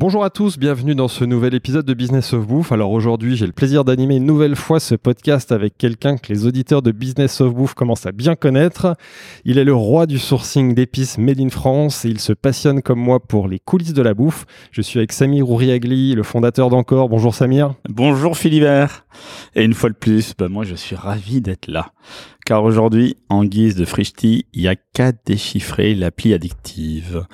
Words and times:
Bonjour 0.00 0.22
à 0.22 0.30
tous, 0.30 0.58
bienvenue 0.58 0.94
dans 0.94 1.08
ce 1.08 1.24
nouvel 1.24 1.54
épisode 1.54 1.84
de 1.84 1.92
Business 1.92 2.32
of 2.32 2.46
Bouffe. 2.46 2.70
Alors 2.70 2.92
aujourd'hui, 2.92 3.34
j'ai 3.34 3.46
le 3.46 3.52
plaisir 3.52 3.84
d'animer 3.84 4.14
une 4.14 4.26
nouvelle 4.26 4.54
fois 4.54 4.78
ce 4.78 4.94
podcast 4.94 5.50
avec 5.50 5.76
quelqu'un 5.76 6.18
que 6.18 6.32
les 6.32 6.46
auditeurs 6.46 6.82
de 6.82 6.92
Business 6.92 7.40
of 7.40 7.52
Bouffe 7.52 7.74
commencent 7.74 8.06
à 8.06 8.12
bien 8.12 8.36
connaître. 8.36 8.94
Il 9.44 9.58
est 9.58 9.64
le 9.64 9.74
roi 9.74 10.06
du 10.06 10.20
sourcing 10.20 10.72
d'épices 10.72 11.18
made 11.18 11.40
in 11.40 11.48
France 11.48 12.04
et 12.04 12.10
il 12.10 12.20
se 12.20 12.32
passionne 12.32 12.80
comme 12.80 13.00
moi 13.00 13.18
pour 13.18 13.48
les 13.48 13.58
coulisses 13.58 13.92
de 13.92 14.02
la 14.02 14.14
bouffe. 14.14 14.46
Je 14.70 14.82
suis 14.82 15.00
avec 15.00 15.10
Samir 15.10 15.50
Ouriagli, 15.50 16.14
le 16.14 16.22
fondateur 16.22 16.70
d'Encore. 16.70 17.08
Bonjour 17.08 17.34
Samir. 17.34 17.74
Bonjour 17.88 18.38
Philibert. 18.38 19.04
Et 19.56 19.64
une 19.64 19.74
fois 19.74 19.90
de 19.90 19.96
plus, 19.96 20.32
bah 20.38 20.48
moi 20.48 20.62
je 20.62 20.76
suis 20.76 20.94
ravi 20.94 21.40
d'être 21.40 21.66
là. 21.66 21.90
Car 22.48 22.64
aujourd'hui, 22.64 23.18
en 23.28 23.44
guise 23.44 23.74
de 23.74 23.84
Frishti, 23.84 24.46
il 24.54 24.62
y 24.62 24.68
a 24.68 24.74
qu'à 24.74 25.12
déchiffrer 25.12 25.94
l'appli 25.94 26.32
addictive. 26.32 27.26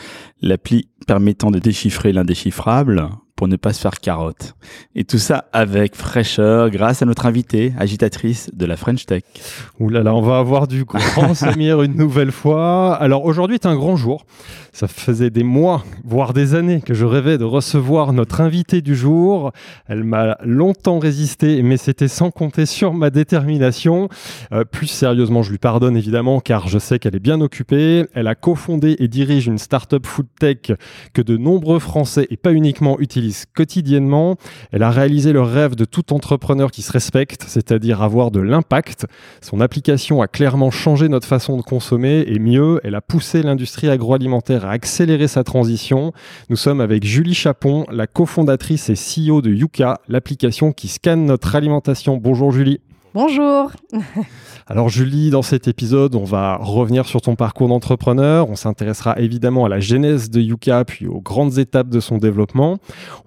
L'appli 0.42 0.88
permettant 1.06 1.52
de 1.52 1.60
déchiffrer 1.60 2.12
l'indéchiffrable 2.12 3.10
pour 3.36 3.48
ne 3.48 3.56
pas 3.56 3.72
se 3.72 3.80
faire 3.80 3.98
carotte. 4.00 4.54
Et 4.94 5.04
tout 5.04 5.18
ça 5.18 5.46
avec 5.52 5.96
fraîcheur 5.96 6.70
grâce 6.70 7.02
à 7.02 7.06
notre 7.06 7.26
invitée, 7.26 7.72
agitatrice 7.78 8.50
de 8.54 8.64
la 8.64 8.76
French 8.76 9.06
Tech. 9.06 9.24
Ouh 9.80 9.88
là 9.88 10.02
là, 10.02 10.14
on 10.14 10.22
va 10.22 10.38
avoir 10.38 10.68
du 10.68 10.84
grand 10.84 11.34
Samir 11.34 11.82
une 11.82 11.96
nouvelle 11.96 12.30
fois. 12.30 12.94
Alors 12.94 13.24
aujourd'hui 13.24 13.54
est 13.56 13.66
un 13.66 13.74
grand 13.74 13.96
jour. 13.96 14.24
Ça 14.72 14.88
faisait 14.88 15.30
des 15.30 15.42
mois, 15.42 15.84
voire 16.04 16.32
des 16.32 16.54
années 16.54 16.80
que 16.80 16.94
je 16.94 17.04
rêvais 17.04 17.38
de 17.38 17.44
recevoir 17.44 18.12
notre 18.12 18.40
invitée 18.40 18.82
du 18.82 18.94
jour. 18.94 19.52
Elle 19.86 20.04
m'a 20.04 20.36
longtemps 20.44 20.98
résisté, 20.98 21.62
mais 21.62 21.76
c'était 21.76 22.08
sans 22.08 22.30
compter 22.30 22.66
sur 22.66 22.92
ma 22.92 23.10
détermination. 23.10 24.08
Euh, 24.52 24.64
plus 24.64 24.86
sérieusement, 24.86 25.42
je 25.42 25.50
lui 25.50 25.58
pardonne 25.58 25.96
évidemment 25.96 26.40
car 26.40 26.68
je 26.68 26.78
sais 26.78 26.98
qu'elle 26.98 27.16
est 27.16 27.20
bien 27.20 27.40
occupée. 27.40 28.06
Elle 28.14 28.28
a 28.28 28.34
cofondé 28.34 28.96
et 29.00 29.08
dirige 29.08 29.46
une 29.46 29.58
start-up 29.58 30.06
food 30.06 30.26
tech 30.38 30.76
que 31.12 31.22
de 31.22 31.36
nombreux 31.36 31.78
Français 31.78 32.26
et 32.30 32.36
pas 32.36 32.52
uniquement 32.52 32.98
utilisent 33.00 33.23
quotidiennement. 33.54 34.36
Elle 34.72 34.82
a 34.82 34.90
réalisé 34.90 35.32
le 35.32 35.42
rêve 35.42 35.74
de 35.74 35.84
tout 35.84 36.12
entrepreneur 36.12 36.70
qui 36.70 36.82
se 36.82 36.92
respecte, 36.92 37.44
c'est-à-dire 37.46 38.02
avoir 38.02 38.30
de 38.30 38.40
l'impact. 38.40 39.06
Son 39.40 39.60
application 39.60 40.22
a 40.22 40.28
clairement 40.28 40.70
changé 40.70 41.08
notre 41.08 41.26
façon 41.26 41.56
de 41.56 41.62
consommer 41.62 42.24
et 42.26 42.38
mieux, 42.38 42.80
elle 42.84 42.94
a 42.94 43.00
poussé 43.00 43.42
l'industrie 43.42 43.88
agroalimentaire 43.88 44.64
à 44.64 44.70
accélérer 44.70 45.28
sa 45.28 45.44
transition. 45.44 46.12
Nous 46.48 46.56
sommes 46.56 46.80
avec 46.80 47.04
Julie 47.04 47.34
Chapon, 47.34 47.86
la 47.90 48.06
cofondatrice 48.06 48.90
et 48.90 48.94
CEO 48.94 49.42
de 49.42 49.50
Yuka, 49.50 50.00
l'application 50.08 50.72
qui 50.72 50.88
scanne 50.88 51.24
notre 51.26 51.54
alimentation. 51.54 52.16
Bonjour 52.16 52.52
Julie. 52.52 52.80
Bonjour. 53.14 53.70
Alors 54.66 54.88
Julie, 54.88 55.30
dans 55.30 55.42
cet 55.42 55.68
épisode, 55.68 56.16
on 56.16 56.24
va 56.24 56.56
revenir 56.56 57.06
sur 57.06 57.20
ton 57.20 57.36
parcours 57.36 57.68
d'entrepreneur. 57.68 58.48
On 58.48 58.56
s'intéressera 58.56 59.20
évidemment 59.20 59.66
à 59.66 59.68
la 59.68 59.78
genèse 59.78 60.30
de 60.30 60.40
Yuka, 60.40 60.84
puis 60.84 61.06
aux 61.06 61.20
grandes 61.20 61.58
étapes 61.58 61.90
de 61.90 62.00
son 62.00 62.18
développement. 62.18 62.78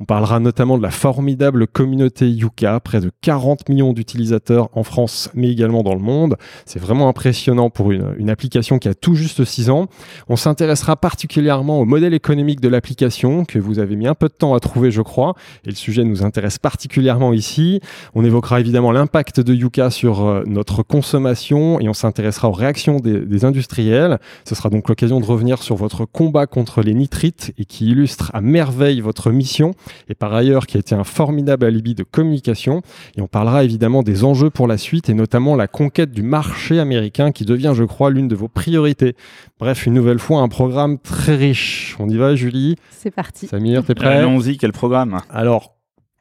On 0.02 0.04
parlera 0.04 0.42
notamment 0.42 0.78
de 0.78 0.84
la 0.84 0.90
formidable 0.90 1.68
communauté 1.68 2.28
Yuka, 2.28 2.82
près 2.82 3.00
de 3.00 3.12
40 3.22 3.70
millions 3.70 3.94
d'utilisateurs 3.94 4.68
en 4.74 4.84
France, 4.84 5.30
mais 5.36 5.50
également 5.50 5.84
dans 5.84 5.94
le 5.94 6.02
monde. 6.02 6.36
C'est 6.66 6.80
vraiment 6.80 7.08
impressionnant 7.08 7.70
pour 7.70 7.92
une, 7.92 8.30
application 8.30 8.80
qui 8.80 8.90
a 8.90 8.94
tout 8.94 9.16
juste 9.16 9.46
6 9.46 9.70
ans. 9.70 9.88
On 10.28 10.36
s'intéressera 10.36 10.98
particulièrement 10.98 11.80
au 11.80 11.86
modèle 11.86 12.14
économique 12.14 12.60
de 12.60 12.68
l'application, 12.68 13.46
que 13.46 13.58
vous 13.58 13.80
avez 13.80 13.96
mis 13.96 14.08
un 14.08 14.16
peu 14.16 14.28
de 14.28 14.34
temps 14.34 14.54
à 14.54 14.60
trouver, 14.60 14.92
je 14.92 15.02
crois, 15.02 15.34
et 15.66 15.70
le 15.70 15.76
sujet 15.76 16.04
nous 16.04 16.24
intéresse 16.24 16.58
particulièrement 16.58 17.32
ici. 17.32 17.80
On 18.16 18.26
évoquera 18.26 18.60
évidemment 18.60 18.92
l'impact 18.92 19.40
de 19.40 19.54
Yuka 19.54 19.77
sur 19.90 20.26
euh, 20.26 20.44
notre 20.46 20.84
consommation 20.84 21.80
et 21.80 21.88
on 21.88 21.94
s'intéressera 21.94 22.50
aux 22.50 22.54
réactions 22.54 23.00
des, 23.00 23.20
des, 23.20 23.46
industriels. 23.46 24.20
Ce 24.46 24.56
sera 24.56 24.70
donc 24.70 24.90
l'occasion 24.90 25.20
de 25.20 25.26
revenir 25.26 25.62
sur 25.62 25.76
votre 25.76 26.06
combat 26.06 26.48
contre 26.48 26.82
les 26.82 26.94
nitrites 26.94 27.54
et 27.58 27.66
qui 27.66 27.88
illustre 27.88 28.32
à 28.34 28.42
merveille 28.42 29.02
votre 29.02 29.32
mission 29.32 29.74
et 30.10 30.16
par 30.16 30.34
ailleurs 30.34 30.68
qui 30.68 30.78
a 30.78 30.80
été 30.80 30.96
un 30.96 31.04
formidable 31.04 31.66
alibi 31.66 31.96
de 31.96 32.04
communication. 32.04 32.82
Et 33.16 33.22
on 33.22 33.28
parlera 33.28 33.64
évidemment 33.64 34.04
des 34.04 34.24
enjeux 34.24 34.50
pour 34.50 34.68
la 34.68 34.78
suite 34.78 35.10
et 35.10 35.14
notamment 35.14 35.56
la 35.56 35.68
conquête 35.68 36.12
du 36.12 36.24
marché 36.24 36.80
américain 36.80 37.32
qui 37.32 37.46
devient, 37.46 37.74
je 37.76 37.84
crois, 37.84 38.10
l'une 38.10 38.28
de 38.28 38.36
vos 38.36 38.48
priorités. 38.48 39.16
Bref, 39.60 39.86
une 39.86 39.94
nouvelle 39.94 40.20
fois, 40.20 40.42
un 40.42 40.50
programme 40.50 40.98
très 40.98 41.36
riche. 41.36 41.96
On 42.00 42.10
y 42.10 42.18
va, 42.18 42.36
Julie? 42.36 42.76
C'est 42.92 43.12
parti. 43.12 43.48
Samir, 43.48 43.84
t'es 43.84 43.96
prêt? 43.96 44.08
Allons-y, 44.08 44.58
quel 44.58 44.72
programme? 44.72 45.20
Alors, 45.30 45.77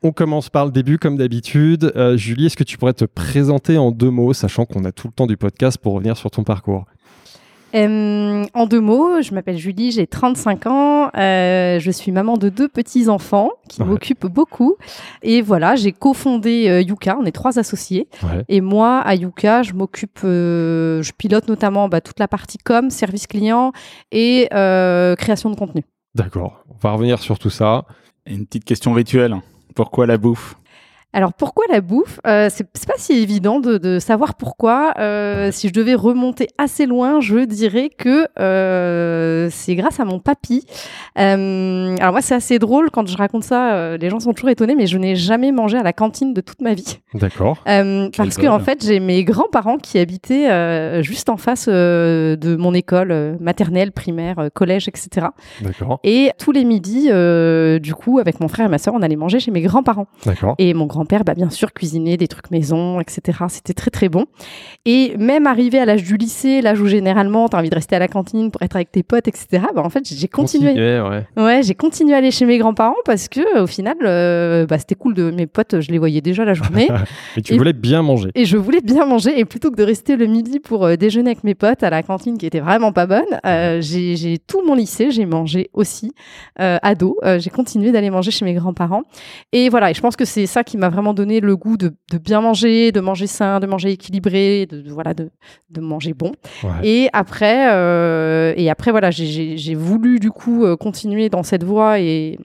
on 0.06 0.12
commence 0.12 0.49
par 0.49 0.65
le 0.65 0.71
début 0.71 0.99
comme 0.99 1.17
d'habitude. 1.17 1.93
Euh, 1.97 2.17
Julie, 2.17 2.47
est-ce 2.47 2.56
que 2.56 2.65
tu 2.65 2.78
pourrais 2.78 2.93
te 2.94 3.05
présenter 3.05 3.77
en 3.78 3.91
deux 3.91 4.11
mots, 4.11 4.33
sachant 4.33 4.65
qu'on 4.65 4.84
a 4.84 4.93
tout 4.93 5.09
le 5.09 5.12
temps 5.12 5.27
du 5.27 5.37
podcast 5.37 5.78
pour 5.78 5.94
revenir 5.94 6.17
sur 6.17 6.31
ton 6.31 6.44
parcours 6.44 6.84
Euh, 7.75 8.45
en 8.55 8.66
deux 8.66 8.81
mots, 8.81 9.21
je 9.21 9.34
m'appelle 9.34 9.59
Julie, 9.59 9.91
j'ai 9.91 10.06
35 10.06 10.66
ans, 10.66 11.11
euh, 11.19 11.78
je 11.81 11.91
suis 11.91 12.11
maman 12.12 12.37
de 12.39 12.49
deux 12.49 12.69
petits-enfants 12.69 13.50
qui 13.69 13.83
Ouais. 13.83 13.89
m'occupent 13.89 14.27
beaucoup. 14.27 14.77
Et 15.22 15.43
voilà, 15.43 15.75
j'ai 15.77 15.93
cofondé 15.93 16.69
euh, 16.69 16.81
Yuka, 16.81 17.19
on 17.21 17.25
est 17.27 17.33
trois 17.33 17.59
associés. 17.59 18.09
Ouais. 18.22 18.45
Et 18.49 18.61
moi, 18.61 19.00
à 19.00 19.15
Yuka, 19.15 19.62
je 19.62 19.72
m'occupe, 19.75 20.21
euh, 20.25 21.03
je 21.03 21.12
pilote 21.12 21.49
notamment 21.49 21.89
bah, 21.89 22.00
toute 22.00 22.21
la 22.21 22.28
partie 22.28 22.59
com, 22.59 22.89
service 22.89 23.27
client 23.27 23.72
et 24.12 24.49
euh, 24.55 25.16
création 25.16 25.50
de 25.50 25.56
contenu. 25.56 25.83
D'accord, 26.15 26.65
on 26.71 26.77
va 26.81 26.93
revenir 26.93 27.19
sur 27.19 27.39
tout 27.39 27.50
ça. 27.50 27.84
Et 28.27 28.33
Une 28.34 28.47
petite 28.47 28.65
question 28.65 28.93
rituelle. 28.93 29.37
Pourquoi 29.76 30.06
la 30.06 30.16
bouffe? 30.16 30.56
Alors 31.16 31.32
pourquoi 31.32 31.65
la 31.71 31.81
bouffe? 31.81 32.21
Euh, 32.27 32.50
C'est 32.50 32.87
pas 32.87 32.93
si 32.99 33.15
évident 33.15 33.59
de, 33.59 33.78
de 33.78 33.99
savoir 33.99 34.34
pourquoi. 34.34 34.93
Euh, 34.99 35.50
si 35.50 35.69
je 35.69 35.72
devais 35.72 35.94
remonter 35.94 36.49
assez 36.59 36.84
loin, 36.84 37.21
je 37.21 37.47
dirais 37.47 37.88
que 37.88 38.28
euh, 38.38 39.49
c'est 39.50 39.77
grâce 39.77 39.99
à 39.99 40.04
mon 40.04 40.19
papy. 40.19 40.66
Alors 41.16 42.12
moi 42.12 42.21
c'est 42.21 42.34
assez 42.34 42.59
drôle 42.59 42.91
quand 42.91 43.09
je 43.09 43.16
raconte 43.16 43.44
ça, 43.44 43.97
les 43.97 44.10
gens 44.10 44.21
sont 44.21 44.34
toujours 44.34 44.50
étonnés, 44.50 44.75
mais 44.75 44.87
je 44.87 44.99
n'ai 44.99 45.16
jamais 45.16 45.53
mangé 45.53 45.78
à 45.78 45.82
la 45.82 45.94
cantine 45.94 46.34
de 46.34 46.43
toute 46.43 46.60
ma 46.60 46.75
vie. 46.75 46.99
D'accord. 47.15 47.62
Parce 47.65 48.37
que 48.37 48.47
en 48.47 48.59
fait 48.59 48.84
j'ai 48.84 49.00
mes 49.00 49.25
grands-parents 49.25 49.78
qui 49.78 49.98
habitaient 49.98 51.03
juste 51.03 51.31
en 51.31 51.38
face 51.38 51.66
de 51.66 52.56
mon 52.56 52.75
école 52.75 53.38
maternelle, 53.41 53.93
primaire, 53.93 54.50
collège, 54.53 54.87
etc. 54.88 55.28
D'accord. 55.62 55.98
Et 56.04 56.31
tous 56.38 56.53
les 56.53 56.66
midis, 56.66 57.09
du 57.81 57.94
coup, 57.94 58.19
avec 58.19 58.38
mon 58.41 58.48
frère 58.48 58.66
et 58.66 58.69
ma 58.69 58.77
sœur, 58.77 58.93
on 58.93 59.00
allait 59.00 59.16
manger 59.16 59.41
chez 59.41 59.50
mes 59.50 59.62
grands-parents. 59.62 60.09
D'accord. 60.27 60.56
Et 60.59 60.75
mon 60.75 60.87
grand-père, 61.06 61.25
bah, 61.25 61.34
bien 61.34 61.50
sûr, 61.50 61.72
cuisinait 61.72 62.17
des 62.17 62.27
trucs 62.27 62.50
maison, 62.50 63.00
etc. 63.00 63.39
C'était 63.49 63.75
très, 63.75 63.91
très 63.91 64.09
bon. 64.09 64.25
Et 64.84 65.17
même 65.19 65.47
arrivé 65.47 65.78
à 65.78 65.84
l'âge 65.84 66.03
du 66.03 66.17
lycée, 66.17 66.61
l'âge 66.62 66.81
où 66.81 66.87
généralement, 66.87 67.49
tu 67.49 67.55
as 67.56 67.61
envie 67.61 67.71
de 67.71 67.75
rester 67.75 67.94
à 67.94 67.99
la 68.00 68.09
cantine 68.09 68.50
pour 68.50 68.61
être 68.62 68.75
avec 68.77 68.91
tes 68.91 69.03
potes, 69.05 69.28
etc., 69.28 69.62
bah, 69.75 69.83
en 69.84 69.91
fait, 69.91 70.03
j'ai 70.05 70.27
continué. 70.28 70.72
Ouais. 70.72 71.25
Ouais, 71.37 71.62
j'ai 71.62 71.75
continué 71.75 72.15
à 72.15 72.19
aller 72.19 72.31
chez 72.33 72.45
mes 72.45 72.59
grands-parents 72.59 72.97
parce 73.05 73.28
que, 73.28 73.61
au 73.61 73.66
final, 73.66 73.97
euh, 74.03 74.66
bah, 74.66 74.78
c'était 74.78 74.95
cool 74.97 75.15
de 75.15 75.31
mes 75.31 75.47
potes, 75.47 75.81
je 75.81 75.91
les 75.93 75.99
voyais 75.99 76.21
déjà 76.21 76.45
la 76.45 76.55
journée. 76.55 76.89
Mais 77.37 77.43
tu 77.43 77.55
Et- 77.55 77.59
voulais 77.59 77.72
bien 77.72 78.03
manger. 78.03 78.31
Et 78.34 78.45
je 78.45 78.56
voulais 78.56 78.81
bien 78.81 79.06
manger. 79.06 79.39
Et 79.39 79.45
plutôt 79.45 79.71
que 79.71 79.77
de 79.77 79.84
rester 79.84 80.16
le 80.16 80.27
midi 80.27 80.59
pour 80.59 80.84
euh, 80.84 80.97
déjeuner 80.97 81.31
avec 81.31 81.45
mes 81.45 81.55
potes 81.55 81.83
à 81.84 81.91
la 81.91 82.03
cantine 82.03 82.37
qui 82.39 82.47
était 82.47 82.61
vraiment 82.61 82.93
pas 82.93 83.06
bonne, 83.06 83.22
euh, 83.47 83.81
j'ai 83.81 84.39
tout 84.45 84.62
mon 84.66 84.75
lycée, 84.75 85.11
j'ai 85.12 85.27
mangé 85.27 85.71
aussi 85.72 86.12
ado. 86.59 87.16
J'ai 87.39 87.50
continué 87.50 87.93
d'aller 87.93 88.11
manger 88.11 88.31
chez 88.31 88.45
mes 88.45 88.55
grands-parents. 88.55 89.03
Et 89.53 89.69
voilà, 89.69 89.91
et 89.91 89.95
je 89.95 90.00
pense 90.00 90.16
que 90.16 90.25
c'est 90.25 90.47
ça 90.47 90.65
qui 90.65 90.77
m'a 90.77 90.85
vraiment 90.88 91.14
donné 91.14 91.41
le 91.41 91.56
goût 91.56 91.77
de, 91.77 91.94
de 92.12 92.18
bien 92.18 92.41
manger, 92.41 92.92
de 92.92 93.00
manger 93.00 93.27
sain, 93.27 93.60
de 93.60 93.66
manger 93.66 93.91
équilibré, 93.92 94.66
de, 94.66 94.80
de- 94.80 94.91
voilà, 94.92 95.15
de, 95.15 95.30
de 95.71 95.80
manger 95.80 96.15
bon. 96.15 96.33
Ouais. 96.62 96.71
Et 96.88 97.09
après, 97.12 97.72
euh, 97.72 98.53
et 98.56 98.71
après 98.71 98.91
voilà, 98.91 99.10
j'ai 99.10 99.74
voulu 99.74 100.18
du 100.18 100.30
coup 100.30 100.65
euh, 100.65 100.77
continuer 100.77 101.28
dans 101.28 101.42
cette 101.42 101.65
voie 101.65 102.00
et 102.00 102.38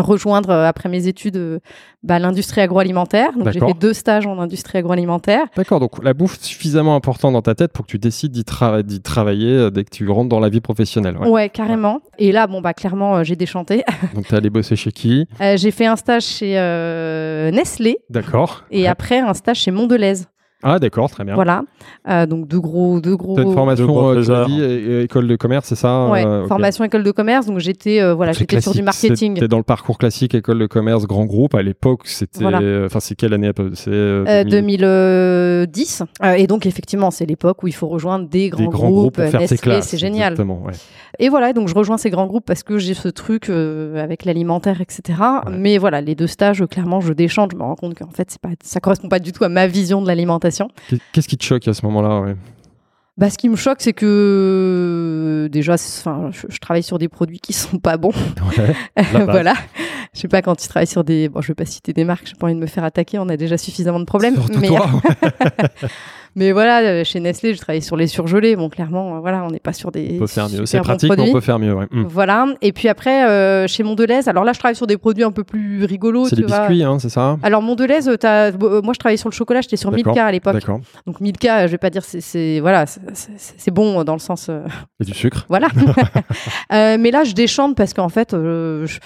rejoindre 0.00 0.50
euh, 0.50 0.66
après 0.68 0.88
mes 0.88 1.06
études 1.06 1.36
euh, 1.36 1.58
bah, 2.02 2.18
l'industrie 2.18 2.60
agroalimentaire. 2.60 3.32
Donc 3.32 3.50
j'ai 3.50 3.60
fait 3.60 3.74
deux 3.78 3.92
stages 3.92 4.26
en 4.26 4.38
industrie 4.38 4.78
agroalimentaire. 4.78 5.44
D'accord, 5.56 5.80
donc 5.80 6.02
la 6.02 6.14
bouffe 6.14 6.38
suffisamment 6.40 6.94
importante 6.96 7.32
dans 7.34 7.42
ta 7.42 7.54
tête 7.54 7.72
pour 7.72 7.84
que 7.86 7.90
tu 7.90 7.98
décides 7.98 8.32
d'y 8.32 8.42
trava- 8.42 8.82
d'y 8.82 9.00
travailler 9.00 9.52
euh, 9.52 9.70
dès 9.70 9.84
que 9.84 9.90
tu 9.90 10.08
rentres 10.08 10.28
dans 10.28 10.40
la 10.40 10.48
vie 10.48 10.60
professionnelle. 10.60 11.16
ouais. 11.18 11.28
Ouais, 11.28 11.48
carrément. 11.48 12.00
Et 12.18 12.32
là, 12.32 12.46
bon 12.46 12.60
bah 12.60 12.74
clairement, 12.74 13.16
euh, 13.18 13.24
j'ai 13.24 13.36
déchanté. 13.36 13.84
Donc 14.14 14.26
t'es 14.28 14.36
allé 14.36 14.50
bosser 14.50 14.76
chez 14.76 14.92
qui? 14.92 15.26
Euh, 15.40 15.56
j'ai 15.56 15.70
fait 15.70 15.86
un 15.86 15.96
stage 15.96 16.24
chez 16.24 16.58
euh, 16.58 17.50
Nestlé 17.50 17.98
D'accord. 18.10 18.64
et 18.70 18.82
Ouais. 18.82 18.86
après 18.88 19.18
un 19.18 19.34
stage 19.34 19.58
chez 19.58 19.70
Mondelez. 19.70 20.14
Ah, 20.62 20.78
d'accord, 20.78 21.10
très 21.10 21.24
bien. 21.24 21.34
Voilà. 21.34 21.62
Euh, 22.08 22.26
donc 22.26 22.46
deux 22.48 22.60
gros, 22.60 23.00
deux 23.00 23.16
gros. 23.16 23.38
Une 23.38 23.52
formation, 23.54 23.86
De 23.86 23.90
gros 23.90 24.10
euh, 24.14 24.44
dit, 24.46 24.62
école 25.04 25.26
de 25.26 25.36
commerce, 25.36 25.66
c'est 25.68 25.74
ça 25.74 26.06
Ouais, 26.08 26.24
euh, 26.24 26.46
formation 26.46 26.84
école 26.84 27.02
de 27.02 27.10
commerce. 27.10 27.46
Donc 27.46 27.58
j'étais, 27.58 28.00
euh, 28.00 28.14
voilà, 28.14 28.32
j'étais 28.32 28.60
sur 28.60 28.72
du 28.72 28.82
marketing. 28.82 29.34
C'était 29.36 29.48
dans 29.48 29.56
le 29.56 29.62
parcours 29.62 29.98
classique, 29.98 30.34
école 30.34 30.58
de 30.58 30.66
commerce, 30.66 31.06
grand 31.06 31.24
groupe. 31.24 31.54
À 31.54 31.62
l'époque, 31.62 32.02
c'était. 32.04 32.40
Voilà. 32.40 32.60
Enfin, 32.86 33.00
c'est 33.00 33.14
quelle 33.14 33.32
année 33.32 33.50
C'est 33.74 33.90
euh, 33.90 34.24
Euh, 34.26 34.44
2000. 34.44 34.80
2010. 34.80 36.02
Euh, 36.22 36.32
et 36.32 36.46
donc, 36.46 36.66
effectivement, 36.66 37.10
c'est 37.10 37.26
l'époque 37.26 37.62
où 37.62 37.66
il 37.68 37.74
faut 37.74 37.88
rejoindre 37.88 38.28
des 38.28 38.50
grands, 38.50 38.62
des 38.62 38.68
grands 38.68 38.90
groupes 38.90 39.14
pour 39.16 39.24
faire 39.24 39.32
tes 39.32 39.38
Nestlé, 39.40 39.58
classes. 39.58 39.88
c'est 39.88 39.98
génial. 39.98 40.32
Exactement, 40.32 40.62
ouais. 40.64 40.72
Et 41.18 41.28
voilà, 41.28 41.52
donc 41.52 41.68
je 41.68 41.74
rejoins 41.74 41.98
ces 41.98 42.08
grands 42.10 42.26
groupes 42.26 42.44
parce 42.46 42.62
que 42.62 42.78
j'ai 42.78 42.94
ce 42.94 43.08
truc 43.08 43.48
euh, 43.50 44.02
avec 44.02 44.24
l'alimentaire, 44.24 44.80
etc. 44.80 45.18
Ouais. 45.46 45.52
Mais 45.56 45.78
voilà, 45.78 46.00
les 46.00 46.14
deux 46.14 46.26
stages, 46.26 46.64
clairement, 46.66 47.00
je 47.00 47.12
déchante. 47.12 47.50
Je 47.52 47.56
me 47.56 47.62
rends 47.62 47.74
compte 47.74 47.94
qu'en 47.98 48.10
fait, 48.10 48.30
c'est 48.30 48.40
pas, 48.40 48.50
ça 48.62 48.80
correspond 48.80 49.08
pas 49.08 49.18
du 49.18 49.32
tout 49.32 49.44
à 49.44 49.48
ma 49.48 49.66
vision 49.66 50.00
de 50.02 50.06
l'alimentation. 50.06 50.49
Qu'est- 50.88 51.00
Qu'est-ce 51.12 51.28
qui 51.28 51.36
te 51.36 51.44
choque 51.44 51.66
à 51.68 51.74
ce 51.74 51.84
moment-là 51.86 52.20
ouais? 52.20 52.36
Bah, 53.16 53.28
ce 53.28 53.36
qui 53.36 53.50
me 53.50 53.56
choque, 53.56 53.78
c'est 53.80 53.92
que 53.92 55.48
déjà, 55.52 55.76
c'est- 55.76 56.00
enfin, 56.08 56.30
je, 56.32 56.46
je 56.48 56.58
travaille 56.58 56.82
sur 56.82 56.96
des 56.98 57.08
produits 57.08 57.38
qui 57.38 57.52
sont 57.52 57.78
pas 57.78 57.98
bons. 57.98 58.12
Ouais, 58.56 58.74
voilà. 59.24 59.52
Je 60.14 60.20
sais 60.20 60.28
pas 60.28 60.40
quand 60.42 60.56
tu 60.56 60.66
travailles 60.68 60.86
sur 60.86 61.04
des, 61.04 61.28
bon, 61.28 61.40
je 61.42 61.48
vais 61.48 61.54
pas 61.54 61.66
citer 61.66 61.92
des 61.92 62.04
marques, 62.04 62.26
j'ai 62.26 62.34
pas 62.34 62.46
envie 62.46 62.54
de 62.54 62.60
me 62.60 62.66
faire 62.66 62.82
attaquer, 62.84 63.18
on 63.18 63.28
a 63.28 63.36
déjà 63.36 63.58
suffisamment 63.58 64.00
de 64.00 64.04
problèmes. 64.06 64.34
Surtout 64.34 64.58
mais, 64.60 64.68
toi. 64.68 64.88
mais 66.36 66.52
voilà, 66.52 66.80
euh, 66.80 67.04
chez 67.04 67.20
Nestlé, 67.20 67.54
je 67.54 67.58
travaille 67.60 67.82
sur 67.82 67.96
les 67.96 68.06
surgelés. 68.06 68.56
Bon, 68.56 68.68
clairement, 68.68 69.16
euh, 69.16 69.20
voilà, 69.20 69.44
on 69.44 69.50
n'est 69.50 69.58
pas 69.58 69.72
sur 69.72 69.90
des. 69.90 70.12
on 70.14 70.18
peut 70.20 70.26
faire 70.26 70.48
mieux. 70.48 70.66
C'est 70.66 70.80
pratique, 70.80 71.12
mais 71.16 71.28
on 71.28 71.32
peut 71.32 71.40
faire 71.40 71.58
mieux. 71.58 71.74
ouais. 71.74 71.86
Mm. 71.90 72.04
Voilà. 72.04 72.46
Et 72.62 72.72
puis 72.72 72.88
après, 72.88 73.28
euh, 73.28 73.66
chez 73.66 73.82
Mondelez, 73.82 74.28
alors 74.28 74.44
là, 74.44 74.52
je 74.52 74.58
travaille 74.58 74.76
sur 74.76 74.86
des 74.86 74.96
produits 74.96 75.24
un 75.24 75.32
peu 75.32 75.44
plus 75.44 75.84
rigolos. 75.84 76.26
C'est 76.28 76.40
vois. 76.40 76.60
biscuits, 76.60 76.84
hein, 76.84 76.98
c'est 76.98 77.08
ça 77.08 77.38
Alors 77.42 77.62
Mondelez, 77.62 78.00
moi 78.04 78.92
je 78.94 78.98
travaillais 78.98 79.16
sur 79.16 79.28
le 79.28 79.34
chocolat, 79.34 79.60
j'étais 79.60 79.76
sur 79.76 79.90
Milka 79.92 80.24
à 80.24 80.32
l'époque. 80.32 80.54
D'accord. 80.54 80.80
Donc 81.06 81.20
Milka, 81.20 81.66
je 81.66 81.72
vais 81.72 81.78
pas 81.78 81.90
dire 81.90 82.04
c'est 82.04 82.60
voilà, 82.60 82.86
c'est- 82.86 83.70
bon 83.70 84.02
dans 84.04 84.14
le 84.14 84.18
sens 84.18 84.48
euh, 84.48 84.62
Et 85.00 85.04
du 85.04 85.14
sucre. 85.14 85.46
voilà. 85.48 85.68
Euh, 86.72 86.96
mais 87.00 87.10
là 87.10 87.24
je 87.24 87.32
déchante 87.32 87.76
parce 87.76 87.94
qu'en 87.94 88.08
fait 88.08 88.30
je, 88.32 88.98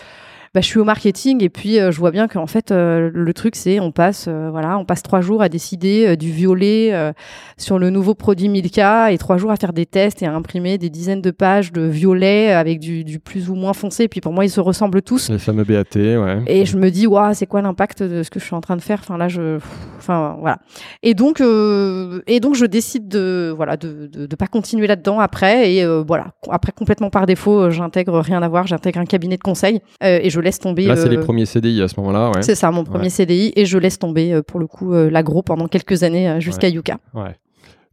bah, 0.55 0.61
je 0.61 0.67
suis 0.67 0.79
au 0.79 0.85
marketing 0.85 1.43
et 1.43 1.49
puis 1.49 1.79
euh, 1.79 1.91
je 1.91 1.99
vois 1.99 2.11
bien 2.11 2.29
qu'en 2.29 2.47
fait 2.47 2.71
euh, 2.71 3.11
le 3.13 3.35
truc 3.35 3.57
c'est 3.57 3.81
on 3.81 3.91
passe 3.93 4.27
euh, 4.29 4.51
voilà 4.51 4.79
on 4.79 4.85
passe 4.85 5.03
trois 5.03 5.21
jours 5.21 5.43
à 5.43 5.49
décider 5.49 6.17
du 6.17 6.31
violet 6.31 7.13
sur 7.57 7.79
le 7.79 7.91
nouveau 7.91 8.15
produit 8.15 8.49
Milka 8.49 9.13
et 9.13 9.19
trois 9.19 9.37
jours 9.37 9.51
à 9.51 9.57
faire 9.57 9.73
des 9.73 9.87
tests 9.87 10.23
et 10.23 10.27
à 10.27 10.35
imprimer 10.35 10.79
des 10.79 10.91
dizaines 10.91 11.23
de 11.23 11.31
pages 11.31 11.73
de 11.73 11.83
violet 11.83 12.53
avec 12.53 12.81
du, 12.81 13.05
du 13.05 13.19
plus 13.19 13.51
ou 13.51 13.55
moins 13.55 13.73
foncé. 13.73 14.05
Et 14.05 14.09
puis 14.09 14.21
pour 14.21 14.33
moi 14.33 14.45
ils 14.45 14.51
se 14.51 14.61
ressemblent 14.61 15.03
tous. 15.03 15.31
Les 15.31 15.39
fameux 15.39 15.65
BAT, 15.65 15.85
ouais. 15.95 16.43
Et 16.47 16.65
je 16.65 16.77
me 16.77 16.91
dis, 16.91 17.07
waouh, 17.07 17.35
c'est 17.35 17.47
quoi 17.47 17.63
l'impact 17.63 18.03
de 18.03 18.23
ce 18.23 18.31
que 18.31 18.41
je 18.41 18.45
suis 18.45 18.55
en 18.55 18.61
train 18.61 18.77
de 18.77 18.83
faire? 18.83 19.01
Enfin 19.01 19.17
là, 19.17 19.29
je, 19.29 19.59
enfin 19.99 20.37
voilà. 20.41 20.59
Et 21.03 21.15
donc, 21.15 21.41
euh, 21.41 22.21
et 22.27 22.41
donc, 22.41 22.55
je 22.55 22.67
décide 22.67 23.09
de, 23.09 23.53
voilà, 23.55 23.77
de, 23.77 24.07
de, 24.07 24.27
de 24.27 24.37
pas 24.37 24.47
continuer 24.47 24.87
là-dedans 24.87 25.21
après. 25.21 25.73
Et 25.73 25.85
euh, 25.85 26.03
voilà, 26.07 26.29
après 26.51 26.73
complètement 26.73 27.11
par 27.11 27.27
défaut, 27.27 27.71
j'intègre 27.71 28.19
rien 28.21 28.43
à 28.43 28.49
voir. 28.49 28.67
J'intègre 28.67 29.01
un 29.01 29.05
cabinet 29.05 29.37
de 29.37 29.43
conseil 29.43 29.81
euh, 30.03 30.19
et 30.23 30.31
je 30.31 30.41
laisse 30.45 30.59
tomber. 30.61 30.87
Là, 30.87 30.95
c'est 30.97 31.09
les 31.09 31.17
euh, 31.17 31.23
premiers 31.23 31.47
CDI 31.47 31.83
à 31.83 31.89
ce 31.89 31.99
moment-là, 31.99 32.31
ouais. 32.31 32.43
C'est 32.43 32.55
ça, 32.55 32.71
mon 32.71 32.85
premier 32.85 33.05
Ouais. 33.05 33.11
CDI, 33.11 33.53
et 33.57 33.67
je 33.67 33.77
laisse 33.79 33.99
tomber 33.99 34.33
euh, 34.33 34.43
pour 34.43 34.61
le 34.61 34.67
coup 34.69 34.95
euh, 34.95 35.11
l'agro 35.11 35.43
pendant 35.43 35.67
quelques 35.67 36.05
années 36.05 36.41
jusqu'à 36.41 36.69
Yuka. 36.69 36.99
ouais. 37.15 37.35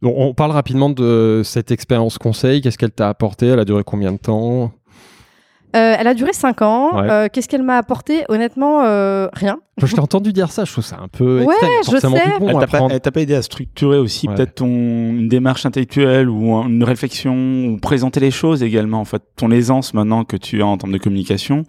Donc, 0.02 0.14
on 0.16 0.34
parle 0.34 0.50
rapidement 0.50 0.90
de 0.90 1.42
cette 1.44 1.70
expérience 1.70 2.18
conseil. 2.18 2.60
Qu'est-ce 2.60 2.76
qu'elle 2.76 2.90
t'a 2.90 3.08
apporté? 3.08 3.46
Elle 3.46 3.60
a 3.60 3.64
duré 3.64 3.84
combien 3.84 4.10
de 4.12 4.16
temps? 4.18 4.72
Euh, 5.74 5.94
elle 5.98 6.06
a 6.08 6.14
duré 6.14 6.32
cinq 6.32 6.60
ans. 6.60 7.00
Ouais. 7.00 7.08
Euh, 7.10 7.28
Qu'est-ce 7.32 7.48
qu'elle 7.48 7.62
m'a 7.62 7.76
apporté? 7.78 8.24
Honnêtement, 8.28 8.82
euh, 8.84 9.28
rien. 9.32 9.60
Je 9.86 9.94
t'ai 9.94 10.00
entendu 10.00 10.32
dire 10.32 10.50
ça, 10.50 10.64
je 10.64 10.72
trouve 10.72 10.84
ça 10.84 10.98
un 11.02 11.08
peu 11.08 11.42
Ouais, 11.44 11.54
extrême. 11.54 11.70
je 11.96 12.00
sais. 12.00 12.38
bon 12.40 12.48
Elle 12.48 13.00
t'a 13.00 13.10
pas, 13.10 13.20
aidé 13.20 13.34
à 13.34 13.42
structurer 13.42 13.98
aussi 13.98 14.28
Ouais. 14.28 14.34
peut-être 14.34 14.54
ton 14.56 14.66
une 14.66 15.28
démarche 15.28 15.66
intellectuelle 15.66 16.28
ou 16.28 16.54
un- 16.54 16.68
une 16.68 16.84
réflexion 16.84 17.34
ou 17.66 17.78
présenter 17.78 18.20
les 18.20 18.30
choses 18.30 18.62
également 18.62 19.00
en 19.00 19.04
fait 19.04 19.22
ton 19.36 19.50
aisance 19.50 19.94
maintenant 19.94 20.24
que 20.24 20.36
tu 20.36 20.62
as 20.62 20.66
en 20.66 20.76
termes 20.76 20.92
de 20.92 20.98
communication 20.98 21.64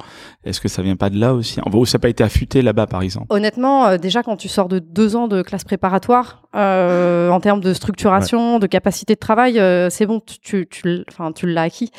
est-ce 0.46 0.60
que 0.62 0.68
ça 0.68 0.82
vient 0.82 0.96
pas 0.98 1.10
de 1.10 1.18
là 1.20 1.34
aussi? 1.34 1.60
Ou 1.74 1.86
ça 1.86 1.98
n'a 1.98 2.02
pas 2.02 2.10
été 2.10 2.24
affûté 2.24 2.62
là-bas 2.62 2.86
par 2.88 3.02
exemple? 3.02 3.28
Honnêtement, 3.30 3.86
euh, 3.88 3.98
déjà 3.98 4.24
quand 4.24 4.36
tu 4.36 4.50
sors 4.50 4.68
de 4.68 4.80
deux 4.80 5.16
ans 5.16 5.28
de 5.30 5.42
classe 5.42 5.64
préparatoire, 5.64 6.44
euh, 6.56 7.30
en 7.30 7.40
termes 7.40 7.62
de 7.62 7.74
structuration, 7.74 8.60
de 8.60 8.68
capacité 8.68 9.14
de 9.16 9.20
travail, 9.20 9.58
euh, 9.60 9.90
c'est 9.90 10.06
bon, 10.06 10.20
tu, 10.20 10.40
tu, 10.40 10.68
tu, 10.70 11.06
tu 11.36 11.48
l'as 11.48 11.62
acquis. 11.62 11.92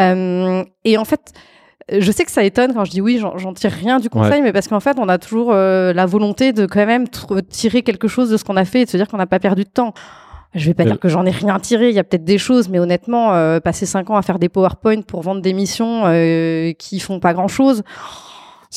Euh, 0.00 0.64
et 0.84 0.98
en 0.98 1.04
fait, 1.04 1.32
je 1.90 2.10
sais 2.12 2.24
que 2.24 2.30
ça 2.30 2.42
étonne 2.44 2.72
quand 2.74 2.84
je 2.84 2.90
dis 2.90 3.00
oui, 3.00 3.18
j'en 3.18 3.52
tire 3.52 3.70
rien 3.72 4.00
du 4.00 4.08
conseil, 4.08 4.40
mais 4.42 4.52
parce 4.52 4.68
qu'en 4.68 4.80
fait, 4.80 4.96
on 4.98 5.08
a 5.08 5.18
toujours 5.18 5.50
euh, 5.52 5.92
la 5.92 6.06
volonté 6.06 6.52
de 6.52 6.66
quand 6.66 6.86
même 6.86 7.04
tr- 7.04 7.42
tirer 7.46 7.82
quelque 7.82 8.08
chose 8.08 8.30
de 8.30 8.36
ce 8.36 8.44
qu'on 8.44 8.56
a 8.56 8.64
fait 8.64 8.80
et 8.82 8.84
de 8.86 8.90
se 8.90 8.96
dire 8.96 9.08
qu'on 9.08 9.18
n'a 9.18 9.26
pas 9.26 9.38
perdu 9.38 9.64
de 9.64 9.68
temps. 9.68 9.92
Je 10.54 10.66
vais 10.66 10.74
pas 10.74 10.84
dire 10.84 11.00
que 11.00 11.08
j'en 11.08 11.26
ai 11.26 11.30
rien 11.32 11.58
tiré, 11.58 11.88
il 11.88 11.94
y 11.96 11.98
a 11.98 12.04
peut-être 12.04 12.24
des 12.24 12.38
choses, 12.38 12.68
mais 12.68 12.78
honnêtement, 12.78 13.34
euh, 13.34 13.58
passer 13.58 13.86
cinq 13.86 14.08
ans 14.10 14.16
à 14.16 14.22
faire 14.22 14.38
des 14.38 14.48
PowerPoint 14.48 15.02
pour 15.02 15.20
vendre 15.22 15.42
des 15.42 15.52
missions 15.52 16.02
euh, 16.06 16.72
qui 16.78 17.00
font 17.00 17.18
pas 17.18 17.34
grand-chose, 17.34 17.82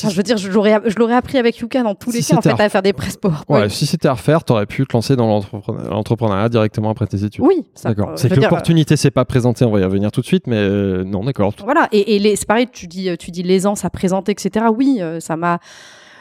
Enfin, 0.00 0.10
je 0.12 0.16
veux 0.16 0.22
dire, 0.22 0.36
je 0.36 0.48
l'aurais, 0.50 0.80
je 0.86 0.94
l'aurais 0.96 1.14
appris 1.14 1.38
avec 1.38 1.58
Yuka 1.58 1.82
dans 1.82 1.94
tous 1.94 2.10
les 2.12 2.22
cas, 2.22 2.36
en 2.36 2.40
fait, 2.40 2.50
à 2.50 2.64
à 2.64 2.68
faire 2.68 2.82
des 2.82 2.92
presse 2.92 3.16
PowerPoint. 3.16 3.60
Ouais, 3.62 3.68
si 3.68 3.84
c'était 3.86 4.08
à 4.08 4.12
refaire, 4.14 4.44
t'aurais 4.44 4.66
pu 4.66 4.86
te 4.86 4.92
lancer 4.92 5.16
dans 5.16 5.26
l'entrepreneur- 5.26 5.90
l'entrepreneuriat 5.90 6.48
directement 6.48 6.90
après 6.90 7.06
tes 7.06 7.24
études. 7.24 7.44
Oui, 7.44 7.64
ça, 7.74 7.88
D'accord. 7.90 8.10
euh, 8.10 8.16
C'est 8.16 8.28
que 8.28 8.40
l'opportunité 8.40 8.96
s'est 8.96 9.10
pas 9.10 9.24
présentée, 9.24 9.64
on 9.64 9.70
va 9.70 9.80
y 9.80 9.84
revenir 9.84 10.10
tout 10.12 10.20
de 10.20 10.26
suite, 10.26 10.46
mais 10.46 10.56
euh, 10.56 11.04
non, 11.04 11.24
d'accord. 11.24 11.52
euh, 11.58 11.64
Voilà, 11.64 11.88
et, 11.92 12.16
et 12.16 12.18
les- 12.18 12.36
c'est 12.36 12.46
pareil, 12.46 12.68
tu 12.72 12.86
dis, 12.86 13.08
tu 13.18 13.30
dis 13.30 13.42
l'aisance 13.42 13.84
à 13.84 13.90
présenter, 13.90 14.32
etc. 14.32 14.66
Oui, 14.76 14.98
euh, 15.00 15.20
ça 15.20 15.36
m'a, 15.36 15.58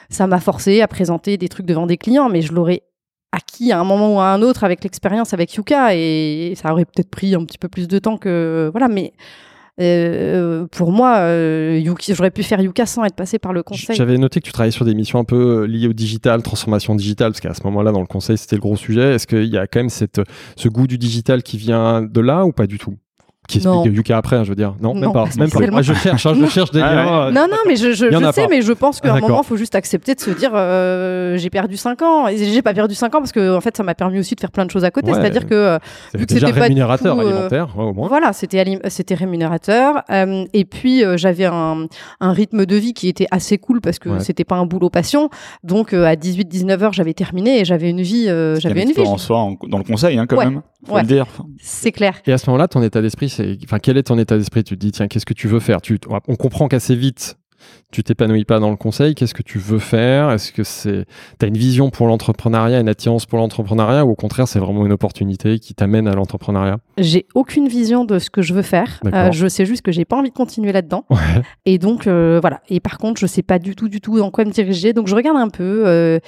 ça 0.10 0.26
m'a 0.28 0.40
forcé 0.40 0.82
à 0.82 0.88
présenter 0.88 1.38
des 1.38 1.50
trucs 1.50 1.66
devant 1.66 1.86
des 1.86 1.98
clients, 1.98 2.30
mais 2.30 2.42
je 2.42 2.54
l'aurais 2.54 2.82
acquis 3.34 3.72
à 3.74 3.80
un 3.80 3.84
moment 3.84 4.16
ou 4.16 4.20
à 4.20 4.28
un 4.32 4.42
autre 4.42 4.64
avec 4.64 4.84
l'expérience 4.84 5.34
avec 5.34 5.54
Yuka, 5.54 5.94
et 5.96 6.54
ça 6.56 6.72
aurait 6.72 6.86
peut-être 6.86 7.10
pris 7.10 7.36
un 7.36 7.44
petit 7.44 7.58
peu 7.58 7.68
plus 7.68 7.88
de 7.88 8.00
temps 8.00 8.18
que 8.18 8.70
voilà, 8.72 8.88
mais 8.88 9.12
euh, 9.80 10.66
pour 10.72 10.92
moi, 10.92 11.18
euh, 11.18 11.80
j'aurais 12.10 12.32
pu 12.32 12.44
faire 12.44 12.60
Yuka 12.60 12.86
sans 12.86 13.04
être 13.04 13.16
passé 13.16 13.38
par 13.38 13.54
le 13.54 13.62
conseil. 13.62 13.96
J'avais 13.96 14.18
noté 14.18 14.40
que 14.40 14.46
tu 14.46 14.52
travaillais 14.52 14.72
sur 14.72 14.86
des 14.86 14.96
missions 14.96 15.20
un 15.20 15.24
peu 15.24 15.64
euh, 15.64 15.68
liées 15.68 15.88
au 15.88 15.94
digital, 15.94 16.42
transformation 16.42 16.96
digitale, 16.96 17.32
parce 17.32 17.42
qu'à 17.42 17.54
ce 17.54 17.64
moment-là, 17.64 17.92
dans 17.92 18.02
le 18.02 18.08
conseil, 18.08 18.38
c'était 18.38 18.56
le 18.56 18.62
gros 18.62 18.76
sujet. 18.76 19.16
Est-ce 19.16 19.28
qu'il 19.28 19.46
y 19.46 19.58
a 19.58 19.68
quand 19.68 19.80
même 19.80 19.90
cette, 19.90 20.22
ce 20.56 20.68
goût 20.68 20.88
du 20.88 20.98
digital 20.98 21.44
qui 21.44 21.58
vient 21.58 22.02
de 22.02 22.22
là 22.22 22.46
ou 22.46 22.52
pas 22.52 22.66
du 22.66 22.80
tout? 22.80 22.98
Qui 23.48 23.60
Non. 23.66 23.76
explique 23.82 23.96
Yuka 23.98 24.18
après, 24.18 24.36
hein, 24.36 24.44
je 24.44 24.50
veux 24.50 24.56
dire. 24.56 24.76
Non, 24.82 24.94
même 24.94 25.04
Non, 25.06 25.12
pas. 25.14 25.24
pas 25.26 25.30
Même 25.38 25.50
pas. 25.72 25.82
je 25.82 25.94
cherche, 25.94 26.26
hein, 26.26 26.34
je 26.38 26.46
cherche 26.50 26.72
des 26.72 26.82
Ah 26.82 26.94
liens. 26.96 27.22
euh, 27.28 27.32
Non, 27.32 27.48
non, 27.50 27.58
mais 27.66 27.76
je, 27.78 27.94
je, 27.94 28.12
je 28.12 28.16
a 28.26 28.32
sais, 28.34 28.42
pas. 28.44 28.48
mais 28.50 28.62
je 28.62 28.74
pense 28.74 29.00
qu'à 29.00 29.12
un 29.12 29.14
D'accord. 29.16 29.30
moment, 29.30 29.42
il 29.44 29.48
faut 29.48 29.56
juste 29.58 29.74
accepter 29.76 30.16
de 30.16 30.20
se 30.20 30.32
dire 30.32 30.52
euh, 30.54 31.38
j'ai 31.38 31.50
perdu 31.50 31.78
5 31.78 32.02
ans. 32.02 32.28
Et 32.28 32.38
j'ai 32.38 32.62
pas 32.62 32.74
perdu 32.74 32.94
5 32.94 33.16
ans 33.16 33.20
parce 33.20 33.32
que 33.32 33.56
en 33.56 33.62
fait, 33.62 33.76
ça 33.78 33.84
m'a 33.84 33.96
permis 33.96 34.20
aussi 34.20 34.36
de 34.36 34.40
faire 34.42 34.52
plein 34.52 34.66
de 34.66 34.72
choses 34.72 34.84
à 34.84 34.92
côté. 34.92 35.12
Ouais. 35.12 35.18
C'est-à-dire 35.20 35.48
que 35.48 35.56
euh, 35.56 35.80
vu 36.14 36.26
que 36.26 36.34
c'était 36.34 36.52
pas 36.52 36.62
rémunérateur 36.62 37.16
tout, 37.16 37.22
euh, 37.22 37.26
alimentaire, 37.32 37.68
ouais, 37.78 37.84
au 37.86 37.94
moins. 37.94 38.08
voilà, 38.10 38.34
c'était 38.34 38.64
rémunérateur. 39.16 40.04
Euh, 40.10 40.46
et 40.54 40.66
puis, 40.66 41.04
euh, 41.04 41.18
j'avais 41.18 41.46
un, 41.46 41.86
un 42.20 42.32
rythme 42.34 42.66
de 42.66 42.76
vie 42.76 42.94
qui 42.94 43.08
était 43.08 43.28
assez 43.32 43.58
cool 43.58 43.82
parce 43.82 44.00
que 44.00 44.10
Ouais. 44.10 44.20
c'était 44.20 44.44
pas 44.46 44.56
un 44.56 44.66
boulot 44.66 44.90
passion. 44.90 45.30
Donc, 45.64 45.94
euh, 45.94 46.06
à 46.06 46.16
18-19 46.16 46.82
heures, 46.84 46.94
j'avais 46.94 47.14
terminé 47.14 47.60
et 47.62 47.66
j'avais 47.66 47.90
une 47.90 48.02
vie. 48.02 48.26
euh, 48.28 48.60
j'avais 48.60 48.84
une 48.84 48.92
vie. 48.92 49.02
en 49.08 49.18
soi 49.18 49.50
dans 49.70 49.78
le 49.78 49.84
conseil 49.84 50.18
hein, 50.18 50.26
quand 50.28 50.38
même 50.38 50.62
faut 50.88 50.98
le 50.98 51.04
dire 51.04 51.26
C'est 51.62 51.92
clair. 51.92 52.14
Et 52.26 52.32
à 52.32 52.38
ce 52.38 52.50
moment-là, 52.50 52.68
ton 52.68 52.82
état 52.82 53.02
d'esprit, 53.02 53.28
quel 53.82 53.98
est 53.98 54.04
ton 54.04 54.18
état 54.18 54.38
d'esprit? 54.38 54.64
Tu 54.64 54.76
te 54.76 54.80
dis, 54.80 54.92
tiens, 54.92 55.08
qu'est-ce 55.08 55.26
que 55.26 55.34
tu 55.34 55.48
veux 55.48 55.60
faire? 55.60 55.80
On 56.28 56.36
comprend 56.36 56.68
qu'assez 56.68 56.96
vite, 56.96 57.38
tu 57.92 58.04
t'épanouis 58.04 58.46
pas 58.46 58.60
dans 58.60 58.70
le 58.70 58.76
conseil. 58.76 59.16
Qu'est-ce 59.16 59.34
que 59.34 59.44
tu 59.44 59.60
veux 59.60 59.80
faire? 59.80 60.32
Est-ce 60.32 60.52
que 60.52 60.64
c'est, 60.64 61.06
t'as 61.40 61.48
une 61.48 61.58
vision 61.58 61.90
pour 61.90 62.08
l'entrepreneuriat, 62.08 62.80
une 62.80 62.90
attirance 62.90 63.26
pour 63.26 63.40
l'entrepreneuriat, 63.40 64.06
ou 64.06 64.12
au 64.12 64.16
contraire, 64.16 64.48
c'est 64.48 64.60
vraiment 64.60 64.86
une 64.86 64.92
opportunité 64.92 65.60
qui 65.60 65.74
t'amène 65.74 66.08
à 66.08 66.14
l'entrepreneuriat? 66.14 66.78
J'ai 66.98 67.26
aucune 67.36 67.68
vision 67.68 68.06
de 68.06 68.20
ce 68.20 68.30
que 68.30 68.42
je 68.42 68.54
veux 68.54 68.62
faire. 68.62 69.00
Euh, 69.14 69.32
je 69.32 69.48
sais 69.48 69.66
juste 69.66 69.82
que 69.84 69.92
j'ai 69.92 70.06
pas 70.06 70.18
envie 70.18 70.30
de 70.30 70.36
continuer 70.36 70.72
là-dedans. 70.72 71.06
Ouais. 71.10 71.18
Et 71.66 71.78
donc, 71.78 72.08
euh, 72.08 72.40
voilà. 72.42 72.62
Et 72.70 72.80
par 72.80 72.98
contre, 72.98 73.20
je 73.22 73.26
sais 73.28 73.44
pas 73.44 73.60
du 73.60 73.76
tout, 73.76 73.88
du 73.90 74.02
tout 74.02 74.18
dans 74.18 74.32
quoi 74.32 74.46
me 74.46 74.52
diriger. 74.52 74.94
Donc, 74.94 75.08
je 75.08 75.16
regarde 75.16 75.38
un 75.38 75.50
peu 75.50 75.84
euh, 75.86 76.20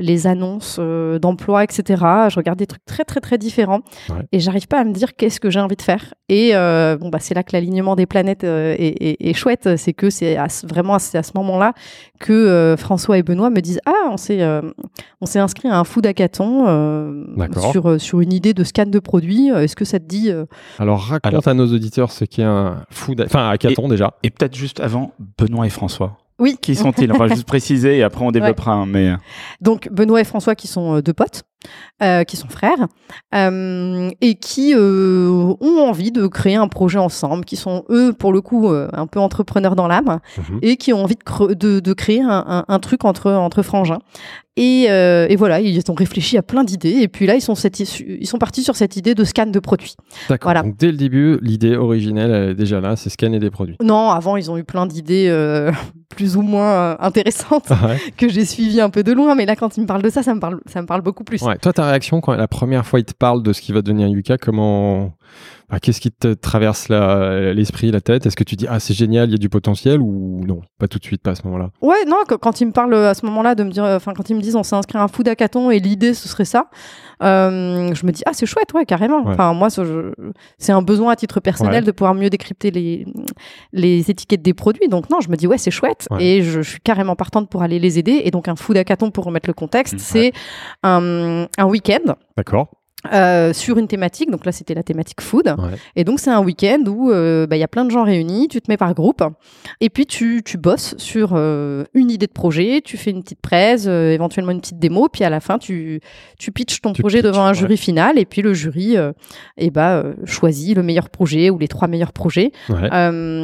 les 0.00 0.26
annonces 0.26 0.78
d'emploi, 1.20 1.64
etc. 1.64 1.82
Je 2.28 2.36
regarde 2.36 2.58
des 2.58 2.66
trucs 2.66 2.84
très, 2.84 3.04
très, 3.04 3.20
très 3.20 3.38
différents. 3.38 3.80
Ouais. 4.08 4.16
Et 4.32 4.40
j'arrive 4.40 4.66
pas 4.68 4.80
à 4.80 4.84
me 4.84 4.92
dire 4.92 5.14
qu'est-ce 5.16 5.40
que 5.40 5.50
j'ai 5.50 5.60
envie 5.60 5.76
de 5.76 5.82
faire. 5.82 6.14
Et 6.28 6.52
bon, 6.52 7.08
bah, 7.08 7.18
c'est 7.20 7.34
là 7.34 7.42
que 7.42 7.50
l'alignement 7.52 7.96
des 7.96 8.06
planètes 8.06 8.44
est, 8.44 8.76
est- 9.00 9.16
est 9.20 9.34
chouette. 9.34 9.76
C'est 9.76 9.92
que 9.92 10.10
c'est 10.10 10.31
à 10.36 10.48
ce- 10.48 10.66
vraiment 10.66 10.98
c'est 10.98 11.18
à 11.18 11.22
ce 11.22 11.32
moment-là 11.36 11.72
que 12.20 12.32
euh, 12.32 12.76
François 12.76 13.18
et 13.18 13.22
Benoît 13.22 13.50
me 13.50 13.60
disent 13.60 13.80
Ah, 13.86 14.08
on 14.10 14.16
s'est 14.16 14.42
euh, 14.42 14.60
on 15.20 15.26
s'est 15.26 15.38
inscrit 15.38 15.68
à 15.68 15.78
un 15.78 15.84
food 15.84 16.06
hackathon 16.06 16.64
euh, 16.68 17.24
sur, 17.72 18.00
sur 18.00 18.20
une 18.20 18.32
idée 18.32 18.54
de 18.54 18.64
scan 18.64 18.86
de 18.86 18.98
produits. 18.98 19.48
Est-ce 19.48 19.76
que 19.76 19.84
ça 19.84 19.98
te 19.98 20.04
dit 20.04 20.30
euh, 20.30 20.44
Alors 20.78 21.00
raconte 21.00 21.26
Alors- 21.32 21.48
à 21.48 21.54
nos 21.54 21.66
auditeurs 21.72 22.10
ce 22.12 22.24
qu'est 22.24 22.42
un 22.42 22.84
food, 22.90 23.22
enfin 23.26 23.48
hackathon 23.50 23.88
déjà. 23.88 24.14
et 24.22 24.30
peut-être 24.30 24.54
juste 24.56 24.80
avant 24.80 25.12
Benoît 25.38 25.66
et 25.66 25.70
François 25.70 26.18
Oui. 26.42 26.56
qui 26.60 26.74
sont-ils? 26.74 27.10
On 27.12 27.16
va 27.18 27.28
juste 27.28 27.46
préciser 27.46 27.98
et 27.98 28.02
après 28.02 28.24
on 28.24 28.30
développera 28.32 28.72
hein, 28.72 28.86
mais 28.86 29.12
Donc 29.60 29.88
Benoît 29.90 30.20
et 30.20 30.24
François 30.24 30.54
qui 30.54 30.66
sont 30.68 30.96
euh, 30.96 31.00
deux 31.02 31.12
potes, 31.12 31.42
euh, 32.02 32.24
qui 32.24 32.36
sont 32.36 32.48
frères, 32.48 32.88
euh, 33.34 34.10
et 34.20 34.34
qui 34.34 34.74
euh, 34.74 35.54
ont 35.60 35.78
envie 35.88 36.10
de 36.12 36.26
créer 36.26 36.56
un 36.56 36.68
projet 36.68 36.98
ensemble, 36.98 37.44
qui 37.44 37.56
sont 37.56 37.84
eux 37.90 38.12
pour 38.12 38.32
le 38.32 38.40
coup 38.40 38.68
euh, 38.70 38.88
un 38.92 39.06
peu 39.06 39.20
entrepreneurs 39.20 39.76
dans 39.76 39.86
l'âme, 39.86 40.18
Mhm. 40.38 40.58
et 40.62 40.76
qui 40.76 40.92
ont 40.92 41.02
envie 41.04 41.14
de, 41.16 41.22
cre- 41.22 41.54
de, 41.54 41.80
de 41.80 41.92
créer 41.92 42.20
un, 42.22 42.44
un- 42.46 42.64
un 42.68 42.78
truc 42.80 43.04
entre, 43.04 43.30
entre 43.30 43.62
frangins. 43.62 44.00
Et, 44.58 44.86
euh, 44.90 45.26
et 45.30 45.36
voilà, 45.36 45.60
ils 45.60 45.80
ont 45.90 45.94
réfléchi 45.94 46.36
à 46.36 46.42
plein 46.42 46.62
d'idées. 46.62 46.98
Et 47.00 47.08
puis 47.08 47.24
là, 47.26 47.34
ils 47.36 47.40
sont, 47.40 47.54
cette- 47.54 47.80
ils 47.80 48.26
sont 48.26 48.36
partis 48.36 48.62
sur 48.62 48.76
cette 48.76 48.96
idée 48.96 49.14
de 49.14 49.24
scan 49.24 49.46
de 49.46 49.58
produits. 49.58 49.94
D'accord. 50.28 50.48
Voilà. 50.48 50.62
Donc 50.62 50.76
dès 50.76 50.90
le 50.90 50.98
début, 50.98 51.38
l'idée 51.40 51.74
originelle 51.74 52.30
elle 52.30 52.50
est 52.50 52.54
déjà 52.54 52.78
là, 52.80 52.94
c'est 52.96 53.08
scanner 53.08 53.38
des 53.38 53.50
produits. 53.50 53.76
Non, 53.82 54.10
avant, 54.10 54.36
ils 54.36 54.50
ont 54.50 54.58
eu 54.58 54.64
plein 54.64 54.84
d'idées 54.86 55.28
euh, 55.30 55.72
plus 56.10 56.36
ou 56.36 56.42
moins 56.42 56.70
euh, 56.72 56.96
intéressantes 57.00 57.70
Ouais. 57.70 57.96
que 58.18 58.28
j'ai 58.28 58.44
suivies 58.44 58.82
un 58.82 58.90
peu 58.90 59.02
de 59.02 59.12
loin. 59.12 59.34
Mais 59.34 59.46
là, 59.46 59.56
quand 59.56 59.74
ils 59.78 59.80
me 59.80 59.86
parlent 59.86 60.02
de 60.02 60.10
ça, 60.10 60.22
ça 60.22 60.34
me 60.34 60.40
parle, 60.40 60.60
ça 60.66 60.82
me 60.82 60.86
parle 60.86 61.00
beaucoup 61.00 61.24
plus. 61.24 61.40
Ouais. 61.40 61.56
Toi, 61.56 61.72
ta 61.72 61.86
réaction 61.86 62.20
quand 62.20 62.34
la 62.34 62.48
première 62.48 62.84
fois 62.84 63.00
il 63.00 63.04
te 63.06 63.14
parle 63.14 63.42
de 63.42 63.54
ce 63.54 63.62
qui 63.62 63.72
va 63.72 63.80
devenir 63.80 64.06
Yuka, 64.08 64.36
comment, 64.36 65.12
Qu'est-ce 65.80 66.00
qui 66.02 66.10
te 66.10 66.34
traverse 66.34 66.88
l'esprit, 66.90 67.90
la 67.90 68.00
tête? 68.02 68.26
Est-ce 68.26 68.36
que 68.36 68.44
tu 68.44 68.56
dis 68.56 68.66
ah 68.68 68.78
c'est 68.78 68.92
génial, 68.94 69.28
il 69.30 69.32
y 69.32 69.34
a 69.34 69.38
du 69.38 69.48
potentiel 69.48 70.00
ou 70.00 70.42
non? 70.46 70.60
Pas 70.78 70.86
tout 70.88 70.98
de 70.98 71.04
suite, 71.04 71.22
pas 71.22 71.30
à 71.30 71.34
ce 71.34 71.42
moment-là. 71.44 71.70
Ouais, 71.80 72.04
non, 72.06 72.16
que- 72.28 72.34
quand 72.34 72.60
ils 72.60 72.66
me 72.66 72.72
parlent 72.72 72.92
euh, 72.94 73.08
à 73.10 73.14
ce 73.14 73.24
moment-là 73.26 73.54
de 73.54 73.64
me 73.64 73.70
dire, 73.70 73.84
enfin, 73.84 74.12
quand 74.14 74.28
ils 74.28 74.36
me 74.36 74.40
disent 74.42 74.56
on 74.56 74.62
s'est 74.62 74.76
inscrit 74.76 74.98
à 74.98 75.02
un 75.02 75.08
food 75.08 75.28
hackathon 75.28 75.70
et 75.70 75.78
l'idée 75.78 76.12
ce 76.12 76.28
serait 76.28 76.44
ça, 76.44 76.66
euh, 77.22 77.94
je 77.94 78.04
me 78.06 78.12
dis 78.12 78.22
ah 78.26 78.32
c'est 78.34 78.44
chouette, 78.46 78.74
ouais, 78.74 78.84
carrément. 78.84 79.22
Ouais. 79.24 79.32
Enfin, 79.32 79.54
moi, 79.54 79.68
c'est 80.58 80.72
un 80.72 80.82
besoin 80.82 81.12
à 81.12 81.16
titre 81.16 81.40
personnel 81.40 81.72
Ouais. 81.82 81.86
de 81.86 81.90
pouvoir 81.92 82.14
mieux 82.14 82.28
décrypter 82.28 82.70
les, 82.70 83.06
les 83.72 84.10
étiquettes 84.10 84.42
des 84.42 84.54
produits. 84.54 84.88
Donc, 84.88 85.08
non, 85.10 85.20
je 85.20 85.30
me 85.30 85.36
dis 85.36 85.46
ouais, 85.46 85.58
c'est 85.58 85.70
chouette 85.70 86.06
Ouais. 86.10 86.22
et 86.24 86.42
je, 86.42 86.60
je 86.62 86.68
suis 86.70 86.80
carrément 86.80 87.16
partante 87.16 87.48
pour 87.48 87.62
aller 87.62 87.78
les 87.78 87.98
aider. 87.98 88.20
Et 88.24 88.30
donc, 88.30 88.48
un 88.48 88.56
food 88.56 88.76
hackathon, 88.76 89.10
pour 89.10 89.24
remettre 89.24 89.48
le 89.48 89.54
contexte, 89.54 89.94
Ouais. 89.94 90.00
c'est 90.00 90.32
un, 90.82 91.46
un 91.56 91.64
week-end. 91.64 92.14
D'accord. 92.36 92.68
Euh, 93.12 93.52
sur 93.52 93.78
une 93.78 93.88
thématique, 93.88 94.30
donc 94.30 94.44
là 94.46 94.52
c'était 94.52 94.74
la 94.74 94.82
thématique 94.82 95.20
food, 95.20 95.46
Ouais. 95.58 95.76
et 95.96 96.04
donc 96.04 96.20
c'est 96.20 96.30
un 96.30 96.40
week-end 96.40 96.82
où 96.86 97.10
euh, 97.10 97.46
bah, 97.46 97.56
il 97.56 97.60
y 97.60 97.64
a 97.64 97.68
plein 97.68 97.84
de 97.84 97.90
gens 97.90 98.04
réunis, 98.04 98.48
tu 98.48 98.60
te 98.60 98.70
mets 98.70 98.76
par 98.76 98.94
groupe, 98.94 99.22
et 99.80 99.90
puis 99.90 100.06
tu, 100.06 100.42
tu 100.44 100.56
bosses 100.58 100.94
sur 100.98 101.32
euh, 101.34 101.84
une 101.94 102.10
idée 102.10 102.26
de 102.26 102.32
projet, 102.32 102.80
tu 102.84 102.96
fais 102.96 103.10
une 103.10 103.22
petite 103.22 103.40
presse, 103.40 103.86
éventuellement 103.86 104.52
une 104.52 104.60
petite 104.60 104.78
démo, 104.78 105.08
puis 105.08 105.24
à 105.24 105.30
la 105.30 105.40
fin 105.40 105.58
tu, 105.58 106.00
tu 106.38 106.52
pitches 106.52 106.80
ton 106.80 106.92
Tu 106.92 107.02
projet 107.02 107.18
pitches, 107.18 107.30
devant 107.32 107.44
un 107.44 107.48
ouais. 107.48 107.54
jury 107.54 107.76
final, 107.76 108.18
et 108.18 108.24
puis 108.24 108.42
le 108.42 108.54
jury 108.54 108.96
euh, 108.96 109.12
eh 109.56 109.70
bah, 109.70 110.04
choisit 110.24 110.76
le 110.76 110.82
meilleur 110.82 111.10
projet 111.10 111.50
ou 111.50 111.58
les 111.58 111.68
trois 111.68 111.88
meilleurs 111.88 112.12
projets. 112.12 112.52
Ouais. 112.68 112.88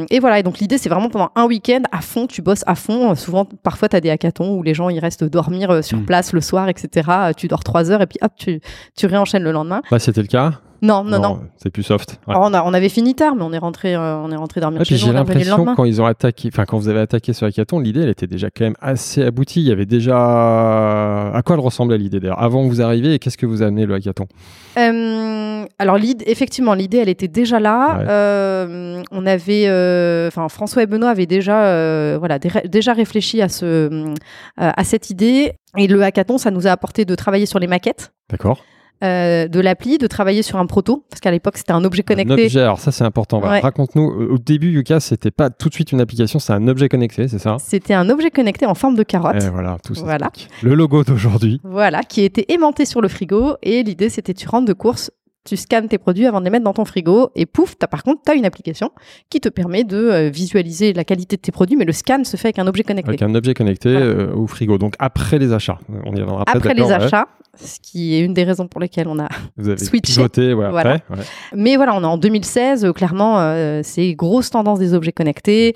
Et 0.09 0.19
voilà, 0.19 0.39
et 0.39 0.43
donc 0.43 0.59
l'idée 0.59 0.77
c'est 0.77 0.89
vraiment 0.89 1.09
pendant 1.09 1.31
un 1.35 1.45
week-end 1.45 1.81
à 1.91 2.01
fond, 2.01 2.27
tu 2.27 2.41
bosses 2.41 2.63
à 2.67 2.75
fond. 2.75 3.13
Souvent, 3.15 3.45
parfois 3.45 3.89
tu 3.89 3.95
as 3.95 4.01
des 4.01 4.09
hackathons 4.09 4.55
où 4.55 4.63
les 4.63 4.73
gens 4.73 4.89
ils 4.89 4.99
restent 4.99 5.23
dormir 5.23 5.83
sur 5.83 5.97
Mm. 5.97 6.05
place 6.05 6.33
le 6.33 6.41
soir, 6.41 6.69
etc. 6.69 7.09
Tu 7.35 7.47
dors 7.47 7.63
trois 7.63 7.91
heures 7.91 8.01
et 8.01 8.07
puis 8.07 8.17
hop, 8.21 8.31
tu, 8.37 8.61
tu 8.95 9.05
réenchaînes 9.05 9.43
le 9.43 9.48
lendemain. 9.51 9.81
Là, 9.91 9.99
c'était 9.99 10.21
le 10.21 10.27
cas 10.27 10.53
Non, 10.81 11.03
non, 11.03 11.19
non. 11.19 11.39
C'est 11.57 11.69
plus 11.71 11.83
soft. 11.83 12.19
Ouais. 12.27 12.33
Alors, 12.35 12.47
on, 12.49 12.53
a- 12.53 12.63
on 12.63 12.73
avait 12.73 12.87
fini 12.89 13.13
tard, 13.15 13.35
mais 13.35 13.43
on 13.43 13.51
est 13.51 13.57
rentré, 13.57 13.95
euh, 13.95 14.17
on 14.17 14.31
est 14.31 14.35
rentré 14.37 14.61
dormir 14.61 14.79
Ouais, 14.79 14.85
chez 14.85 14.95
puis 14.95 15.01
nous. 15.01 15.07
j'ai 15.07 15.11
le 15.11 15.17
l'impression 15.19 15.65
quand 15.75 15.83
ils 15.83 16.01
ont 16.01 16.05
attaqué, 16.05 16.49
enfin 16.53 16.63
quand 16.65 16.77
vous 16.77 16.87
avez 16.87 17.01
attaqué 17.01 17.33
ce 17.33 17.43
hackathon, 17.45 17.79
l'idée 17.79 18.01
elle 18.01 18.09
était 18.09 18.27
déjà 18.27 18.47
quand 18.49 18.63
même 18.63 18.75
assez 18.81 19.21
aboutie. 19.23 19.61
Il 19.61 19.67
y 19.67 19.71
avait 19.73 19.85
déjà 19.85 20.15
à 21.33 21.41
quoi 21.43 21.55
elle 21.55 21.61
ressemblait 21.61 21.97
l'idée 21.97 22.19
d'ailleurs 22.19 22.41
avant 22.41 22.63
que 22.65 22.69
vous 22.69 22.81
arriviez 22.81 23.13
et 23.13 23.19
qu'est-ce 23.19 23.37
que 23.37 23.45
vous 23.45 23.61
a 23.61 23.65
amené 23.67 23.85
le 23.85 23.93
hackathon? 23.95 24.27
Euh, 24.77 25.65
alors, 25.79 25.97
l'idée- 25.97 26.25
effectivement, 26.27 26.73
l'idée, 26.73 26.97
elle 26.97 27.09
était 27.09 27.27
déjà 27.27 27.59
là. 27.59 27.97
Ouais. 27.99 28.05
Euh, 28.09 29.03
on 29.11 29.25
avait, 29.25 29.65
enfin, 30.27 30.47
François 30.49 30.83
et 30.83 30.85
Benoît 30.85 31.09
avaient 31.09 31.25
déjà, 31.25 32.17
voilà, 32.17 32.39
dé- 32.39 32.49
déjà 32.69 32.93
réfléchi 32.93 33.41
à 33.41 33.49
ce, 33.49 34.13
à 34.57 34.83
cette 34.83 35.09
idée. 35.09 35.53
Et 35.77 35.87
le 35.87 36.01
hackathon, 36.01 36.37
ça 36.37 36.51
nous 36.51 36.67
a 36.67 36.71
apporté 36.71 37.05
de 37.05 37.15
travailler 37.15 37.45
sur 37.45 37.59
les 37.59 37.67
maquettes 37.67 38.11
D'accord. 38.29 38.63
Euh, 39.03 39.47
de 39.47 39.59
l'appli, 39.59 39.97
de 39.97 40.07
travailler 40.07 40.41
sur 40.41 40.57
un 40.57 40.65
proto, 40.65 41.05
parce 41.09 41.19
qu'à 41.21 41.31
l'époque, 41.31 41.57
c'était 41.57 41.71
un 41.71 41.83
objet 41.85 42.01
Un 42.01 42.13
connecté. 42.13 42.45
objet, 42.45 42.61
alors 42.61 42.79
ça 42.79 42.91
c'est 42.91 43.03
important. 43.05 43.41
Ouais. 43.41 43.59
Raconte-nous. 43.59 44.03
Au 44.31 44.37
début, 44.37 44.71
Yuka, 44.71 44.99
c'était 44.99 45.31
pas 45.31 45.49
tout 45.49 45.69
de 45.69 45.73
suite 45.73 45.91
une 45.91 46.01
application, 46.01 46.39
c'est 46.39 46.53
un 46.53 46.67
objet 46.67 46.89
connecté, 46.89 47.27
c'est 47.27 47.39
ça? 47.39 47.57
C'était 47.59 47.93
un 47.93 48.09
objet 48.09 48.29
connecté 48.31 48.65
en 48.65 48.75
forme 48.75 48.95
de 48.95 49.03
carotte. 49.03 49.41
Et 49.43 49.49
voilà, 49.49 49.77
tout 49.85 49.95
ça. 49.95 50.03
Voilà. 50.03 50.31
Le 50.63 50.73
logo 50.75 51.03
d'aujourd'hui. 51.03 51.61
Voilà, 51.63 52.01
qui 52.03 52.21
était 52.23 52.45
aimanté 52.49 52.85
sur 52.85 53.01
le 53.01 53.07
frigo. 53.07 53.55
Et 53.63 53.83
l'idée, 53.83 54.09
c'était 54.09 54.33
tu 54.33 54.47
rentres 54.47 54.65
de 54.67 54.73
course, 54.73 55.11
tu 55.45 55.55
scannes 55.55 55.87
tes 55.87 55.97
produits 55.97 56.25
avant 56.25 56.39
de 56.39 56.45
les 56.45 56.51
mettre 56.51 56.65
dans 56.65 56.73
ton 56.73 56.83
frigo. 56.85 57.29
Et 57.35 57.45
pouf, 57.45 57.75
as, 57.81 57.87
par 57.87 58.03
contre, 58.03 58.21
tu 58.25 58.31
as 58.31 58.35
une 58.35 58.45
application 58.45 58.91
qui 59.29 59.39
te 59.39 59.47
permet 59.49 59.83
de 59.85 59.97
euh, 59.97 60.29
visualiser 60.29 60.91
la 60.93 61.03
qualité 61.05 61.37
de 61.37 61.41
tes 61.41 61.51
produits. 61.51 61.77
Mais 61.77 61.85
le 61.85 61.93
scan 61.93 62.23
se 62.25 62.35
fait 62.37 62.49
avec 62.49 62.59
un 62.59 62.67
objet 62.67 62.83
connecté. 62.83 63.09
Avec 63.09 63.21
un 63.21 63.33
objet 63.33 63.53
connecté 63.53 63.91
Voilà. 63.91 64.05
euh, 64.05 64.33
au 64.35 64.45
frigo. 64.47 64.77
Donc 64.77 64.95
après 64.99 65.39
les 65.39 65.53
achats. 65.53 65.79
On 66.05 66.11
y 66.15 66.19
reviendra 66.21 66.41
après. 66.41 66.57
Après 66.57 66.73
les 66.73 66.91
achats, 66.91 67.27
ce 67.63 67.79
qui 67.81 68.15
est 68.15 68.21
une 68.21 68.33
des 68.33 68.43
raisons 68.43 68.67
pour 68.67 68.79
lesquelles 68.81 69.07
on 69.07 69.19
a. 69.19 69.27
Vous 69.57 69.69
avez 69.69 69.77
switché. 69.83 70.13
pivoté 70.13 70.53
ouais, 70.53 70.69
Voilà. 70.69 70.93
après. 70.95 71.15
Ouais. 71.17 71.23
Mais 71.53 71.75
voilà, 71.75 71.95
on 71.95 72.01
est 72.01 72.05
en 72.07 72.17
2016. 72.17 72.85
euh, 72.85 72.93
clairement, 72.93 73.39
euh, 73.39 73.81
c'est 73.83 74.13
grosse 74.13 74.49
tendance 74.49 74.79
des 74.79 74.93
objets 74.93 75.11
connectés. 75.11 75.75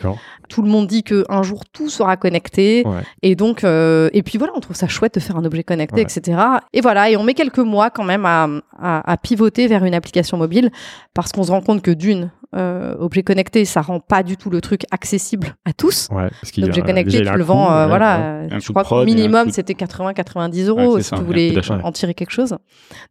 Tout 0.50 0.62
le 0.62 0.70
monde 0.70 0.88
dit 0.88 1.04
que 1.04 1.26
un 1.30 1.44
jour 1.44 1.64
tout 1.72 1.90
sera 1.90 2.16
connecté. 2.18 2.84
Ouais. 2.86 3.02
Et 3.22 3.36
donc, 3.36 3.64
euh, 3.64 4.10
et 4.14 4.24
puis 4.24 4.38
voilà, 4.38 4.54
on 4.56 4.60
trouve 4.60 4.76
ça 4.76 4.88
chouette 4.88 5.16
de 5.16 5.20
faire 5.20 5.38
un 5.38 5.46
objet 5.46 5.64
connecté, 5.64 6.02
etc. 6.02 6.38
Et 6.74 6.82
voilà, 6.82 7.10
et 7.10 7.18
on 7.18 7.24
met 7.24 7.34
quelques 7.34 7.60
mois 7.60 7.90
quand 7.90 8.04
même 8.04 8.26
à, 8.26 8.48
à, 8.80 9.12
à 9.12 9.18
pivoter 9.18 9.68
vers 9.68 9.84
une 9.86 9.94
application 9.94 10.38
mobile 10.38 10.72
parce 11.14 11.32
qu'on 11.32 11.44
se 11.44 11.52
rend 11.52 11.62
compte 11.62 11.82
que 11.82 11.92
d'une, 11.92 12.32
euh, 12.56 12.96
objet 13.00 13.24
connecté, 13.24 13.66
ça 13.66 13.82
rend 13.82 14.00
pas 14.00 14.24
du 14.24 14.38
tout 14.38 14.50
le 14.50 14.62
truc 14.62 14.84
accessible 14.92 15.56
à 15.66 15.74
tous. 15.74 16.08
Ouais, 16.12 16.30
parce 16.42 16.56
L'objet 16.58 16.82
connecté, 16.82 17.22
tu 17.24 17.32
le 17.38 17.44
vends, 17.44 17.72
euh, 17.72 17.88
voilà. 17.88 18.20
euh, 18.20 18.48
Je 18.60 18.72
crois 18.72 18.84
que 18.84 19.06
minimum, 19.06 19.50
c'était 19.52 19.74
80-90 19.74 20.52
Ouais, 20.54 20.84
euros 20.86 20.98
si 21.00 21.04
ça, 21.06 21.18
tu 21.18 21.24
voulais 21.24 21.54
en 21.84 21.92
tirer 21.92 22.14
quelque 22.14 22.32
chose. 22.32 22.56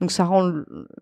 Donc 0.00 0.10
ça 0.10 0.24
rend, 0.24 0.50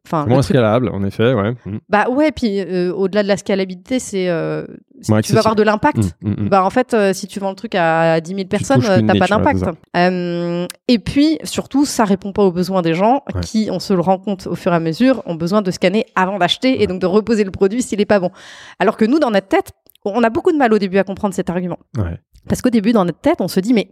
enfin, 0.06 0.26
moins 0.26 0.40
truc- 0.40 0.56
scalable, 0.56 0.88
en 0.90 1.02
effet, 1.04 1.32
ouais. 1.34 1.52
Mm. 1.66 1.78
bah 1.88 2.06
ouais, 2.10 2.30
puis 2.32 2.60
euh, 2.60 2.92
au-delà 2.92 3.22
de 3.22 3.28
la 3.28 3.36
scalabilité, 3.36 3.98
c'est 3.98 4.28
euh, 4.28 4.64
si 5.02 5.12
tu 5.22 5.32
veux 5.32 5.38
avoir 5.38 5.56
de 5.56 5.62
l'impact. 5.62 5.98
Mm, 6.22 6.30
mm. 6.44 6.48
Bah 6.48 6.64
en 6.64 6.70
fait, 6.70 6.92
euh, 6.94 7.12
si 7.12 7.26
tu 7.26 7.40
vends 7.40 7.50
le 7.50 7.56
truc 7.56 7.74
à 7.74 8.20
10 8.20 8.34
000 8.34 8.46
personnes, 8.48 8.82
euh, 8.88 9.00
t'as 9.06 9.18
pas 9.18 9.26
d'impact. 9.26 9.64
Euh, 9.96 10.66
et 10.88 10.98
puis 10.98 11.38
surtout, 11.44 11.84
ça 11.84 12.04
répond 12.04 12.32
pas 12.32 12.42
aux 12.42 12.52
besoins 12.52 12.82
des 12.82 12.94
gens 12.94 13.22
Ouais. 13.34 13.40
qui, 13.42 13.68
on 13.70 13.78
se 13.80 13.92
le 13.92 14.00
rend 14.00 14.18
compte 14.18 14.46
au 14.46 14.54
fur 14.54 14.72
et 14.72 14.76
à 14.76 14.80
mesure, 14.80 15.22
ont 15.26 15.34
besoin 15.34 15.62
de 15.62 15.70
scanner 15.70 16.06
avant 16.14 16.38
d'acheter 16.38 16.82
et 16.82 16.86
donc 16.86 17.00
de 17.00 17.06
reposer 17.06 17.44
le 17.44 17.50
produit 17.50 17.82
s'il 17.82 18.00
est 18.00 18.04
pas 18.06 18.20
bon. 18.20 18.29
Alors 18.78 18.96
que 18.96 19.04
nous, 19.04 19.18
dans 19.18 19.30
notre 19.30 19.48
tête, 19.48 19.72
on 20.04 20.22
a 20.22 20.30
beaucoup 20.30 20.52
de 20.52 20.56
mal 20.56 20.72
au 20.72 20.78
début 20.78 20.98
à 20.98 21.04
comprendre 21.04 21.34
cet 21.34 21.50
argument. 21.50 21.78
Ouais. 21.96 22.18
Parce 22.48 22.62
qu'au 22.62 22.70
début, 22.70 22.92
dans 22.92 23.04
notre 23.04 23.20
tête, 23.20 23.40
on 23.40 23.48
se 23.48 23.60
dit, 23.60 23.74
mais 23.74 23.90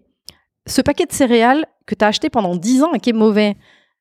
ce 0.67 0.81
paquet 0.81 1.07
de 1.07 1.13
céréales 1.13 1.67
que 1.87 1.95
tu 1.95 2.05
as 2.05 2.09
acheté 2.09 2.31
pendant 2.31 2.57
10 2.57 2.83
ans 2.83 2.93
et 2.95 3.01
qui 3.01 3.11
est 3.11 3.15
mauvais, 3.15 3.57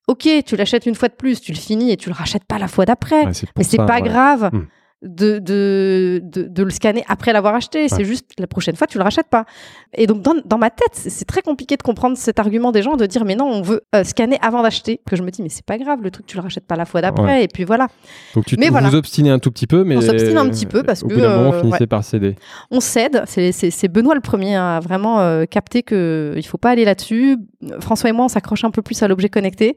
ok, 0.07 0.27
tu 0.45 0.55
l'achètes 0.55 0.85
une 0.85 0.95
fois 0.95 1.09
de 1.09 1.13
plus, 1.15 1.41
tu 1.41 1.51
le 1.51 1.57
finis 1.57 1.91
et 1.91 1.97
tu 1.97 2.09
le 2.09 2.15
rachètes 2.15 2.45
pas 2.45 2.57
la 2.57 2.67
fois 2.67 2.85
d'après. 2.85 3.25
Ouais, 3.25 3.31
Mais 3.57 3.63
c'est 3.63 3.77
pas 3.77 3.95
ouais. 3.95 4.01
grave 4.01 4.49
Hmm. 4.53 4.65
De, 5.03 5.37
de, 5.39 6.19
de, 6.23 6.43
de 6.43 6.63
le 6.63 6.69
scanner 6.71 7.03
après 7.07 7.31
l'avoir 7.33 7.53
acheté. 7.55 7.87
C'est 7.87 8.03
juste 8.05 8.31
la 8.39 8.47
prochaine 8.47 8.75
fois, 8.75 8.87
tu 8.87 8.97
le 8.97 9.03
rachètes 9.03 9.27
pas. 9.29 9.45
Et 9.93 10.07
donc, 10.07 10.21
dans, 10.21 10.33
dans 10.45 10.57
ma 10.57 10.69
tête, 10.69 10.93
c'est 10.93 11.25
très 11.25 11.41
compliqué 11.41 11.77
de 11.77 11.83
comprendre 11.83 12.17
cet 12.17 12.39
argument 12.39 12.71
des 12.71 12.81
gens 12.81 12.95
de 12.95 13.05
dire, 13.05 13.23
mais 13.23 13.35
non, 13.35 13.45
on 13.45 13.61
veut 13.61 13.81
euh, 13.95 14.03
scanner 14.03 14.37
avant 14.41 14.63
d'acheter. 14.63 15.01
Que 15.07 15.15
je 15.15 15.21
me 15.23 15.29
dis, 15.29 15.41
mais 15.43 15.49
c'est 15.49 15.65
pas 15.65 15.77
grave, 15.77 16.01
le 16.01 16.09
truc, 16.11 16.25
tu 16.25 16.35
le 16.37 16.41
rachètes 16.41 16.65
pas 16.65 16.75
la 16.75 16.85
fois 16.85 17.01
d'après. 17.01 17.43
Et 17.43 17.47
puis 17.47 17.63
voilà. 17.63 17.87
Donc 18.33 18.45
tu 18.45 18.57
Mais 18.57 18.67
vous 18.67 18.71
voilà. 18.73 18.93
obstinez 18.93 19.29
un 19.29 19.39
tout 19.39 19.51
petit 19.51 19.67
peu, 19.67 19.83
mais 19.83 19.97
On 19.97 20.01
s'obstine 20.01 20.37
un 20.37 20.49
petit 20.49 20.65
peu 20.65 20.83
parce 20.83 21.03
au 21.03 21.07
que, 21.07 21.13
bout 21.13 21.19
moment, 21.21 21.53
euh, 21.53 21.59
finissez 21.61 21.81
ouais. 21.81 21.87
par 21.87 22.03
céder. 22.03 22.35
On 22.71 22.79
cède. 22.79 23.23
C'est- 23.27 23.87
Benoît 23.87 24.15
le 24.15 24.21
premier 24.21 24.55
à 24.55 24.79
vraiment 24.81 25.19
euh, 25.21 25.45
capter 25.45 25.81
que 25.83 26.33
il 26.35 26.43
faut 26.45 26.57
pas 26.57 26.71
aller 26.71 26.85
là-dessus. 26.85 27.37
François 27.79 28.09
et 28.09 28.13
moi, 28.13 28.25
on 28.25 28.29
s'accroche 28.29 28.63
un 28.63 28.71
peu 28.71 28.81
plus 28.81 29.01
à 29.03 29.07
l'objet 29.07 29.29
connecté. 29.29 29.75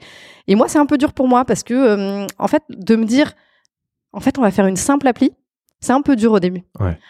Et 0.48 0.54
moi, 0.54 0.66
c'est 0.68 0.78
un 0.78 0.86
peu 0.86 0.98
dur 0.98 1.12
pour 1.12 1.28
moi 1.28 1.44
parce 1.44 1.62
que, 1.62 1.74
euh, 1.74 2.26
en 2.38 2.48
fait, 2.48 2.62
de 2.70 2.96
me 2.96 3.04
dire, 3.04 3.32
en 4.12 4.20
fait, 4.20 4.38
on 4.38 4.42
va 4.42 4.50
faire 4.50 4.66
une 4.66 4.76
simple 4.76 5.06
appli. 5.06 5.32
C'est 5.82 5.92
un 5.92 6.02
peu 6.02 6.14
dur 6.14 6.32
au 6.32 6.40
début. 6.40 6.62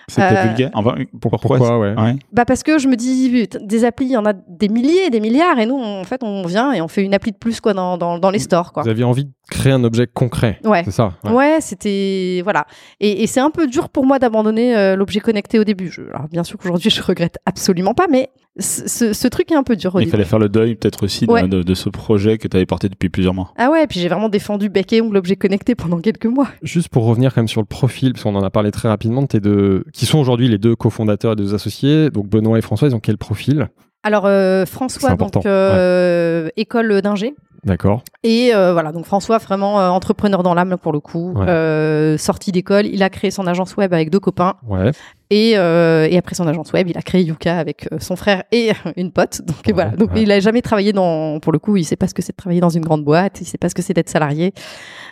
C'était 0.09 0.23
Euh, 0.23 0.43
vulgaire. 0.45 0.71
Enfin, 0.75 0.95
pourquoi, 1.21 1.39
Pourquoi, 1.41 1.79
ouais. 1.81 1.95
Ouais. 2.01 2.15
Bah 2.33 2.45
parce 2.45 2.63
que 2.63 2.79
je 2.79 2.87
me 2.87 2.95
dis, 2.95 3.49
des 3.61 3.85
applis, 3.85 4.07
il 4.07 4.13
y 4.13 4.17
en 4.17 4.25
a 4.27 4.33
des 4.33 4.69
milliers, 4.69 5.11
des 5.11 5.19
milliards, 5.19 5.59
et 5.59 5.67
nous, 5.67 5.75
on- 5.75 6.01
en 6.01 6.05
fait, 6.05 6.23
on 6.23 6.47
vient 6.47 6.73
et 6.73 6.81
on 6.81 6.87
fait 6.89 7.03
une 7.03 7.13
appli 7.15 7.33
de 7.33 7.37
plus 7.37 7.61
quoi 7.61 7.75
dans, 7.75 7.99
dans, 7.99 8.19
dans 8.19 8.31
les 8.31 8.39
stores, 8.39 8.73
quoi. 8.73 8.85
Vous 8.85 8.89
aviez 8.89 9.03
envie 9.05 9.25
de 9.25 9.31
créer 9.51 9.73
un 9.73 9.83
objet 9.83 10.07
concret. 10.07 10.61
Ouais. 10.65 10.83
C'est 10.85 10.93
ça. 10.93 11.15
ouais. 11.25 11.33
Ouais, 11.33 11.59
c'était 11.61 12.41
voilà. 12.45 12.67
Et, 13.01 13.25
et 13.25 13.27
c'est 13.27 13.41
un 13.41 13.51
peu 13.51 13.67
dur 13.67 13.89
pour 13.89 14.07
moi 14.07 14.19
d'abandonner 14.21 14.77
euh, 14.77 14.95
l'objet 14.95 15.19
connecté 15.21 15.59
au 15.59 15.65
début. 15.65 15.91
Je- 15.91 16.03
alors 16.15 16.29
bien 16.29 16.45
sûr 16.45 16.57
qu'aujourd'hui 16.59 16.91
je 16.91 17.03
regrette 17.03 17.39
absolument 17.47 17.95
pas, 17.95 18.07
mais 18.09 18.31
ce, 18.59 19.27
truc 19.29 19.51
est 19.53 19.55
un 19.57 19.63
peu 19.63 19.75
dur 19.77 19.95
au 19.95 19.99
Il 19.99 20.03
début. 20.03 20.11
fallait 20.13 20.25
faire 20.25 20.39
le 20.39 20.49
deuil 20.49 20.75
peut-être 20.75 21.05
aussi 21.05 21.27
de, 21.27 21.33
Ouais. 21.33 21.47
de- 21.49 21.63
de 21.63 21.75
ce 21.75 21.89
projet 21.89 22.37
que 22.39 22.47
tu 22.49 22.57
avais 22.57 22.67
porté 22.67 22.89
depuis 22.89 23.09
plusieurs 23.09 23.33
mois. 23.35 23.53
Ah 23.57 23.71
ouais, 23.71 23.87
puis 23.87 24.01
j'ai 24.01 24.09
vraiment 24.09 24.29
défendu 24.29 24.69
bec 24.69 24.93
et 24.93 25.01
ongle 25.01 25.15
l'objet 25.15 25.37
connecté 25.37 25.75
pendant 25.75 25.99
quelques 25.99 26.27
mois. 26.27 26.49
Juste 26.63 26.89
pour 26.89 27.05
revenir 27.05 27.33
quand 27.35 27.41
même 27.41 27.49
sur 27.49 27.61
le 27.61 27.67
profil, 27.67 28.13
parce 28.13 28.25
qu'on 28.25 28.35
en 28.35 28.43
a 28.43 28.51
parlé 28.61 28.71
très 28.73 28.89
rapidement 28.89 29.23
de 29.23 29.27
tes 29.27 29.41
deux, 29.41 29.85
qui 29.95 30.05
sont 30.05 30.19
aujourd'hui 30.19 30.47
les 30.47 30.59
deux 30.59 30.77
cofondateurs 30.77 31.33
et 31.33 31.37
deux 31.37 31.55
associés. 31.55 32.11
Donc 32.11 32.29
Benoît 32.29 32.59
et 32.59 32.61
François, 32.61 32.89
ils 32.89 32.95
ont 32.95 33.01
quel 33.01 33.17
profil? 33.17 33.69
Alors 34.03 34.27
euh, 34.27 34.67
François, 34.67 35.15
donc 35.15 35.47
euh, 35.47 36.51
école 36.59 37.01
d'ingé. 37.01 37.35
D'accord. 37.65 38.03
Et 38.23 38.55
euh, 38.55 38.75
voilà, 38.75 38.93
donc 38.93 39.07
François, 39.07 39.39
vraiment 39.39 39.77
entrepreneur 39.77 40.43
dans 40.43 40.53
l'âme 40.53 40.77
pour 40.77 40.93
le 40.93 41.01
coup, 41.01 41.33
Ouais. 41.35 42.17
Sorti 42.19 42.53
d'école, 42.53 42.85
il 42.85 43.03
a 43.03 43.09
créé 43.09 43.31
son 43.31 43.47
agence 43.47 43.77
web 43.79 43.95
avec 43.95 44.11
deux 44.11 44.21
copains. 44.21 44.57
Ouais. 44.69 44.91
Et, 45.33 45.53
euh, 45.57 46.09
et 46.11 46.19
après 46.19 46.35
son 46.35 46.47
agence 46.49 46.73
web, 46.73 46.89
il 46.89 46.99
a 46.99 47.03
créé 47.03 47.23
Yuka 47.23 47.57
avec 47.57 47.87
euh, 47.93 47.99
son 48.01 48.17
frère 48.17 48.43
et 48.51 48.73
une 48.97 49.13
pote. 49.13 49.43
Donc 49.47 49.57
Ouais, 49.67 49.73
voilà. 49.73 49.91
Donc 49.91 50.13
ouais. 50.13 50.23
il 50.23 50.33
a 50.33 50.41
jamais 50.41 50.61
travaillé 50.61 50.93
dans, 50.93 51.39
pour 51.39 51.53
le 51.53 51.59
coup, 51.61 51.77
il 51.77 51.85
sait 51.85 51.95
pas 51.97 52.09
ce 52.09 52.15
que 52.15 52.21
c'est 52.23 52.33
de 52.33 52.37
travailler 52.37 52.61
dans 52.61 52.69
une 52.69 52.83
grande 52.85 53.05
boîte, 53.05 53.41
il 53.41 53.45
sait 53.47 53.57
pas 53.59 53.69
ce 53.69 53.75
que 53.77 53.83
c'est 53.83 53.95
d'être 53.95 54.09
salarié. 54.09 54.53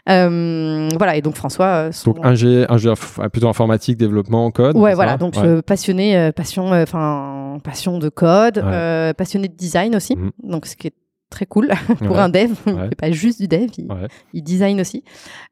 Euh, 0.08 0.88
voilà. 0.96 1.16
Et 1.16 1.22
donc 1.22 1.36
François, 1.36 1.66
euh, 1.66 1.92
son- 1.92 2.12
Donc 2.12 2.24
ingé, 2.26 2.64
ingé 2.68 2.92
plutôt 3.32 3.48
informatique, 3.48 3.96
développement, 3.96 4.50
code. 4.50 4.76
Ouais, 4.76 4.94
voilà. 4.94 5.16
Donc 5.16 5.34
Ouais. 5.36 5.42
euh, 5.44 5.62
passionné, 5.62 6.30
passion, 6.34 6.72
enfin 6.72 7.58
passion 7.62 7.98
de 7.98 8.08
code, 8.08 8.58
euh, 8.58 9.12
passionné 9.12 9.48
de 9.48 9.54
design 9.54 9.94
aussi. 9.96 10.16
Mhm. 10.16 10.30
Donc 10.42 10.66
ce 10.66 10.76
qui 10.76 10.88
est 10.88 10.94
très 11.30 11.46
cool 11.46 11.68
pour 11.98 12.12
Ouais. 12.12 12.18
un 12.18 12.28
dev. 12.28 12.52
Il 12.66 12.72
Ouais. 12.74 12.88
fait 12.90 12.94
pas 12.94 13.10
juste 13.10 13.40
du 13.40 13.48
dev, 13.48 13.68
il, 13.76 13.90
Ouais. 13.90 14.08
il 14.32 14.42
design 14.42 14.80
aussi. 14.80 15.04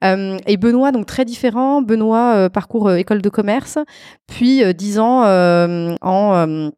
Euh, 0.04 0.36
et 0.46 0.56
Benoît, 0.56 0.92
donc 0.92 1.06
très 1.06 1.24
différent. 1.24 1.82
Benoît, 1.82 2.34
euh, 2.36 2.48
parcours 2.48 2.88
euh, 2.88 2.96
école 2.96 3.22
de 3.22 3.28
commerce, 3.28 3.78
puis 4.26 4.62
euh, 4.64 4.72
10 4.72 4.98
ans 4.98 5.22
en, 6.02 6.70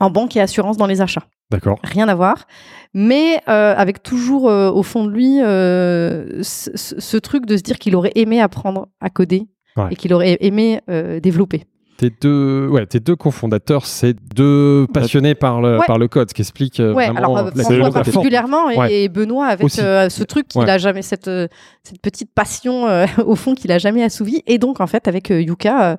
en 0.00 0.10
banque 0.10 0.36
et 0.36 0.40
assurance 0.40 0.76
dans 0.76 0.86
les 0.86 1.00
achats. 1.00 1.24
D'accord. 1.50 1.78
Rien 1.82 2.08
à 2.08 2.14
voir. 2.14 2.46
Mais 2.94 3.40
euh, 3.48 3.74
avec 3.76 4.02
toujours 4.02 4.48
euh, 4.48 4.70
au 4.70 4.82
fond 4.84 5.04
de 5.04 5.10
lui 5.10 5.40
euh, 5.42 6.42
ce, 6.42 7.16
truc 7.16 7.44
de 7.46 7.56
se 7.56 7.62
dire 7.62 7.78
qu'il 7.78 7.96
aurait 7.96 8.12
aimé 8.14 8.40
apprendre 8.40 8.86
à 9.00 9.10
coder 9.10 9.48
Ouais. 9.76 9.86
et 9.92 9.96
qu'il 9.96 10.12
aurait 10.12 10.36
aimé 10.40 10.80
développer. 11.22 11.64
Tes 12.00 12.08
deux, 12.18 12.66
ouais, 12.68 12.86
tes 12.86 12.98
deux 12.98 13.14
cofondateurs, 13.14 13.84
c'est 13.84 14.16
deux 14.34 14.86
passionnés 14.94 15.34
par 15.34 15.60
le, 15.60 15.76
Ouais. 15.80 15.84
par 15.86 15.98
le 15.98 16.08
code, 16.08 16.30
ce 16.30 16.34
qui 16.34 16.40
explique 16.40 16.80
euh, 16.80 16.94
Ouais, 16.94 17.10
vraiment 17.10 17.18
alors 17.18 17.36
euh, 17.38 17.50
la, 17.54 17.62
François 17.62 17.76
la 17.76 17.82
force. 17.90 17.94
particulièrement 17.94 18.70
et, 18.70 19.04
et 19.04 19.08
Benoît 19.10 19.48
avec 19.48 19.78
euh, 19.78 20.08
ce 20.08 20.22
truc 20.24 20.48
qu'il 20.48 20.62
a 20.62 20.78
jamais 20.78 21.02
cette 21.02 21.28
euh, 21.28 21.46
cette 21.82 22.00
petite 22.00 22.30
passion 22.34 22.86
euh, 22.88 23.04
au 23.26 23.36
fond 23.36 23.54
qu'il 23.54 23.70
a 23.70 23.76
jamais 23.76 24.02
assouvi. 24.02 24.42
Et 24.46 24.56
donc 24.56 24.80
en 24.80 24.86
fait 24.86 25.08
avec 25.08 25.30
euh, 25.30 25.42
Yuka 25.42 25.90
euh, 25.92 25.96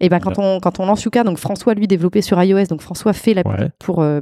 et 0.00 0.08
ben 0.08 0.20
quand 0.20 0.38
on 0.38 0.58
quand 0.58 0.80
on 0.80 0.86
lance 0.86 1.04
Yuka 1.04 1.22
donc 1.22 1.36
François 1.36 1.74
lui 1.74 1.86
développé 1.86 2.22
sur 2.22 2.42
iOS 2.42 2.64
donc 2.70 2.80
François 2.80 3.12
fait 3.12 3.34
l'appli 3.34 3.66
pour 3.78 4.00
euh, 4.00 4.20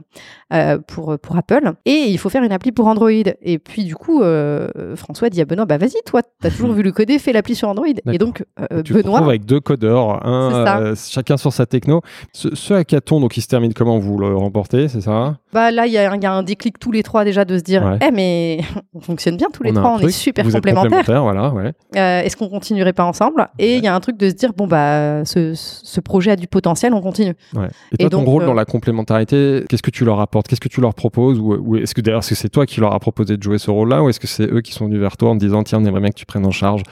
euh, 0.52 0.78
pour 0.84 1.16
pour 1.20 1.36
Apple. 1.36 1.74
Et 1.84 2.06
il 2.08 2.18
faut 2.18 2.28
faire 2.28 2.42
une 2.42 2.50
appli 2.52 2.72
pour 2.72 2.88
Android. 2.88 3.08
Et 3.10 3.58
puis 3.60 3.84
du 3.84 3.94
coup 3.94 4.20
euh, 4.22 4.66
François 4.96 5.30
dit 5.30 5.40
à 5.40 5.44
Benoît 5.44 5.64
bah 5.64 5.78
vas-y 5.78 6.02
toi 6.04 6.22
t'as 6.40 6.50
toujours 6.50 6.72
vu 6.72 6.82
le 6.82 6.90
coder 6.90 7.20
fais 7.20 7.32
l'appli 7.32 7.54
sur 7.54 7.68
Android. 7.68 7.86
Et 8.12 8.18
donc 8.18 8.42
euh, 8.72 8.82
Tu 8.82 8.94
Benoît 8.94 9.20
avec 9.20 9.44
deux 9.44 9.60
codeurs, 9.60 10.26
un, 10.26 10.66
euh, 10.82 10.94
chacun 11.20 11.36
sur 11.36 11.52
sa 11.52 11.66
techno. 11.66 12.00
Ce, 12.32 12.54
ce 12.54 12.72
hackathon, 12.74 13.20
donc, 13.20 13.36
il 13.36 13.42
se 13.42 13.46
termine 13.46 13.74
comment 13.74 13.98
Vous 13.98 14.16
le 14.18 14.34
remportez, 14.36 14.88
c'est 14.88 15.02
ça? 15.02 15.36
Bah 15.52 15.70
là 15.72 15.86
il 15.86 15.92
y, 15.92 15.98
a 15.98 16.10
un- 16.12 16.16
il 16.16 16.22
y 16.22 16.26
a 16.26 16.32
un 16.32 16.42
déclic 16.44 16.78
tous 16.78 16.92
les 16.92 17.02
trois 17.02 17.24
déjà 17.24 17.44
de 17.44 17.58
se 17.58 17.62
dire 17.64 17.82
Ouais. 17.84 17.98
eh 18.06 18.12
mais 18.12 18.60
on 18.94 19.00
fonctionne 19.00 19.36
bien 19.36 19.48
tous 19.52 19.64
les 19.64 19.72
On 19.72 19.74
trois 19.74 19.90
on 19.96 19.98
est 19.98 20.10
super 20.10 20.44
complémentaires. 20.44 20.90
complémentaires, 21.04 21.22
voilà, 21.22 21.52
ouais. 21.52 21.72
Euh, 21.96 22.22
Est-ce 22.22 22.36
qu'on 22.36 22.48
continuerait 22.48 22.92
pas 22.92 23.04
ensemble? 23.04 23.48
Et 23.58 23.76
il 23.76 23.84
y 23.84 23.88
a 23.88 23.94
un 23.94 23.98
truc 24.00 24.16
de 24.16 24.28
se 24.30 24.34
dire 24.34 24.52
bon 24.56 24.66
bah 24.68 25.24
ce, 25.24 25.52
ce 25.56 26.00
projet 26.00 26.30
a 26.30 26.36
du 26.36 26.46
potentiel, 26.46 26.94
on 26.94 27.00
continue. 27.00 27.30
Et 27.52 27.54
toi, 27.54 27.66
Et 27.98 28.08
ton 28.08 28.18
donc, 28.18 28.26
rôle 28.28 28.42
euh, 28.44 28.46
dans 28.46 28.54
la 28.54 28.64
complémentarité, 28.64 29.64
qu'est-ce 29.68 29.82
que 29.82 29.90
tu 29.90 30.04
leur 30.04 30.20
apportes? 30.20 30.46
Qu'est-ce 30.48 30.60
que 30.60 30.68
tu 30.68 30.80
leur 30.80 30.94
proposes? 30.94 31.38
Ou, 31.40 31.54
ou 31.60 31.76
est-ce 31.76 31.94
que 31.96 32.00
d'ailleurs, 32.00 32.22
c'est 32.24 32.48
toi 32.48 32.64
qui 32.64 32.80
leur 32.80 32.94
as 32.94 33.00
proposé 33.00 33.36
de 33.36 33.42
jouer 33.42 33.58
ce 33.58 33.70
rôle-là? 33.72 34.02
Ou 34.04 34.08
est-ce 34.08 34.20
que 34.20 34.28
c'est 34.28 34.44
eux 34.50 34.60
qui 34.60 34.72
sont 34.72 34.86
venus 34.86 35.00
vers 35.00 35.16
toi 35.16 35.30
en 35.30 35.34
te 35.34 35.40
disant 35.44 35.62
tiens, 35.64 35.80
on 35.80 35.84
aimerait 35.84 36.00
bien 36.00 36.10
que 36.10 36.14
tu 36.14 36.26
prennes 36.26 36.46
en 36.46 36.52
charge 36.52 36.82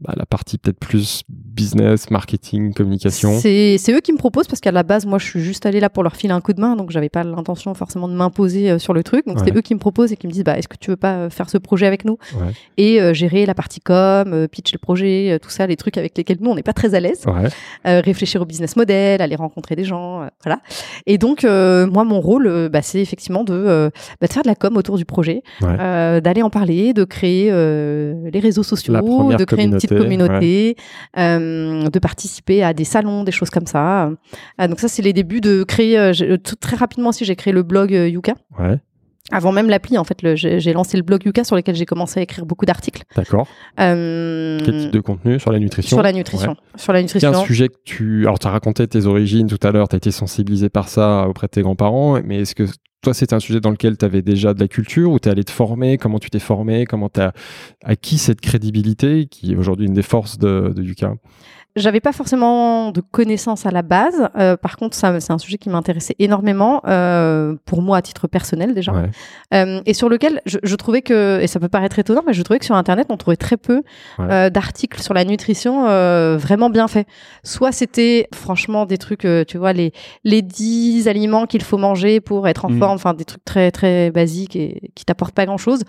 bah, 0.00 0.14
la 0.16 0.24
partie 0.26 0.56
peut-être 0.58 0.78
plus 0.78 1.22
business, 1.28 2.10
marketing, 2.10 2.72
communication 2.72 3.38
C'est 3.38 3.76
eux 3.90 4.00
qui 4.00 4.12
me 4.12 4.16
proposent 4.18 4.46
parce 4.46 4.60
qu'à 4.60 4.72
la 4.72 4.82
base 4.82 5.04
moi 5.04 5.18
je 5.18 5.26
suis 5.26 5.40
juste 5.42 5.66
allée 5.66 5.80
là 5.80 5.90
pour 5.90 6.02
leur 6.02 6.16
filer 6.16 6.32
un 6.32 6.40
coup 6.40 6.54
de 6.54 6.60
main 6.60 6.76
donc 6.76 6.90
j'avais 6.90 7.10
pas 7.10 7.24
l'intention 7.24 7.74
forcément 7.74 8.08
de 8.08 8.14
m'imposer 8.14 8.70
euh, 8.70 8.78
sur 8.78 8.94
le 8.94 9.02
truc 9.02 9.26
donc 9.26 9.36
Ouais. 9.38 9.42
c'est 9.46 9.56
eux 9.56 9.60
qui 9.60 9.74
me 9.74 9.78
proposent 9.78 10.10
et 10.12 10.16
qui 10.16 10.26
me 10.26 10.32
disent 10.32 10.44
bah 10.44 10.56
est-ce 10.58 10.68
que 10.68 10.76
tu 10.78 10.90
veux 10.90 10.96
pas 10.96 11.14
euh, 11.14 11.30
faire 11.30 11.50
ce 11.50 11.58
projet 11.58 11.86
avec 11.86 12.04
nous? 12.06 12.16
Ouais. 12.34 12.52
et 12.78 13.00
euh, 13.02 13.12
gérer 13.12 13.44
la 13.46 13.54
partie 13.54 13.80
com, 13.80 14.32
euh, 14.32 14.48
pitch 14.48 14.72
le 14.72 14.78
projet, 14.78 15.32
euh, 15.32 15.38
tout 15.38 15.50
ça 15.50 15.66
les 15.66 15.76
trucs 15.76 15.98
avec 15.98 16.16
lesquels 16.16 16.38
nous 16.40 16.50
on 16.50 16.54
n'est 16.54 16.62
pas 16.62 16.72
très 16.72 16.94
à 16.94 17.00
l'aise. 17.00 17.24
Ouais. 17.26 18.00
réfléchir 18.00 18.40
au 18.40 18.44
business 18.46 18.76
model, 18.76 19.20
aller 19.20 19.36
rencontrer 19.36 19.76
des 19.76 19.84
gens, 19.84 20.26
voilà. 20.42 20.60
Et 21.06 21.18
donc 21.18 21.44
moi 21.44 22.04
mon 22.04 22.20
rôle, 22.20 22.68
bah, 22.70 22.80
c'est 22.82 23.00
effectivement 23.00 23.44
de, 23.44 23.90
bah, 24.20 24.26
de 24.26 24.32
faire 24.32 24.42
de 24.42 24.48
la 24.48 24.54
com 24.54 24.76
autour 24.76 24.96
du 24.96 25.04
projet, 25.04 25.42
d'aller 25.60 26.42
en 26.42 26.50
parler, 26.50 26.92
de 26.94 27.04
créer 27.04 27.50
les 27.50 28.40
réseaux 28.40 28.62
sociaux, 28.62 28.94
de 28.94 29.44
créer 29.44 29.64
une 29.66 29.76
petite 29.86 29.98
communauté, 30.02 30.32
communauté, 30.32 30.76
euh, 31.18 31.88
de 31.88 31.98
participer 31.98 32.62
à 32.62 32.72
des 32.72 32.84
salons, 32.84 33.24
des 33.24 33.32
choses 33.32 33.50
comme 33.50 33.66
ça. 33.66 34.10
Euh, 34.60 34.68
donc 34.68 34.80
ça 34.80 34.88
c'est 34.88 35.02
les 35.02 35.12
débuts 35.12 35.40
de 35.40 35.62
créer. 35.64 35.98
euh, 35.98 36.36
tout- 36.42 36.56
très 36.56 36.76
rapidement 36.76 37.08
aussi 37.10 37.24
j'ai 37.24 37.36
créé 37.36 37.52
le 37.52 37.62
blog 37.62 37.94
euh, 37.94 38.08
Yuka. 38.08 38.34
Ouais. 38.58 38.78
Avant 39.32 39.50
même 39.52 39.68
l'appli, 39.68 39.96
en 39.98 40.04
fait, 40.04 40.18
j'ai 40.36 40.72
lancé 40.72 40.96
le 40.96 41.02
blog 41.02 41.24
Yuka 41.24 41.42
sur 41.44 41.56
lequel 41.56 41.74
j'ai 41.74 41.86
commencé 41.86 42.20
à 42.20 42.22
écrire 42.22 42.44
beaucoup 42.46 42.66
d'articles. 42.66 43.02
D'accord. 43.16 43.48
Euh, 43.80 44.60
Quel 44.64 44.78
type 44.82 44.90
de 44.92 45.00
contenu? 45.00 45.40
Sur 45.40 45.52
la 45.52 45.58
nutrition? 45.58 45.96
Sur 45.96 46.02
la 46.02 46.12
nutrition. 46.12 46.56
Sur 46.76 46.92
la 46.92 46.98
C'est 47.00 47.02
nutrition. 47.04 47.30
un 47.30 47.44
sujet 47.44 47.68
que 47.68 47.76
tu. 47.84 48.22
Alors, 48.26 48.38
tu 48.38 48.46
as 48.46 48.50
raconté 48.50 48.86
tes 48.86 49.06
origines 49.06 49.46
tout 49.48 49.58
à 49.66 49.72
l'heure, 49.72 49.88
tu 49.88 49.96
as 49.96 49.98
été 49.98 50.10
sensibilisé 50.10 50.68
par 50.68 50.88
ça 50.88 51.26
auprès 51.28 51.46
de 51.46 51.52
tes 51.52 51.62
grands-parents, 51.62 52.20
mais 52.24 52.40
est-ce 52.42 52.54
que 52.54 52.64
toi, 53.02 53.14
c'était 53.14 53.34
un 53.34 53.40
sujet 53.40 53.58
dans 53.58 53.70
lequel 53.70 53.96
tu 53.98 54.04
avais 54.04 54.22
déjà 54.22 54.54
de 54.54 54.60
la 54.60 54.68
culture 54.68 55.10
ou 55.10 55.18
tu 55.18 55.28
es 55.28 55.32
allé 55.32 55.42
te 55.42 55.50
former? 55.50 55.98
Comment 55.98 56.20
tu 56.20 56.30
t'es 56.30 56.38
formé 56.38 56.84
Comment 56.86 57.08
tu 57.08 57.20
as 57.20 57.32
acquis 57.84 58.16
cette 58.18 58.40
crédibilité 58.40 59.26
qui 59.26 59.52
est 59.52 59.56
aujourd'hui 59.56 59.86
une 59.86 59.94
des 59.94 60.02
forces 60.02 60.38
de, 60.38 60.72
de 60.76 60.82
Yuka? 60.82 61.14
J'avais 61.74 62.00
pas 62.00 62.12
forcément 62.12 62.90
de 62.90 63.00
connaissances 63.00 63.64
à 63.64 63.70
la 63.70 63.80
base. 63.82 64.28
Euh, 64.36 64.56
par 64.58 64.76
contre, 64.76 64.94
ça, 64.96 65.18
c'est 65.20 65.32
un 65.32 65.38
sujet 65.38 65.56
qui 65.56 65.70
m'intéressait 65.70 66.14
énormément 66.18 66.82
euh, 66.86 67.54
pour 67.64 67.80
moi 67.80 67.96
à 67.96 68.02
titre 68.02 68.26
personnel 68.28 68.74
déjà, 68.74 68.92
Ouais. 68.92 69.08
Euh, 69.54 69.80
et 69.86 69.94
sur 69.94 70.08
lequel 70.10 70.40
je, 70.44 70.58
je 70.62 70.76
trouvais 70.76 71.00
que, 71.02 71.40
et 71.40 71.46
ça 71.46 71.60
peut 71.60 71.68
paraître 71.68 71.98
étonnant, 71.98 72.22
mais 72.26 72.34
je 72.34 72.42
trouvais 72.42 72.58
que 72.58 72.64
sur 72.66 72.74
Internet 72.74 73.06
on 73.10 73.16
trouvait 73.16 73.36
très 73.36 73.56
peu 73.56 73.82
Ouais. 74.18 74.26
euh, 74.30 74.50
d'articles 74.50 75.00
sur 75.00 75.14
la 75.14 75.24
nutrition 75.24 75.86
euh, 75.88 76.36
vraiment 76.38 76.68
bien 76.68 76.88
faits. 76.88 77.06
Soit 77.42 77.72
c'était 77.72 78.28
franchement 78.34 78.84
des 78.84 78.98
trucs, 78.98 79.24
euh, 79.24 79.44
tu 79.46 79.56
vois, 79.56 79.72
les 79.72 79.92
les 80.24 80.42
10 80.42 81.08
aliments 81.08 81.46
qu'il 81.46 81.62
faut 81.62 81.78
manger 81.78 82.20
pour 82.20 82.48
être 82.48 82.64
en 82.66 82.70
Mm. 82.70 82.78
forme, 82.78 82.94
enfin 82.96 83.14
des 83.14 83.24
trucs 83.24 83.44
très 83.44 83.70
très 83.70 84.10
basiques 84.10 84.56
et 84.56 84.90
qui 84.94 85.04
t'apportent 85.06 85.34
pas 85.34 85.46
grand 85.46 85.58
chose. 85.58 85.82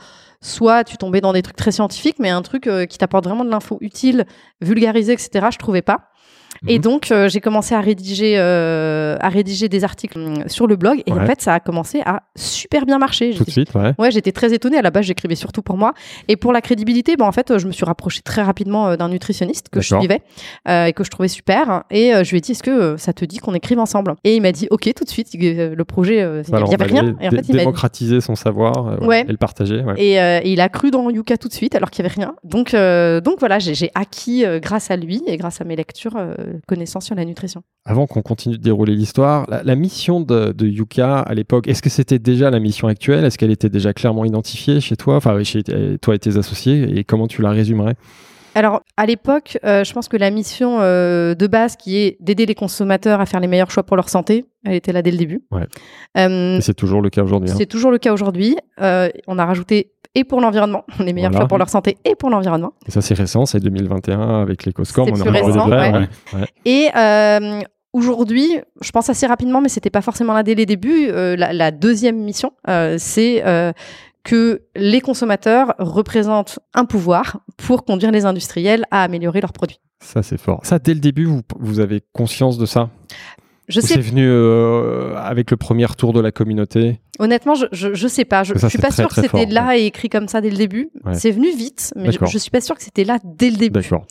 Soit 0.43 0.83
tu 0.83 0.97
tombais 0.97 1.21
dans 1.21 1.31
des 1.31 1.41
trucs 1.41 1.55
très 1.55 1.71
scientifiques, 1.71 2.17
mais 2.19 2.29
un 2.29 2.41
truc 2.41 2.67
euh, 2.67 2.85
qui 2.85 2.97
t'apporte 2.97 3.23
vraiment 3.23 3.45
de 3.45 3.49
l'info 3.49 3.77
utile, 3.79 4.25
vulgarisé, 4.59 5.13
etc. 5.13 5.47
Je 5.51 5.57
trouvais 5.57 5.81
pas. 5.81 6.09
Et 6.67 6.75
Mhm. 6.75 6.81
donc 6.81 7.11
euh, 7.11 7.27
j'ai 7.29 7.41
commencé 7.41 7.75
à 7.75 7.81
rédiger 7.81 8.35
euh, 8.37 9.17
à 9.19 9.29
rédiger 9.29 9.67
des 9.69 9.83
articles 9.83 10.17
hum, 10.17 10.47
sur 10.47 10.65
le 10.67 10.75
blog 10.75 11.01
et 11.05 11.11
en 11.11 11.25
fait 11.25 11.41
ça 11.41 11.53
a 11.55 11.59
commencé 11.59 12.01
à 12.05 12.23
super 12.35 12.85
bien 12.85 12.97
marcher. 12.99 13.33
Tout 13.33 13.43
de 13.43 13.49
suite, 13.51 13.73
ouais. 13.75 13.93
Ouais, 13.99 14.11
j'étais 14.11 14.31
très 14.31 14.53
étonnée. 14.53 14.77
À 14.77 14.81
la 14.81 14.89
base, 14.91 15.05
j'écrivais 15.05 15.35
surtout 15.35 15.61
pour 15.61 15.77
moi. 15.77 15.93
Et 16.27 16.35
pour 16.37 16.53
la 16.53 16.61
crédibilité, 16.61 17.15
ben, 17.17 17.25
en 17.25 17.31
fait, 17.31 17.51
euh, 17.51 17.59
je 17.59 17.67
me 17.67 17.71
suis 17.71 17.85
rapprochée 17.85 18.21
très 18.21 18.41
rapidement 18.41 18.95
d'un 18.95 19.09
nutritionniste 19.09 19.69
que 19.69 19.81
je 19.81 19.95
suivais 19.95 20.21
euh, 20.67 20.85
et 20.85 20.93
que 20.93 21.03
je 21.03 21.09
trouvais 21.11 21.27
super. 21.27 21.83
Et 21.91 22.11
je 22.23 22.29
lui 22.31 22.37
ai 22.37 22.41
dit, 22.41 22.51
est-ce 22.53 22.63
que 22.63 22.95
ça 22.97 23.13
te 23.13 23.25
dit 23.25 23.37
qu'on 23.39 23.53
écrive 23.53 23.79
ensemble? 23.79 24.15
Et 24.23 24.35
il 24.35 24.41
m'a 24.41 24.51
dit, 24.51 24.67
ok, 24.71 24.89
tout 24.95 25.03
de 25.03 25.09
suite. 25.09 25.29
Le 25.33 25.83
projet, 25.83 26.17
il 26.17 26.53
n'y 26.53 26.73
avait 26.73 26.83
on 26.85 26.87
rien. 26.87 27.15
Et 27.21 27.27
en 27.27 27.31
fait, 27.31 27.45
il 27.49 27.55
démocratiser 27.57 28.21
son 28.21 28.35
savoir 28.35 29.01
Ouais. 29.01 29.21
et 29.27 29.31
le 29.31 29.37
partager. 29.37 29.83
Et, 29.97 30.13
et 30.13 30.49
il 30.51 30.61
a 30.61 30.69
cru 30.69 30.91
dans 30.91 31.09
Yuka 31.09 31.37
tout 31.37 31.47
de 31.47 31.53
suite, 31.53 31.75
alors 31.75 31.91
qu'il 31.91 32.03
n'y 32.03 32.09
avait 32.09 32.15
rien. 32.21 32.35
Donc, 32.43 32.71
donc 33.23 33.39
voilà, 33.39 33.59
j'ai 33.59 33.91
acquis, 33.95 34.45
grâce 34.61 34.91
à 34.91 34.95
lui 34.95 35.21
et 35.27 35.37
grâce 35.37 35.61
à 35.61 35.63
mes 35.65 35.75
lectures, 35.75 36.15
connaissances 36.67 37.05
sur 37.05 37.15
la 37.15 37.25
nutrition. 37.25 37.63
Avant 37.85 38.07
qu'on 38.07 38.21
continue 38.21 38.57
de 38.57 38.63
dérouler 38.63 38.95
l'histoire, 38.95 39.45
la, 39.49 39.63
la 39.63 39.75
mission 39.75 40.21
de, 40.21 40.51
de 40.51 40.67
Yuka 40.67 41.19
à 41.19 41.33
l'époque, 41.33 41.67
est-ce 41.67 41.81
que 41.81 41.89
c'était 41.89 42.19
déjà 42.19 42.49
la 42.49 42.59
mission 42.59 42.87
actuelle? 42.87 43.25
Est-ce 43.25 43.37
qu'elle 43.37 43.51
était 43.51 43.69
déjà 43.69 43.93
clairement 43.93 44.25
identifiée 44.25 44.79
chez 44.81 44.95
toi, 44.95 45.15
enfin 45.15 45.41
chez 45.43 45.63
euh, 45.69 45.97
toi 45.97 46.15
et 46.15 46.19
tes 46.19 46.37
associés? 46.37 46.97
Et 46.97 47.03
comment 47.03 47.27
tu 47.27 47.41
la 47.41 47.51
résumerais? 47.51 47.95
Alors, 48.55 48.81
à 48.97 49.07
l'époque, 49.07 49.57
euh, 49.63 49.83
je 49.83 49.91
pense 49.93 50.07
que 50.07 50.15
la 50.15 50.29
mission 50.29 50.79
euh, 50.79 51.33
de 51.33 51.47
base, 51.47 51.75
qui 51.75 51.97
est 51.97 52.17
d'aider 52.19 52.45
les 52.45 52.53
consommateurs 52.53 53.19
à 53.19 53.25
faire 53.25 53.39
les 53.39 53.47
meilleurs 53.47 53.71
choix 53.71 53.81
pour 53.81 53.95
leur 53.95 54.09
santé, 54.09 54.45
elle 54.63 54.75
était 54.75 54.91
là 54.93 55.01
dès 55.01 55.09
le 55.09 55.17
début. 55.17 55.41
Ouais. 55.49 55.65
Euh, 56.19 56.59
c'est 56.61 56.75
toujours 56.75 57.01
le 57.01 57.09
cas 57.09 57.23
aujourd'hui. 57.23 57.49
hein. 57.49 57.55
C'est 57.57 57.65
toujours 57.65 57.89
le 57.89 57.97
cas 57.97 58.13
aujourd'hui. 58.13 58.55
On 58.79 59.39
a 59.39 59.45
rajouté 59.45 59.92
et 60.15 60.23
pour 60.23 60.41
l'environnement, 60.41 60.83
les 60.99 61.13
meilleurs 61.13 61.31
Voilà. 61.31 61.43
choix 61.43 61.47
pour 61.47 61.57
leur 61.57 61.69
santé 61.69 61.97
et 62.05 62.15
pour 62.15 62.29
l'environnement. 62.29 62.73
Et 62.87 62.91
ça, 62.91 63.01
c'est 63.01 63.13
récent, 63.13 63.45
c'est 63.45 63.59
2021 63.59 64.41
avec 64.41 64.65
l'écoscore. 64.65 65.07
C'est 65.07 65.11
plus 65.23 65.29
récent, 65.29 65.69
ouais. 65.69 65.91
près, 65.91 65.91
ouais. 66.39 66.47
Et 66.65 66.89
euh, 66.95 67.61
aujourd'hui, 67.93 68.59
je 68.81 68.91
pense 68.91 69.09
assez 69.09 69.25
rapidement, 69.27 69.61
mais 69.61 69.69
c'était 69.69 69.89
pas 69.89 70.01
forcément 70.01 70.33
là 70.33 70.43
dès 70.43 70.55
les 70.55 70.65
débuts. 70.65 71.07
euh, 71.09 71.35
la, 71.35 71.53
la 71.53 71.71
deuxième 71.71 72.17
mission, 72.17 72.51
euh, 72.67 72.95
c'est 72.99 73.43
euh, 73.45 73.71
que 74.23 74.61
les 74.75 75.01
consommateurs 75.01 75.73
représentent 75.79 76.59
un 76.73 76.85
pouvoir 76.85 77.39
pour 77.57 77.83
conduire 77.83 78.11
les 78.11 78.25
industriels 78.25 78.85
à 78.91 79.03
améliorer 79.03 79.41
leurs 79.41 79.51
produits. 79.53 79.79
Ça, 79.99 80.21
c'est 80.23 80.37
fort. 80.39 80.59
Ça, 80.63 80.79
dès 80.79 80.93
le 80.93 80.99
début, 80.99 81.25
vous, 81.25 81.41
vous 81.59 81.79
avez 81.79 82.01
conscience 82.13 82.57
de 82.57 82.65
ça? 82.65 82.89
Je 83.73 83.81
sais 83.81 83.93
c'est 83.95 83.99
venu 83.99 84.25
euh, 84.27 85.15
avec 85.17 85.51
le 85.51 85.57
premier 85.57 85.85
tour 85.97 86.13
de 86.13 86.19
la 86.21 86.31
communauté 86.31 86.99
Honnêtement, 87.19 87.55
je, 87.55 87.65
je, 87.71 87.93
je 87.93 88.07
sais 88.07 88.25
pas. 88.25 88.43
Je, 88.43 88.53
Ça, 88.55 88.67
je 88.67 88.71
suis 88.71 88.77
pas 88.79 88.87
très, 88.89 89.01
sûre 89.03 89.07
que 89.09 89.15
c'était 89.15 89.27
fort, 89.29 89.45
là 89.49 89.77
et 89.77 89.85
écrit 89.85 90.09
comme 90.09 90.27
ça 90.27 90.41
dès 90.41 90.49
le 90.49 90.57
début. 90.57 90.89
Ouais. 91.05 91.13
C'est 91.13 91.31
venu 91.31 91.49
vite, 91.55 91.93
mais 91.95 92.11
je, 92.11 92.17
je 92.25 92.37
suis 92.37 92.49
pas 92.51 92.61
sûre 92.61 92.75
que 92.75 92.83
c'était 92.83 93.03
là 93.03 93.19
dès 93.23 93.49
le 93.49 93.57
début. 93.57 93.79
D'accord. 93.81 94.05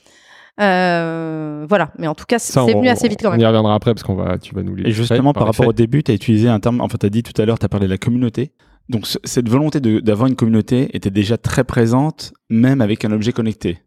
Euh, 0.60 1.64
voilà, 1.68 1.92
mais 1.98 2.06
en 2.06 2.14
tout 2.14 2.24
cas, 2.26 2.38
c'est 2.38 2.52
Ça, 2.52 2.64
c'est 2.66 2.74
on- 2.74 2.78
venu 2.78 2.88
assez 2.88 3.08
vite 3.08 3.20
quand 3.22 3.28
On 3.28 3.32
même. 3.32 3.40
y 3.40 3.46
reviendra 3.46 3.74
après 3.74 3.94
parce 3.94 4.02
qu'on 4.04 4.14
va, 4.14 4.38
tu 4.38 4.54
vas 4.54 4.62
nous 4.62 4.74
les. 4.74 4.90
Et 4.90 4.92
justement, 4.92 5.32
par 5.32 5.46
rapport 5.46 5.66
au 5.66 5.72
début, 5.72 6.02
tu 6.02 6.12
as 6.12 6.14
utilisé 6.14 6.48
un 6.48 6.60
terme, 6.60 6.80
enfin, 6.80 6.98
tu 6.98 7.06
as 7.06 7.10
dit 7.10 7.22
tout 7.22 7.40
à 7.40 7.44
l'heure, 7.46 7.58
tu 7.58 7.64
as 7.66 7.68
parlé 7.68 7.86
de 7.86 7.90
la 7.92 7.98
communauté. 7.98 8.52
Donc, 8.88 9.06
ce- 9.06 9.18
cette 9.24 9.48
volonté 9.48 9.80
de- 9.80 10.00
d'avoir 10.00 10.28
une 10.28 10.36
communauté 10.36 10.88
était 10.94 11.10
déjà 11.10 11.36
très 11.38 11.64
présente, 11.64 12.32
même 12.50 12.80
avec 12.80 13.04
un 13.04 13.12
objet 13.12 13.32
connecté. 13.32 13.78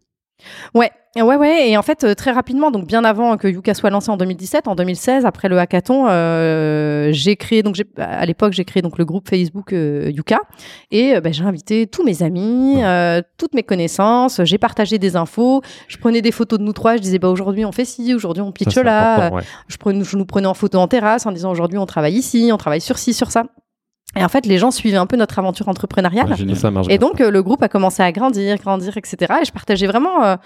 Ouais, 0.74 0.90
ouais, 1.16 1.36
ouais. 1.36 1.70
Et 1.70 1.76
en 1.76 1.82
fait, 1.82 2.04
euh, 2.04 2.14
très 2.14 2.32
rapidement, 2.32 2.70
donc 2.70 2.86
bien 2.86 3.04
avant 3.04 3.36
que 3.36 3.48
Yuka 3.48 3.74
soit 3.74 3.90
lancé 3.90 4.10
en 4.10 4.16
2017, 4.16 4.68
en 4.68 4.74
2016, 4.74 5.24
après 5.24 5.48
le 5.48 5.58
hackathon, 5.58 6.06
euh, 6.08 7.08
j'ai 7.12 7.36
créé 7.36 7.62
donc 7.62 7.76
à 7.96 8.26
l'époque 8.26 8.52
j'ai 8.52 8.64
créé 8.64 8.82
donc 8.82 8.98
le 8.98 9.04
groupe 9.04 9.28
Facebook 9.28 9.72
euh, 9.72 10.10
Yuka 10.10 10.40
et 10.90 11.16
euh, 11.16 11.20
bah, 11.20 11.32
j'ai 11.32 11.44
invité 11.44 11.86
tous 11.86 12.04
mes 12.04 12.22
amis, 12.22 12.82
toutes 13.38 13.54
mes 13.54 13.62
connaissances. 13.62 14.40
J'ai 14.44 14.58
partagé 14.58 14.98
des 14.98 15.16
infos. 15.16 15.62
Je 15.88 15.96
prenais 15.96 16.22
des 16.22 16.32
photos 16.32 16.58
de 16.58 16.64
nous 16.64 16.72
trois. 16.72 16.96
Je 16.96 17.02
disais 17.02 17.18
bah 17.18 17.28
aujourd'hui 17.28 17.64
on 17.64 17.72
fait 17.72 17.84
ci, 17.84 18.14
aujourd'hui 18.14 18.42
on 18.42 18.52
pitch 18.52 18.76
là. 18.76 19.30
Ouais. 19.32 19.42
Je, 19.68 19.76
prenais, 19.76 20.04
je 20.04 20.16
nous 20.16 20.26
prenais 20.26 20.46
en 20.46 20.54
photo 20.54 20.78
en 20.78 20.88
terrasse 20.88 21.26
en 21.26 21.32
disant 21.32 21.50
aujourd'hui 21.50 21.78
on 21.78 21.86
travaille 21.86 22.14
ici, 22.14 22.50
on 22.52 22.56
travaille 22.56 22.80
sur 22.80 22.98
ci, 22.98 23.14
sur 23.14 23.30
ça. 23.30 23.44
Et 24.16 24.24
en 24.24 24.28
fait, 24.28 24.46
les 24.46 24.58
gens 24.58 24.70
suivaient 24.70 24.96
un 24.96 25.06
peu 25.06 25.16
notre 25.16 25.38
aventure 25.38 25.68
entrepreneuriale. 25.68 26.30
Ouais, 26.30 26.36
génial. 26.36 26.56
Ça 26.56 26.70
marche 26.70 26.86
Et 26.90 26.98
donc, 26.98 27.20
euh, 27.20 27.30
le 27.30 27.42
groupe 27.42 27.62
a 27.62 27.68
commencé 27.68 28.02
à 28.02 28.10
grandir, 28.12 28.56
grandir, 28.58 28.96
etc. 28.96 29.16
Et 29.42 29.44
je 29.44 29.52
partageais 29.52 29.86
vraiment 29.86 30.24
euh, 30.24 30.36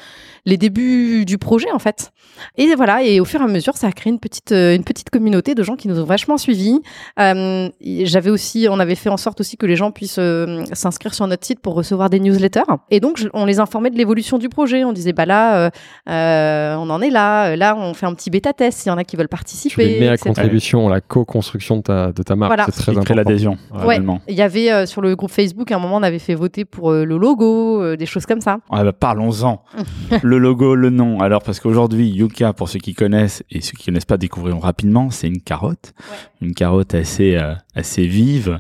les 0.45 0.57
débuts 0.57 1.25
du 1.25 1.39
projet, 1.39 1.71
en 1.73 1.79
fait. 1.79 2.11
Et 2.59 2.75
voilà, 2.75 3.03
et 3.05 3.21
au 3.21 3.25
fur 3.25 3.41
et 3.41 3.45
à 3.45 3.47
mesure, 3.47 3.77
ça 3.77 3.87
a 3.87 3.93
créé 3.93 4.13
une 4.13 4.19
petite, 4.19 4.53
euh, 4.53 4.75
une 4.75 4.85
petite 4.85 5.11
communauté 5.11 5.55
de 5.55 5.63
gens 5.63 5.77
qui 5.77 5.89
nous 5.89 6.01
ont 6.01 6.05
vachement 6.05 6.37
suivis. 6.39 6.81
Euh, 7.19 7.69
J'avais 7.81 8.31
aussi, 8.31 8.67
on 8.71 8.81
avait 8.81 8.95
fait 8.95 9.09
en 9.11 9.17
sorte 9.17 9.41
aussi 9.41 9.57
que 9.57 9.67
les 9.67 9.77
gens 9.77 9.91
puissent 9.91 10.19
euh, 10.19 10.65
s'inscrire 10.73 11.15
sur 11.15 11.27
notre 11.27 11.47
site 11.47 11.61
pour 11.61 11.75
recevoir 11.75 12.11
des 12.11 12.19
newsletters. 12.21 12.63
Et 12.91 13.01
donc, 13.01 13.19
je- 13.19 13.29
on 13.35 13.45
les 13.45 13.61
informait 13.61 13.91
de 13.91 13.97
l'évolution 13.97 14.39
du 14.39 14.49
projet. 14.49 14.85
On 14.85 14.93
disait, 14.93 15.13
bah 15.13 15.27
là, 15.27 15.57
euh, 15.67 15.71
euh, 16.09 16.75
on 16.77 16.91
en 16.91 17.01
est 17.03 17.11
là. 17.11 17.57
Là, 17.57 17.77
on 17.77 17.95
fait 17.95 18.07
un 18.07 18.15
petit 18.15 18.31
bêta 18.31 18.53
test 18.53 18.79
s'il 18.81 18.91
y 18.91 18.93
en 18.93 18.99
a 18.99 19.05
qui 19.05 19.17
veulent 19.17 19.27
Tu 19.27 19.37
participer. 19.37 19.85
les 19.87 20.01
mets 20.01 20.09
à 20.09 20.15
etc. 20.15 20.29
contribution 20.31 20.89
la 20.89 21.01
co-construction 21.01 21.77
de 21.77 21.83
ta, 21.83 22.13
de 22.13 22.23
ta 22.23 22.37
marque. 22.37 22.51
Voilà. 22.51 22.65
C'est 22.67 22.73
très 22.73 22.93
important. 22.93 23.15
l'adhésion, 23.15 23.57
Ouais. 23.73 24.01
Il 24.29 24.35
y 24.35 24.43
avait 24.43 24.73
euh, 24.73 24.87
sur 24.87 25.01
le 25.01 25.15
groupe 25.15 25.31
Facebook, 25.31 25.71
à 25.71 25.77
un 25.77 25.79
moment, 25.79 25.97
on 25.97 26.03
avait 26.03 26.19
fait 26.19 26.35
voter 26.35 26.65
pour 26.65 26.91
euh, 26.91 27.05
le 27.05 27.17
logo, 27.19 27.83
euh, 27.83 27.97
des 27.97 28.07
choses 28.07 28.27
comme 28.27 28.41
ça. 28.41 28.59
Ah 28.71 28.83
bah, 28.85 28.93
parlons-en. 28.93 29.63
le 30.23 30.39
logo, 30.39 30.75
le 30.75 30.91
nom. 30.91 31.21
Alors, 31.21 31.43
parce 31.43 31.61
qu'aujourd'hui, 31.61 32.09
Yuka, 32.09 32.53
pour 32.53 32.69
ceux 32.69 32.79
qui 32.81 32.95
connaissent 32.95 33.43
et 33.51 33.61
ceux 33.61 33.73
qui 33.73 33.87
connaissent 33.87 34.05
pas, 34.05 34.17
découvriront 34.17 34.59
rapidement, 34.59 35.11
c'est 35.11 35.29
une 35.29 35.41
carotte. 35.41 35.93
Une 36.41 36.55
carotte 36.55 36.95
assez, 36.95 37.37
euh, 37.37 37.55
assez 37.75 38.07
vive. 38.07 38.59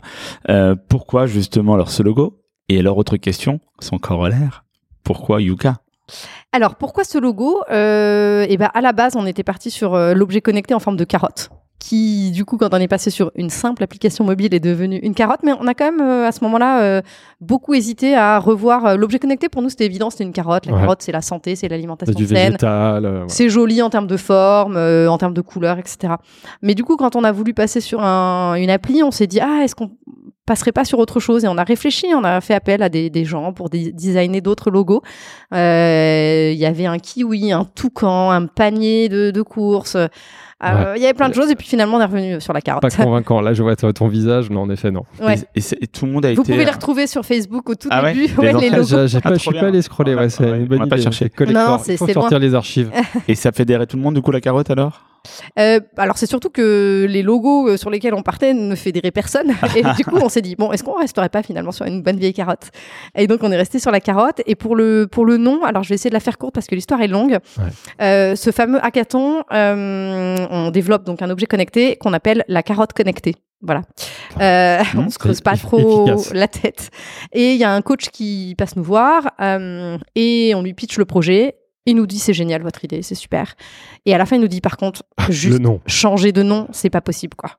Euh, 0.49 0.77
pourquoi, 0.89 1.27
justement, 1.27 1.75
alors 1.75 1.91
ce 1.91 2.03
logo? 2.03 2.41
Et 2.69 2.79
alors, 2.79 2.97
autre 2.99 3.17
question, 3.17 3.61
son 3.81 3.99
corollaire? 3.99 4.65
Pourquoi 5.03 5.43
Yuka? 5.43 5.79
Alors, 6.53 6.77
pourquoi 6.77 7.05
ce 7.05 7.19
logo? 7.19 7.63
Euh, 7.71 8.45
Eh 8.49 8.57
ben, 8.57 8.71
à 8.75 8.81
la 8.81 8.93
base, 8.93 9.17
on 9.17 9.27
était 9.27 9.45
parti 9.45 9.71
sur 9.71 9.95
euh, 9.95 10.15
l'objet 10.15 10.41
connecté 10.41 10.75
en 10.75 10.81
forme 10.81 10.97
de 10.97 11.05
carotte, 11.05 11.51
qui, 11.81 12.31
du 12.31 12.45
coup, 12.45 12.57
quand 12.59 12.73
on 12.73 12.77
est 12.77 12.87
passé 12.87 13.11
sur 13.11 13.33
une 13.35 13.51
simple 13.51 13.83
application 13.83 14.23
mobile, 14.25 14.55
est 14.55 14.61
devenu 14.61 14.99
une 14.99 15.15
carotte. 15.15 15.41
Mais 15.43 15.53
on 15.59 15.67
a 15.67 15.75
quand 15.75 15.87
même, 15.91 16.01
euh, 16.01 16.29
à 16.29 16.31
ce 16.33 16.45
moment-là, 16.45 16.83
euh, 16.83 17.03
beaucoup 17.41 17.75
hésité 17.75 18.15
à 18.15 18.39
revoir 18.39 18.87
euh, 18.87 18.97
l'objet 18.97 19.19
connecté. 19.19 19.49
Pour 19.49 19.63
nous, 19.63 19.71
c'était 19.71 19.87
évident, 19.87 20.11
c'était 20.11 20.25
une 20.25 20.33
carotte. 20.33 20.67
La 20.67 20.75
Ouais. 20.75 20.81
carotte, 20.83 21.03
c'est 21.03 21.11
la 21.11 21.23
santé, 21.23 21.57
c'est 21.57 21.63
C'est 21.63 21.69
l'alimentation 21.69 22.13
du 22.15 22.27
saine. 22.27 22.57
voilà. 22.61 23.25
C'est 23.27 23.49
joli 23.49 23.81
en 23.83 23.91
termes 23.91 24.07
de 24.07 24.17
forme, 24.17 24.77
en 24.77 25.19
termes 25.19 25.35
de 25.35 25.41
couleur, 25.41 25.79
etc. 25.79 26.15
Mais 26.63 26.75
du 26.77 26.85
coup, 26.85 26.97
quand 26.97 27.17
on 27.17 27.25
a 27.25 27.33
voulu 27.33 27.55
passer 27.55 27.81
sur 27.81 28.03
un- 28.03 28.55
une 28.55 28.71
appli, 28.71 29.03
on 29.03 29.11
s'est 29.11 29.27
dit 29.27 29.41
ah 29.41 29.63
est-ce 29.65 29.75
qu'on 29.75 29.91
passerait 30.47 30.73
pas 30.73 30.85
sur 30.85 30.99
autre 30.99 31.19
chose? 31.21 31.45
Et 31.45 31.49
on 31.49 31.57
a 31.59 31.65
réfléchi, 31.65 32.07
on 32.15 32.25
a 32.25 32.41
fait 32.41 32.55
appel 32.55 32.83
à 32.83 32.89
des, 32.89 33.09
des 33.09 33.25
gens 33.25 33.53
pour 33.53 33.71
designer 33.71 34.41
d'autres 34.43 34.71
logos. 34.71 35.01
Euh, 35.55 36.51
Il 36.53 36.59
y 36.59 36.67
avait 36.67 36.87
un 36.87 36.99
kiwi, 36.99 37.53
un 37.53 37.65
toucan, 37.65 38.31
un 38.31 38.47
panier 38.47 39.09
de, 39.09 39.31
de 39.31 39.43
course. 39.43 39.97
Euh, 40.63 40.93
Ouais. 40.93 40.93
Il 40.97 41.03
y 41.03 41.05
avait 41.07 41.15
plein 41.15 41.31
de 41.31 41.35
choses 41.35 41.51
et 41.51 41.57
puis 41.57 41.67
finalement 41.67 41.97
on 41.97 42.01
est 42.01 42.05
revenu 42.05 42.41
sur 42.41 42.53
la 42.53 42.61
carotte. 42.61 42.83
Pas 42.83 42.91
convaincant. 43.05 43.41
Là, 43.41 43.55
je 43.55 43.63
vois 43.63 43.77
ton 43.77 43.91
ton 43.93 44.09
visage, 44.09 44.51
mais 44.51 44.59
en 44.59 44.69
effet, 44.69 44.91
non. 44.91 45.05
Ouais. 45.23 45.37
et, 45.39 45.59
et 45.59 45.61
c'est- 45.63 45.79
et 45.83 45.87
tout 45.87 46.05
le 46.07 46.13
monde 46.13 46.27
a 46.27 46.35
Vous 46.35 46.43
été. 46.43 46.53
pouvez 46.53 46.65
les 46.67 46.71
retrouver 46.71 47.07
sur 47.07 47.25
Facebook 47.25 47.69
au 47.71 47.75
tout 47.75 47.89
Ah 47.91 48.03
ouais 48.03 48.13
début, 48.13 48.27
Les 48.27 48.35
ouais, 48.37 48.53
les 48.53 48.55
anciens, 48.55 48.69
Ah, 48.73 48.77
logos. 48.77 49.07
j'ai- 49.09 49.19
Ah, 49.19 49.21
pas- 49.31 49.35
je 49.35 49.39
suis 49.41 49.51
pas 49.53 49.67
allé 49.67 49.81
scroller. 49.83 50.15
Ah, 50.19 50.21
Ouais, 50.23 50.29
c'est 50.29 50.45
ouais, 50.45 50.57
une 50.59 50.65
on 50.65 50.67
bonne 50.67 50.79
va 50.81 50.87
pas 50.87 50.97
idée. 50.97 51.03
chercher. 51.05 51.31
Non, 51.51 51.79
c'est- 51.79 51.97
sortir 51.97 52.39
les 52.39 52.55
archives. 52.55 52.91
Et 53.29 53.35
ça 53.35 53.53
fédérait 53.53 53.87
tout 53.87 53.97
le 53.97 54.03
monde, 54.03 54.15
du 54.15 54.21
coup, 54.23 54.31
la 54.33 54.41
carotte 54.43 54.71
alors? 54.71 55.01
Euh, 55.59 55.81
alors 55.97 56.19
c'est 56.19 56.27
surtout 56.27 56.51
que 56.51 57.07
les 57.09 57.23
logos 57.23 57.69
euh, 57.69 57.77
sur 57.77 57.91
lesquels 57.91 58.15
on 58.15 58.23
partait 58.23 58.55
ne 58.55 58.75
fédéraient 58.75 59.11
personne. 59.11 59.53
Et 59.77 59.83
du 59.97 60.05
coup 60.05 60.17
on 60.17 60.29
s'est 60.29 60.43
dit 60.43 60.57
bon 60.57 60.73
est-ce 60.73 60.83
qu'on 60.85 60.99
resterait 60.99 61.29
pas 61.29 61.43
finalement 61.43 61.73
sur 61.73 61.87
une 61.87 62.03
bonne 62.03 62.17
vieille 62.19 62.33
carotte? 62.33 62.71
Et 63.15 63.27
donc 63.27 63.41
on 63.43 63.51
est 63.53 63.57
resté 63.57 63.79
sur 63.79 63.91
la 63.91 64.01
carotte. 64.01 64.41
Et 64.47 64.55
pour 64.55 64.77
le 64.77 65.07
pour 65.11 65.25
le 65.27 65.37
nom 65.37 65.65
alors 65.65 65.83
je 65.83 65.89
vais 65.91 65.95
essayer 65.95 66.11
de 66.11 66.15
la 66.15 66.21
faire 66.21 66.39
courte 66.39 66.55
parce 66.55 66.67
que 66.67 66.75
l'histoire 66.75 67.01
est 67.03 67.09
longue. 67.09 67.39
Euh, 68.01 68.37
ce 68.37 68.51
fameux 68.51 68.83
hackathon 68.85 69.45
euh, 69.53 70.47
on 70.51 70.71
développe 70.71 71.05
donc 71.05 71.23
un 71.23 71.31
objet 71.31 71.47
connecté 71.47 71.97
qu'on 71.97 72.13
appelle 72.13 72.45
la 72.49 72.63
carotte 72.63 72.93
connectée. 72.93 73.35
Voilà. 73.63 73.83
Euh, 74.41 74.79
Mmh, 74.95 74.99
on 74.99 75.11
se 75.11 75.19
creuse 75.19 75.41
pas 75.43 75.57
trop 75.57 76.07
efficace. 76.07 76.33
la 76.33 76.49
tête. 76.49 76.91
Et 77.33 77.53
il 77.53 77.59
y 77.59 77.65
a 77.65 77.73
un 77.73 77.83
coach 77.83 78.09
qui 78.09 78.55
passe 78.57 78.77
nous 78.77 78.83
voir 78.83 79.31
euh, 79.41 79.99
et 80.15 80.53
on 80.55 80.63
lui 80.63 80.73
pitch 80.75 80.97
le 80.97 81.05
projet 81.05 81.57
il 81.91 81.97
nous 81.97 82.07
dit 82.07 82.19
c'est 82.19 82.33
génial 82.33 82.63
votre 82.63 82.85
idée 82.85 83.03
c'est 83.03 83.15
super 83.15 83.55
et 84.07 84.15
à 84.15 84.19
la 84.19 84.27
fin 84.27 84.37
il 84.37 84.43
nous 84.43 84.49
dit 84.49 84.61
par 84.61 84.77
contre 84.77 85.03
juste 85.29 85.59
Le 85.59 85.63
nom. 85.63 85.81
changer 85.87 86.33
de 86.33 86.43
nom, 86.43 86.67
c'est 86.73 86.91
pas 86.91 87.01
possible, 87.01 87.35
quoi. 87.37 87.51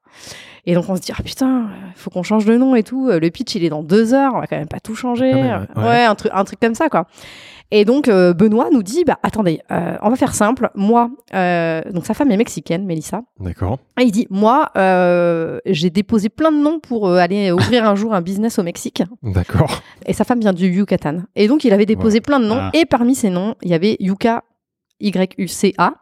Et 0.66 0.76
donc 0.76 0.88
on 0.90 0.96
se 0.96 1.02
dit, 1.02 1.12
ah 1.18 1.24
putain, 1.24 1.62
euh, 1.66 1.68
faut 1.96 2.10
qu'on 2.12 2.22
change 2.24 2.46
de 2.46 2.56
nom 2.56 2.76
et 2.76 2.84
tout. 2.84 3.10
Euh, 3.10 3.20
Le 3.20 3.30
pitch, 3.32 3.56
il 3.56 3.64
est 3.64 3.70
dans 3.70 3.82
deux 3.84 4.14
heures, 4.14 4.34
on 4.36 4.40
va 4.40 4.48
quand 4.48 4.58
même 4.58 4.68
pas 4.68 4.80
tout 4.80 4.96
changer. 4.96 5.34
Ouais, 5.76 6.04
un, 6.06 6.16
truc, 6.16 6.32
un 6.34 6.44
truc 6.44 6.60
comme 6.60 6.76
ça, 6.76 6.88
quoi. 6.90 7.08
Et 7.74 7.86
donc 7.86 8.08
euh, 8.10 8.34
Benoît 8.34 8.68
nous 8.72 8.84
dit, 8.84 9.04
bah 9.06 9.18
attendez, 9.24 9.62
euh, 9.72 9.96
on 10.02 10.10
va 10.10 10.16
faire 10.18 10.36
simple. 10.36 10.70
Moi, 10.76 11.10
euh, 11.34 11.82
donc 11.92 12.06
sa 12.06 12.14
femme 12.14 12.30
est 12.32 12.38
mexicaine, 12.38 12.86
Mélissa. 12.86 13.22
D'accord. 13.40 13.80
Et 14.00 14.04
il 14.04 14.12
dit, 14.12 14.28
moi, 14.30 14.70
euh, 14.78 15.60
j'ai 15.66 15.90
déposé 15.90 16.28
plein 16.30 16.52
de 16.52 16.58
noms 16.58 16.80
pour 16.80 17.08
euh, 17.08 17.18
aller 17.18 17.52
ouvrir 17.52 17.86
un 17.88 17.96
jour 17.96 18.14
un 18.14 18.22
business 18.22 18.60
au 18.60 18.64
Mexique. 18.64 19.04
D'accord. 19.24 19.82
Et 20.06 20.14
sa 20.14 20.24
femme 20.26 20.40
vient 20.42 20.54
du 20.54 20.68
Yucatan. 20.68 21.24
Et 21.36 21.48
donc 21.48 21.64
il 21.64 21.72
avait 21.74 21.86
déposé 21.86 22.20
plein 22.20 22.40
de 22.40 22.46
noms. 22.46 22.58
Ah. 22.60 22.72
Et 22.74 22.86
parmi 22.86 23.16
ces 23.16 23.30
noms, 23.30 23.56
il 23.62 23.70
y 23.70 23.74
avait 23.74 23.96
Yuka, 24.00 24.44
Y-U-C-A 25.00 25.94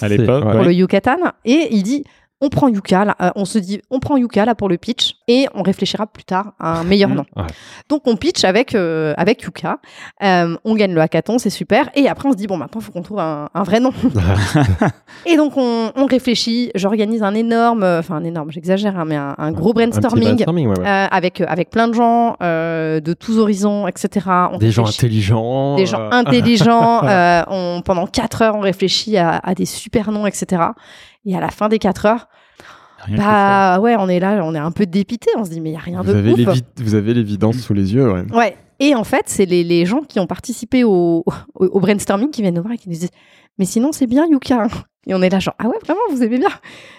À 0.00 0.08
l'époque, 0.08 0.42
pour 0.42 0.54
Ouais. 0.56 0.64
le 0.64 0.72
Yucatan. 0.74 1.16
Et 1.44 1.68
il 1.70 1.82
dit, 1.82 2.04
on 2.40 2.48
prend 2.50 2.68
Yuka, 2.68 3.04
là, 3.06 3.16
euh, 3.22 3.30
on 3.36 3.44
se 3.46 3.58
dit, 3.58 3.80
on 3.90 4.00
prend 4.00 4.16
Yuka 4.18 4.44
là 4.44 4.54
pour 4.54 4.68
le 4.68 4.76
pitch 4.76 5.14
et 5.28 5.46
on 5.54 5.62
réfléchira 5.62 6.06
plus 6.06 6.24
tard 6.24 6.52
à 6.60 6.80
un 6.80 6.84
meilleur 6.84 7.08
Mhm. 7.08 7.16
nom. 7.16 7.24
Ouais. 7.36 7.44
Donc 7.88 8.02
on 8.06 8.16
pitch 8.16 8.44
avec 8.44 8.74
euh, 8.74 9.14
avec 9.16 9.42
Yuka, 9.42 9.78
Euh, 10.22 10.56
on 10.64 10.74
gagne 10.74 10.92
le 10.94 11.00
hackathon, 11.00 11.38
c'est 11.38 11.48
super. 11.50 11.88
Et 11.94 12.08
après 12.08 12.28
on 12.28 12.32
se 12.32 12.36
dit 12.36 12.46
bon 12.46 12.56
maintenant 12.58 12.80
il 12.80 12.84
faut 12.84 12.92
qu'on 12.92 13.02
trouve 13.02 13.20
un, 13.20 13.48
un 13.54 13.62
vrai 13.62 13.80
nom. 13.80 13.92
et 15.26 15.36
donc 15.36 15.56
on, 15.56 15.90
on 15.96 16.06
réfléchit, 16.06 16.70
j'organise 16.74 17.22
un 17.22 17.34
énorme, 17.34 17.82
enfin 17.84 18.16
un 18.16 18.24
énorme, 18.24 18.50
j'exagère, 18.50 18.98
hein, 18.98 19.04
mais 19.06 19.16
un, 19.16 19.34
un 19.38 19.52
gros 19.52 19.70
Un 19.70 19.72
brainstorming. 19.74 20.24
brainstorming, 20.34 20.68
ouais, 20.68 20.78
ouais. 20.80 20.86
euh, 20.86 21.06
avec 21.10 21.40
avec 21.40 21.70
plein 21.70 21.88
de 21.88 21.94
gens 21.94 22.36
de 22.40 23.12
tous 23.14 23.38
horizons, 23.38 23.86
etc. 23.86 24.26
On 24.52 24.58
Des 24.58 24.70
gens 24.70 24.86
intelligents. 24.86 25.76
des 25.76 25.86
gens 25.86 26.10
intelligents. 26.10 27.02
on, 27.48 27.80
pendant 27.82 28.06
quatre 28.06 28.42
heures, 28.42 28.56
on 28.56 28.60
réfléchit 28.60 29.16
à, 29.16 29.38
à 29.42 29.54
des 29.54 29.64
super 29.66 30.10
noms, 30.10 30.26
etc. 30.26 30.62
Et 31.26 31.36
à 31.36 31.40
la 31.40 31.50
fin 31.50 31.68
des 31.68 31.78
quatre 31.78 32.06
heures, 32.06 32.28
Rien 33.04 33.16
que 33.16 33.20
bah 33.22 33.80
ouais, 33.80 33.96
on 33.98 34.08
est 34.08 34.18
là, 34.20 34.40
on 34.44 34.54
est 34.54 34.58
un 34.58 34.70
peu 34.70 34.86
dépité. 34.86 35.30
On 35.36 35.44
se 35.44 35.50
dit 35.50 35.60
mais 35.60 35.70
il 35.70 35.74
y 35.74 35.76
a 35.76 35.80
rien 35.80 36.00
Vous 36.02 36.12
de 36.12 36.16
avez, 36.18 36.46
ouf. 36.46 36.58
vous 36.78 36.94
avez 36.94 37.12
l'évidence 37.14 37.56
sous 37.58 37.74
les 37.74 37.92
yeux, 37.94 38.10
ouais. 38.10 38.24
Ouais. 38.32 38.56
Et 38.80 38.94
en 38.94 39.04
fait, 39.04 39.24
c'est 39.26 39.44
les, 39.46 39.62
les 39.62 39.84
gens 39.86 40.00
qui 40.00 40.18
ont 40.20 40.26
participé 40.26 40.84
au, 40.84 41.22
au, 41.26 41.32
au 41.66 41.80
brainstorming 41.80 42.30
qui 42.30 42.42
viennent 42.42 42.54
nous 42.54 42.62
voir 42.62 42.74
et 42.74 42.78
qui 42.78 42.88
nous 42.88 42.94
disent 42.94 43.10
mais 43.58 43.66
sinon 43.66 43.92
c'est 43.92 44.06
bien 44.06 44.26
Yuka. 44.26 44.66
Et 45.06 45.14
on 45.14 45.22
est 45.22 45.28
là 45.28 45.38
genre 45.38 45.54
ah 45.58 45.68
ouais 45.68 45.76
vraiment 45.84 46.00
vous 46.10 46.22
aimez 46.22 46.38
bien. 46.38 46.48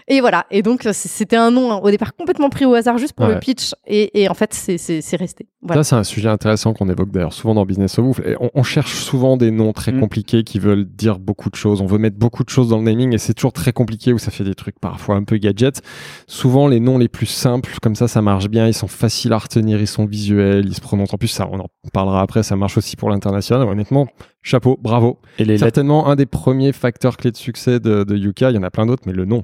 Et 0.08 0.22
voilà. 0.22 0.46
Et 0.52 0.62
donc 0.62 0.84
c- 0.84 0.94
c'était 0.94 1.36
un 1.36 1.50
nom 1.52 1.72
hein, 1.72 1.80
au 1.84 1.90
départ 1.90 2.16
complètement 2.16 2.50
pris 2.50 2.66
au 2.66 2.74
hasard 2.74 2.98
juste 2.98 3.14
pour 3.14 3.26
Ouais. 3.28 3.34
le 3.36 3.40
pitch 3.40 3.74
et, 3.88 4.22
et 4.22 4.30
en 4.30 4.34
fait 4.36 4.54
c'est 4.54 4.78
c'est 4.78 5.02
c'est 5.02 5.16
resté. 5.16 5.48
Voilà. 5.62 5.84
Ça, 5.84 5.90
c'est 5.90 5.96
un 5.96 6.04
sujet 6.04 6.30
intéressant 6.30 6.74
qu'on 6.74 6.90
évoque 6.90 7.10
d'ailleurs 7.10 7.34
souvent 7.34 7.56
dans 7.56 7.66
Business 7.66 7.98
of 7.98 8.06
Wolf. 8.06 8.20
Et 8.24 8.36
on, 8.40 8.52
on 8.54 8.62
cherche 8.64 8.94
souvent 8.94 9.36
des 9.38 9.50
noms 9.50 9.74
très 9.74 9.92
Mm. 9.92 10.00
compliqués 10.00 10.44
qui 10.44 10.60
veulent 10.60 10.86
dire 10.86 11.18
beaucoup 11.20 11.50
de 11.50 11.56
choses. 11.56 11.82
On 11.82 11.88
veut 11.88 11.98
mettre 11.98 12.18
beaucoup 12.18 12.44
de 12.44 12.50
choses 12.50 12.70
dans 12.70 12.78
le 12.78 12.84
naming 12.84 13.14
et 13.14 13.18
c'est 13.18 13.34
toujours 13.34 13.54
très 13.54 13.72
compliqué 13.74 14.14
où 14.14 14.18
ça 14.20 14.30
fait 14.30 14.44
des 14.44 14.54
trucs 14.56 14.80
parfois 14.80 15.16
un 15.16 15.24
peu 15.24 15.38
gadget. 15.38 15.82
Souvent, 16.28 16.68
les 16.68 16.80
noms 16.80 16.98
les 16.98 17.08
plus 17.08 17.26
simples, 17.26 17.72
comme 17.82 17.96
ça, 17.96 18.08
ça 18.08 18.22
marche 18.22 18.48
bien. 18.50 18.68
Ils 18.68 18.74
sont 18.74 18.88
faciles 18.88 19.34
à 19.34 19.38
retenir, 19.38 19.80
ils 19.82 19.88
sont 19.88 20.06
visuels, 20.06 20.66
ils 20.68 20.76
se 20.76 20.82
prononcent. 20.82 21.14
En 21.14 21.18
plus, 21.18 21.28
ça, 21.30 21.48
on 21.52 21.60
en 21.60 21.68
parlera 21.94 22.22
après, 22.22 22.44
ça 22.44 22.56
marche 22.56 22.78
aussi 22.78 22.96
pour 22.96 23.10
l'international. 23.10 23.68
Honnêtement, 23.68 24.08
chapeau, 24.46 24.80
bravo. 24.82 25.20
Et 25.38 25.44
les 25.44 25.54
lettres, 25.54 25.66
Certainement 25.66 26.08
un 26.08 26.16
des 26.16 26.26
premiers 26.26 26.72
facteurs 26.72 27.18
clés 27.18 27.32
de 27.32 27.38
succès 27.38 27.80
de, 27.80 28.04
de 28.04 28.16
Yuka. 28.16 28.52
Il 28.52 28.56
y 28.56 28.58
en 28.58 28.64
a 28.64 28.72
plein 28.72 28.86
d'autres, 28.86 29.04
mais 29.06 29.14
le 29.14 29.26
nom. 29.26 29.44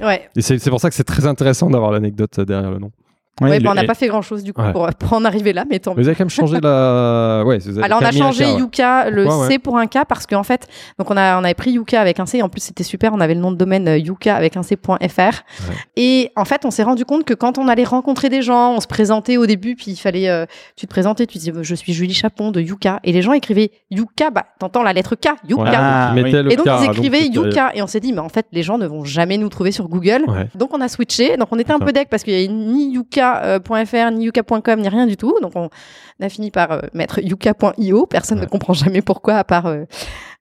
Ouais. 0.00 0.28
Et 0.36 0.42
c'est 0.42 0.58
c'est 0.58 0.70
pour 0.70 0.80
ça 0.80 0.88
que 0.88 0.94
c'est 0.94 1.04
très 1.04 1.26
intéressant 1.26 1.68
d'avoir 1.68 1.90
l'anecdote 1.90 2.40
derrière 2.40 2.70
le 2.70 2.78
nom. 2.78 2.92
Ouais, 3.40 3.50
Ouais, 3.50 3.60
bah, 3.60 3.70
on 3.72 3.74
n'a 3.74 3.84
et- 3.84 3.86
pas 3.86 3.94
fait 3.94 4.08
grand 4.08 4.22
chose 4.22 4.42
du 4.42 4.52
coup 4.52 4.62
Ouais. 4.62 4.72
pour, 4.72 4.86
pour 4.98 5.12
en 5.12 5.24
arriver 5.24 5.52
là, 5.52 5.64
mais 5.68 5.78
tant 5.78 5.94
Mais 5.94 6.02
vous 6.02 6.08
avez 6.08 6.16
quand 6.16 6.24
même 6.24 6.30
changé 6.30 6.58
la. 6.62 7.42
Ouais, 7.46 7.58
vous 7.58 7.70
avez 7.78 7.82
Alors 7.82 8.00
on 8.02 8.04
a 8.04 8.12
changé 8.12 8.44
K. 8.44 8.58
Yuka, 8.58 9.10
le 9.10 9.24
Pourquoi, 9.24 9.48
C 9.48 9.58
pour 9.58 9.78
un 9.78 9.86
K 9.86 9.98
parce 10.08 10.26
qu'en 10.26 10.42
fait, 10.42 10.66
donc 10.98 11.10
on 11.10 11.16
a 11.16 11.38
on 11.40 11.44
avait 11.44 11.54
pris 11.54 11.72
Yuka 11.72 12.00
avec 12.00 12.18
un 12.20 12.26
C. 12.26 12.42
En 12.42 12.48
plus 12.48 12.60
c'était 12.60 12.82
super, 12.84 13.12
on 13.12 13.20
avait 13.20 13.34
le 13.34 13.40
nom 13.40 13.50
de 13.52 13.56
domaine 13.56 13.88
euh, 13.88 13.98
Yuka 13.98 14.34
avec 14.34 14.56
un 14.56 14.62
C.fr. 14.62 15.42
Et 15.96 16.30
en 16.36 16.44
fait, 16.44 16.64
on 16.64 16.70
s'est 16.70 16.82
rendu 16.82 17.04
compte 17.04 17.24
que 17.24 17.34
quand 17.34 17.58
on 17.58 17.68
allait 17.68 17.84
rencontrer 17.84 18.28
des 18.28 18.42
gens, 18.42 18.72
on 18.74 18.80
se 18.80 18.86
présentait 18.86 19.36
au 19.36 19.46
début, 19.46 19.74
puis 19.76 19.90
il 19.92 19.96
fallait, 19.96 20.28
euh, 20.28 20.46
tu 20.76 20.86
te 20.86 20.90
présentais, 20.90 21.26
tu 21.26 21.38
disais, 21.38 21.52
je 21.60 21.74
suis 21.74 21.92
Julie 21.92 22.14
Chapon 22.14 22.50
de 22.50 22.60
Yuka, 22.60 23.00
et 23.04 23.12
les 23.12 23.22
gens 23.22 23.32
écrivaient 23.32 23.70
Yuka, 23.90 24.30
bah 24.30 24.44
t'entends 24.58 24.82
la 24.82 24.92
lettre 24.92 25.14
K, 25.14 25.28
Yuka. 25.48 25.64
Ah, 25.74 26.12
oui. 26.14 26.34
Et 26.50 26.56
donc 26.56 26.66
K, 26.66 26.70
ils 26.82 26.90
écrivaient 26.90 27.26
Yuka, 27.26 27.72
et 27.74 27.82
on 27.82 27.86
s'est 27.86 28.00
dit, 28.00 28.12
mais 28.12 28.20
en 28.20 28.28
fait 28.28 28.46
les 28.52 28.62
gens 28.62 28.78
ne 28.78 28.86
vont 28.86 29.04
jamais 29.04 29.38
nous 29.38 29.48
trouver 29.48 29.72
sur 29.72 29.88
Google. 29.88 30.24
Donc 30.54 30.70
on 30.74 30.80
a 30.80 30.88
switché, 30.88 31.36
donc 31.36 31.48
on 31.52 31.58
était 31.58 31.72
un 31.72 31.78
peu 31.78 31.92
deck 31.92 32.08
parce 32.10 32.22
qu'il 32.22 32.34
y 32.34 32.36
avait 32.44 32.52
ni 32.52 32.92
yuka.fr, 33.54 34.10
ni 34.12 34.24
yuka.com, 34.24 34.80
ni 34.80 34.88
rien 34.88 35.06
du 35.06 35.16
tout. 35.16 35.38
Donc 35.40 35.52
on 35.54 35.70
a 36.20 36.28
fini 36.28 36.50
par 36.50 36.72
euh, 36.72 36.80
mettre 36.94 37.20
yuka.io. 37.20 38.06
Personne 38.06 38.40
ne 38.40 38.46
comprend 38.46 38.72
jamais 38.72 39.02
pourquoi, 39.02 39.34
à 39.36 39.44
part, 39.44 39.66
euh, 39.66 39.84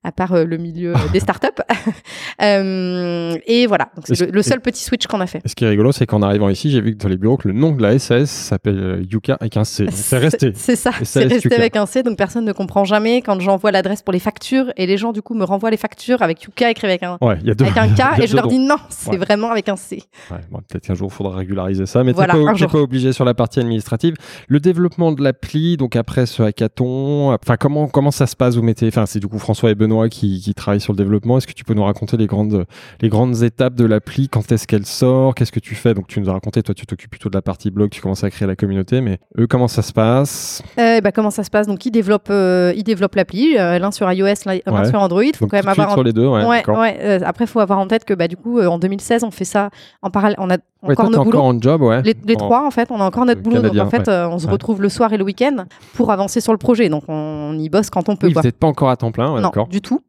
à 0.05 0.11
part 0.11 0.33
euh, 0.33 0.45
le 0.45 0.57
milieu 0.57 0.93
euh, 0.95 0.99
des 1.11 1.19
startups. 1.25 1.47
Euh, 2.41 3.37
et 3.47 3.65
voilà, 3.65 3.89
donc 3.95 4.05
c'est 4.07 4.25
le, 4.25 4.31
le 4.31 4.41
seul 4.41 4.59
petit 4.61 4.83
switch 4.83 5.07
qu'on 5.07 5.21
a 5.21 5.27
fait. 5.27 5.41
Et 5.45 5.47
ce 5.47 5.55
qui 5.55 5.63
est 5.65 5.69
rigolo, 5.69 5.91
c'est 5.91 6.05
qu'en 6.05 6.21
arrivant 6.21 6.49
ici, 6.49 6.69
j'ai 6.69 6.81
vu 6.81 6.95
que 6.95 7.01
dans 7.01 7.09
les 7.09 7.17
bureaux, 7.17 7.37
que 7.37 7.47
le 7.47 7.53
nom 7.53 7.71
de 7.71 7.81
la 7.81 7.97
SAS 7.97 8.29
s'appelle 8.29 9.05
Yuka 9.09 9.37
avec 9.39 9.55
un 9.57 9.63
C. 9.63 9.85
Donc 9.85 9.93
c'est 9.95 10.17
resté. 10.27 10.51
C'est 10.55 10.75
ça, 10.75 10.91
c'est 11.03 11.23
resté 11.23 11.47
Yuka. 11.47 11.55
avec 11.55 11.75
un 11.75 11.85
C, 11.85 12.03
donc 12.03 12.17
personne 12.17 12.45
ne 12.45 12.51
comprend 12.51 12.83
jamais 12.83 13.21
quand 13.21 13.39
j'envoie 13.39 13.71
l'adresse 13.71 14.01
pour 14.01 14.11
les 14.13 14.19
factures 14.19 14.71
et 14.77 14.85
les 14.85 14.97
gens 14.97 15.11
du 15.13 15.21
coup 15.21 15.33
me 15.33 15.43
renvoient 15.45 15.71
les 15.71 15.77
factures 15.77 16.21
avec 16.21 16.43
Yuka 16.43 16.69
écrit 16.71 16.87
avec 16.87 17.03
un, 17.03 17.17
Ouais, 17.21 17.37
y 17.43 17.49
a 17.51 17.55
deux. 17.55 17.65
avec 17.65 17.77
un 17.77 17.85
y 17.87 17.93
K 17.95 18.19
et 18.23 18.27
je 18.27 18.35
leur 18.35 18.47
dis 18.47 18.59
non, 18.59 18.77
c'est 18.89 19.11
Ouais. 19.11 19.17
vraiment 19.17 19.49
avec 19.51 19.69
un 19.69 19.75
C. 19.75 20.03
Ouais, 20.31 20.37
bon, 20.51 20.59
Peut-être 20.67 20.87
qu'un 20.87 20.95
jour, 20.95 21.09
il 21.11 21.15
faudra 21.15 21.37
régulariser 21.37 21.85
ça, 21.85 22.03
mais 22.03 22.11
Voilà, 22.11 22.33
t'es 22.33 22.43
pas, 22.43 22.53
t'es 22.53 22.67
pas 22.67 22.79
obligé 22.79 23.13
sur 23.13 23.23
la 23.25 23.33
partie 23.33 23.59
administrative. 23.59 24.15
Le 24.47 24.59
développement 24.59 25.11
de 25.13 25.23
l'appli, 25.23 25.77
donc 25.77 25.95
après 25.95 26.25
ce 26.25 26.43
hackathon, 26.43 27.33
enfin 27.33 27.55
comment 27.57 27.87
comment 27.87 28.11
ça 28.11 28.27
se 28.27 28.35
passe 28.35 28.55
Vous 28.55 28.61
mettez, 28.63 28.87
enfin 28.87 29.05
c'est 29.05 29.19
du 29.19 29.27
coup 29.27 29.39
François 29.39 29.71
et 29.71 29.75
Benoît 29.75 29.94
qui, 30.09 30.39
qui 30.41 30.53
travaillent 30.53 30.79
sur 30.81 30.93
le 30.93 30.97
développement. 30.97 31.37
Est-ce 31.37 31.47
que 31.47 31.53
tu 31.53 31.63
peux 31.63 31.73
nous 31.73 31.83
raconter 31.83 32.17
les 32.17 32.27
grandes 32.27 32.65
les 33.01 33.09
grandes 33.09 33.41
étapes 33.43 33.75
de 33.75 33.85
l'appli? 33.85 34.29
Quand 34.29 34.51
est-ce 34.51 34.67
qu'elle 34.67 34.85
sort? 34.85 35.35
Qu'est-ce 35.35 35.51
que 35.51 35.59
tu 35.59 35.75
fais? 35.75 35.93
Donc 35.93 36.07
tu 36.07 36.19
nous 36.19 36.29
as 36.29 36.33
raconté, 36.33 36.61
toi 36.63 36.75
tu 36.75 36.85
t'occupes 36.85 37.09
plutôt 37.11 37.29
de 37.29 37.35
la 37.35 37.41
partie 37.41 37.71
blog, 37.71 37.89
tu 37.89 38.01
commences 38.01 38.23
à 38.23 38.29
créer 38.29 38.47
la 38.47 38.55
communauté, 38.55 39.01
mais 39.01 39.19
eux 39.39 39.47
comment 39.47 39.67
ça 39.67 39.81
se 39.81 39.93
passe? 39.93 40.61
Euh, 40.79 41.01
bah, 41.01 41.11
comment 41.11 41.31
ça 41.31 41.43
se 41.43 41.49
passe? 41.49 41.67
Donc 41.67 41.85
ils 41.85 41.91
développent, 41.91 42.29
euh, 42.29 42.73
l'appli, 43.15 43.57
euh, 43.57 43.79
l'un 43.79 43.91
sur 43.91 44.11
iOS, 44.11 44.25
l'un 44.45 44.53
Ouais. 44.67 44.89
sur 44.89 44.99
Android. 45.01 45.23
Il 45.23 45.35
faut 45.35 45.45
Donc 45.45 45.51
quand 45.51 45.57
même 45.57 45.67
avoir 45.69 45.91
sur 45.93 46.03
les 46.03 46.13
deux, 46.13 46.27
ouais, 46.27 46.45
Ouais, 46.45 46.57
d'accord. 46.57 46.79
ouais. 46.79 46.97
euh, 47.01 47.19
après, 47.25 47.45
il 47.45 47.47
faut 47.47 47.59
avoir 47.59 47.79
en 47.79 47.87
tête 47.87 48.05
que 48.05 48.13
bah, 48.13 48.27
du 48.27 48.37
coup, 48.37 48.59
en 48.61 48.77
2016, 48.79 49.23
on 49.23 49.31
fait 49.31 49.45
ça 49.45 49.69
en 50.01 50.09
parallèle. 50.09 50.35
On 50.39 50.49
a 50.49 50.57
Ouais, 50.85 50.93
encore 50.93 51.05
toi, 51.05 51.11
t'es 51.13 51.17
nos 51.17 51.23
boulots. 51.25 51.37
encore 51.39 51.45
en 51.55 51.61
job, 51.61 51.81
ouais. 51.81 52.01
Les, 52.03 52.15
les 52.25 52.35
En- 52.35 52.37
trois, 52.37 52.65
en 52.65 52.71
fait, 52.71 52.89
on 52.91 52.99
a 52.99 53.05
encore 53.05 53.25
notre 53.25 53.41
boulot. 53.41 53.57
canadien, 53.57 53.83
donc, 53.83 53.87
en 53.87 53.97
fait, 53.97 54.07
ouais. 54.07 54.13
euh, 54.13 54.29
on 54.29 54.39
se 54.39 54.45
Ouais. 54.45 54.51
retrouve 54.51 54.81
le 54.81 54.89
soir 54.89 55.11
et 55.13 55.17
le 55.17 55.23
week-end 55.23 55.65
pour 55.95 56.11
avancer 56.11 56.41
sur 56.41 56.51
le 56.51 56.57
projet. 56.57 56.89
Donc, 56.89 57.03
on 57.07 57.57
y 57.57 57.69
bosse 57.69 57.89
quand 57.89 58.07
on 58.09 58.15
peut. 58.15 58.27
Oui, 58.27 58.33
vous 58.33 58.41
n'êtes 58.41 58.57
pas 58.59 58.67
encore 58.67 58.89
à 58.89 58.95
temps 58.97 59.11
plein, 59.11 59.29
ouais, 59.33 59.41
non, 59.41 59.47
d'accord. 59.49 59.67
du 59.67 59.81
tout. 59.81 60.01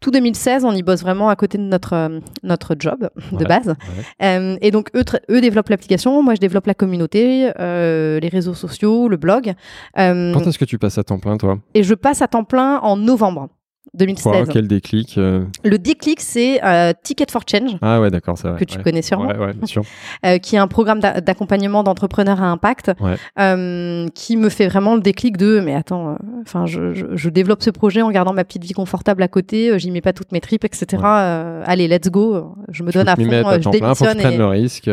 Tout 0.00 0.10
2016, 0.10 0.64
on 0.64 0.72
y 0.72 0.82
bosse 0.82 1.00
vraiment 1.02 1.28
à 1.28 1.36
côté 1.36 1.56
de 1.58 1.62
notre, 1.62 1.94
euh, 1.94 2.20
notre 2.42 2.76
job 2.78 3.08
de 3.32 3.36
Ouais, 3.38 3.44
base. 3.44 3.74
Euh, 4.22 4.56
et 4.60 4.70
donc, 4.70 4.90
eux, 4.94 5.04
eux 5.30 5.40
développent 5.40 5.68
l'application. 5.70 6.22
Moi, 6.22 6.34
je 6.34 6.40
développe 6.40 6.66
la 6.66 6.74
communauté, 6.74 7.50
euh, 7.60 8.20
les 8.20 8.28
réseaux 8.28 8.54
sociaux, 8.54 9.08
le 9.08 9.16
blog. 9.16 9.54
Quand 9.96 10.46
est-ce 10.46 10.58
que 10.58 10.64
tu 10.64 10.78
passes 10.78 10.98
à 10.98 11.04
temps 11.04 11.18
plein, 11.18 11.36
toi? 11.36 11.58
et 11.74 11.82
je 11.82 11.94
passe 11.94 12.22
à 12.22 12.28
temps 12.28 12.44
plein 12.44 12.78
en 12.80 12.96
novembre 12.96 13.48
2016. 13.94 14.22
Quoi, 14.32 14.44
Quel 14.52 14.66
déclic 14.68 15.16
euh 15.18 15.44
Le 15.64 15.78
déclic, 15.78 16.20
c'est 16.20 16.62
euh, 16.64 16.92
Ticket 17.02 17.26
for 17.30 17.42
Change. 17.50 17.76
Ah 17.82 18.00
ouais, 18.00 18.10
d'accord, 18.10 18.36
c'est 18.36 18.48
vrai. 18.48 18.58
que 18.58 18.64
tu 18.64 18.76
ouais. 18.78 18.82
connais 18.84 19.02
sûrement, 19.02 19.26
Ouais, 19.28 19.38
ouais, 19.38 19.52
bien 19.54 19.66
sûr. 19.66 19.82
euh, 20.26 20.38
qui 20.38 20.56
est 20.56 20.58
un 20.58 20.66
programme 20.68 21.00
d'a- 21.00 21.20
d'accompagnement 21.20 21.82
d'entrepreneurs 21.82 22.42
à 22.42 22.46
impact, 22.46 22.92
Ouais. 23.00 23.16
qui 24.14 24.36
me 24.36 24.48
fait 24.48 24.68
vraiment 24.68 24.94
le 24.94 25.00
déclic 25.00 25.36
de 25.36 25.60
mais 25.60 25.74
attends, 25.74 26.16
enfin 26.42 26.66
je, 26.66 26.92
je, 26.94 27.06
je 27.14 27.30
développe 27.30 27.62
ce 27.62 27.70
projet 27.70 28.02
en 28.02 28.10
gardant 28.10 28.32
ma 28.32 28.44
petite 28.44 28.64
vie 28.64 28.72
confortable 28.72 29.22
à 29.22 29.28
côté, 29.28 29.78
j'y 29.78 29.90
mets 29.90 30.00
pas 30.00 30.12
toutes 30.12 30.32
mes 30.32 30.40
tripes, 30.40 30.64
etc. 30.64 31.02
Allez, 31.64 31.88
let's 31.88 32.10
go, 32.10 32.54
je 32.70 32.82
me 32.82 32.90
donne 32.92 33.08
à 33.08 33.16
fond, 33.16 33.22
je 33.22 33.28
temps 33.60 33.70
plein, 33.70 33.94
faut 33.94 34.04
que 34.04 34.10
je 34.10 34.14
démissionne 34.14 34.18
prenne 34.18 34.32
et 34.34 34.36
le 34.38 34.46
risque. 34.46 34.90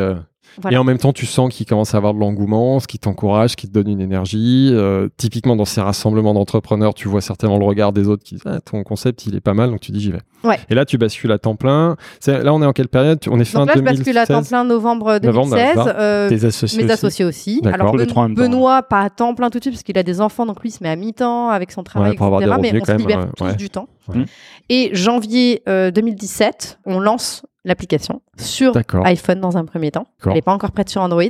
Euh. 0.57 0.61
Voilà. 0.61 0.75
Et 0.75 0.79
en 0.79 0.83
même 0.83 0.97
temps, 0.97 1.13
tu 1.13 1.25
sens 1.25 1.53
qu'il 1.53 1.65
commence 1.65 1.93
à 1.93 1.97
avoir 1.97 2.13
de 2.13 2.19
l'engouement, 2.19 2.79
ce 2.79 2.87
qui 2.87 2.99
t'encourage, 2.99 3.51
ce 3.51 3.55
qui 3.55 3.67
te 3.67 3.73
donne 3.73 3.87
une 3.87 4.01
énergie. 4.01 4.69
Euh, 4.73 5.07
typiquement, 5.17 5.55
dans 5.55 5.65
ces 5.65 5.81
rassemblements 5.81 6.33
d'entrepreneurs, 6.33 6.93
tu 6.93 7.07
vois 7.07 7.21
certainement 7.21 7.57
le 7.57 7.65
regard 7.65 7.93
des 7.93 8.07
autres 8.07 8.23
qui 8.23 8.35
disent 8.35 8.43
ah, 8.45 8.59
ton 8.59 8.83
concept, 8.83 9.25
il 9.25 9.35
est 9.35 9.41
pas 9.41 9.53
mal, 9.53 9.69
donc 9.69 9.79
tu 9.79 9.91
dis 9.91 9.99
j'y 10.01 10.11
vais. 10.11 10.19
Ouais. 10.43 10.59
Et 10.69 10.75
là, 10.75 10.85
tu 10.85 10.97
bascules 10.97 11.31
à 11.31 11.37
temps 11.37 11.55
plein. 11.55 11.95
C'est- 12.19 12.43
Là, 12.43 12.53
on 12.53 12.61
est 12.61 12.65
en 12.65 12.73
quelle 12.73 12.87
période? 12.87 13.19
On 13.29 13.39
est 13.39 13.45
fin 13.45 13.59
Donc 13.59 13.67
là, 13.69 13.73
je 13.75 13.79
2016 13.81 13.97
bascule 13.99 14.17
à 14.17 14.25
temps 14.25 14.43
plein 14.43 14.63
novembre 14.63 15.19
Novembre, 15.21 15.51
2016. 15.55 15.75
d'accord. 15.75 15.93
euh, 15.97 16.29
Tes 16.29 16.45
associés 16.45 16.77
mes 16.79 16.83
aussi 16.85 16.93
associés 16.93 17.25
aussi. 17.25 17.61
D'accord. 17.61 17.81
Alors 17.81 17.95
Ben- 17.95 18.07
trois 18.07 18.27
même 18.27 18.35
Benoît, 18.35 18.81
pas 18.83 19.01
à 19.01 19.09
temps 19.09 19.35
plein 19.35 19.49
tout 19.49 19.59
de 19.59 19.63
suite 19.63 19.73
parce 19.75 19.83
qu'il 19.83 19.97
a 19.97 20.03
des 20.03 20.19
enfants, 20.19 20.45
donc 20.45 20.61
lui 20.61 20.69
il 20.69 20.71
se 20.73 20.83
met 20.83 20.89
à 20.89 20.95
mi-temps 20.95 21.49
avec 21.49 21.71
son 21.71 21.83
travail, 21.83 22.11
Ouais, 22.11 22.15
pour 22.17 22.25
avoir 22.25 22.41
etc. 22.41 22.55
des 22.61 22.71
Mais 22.71 22.77
on 22.77 22.79
quand 22.79 22.85
se 22.85 22.91
même, 22.91 22.99
libère 23.01 23.19
euh, 23.19 23.25
tous 23.37 23.43
ouais. 23.43 23.55
du 23.55 23.69
temps. 23.69 23.87
Ouais. 24.09 24.25
Et 24.69 24.89
janvier 24.93 25.61
euh, 25.69 25.91
2017, 25.91 26.79
on 26.85 26.99
lance 26.99 27.43
l'application 27.63 28.21
sur 28.38 28.74
iPhone 29.06 29.39
dans 29.39 29.58
un 29.58 29.65
premier 29.65 29.91
temps. 29.91 30.08
Elle 30.26 30.34
n'est 30.34 30.41
pas 30.41 30.54
encore 30.54 30.71
prête 30.71 30.89
sur 30.89 31.02
Android. 31.02 31.21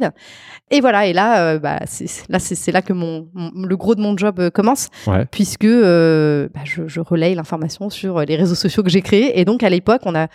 Et 0.69 0.79
voilà, 0.79 1.05
et 1.05 1.13
là, 1.13 1.43
euh, 1.55 1.59
bah, 1.59 1.79
c'est 1.85 2.71
là, 2.71 2.81
que 2.81 2.93
mon, 2.93 3.27
mon- 3.33 3.51
le 3.65 3.75
gros 3.77 3.95
de 3.95 4.01
mon 4.01 4.15
job 4.17 4.39
euh, 4.39 4.49
commence, 4.49 4.87
Ouais. 5.07 5.25
puisque 5.29 5.65
euh, 5.65 6.47
bah, 6.53 6.61
je, 6.63 6.87
je 6.87 7.01
relaye 7.01 7.35
l'information 7.35 7.89
sur 7.89 8.21
les 8.21 8.35
réseaux 8.37 8.55
sociaux 8.55 8.81
que 8.83 8.89
j'ai 8.89 9.01
créés. 9.01 9.39
Et 9.39 9.45
donc, 9.45 9.63
à 9.63 9.69
l'époque, 9.69 10.01
on 10.05 10.15
a 10.15 10.27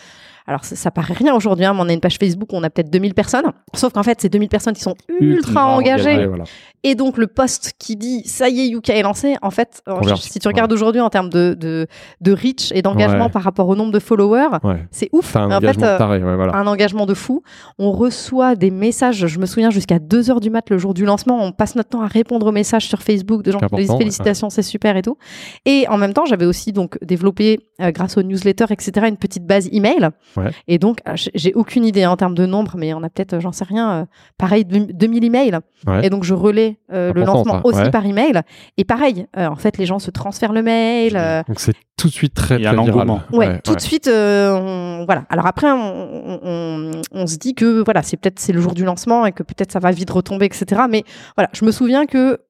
alors 0.48 0.64
ça, 0.64 0.76
ça 0.76 0.92
paraît 0.92 1.14
rien 1.14 1.34
aujourd'hui, 1.34 1.64
hein, 1.64 1.74
mais 1.74 1.80
on 1.82 1.88
a 1.88 1.92
une 1.92 1.98
page 2.00 2.18
Facebook 2.20 2.52
où 2.52 2.56
on 2.56 2.62
a 2.62 2.70
peut-être 2.70 2.88
2000 2.88 3.14
personnes. 3.14 3.46
Sauf 3.74 3.92
qu'en 3.92 4.04
fait, 4.04 4.20
c'est 4.20 4.28
2000 4.28 4.48
personnes 4.48 4.74
qui 4.74 4.80
sont 4.80 4.94
ultra, 5.18 5.66
engagées. 5.66 6.24
Voilà. 6.26 6.44
Et 6.88 6.94
donc 6.94 7.18
le 7.18 7.26
post 7.26 7.72
qui 7.80 7.96
dit 7.96 8.22
ça 8.26 8.48
y 8.48 8.60
est, 8.60 8.68
Yuka 8.68 8.94
est 8.94 9.02
lancé, 9.02 9.34
en 9.42 9.50
fait, 9.50 9.82
euh, 9.88 10.00
si 10.20 10.38
tu 10.38 10.46
regardes 10.46 10.72
aujourd'hui 10.72 11.00
en 11.00 11.10
termes 11.10 11.30
de, 11.30 11.54
de, 11.58 11.88
de 12.20 12.32
reach 12.32 12.70
et 12.72 12.80
d'engagement 12.80 13.24
Ouais. 13.26 13.30
par 13.32 13.42
rapport 13.42 13.68
au 13.68 13.74
nombre 13.74 13.90
de 13.92 13.98
followers, 13.98 14.58
Ouais. 14.62 14.86
c'est 14.92 15.08
ouf. 15.12 15.34
Un 15.34 15.46
en 15.46 15.48
fait, 15.50 15.56
engagement 15.56 15.86
euh, 15.86 15.98
taré, 15.98 16.18
voilà. 16.20 16.54
un 16.54 16.66
engagement 16.68 17.04
de 17.06 17.14
fou. 17.14 17.42
On 17.80 17.90
reçoit 17.90 18.54
des 18.54 18.70
messages, 18.70 19.26
je 19.26 19.38
me 19.40 19.46
souviens, 19.46 19.70
jusqu'à 19.70 19.98
2 19.98 20.30
heures 20.30 20.38
du 20.38 20.48
mat 20.48 20.70
le 20.70 20.78
jour 20.78 20.94
du 20.94 21.04
lancement. 21.04 21.42
On 21.42 21.50
passe 21.50 21.74
notre 21.74 21.88
temps 21.88 22.02
à 22.02 22.06
répondre 22.06 22.46
aux 22.46 22.52
messages 22.52 22.86
sur 22.86 23.02
Facebook 23.02 23.42
de 23.42 23.50
gens 23.50 23.58
qui 23.58 23.74
disent 23.74 23.90
félicitations, 23.98 24.48
c'est 24.48 24.62
super 24.62 24.96
et 24.96 25.02
tout. 25.02 25.16
Et 25.64 25.86
en 25.88 25.98
même 25.98 26.12
temps, 26.12 26.24
j'avais 26.26 26.46
aussi 26.46 26.72
donc 26.72 26.98
développé, 27.02 27.58
euh, 27.80 27.90
grâce 27.90 28.16
aux 28.16 28.22
newsletters, 28.22 28.66
etc., 28.70 29.06
une 29.08 29.16
petite 29.16 29.44
base 29.44 29.68
email. 29.72 30.10
Et 30.68 30.78
donc, 30.78 31.00
j'ai- 31.34 31.52
aucune 31.54 31.84
idée 31.84 32.06
en 32.06 32.16
termes 32.16 32.34
de 32.36 32.46
nombre, 32.46 32.74
mais 32.76 32.94
on 32.94 33.02
a 33.02 33.08
peut-être, 33.08 33.40
j'en 33.40 33.50
sais 33.52 33.64
rien, 33.64 33.90
euh, 33.90 34.04
pareil, 34.38 34.64
deux- 34.64 34.86
2000 34.92 35.24
emails. 35.24 35.58
Et 36.02 36.10
donc, 36.10 36.22
je 36.22 36.34
relais 36.34 36.75
euh, 36.92 37.12
le 37.12 37.20
lancement 37.24 37.60
aussi 37.64 37.80
ouais. 37.80 37.90
par 37.90 38.04
email. 38.06 38.40
Et 38.76 38.84
pareil, 38.84 39.26
euh, 39.36 39.46
en 39.46 39.56
fait, 39.56 39.78
les 39.78 39.86
gens 39.86 39.98
se 39.98 40.10
transfèrent 40.10 40.52
le 40.52 40.62
mail. 40.62 41.16
euh, 41.16 41.42
Donc 41.48 41.60
c'est 41.60 41.74
tout 41.96 42.08
de 42.08 42.12
suite 42.12 42.34
très, 42.34 42.58
très 42.72 42.74
viral. 42.84 43.06
Ouais, 43.32 43.58
tout 43.60 43.74
de 43.74 43.80
suite, 43.80 44.06
euh, 44.08 44.52
on- 44.52 45.04
voilà. 45.06 45.24
Alors 45.30 45.46
après, 45.46 45.70
on, 45.70 45.76
on- 45.76 46.40
on- 46.42 46.90
on 47.12 47.26
se 47.26 47.36
dit 47.36 47.54
que 47.54 47.82
voilà, 47.84 48.02
c'est 48.02 48.16
peut-être 48.16 48.38
c'est 48.38 48.52
le 48.52 48.60
jour 48.60 48.74
du 48.74 48.84
lancement 48.84 49.26
et 49.26 49.32
que 49.32 49.42
peut-être 49.42 49.72
ça 49.72 49.78
va 49.78 49.90
vite 49.90 50.10
retomber, 50.10 50.46
etc. 50.46 50.82
Mais 50.90 51.02
voilà, 51.36 51.48
je 51.52 51.64
me 51.64 51.70
souviens 51.70 52.06
que 52.06 52.40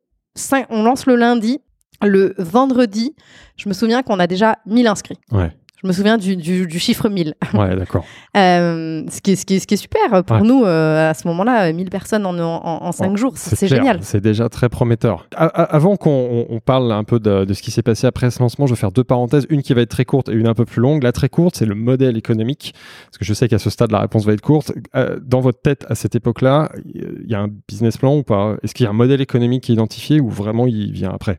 on 0.71 0.83
lance 0.83 1.07
le 1.07 1.17
lundi, 1.17 1.61
le 2.03 2.35
vendredi, 2.39 3.15
je 3.57 3.69
me 3.69 3.75
souviens 3.75 4.03
qu'on 4.03 4.19
a 4.19 4.27
déjà 4.27 4.57
1000 4.67 4.87
inscrits. 4.87 5.19
Ouais, 5.33 5.51
Je 5.83 5.87
me 5.87 5.93
souviens 5.93 6.17
du, 6.17 6.37
du- 6.37 6.67
du 6.67 6.79
chiffre 6.79 7.09
1000. 7.09 7.35
ouais, 7.55 7.77
d'accord. 7.77 8.05
Euh, 8.37 9.03
ce, 9.11 9.23
qui 9.23 9.31
est, 9.33 9.37
ce, 9.37 9.47
qui 9.47 9.55
est, 9.55 9.59
ce 9.61 9.67
qui 9.67 9.75
est 9.75 9.77
super 9.79 10.23
pour 10.25 10.37
Ouais. 10.37 10.43
nous 10.43 10.62
euh, 10.65 11.09
à 11.11 11.15
ce 11.15 11.27
moment-là, 11.29 11.73
1000 11.73 11.89
personnes 11.89 12.27
en, 12.27 12.37
en, 12.39 12.93
5 12.93 13.11
Oh, 13.12 13.17
jours, 13.17 13.33
c'est 13.37 13.67
génial. 13.67 14.01
C'est 14.03 14.21
déjà 14.21 14.51
très 14.51 14.69
prometteur. 14.69 15.27
A- 15.35 15.47
avant 15.47 15.97
qu'on 15.97 16.11
on- 16.11 16.47
on 16.55 16.61
parle 16.61 16.93
un 16.93 17.03
peu 17.05 17.19
de, 17.19 17.47
de 17.47 17.55
ce 17.55 17.62
qui 17.62 17.71
s'est 17.71 17.81
passé 17.83 18.07
après 18.07 18.31
ce 18.31 18.41
lancement, 18.41 18.67
je 18.67 18.75
vais 18.75 18.79
faire 18.79 18.93
deux 18.93 19.05
parenthèses, 19.05 19.47
une 19.49 19.62
qui 19.62 19.73
va 19.73 19.81
être 19.81 19.89
très 19.91 20.05
courte 20.05 20.29
et 20.29 20.33
une 20.33 20.47
un 20.49 20.53
peu 20.55 20.67
plus 20.67 20.83
longue. 20.83 21.03
La 21.03 21.12
très 21.12 21.31
courte, 21.31 21.57
c'est 21.57 21.65
le 21.65 21.75
modèle 21.75 22.19
économique, 22.19 22.75
parce 23.07 23.17
que 23.17 23.25
je 23.25 23.33
sais 23.33 23.49
qu'à 23.49 23.59
ce 23.59 23.71
stade, 23.71 23.91
la 23.91 24.01
réponse 24.01 24.27
va 24.27 24.35
être 24.35 24.43
courte. 24.43 24.73
Euh, 24.95 25.19
dans 25.25 25.41
votre 25.41 25.62
tête, 25.62 25.87
à 25.89 25.95
cette 25.95 26.15
époque-là, 26.15 26.71
il 26.95 27.25
y 27.27 27.35
a 27.35 27.41
un 27.41 27.49
business 27.69 27.97
plan 27.97 28.15
ou 28.19 28.23
pas? 28.23 28.57
Est-ce 28.62 28.75
qu'il 28.75 28.85
y 28.85 28.87
a 28.87 28.91
un 28.91 28.95
modèle 28.95 29.23
économique 29.23 29.62
qui 29.65 29.73
est 29.73 29.77
identifié 29.77 30.21
ou 30.21 30.29
vraiment 30.29 30.67
il 30.67 30.93
vient 30.93 31.11
après? 31.15 31.39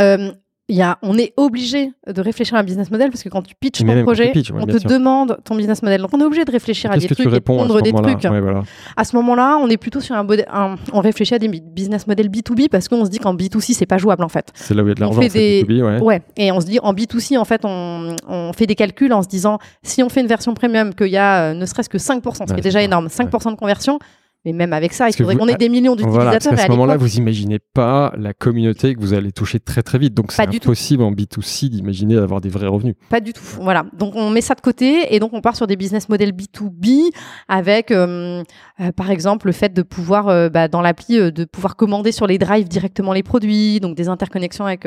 Euh, 0.00 0.32
y 0.74 0.82
a, 0.82 0.98
on 1.02 1.16
est 1.16 1.32
obligé 1.36 1.92
de 2.08 2.20
réfléchir 2.20 2.56
à 2.56 2.60
un 2.60 2.64
business 2.64 2.90
model 2.90 3.10
parce 3.10 3.22
que 3.22 3.28
quand 3.28 3.42
tu 3.42 3.54
pitches 3.54 3.84
ton 3.84 4.02
projet, 4.02 4.32
pitches, 4.32 4.50
ouais, 4.50 4.58
on 4.60 4.66
te 4.66 4.78
sûr. 4.78 4.90
demande 4.90 5.38
ton 5.44 5.54
business 5.54 5.80
model. 5.80 6.00
Donc 6.00 6.10
on 6.12 6.20
est 6.20 6.24
obligé 6.24 6.44
de 6.44 6.50
réfléchir 6.50 6.90
à 6.90 6.98
des 6.98 7.06
trucs 7.06 7.20
et 7.20 7.30
de 7.30 7.38
pondre 7.38 7.80
des 7.82 7.92
trucs. 7.92 8.24
Ouais, 8.24 8.40
voilà. 8.40 8.62
À 8.96 9.04
ce 9.04 9.14
moment-là, 9.16 9.58
on 9.62 9.68
est 9.68 9.76
plutôt 9.76 10.00
sur 10.00 10.16
un, 10.16 10.26
un- 10.52 10.74
on 10.92 11.00
réfléchit 11.00 11.34
à 11.34 11.38
des 11.38 11.46
business 11.48 12.08
models 12.08 12.28
B2B 12.28 12.68
parce 12.68 12.88
qu'on 12.88 13.04
se 13.04 13.10
dit 13.10 13.18
qu'en 13.18 13.34
B2C 13.34 13.74
c'est 13.74 13.86
pas 13.86 13.98
jouable 13.98 14.24
en 14.24 14.28
fait. 14.28 14.50
C'est 14.54 14.74
là 14.74 14.82
où 14.82 14.86
il 14.86 14.88
y 14.88 14.92
a 14.92 14.94
de 14.96 15.02
On 15.04 15.10
l'argent, 15.10 15.20
des- 15.20 15.62
B2B, 15.62 15.82
ouais. 15.82 16.00
Ouais. 16.00 16.22
Et 16.36 16.50
on 16.50 16.60
se 16.60 16.66
dit 16.66 16.80
en 16.82 16.92
B2C 16.94 17.38
en 17.38 17.44
fait 17.44 17.60
on, 17.64 18.16
on 18.26 18.52
fait 18.52 18.66
des 18.66 18.74
calculs 18.74 19.12
en 19.12 19.22
se 19.22 19.28
disant 19.28 19.58
si 19.84 20.02
on 20.02 20.08
fait 20.08 20.20
une 20.20 20.26
version 20.26 20.52
premium 20.54 20.94
qu'il 20.94 21.06
y 21.08 21.16
a 21.16 21.50
euh, 21.50 21.54
ne 21.54 21.64
serait-ce 21.64 21.88
que 21.88 21.98
5%, 21.98 22.02
ce 22.34 22.38
qui 22.38 22.42
est 22.42 22.46
c'est 22.56 22.60
déjà 22.62 22.82
énorme, 22.82 23.06
5% 23.06 23.52
de 23.52 23.56
conversion. 23.56 23.98
Mais 24.46 24.52
même 24.52 24.72
avec 24.72 24.92
ça, 24.92 25.06
il 25.06 25.08
Parce 25.08 25.16
faudrait 25.16 25.34
qu'on 25.34 25.48
ait 25.48 25.56
des 25.56 25.68
millions 25.68 25.96
Voilà, 25.96 26.38
d'utilisateurs. 26.38 26.52
qu'à 26.52 26.62
et 26.62 26.66
ce 26.66 26.72
à 26.72 26.74
moment-là, 26.76 26.96
vous 26.96 27.16
imaginez 27.16 27.58
pas 27.58 28.12
la 28.16 28.32
communauté 28.32 28.94
que 28.94 29.00
vous 29.00 29.12
allez 29.12 29.32
toucher 29.32 29.58
très 29.58 29.82
très 29.82 29.98
vite. 29.98 30.14
Donc 30.14 30.30
c'est 30.30 30.44
Pas 30.44 30.46
du 30.46 30.60
tout. 30.60 30.68
impossible 30.68 31.02
en 31.02 31.10
B2C 31.10 31.68
d'imaginer 31.68 32.14
d'avoir 32.14 32.40
des 32.40 32.48
vrais 32.48 32.68
revenus. 32.68 32.94
Pas 33.10 33.18
du 33.20 33.32
tout. 33.32 33.42
Voilà. 33.60 33.86
Donc 33.98 34.14
on 34.14 34.30
met 34.30 34.40
ça 34.40 34.54
de 34.54 34.60
côté 34.60 35.12
et 35.12 35.18
donc 35.18 35.32
on 35.32 35.40
part 35.40 35.56
sur 35.56 35.66
des 35.66 35.74
business 35.74 36.08
models 36.08 36.30
B2B 36.32 37.10
avec, 37.48 37.90
euh, 37.90 38.44
euh, 38.80 38.92
par 38.92 39.10
exemple, 39.10 39.46
le 39.46 39.52
fait 39.52 39.72
de 39.74 39.82
pouvoir, 39.82 40.28
euh, 40.28 40.48
bah, 40.48 40.68
dans 40.68 40.80
l'appli, 40.80 41.32
de 41.32 41.44
pouvoir 41.44 41.74
commander 41.74 42.12
sur 42.12 42.28
les 42.28 42.38
drives 42.38 42.68
directement 42.68 43.12
les 43.12 43.24
produits, 43.24 43.80
donc 43.80 43.96
des 43.96 44.08
interconnexions 44.08 44.64
avec, 44.64 44.86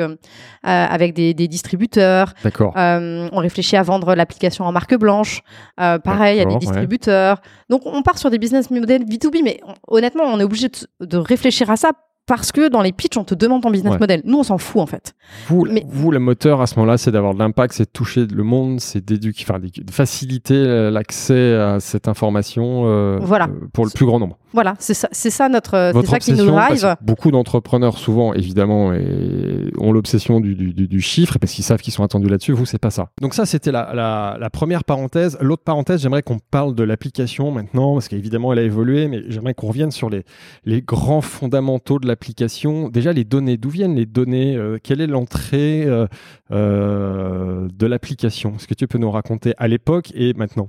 avec 0.62 1.12
des, 1.12 1.34
des 1.34 1.48
distributeurs. 1.48 2.32
D'accord. 2.42 2.72
On 2.76 3.36
réfléchit 3.36 3.76
à 3.76 3.82
vendre 3.82 4.14
l'application 4.14 4.64
en 4.64 4.72
marque 4.72 4.96
blanche. 4.96 5.42
Pareil, 5.76 6.36
il 6.36 6.38
y 6.38 6.42
a 6.42 6.46
des 6.46 6.52
ouais. 6.54 6.58
distributeurs. 6.58 7.42
Donc 7.68 7.82
on 7.84 8.02
part 8.02 8.16
sur 8.16 8.30
des 8.30 8.38
business 8.38 8.70
models 8.70 9.04
B2B, 9.04 9.42
mais 9.44 9.49
on- 9.66 9.96
honnêtement, 9.96 10.24
on 10.24 10.38
est 10.38 10.44
obligé 10.44 10.68
de, 10.68 11.06
de 11.06 11.16
réfléchir 11.16 11.70
à 11.70 11.76
ça. 11.76 11.90
Parce 12.26 12.52
que 12.52 12.68
dans 12.68 12.80
les 12.82 12.92
pitchs, 12.92 13.16
on 13.16 13.24
te 13.24 13.34
demande 13.34 13.62
ton 13.62 13.70
business 13.72 13.94
Ouais. 13.94 13.98
model. 13.98 14.22
Nous, 14.24 14.38
on 14.38 14.42
s'en 14.44 14.56
fout 14.56 14.80
en 14.80 14.86
fait. 14.86 15.14
Vous, 15.48 15.66
Mais- 15.68 15.84
vous, 15.88 16.12
le 16.12 16.20
moteur 16.20 16.60
à 16.60 16.68
ce 16.68 16.76
moment-là, 16.78 16.96
c'est 16.96 17.10
d'avoir 17.10 17.34
de 17.34 17.40
l'impact, 17.40 17.74
c'est 17.74 17.86
de 17.86 17.90
toucher 17.90 18.24
le 18.26 18.44
monde, 18.44 18.78
c'est 18.78 19.04
d'éduquer, 19.04 19.44
enfin, 19.48 19.58
de 19.58 19.90
faciliter 19.90 20.54
euh, 20.54 20.92
l'accès 20.92 21.54
à 21.54 21.80
cette 21.80 22.06
information 22.06 22.82
euh, 22.86 23.18
Voilà. 23.20 23.46
euh, 23.46 23.66
pour 23.72 23.84
le 23.84 23.90
plus 23.90 24.06
grand 24.06 24.20
nombre. 24.20 24.38
Voilà, 24.52 24.74
c'est 24.80 24.94
ça, 24.94 25.48
notre, 25.48 25.70
c'est 25.72 25.92
Votre 25.92 26.10
ça 26.10 26.18
qui 26.18 26.32
nous 26.32 26.38
obsession, 26.40 26.54
parce 26.56 26.80
drive. 26.80 26.96
que 26.98 27.04
beaucoup 27.04 27.30
d'entrepreneurs, 27.30 27.96
souvent, 27.98 28.34
évidemment, 28.34 28.92
et- 28.92 29.70
ont 29.78 29.92
l'obsession 29.92 30.40
du, 30.40 30.54
du- 30.56 30.74
du- 30.74 30.88
du 30.88 31.00
chiffre, 31.00 31.38
parce 31.38 31.52
qu'ils 31.52 31.62
savent 31.64 31.80
qu'ils 31.80 31.92
sont 31.92 32.02
attendus 32.02 32.28
là-dessus. 32.28 32.52
Vous, 32.52 32.66
c'est 32.66 32.78
pas 32.78 32.90
ça. 32.90 33.10
Donc 33.20 33.34
ça, 33.34 33.46
c'était 33.46 33.70
la, 33.70 33.92
la- 33.94 34.36
la 34.40 34.50
première 34.50 34.82
parenthèse. 34.84 35.38
L'autre 35.40 35.62
parenthèse, 35.62 36.02
j'aimerais 36.02 36.22
qu'on 36.22 36.38
parle 36.50 36.74
de 36.74 36.82
l'application 36.82 37.52
maintenant, 37.52 37.94
parce 37.94 38.08
qu'évidemment, 38.08 38.52
elle 38.52 38.58
a 38.58 38.62
évolué, 38.62 39.06
mais 39.06 39.22
j'aimerais 39.28 39.54
qu'on 39.54 39.68
revienne 39.68 39.92
sur 39.92 40.10
les, 40.10 40.24
les 40.64 40.82
grands 40.82 41.20
fondamentaux 41.20 41.98
de 42.00 42.08
l'application. 42.08 42.88
Déjà, 42.88 43.12
les 43.12 43.24
données. 43.24 43.56
D'où 43.56 43.70
viennent 43.70 43.94
les 43.94 44.06
données 44.06 44.56
Euh, 44.56 44.78
Quelle 44.82 45.00
est 45.00 45.06
l'entrée 45.06 45.84
euh, 45.86 46.06
euh, 46.50 47.68
de 47.72 47.86
l'application? 47.86 48.54
Est-ce 48.56 48.66
que 48.66 48.74
tu 48.74 48.86
peux 48.86 48.98
nous 48.98 49.10
raconter 49.10 49.54
à 49.58 49.68
l'époque 49.68 50.10
et 50.14 50.34
maintenant? 50.34 50.66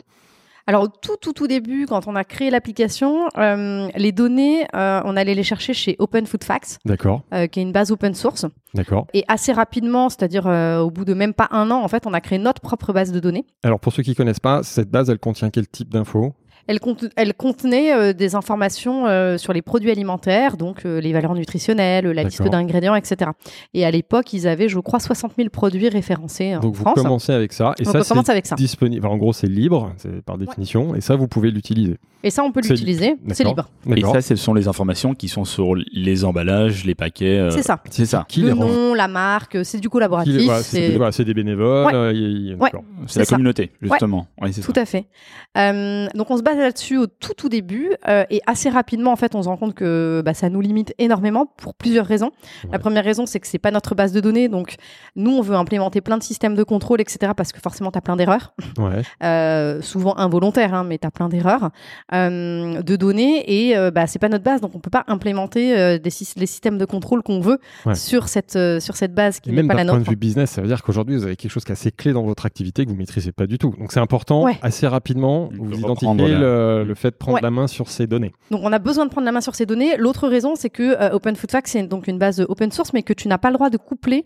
Alors, 0.68 0.84
au 0.84 0.88
tout, 0.88 1.18
tout, 1.20 1.34
tout 1.34 1.48
début, 1.48 1.86
quand 1.88 2.08
on 2.08 2.16
a 2.16 2.24
créé 2.24 2.50
l'application, 2.50 3.28
euh, 3.38 3.88
les 3.96 4.12
données, 4.12 4.66
euh, 4.76 5.02
on 5.06 5.18
allait 5.18 5.34
les 5.34 5.44
chercher 5.44 5.74
chez 5.74 5.96
Open 6.00 6.26
Food 6.26 6.44
Facts, 6.44 6.78
D'accord, 6.86 7.24
euh, 7.34 7.48
qui 7.48 7.60
est 7.60 7.64
une 7.64 7.72
base 7.72 7.92
open 7.92 8.14
source. 8.14 8.46
d'accord. 8.74 9.08
Et 9.14 9.24
assez 9.28 9.52
rapidement, 9.52 10.10
c'est-à-dire 10.10 10.46
au 10.46 10.92
bout 10.92 11.06
de 11.06 11.14
même 11.14 11.34
pas 11.34 11.48
un 11.52 11.72
an, 11.72 11.82
en 11.82 11.88
fait, 11.88 12.06
on 12.06 12.14
a 12.14 12.22
créé 12.22 12.40
notre 12.40 12.62
propre 12.62 12.94
base 12.94 13.12
de 13.12 13.20
données. 13.20 13.46
Alors, 13.64 13.80
pour 13.80 13.94
ceux 13.94 14.04
qui 14.04 14.16
connaissent 14.16 14.40
pas, 14.40 14.64
cette 14.64 14.90
base, 14.90 15.10
elle 15.10 15.20
contient 15.20 15.50
quel 15.50 15.68
type 15.68 15.90
d'infos? 15.90 16.34
Elle, 16.68 16.80
cont- 16.80 17.10
elle 17.16 17.34
contenait 17.34 17.94
euh, 17.94 18.14
des 18.14 18.36
informations 18.36 19.08
euh, 19.08 19.38
sur 19.38 19.54
les 19.54 19.62
produits 19.62 19.92
alimentaires, 19.92 20.58
donc 20.58 20.86
euh, 20.86 21.00
les 21.02 21.12
valeurs 21.14 21.34
nutritionnelles, 21.36 22.06
la 22.08 22.24
liste 22.24 22.42
d'ingrédients, 22.44 22.96
etc. 22.96 23.32
Et 23.74 23.86
à 23.86 23.92
l'époque, 23.92 24.34
ils 24.34 24.48
avaient, 24.48 24.70
je 24.70 24.80
crois, 24.80 25.00
60 25.00 25.34
000 25.38 25.50
produits 25.50 25.90
référencés 25.90 26.56
en 26.56 26.60
Donc, 26.60 26.76
vous 26.76 26.82
France. 26.82 26.96
commencez 27.02 27.32
avec 27.34 27.54
ça. 27.54 27.74
Et 27.80 27.84
Donc, 27.84 27.94
ça, 27.94 28.00
on 28.00 28.04
c'est 28.04 28.10
commence 28.10 28.30
avec 28.30 28.46
ça. 28.46 28.56
disponible. 28.56 29.06
Enfin, 29.06 29.16
en 29.16 29.18
gros, 29.18 29.34
c'est 29.34 29.48
libre, 29.48 29.94
c'est 29.98 30.22
par 30.24 30.38
définition, 30.38 30.96
et 30.96 31.02
ça, 31.02 31.16
vous 31.16 31.28
pouvez 31.28 31.52
l'utiliser. 31.52 31.98
Et 32.24 32.30
ça, 32.30 32.44
on 32.44 32.52
peut 32.52 32.62
l'utiliser. 32.62 33.16
C'est 33.32 33.44
libre. 33.44 33.68
Et 33.96 34.02
ça, 34.02 34.22
ce 34.22 34.36
sont 34.36 34.54
les 34.54 34.68
informations 34.68 35.16
qui 35.16 35.28
sont 35.28 35.44
sur 35.46 35.74
les 35.92 36.24
emballages, 36.24 36.86
les 36.86 36.94
paquets. 36.96 37.40
euh, 37.40 37.50
C'est 37.50 37.64
ça. 37.64 37.82
C'est 37.90 38.06
ça. 38.06 38.26
Qui 38.28 38.42
le 38.42 38.54
nom, 38.54 38.94
la 38.94 39.08
marque, 39.08 39.58
c'est 39.66 39.80
du 39.80 39.90
collaboratif. 39.90 40.44
voilà, 40.46 40.62
c'est- 41.12 41.26
des 41.26 41.34
bénévoles. 41.34 41.86
Ouais. 41.88 41.94
euh, 41.96 42.56
Ouais. 42.56 42.70
d'accord. 42.72 42.84
C'est 43.08 43.20
la 43.20 43.26
ça. 43.26 43.36
communauté, 43.36 43.72
justement. 43.82 44.28
Ouais, 44.40 44.52
Tout 44.52 44.72
ça. 44.76 44.82
à 44.82 44.86
fait. 44.86 45.06
Euh, 45.58 46.08
donc 46.16 46.30
on 46.32 46.38
se 46.38 46.44
base 46.44 46.51
là-dessus 46.60 46.98
au 46.98 47.08
tout 47.08 47.34
tout 47.36 47.50
début 47.50 47.92
euh, 48.08 48.24
et 48.30 48.42
assez 48.48 48.70
rapidement 48.70 49.12
en 49.12 49.16
fait 49.16 49.36
on 49.36 49.44
se 49.44 49.48
rend 49.48 49.58
compte 49.58 49.74
que 49.74 50.22
bah, 50.26 50.34
ça 50.34 50.50
nous 50.50 50.62
limite 50.62 50.94
énormément 50.98 51.46
pour 51.58 51.74
plusieurs 51.76 52.06
raisons. 52.06 52.32
Ouais. 52.66 52.70
La 52.74 52.80
première 52.80 53.04
raison 53.04 53.26
c'est 53.26 53.40
que 53.40 53.48
c'est 53.48 53.60
pas 53.60 53.72
notre 53.72 53.96
base 53.96 54.12
de 54.12 54.20
données 54.20 54.48
donc 54.50 54.76
nous 55.16 55.32
on 55.32 55.42
veut 55.42 55.56
implémenter 55.56 56.02
plein 56.02 56.18
de 56.18 56.24
systèmes 56.24 56.56
de 56.56 56.64
contrôle 56.64 57.02
etc 57.02 57.34
parce 57.36 57.52
que 57.52 57.60
forcément 57.60 57.92
tu 57.92 57.98
as 57.98 58.02
plein 58.02 58.16
d'erreurs, 58.16 58.54
Ouais. 58.78 59.02
euh, 59.24 59.82
souvent 59.82 60.18
involontaires 60.18 60.74
hein, 60.74 60.84
mais 60.84 60.98
tu 60.98 61.08
as 61.08 61.12
plein 61.12 61.30
d'erreurs 61.30 61.70
euh, 62.14 62.82
de 62.82 62.96
données 62.96 63.44
et 63.70 63.78
euh, 63.78 63.92
bah, 63.92 64.08
c'est 64.08 64.20
pas 64.20 64.30
notre 64.30 64.44
base 64.44 64.62
donc 64.62 64.72
on 64.76 64.80
peut 64.80 64.90
pas 64.90 65.04
implémenter 65.08 65.78
euh, 65.78 65.98
des 65.98 66.12
les 66.38 66.46
systèmes 66.46 66.78
de 66.78 66.86
contrôle 66.86 67.24
qu'on 67.24 67.40
veut 67.40 67.60
Ouais. 67.86 67.96
sur 67.96 68.28
cette 68.28 68.56
euh, 68.56 68.80
sur 68.80 68.96
cette 68.96 69.14
base 69.14 69.40
qui 69.40 69.50
n'est 69.50 69.56
même 69.56 69.68
pas 69.68 69.74
la 69.76 69.84
d'un 69.84 69.90
point 69.90 69.98
nôtre. 70.00 70.06
de 70.10 70.14
vue 70.14 70.18
business, 70.18 70.52
ça 70.52 70.62
veut 70.62 70.68
dire 70.68 70.84
qu'aujourd'hui, 70.84 71.16
vous 71.16 71.24
avez 71.26 71.36
quelque 71.36 71.52
chose 71.52 71.64
qui 71.64 71.72
est 71.72 71.74
assez 71.74 71.92
clé 71.92 72.14
dans 72.14 72.24
votre 72.24 72.46
activité 72.46 72.86
que 72.86 72.90
vous 72.90 72.96
maîtrisez 72.96 73.32
pas 73.32 73.48
du 73.48 73.58
tout. 73.58 73.74
Donc, 73.80 73.92
c'est 73.92 74.00
important, 74.00 74.44
Ouais. 74.44 74.58
assez 74.62 74.88
rapidement, 74.88 75.48
De 75.48 75.58
vous 75.58 75.72
identifiez 75.80 76.08
le, 76.42 76.84
le 76.84 76.96
fait 76.96 77.12
de 77.12 77.16
prendre 77.16 77.36
Ouais. 77.36 77.42
la 77.42 77.52
main 77.52 77.68
sur 77.68 77.90
ces 77.90 78.08
données. 78.08 78.34
Donc 78.52 78.62
on 78.64 78.72
a 78.74 78.80
besoin 78.80 79.06
de 79.06 79.10
prendre 79.12 79.26
la 79.26 79.32
main 79.32 79.42
sur 79.42 79.56
ces 79.56 79.66
données. 79.66 79.96
L'autre 79.98 80.28
raison, 80.28 80.56
c'est 80.56 80.70
que 80.70 80.84
euh, 81.02 81.12
Open 81.14 81.36
Food 81.36 81.52
Facts, 81.52 81.68
c'est 81.68 81.84
donc 81.84 82.08
une 82.08 82.18
base 82.18 82.40
open 82.50 82.72
source, 82.72 82.92
mais 82.94 83.04
que 83.04 83.14
tu 83.14 83.28
n'as 83.28 83.38
pas 83.38 83.50
le 83.50 83.56
droit 83.56 83.70
de 83.70 83.78
coupler 83.78 84.26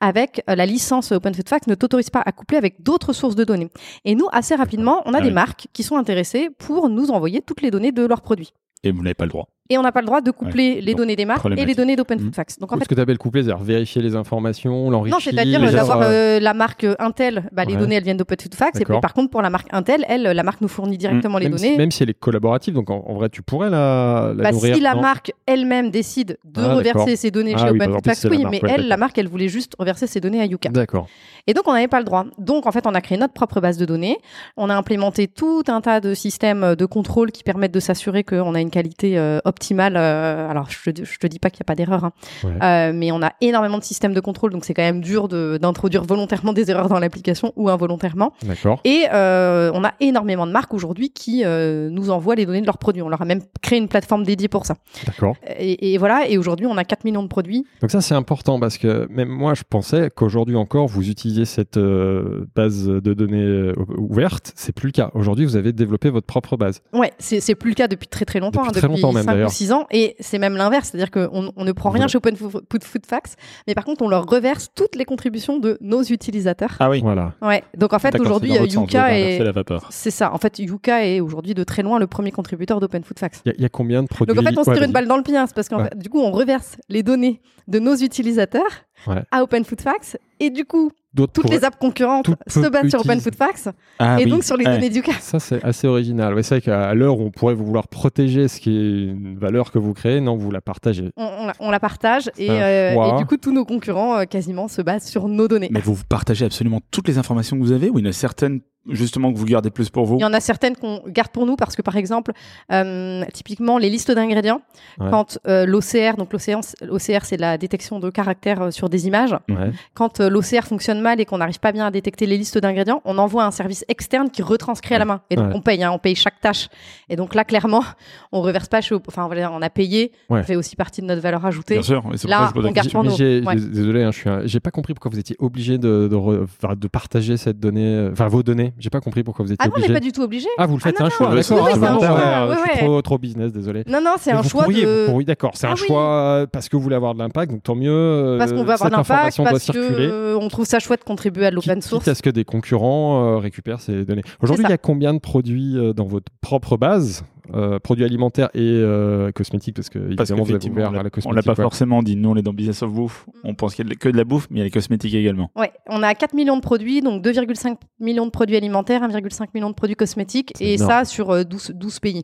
avec 0.00 0.42
euh, 0.48 0.54
la 0.54 0.66
licence 0.66 1.12
Open 1.12 1.34
Food 1.34 1.48
Facts, 1.48 1.66
ne 1.66 1.74
t'autorise 1.74 2.10
pas 2.10 2.22
à 2.24 2.32
coupler 2.32 2.56
avec 2.58 2.82
d'autres 2.82 3.12
sources 3.12 3.34
de 3.36 3.44
données. 3.44 3.68
Et 4.04 4.14
nous, 4.14 4.26
assez 4.32 4.54
rapidement, 4.54 5.02
on 5.06 5.12
a 5.14 5.18
Ah 5.18 5.20
des 5.20 5.28
oui. 5.28 5.34
marques 5.34 5.66
qui 5.72 5.82
sont 5.82 5.96
intéressées 5.96 6.48
pour 6.58 6.88
nous 6.88 7.10
envoyer 7.10 7.42
toutes 7.42 7.62
les 7.62 7.70
données 7.70 7.92
de 7.92 8.06
leurs 8.06 8.22
produits. 8.22 8.52
Et 8.84 8.90
vous 8.92 9.02
n'avez 9.02 9.14
pas 9.14 9.24
le 9.24 9.30
droit. 9.30 9.48
Et 9.68 9.78
on 9.78 9.82
n'a 9.82 9.92
pas 9.92 10.00
le 10.00 10.06
droit 10.06 10.20
de 10.20 10.30
coupler 10.30 10.80
les 10.80 10.94
données 10.94 11.16
des 11.16 11.24
marques 11.24 11.44
et 11.56 11.64
les 11.64 11.74
données 11.74 11.96
d'Open. 11.96 12.18
Food 12.20 12.34
Facts. 12.34 12.58
Donc 12.60 12.72
en 12.72 12.76
fait, 12.78 12.84
ce 12.84 12.88
que 12.88 12.94
tu 12.94 13.00
appelles 13.00 13.18
coupler, 13.18 13.42
c'est-à-dire 13.42 13.64
vérifier 13.64 14.02
les 14.02 14.14
informations, 14.16 14.90
l'enrichir. 14.90 15.16
non, 15.16 15.20
c'est-à-dire 15.20 15.60
les 15.60 15.72
d'avoir 15.72 16.00
euh, 16.02 16.40
la 16.40 16.54
marque 16.54 16.86
Intel, 16.98 17.48
bah, 17.52 17.64
les 17.64 17.74
Ouais. 17.74 17.80
données 17.80 17.96
elles 17.96 18.04
viennent 18.04 18.16
d'Open 18.16 18.38
Food 18.40 18.54
Facts. 18.54 18.80
Et 18.80 18.84
puis 18.84 18.98
par 19.00 19.12
contre, 19.14 19.30
pour 19.30 19.42
la 19.42 19.50
marque 19.50 19.68
Intel, 19.72 20.04
elle, 20.08 20.22
la 20.22 20.42
marque 20.42 20.60
nous 20.60 20.68
fournit 20.68 20.96
directement 20.98 21.38
les 21.38 21.48
même, 21.48 21.56
données. 21.58 21.72
Si, 21.72 21.76
même 21.78 21.90
si 21.90 22.02
elle 22.02 22.10
est 22.10 22.18
collaborative, 22.18 22.74
donc 22.74 22.90
en, 22.90 23.04
en 23.06 23.14
vrai, 23.14 23.28
tu 23.28 23.42
pourrais 23.42 23.70
la, 23.70 24.32
la 24.36 24.44
Bah, 24.44 24.52
nourrir. 24.52 24.74
si 24.76 24.80
la 24.80 24.94
non 24.94 25.00
marque 25.02 25.32
elle-même 25.46 25.90
décide 25.90 26.38
de 26.44 26.62
Ah, 26.62 26.74
reverser 26.74 27.16
ses 27.16 27.30
données 27.30 27.54
Ah 27.56 27.58
chez 27.66 27.70
oui, 27.70 27.76
Open 27.80 27.92
Food 27.92 28.04
Facts, 28.06 28.26
oui, 28.30 28.42
marque, 28.42 28.52
mais 28.52 28.62
ouais, 28.62 28.70
elle, 28.76 28.88
la 28.88 28.96
marque, 28.96 29.18
elle 29.18 29.28
voulait 29.28 29.48
juste 29.48 29.74
reverser 29.78 30.06
ses 30.06 30.20
données 30.20 30.40
à 30.40 30.46
Yuka. 30.46 30.68
D'accord. 30.70 31.06
Et 31.46 31.54
donc, 31.54 31.66
on 31.68 31.72
n'avait 31.72 31.88
pas 31.88 31.98
le 31.98 32.04
droit. 32.04 32.24
Donc, 32.38 32.66
en 32.66 32.72
fait, 32.72 32.86
on 32.86 32.94
a 32.94 33.00
créé 33.00 33.18
notre 33.18 33.32
propre 33.34 33.60
base 33.60 33.76
de 33.78 33.84
données. 33.84 34.18
On 34.56 34.68
a 34.70 34.74
implémenté 34.74 35.28
tout 35.28 35.62
un 35.68 35.80
tas 35.80 36.00
de 36.00 36.14
systèmes 36.14 36.74
de 36.74 36.86
contrôle 36.86 37.30
qui 37.30 37.42
permettent 37.44 37.72
de 37.74 37.80
s'assurer 37.80 38.24
qu'on 38.24 38.54
a 38.54 38.60
une 38.60 38.70
qualité 38.70 39.18
euh, 39.18 39.38
optimale. 39.56 39.96
euh, 39.96 40.50
alors, 40.50 40.68
je 40.70 40.90
je 41.02 41.18
te 41.18 41.26
dis 41.26 41.38
pas 41.38 41.50
qu'il 41.50 41.60
n'y 41.62 41.64
a 41.64 41.70
pas 41.72 41.74
d'erreur, 41.74 42.04
hein. 42.04 42.12
Ouais. 42.44 42.50
Euh, 42.62 42.92
mais 42.94 43.10
on 43.10 43.22
a 43.22 43.32
énormément 43.40 43.78
de 43.78 43.84
systèmes 43.84 44.12
de 44.12 44.20
contrôle, 44.20 44.52
donc 44.52 44.64
c'est 44.64 44.74
quand 44.74 44.82
même 44.82 45.00
dur 45.00 45.28
d'introduire 45.28 46.04
volontairement 46.04 46.52
des 46.52 46.70
erreurs 46.70 46.88
dans 46.88 46.98
l'application 46.98 47.52
ou 47.56 47.70
involontairement. 47.70 48.32
D'accord. 48.44 48.80
Et 48.84 49.04
euh, 49.12 49.70
on 49.74 49.82
a 49.84 49.92
énormément 50.00 50.46
de 50.46 50.52
marques 50.52 50.74
aujourd'hui 50.74 51.10
qui 51.10 51.44
nous 51.44 52.10
envoient 52.10 52.34
les 52.34 52.46
données 52.46 52.60
de 52.60 52.66
leurs 52.66 52.78
produits. 52.78 53.02
On 53.02 53.08
leur 53.08 53.22
a 53.22 53.24
même 53.24 53.40
créé 53.62 53.78
une 53.78 53.88
plateforme 53.88 54.24
dédiée 54.24 54.48
pour 54.48 54.66
ça. 54.66 54.74
D'accord. 55.06 55.36
Et, 55.58 55.94
et 55.94 55.98
voilà, 55.98 56.28
et 56.28 56.36
aujourd'hui, 56.38 56.66
on 56.66 56.76
a 56.76 56.84
4 56.84 57.04
millions 57.04 57.22
de 57.22 57.28
produits. 57.28 57.64
Donc 57.80 57.90
ça, 57.90 58.00
c'est 58.00 58.14
important 58.14 58.60
parce 58.60 58.76
que 58.78 59.06
même 59.10 59.28
moi, 59.28 59.54
je 59.54 59.62
pensais 59.68 60.10
qu'aujourd'hui 60.14 60.56
encore, 60.56 60.86
vous 60.86 61.08
utilisiez 61.08 61.44
cette 61.46 61.78
base 61.78 62.86
de 62.86 63.14
données 63.14 63.72
ouverte. 63.96 64.52
C'est 64.56 64.72
plus 64.72 64.86
le 64.88 64.92
cas. 64.92 65.10
Aujourd'hui, 65.14 65.44
vous 65.44 65.56
avez 65.56 65.72
développé 65.72 66.10
votre 66.10 66.26
propre 66.26 66.56
base. 66.56 66.82
Ouais, 66.92 67.12
c'est 67.18 67.54
plus 67.54 67.70
le 67.70 67.74
cas 67.74 67.88
depuis 67.88 68.08
très 68.08 68.24
très 68.24 68.40
longtemps, 68.40 68.60
Depuis 68.62 68.68
hein, 68.78 68.80
très 68.80 68.88
depuis 68.88 69.02
longtemps 69.02 69.12
même, 69.12 69.24
5 69.24 69.45
ou 69.46 69.48
d'ailleurs. 69.48 69.52
6 69.52 69.72
ans, 69.72 69.86
et 69.90 70.16
c'est 70.20 70.38
même 70.38 70.56
l'inverse, 70.56 70.88
c'est-à-dire 70.90 71.10
qu'on 71.10 71.52
on 71.56 71.64
ne 71.64 71.72
prend 71.72 71.90
rien 71.90 72.08
chez 72.08 72.18
Open 72.18 72.36
Food, 72.36 73.06
Facts, 73.06 73.36
mais 73.66 73.74
par 73.74 73.84
contre 73.84 74.02
on 74.02 74.08
leur 74.08 74.26
reverse 74.26 74.68
toutes 74.74 74.96
les 74.96 75.04
contributions 75.04 75.58
de 75.58 75.78
nos 75.80 76.02
utilisateurs. 76.02 76.76
Ah 76.80 76.90
oui. 76.90 77.00
Voilà. 77.02 77.34
Ouais, 77.42 77.62
donc 77.76 77.92
en 77.92 77.98
fait 77.98 78.18
aujourd'hui 78.20 78.56
euh, 78.58 78.66
Yuka 78.66 79.18
est... 79.18 79.42
C'est 79.90 80.10
ça, 80.10 80.32
en 80.32 80.38
fait 80.38 80.58
Yuka 80.58 81.06
est 81.06 81.20
aujourd'hui 81.20 81.54
de 81.54 81.64
très 81.64 81.82
loin 81.82 81.98
le 81.98 82.06
premier 82.06 82.30
contributeur 82.32 82.80
d'Open 82.80 83.02
Food 83.04 83.18
Facts. 83.18 83.42
Il 83.44 83.48
y, 83.48 83.52
a- 83.52 83.54
il 83.58 83.62
y 83.62 83.66
a 83.66 83.68
combien 83.68 84.02
de 84.02 84.08
produits 84.08 84.34
Donc 84.34 84.44
en 84.44 84.48
fait 84.48 84.58
on 84.58 84.64
se 84.64 84.70
Ouais, 84.70 84.76
tire 84.76 84.84
une 84.86 84.92
balle 84.92 85.06
dans 85.08 85.16
le 85.16 85.22
pied, 85.22 85.36
hein, 85.36 85.44
c'est 85.46 85.54
parce 85.54 85.68
qu'en 85.68 85.78
Ouais. 85.78 85.88
fait, 85.90 85.98
du 85.98 86.08
coup 86.08 86.20
on 86.20 86.30
reverse 86.32 86.76
les 86.88 87.02
données 87.02 87.40
de 87.68 87.78
nos 87.78 87.94
utilisateurs 87.96 88.62
Ouais. 89.06 89.22
à 89.30 89.42
Open 89.42 89.64
Food 89.64 89.80
Facts, 89.82 90.18
et 90.40 90.50
du 90.50 90.64
coup 90.64 90.90
toutes 91.24 91.48
les 91.48 91.64
apps 91.64 91.78
concurrentes 91.78 92.28
se 92.46 92.68
basent 92.68 92.90
sur 92.90 93.00
Open. 93.00 93.18
Food 93.20 93.34
Facts, 93.34 93.70
Ah 93.98 94.20
et 94.20 94.24
oui. 94.24 94.30
donc 94.30 94.44
sur 94.44 94.56
les 94.58 94.66
Ouais. 94.66 94.72
données 94.74 94.90
d'Yuka. 94.90 95.12
Ça, 95.20 95.38
c'est 95.38 95.64
assez 95.64 95.86
original. 95.86 96.34
Ouais, 96.34 96.42
c'est 96.42 96.56
vrai 96.56 96.60
qu'à 96.60 96.92
l'heure 96.92 97.18
où 97.18 97.22
on 97.22 97.30
pourrait 97.30 97.54
vouloir 97.54 97.88
protéger 97.88 98.48
ce 98.48 98.60
qui 98.60 98.76
est 98.76 99.04
une 99.12 99.38
valeur 99.38 99.70
que 99.72 99.78
vous 99.78 99.94
créez, 99.94 100.20
non, 100.20 100.36
vous 100.36 100.50
la 100.50 100.60
partagez. 100.60 101.10
On, 101.16 101.24
on 101.24 101.46
la, 101.46 101.52
on 101.60 101.70
la 101.70 101.80
partage, 101.80 102.30
et, 102.36 102.50
euh, 102.50 102.90
et 103.14 103.18
du 103.18 103.24
coup 103.24 103.36
tous 103.38 103.52
nos 103.52 103.64
concurrents 103.64 104.18
euh, 104.18 104.24
quasiment 104.24 104.68
se 104.68 104.82
basent 104.82 105.06
sur 105.06 105.28
nos 105.28 105.48
données. 105.48 105.68
Mais 105.70 105.80
vous 105.80 105.96
partagez 106.08 106.44
absolument 106.44 106.80
toutes 106.90 107.08
les 107.08 107.16
informations 107.18 107.56
que 107.56 107.62
vous 107.62 107.72
avez 107.72 107.88
ou 107.88 107.98
a 108.06 108.12
certaines 108.12 108.60
justement 108.90 109.32
que 109.32 109.38
vous 109.38 109.44
gardez 109.44 109.70
plus 109.70 109.90
pour 109.90 110.04
vous 110.04 110.16
Il 110.16 110.22
y 110.22 110.24
en 110.24 110.32
a 110.32 110.40
certaines 110.40 110.76
qu'on 110.76 111.02
garde 111.06 111.28
pour 111.30 111.46
nous 111.46 111.56
parce 111.56 111.74
que, 111.76 111.82
par 111.82 111.96
exemple, 111.96 112.32
euh, 112.72 113.24
typiquement, 113.32 113.78
les 113.78 113.90
listes 113.90 114.10
d'ingrédients, 114.10 114.60
Ouais. 115.00 115.10
quand 115.10 115.38
euh, 115.46 115.66
l'OCR, 115.66 116.16
donc 116.16 116.32
l'OCR, 116.32 116.60
l'OCR, 116.82 117.24
c'est 117.24 117.36
la 117.36 117.58
détection 117.58 117.98
de 118.00 118.10
caractères 118.10 118.62
euh, 118.62 118.70
sur 118.70 118.88
des 118.88 119.06
images, 119.06 119.32
Ouais. 119.48 119.70
quand 119.94 120.20
euh, 120.20 120.28
l'OCR 120.30 120.62
fonctionne 120.64 121.00
mal 121.00 121.20
et 121.20 121.24
qu'on 121.24 121.38
n'arrive 121.38 121.60
pas 121.60 121.72
bien 121.72 121.86
à 121.86 121.90
détecter 121.90 122.26
les 122.26 122.38
listes 122.38 122.58
d'ingrédients, 122.58 123.02
on 123.04 123.18
envoie 123.18 123.44
un 123.44 123.50
service 123.50 123.84
externe 123.88 124.30
qui 124.30 124.42
retranscrit 124.42 124.94
à 124.94 124.98
la 124.98 125.04
main. 125.04 125.20
Et 125.30 125.36
donc, 125.36 125.48
Ouais. 125.48 125.52
on 125.56 125.60
paye, 125.60 125.82
hein, 125.82 125.90
on 125.92 125.98
paye 125.98 126.14
chaque 126.14 126.40
tâche. 126.40 126.68
Et 127.08 127.16
donc 127.16 127.34
là, 127.34 127.44
clairement, 127.44 127.82
on 128.32 128.40
reverse 128.42 128.68
pas 128.68 128.80
chez, 128.80 128.94
enfin, 129.06 129.26
voilà, 129.26 129.50
on 129.52 129.62
a 129.62 129.70
payé, 129.70 130.12
Ouais. 130.30 130.40
ça 130.40 130.44
fait 130.46 130.56
aussi 130.56 130.76
partie 130.76 131.00
de 131.00 131.06
notre 131.06 131.22
valeur 131.22 131.44
ajoutée. 131.44 131.74
Bien 131.74 131.82
sûr. 131.82 132.02
et 132.12 132.16
c'est 132.16 132.22
pour 132.28 132.30
Là, 132.30 132.52
on 132.54 132.70
garde 132.72 132.90
pour 132.90 133.04
nous. 133.04 133.16
Désolé, 133.16 134.02
hein, 134.02 134.10
je 134.12 134.18
suis. 134.18 134.28
un- 134.28 134.42
J'ai 134.46 134.60
pas 134.60 134.70
compris 134.70 134.94
pourquoi 134.94 135.10
vous 135.10 135.18
étiez 135.18 135.36
obligé 135.38 135.78
de, 135.78 136.08
de, 136.10 136.16
re- 136.16 136.44
enfin, 136.44 136.74
de 136.76 136.88
partager 136.88 137.36
cette 137.36 137.58
donnée, 137.60 138.08
enfin 138.12 138.28
vos 138.28 138.42
données. 138.42 138.72
J'ai 138.78 138.90
pas 138.90 139.00
compris 139.00 139.22
pourquoi 139.24 139.44
vous 139.44 139.52
étiez 139.52 139.64
Ah 139.64 139.68
non, 139.68 139.74
on 139.76 139.78
n'est 139.78 139.84
obligé. 139.84 139.94
pas 139.94 140.00
du 140.00 140.12
tout 140.12 140.22
obligé. 140.22 140.48
Ah, 140.58 140.66
vous 140.66 140.74
le 140.76 140.80
faites, 140.80 140.94
Ah 140.98 140.98
c'est 140.98 141.02
un 141.02 141.06
non, 141.06 141.10
choix. 141.10 141.28
non, 141.28 141.34
D'accord. 141.36 141.56
oui, 141.64 141.70
Ah, 141.72 141.74
c'est 141.74 141.86
un 141.86 141.94
bon, 141.94 142.00
choix, 142.00 142.14
ouais, 142.14 142.50
ouais, 142.50 142.56
je 142.66 142.70
suis 142.76 142.86
trop, 142.86 143.02
trop 143.02 143.18
business, 143.18 143.52
désolé. 143.52 143.84
Non, 143.88 144.00
non, 144.02 144.14
c'est 144.18 144.32
un 144.32 144.40
vous 144.42 144.48
choix 144.48 144.64
pourriez, 144.64 144.84
de. 144.84 145.04
vous 145.06 145.10
pourriez, 145.12 145.24
d'accord. 145.26 145.52
C'est 145.54 145.66
Ah 145.66 145.70
un 145.70 145.74
oui. 145.74 145.86
choix 145.86 146.02
euh, 146.10 146.46
parce 146.46 146.68
que 146.68 146.76
vous 146.76 146.82
voulez 146.82 146.96
avoir 146.96 147.14
de 147.14 147.18
l'impact, 147.20 147.52
donc 147.52 147.62
tant 147.62 147.74
mieux. 147.74 147.90
euh, 147.90 148.38
Parce 148.38 148.52
qu'on 148.52 148.64
veut 148.64 148.72
avoir 148.72 148.90
de 148.90 148.96
l'impact, 148.96 149.36
parce 149.42 149.66
que 149.70 149.78
euh, 149.78 150.38
on 150.38 150.48
trouve 150.48 150.66
ça 150.66 150.78
chouette 150.78 151.00
de 151.00 151.04
contribuer 151.04 151.46
à 151.46 151.50
l'open 151.50 151.80
source. 151.80 152.04
Quitte 152.04 152.08
à 152.12 152.14
ce 152.14 152.22
que 152.22 152.30
des 152.30 152.44
concurrents 152.44 153.38
récupèrent 153.38 153.80
ces 153.80 154.04
données. 154.04 154.22
Aujourd'hui, 154.42 154.64
il 154.66 154.70
y 154.70 154.74
a 154.74 154.78
combien 154.78 155.14
de 155.14 155.18
produits 155.20 155.76
dans 155.94 156.04
votre 156.06 156.30
propre 156.40 156.76
base? 156.76 157.24
Euh, 157.54 157.78
Produits 157.78 158.04
alimentaires 158.04 158.48
et 158.54 158.60
euh, 158.60 159.30
cosmétiques 159.32 159.76
Parce 159.76 159.88
que, 159.88 159.98
Parce 160.14 160.30
évidemment, 160.30 160.42
vous 160.44 160.68
ouvert 160.70 160.88
on 160.90 160.94
à 160.94 160.96
l'a- 160.96 161.02
la 161.02 161.06
on 161.06 161.10
cosmétique. 161.10 161.34
l'a 161.36 161.42
pas 161.42 161.52
ouais. 161.52 161.62
forcément 161.64 162.02
dit. 162.02 162.16
Nous, 162.16 162.28
on 162.28 162.36
est 162.36 162.42
dans 162.42 162.52
Business 162.52 162.82
of 162.82 162.92
Bouffe. 162.92 163.26
On 163.44 163.54
pense 163.54 163.74
qu'il 163.74 163.86
y 163.88 163.90
a 163.90 163.94
que 163.94 164.08
de 164.08 164.16
la 164.16 164.24
bouffe, 164.24 164.46
mais 164.50 164.56
il 164.56 164.58
y 164.58 164.62
a 164.62 164.64
les 164.64 164.70
cosmétiques 164.70 165.14
également. 165.14 165.50
Ouais, 165.56 165.72
on 165.88 166.02
a 166.02 166.14
4 166.14 166.34
millions 166.34 166.56
de 166.56 166.62
produits, 166.62 167.00
donc 167.00 167.22
2,5 167.24 167.76
millions 168.00 168.26
de 168.26 168.30
produits 168.30 168.56
alimentaires, 168.56 169.02
1,5 169.02 169.48
million 169.54 169.70
de 169.70 169.74
produits 169.74 169.96
cosmétiques, 169.96 170.52
et 170.60 170.74
énorme. 170.74 170.90
ça 170.90 171.04
sur 171.04 171.30
euh, 171.30 171.44
12, 171.44 171.72
12 171.74 172.00
pays. 172.00 172.22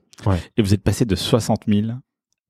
Et 0.56 0.62
vous 0.62 0.74
êtes 0.74 0.82
passé 0.82 1.04
de 1.04 1.14
60 1.14 1.62
000 1.68 1.88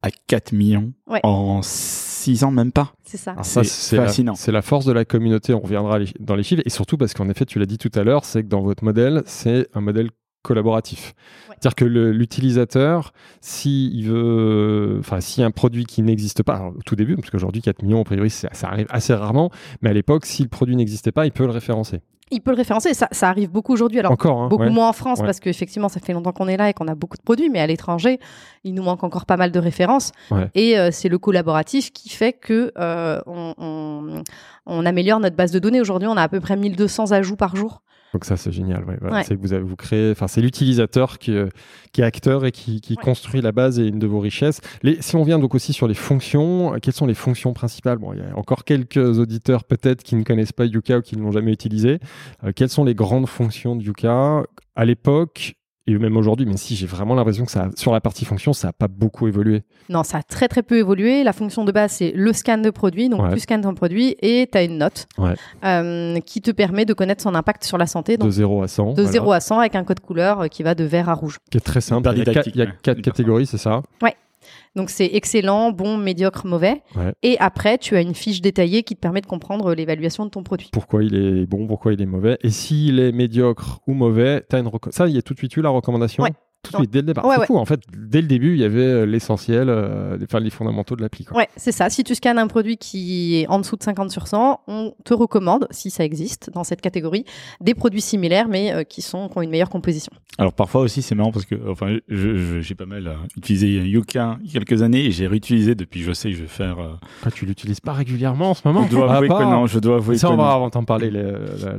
à 0.04 0.10
4 0.26 0.52
millions 0.52 0.92
Ouais. 1.06 1.20
en 1.22 1.60
6 1.62 2.42
ans, 2.44 2.50
même 2.50 2.72
pas. 2.72 2.92
C'est 3.04 3.16
ça. 3.16 3.34
C'est 3.42 3.96
fascinant. 3.96 4.34
C'est 4.34 4.52
la 4.52 4.62
force 4.62 4.84
de 4.84 4.92
la 4.92 5.04
communauté. 5.04 5.54
On 5.54 5.60
reviendra 5.60 5.98
les- 5.98 6.06
dans 6.20 6.34
les 6.36 6.42
chiffres. 6.42 6.62
Et 6.64 6.70
surtout 6.70 6.96
parce 6.96 7.14
qu'en 7.14 7.28
effet, 7.28 7.44
tu 7.44 7.58
l'as 7.58 7.66
dit 7.66 7.78
tout 7.78 7.90
à 7.94 8.02
l'heure, 8.02 8.24
c'est 8.24 8.42
que 8.42 8.48
dans 8.48 8.62
votre 8.62 8.82
modèle, 8.84 9.22
c'est 9.26 9.68
un 9.74 9.80
modèle 9.80 10.10
collaboratif. 10.42 11.14
Ouais. 11.48 11.54
C'est-à-dire 11.60 11.74
que 11.76 11.84
l'utilisateur, 11.84 13.12
s'il 13.40 14.08
veut, 14.08 14.96
enfin, 15.00 15.20
si 15.20 15.42
un 15.42 15.50
produit 15.50 15.84
qui 15.84 16.02
n'existe 16.02 16.42
pas, 16.42 16.54
alors, 16.56 16.72
au 16.76 16.82
tout 16.84 16.96
début, 16.96 17.16
parce 17.16 17.30
qu'aujourd'hui 17.30 17.62
4 17.62 17.82
millions, 17.82 18.00
a 18.00 18.04
priori, 18.04 18.30
ça, 18.30 18.48
ça 18.52 18.68
arrive 18.68 18.86
assez 18.90 19.14
rarement, 19.14 19.50
mais 19.80 19.90
à 19.90 19.92
l'époque, 19.92 20.26
si 20.26 20.42
le 20.42 20.48
produit 20.48 20.76
n'existait 20.76 21.12
pas, 21.12 21.26
il 21.26 21.32
peut 21.32 21.44
le 21.46 21.52
référencer. 21.52 22.00
Il 22.34 22.40
peut 22.40 22.50
le 22.52 22.56
référencer. 22.56 22.94
Ça, 22.94 23.08
ça 23.12 23.28
arrive 23.28 23.50
beaucoup 23.50 23.74
aujourd'hui. 23.74 23.98
Alors, 23.98 24.10
Encore, 24.12 24.40
hein, 24.40 24.48
beaucoup 24.48 24.62
ouais. 24.62 24.70
moins 24.70 24.88
en 24.88 24.94
France 24.94 25.18
Ouais. 25.18 25.26
parce 25.26 25.38
qu'effectivement, 25.38 25.90
ça 25.90 26.00
fait 26.00 26.14
longtemps 26.14 26.32
qu'on 26.32 26.48
est 26.48 26.56
là 26.56 26.70
et 26.70 26.72
qu'on 26.72 26.88
a 26.88 26.94
beaucoup 26.94 27.18
de 27.18 27.22
produits, 27.22 27.50
mais 27.50 27.60
à 27.60 27.66
l'étranger, 27.66 28.20
il 28.64 28.72
nous 28.72 28.82
manque 28.82 29.04
encore 29.04 29.26
pas 29.26 29.36
mal 29.36 29.52
de 29.52 29.58
références. 29.58 30.12
Et 30.54 30.78
euh, 30.78 30.88
c'est 30.92 31.10
le 31.10 31.18
collaboratif 31.18 31.92
qui 31.92 32.08
fait 32.08 32.32
que 32.32 32.72
euh, 32.78 33.20
on, 33.26 33.52
on- 33.58 34.22
on 34.64 34.86
améliore 34.86 35.20
notre 35.20 35.36
base 35.36 35.50
de 35.52 35.58
données. 35.58 35.80
Aujourd'hui, 35.82 36.08
on 36.08 36.16
a 36.16 36.22
à 36.22 36.28
peu 36.28 36.40
près 36.40 36.56
1200 36.56 37.12
ajouts 37.12 37.36
par 37.36 37.54
jour. 37.54 37.82
Donc 38.12 38.24
ça, 38.26 38.36
c'est 38.36 38.52
génial. 38.52 38.84
ouais, 38.84 38.96
voilà. 39.00 39.16
Ouais. 39.16 39.24
C'est 39.24 39.36
que 39.36 39.40
vous 39.40 39.52
avez, 39.54 39.62
vous 39.62 39.76
créez, 39.76 40.10
enfin, 40.10 40.28
c'est 40.28 40.42
l'utilisateur 40.42 41.18
qui, 41.18 41.32
euh, 41.34 41.48
qui 41.92 42.02
est 42.02 42.04
acteur 42.04 42.44
et 42.44 42.52
qui, 42.52 42.80
qui 42.82 42.92
Ouais. 42.94 43.02
construit 43.02 43.40
la 43.40 43.52
base 43.52 43.78
et 43.80 43.86
une 43.86 43.98
de 43.98 44.06
vos 44.06 44.20
richesses. 44.20 44.60
Les, 44.82 45.00
si 45.00 45.16
on 45.16 45.22
vient 45.22 45.38
donc 45.38 45.54
aussi 45.54 45.72
sur 45.72 45.88
les 45.88 45.94
fonctions, 45.94 46.74
euh, 46.74 46.78
quelles 46.80 46.92
sont 46.94 47.06
les 47.06 47.14
fonctions 47.14 47.52
principales? 47.54 47.96
Bon, 47.98 48.12
il 48.12 48.18
y 48.18 48.22
a 48.22 48.36
encore 48.36 48.64
quelques 48.64 49.18
auditeurs 49.18 49.64
peut-être 49.64 50.02
qui 50.02 50.14
ne 50.16 50.24
connaissent 50.24 50.52
pas 50.52 50.66
Yuka 50.66 50.98
ou 50.98 51.00
qui 51.02 51.16
ne 51.16 51.22
l'ont 51.22 51.32
jamais 51.32 51.52
utilisé. 51.52 52.00
Euh, 52.44 52.52
quelles 52.54 52.68
sont 52.68 52.84
les 52.84 52.94
grandes 52.94 53.28
fonctions 53.28 53.76
de 53.76 53.82
Yuka? 53.82 54.42
À 54.76 54.84
l'époque 54.84 55.54
et 55.86 55.96
même 55.98 56.16
aujourd'hui, 56.16 56.46
même 56.46 56.56
si 56.56 56.76
j'ai 56.76 56.86
vraiment 56.86 57.14
l'impression 57.14 57.44
que 57.44 57.50
ça, 57.50 57.68
sur 57.76 57.92
la 57.92 58.00
partie 58.00 58.24
fonction, 58.24 58.52
ça 58.52 58.68
n'a 58.68 58.72
pas 58.72 58.88
beaucoup 58.88 59.26
évolué. 59.26 59.62
Non, 59.88 60.04
ça 60.04 60.18
a 60.18 60.22
très 60.22 60.46
très 60.48 60.62
peu 60.62 60.76
évolué. 60.78 61.24
La 61.24 61.32
fonction 61.32 61.64
de 61.64 61.72
base, 61.72 61.92
c'est 61.92 62.12
le 62.14 62.32
scan 62.32 62.58
de 62.58 62.70
produit. 62.70 63.08
Donc, 63.08 63.22
Ouais. 63.22 63.32
tu 63.34 63.40
scannes 63.40 63.62
ton 63.62 63.74
produit 63.74 64.16
et 64.22 64.48
tu 64.50 64.56
as 64.58 64.62
une 64.62 64.78
note 64.78 65.06
Ouais. 65.18 65.34
euh, 65.64 66.20
qui 66.20 66.40
te 66.40 66.50
permet 66.50 66.84
de 66.84 66.94
connaître 66.94 67.22
son 67.22 67.34
impact 67.34 67.64
sur 67.64 67.78
la 67.78 67.86
santé. 67.86 68.16
Donc, 68.16 68.26
de 68.28 68.32
0 68.32 68.62
à 68.62 68.68
100. 68.68 68.92
de 68.92 69.02
voilà, 69.02 69.10
0 69.10 69.32
à 69.32 69.40
100 69.40 69.58
avec 69.58 69.74
un 69.74 69.84
code 69.84 70.00
couleur 70.00 70.42
euh, 70.42 70.46
qui 70.48 70.62
va 70.62 70.74
de 70.74 70.84
vert 70.84 71.08
à 71.08 71.14
rouge. 71.14 71.38
Qui 71.50 71.58
est 71.58 71.60
très 71.60 71.80
simple. 71.80 72.08
Il 72.12 72.18
y 72.18 72.22
a 72.22 72.24
quatre, 72.24 72.30
didactique, 72.30 72.54
il 72.54 72.58
y 72.58 72.62
a 72.62 72.66
ouais. 72.66 72.72
quatre 72.82 72.98
Hyper 72.98 73.12
catégories, 73.12 73.46
c'est 73.46 73.58
ça? 73.58 73.82
Donc 74.76 74.90
c'est 74.90 75.10
excellent, 75.12 75.72
bon, 75.72 75.96
médiocre, 75.96 76.46
mauvais. 76.46 76.82
Ouais. 76.96 77.12
Et 77.22 77.36
après, 77.38 77.78
tu 77.78 77.96
as 77.96 78.00
une 78.00 78.14
fiche 78.14 78.40
détaillée 78.40 78.82
qui 78.82 78.94
te 78.94 79.00
permet 79.00 79.20
de 79.20 79.26
comprendre 79.26 79.74
l'évaluation 79.74 80.24
de 80.24 80.30
ton 80.30 80.42
produit. 80.42 80.70
pourquoi 80.72 81.04
il 81.04 81.14
est 81.14 81.46
bon, 81.46 81.66
pourquoi 81.66 81.92
il 81.92 82.00
est 82.00 82.06
mauvais. 82.06 82.38
Et 82.42 82.50
s'il 82.50 82.98
est 82.98 83.12
médiocre 83.12 83.80
ou 83.86 83.94
mauvais, 83.94 84.44
as 84.52 84.58
une 84.58 84.70
ça, 84.90 85.06
il 85.08 85.14
y 85.14 85.18
a 85.18 85.22
tout 85.22 85.34
de 85.34 85.38
suite 85.38 85.56
eu 85.56 85.62
la 85.62 85.70
recommandation? 85.70 86.22
Ouais. 86.22 86.32
Tout 86.62 86.70
de 86.72 86.76
suite, 86.76 86.90
dès 86.92 87.00
le 87.00 87.06
départ. 87.06 87.24
Ouais, 87.24 87.34
c'est 87.34 87.40
ouais. 87.40 87.46
fou, 87.46 87.58
en 87.58 87.64
fait, 87.64 87.80
dès 87.96 88.20
le 88.20 88.28
début, 88.28 88.52
il 88.54 88.60
y 88.60 88.64
avait 88.64 88.78
euh, 88.80 89.04
l'essentiel, 89.04 89.68
euh, 89.68 90.16
les- 90.16 90.24
enfin, 90.26 90.38
les 90.38 90.50
fondamentaux 90.50 90.94
de 90.94 91.02
l'appli. 91.02 91.24
quoi. 91.24 91.36
Ouais, 91.38 91.48
c'est 91.56 91.72
ça. 91.72 91.90
Si 91.90 92.04
tu 92.04 92.14
scannes 92.14 92.38
un 92.38 92.46
produit 92.46 92.76
qui 92.76 93.40
est 93.40 93.48
en 93.48 93.58
dessous 93.58 93.74
de 93.76 93.82
50 93.82 94.12
sur 94.12 94.28
100, 94.28 94.60
on 94.68 94.94
te 95.04 95.12
recommande, 95.12 95.66
si 95.72 95.90
ça 95.90 96.04
existe 96.04 96.50
dans 96.54 96.62
cette 96.62 96.80
catégorie, 96.80 97.24
des 97.60 97.74
produits 97.74 98.00
similaires 98.00 98.46
mais 98.48 98.72
euh, 98.72 98.84
qui 98.84 99.02
sont 99.02 99.28
qui 99.28 99.38
ont 99.38 99.42
une 99.42 99.50
meilleure 99.50 99.70
composition. 99.70 100.12
Alors 100.38 100.52
parfois 100.52 100.82
aussi 100.82 101.02
c'est 101.02 101.14
marrant 101.14 101.32
parce 101.32 101.44
que 101.46 101.56
enfin 101.68 101.96
je- 102.08 102.36
je- 102.36 102.60
j'ai 102.60 102.74
pas 102.74 102.86
mal 102.86 103.06
euh, 103.06 103.14
utilisé 103.36 103.66
Yuka 103.68 104.38
il 104.42 104.52
y 104.52 104.56
a 104.56 104.60
quelques 104.60 104.82
années 104.82 105.04
et 105.04 105.10
j'ai 105.10 105.26
réutilisé 105.26 105.74
depuis 105.74 106.02
je 106.02 106.12
sais 106.12 106.30
que 106.30 106.36
je 106.36 106.42
vais 106.42 106.48
faire. 106.48 106.78
euh, 106.78 106.92
Ah, 107.26 107.30
tu 107.30 107.44
l'utilises 107.44 107.80
pas 107.80 107.92
régulièrement 107.92 108.50
en 108.50 108.54
ce 108.54 108.62
moment? 108.64 108.86
Je 108.88 108.90
dois 108.96 109.08
Ah, 109.10 109.16
avouer 109.16 109.28
que 109.28 109.42
non, 109.42 109.66
je 109.66 109.78
dois 109.80 109.96
avouer 109.96 110.16
Ça, 110.16 110.28
que 110.28 110.32
on 110.32 110.36
va 110.36 110.54
en 110.58 110.70
parler. 110.84 111.10
les- 111.10 111.22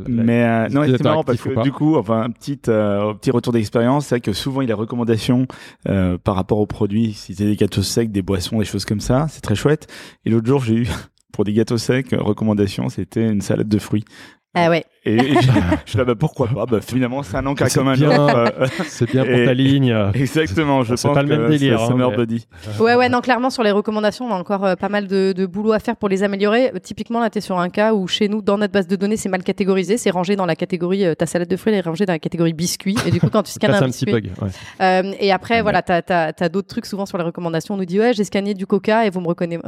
Mais 0.07 0.43
euh, 0.43 0.67
non, 0.69 0.83
c'est 0.85 1.01
marrant 1.03 1.23
parce 1.23 1.41
que 1.41 1.63
du 1.63 1.71
coup, 1.71 1.95
enfin, 1.95 2.21
un 2.23 2.29
petit, 2.29 2.59
euh, 2.67 3.13
petit 3.13 3.31
retour 3.31 3.53
d'expérience, 3.53 4.05
c'est 4.07 4.15
vrai 4.15 4.21
que 4.21 4.33
souvent 4.33 4.61
il 4.61 4.71
recommandations 4.73 5.47
euh, 5.87 6.17
par 6.17 6.35
rapport 6.35 6.59
aux 6.59 6.67
produits, 6.67 7.13
si 7.13 7.35
c'est 7.35 7.45
des 7.45 7.55
gâteaux 7.55 7.83
secs, 7.83 8.11
des 8.11 8.21
boissons, 8.21 8.59
des 8.59 8.65
choses 8.65 8.85
comme 8.85 9.01
ça, 9.01 9.27
c'est 9.29 9.41
très 9.41 9.55
chouette. 9.55 9.87
Et 10.25 10.29
l'autre 10.29 10.47
jour, 10.47 10.63
j'ai 10.63 10.75
eu 10.75 10.87
pour 11.33 11.43
des 11.43 11.53
gâteaux 11.53 11.77
secs, 11.77 12.11
recommandation, 12.11 12.89
c'était 12.89 13.27
une 13.27 13.41
salade 13.41 13.67
de 13.67 13.79
fruits. 13.79 14.05
Ah 14.53 14.69
ouais. 14.69 14.85
Et, 15.05 15.15
et 15.15 15.33
je, 15.33 15.51
je 15.85 15.89
suis 15.89 15.97
là, 15.97 16.05
bah, 16.05 16.13
pourquoi 16.17 16.47
pas 16.47 16.65
Bah 16.65 16.79
finalement, 16.81 17.23
c'est 17.23 17.35
un 17.35 17.45
encas 17.45 17.67
C'est 17.67 17.79
comme 17.79 17.89
un 17.89 17.93
bien. 17.95 18.09
autre. 18.23 18.35
euh, 18.37 18.67
C'est 18.85 19.09
bien 19.11 19.25
pour 19.25 19.33
Et- 19.33 19.45
ta 19.45 19.53
ligne. 19.53 19.93
Exactement, 20.13 20.83
je 20.83 20.95
C'est 20.95 21.07
pense 21.09 21.15
pas 21.15 21.23
le 21.23 21.27
même 21.29 21.45
que 21.47 21.51
délire, 21.51 21.77
c'est 21.79 21.83
hein, 21.85 21.87
Summer 21.87 22.09
mais- 22.11 22.15
Body. 22.15 22.47
Ouais, 22.79 22.95
ouais, 22.95 23.09
non, 23.09 23.19
clairement, 23.21 23.49
sur 23.49 23.63
les 23.63 23.71
recommandations, 23.71 24.25
on 24.25 24.31
a 24.33 24.37
encore 24.37 24.63
euh, 24.65 24.75
pas 24.75 24.87
mal 24.89 25.07
de, 25.07 25.33
de 25.35 25.45
boulot 25.45 25.73
à 25.73 25.79
faire 25.79 25.97
pour 25.97 26.07
les 26.09 26.23
améliorer. 26.23 26.69
Euh, 26.73 26.79
typiquement, 26.81 27.19
là, 27.19 27.29
tu 27.29 27.39
es 27.39 27.41
sur 27.41 27.59
un 27.59 27.69
cas 27.69 27.93
où 27.93 28.07
chez 28.07 28.29
nous, 28.29 28.41
dans 28.41 28.57
notre 28.57 28.71
base 28.73 28.87
de 28.87 28.95
données, 28.95 29.17
c'est 29.17 29.27
mal 29.29 29.43
catégorisé. 29.43 29.97
C'est 29.97 30.09
rangé 30.09 30.35
dans 30.37 30.45
la 30.45 30.55
catégorie, 30.55 31.05
euh, 31.05 31.15
ta 31.15 31.25
salade 31.25 31.49
de 31.49 31.57
fruits, 31.57 31.73
elle 31.73 31.79
est 31.79 31.81
rangée 31.81 32.05
dans 32.05 32.13
la 32.13 32.19
catégorie 32.19 32.53
biscuit. 32.53 32.95
Et 33.05 33.11
du 33.11 33.19
coup, 33.19 33.27
quand 33.29 33.43
tu 33.43 33.51
scannes 33.51 33.71
un 33.73 33.81
un 33.81 33.89
petit 33.89 34.05
biscuit, 34.05 34.11
bug. 34.29 34.31
ouais. 34.41 34.47
Euh, 34.81 35.11
et 35.19 35.31
après, 35.33 35.61
voilà, 35.61 35.81
t'as 35.81 36.01
as, 36.39 36.49
d'autres 36.49 36.67
trucs 36.69 36.85
souvent 36.85 37.05
sur 37.05 37.17
les 37.17 37.23
recommandations. 37.25 37.73
On 37.73 37.77
nous 37.77 37.85
dit 37.85 37.99
ouais, 37.99 38.13
j'ai 38.13 38.23
scanné 38.23 38.53
du 38.53 38.65
Coca 38.65 39.05
et 39.05 39.09
vous 39.09 39.19
me, 39.19 39.25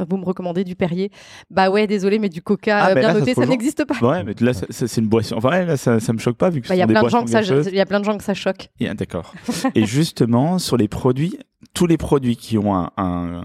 vous 0.08 0.16
me 0.16 0.24
recommandez 0.24 0.64
du 0.64 0.76
Perrier. 0.76 1.10
Bah 1.50 1.68
ouais, 1.68 1.86
désolé, 1.86 2.18
mais 2.18 2.30
du 2.30 2.40
Coca 2.40 2.78
Ah, 2.78 2.86
euh, 2.90 2.94
mais 2.94 3.00
bien 3.00 3.08
là, 3.08 3.14
ça 3.14 3.20
noté, 3.20 3.34
ça 3.34 3.40
rejoint. 3.42 3.50
n'existe 3.52 3.84
pas. 3.84 3.94
Ouais, 4.06 4.24
mais 4.24 4.34
là, 4.40 4.52
ça- 4.54 4.66
ça, 4.70 4.86
c'est 4.86 5.00
une 5.00 5.08
boisson. 5.08 5.25
Enfin, 5.32 5.50
ouais, 5.50 5.66
là, 5.66 5.76
ça, 5.76 6.00
ça 6.00 6.12
me 6.12 6.18
choque 6.18 6.36
pas 6.36 6.50
vu 6.50 6.60
que 6.60 6.68
Bah, 6.68 6.74
ce 6.74 6.78
y 6.78 6.82
a 6.82 6.84
sont 6.84 6.88
des 6.88 6.92
plein 6.94 7.02
de 7.02 7.08
gens 7.08 7.22
boissons 7.22 7.68
il 7.68 7.74
y 7.74 7.80
a 7.80 7.86
plein 7.86 8.00
de 8.00 8.04
gens 8.04 8.16
que 8.16 8.24
ça 8.24 8.34
choque. 8.34 8.68
Yeah, 8.80 8.94
D'accord. 8.94 9.32
Et 9.74 9.86
justement, 9.86 10.58
sur 10.58 10.76
les 10.76 10.88
produits, 10.88 11.38
tous 11.74 11.86
les 11.86 11.96
produits 11.96 12.36
qui 12.36 12.58
ont 12.58 12.74
un, 12.74 12.90
un, 12.96 13.42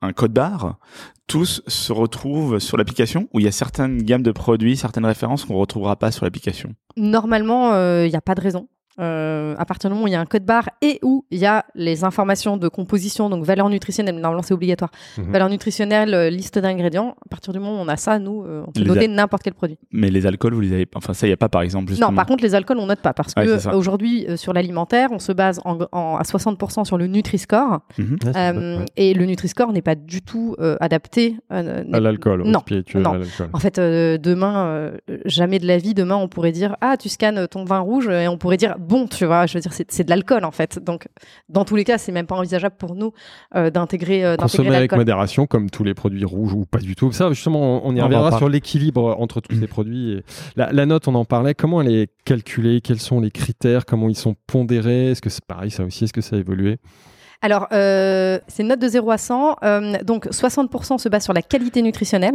un 0.00 0.12
code 0.12 0.32
barre, 0.32 0.78
tous 1.26 1.62
se 1.66 1.92
retrouvent 1.92 2.58
sur 2.58 2.76
l'application 2.76 3.28
ou 3.32 3.40
il 3.40 3.44
y 3.44 3.48
a 3.48 3.52
certaines 3.52 4.02
gammes 4.02 4.22
de 4.22 4.32
produits, 4.32 4.76
certaines 4.76 5.06
références 5.06 5.44
qu'on 5.44 5.54
ne 5.54 5.58
retrouvera 5.58 5.96
pas 5.96 6.10
sur 6.10 6.24
l'application? 6.24 6.74
Normalement, 6.96 7.74
il 8.02 8.10
n'y 8.10 8.16
a 8.16 8.20
pas 8.20 8.34
de 8.34 8.40
raison. 8.40 8.68
Euh, 9.00 9.54
à 9.58 9.64
partir 9.64 9.88
du 9.88 9.94
moment 9.94 10.04
où 10.04 10.08
il 10.08 10.12
y 10.12 10.16
a 10.16 10.20
un 10.20 10.26
code 10.26 10.44
barre 10.44 10.68
et 10.82 10.98
où 11.02 11.24
il 11.30 11.38
y 11.38 11.46
a 11.46 11.64
les 11.74 12.04
informations 12.04 12.56
de 12.58 12.68
composition, 12.68 13.30
donc 13.30 13.44
valeur 13.44 13.68
nutritionnelle, 13.70 14.16
normalement 14.16 14.42
c'est 14.42 14.52
obligatoire, 14.54 14.90
Mhm. 15.18 15.32
valeur 15.32 15.48
nutritionnelle, 15.48 16.12
euh, 16.14 16.28
liste 16.30 16.58
d'ingrédients, 16.58 17.16
à 17.24 17.28
partir 17.30 17.52
du 17.54 17.58
moment 17.58 17.80
où 17.80 17.84
on 17.84 17.88
a 17.88 17.96
ça, 17.96 18.18
nous, 18.18 18.42
euh, 18.44 18.62
on 18.66 18.72
peut 18.72 18.80
Les 18.80 18.86
noter 18.86 19.04
a- 19.06 19.08
n'importe 19.08 19.42
quel 19.44 19.54
produit. 19.54 19.78
Mais 19.92 20.10
les 20.10 20.26
alcools, 20.26 20.52
vous 20.54 20.60
les 20.60 20.72
avez 20.74 20.84
pas. 20.86 20.98
Enfin, 20.98 21.14
ça, 21.14 21.26
il 21.26 21.30
n'y 21.30 21.34
a 21.34 21.38
pas, 21.38 21.48
par 21.48 21.62
exemple, 21.62 21.88
justement. 21.88 22.10
Non, 22.10 22.16
par 22.16 22.26
contre, 22.26 22.42
les 22.44 22.54
alcools, 22.54 22.78
on 22.78 22.86
note 22.86 23.00
pas 23.00 23.14
parce 23.14 23.32
Ouais, 23.36 23.46
que 23.46 23.68
euh, 23.68 23.72
aujourd'hui, 23.72 24.26
sur 24.36 24.52
l'alimentaire, 24.52 25.08
on 25.12 25.18
se 25.18 25.32
base 25.32 25.60
en, 25.64 25.78
en- 25.92 26.16
à 26.16 26.22
60% 26.24 26.84
sur 26.84 26.98
le 26.98 27.06
Nutri-Score. 27.06 27.80
Mhm. 27.98 28.18
Ouais, 28.24 28.32
Euh. 28.36 28.84
Et 28.96 29.14
le 29.14 29.24
Nutri-Score 29.24 29.72
n'est 29.72 29.82
pas 29.82 29.94
du 29.94 30.20
tout 30.22 30.54
euh, 30.60 30.76
adapté 30.80 31.36
euh, 31.52 31.82
À 31.92 32.00
l'alcool, 32.00 32.42
Non, 32.44 32.60
non. 32.96 33.14
à. 33.14 33.18
En 33.54 33.58
fait, 33.58 33.78
euh, 33.78 34.18
demain, 34.18 34.66
euh, 34.66 34.96
jamais 35.24 35.58
de 35.58 35.66
la 35.66 35.78
vie, 35.78 35.94
demain, 35.94 36.16
on 36.16 36.28
pourrait 36.28 36.52
dire 36.52 36.76
Ah, 36.80 36.96
tu 36.98 37.08
scannes 37.08 37.46
ton 37.48 37.64
vin 37.64 37.78
rouge, 37.80 38.08
et 38.08 38.28
on 38.28 38.36
pourrait 38.36 38.56
dire 38.58 38.76
Bon, 38.82 39.06
tu 39.06 39.24
vois, 39.24 39.46
je 39.46 39.54
veux 39.54 39.60
dire, 39.60 39.72
c'est 39.72 39.90
c'est 39.90 40.04
de 40.04 40.10
l'alcool, 40.10 40.44
en 40.44 40.50
fait. 40.50 40.78
Donc, 40.78 41.08
dans 41.48 41.64
tous 41.64 41.76
les 41.76 41.84
cas, 41.84 41.98
c'est 41.98 42.12
même 42.12 42.26
pas 42.26 42.34
envisageable 42.36 42.76
pour 42.78 42.94
nous 42.94 43.12
euh, 43.54 43.70
d'intégrer 43.70 44.24
euh, 44.24 44.36
Consommer 44.36 44.74
avec 44.74 44.92
modération, 44.92 45.46
comme 45.46 45.70
tous 45.70 45.84
les 45.84 45.94
produits 45.94 46.24
rouges 46.24 46.52
ou 46.52 46.64
pas 46.66 46.78
du 46.78 46.94
tout. 46.96 47.12
Ça, 47.12 47.28
justement, 47.30 47.84
on, 47.84 47.90
on 47.90 47.96
y 47.96 48.00
reviendra 48.00 48.36
sur 48.36 48.48
l'équilibre 48.48 49.16
entre 49.18 49.40
tous 49.40 49.54
ces 49.58 49.66
produits. 49.66 50.12
Et 50.12 50.24
La, 50.56 50.72
la 50.72 50.86
note, 50.86 51.08
on 51.08 51.14
en 51.14 51.24
parlait. 51.24 51.54
Comment 51.54 51.80
elle 51.82 51.92
est 51.94 52.10
calculée? 52.24 52.80
Quels 52.80 53.00
sont 53.00 53.20
les 53.20 53.30
critères? 53.30 53.86
Comment 53.86 54.08
ils 54.08 54.16
sont 54.16 54.34
pondérés? 54.46 55.12
Est-ce 55.12 55.22
que 55.22 55.30
c'est 55.30 55.44
pareil, 55.44 55.70
ça 55.70 55.84
aussi? 55.84 56.04
Est-ce 56.04 56.12
que 56.12 56.20
ça 56.20 56.36
a 56.36 56.38
évolué? 56.38 56.78
Alors, 57.44 57.66
euh, 57.72 58.38
c'est 58.46 58.62
une 58.62 58.68
note 58.68 58.78
de 58.78 58.86
0 58.86 59.10
à 59.10 59.18
100. 59.18 59.56
euh, 59.64 59.94
donc, 60.04 60.26
60% 60.26 60.98
se 60.98 61.08
base 61.08 61.24
sur 61.24 61.32
la 61.32 61.42
qualité 61.42 61.82
nutritionnelle. 61.82 62.34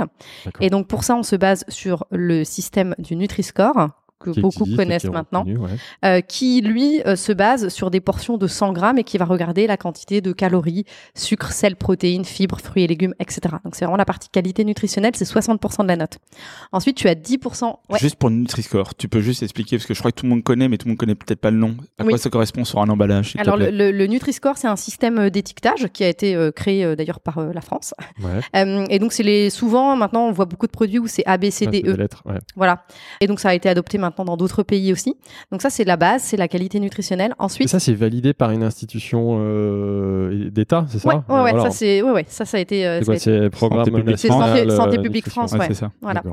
Et 0.60 0.70
donc, 0.70 0.88
pour 0.88 1.04
ça, 1.06 1.16
on 1.16 1.24
se 1.24 1.36
base 1.38 1.64
sur 1.70 2.06
le 2.12 2.44
système 2.44 2.94
du 3.00 3.16
Nutri-Score 3.16 3.90
que 4.20 4.32
Qui 4.32 4.42
beaucoup 4.42 4.64
existe 4.64 4.78
connaissent 4.78 5.04
maintenant. 5.06 5.42
reconnu, 5.42 5.58
ouais. 5.58 5.70
euh, 6.06 6.22
qui 6.22 6.62
lui 6.62 7.02
euh, 7.06 7.16
se 7.16 7.32
base 7.32 7.70
sur 7.70 7.92
des 7.92 8.00
portions 8.02 8.38
de 8.38 8.48
100 8.48 8.74
grammes 8.74 8.98
et 8.98 9.04
qui 9.04 9.18
va 9.18 9.26
regarder 9.26 9.68
la 9.68 9.78
quantité 9.78 10.22
de 10.22 10.32
calories, 10.32 10.86
sucre, 11.16 11.52
sel, 11.52 11.76
protéines, 11.76 12.26
fibres, 12.26 12.60
fruits 12.60 12.84
et 12.84 12.88
légumes, 12.88 13.14
etc. 13.20 13.42
Donc 13.64 13.76
c'est 13.76 13.86
vraiment 13.86 13.98
la 13.98 14.06
partie 14.06 14.30
qualité 14.30 14.64
nutritionnelle, 14.66 15.12
c'est 15.16 15.26
60% 15.28 15.84
de 15.84 15.88
la 15.88 15.96
note. 15.98 16.18
Ensuite, 16.72 16.98
tu 16.98 17.08
as 17.08 17.16
10%. 17.16 17.76
Ouais. 17.90 18.00
Juste 18.00 18.16
pour 18.16 18.30
le 18.30 18.36
Nutri-Score, 18.38 18.96
tu 18.96 19.08
peux 19.08 19.20
juste 19.22 19.44
expliquer, 19.44 19.78
parce 19.78 19.86
que 19.86 19.94
je 19.94 20.00
crois 20.00 20.12
que 20.12 20.20
tout 20.20 20.26
le 20.26 20.32
monde 20.32 20.44
connaît, 20.44 20.68
mais 20.68 20.78
tout 20.78 20.88
le 20.88 20.92
monde 20.92 20.98
connaît 21.00 21.16
peut-être 21.16 21.40
pas 21.40 21.52
le 21.52 21.58
nom. 21.58 21.76
À 22.00 22.04
Oui. 22.04 22.10
quoi 22.10 22.18
ça 22.18 22.30
correspond 22.30 22.64
sur 22.66 22.80
un 22.80 22.90
emballage 22.90 23.36
Alors 23.38 23.56
le, 23.58 23.68
plaît? 23.68 23.92
le, 23.92 23.98
le 23.98 24.08
Nutri-Score, 24.08 24.58
c'est 24.58 24.68
un 24.68 24.76
système 24.76 25.18
euh, 25.20 25.30
d'étiquetage 25.30 25.88
qui 25.94 26.04
a 26.04 26.08
été 26.10 26.36
euh, 26.36 26.52
créé 26.52 26.96
d'ailleurs 26.96 27.20
par 27.20 27.40
la 27.54 27.62
France. 27.62 27.94
Ouais. 28.24 28.42
Et 28.90 29.00
donc 29.00 29.14
c'est 29.14 29.24
les 29.24 29.50
souvent 29.52 29.96
maintenant 29.96 30.28
on 30.28 30.32
voit 30.32 30.46
beaucoup 30.46 30.66
de 30.66 30.72
produits 30.72 31.00
où 31.00 31.08
c'est 31.08 31.24
A, 31.26 31.38
B, 31.38 31.50
C, 31.52 31.68
Ah, 31.68 31.76
E. 31.88 32.08
ouais. 32.26 32.40
Voilà. 32.56 32.84
Et 33.22 33.28
donc 33.28 33.40
ça 33.40 33.50
a 33.50 33.54
été 33.54 33.70
adopté 33.70 33.98
maintenant 33.98 34.07
dans 34.26 34.38
d'autres 34.38 34.64
pays 34.64 34.92
aussi. 34.92 35.16
Donc 35.52 35.62
ça 35.62 35.70
c'est 35.70 35.84
la 35.84 35.98
base, 35.98 36.24
c'est 36.24 36.38
la 36.38 36.48
qualité 36.48 36.80
nutritionnelle. 36.80 37.32
Et 37.32 37.44
Ensuite, 37.44 37.70
ça, 37.70 37.80
c'est 37.80 37.94
validé 37.94 38.34
par 38.34 38.52
une 38.52 38.64
institution 38.64 39.38
euh, 39.40 40.50
d'État, 40.50 40.86
c'est 40.90 41.00
ça 41.00 41.24
ouais, 41.30 41.42
ouais, 41.54 41.60
ça 41.62 41.72
c'est 41.72 42.02
ouais, 42.02 42.12
ouais, 42.12 42.26
ça 42.28 42.46
ça 42.46 42.58
a 42.58 42.60
été, 42.60 42.86
euh, 42.86 43.02
c'est 43.18 43.50
programme 43.50 43.86
Santé 43.86 43.92
publique 43.98 44.18
C'est 44.18 44.30
national, 44.30 44.58
Santé- 44.72 44.76
Santé 44.76 44.98
euh, 44.98 45.02
publique 45.02 45.26
nutrition. 45.26 45.42
France, 45.48 45.52
Ouais, 45.54 45.60
ouais. 45.60 45.66
c'est 45.70 45.74
ça. 45.76 45.92
Voilà. 46.02 46.24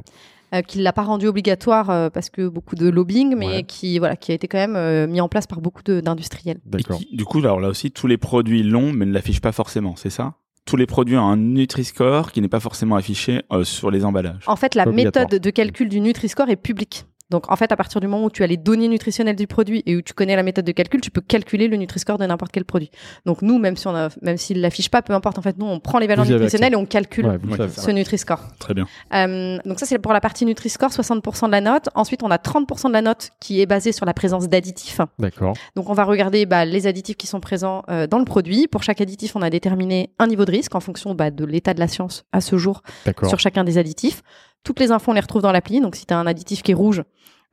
Euh, 0.54 0.60
qui 0.62 0.78
l'a 0.80 0.92
pas 0.92 1.02
rendu 1.02 1.26
obligatoire 1.26 1.90
euh, 1.90 2.10
parce 2.10 2.30
que 2.30 2.46
beaucoup 2.46 2.76
de 2.76 2.88
lobbying, 2.88 3.34
mais 3.36 3.46
Ouais. 3.46 3.62
qui 3.64 3.98
voilà, 3.98 4.14
qui 4.14 4.30
a 4.30 4.34
été 4.34 4.46
quand 4.46 4.58
même 4.58 4.76
euh, 4.76 5.06
mis 5.06 5.20
en 5.20 5.28
place 5.28 5.46
par 5.46 5.60
beaucoup 5.60 5.82
de- 5.82 6.00
d'industriels. 6.00 6.58
Et 6.66 6.70
D'accord. 6.70 6.98
qui- 6.98 7.16
du 7.16 7.24
coup, 7.24 7.38
alors 7.38 7.58
là 7.60 7.68
aussi, 7.68 7.90
tous 7.90 8.06
les 8.06 8.18
produits 8.18 8.62
l'ont, 8.62 8.92
mais 8.92 9.04
ne 9.06 9.12
l'affichent 9.12 9.40
pas 9.40 9.52
forcément, 9.52 9.94
c'est 9.96 10.10
ça? 10.10 10.34
Tous 10.66 10.76
les 10.76 10.86
produits 10.86 11.16
ont 11.16 11.26
un 11.26 11.36
Nutri-Score 11.36 12.30
qui 12.32 12.40
n'est 12.40 12.48
pas 12.48 12.60
forcément 12.60 12.96
affiché 12.96 13.42
euh, 13.52 13.64
sur 13.64 13.90
les 13.90 14.04
emballages. 14.04 14.44
En 14.46 14.56
fait, 14.56 14.74
la 14.74 14.86
méthode 14.86 15.28
de 15.28 15.50
calcul 15.50 15.88
du 15.88 16.00
Nutri-Score 16.00 16.48
est 16.48 16.56
publique. 16.56 17.04
Donc 17.30 17.50
en 17.50 17.56
fait, 17.56 17.72
à 17.72 17.76
partir 17.76 18.00
du 18.00 18.06
moment 18.06 18.24
où 18.24 18.30
tu 18.30 18.42
as 18.42 18.46
les 18.46 18.56
données 18.56 18.88
nutritionnelles 18.88 19.36
du 19.36 19.46
produit 19.46 19.82
et 19.86 19.96
où 19.96 20.02
tu 20.02 20.12
connais 20.12 20.36
la 20.36 20.42
méthode 20.42 20.64
de 20.64 20.72
calcul, 20.72 21.00
tu 21.00 21.10
peux 21.10 21.20
calculer 21.20 21.68
le 21.68 21.76
Nutri-Score 21.76 22.18
de 22.18 22.26
n'importe 22.26 22.52
quel 22.52 22.64
produit. 22.64 22.90
Donc 23.24 23.42
nous, 23.42 23.58
même 23.58 23.76
si 23.76 23.86
on 23.86 23.94
a, 23.94 24.10
même 24.22 24.36
s'il 24.36 24.60
l'affiche 24.60 24.90
pas, 24.90 25.02
peu 25.02 25.14
importe. 25.14 25.38
En 25.38 25.42
fait, 25.42 25.56
nous, 25.58 25.66
on 25.66 25.80
prend 25.80 25.98
les 25.98 26.06
valeurs 26.06 26.26
nutritionnelles 26.26 26.74
et 26.74 26.76
on 26.76 26.86
calcule 26.86 27.24
Ouais, 27.24 27.68
ce 27.68 27.90
Nutri-Score. 27.90 28.40
Très 28.58 28.74
bien. 28.74 28.86
Euh, 29.14 29.58
donc 29.64 29.80
ça, 29.80 29.86
c'est 29.86 29.98
pour 29.98 30.12
la 30.12 30.20
partie 30.20 30.44
Nutri-Score, 30.44 30.90
60% 30.90 31.46
de 31.46 31.50
la 31.50 31.60
note. 31.60 31.88
Ensuite, 31.94 32.22
on 32.22 32.30
a 32.30 32.36
30% 32.36 32.88
de 32.88 32.92
la 32.92 33.02
note 33.02 33.30
qui 33.40 33.60
est 33.60 33.66
basée 33.66 33.92
sur 33.92 34.04
la 34.04 34.12
présence 34.14 34.48
d'additifs. 34.48 35.00
D'accord. 35.18 35.54
Donc 35.76 35.88
on 35.88 35.94
va 35.94 36.04
regarder 36.04 36.46
bah, 36.46 36.64
les 36.64 36.86
additifs 36.86 37.16
qui 37.16 37.26
sont 37.26 37.40
présents 37.40 37.82
euh, 37.88 38.06
dans 38.06 38.18
le 38.18 38.24
produit. 38.24 38.68
Pour 38.68 38.82
chaque 38.82 39.00
additif, 39.00 39.34
on 39.36 39.42
a 39.42 39.50
déterminé 39.50 40.12
un 40.18 40.26
niveau 40.26 40.44
de 40.44 40.50
risque 40.50 40.74
en 40.74 40.80
fonction 40.80 41.14
bah, 41.14 41.30
de 41.30 41.44
l'état 41.44 41.74
de 41.74 41.80
la 41.80 41.88
science 41.88 42.24
à 42.32 42.40
ce 42.40 42.58
jour 42.58 42.82
sur 43.26 43.38
chacun 43.40 43.64
des 43.64 43.78
additifs. 43.78 44.22
Toutes 44.64 44.80
les 44.80 44.90
infos, 44.90 45.10
on 45.10 45.14
les 45.14 45.20
retrouve 45.20 45.42
dans 45.42 45.52
l'appli. 45.52 45.80
Donc, 45.80 45.94
si 45.94 46.06
tu 46.06 46.14
as 46.14 46.18
un 46.18 46.26
additif 46.26 46.62
qui 46.62 46.72
est 46.72 46.74
rouge, 46.74 47.02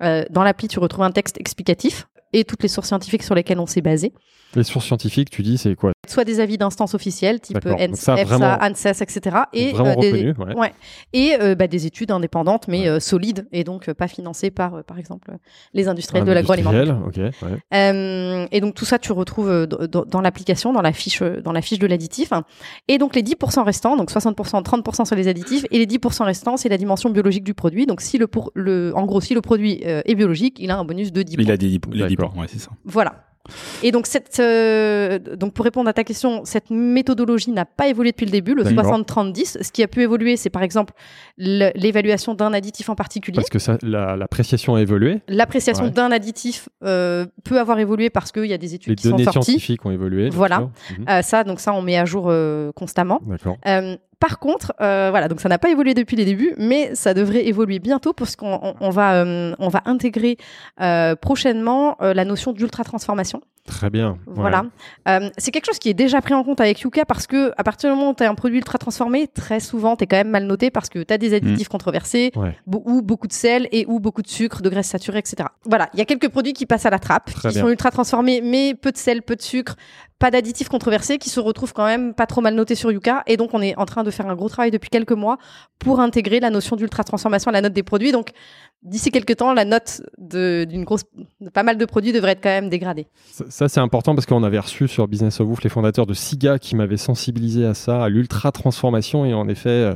euh, 0.02 0.24
dans 0.30 0.44
l'appli, 0.44 0.68
tu 0.68 0.80
retrouves 0.80 1.04
un 1.04 1.12
texte 1.12 1.40
explicatif 1.40 2.08
et 2.34 2.46
toutes 2.46 2.64
les 2.64 2.70
sources 2.70 2.88
scientifiques 2.88 3.24
sur 3.24 3.36
lesquelles 3.36 3.60
on 3.60 3.66
s'est 3.66 3.82
basé. 3.82 4.14
Les 4.56 4.64
sources 4.64 4.86
scientifiques, 4.86 5.30
tu 5.30 5.44
dis, 5.44 5.58
c'est 5.58 5.76
quoi? 5.76 5.92
Soit 6.08 6.24
des 6.24 6.40
avis 6.40 6.58
d'instances 6.58 6.96
officielles, 6.96 7.40
type 7.40 7.64
vraiment- 7.64 8.58
ANSES, 8.60 9.02
etc. 9.04 9.38
Et, 9.54 9.72
Vraiment 9.72 9.92
euh, 9.92 9.96
des, 10.02 10.12
reconnu, 10.12 10.34
ouais. 10.40 10.56
ouais. 10.60 10.74
et 11.14 11.36
euh, 11.40 11.54
bah, 11.54 11.68
des 11.68 11.86
études 11.86 12.10
indépendantes, 12.10 12.68
mais 12.68 12.82
Ouais. 12.82 12.88
euh, 12.90 13.00
solides, 13.00 13.48
et 13.52 13.64
donc 13.64 13.88
euh, 13.88 13.94
pas 13.94 14.08
financées 14.08 14.50
par, 14.50 14.74
euh, 14.74 14.82
par 14.82 14.98
exemple, 14.98 15.30
les 15.76 15.88
industriels 15.88 16.24
Un 16.24 16.26
de 16.26 16.32
l'agroalimentaire. 16.32 16.98
Euh, 17.74 18.48
et 18.52 18.62
donc 18.62 18.74
tout 18.74 18.84
ça, 18.86 18.98
tu 18.98 19.12
retrouves 19.12 19.68
dans 19.68 20.22
l'application, 20.22 20.74
dans 20.74 20.82
la 20.82 20.92
fiche, 20.92 21.22
dans 21.22 21.52
la 21.52 21.62
fiche 21.62 21.78
de 21.78 21.86
l'additif. 21.86 22.32
Et 22.88 22.98
donc 22.98 23.16
les 23.16 23.22
10% 23.22 23.64
restants, 23.64 23.96
donc 23.96 24.10
60%, 24.10 24.64
30% 24.64 25.06
sur 25.06 25.16
les 25.16 25.28
additifs, 25.28 25.66
et 25.70 25.78
les 25.78 25.86
10% 25.86 26.24
restants, 26.26 26.58
c'est 26.58 26.70
la 26.70 26.78
dimension 26.78 27.12
biologique 27.12 27.44
du 27.44 27.54
produit. 27.54 27.86
Donc 27.86 28.02
si 28.02 28.18
le, 28.18 28.26
pour, 28.26 28.52
le 28.56 28.92
en 28.96 29.06
gros, 29.06 29.22
si 29.22 29.36
le 29.36 29.42
produit 29.42 29.82
euh, 29.86 30.02
est 30.06 30.16
biologique, 30.16 30.58
il 30.60 30.72
a 30.72 30.78
un 30.80 30.84
bonus 30.84 31.12
de 31.14 31.22
10 31.22 31.34
Il 31.38 31.46
points. 31.46 31.54
a 31.54 31.58
des 31.58 31.68
10 31.68 31.80
il 31.94 32.02
a 32.04 32.08
10 32.08 32.16
D'accord. 32.16 32.34
points, 32.34 32.42
ouais, 32.42 32.48
c'est 32.52 32.60
ça. 32.60 32.72
Voilà. 32.86 33.26
Et 33.84 33.92
donc, 33.92 34.08
cette, 34.08 34.40
euh, 34.40 35.20
donc 35.20 35.54
pour 35.54 35.66
répondre 35.66 35.90
à 35.90 35.94
ta 35.94 36.04
question, 36.04 36.42
cette 36.46 36.70
méthodologie 36.70 37.52
n'a 37.52 37.66
pas 37.66 37.88
évolué 37.88 38.12
depuis 38.12 38.26
le 38.26 38.32
début, 38.32 38.54
le 38.54 38.64
D'accord. 38.64 38.86
60-30-10. 39.00 39.62
Ce 39.64 39.72
qui 39.72 39.84
a 39.84 39.88
pu 39.88 40.02
évoluer, 40.02 40.38
c'est 40.38 40.50
par 40.50 40.64
exemple 40.64 40.94
le- 41.38 41.72
l'évaluation 41.76 42.34
d'un 42.34 42.54
additif 42.54 42.90
en 42.90 42.96
particulier. 42.96 43.36
Parce 43.36 43.50
que 43.50 43.60
ça, 43.60 43.78
la- 43.82 44.16
l'appréciation 44.16 44.76
a 44.76 44.82
évolué. 44.82 45.22
L'appréciation 45.28 45.86
Ouais. 45.86 45.92
d'un 45.92 46.12
additif 46.12 46.70
euh, 46.84 47.26
peut 47.44 47.60
avoir 47.60 47.80
évolué 47.80 48.10
parce 48.10 48.32
qu'il 48.32 48.46
y 48.46 48.54
a 48.54 48.58
des 48.58 48.74
études 48.76 48.90
Les 48.92 48.96
qui 48.96 49.04
sont 49.04 49.12
données 49.18 49.24
scientifiques 49.32 49.86
ont 49.86 49.92
évolué. 49.92 50.30
Voilà. 50.30 50.60
Mhm. 51.00 51.06
Euh, 51.10 51.22
ça, 51.22 51.44
donc 51.44 51.60
ça, 51.60 51.74
on 51.74 51.82
met 51.82 51.98
à 51.98 52.06
jour 52.06 52.32
constamment. 52.76 53.20
D'accord. 53.26 53.58
Par 54.22 54.40
contre, 54.40 54.72
euh, 54.80 55.08
voilà, 55.10 55.28
donc 55.28 55.42
ça 55.42 55.50
n'a 55.50 55.58
pas 55.60 55.70
évolué 55.70 55.94
depuis 55.94 56.16
les 56.16 56.24
débuts, 56.26 56.54
mais 56.58 56.96
ça 56.96 57.14
devrait 57.14 57.46
évoluer 57.48 57.80
bientôt 57.80 58.14
parce 58.14 58.36
qu'on 58.38 58.54
on- 58.62 58.76
on 58.80 58.90
va, 58.92 59.16
euh, 59.16 59.54
va 59.70 59.82
intégrer 59.86 60.38
euh, 60.80 61.16
prochainement 61.16 61.98
la 62.00 62.24
notion 62.24 62.54
d'ultra 62.54 62.84
transformation. 62.84 63.42
Très 63.66 63.90
bien. 63.90 64.18
Voilà. 64.26 64.66
Euh, 65.08 65.30
c'est 65.38 65.52
quelque 65.52 65.66
chose 65.66 65.78
qui 65.80 65.90
est 65.90 65.94
déjà 65.94 66.20
pris 66.22 66.34
en 66.34 66.44
compte 66.44 66.60
avec 66.60 66.82
Yuka 66.82 67.06
parce 67.06 67.28
que 67.28 67.52
à 67.58 67.64
partir 67.64 67.92
du 67.92 67.96
moment 67.96 68.12
où 68.12 68.14
tu 68.16 68.24
as 68.24 68.30
un 68.30 68.36
produit 68.36 68.58
ultra 68.58 68.78
transformé, 68.78 69.28
très 69.28 69.60
souvent 69.60 69.96
tu 69.96 70.04
es 70.04 70.08
quand 70.08 70.18
même 70.18 70.30
mal 70.30 70.46
noté 70.46 70.72
parce 70.72 70.90
que 70.90 71.00
tu 71.04 71.14
as 71.14 71.18
des 71.18 71.34
additifs 71.34 71.68
controversés 71.70 72.32
Ouais. 72.36 72.58
bo- 72.66 72.82
ou 72.86 73.02
beaucoup 73.02 73.28
de 73.28 73.34
sel 73.34 73.68
et 73.72 73.86
ou 73.88 74.00
beaucoup 74.00 74.22
de 74.24 74.28
sucre, 74.28 74.62
de 74.62 74.70
graisse 74.70 74.88
saturée, 74.88 75.20
etc. 75.20 75.50
Voilà, 75.66 75.90
il 75.94 76.00
y 76.00 76.02
a 76.02 76.06
quelques 76.06 76.30
produits 76.30 76.54
qui 76.54 76.66
passent 76.66 76.86
à 76.86 76.90
la 76.90 77.00
trappe, 77.00 77.32
Très 77.34 77.50
qui 77.50 77.54
bien. 77.56 77.64
sont 77.64 77.70
ultra 77.70 77.92
transformés, 77.92 78.42
mais 78.42 78.74
peu 78.74 78.92
de 78.92 78.98
sel, 78.98 79.22
peu 79.22 79.36
de 79.36 79.42
sucre, 79.42 79.76
pas 80.18 80.30
d'additifs 80.32 80.70
controversés, 80.70 81.18
qui 81.18 81.30
se 81.30 81.40
retrouvent 81.40 81.74
quand 81.74 81.86
même 81.86 82.14
pas 82.14 82.28
trop 82.28 82.42
mal 82.42 82.54
notés 82.56 82.76
sur 82.76 82.92
Yuka. 82.92 83.24
Et 83.28 83.38
donc 83.38 83.52
on 83.54 83.62
est 83.62 83.76
en 83.78 83.86
train 83.86 84.04
de 84.04 84.12
faire 84.12 84.28
un 84.28 84.36
gros 84.36 84.50
travail 84.50 84.70
depuis 84.72 84.90
quelques 84.90 85.12
mois 85.14 85.38
pour 85.80 86.00
intégrer 86.00 86.40
la 86.40 86.50
notion 86.52 86.76
d'ultra 86.76 87.04
transformation 87.04 87.50
à 87.50 87.54
la 87.54 87.62
note 87.62 87.74
des 87.74 87.82
produits. 87.84 88.12
Donc 88.12 88.30
d'ici 88.84 89.12
quelques 89.12 89.36
temps, 89.38 89.54
la 89.54 89.66
note 89.66 90.02
de- 90.18 90.66
d'une 90.68 90.84
grosse, 90.84 91.04
de 91.40 91.50
pas 91.50 91.64
mal 91.64 91.78
de 91.78 91.86
produits 91.86 92.12
devrait 92.14 92.32
être 92.32 92.42
quand 92.42 92.50
même 92.50 92.70
dégradée. 92.70 93.08
Ça, 93.32 93.46
ça, 93.50 93.70
c'est 93.70 93.80
important 93.80 94.16
parce 94.16 94.26
qu'on 94.26 94.44
avait 94.44 94.58
reçu 94.60 94.88
sur 94.88 95.08
Business 95.08 95.40
of 95.40 95.48
Wolf 95.48 95.64
les 95.64 95.70
fondateurs 95.70 96.06
de 96.08 96.14
Siga 96.14 96.58
qui 96.60 96.76
m'avaient 96.76 96.98
sensibilisé 96.98 97.66
à 97.66 97.74
ça, 97.74 98.04
à 98.04 98.10
l'ultra 98.10 98.52
transformation. 98.52 99.24
Et 99.26 99.34
en 99.34 99.48
effet, 99.48 99.70
euh, 99.70 99.94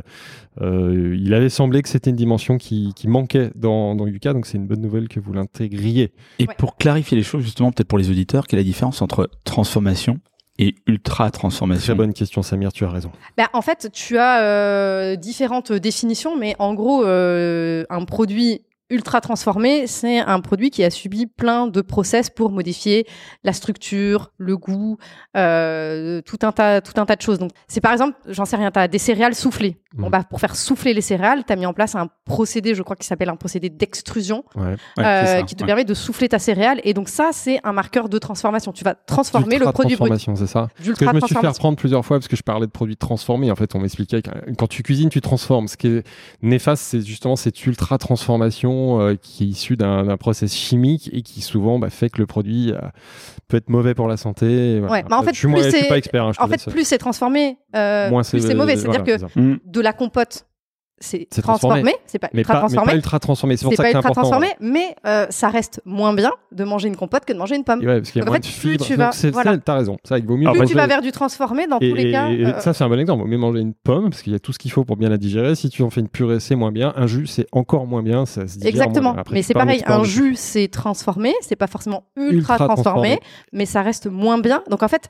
euh, 0.61 1.17
il 1.19 1.33
avait 1.33 1.49
semblé 1.49 1.81
que 1.81 1.89
c'était 1.89 2.11
une 2.11 2.15
dimension 2.15 2.57
qui, 2.57 2.93
qui 2.95 3.07
manquait 3.07 3.49
dans, 3.55 3.95
dans 3.95 4.05
Yuka. 4.07 4.33
Donc 4.33 4.45
c'est 4.45 4.57
une 4.57 4.67
bonne 4.67 4.81
nouvelle 4.81 5.07
que 5.07 5.19
vous 5.19 5.33
l'intégriez. 5.33 6.11
Et 6.39 6.47
Ouais. 6.47 6.53
pour 6.57 6.77
clarifier 6.77 7.17
les 7.17 7.23
choses, 7.23 7.43
justement, 7.43 7.71
peut-être 7.71 7.87
pour 7.87 7.97
les 7.97 8.09
auditeurs, 8.09 8.45
quelle 8.47 8.59
est 8.59 8.63
la 8.63 8.67
différence 8.67 9.01
entre 9.01 9.29
transformation 9.45 10.19
et 10.59 10.75
ultra 10.87 11.31
transformation? 11.31 11.93
Très 11.93 11.95
bonne 11.95 12.13
question, 12.13 12.41
Samir, 12.41 12.71
tu 12.71 12.85
as 12.85 12.89
raison. 12.89 13.11
Bah, 13.37 13.49
en 13.53 13.61
fait, 13.61 13.89
tu 13.91 14.17
as 14.17 14.41
euh, 14.43 15.15
différentes 15.15 15.71
définitions, 15.73 16.37
mais 16.37 16.55
en 16.59 16.73
gros, 16.75 17.03
euh, 17.03 17.83
un 17.89 18.05
produit 18.05 18.61
ultra 18.89 19.21
transformé, 19.21 19.87
c'est 19.87 20.19
un 20.19 20.39
produit 20.41 20.69
qui 20.69 20.83
a 20.83 20.89
subi 20.89 21.25
plein 21.25 21.67
de 21.67 21.81
process 21.81 22.29
pour 22.29 22.51
modifier 22.51 23.07
la 23.43 23.53
structure, 23.53 24.31
le 24.37 24.57
goût, 24.57 24.97
euh, 25.35 26.21
tout 26.21 26.39
un 26.43 26.51
tas, 26.51 26.81
tout 26.81 26.99
un 26.99 27.05
tas 27.05 27.15
de 27.15 27.21
choses. 27.21 27.39
Donc, 27.39 27.51
c'est 27.67 27.81
par 27.81 27.91
exemple, 27.91 28.17
j'en 28.27 28.45
sais 28.45 28.55
rien, 28.55 28.71
tu 28.71 28.79
as 28.79 28.87
des 28.87 28.99
céréales 28.99 29.35
soufflées. 29.35 29.77
Bon, 29.95 30.05
Mhm. 30.07 30.11
bah, 30.11 30.23
pour 30.29 30.39
faire 30.39 30.55
souffler 30.55 30.93
les 30.93 31.01
céréales, 31.01 31.43
tu 31.45 31.53
as 31.53 31.55
mis 31.55 31.65
en 31.65 31.73
place 31.73 31.95
un 31.95 32.09
procédé, 32.25 32.75
je 32.75 32.81
crois, 32.83 32.95
qui 32.95 33.07
s'appelle 33.07 33.29
un 33.29 33.35
procédé 33.35 33.69
d'extrusion, 33.69 34.43
Ouais. 34.55 34.75
Ouais, 34.97 35.03
euh, 35.05 35.25
ça, 35.25 35.43
qui 35.43 35.55
te 35.55 35.61
ouais. 35.63 35.67
permet 35.67 35.85
de 35.85 35.93
souffler 35.93 36.27
ta 36.29 36.37
céréale. 36.39 36.81
Et 36.83 36.93
donc, 36.93 37.07
ça, 37.09 37.29
c'est 37.31 37.59
un 37.63 37.71
marqueur 37.73 38.09
de 38.09 38.17
transformation. 38.17 38.71
Tu 38.73 38.83
vas 38.83 38.93
transformer 38.95 39.57
le 39.57 39.65
produit 39.71 39.95
brut. 39.95 40.09
transformation, 40.11 40.35
c'est 40.35 40.47
ça 40.51 40.67
Parce 40.75 40.97
que 40.99 41.05
je 41.05 41.11
me 41.11 41.19
suis 41.21 41.35
fait 41.35 41.47
reprendre 41.47 41.77
plusieurs 41.77 42.05
fois 42.05 42.17
parce 42.17 42.27
que 42.27 42.35
je 42.35 42.43
parlais 42.43 42.65
de 42.67 42.71
produits 42.71 42.97
transformés. 42.97 43.51
En 43.51 43.55
fait, 43.55 43.73
on 43.75 43.79
m'expliquait 43.79 44.21
que 44.21 44.29
euh, 44.29 44.53
quand 44.57 44.67
tu 44.67 44.83
cuisines, 44.83 45.09
tu 45.09 45.21
transformes. 45.21 45.67
Ce 45.67 45.77
qui 45.77 45.87
est 45.87 46.03
néfaste, 46.41 46.83
c'est 46.83 47.01
justement 47.05 47.35
cette 47.35 47.65
ultra 47.65 47.97
transformation 47.97 48.99
euh, 49.01 49.15
qui 49.21 49.43
est 49.45 49.47
issue 49.47 49.77
d'un 49.77 50.17
process 50.17 50.53
chimique 50.53 51.09
et 51.13 51.21
qui 51.21 51.41
souvent 51.41 51.79
bah, 51.79 51.89
fait 51.89 52.09
que 52.09 52.17
le 52.19 52.25
produit 52.25 52.71
euh, 52.73 52.79
peut 53.47 53.57
être 53.57 53.69
mauvais 53.69 53.93
pour 53.93 54.07
la 54.07 54.17
santé. 54.17 54.79
voilà. 54.79 54.93
Ouais, 54.93 55.03
bah, 55.09 55.17
en 55.19 55.23
fait, 55.23 55.33
je 55.33 55.39
suis, 55.39 55.47
moins- 55.47 55.61
plus 55.61 55.65
je 55.71 55.75
suis 55.75 55.83
c'est- 55.83 55.89
pas 55.89 55.97
expert. 55.97 56.25
hein, 56.25 56.31
En 56.39 56.47
fait, 56.47 56.65
plus 56.69 56.85
c'est 56.85 56.97
transformé, 56.97 57.57
euh, 57.75 58.09
moins 58.09 58.23
plus 58.23 58.41
c'est 58.45 58.53
mauvais. 58.55 58.75
C'est-à-dire 58.75 59.03
voilà, 59.03 59.27
que. 59.33 59.39
Mm. 59.39 59.59
de 59.65 59.81
la 59.85 59.93
compote, 59.93 60.45
c'est 60.99 61.27
transformé, 61.41 61.81
transformé. 61.81 61.93
c'est 62.07 62.19
pas 62.19 62.29
mais 62.33 62.39
ultra 62.41 62.59
transformé. 62.59 62.91
pas 62.91 62.95
ultra 62.95 63.19
transformé. 63.19 63.57
C'est 63.57 63.65
pour 63.65 63.73
ça 63.73 63.83
pas 63.83 63.83
que 63.83 63.91
c'est 63.91 63.97
ultra 63.97 64.09
important. 64.11 64.29
transformé, 64.29 64.47
mais 64.61 64.95
euh, 65.05 65.25
ça 65.29 65.49
reste 65.49 65.81
moins 65.85 66.13
bien 66.13 66.31
de 66.51 66.63
manger 66.63 66.87
une 66.87 66.95
compote 66.95 67.25
que 67.25 67.33
de 67.33 67.37
manger 67.37 67.55
une 67.57 67.63
pomme. 67.65 67.81
Et 67.83 67.85
ouais, 67.87 67.97
parce 67.99 68.11
qu'il 68.11 68.21
y 68.23 68.25
a 68.25 68.29
en 68.29 68.33
fait, 68.33 68.39
de 68.39 68.45
fibres. 68.45 68.85
tu 68.85 68.95
vas- 68.95 69.11
voilà. 69.33 69.57
t'as 69.57 69.75
raison. 69.75 69.97
Ça, 70.05 70.17
il 70.17 70.25
vaut 70.25 70.37
mieux. 70.37 70.43
Plus 70.43 70.47
Après, 70.47 70.59
tu 70.59 70.73
manger- 70.73 70.75
vas 70.75 70.87
vers 70.87 71.01
du 71.01 71.11
transformé, 71.11 71.67
dans 71.67 71.79
Et, 71.79 71.89
tous 71.89 71.95
les 71.95 72.11
cas. 72.11 72.29
et- 72.29 72.45
euh, 72.45 72.59
ça, 72.59 72.73
c'est 72.73 72.83
un 72.83 72.89
bon 72.89 72.99
exemple. 72.99 73.23
Vaut 73.23 73.27
mieux 73.27 73.37
manger 73.37 73.59
une 73.59 73.73
pomme 73.73 74.09
parce 74.09 74.21
qu'il 74.21 74.31
y 74.33 74.35
a 74.35 74.39
tout 74.39 74.53
ce 74.53 74.59
qu'il 74.59 74.71
faut 74.71 74.85
pour 74.85 74.95
bien 74.95 75.09
la 75.09 75.17
digérer. 75.17 75.53
Si 75.55 75.69
tu 75.69 75.83
en 75.83 75.89
fais 75.89 75.99
une 76.01 76.07
purée, 76.09 76.39
c'est 76.39 76.55
moins 76.55 76.71
bien. 76.71 76.93
Un 76.95 77.07
jus, 77.07 77.27
c'est 77.27 77.47
encore 77.51 77.85
moins 77.87 78.01
bien. 78.01 78.25
Ça 78.25 78.47
se 78.47 78.53
digère 78.55 78.69
Exactement. 78.69 79.01
moins 79.09 79.11
bien. 79.13 79.21
Après, 79.21 79.33
mais 79.35 79.41
c'est 79.41 79.53
pareil, 79.53 79.83
un 79.87 80.03
jus 80.03 80.35
c'est 80.35 80.69
transformé, 80.69 81.33
c'est 81.41 81.55
pas 81.57 81.67
forcément 81.67 82.03
ultra, 82.15 82.57
transformé, 82.57 83.19
mais 83.51 83.65
ça 83.65 83.81
reste 83.81 84.07
moins 84.07 84.37
bien. 84.37 84.63
Donc 84.69 84.81
en 84.81 84.87
fait, 84.87 85.09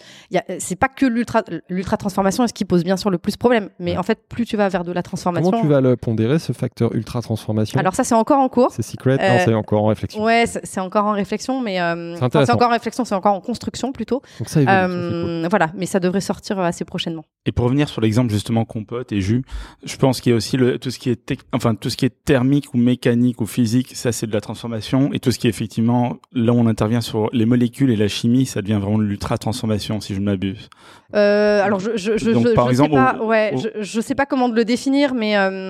c'est 0.60 0.76
pas 0.78 0.88
que 0.88 1.06
l'ultra 1.06 1.44
l'ultra 1.70 1.98
transformation 1.98 2.44
est 2.44 2.48
ce 2.48 2.54
qui 2.54 2.66
pose 2.66 2.84
bien 2.84 2.98
sûr 2.98 3.10
le 3.12 3.18
plus 3.20 3.38
problème, 3.38 3.70
mais 3.80 3.92
Ouais. 3.92 3.98
en 3.98 4.04
fait 4.04 4.20
plus 4.28 4.46
tu 4.46 4.58
vas 4.58 4.68
vers 4.70 4.84
de 4.84 4.92
la 4.92 5.04
transformation. 5.04 5.52
Le 5.82 5.96
pondérer, 5.98 6.40
ce 6.40 6.52
facteur 6.54 6.94
ultra 6.96 7.22
transformation 7.22 7.80
Alors 7.80 7.96
ça 7.96 8.04
c'est 8.04 8.16
encore 8.16 8.40
en 8.40 8.50
cours. 8.50 8.72
C'est 8.72 8.82
secret 8.82 9.18
Euh, 9.22 9.40
c'est 9.46 9.54
encore 9.54 9.84
en 9.84 9.88
réflexion. 9.88 10.24
Ouais, 10.24 10.46
c'est 10.48 10.80
encore 10.80 11.06
en 11.06 11.12
réflexion, 11.14 11.62
mais 11.62 11.80
euh, 11.82 12.16
C'est 12.18 12.52
encore 12.52 12.70
en 12.70 12.72
réflexion, 12.72 13.06
c'est 13.06 13.16
encore 13.16 13.34
en 13.36 13.42
construction 13.42 13.92
plutôt. 13.92 14.22
Donc 14.40 14.50
ça 14.50 14.62
évolue. 14.62 14.76
cool. 14.78 14.92
Euh, 14.92 15.48
Voilà, 15.50 15.72
mais 15.76 15.86
ça 15.86 16.00
devrait 16.00 16.22
sortir 16.22 16.60
assez 16.60 16.86
prochainement. 16.86 17.26
Et 17.46 17.52
pour 17.52 17.66
revenir 17.66 17.88
sur 17.90 18.02
l'exemple 18.02 18.32
justement 18.32 18.66
compote 18.66 19.12
et 19.12 19.22
jus, 19.22 19.44
je 19.84 19.96
pense 19.98 20.22
qu'il 20.22 20.32
y 20.32 20.34
a 20.34 20.36
aussi 20.38 20.58
le, 20.58 20.80
tout 20.80 20.90
ce 20.92 21.00
qui 21.00 21.10
est 21.10 21.38
enfin 21.54 21.76
tout 21.76 21.90
ce 21.90 21.98
qui 21.98 22.06
est 22.06 22.14
thermique 22.26 22.74
ou 22.74 22.78
mécanique 22.78 23.42
ou 23.42 23.46
physique, 23.46 23.96
ça 23.96 24.12
c'est 24.12 24.28
de 24.28 24.34
la 24.34 24.42
transformation 24.42 25.12
et 25.14 25.20
tout 25.20 25.32
ce 25.32 25.40
qui 25.40 25.48
est 25.48 25.50
effectivement 25.50 26.18
là 26.34 26.54
où 26.54 26.58
on 26.58 26.68
intervient 26.68 27.02
sur 27.02 27.30
les 27.34 27.46
molécules 27.46 27.92
et 27.92 27.96
la 27.96 28.08
chimie, 28.08 28.46
ça 28.46 28.62
devient 28.62 28.80
vraiment 28.82 28.98
de 28.98 29.04
l'ultra 29.04 29.38
transformation 29.38 30.02
si 30.02 30.14
je 30.16 30.20
ne 30.20 30.26
m'abuse. 30.26 30.70
Euh, 31.14 31.64
alors 31.64 31.80
je 31.80 31.92
je 31.96 32.18
je, 32.18 32.32
Donc, 32.32 32.48
je, 32.48 32.54
par 32.54 32.66
je 32.66 32.72
exemple, 32.72 32.92
sais 32.92 32.96
pas, 32.98 33.18
au- 33.22 33.28
ouais, 33.28 33.52
au- 33.54 33.58
je, 33.60 33.68
je 33.82 34.02
sais 34.02 34.16
pas 34.16 34.26
comment 34.26 34.50
de 34.50 34.56
le 34.56 34.66
définir, 34.66 35.14
mais 35.14 35.38
euh, 35.38 35.65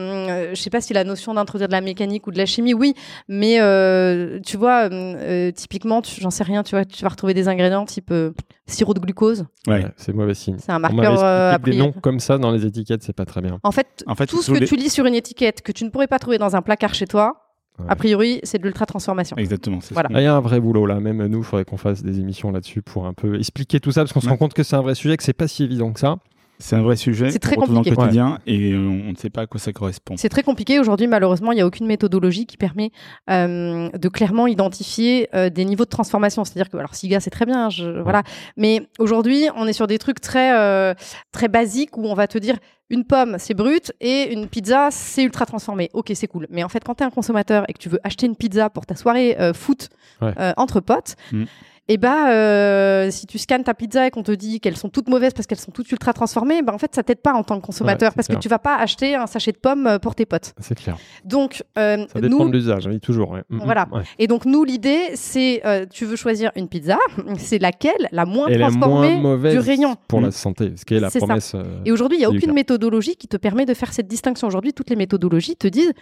je 0.53 0.55
sais 0.59 0.69
pas 0.69 0.81
si 0.81 0.93
la 0.93 1.03
notion 1.03 1.33
d'introduire 1.33 1.67
de 1.67 1.73
la 1.73 1.81
mécanique 1.81 2.27
ou 2.27 2.31
de 2.31 2.37
la 2.37 2.45
chimie, 2.45 2.73
oui, 2.73 2.93
mais 3.27 3.59
euh, 3.61 4.39
tu 4.45 4.57
vois, 4.57 4.89
euh, 4.91 5.51
typiquement, 5.51 6.01
j'en 6.19 6.29
sais 6.31 6.43
rien, 6.43 6.63
tu 6.63 6.75
vois, 6.75 6.85
tu 6.85 7.01
vas 7.03 7.09
retrouver 7.09 7.33
des 7.33 7.47
ingrédients 7.47 7.85
type 7.85 8.11
euh, 8.11 8.31
sirop 8.67 8.93
de 8.93 8.99
glucose, 8.99 9.45
Ouais. 9.67 9.83
Ouais, 9.83 9.85
c'est 9.97 10.13
mauvais 10.13 10.33
signe. 10.33 10.57
c'est 10.59 10.71
un 10.71 10.77
On 10.77 10.79
marqueur 10.79 11.23
euh, 11.23 11.51
a 11.51 11.53
expliqué 11.55 11.77
des 11.77 11.83
noms 11.83 11.91
comme 11.91 12.19
ça 12.19 12.37
dans 12.37 12.51
les 12.51 12.65
étiquettes, 12.65 13.03
c'est 13.03 13.13
pas 13.15 13.25
très 13.25 13.41
bien. 13.41 13.59
En 13.63 13.71
fait, 13.71 14.03
En 14.07 14.15
fait, 14.15 14.25
tout 14.27 14.41
ce 14.41 14.51
que 14.51 14.57
les- 14.59 14.67
tu 14.67 14.75
lis 14.75 14.89
sur 14.89 15.05
une 15.05 15.15
étiquette 15.15 15.61
que 15.61 15.71
tu 15.71 15.83
ne 15.85 15.89
pourrais 15.89 16.07
pas 16.07 16.19
trouver 16.19 16.37
dans 16.37 16.55
un 16.55 16.61
placard 16.61 16.93
chez 16.93 17.07
toi, 17.07 17.41
Ouais. 17.77 17.85
a 17.89 17.95
priori, 17.97 18.39
c'est 18.43 18.57
de 18.57 18.63
l'ultra 18.63 18.85
transformation. 18.85 19.35
Exactement. 19.35 19.79
Voilà. 19.91 20.07
Ah, 20.13 20.21
Il 20.21 20.23
y 20.23 20.27
a 20.27 20.33
un 20.33 20.39
vrai 20.39 20.61
boulot 20.61 20.85
là, 20.85 21.01
même 21.01 21.25
nous, 21.27 21.39
il 21.39 21.43
faudrait 21.43 21.65
qu'on 21.65 21.75
fasse 21.75 22.03
des 22.03 22.19
émissions 22.21 22.49
là-dessus 22.51 22.81
pour 22.81 23.05
un 23.05 23.13
peu 23.13 23.37
expliquer 23.37 23.81
tout 23.81 23.91
ça, 23.91 24.01
parce 24.01 24.13
qu'on 24.13 24.21
se 24.21 24.29
rend 24.29 24.37
compte 24.37 24.53
que 24.53 24.63
c'est 24.63 24.77
un 24.77 24.81
vrai 24.81 24.95
sujet, 24.95 25.17
que 25.17 25.23
c'est 25.23 25.33
pas 25.33 25.49
si 25.49 25.63
évident 25.65 25.91
que 25.91 25.99
ça. 25.99 26.15
C'est 26.59 26.75
un 26.75 26.81
vrai 26.81 26.95
sujet 26.95 27.31
C'est 27.31 27.39
très 27.39 27.55
retrouve 27.55 27.73
dans 27.73 27.81
le 27.81 27.83
compliqué. 27.83 27.95
quotidien 27.95 28.39
et 28.47 28.71
euh, 28.71 28.77
on 28.77 29.11
ne 29.11 29.15
sait 29.15 29.29
pas 29.29 29.41
à 29.41 29.45
quoi 29.47 29.59
ça 29.59 29.73
correspond. 29.73 30.15
C'est 30.17 30.29
très 30.29 30.43
compliqué. 30.43 30.79
Aujourd'hui, 30.79 31.07
malheureusement, 31.07 31.51
il 31.51 31.55
n'y 31.55 31.61
a 31.61 31.65
aucune 31.67 31.85
méthodologie 31.85 32.45
qui 32.45 32.55
permet 32.57 32.91
euh, 33.29 33.89
de 33.89 34.07
clairement 34.09 34.47
identifier 34.47 35.27
euh, 35.35 35.49
des 35.49 35.65
niveaux 35.65 35.85
de 35.85 35.89
transformation. 35.89 36.45
C'est-à-dire 36.45 36.69
que, 36.69 36.77
alors, 36.77 36.95
SIGA, 36.95 37.19
c'est 37.19 37.29
très 37.29 37.45
bien, 37.45 37.69
je, 37.69 38.01
voilà. 38.01 38.23
Mais 38.57 38.87
aujourd'hui, 38.99 39.47
on 39.55 39.67
est 39.67 39.73
sur 39.73 39.87
des 39.87 39.97
trucs 39.97 40.21
très, 40.21 40.57
euh, 40.57 40.93
très 41.31 41.47
basiques 41.49 41.97
où 41.97 42.05
on 42.05 42.13
va 42.13 42.27
te 42.27 42.37
dire 42.37 42.55
une 42.89 43.03
pomme, 43.03 43.37
c'est 43.39 43.55
brut, 43.55 43.91
et 43.99 44.31
une 44.31 44.47
pizza, 44.47 44.89
c'est 44.91 45.23
ultra 45.23 45.45
transformé. 45.47 45.89
Ok, 45.93 46.11
c'est 46.13 46.27
cool. 46.27 46.45
Mais 46.51 46.63
en 46.63 46.69
fait, 46.69 46.83
quand 46.83 46.93
tu 46.95 47.03
es 47.03 47.05
un 47.05 47.09
consommateur 47.09 47.65
et 47.67 47.73
que 47.73 47.79
tu 47.79 47.89
veux 47.89 47.99
acheter 48.03 48.27
une 48.27 48.35
pizza 48.35 48.69
pour 48.69 48.85
ta 48.85 48.95
soirée 48.95 49.35
foot 49.55 49.89
Ouais. 50.21 50.33
entre 50.55 50.79
potes, 50.79 51.15
Mm. 51.31 51.43
Et 51.87 51.97
bah, 51.97 52.31
euh, 52.31 53.11
si 53.11 53.27
tu 53.27 53.37
scannes 53.37 53.63
ta 53.63 53.73
pizza 53.75 54.07
et 54.07 54.11
qu'on 54.11 54.23
te 54.23 54.31
dit 54.31 54.59
qu'elles 54.59 54.75
sont 54.77 54.89
toutes 54.89 55.07
mauvaises 55.07 55.33
parce 55.33 55.45
qu'elles 55.45 55.59
sont 55.59 55.71
toutes 55.71 55.91
ultra 55.91 56.13
transformées, 56.13 56.61
bah, 56.63 56.73
en 56.73 56.77
fait, 56.79 56.95
ça 56.95 57.03
t'aide 57.03 57.19
pas 57.21 57.33
en 57.33 57.43
tant 57.43 57.59
que 57.59 57.65
consommateur 57.65 58.09
Ouais, 58.09 58.15
parce 58.15 58.27
clair. 58.27 58.39
que 58.39 58.43
tu 58.43 58.49
vas 58.49 58.57
pas 58.59 58.75
acheter 58.77 59.13
un 59.15 59.27
sachet 59.27 59.51
de 59.51 59.57
pommes 59.57 59.85
euh, 59.85 59.99
pour 59.99 60.15
tes 60.15 60.25
potes. 60.25 60.53
C'est 60.59 60.75
clair. 60.75 60.97
Donc, 61.23 61.63
euh, 61.77 62.05
Ça 62.11 62.21
dépend 62.21 62.43
nous, 62.45 62.49
de 62.49 62.53
l'usage, 62.57 62.87
oui, 62.87 62.99
toujours. 62.99 63.31
ouais. 63.31 63.43
Mhm. 63.49 63.61
Voilà. 63.63 63.87
Ouais. 63.91 64.01
et 64.17 64.25
donc 64.27 64.45
nous, 64.45 64.63
l'idée, 64.63 65.11
c'est, 65.13 65.61
euh, 65.65 65.85
tu 65.87 66.05
veux 66.05 66.15
choisir 66.15 66.51
une 66.55 66.67
pizza, 66.67 66.97
c'est 67.37 67.59
laquelle 67.59 68.09
la 68.11 68.25
moins 68.25 68.47
Et 68.47 68.57
la 68.57 68.69
transformée 68.69 69.11
moins 69.17 69.31
mauvaise 69.35 69.53
du 69.53 69.59
rayon. 69.59 69.95
pour 70.07 70.21
la 70.21 70.27
Mhm. 70.27 70.31
santé, 70.31 70.73
ce 70.77 70.85
qui 70.85 70.95
est 70.95 70.99
la 70.99 71.11
promesse. 71.11 71.53
euh, 71.53 71.63
Et 71.85 71.91
aujourd'hui, 71.91 72.17
il 72.17 72.21
n'y 72.21 72.25
a 72.25 72.29
aucune 72.31 72.53
méthodologie 72.53 73.15
qui 73.15 73.27
te 73.27 73.37
permet 73.37 73.65
de 73.65 73.73
faire 73.75 73.93
cette 73.93 74.07
distinction. 74.07 74.47
Aujourd'hui, 74.47 74.73
toutes 74.73 74.89
les 74.89 74.95
méthodologies 74.95 75.55
te 75.55 75.67
disent, 75.67 75.93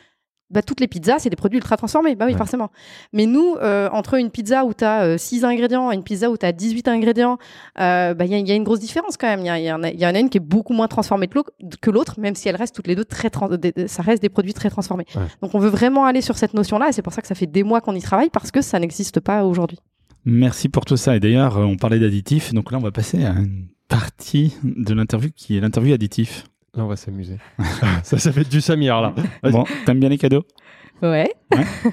bah, 0.53 0.61
toutes 0.61 0.79
les 0.79 0.87
pizzas, 0.87 1.19
c'est 1.19 1.29
des 1.29 1.35
produits 1.35 1.57
ultra 1.57 1.75
transformés. 1.77 2.15
Bah 2.15 2.25
oui, 2.25 2.31
Ouais. 2.33 2.37
forcément. 2.37 2.69
Mais 3.11 3.25
nous, 3.25 3.55
euh, 3.61 3.89
entre 3.91 4.13
une 4.15 4.29
pizza 4.29 4.63
où 4.65 4.73
tu 4.73 4.83
as 4.85 5.17
6 5.17 5.43
ingrédients 5.43 5.91
et 5.91 5.95
une 5.95 6.03
pizza 6.03 6.29
où 6.29 6.37
tu 6.37 6.45
as 6.45 6.51
18 6.51 6.87
ingrédients, 6.87 7.37
euh, 7.79 8.13
bah, 8.13 8.25
il 8.25 8.31
y, 8.31 8.35
a- 8.35 8.37
il 8.37 8.47
y 8.47 8.51
a 8.51 8.55
une 8.55 8.63
grosse 8.63 8.79
différence 8.79 9.17
quand 9.17 9.27
même. 9.27 9.39
Il 9.41 9.45
y, 9.65 9.71
en 9.71 9.83
a- 9.83 9.89
il 9.89 9.99
y 9.99 10.05
en 10.05 10.13
a 10.15 10.19
une 10.19 10.29
qui 10.29 10.37
est 10.37 10.41
beaucoup 10.41 10.73
moins 10.73 10.87
transformée 10.87 11.27
que 11.27 11.89
l'autre- 11.91 12.19
même 12.19 12.35
si 12.35 12.47
elles 12.47 12.55
restent 12.55 12.75
toutes 12.75 12.87
les 12.87 12.95
deux 12.95 13.05
très 13.05 13.29
des- 13.57 13.87
ça 13.87 14.03
reste 14.03 14.21
des 14.21 14.29
produits 14.29 14.53
très 14.53 14.69
transformés. 14.69 15.05
Ouais. 15.15 15.23
Donc 15.41 15.55
on 15.55 15.59
veut 15.59 15.69
vraiment 15.69 16.05
aller 16.05 16.21
sur 16.21 16.37
cette 16.37 16.53
notion-là 16.53 16.89
et 16.89 16.91
c'est 16.93 17.01
pour 17.01 17.13
ça 17.13 17.21
que 17.21 17.27
ça 17.27 17.35
fait 17.35 17.47
des 17.47 17.63
mois 17.63 17.81
qu'on 17.81 17.95
y 17.95 18.01
travaille 18.01 18.29
parce 18.29 18.51
que 18.51 18.61
ça 18.61 18.79
n'existe 18.79 19.19
pas 19.19 19.43
aujourd'hui. 19.43 19.79
Merci 20.25 20.69
pour 20.69 20.85
tout 20.85 20.95
ça. 20.97 21.15
Et 21.15 21.19
d'ailleurs, 21.19 21.57
euh, 21.57 21.63
on 21.65 21.75
parlait 21.75 21.99
d'additifs, 21.99 22.53
donc 22.53 22.71
là, 22.71 22.77
on 22.77 22.81
va 22.81 22.91
passer 22.91 23.25
à 23.25 23.31
une 23.31 23.67
partie 23.89 24.53
de 24.63 24.93
l'interview 24.93 25.29
qui 25.35 25.57
est 25.57 25.59
l'interview 25.59 25.93
additif. 25.93 26.45
Là, 26.77 26.83
on 26.83 26.87
va 26.87 26.95
s'amuser. 26.95 27.37
ça, 28.03 28.17
ça 28.17 28.31
fait 28.31 28.49
du 28.49 28.59
Samir, 28.59 28.99
là. 28.99 29.13
Bon, 29.43 29.63
t'aimes 29.85 29.99
bien 29.99 30.09
les 30.09 30.17
cadeaux? 30.17 30.43
Ouais, 31.03 31.31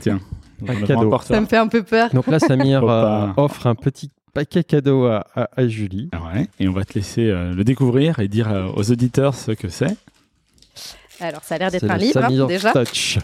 Tiens. 0.00 0.20
Un 0.66 0.74
cadeau. 0.86 1.18
ça. 1.20 1.38
me 1.40 1.46
fait 1.46 1.56
un 1.58 1.68
peu 1.68 1.82
peur. 1.82 2.10
Donc 2.14 2.26
là, 2.28 2.38
Samir 2.38 2.82
euh, 2.84 3.28
offre 3.36 3.66
un 3.66 3.74
petit 3.74 4.10
paquet 4.32 4.62
cadeau 4.64 5.06
à, 5.06 5.26
à- 5.34 5.48
à 5.56 5.66
Julie. 5.68 6.08
Ouais, 6.12 6.46
et 6.58 6.68
on 6.68 6.72
va 6.72 6.84
te 6.84 6.94
laisser 6.94 7.26
euh, 7.28 7.52
le 7.52 7.64
découvrir 7.64 8.20
et 8.20 8.28
dire 8.28 8.50
euh, 8.50 8.68
aux 8.74 8.90
auditeurs 8.90 9.34
ce 9.34 9.52
que 9.52 9.68
c'est. 9.68 9.96
Alors 11.20 11.42
ça 11.44 11.56
a 11.56 11.58
l'air 11.58 11.70
d'être 11.70 11.90
un 11.90 11.96
livre 11.98 12.24
hein, 12.24 12.46
déjà. 12.46 12.72
Touch. 12.72 13.18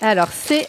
Alors 0.00 0.28
c'est 0.30 0.68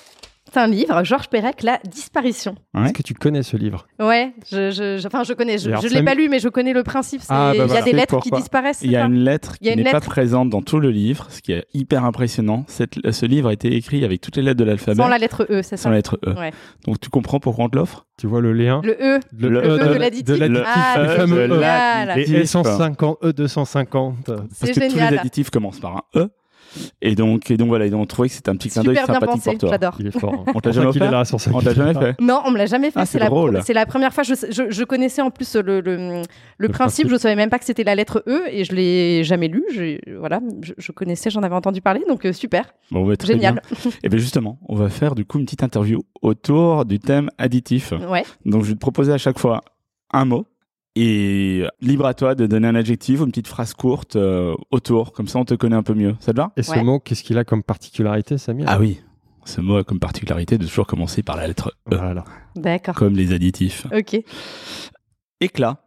un 0.57 0.67
livre, 0.67 1.03
Georges 1.03 1.27
Perec, 1.29 1.63
La 1.63 1.79
disparition. 1.89 2.55
Ouais. 2.73 2.85
Est-ce 2.85 2.93
que 2.93 3.03
tu 3.03 3.13
connais 3.13 3.43
ce 3.43 3.57
livre? 3.57 3.87
Ouais, 3.99 4.33
je, 4.51 4.71
je, 4.71 4.97
je- 4.97 5.07
enfin 5.07 5.23
je 5.23 5.33
connais, 5.33 5.57
je, 5.57 5.69
je 5.81 5.87
l'ai 5.93 6.03
pas 6.03 6.15
lu, 6.15 6.29
mais 6.29 6.39
je 6.39 6.49
connais 6.49 6.73
le 6.73 6.83
principe. 6.83 7.21
c'est- 7.21 7.27
Ah, 7.31 7.49
bah 7.49 7.53
il 7.53 7.57
y 7.57 7.61
a 7.61 7.65
voilà. 7.65 7.81
des 7.81 7.89
C'est 7.91 7.95
lettres 7.95 8.19
qui 8.19 8.31
disparaissent. 8.31 8.79
Il 8.83 8.91
y 8.91 8.95
a 8.95 9.01
c'est 9.01 9.07
une 9.07 9.19
lettre 9.23 9.57
qui 9.57 9.75
n'est 9.75 9.83
pas 9.91 9.99
présente 10.01 10.49
dans 10.49 10.61
tout 10.61 10.79
le 10.79 10.89
livre, 10.91 11.27
ce 11.29 11.41
qui 11.41 11.51
est 11.51 11.65
hyper 11.73 12.05
impressionnant. 12.05 12.63
Cette- 12.67 13.11
ce 13.11 13.25
livre 13.25 13.49
a 13.49 13.53
été 13.53 13.75
écrit 13.75 14.03
avec 14.05 14.21
toutes 14.21 14.35
les 14.37 14.41
lettres 14.43 14.59
de 14.59 14.63
l'alphabet, 14.63 15.01
Sans 15.01 15.07
la 15.07 15.17
lettre 15.17 15.45
E, 15.49 15.61
c'est 15.61 15.77
sans 15.77 15.83
ça 15.83 15.89
la 15.89 15.95
lettre 15.97 16.19
E. 16.25 16.33
Ouais. 16.37 16.51
Donc 16.85 16.99
tu 16.99 17.09
comprends 17.09 17.39
pourquoi 17.39 17.65
on 17.65 17.69
te 17.69 17.75
l'offre? 17.75 18.05
Tu 18.17 18.27
vois 18.27 18.41
le 18.41 18.51
lien? 18.53 18.81
Le 18.83 18.91
E. 19.01 19.19
Le, 19.37 19.49
Le 19.49 19.59
E 19.61 19.63
E 19.79 19.93
de 19.93 19.97
l'additif. 19.99 20.37
l'additif, 20.37 20.63
Ah, 20.65 20.95
le 20.97 21.03
le 21.03 21.09
fameux 21.09 21.35
de 21.47 21.53
E. 21.53 21.57
Voilà. 21.57 22.03
Et 22.03 22.05
l'additif. 22.07 22.35
E150, 22.55 23.17
E250. 23.23 24.13
Parce 24.25 24.47
C'est 24.53 24.71
que 24.73 24.89
tous 24.89 24.95
les 24.95 25.01
additifs 25.17 25.49
commencent 25.49 25.79
par 25.79 25.95
un 25.97 26.01
E. 26.15 26.29
Et 27.01 27.15
donc, 27.15 27.49
et 27.51 27.57
donc 27.57 27.67
voilà, 27.69 27.85
et 27.85 27.89
donc 27.89 28.01
on 28.01 28.05
trouvait 28.05 28.27
que 28.29 28.33
c'était 28.35 28.49
un 28.49 28.55
petit 28.55 28.69
clin 28.69 28.83
d'œil 28.83 28.95
sympathique 28.97 29.25
pensé, 29.27 29.49
pour 29.51 29.59
toi. 29.59 29.69
j'adore. 29.71 29.95
Il 29.99 30.07
est 30.07 30.19
fort. 30.19 30.33
hein. 30.47 30.51
On 30.55 30.59
t'a 30.59 30.71
jamais 30.71 30.87
offert 30.87 31.11
là 31.11 31.25
sur 31.25 31.37
On 31.53 31.61
t'a 31.61 31.73
jamais 31.73 31.93
fait 31.93 32.15
Non, 32.21 32.41
on 32.45 32.51
me 32.51 32.57
l'a 32.57 32.65
jamais 32.65 32.91
fait. 32.91 32.99
Ah, 32.99 33.05
c'est 33.05 33.19
la, 33.19 33.27
drôle. 33.27 33.59
c'est 33.65 33.73
la 33.73 33.85
première 33.85 34.13
fois. 34.13 34.23
Je, 34.23 34.33
je, 34.49 34.69
je 34.69 34.83
connaissais 34.83 35.21
en 35.21 35.31
plus 35.31 35.55
le, 35.55 35.61
le, 35.61 35.81
le, 35.81 36.21
Le 36.57 36.67
principe. 36.69 36.73
principe. 37.07 37.09
Je 37.09 37.15
savais 37.17 37.35
même 37.35 37.49
pas 37.49 37.59
que 37.59 37.65
c'était 37.65 37.83
la 37.83 37.95
lettre 37.95 38.23
E 38.27 38.43
et 38.51 38.63
je 38.63 38.73
l'ai 38.73 39.23
jamais 39.23 39.47
lu. 39.47 39.63
J'ai- 39.73 40.01
Voilà, 40.19 40.39
je, 40.61 40.73
je 40.77 40.91
connaissais, 40.91 41.29
j'en 41.29 41.41
avais 41.43 41.55
entendu 41.55 41.81
parler, 41.81 42.03
donc 42.07 42.25
euh, 42.25 42.33
super, 42.33 42.73
Bon, 42.91 43.05
ouais, 43.05 43.15
très 43.17 43.33
génial. 43.33 43.61
bien. 43.71 43.91
Et 44.03 44.09
bien 44.09 44.19
justement, 44.19 44.59
on 44.67 44.75
va 44.75 44.89
faire 44.89 45.15
du 45.15 45.25
coup 45.25 45.39
une 45.39 45.45
petite 45.45 45.63
interview 45.63 46.01
autour 46.21 46.85
du 46.85 46.99
thème 46.99 47.29
additif. 47.37 47.93
Ouais. 48.09 48.23
Donc 48.45 48.63
je 48.63 48.69
vais 48.69 48.73
te 48.75 48.79
proposer 48.79 49.11
à 49.13 49.17
chaque 49.17 49.39
fois 49.39 49.63
un 50.11 50.25
mot. 50.25 50.45
Et 51.01 51.63
libre 51.79 52.05
à 52.05 52.13
toi 52.13 52.35
de 52.35 52.45
donner 52.45 52.67
un 52.67 52.75
adjectif 52.75 53.21
ou 53.21 53.23
une 53.23 53.29
petite 53.31 53.47
phrase 53.47 53.73
courte 53.73 54.17
euh, 54.17 54.53
autour, 54.69 55.13
comme 55.13 55.27
ça 55.29 55.39
on 55.39 55.45
te 55.45 55.53
connaît 55.53 55.75
un 55.77 55.83
peu 55.83 55.93
mieux. 55.93 56.15
Ça 56.19 56.33
te 56.33 56.37
va? 56.37 56.51
Et 56.57 56.63
ce 56.63 56.71
Ouais. 56.71 56.83
mot, 56.83 56.99
qu'est-ce 56.99 57.23
qu'il 57.23 57.37
a 57.37 57.45
comme 57.45 57.63
particularité, 57.63 58.37
Samir? 58.37 58.65
Ah 58.67 58.79
oui, 58.79 58.99
ce 59.45 59.61
mot 59.61 59.77
a 59.77 59.83
comme 59.85 59.99
particularité 59.99 60.57
de 60.57 60.65
toujours 60.65 60.87
commencer 60.87 61.23
par 61.23 61.37
la 61.37 61.47
lettre 61.47 61.73
E, 61.91 61.95
Voilà. 61.95 62.25
D'accord. 62.57 62.95
comme 62.95 63.15
les 63.15 63.31
additifs. 63.33 63.87
Ok. 63.95 64.19
Éclat. 65.39 65.77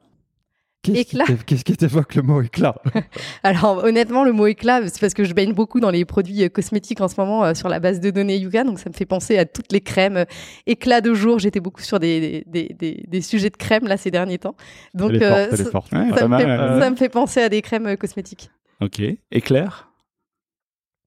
Qu'est-ce 0.83 0.95
qui 1.05 1.15
Éclat. 1.17 1.25
t'é- 1.27 1.37
Qu'est-ce 1.47 1.65
qui 1.65 1.77
t'évoque 1.77 2.17
le 2.17 2.23
mot 2.23 2.43
éclat? 2.43 2.75
Alors 3.45 3.85
honnêtement, 3.85 4.25
le 4.25 4.33
mot 4.33 4.47
éclat, 4.49 4.81
c'est 4.89 5.01
parce 5.01 5.15
que 5.15 5.23
je 5.23 5.33
baigne 5.33 5.53
beaucoup 5.53 5.79
dans 5.79 5.91
les 5.91 6.05
produits 6.05 6.43
euh, 6.43 6.49
cosmétiques 6.49 7.01
en 7.01 7.07
ce 7.07 7.15
moment 7.21 7.45
euh, 7.45 7.55
sur 7.55 7.69
la 7.69 7.79
base 7.79 8.01
de 8.01 8.11
données 8.11 8.37
Yuga, 8.37 8.65
donc 8.65 8.81
ça 8.81 8.91
me 8.91 8.95
fait 8.95 9.07
penser 9.07 9.39
à 9.39 9.45
toutes 9.45 9.71
les 9.71 9.81
crèmes 9.81 10.17
euh, 10.17 10.25
éclat 10.67 11.01
de 11.01 11.15
jour. 11.15 11.39
J'étais 11.39 11.61
beaucoup 11.61 11.83
sur 11.83 12.01
des, 12.01 12.43
des, 12.49 12.75
des, 12.77 13.05
des 13.07 13.21
sujets 13.21 13.51
de 13.51 13.57
crème 13.57 13.87
là 13.87 13.97
ces 13.97 14.11
derniers 14.11 14.39
temps, 14.39 14.57
donc 14.93 15.13
euh, 15.13 15.51
ça. 15.55 15.63
Ouais, 15.93 16.05
me 16.07 16.13
fait, 16.39 16.45
ouais. 16.47 16.81
ça 16.81 16.91
me 16.91 16.97
fait 16.97 17.09
penser 17.09 17.41
à 17.43 17.49
des 17.49 17.63
crèmes 17.63 17.97
cosmétiques. 17.97 18.51
Ok. 18.81 19.01
Éclair? 19.31 19.89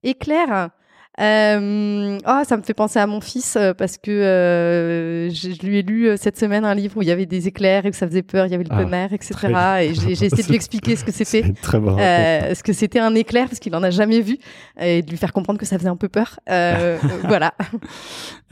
Éclair? 0.03 0.69
Euh, 1.21 2.17
oh, 2.27 2.41
ça 2.45 2.57
me 2.57 2.61
fait 2.61 2.73
penser 2.73 2.99
à 2.99 3.07
mon 3.07 3.21
fils 3.21 3.55
euh, 3.55 3.73
parce 3.73 3.97
que 3.97 4.11
euh, 4.11 5.29
je, 5.29 5.51
je 5.51 5.65
lui 5.65 5.77
ai 5.79 5.81
lu 5.81 6.07
euh, 6.09 6.17
cette 6.17 6.37
semaine 6.37 6.65
un 6.65 6.75
livre 6.75 6.97
où 6.97 7.01
il 7.01 7.07
y 7.07 7.11
avait 7.11 7.25
des 7.25 7.47
éclairs 7.47 7.85
et 7.85 7.91
que 7.91 7.95
ça 7.95 8.05
faisait 8.05 8.21
peur, 8.21 8.45
il 8.47 8.51
y 8.51 8.55
avait 8.55 8.65
le 8.65 8.69
Ah, 8.73 8.83
tonnerre, 8.83 9.13
etc. 9.13 9.33
Et 9.81 9.93
j'ai 9.93 10.15
j'ai 10.15 10.25
essayé 10.25 10.43
de 10.43 10.47
lui 10.49 10.55
expliquer 10.55 10.95
ce 10.95 11.03
que 11.05 11.11
c'était. 11.11 11.45
Euh, 11.75 12.53
ce 12.55 12.63
que 12.63 12.73
c'était 12.73 12.99
un 12.99 13.13
éclair 13.15 13.47
parce 13.47 13.59
qu'il 13.59 13.75
en 13.75 13.83
a 13.83 13.89
jamais 13.89 14.21
vu 14.21 14.37
et 14.79 15.01
de 15.01 15.09
lui 15.09 15.17
faire 15.17 15.33
comprendre 15.33 15.59
que 15.59 15.65
ça 15.65 15.77
faisait 15.77 15.89
un 15.89 15.95
peu 15.95 16.09
peur. 16.09 16.39
Euh, 16.49 16.97
voilà. 17.23 17.53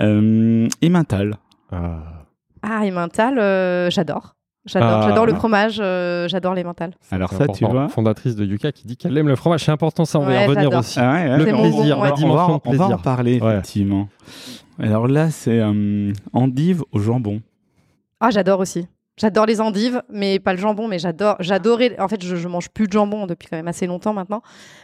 Euh, 0.01 0.67
emmental. 0.83 1.35
Ah. 1.71 2.25
Ah, 2.61 2.85
et 2.85 2.91
mental, 2.91 3.39
euh, 3.39 3.89
j'adore. 3.89 4.35
J'adore, 4.65 4.89
Ah. 4.89 5.05
j'adore 5.09 5.25
le 5.25 5.33
fromage, 5.33 5.77
euh, 5.81 6.27
j'adore 6.29 6.53
les 6.53 6.63
mentales. 6.63 6.93
Alors 7.11 7.31
ça, 7.33 7.47
tu 7.49 7.65
vois. 7.65 7.89
Fondatrice 7.89 8.35
de 8.37 8.45
Yuka 8.45 8.71
qui 8.71 8.87
dit 8.87 8.95
qu'elle 8.95 9.17
aime 9.17 9.27
le 9.27 9.35
fromage. 9.35 9.65
C'est 9.65 9.71
important, 9.71 10.05
ça, 10.05 10.19
on 10.19 10.23
va 10.25 10.41
y 10.41 10.47
revenir 10.47 10.71
aussi. 10.77 10.99
Ah 11.01 11.11
ouais, 11.13 11.29
ouais, 11.31 11.37
Le 11.37 11.43
plaisir, 11.45 11.97
bon, 11.97 12.03
la 12.03 12.11
dimension 12.11 12.21
on 12.23 12.27
va, 12.27 12.31
de 12.31 12.35
on 12.35 12.47
va 12.77 12.85
en 12.85 12.87
plaisir. 12.87 13.01
parler, 13.01 13.41
Ouais. 13.41 13.51
effectivement. 13.53 14.07
Alors 14.79 15.07
là, 15.07 15.29
c'est 15.31 15.59
euh, 15.59 16.13
endive 16.31 16.83
au 16.93 16.99
jambon. 16.99 17.41
Ah, 18.21 18.29
j'adore 18.31 18.61
aussi. 18.61 18.87
J'adore 19.15 19.45
les 19.45 19.61
endives, 19.61 20.01
mais 20.09 20.39
pas 20.39 20.53
le 20.53 20.59
jambon, 20.59 20.87
mais 20.87 20.97
j'adore, 20.97 21.35
j'adorais, 21.39 21.95
en 21.99 22.07
fait, 22.07 22.23
je, 22.23 22.35
je 22.35 22.47
mange 22.47 22.69
plus 22.69 22.87
de 22.87 22.93
jambon 22.93 23.27
depuis 23.27 23.47
quand 23.47 23.55
même 23.57 23.67
assez 23.67 23.85
longtemps 23.85 24.11
maintenant, 24.13 24.41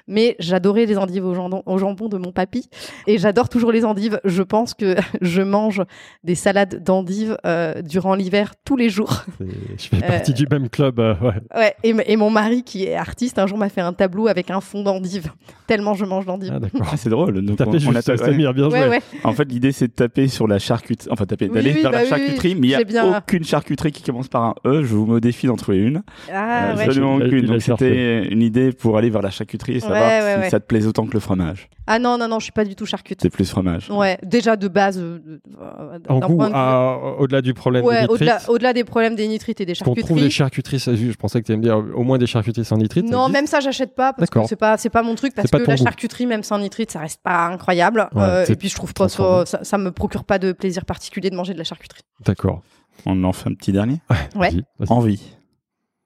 mais 0.08 0.36
j'adorais 0.38 0.86
les 0.86 1.00
endives 1.00 1.26
au 1.26 1.34
jambon, 1.34 1.64
au 1.66 1.80
jambon 1.80 2.10
de 2.10 2.18
mon 2.20 2.32
papy, 2.32 2.70
et 3.08 3.18
j'adore 3.18 3.50
toujours 3.50 3.72
les 3.72 3.86
endives. 3.86 4.20
Je 4.26 4.44
pense 4.44 4.76
que 4.76 4.96
je 5.22 5.42
mange 5.42 5.82
des 6.24 6.36
salades 6.36 6.84
d'endives 6.84 7.38
euh, 7.48 7.82
durant 7.82 8.14
l'hiver 8.14 8.54
tous 8.66 8.76
les 8.76 8.90
jours. 8.90 9.24
C'est- 9.40 9.48
Je 9.80 9.88
fais 9.98 10.06
partie 10.06 10.34
du 10.34 10.46
même 10.52 10.70
club. 10.70 11.00
euh, 11.00 11.16
ouais. 11.22 11.34
Ouais, 11.56 11.76
et, 11.84 12.16
mon 12.16 12.30
mari, 12.30 12.62
qui 12.64 12.84
est 12.86 12.96
artiste, 12.96 13.40
un 13.40 13.48
jour 13.48 13.58
m'a 13.58 13.70
fait 13.70 13.82
un 13.82 13.94
tableau 13.94 14.28
avec 14.28 14.52
un 14.52 14.62
fond 14.62 14.84
d'endives, 14.84 15.32
tellement 15.68 15.96
je 15.96 16.06
mange 16.06 16.28
d'endives. 16.28 16.52
Ah, 16.56 16.60
d'accord. 16.60 16.88
Ah, 16.92 16.98
c'est 16.98 17.10
drôle. 17.10 17.42
Donc, 17.42 17.58
Tapez 17.58 17.72
on, 17.72 17.76
on 17.76 17.80
juste 17.94 18.10
a 18.10 18.14
ouais. 18.14 18.34
Bien 18.54 18.54
joué. 18.70 18.80
ouais, 18.80 18.88
ouais. 18.90 19.02
En 19.24 19.34
fait, 19.34 19.46
l'idée, 19.46 19.72
c'est 19.72 19.88
de 19.88 19.94
taper 19.94 20.28
sur 20.28 20.48
la 20.48 20.60
charcuterie. 20.60 21.10
Enfin, 21.12 21.26
taper, 21.26 21.48
Oui, 21.48 21.56
d'aller 21.56 21.74
oui, 21.74 21.82
vers 21.82 21.92
bah 21.92 21.98
la 21.98 22.04
oui, 22.04 22.10
charcuterie, 22.10 22.50
oui. 22.54 22.60
mais 22.62 22.68
il 22.68 22.70
n'y 22.70 22.76
a 22.76 22.84
bien- 22.84 23.18
aucune 23.18 23.44
charcuterie 23.44 23.92
qui 23.92 24.04
commence 24.04 24.19
par 24.28 24.44
un 24.44 24.56
E. 24.66 24.84
Je 24.84 24.94
vous 24.96 25.06
mets 25.06 25.14
au 25.14 25.20
défi 25.20 25.48
d'en 25.48 25.56
trouver 25.56 25.78
une. 25.80 26.04
Ah, 26.32 26.72
Euh, 26.72 26.76
ouais. 26.76 26.90
Aucune. 27.26 27.46
Donc, 27.46 27.62
c'était 27.62 28.28
une 28.28 28.42
idée 28.42 28.72
pour 28.72 28.98
aller 28.98 29.10
vers 29.10 29.22
la 29.22 29.30
charcuterie 29.30 29.78
et 29.78 29.80
savoir 29.80 30.02
Ouais, 30.02 30.22
ouais, 30.22 30.34
si 30.36 30.40
ouais. 30.42 30.50
ça 30.50 30.60
te 30.60 30.66
plaise 30.66 30.88
autant 30.88 31.06
que 31.06 31.14
le 31.14 31.20
fromage. 31.20 31.70
ah 31.88 31.98
non, 32.00 32.18
non, 32.18 32.28
non, 32.28 32.40
je 32.40 32.44
suis 32.44 32.52
pas 32.52 32.66
du 32.66 32.76
tout 32.76 32.86
charcute. 32.86 33.20
C'est 33.22 33.30
plus 33.30 33.50
fromage. 33.50 33.90
Ouais, 33.90 34.18
déjà 34.24 34.56
de 34.56 34.68
base, 34.68 34.98
euh, 35.00 35.20
euh, 35.62 36.00
En 36.10 36.20
goût, 36.20 36.38
de 36.44 37.20
au-delà 37.22 37.42
du 37.42 37.54
problème 37.54 37.84
Ouais, 37.86 38.02
des 38.06 38.14
nitrites, 38.14 38.50
au-delà, 38.50 38.74
des 38.74 38.84
problèmes 38.84 39.16
des 39.16 39.28
nitrites 39.28 39.62
et 39.62 39.66
des 39.66 39.74
qu'on 39.76 39.96
trouve 39.96 40.20
des 40.20 40.30
charcuteries. 40.30 40.80
charcuteries, 40.80 40.80
ça, 40.80 40.96
je 40.96 41.16
pensais 41.18 41.42
que 41.42 41.46
tu 41.46 41.52
allais 41.52 41.60
me 41.60 41.64
dire 41.64 41.78
au 41.96 42.04
moins 42.04 42.18
des 42.18 42.28
charcuteries 42.28 42.66
sans 42.66 42.78
nitrites. 42.78 43.10
Non, 43.10 43.30
même 43.30 43.48
ça, 43.48 43.60
j'achète 43.60 43.96
pas 43.96 44.14
parce 44.14 44.30
que 44.30 44.36
D'accord. 44.36 44.50
c'est 44.50 44.56
pas, 44.56 44.78
c'est 44.78 44.90
pas 44.90 45.04
mon 45.04 45.16
truc 45.16 45.34
parce 45.34 45.50
que 45.50 45.58
la 45.58 45.76
goût. 45.76 45.84
charcuterie, 45.84 46.26
même 46.26 46.44
sans 46.44 46.60
nitrite, 46.60 46.92
ça 46.92 47.00
reste 47.00 47.22
pas 47.24 47.46
incroyable. 47.48 48.08
Ouais, 48.14 48.22
Euh, 48.24 48.46
et 48.48 48.56
puis 48.56 48.70
je 48.70 48.76
trouve 48.76 48.94
pas 48.94 49.08
ça, 49.10 49.46
ça 49.46 49.78
me 49.78 49.92
procure 49.92 50.24
pas 50.24 50.40
de 50.40 50.52
plaisir 50.52 50.86
particulier 50.86 51.30
de 51.30 51.36
manger 51.36 51.54
de 51.54 51.58
la 51.58 51.64
charcuterie. 51.64 52.02
D'accord. 52.26 52.62
On 53.06 53.24
en 53.24 53.34
fait 53.34 53.50
un 53.50 53.54
petit 53.54 53.72
dernier. 53.72 54.02
Ouais. 54.36 54.52
Envie. 54.90 55.36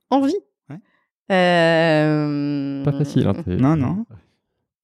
Envie? 0.09 0.35
Ouais. 0.69 0.77
Euh... 1.31 2.83
Pas 2.83 2.91
facile. 2.91 3.27
Hein, 3.27 3.33
Non, 3.47 3.75
non. 3.75 4.05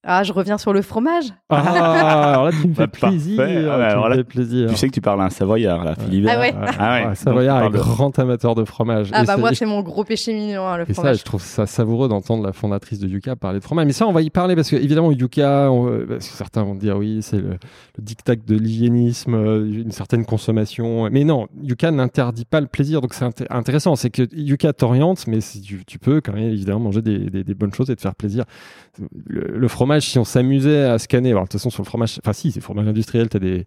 Ah, 0.05 0.23
je 0.23 0.31
reviens 0.31 0.57
sur 0.57 0.71
le 0.71 0.81
fromage. 0.81 1.25
Ah, 1.49 2.31
alors 2.31 2.45
là, 2.45 2.51
tu 2.51 2.67
me 2.69 2.73
fais 2.73 2.83
Bah, 2.83 2.87
plaisir. 2.87 3.35
parfait. 3.35 3.53
tu 3.53 3.59
Ouais, 3.67 3.67
alors 3.69 4.05
me 4.05 4.09
là, 4.11 4.15
fais 4.15 4.23
plaisir. 4.23 4.69
Tu 4.69 4.75
sais 4.77 4.87
que 4.87 4.93
tu 4.93 5.01
parles 5.01 5.21
à 5.21 5.25
un 5.25 5.29
Savoyard, 5.29 5.83
là, 5.83 5.93
Philibert. 5.95 6.35
Ah 6.37 6.39
ouais. 6.39 6.53
Ah 6.55 6.93
ouais. 6.93 7.05
Ah, 7.09 7.15
Savoyard 7.15 7.63
est 7.65 7.71
tu 7.71 7.77
grand 7.79 8.17
amateur 8.17 8.55
de 8.55 8.63
fromage. 8.63 9.09
Ah 9.11 9.23
Et 9.23 9.25
bah 9.25 9.33
ça- 9.33 9.37
moi 9.37 9.53
c'est 9.53 9.65
mon 9.65 9.81
gros 9.81 10.05
péché 10.05 10.33
mignon 10.33 10.65
hein, 10.65 10.77
le 10.77 10.83
Et 10.83 10.87
ça, 10.87 10.93
fromage. 10.93 11.17
je 11.19 11.23
trouve 11.25 11.41
ça 11.41 11.65
savoureux 11.65 12.07
d'entendre 12.07 12.45
la 12.45 12.53
fondatrice 12.53 12.99
de 12.99 13.07
Yuka 13.09 13.35
parler 13.35 13.59
de 13.59 13.63
fromage. 13.63 13.87
Mais 13.87 13.91
ça, 13.91 14.07
on 14.07 14.13
va 14.13 14.21
y 14.21 14.29
parler 14.29 14.55
parce 14.55 14.69
que, 14.69 14.77
évidemment, 14.77 15.11
Yuka, 15.11 15.69
on- 15.69 15.89
euh, 15.89 16.05
parce 16.07 16.29
que 16.29 16.33
certains 16.35 16.63
vont 16.63 16.75
dire 16.75 16.95
oui, 16.97 17.19
c'est 17.21 17.37
le, 17.41 17.49
le 17.97 18.01
diktat 18.01 18.35
de 18.37 18.55
l'hygiénisme, 18.55 19.33
euh, 19.33 19.65
une 19.83 19.91
certaine 19.91 20.23
consommation. 20.25 21.09
Mais 21.11 21.25
non, 21.25 21.47
Yuka 21.61 21.91
n'interdit 21.91 22.45
pas 22.45 22.61
le 22.61 22.67
plaisir. 22.67 23.01
Donc, 23.01 23.13
c'est 23.13 23.25
inté- 23.25 23.47
intéressant. 23.49 23.97
C'est 23.97 24.09
que 24.11 24.21
Yuka 24.33 24.71
t'oriente, 24.71 25.27
mais 25.27 25.41
si 25.41 25.59
tu, 25.61 25.83
tu 25.85 25.99
peux 25.99 26.21
quand 26.21 26.31
même, 26.33 26.49
évidemment, 26.49 26.79
manger 26.79 27.01
des, 27.01 27.17
des- 27.29 27.43
des 27.43 27.53
bonnes 27.53 27.73
choses 27.73 27.89
et 27.89 27.97
te 27.97 28.01
faire 28.01 28.15
plaisir. 28.15 28.45
Le, 29.27 29.57
le 29.57 29.67
fromage, 29.67 29.98
si 30.05 30.19
on 30.19 30.23
s'amusait 30.23 30.83
à 30.83 30.99
scanner, 30.99 31.31
alors 31.31 31.43
de 31.43 31.47
toute 31.49 31.59
façon, 31.59 31.69
sur 31.69 31.83
le 31.83 31.87
fromage, 31.87 32.19
enfin, 32.23 32.33
si, 32.33 32.51
c'est 32.51 32.61
fromage 32.61 32.87
industriel, 32.87 33.29
t'as 33.29 33.39
des, 33.39 33.65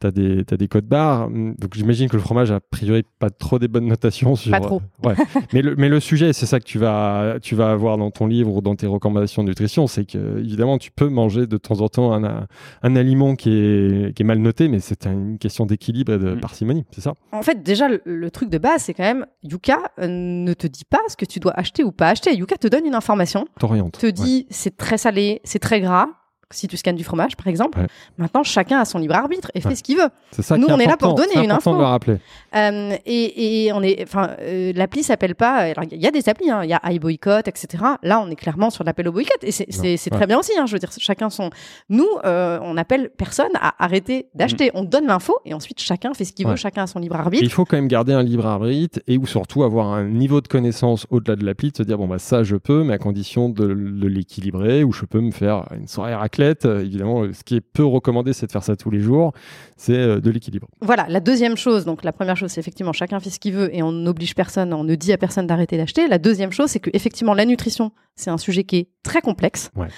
t'as 0.00 0.10
des, 0.10 0.44
t'as 0.44 0.56
des 0.56 0.68
codes 0.68 0.86
barres. 0.86 1.28
Donc, 1.30 1.74
j'imagine 1.74 2.08
que 2.08 2.16
le 2.16 2.22
fromage, 2.22 2.50
a 2.50 2.60
priori, 2.60 3.04
pas 3.18 3.30
trop 3.30 3.58
des 3.58 3.68
bonnes 3.68 3.86
notations 3.86 4.36
sur. 4.36 4.50
Pas 4.50 4.60
trop. 4.60 4.80
Ouais. 5.04 5.14
mais, 5.52 5.62
le, 5.62 5.74
mais 5.76 5.88
le 5.88 6.00
sujet, 6.00 6.32
c'est 6.32 6.46
ça 6.46 6.60
que 6.60 6.64
tu 6.64 6.78
vas, 6.78 7.36
tu 7.42 7.54
vas 7.54 7.70
avoir 7.70 7.98
dans 7.98 8.10
ton 8.10 8.26
livre 8.26 8.54
ou 8.54 8.60
dans 8.60 8.76
tes 8.76 8.86
recommandations 8.86 9.42
de 9.42 9.48
nutrition, 9.48 9.86
c'est 9.86 10.04
que 10.04 10.38
évidemment 10.38 10.78
tu 10.78 10.90
peux 10.90 11.08
manger 11.08 11.46
de 11.46 11.56
temps 11.56 11.80
en 11.80 11.88
temps 11.88 12.12
un, 12.12 12.46
un 12.82 12.96
aliment 12.96 13.34
qui 13.36 13.50
est, 13.50 14.14
qui 14.16 14.22
est 14.22 14.26
mal 14.26 14.38
noté, 14.38 14.68
mais 14.68 14.80
c'est 14.80 15.06
une 15.06 15.38
question 15.38 15.66
d'équilibre 15.66 16.12
et 16.12 16.18
de 16.18 16.34
Mm. 16.34 16.40
parcimonie, 16.40 16.84
c'est 16.90 17.00
ça? 17.00 17.14
En 17.32 17.42
fait, 17.42 17.62
déjà, 17.62 17.88
le, 17.88 18.00
le 18.04 18.30
truc 18.30 18.50
de 18.50 18.58
base, 18.58 18.82
c'est 18.82 18.94
quand 18.94 19.02
même, 19.02 19.26
Yuka 19.42 19.78
euh, 19.98 20.06
ne 20.08 20.52
te 20.54 20.66
dit 20.66 20.84
pas 20.84 21.00
ce 21.08 21.16
que 21.16 21.24
tu 21.24 21.40
dois 21.40 21.52
acheter 21.58 21.82
ou 21.84 21.90
pas 21.92 22.08
acheter. 22.10 22.34
Yuka 22.36 22.56
te 22.56 22.68
donne 22.68 22.86
une 22.86 22.94
information, 22.94 23.46
T'orientes. 23.58 23.98
te 23.98 24.06
dit 24.06 24.46
c'est 24.50 24.76
très 24.76 24.98
salé, 24.98 25.40
c'est 25.44 25.58
très 25.58 25.80
gras, 25.80 26.08
si 26.50 26.66
tu 26.66 26.76
scannes 26.76 26.96
du 26.96 27.04
fromage, 27.04 27.36
par 27.36 27.46
exemple. 27.48 27.78
Ouais. 27.78 27.86
Maintenant, 28.16 28.42
chacun 28.42 28.78
a 28.80 28.84
son 28.84 28.98
libre 28.98 29.14
arbitre 29.14 29.50
et 29.54 29.60
fait 29.60 29.68
Ouais. 29.68 29.74
ce 29.74 29.82
qu'il 29.82 29.96
veut. 29.98 30.08
C'est 30.30 30.42
ça 30.42 30.56
Nous, 30.56 30.66
on 30.68 30.78
est 30.78 30.86
là 30.86 30.96
pour 30.96 31.14
donner 31.14 31.44
une 31.44 31.50
info. 31.50 31.72
de 31.72 31.78
le 31.78 31.84
rappeler. 31.84 32.16
Euh, 32.56 32.96
et, 33.04 33.66
et 33.66 33.72
on 33.74 33.82
est, 33.82 34.02
enfin, 34.02 34.30
euh, 34.40 34.72
l'appli 34.74 35.02
s'appelle 35.02 35.34
pas. 35.34 35.56
alors, 35.56 35.84
Il 35.90 36.00
y 36.02 36.06
a 36.06 36.10
des 36.10 36.28
applis, 36.28 36.50
hein, 36.50 36.60
il 36.64 36.70
y 36.70 36.72
a 36.72 36.80
iBoycott, 36.92 37.46
etc. 37.48 37.84
Là, 38.02 38.20
on 38.24 38.30
est 38.30 38.36
clairement 38.36 38.70
sur 38.70 38.82
l'appel 38.84 39.06
au 39.08 39.12
boycott, 39.12 39.36
et 39.42 39.52
c'est 39.52 39.66
Ouais. 39.82 39.96
très 40.10 40.26
bien 40.26 40.38
aussi. 40.38 40.52
Hein, 40.58 40.64
je 40.66 40.72
veux 40.72 40.78
dire, 40.78 40.90
chacun 40.98 41.28
son. 41.30 41.50
Nous, 41.90 42.08
euh, 42.24 42.58
on 42.62 42.76
appelle 42.78 43.10
personne 43.16 43.50
à 43.60 43.74
arrêter 43.82 44.28
d'acheter. 44.34 44.70
On 44.74 44.84
donne 44.84 45.06
l'info, 45.06 45.36
et 45.44 45.52
ensuite 45.52 45.80
chacun 45.80 46.14
fait 46.14 46.24
ce 46.24 46.32
qu'il 46.32 46.46
veut. 46.46 46.56
Chacun 46.56 46.84
a 46.84 46.86
son 46.86 46.98
libre 46.98 47.16
Et 47.16 47.18
arbitre. 47.20 47.44
il 47.44 47.50
faut 47.50 47.64
quand 47.66 47.76
même 47.76 47.88
garder 47.88 48.12
un 48.14 48.22
libre 48.22 48.46
arbitre 48.46 49.00
et 49.06 49.18
ou 49.18 49.26
surtout 49.26 49.64
avoir 49.64 49.88
un 49.92 50.04
niveau 50.08 50.40
de 50.40 50.48
connaissance 50.48 51.06
au-delà 51.10 51.36
de 51.36 51.44
l'appli, 51.44 51.70
de 51.72 51.76
se 51.76 51.82
dire 51.82 51.98
bon 51.98 52.06
bah 52.08 52.18
ça 52.18 52.42
je 52.42 52.56
peux, 52.56 52.84
mais 52.84 52.94
à 52.94 52.98
condition 52.98 53.48
de, 53.50 53.66
de 53.66 54.06
l'équilibrer, 54.08 54.82
ou 54.84 54.92
je 54.92 55.04
peux 55.04 55.20
me 55.20 55.30
faire 55.30 55.66
une 55.78 55.86
soirée 55.88 56.14
raclette. 56.14 56.37
Euh, 56.40 56.80
Évidemment, 56.80 57.24
ce 57.32 57.42
qui 57.44 57.56
est 57.56 57.60
peu 57.60 57.84
recommandé, 57.84 58.32
c'est 58.32 58.46
de 58.46 58.52
faire 58.52 58.62
ça 58.62 58.76
tous 58.76 58.90
les 58.90 59.00
jours, 59.00 59.32
c'est 59.76 59.96
euh, 59.96 60.20
de 60.20 60.30
l'équilibre. 60.30 60.68
Voilà, 60.80 61.06
la 61.08 61.20
deuxième 61.20 61.56
chose, 61.56 61.84
donc 61.84 62.04
la 62.04 62.12
première 62.12 62.36
chose, 62.36 62.50
c'est 62.50 62.60
effectivement 62.60 62.92
chacun 62.92 63.20
fait 63.20 63.30
ce 63.30 63.38
qu'il 63.38 63.54
veut 63.54 63.74
et 63.74 63.82
on 63.82 63.92
n'oblige 63.92 64.34
personne, 64.34 64.72
on 64.72 64.84
ne 64.84 64.94
dit 64.94 65.12
à 65.12 65.18
personne 65.18 65.46
d'arrêter 65.46 65.76
d'acheter. 65.76 66.08
La 66.08 66.18
deuxième 66.18 66.52
chose, 66.52 66.70
c'est 66.70 66.80
que 66.80 66.90
effectivement 66.92 67.34
la 67.34 67.44
nutrition, 67.44 67.92
c'est 68.14 68.30
un 68.30 68.38
sujet 68.38 68.64
qui 68.64 68.76
est 68.76 68.88
très 69.02 69.20
complexe 69.20 69.70
Ouais. 69.76 69.88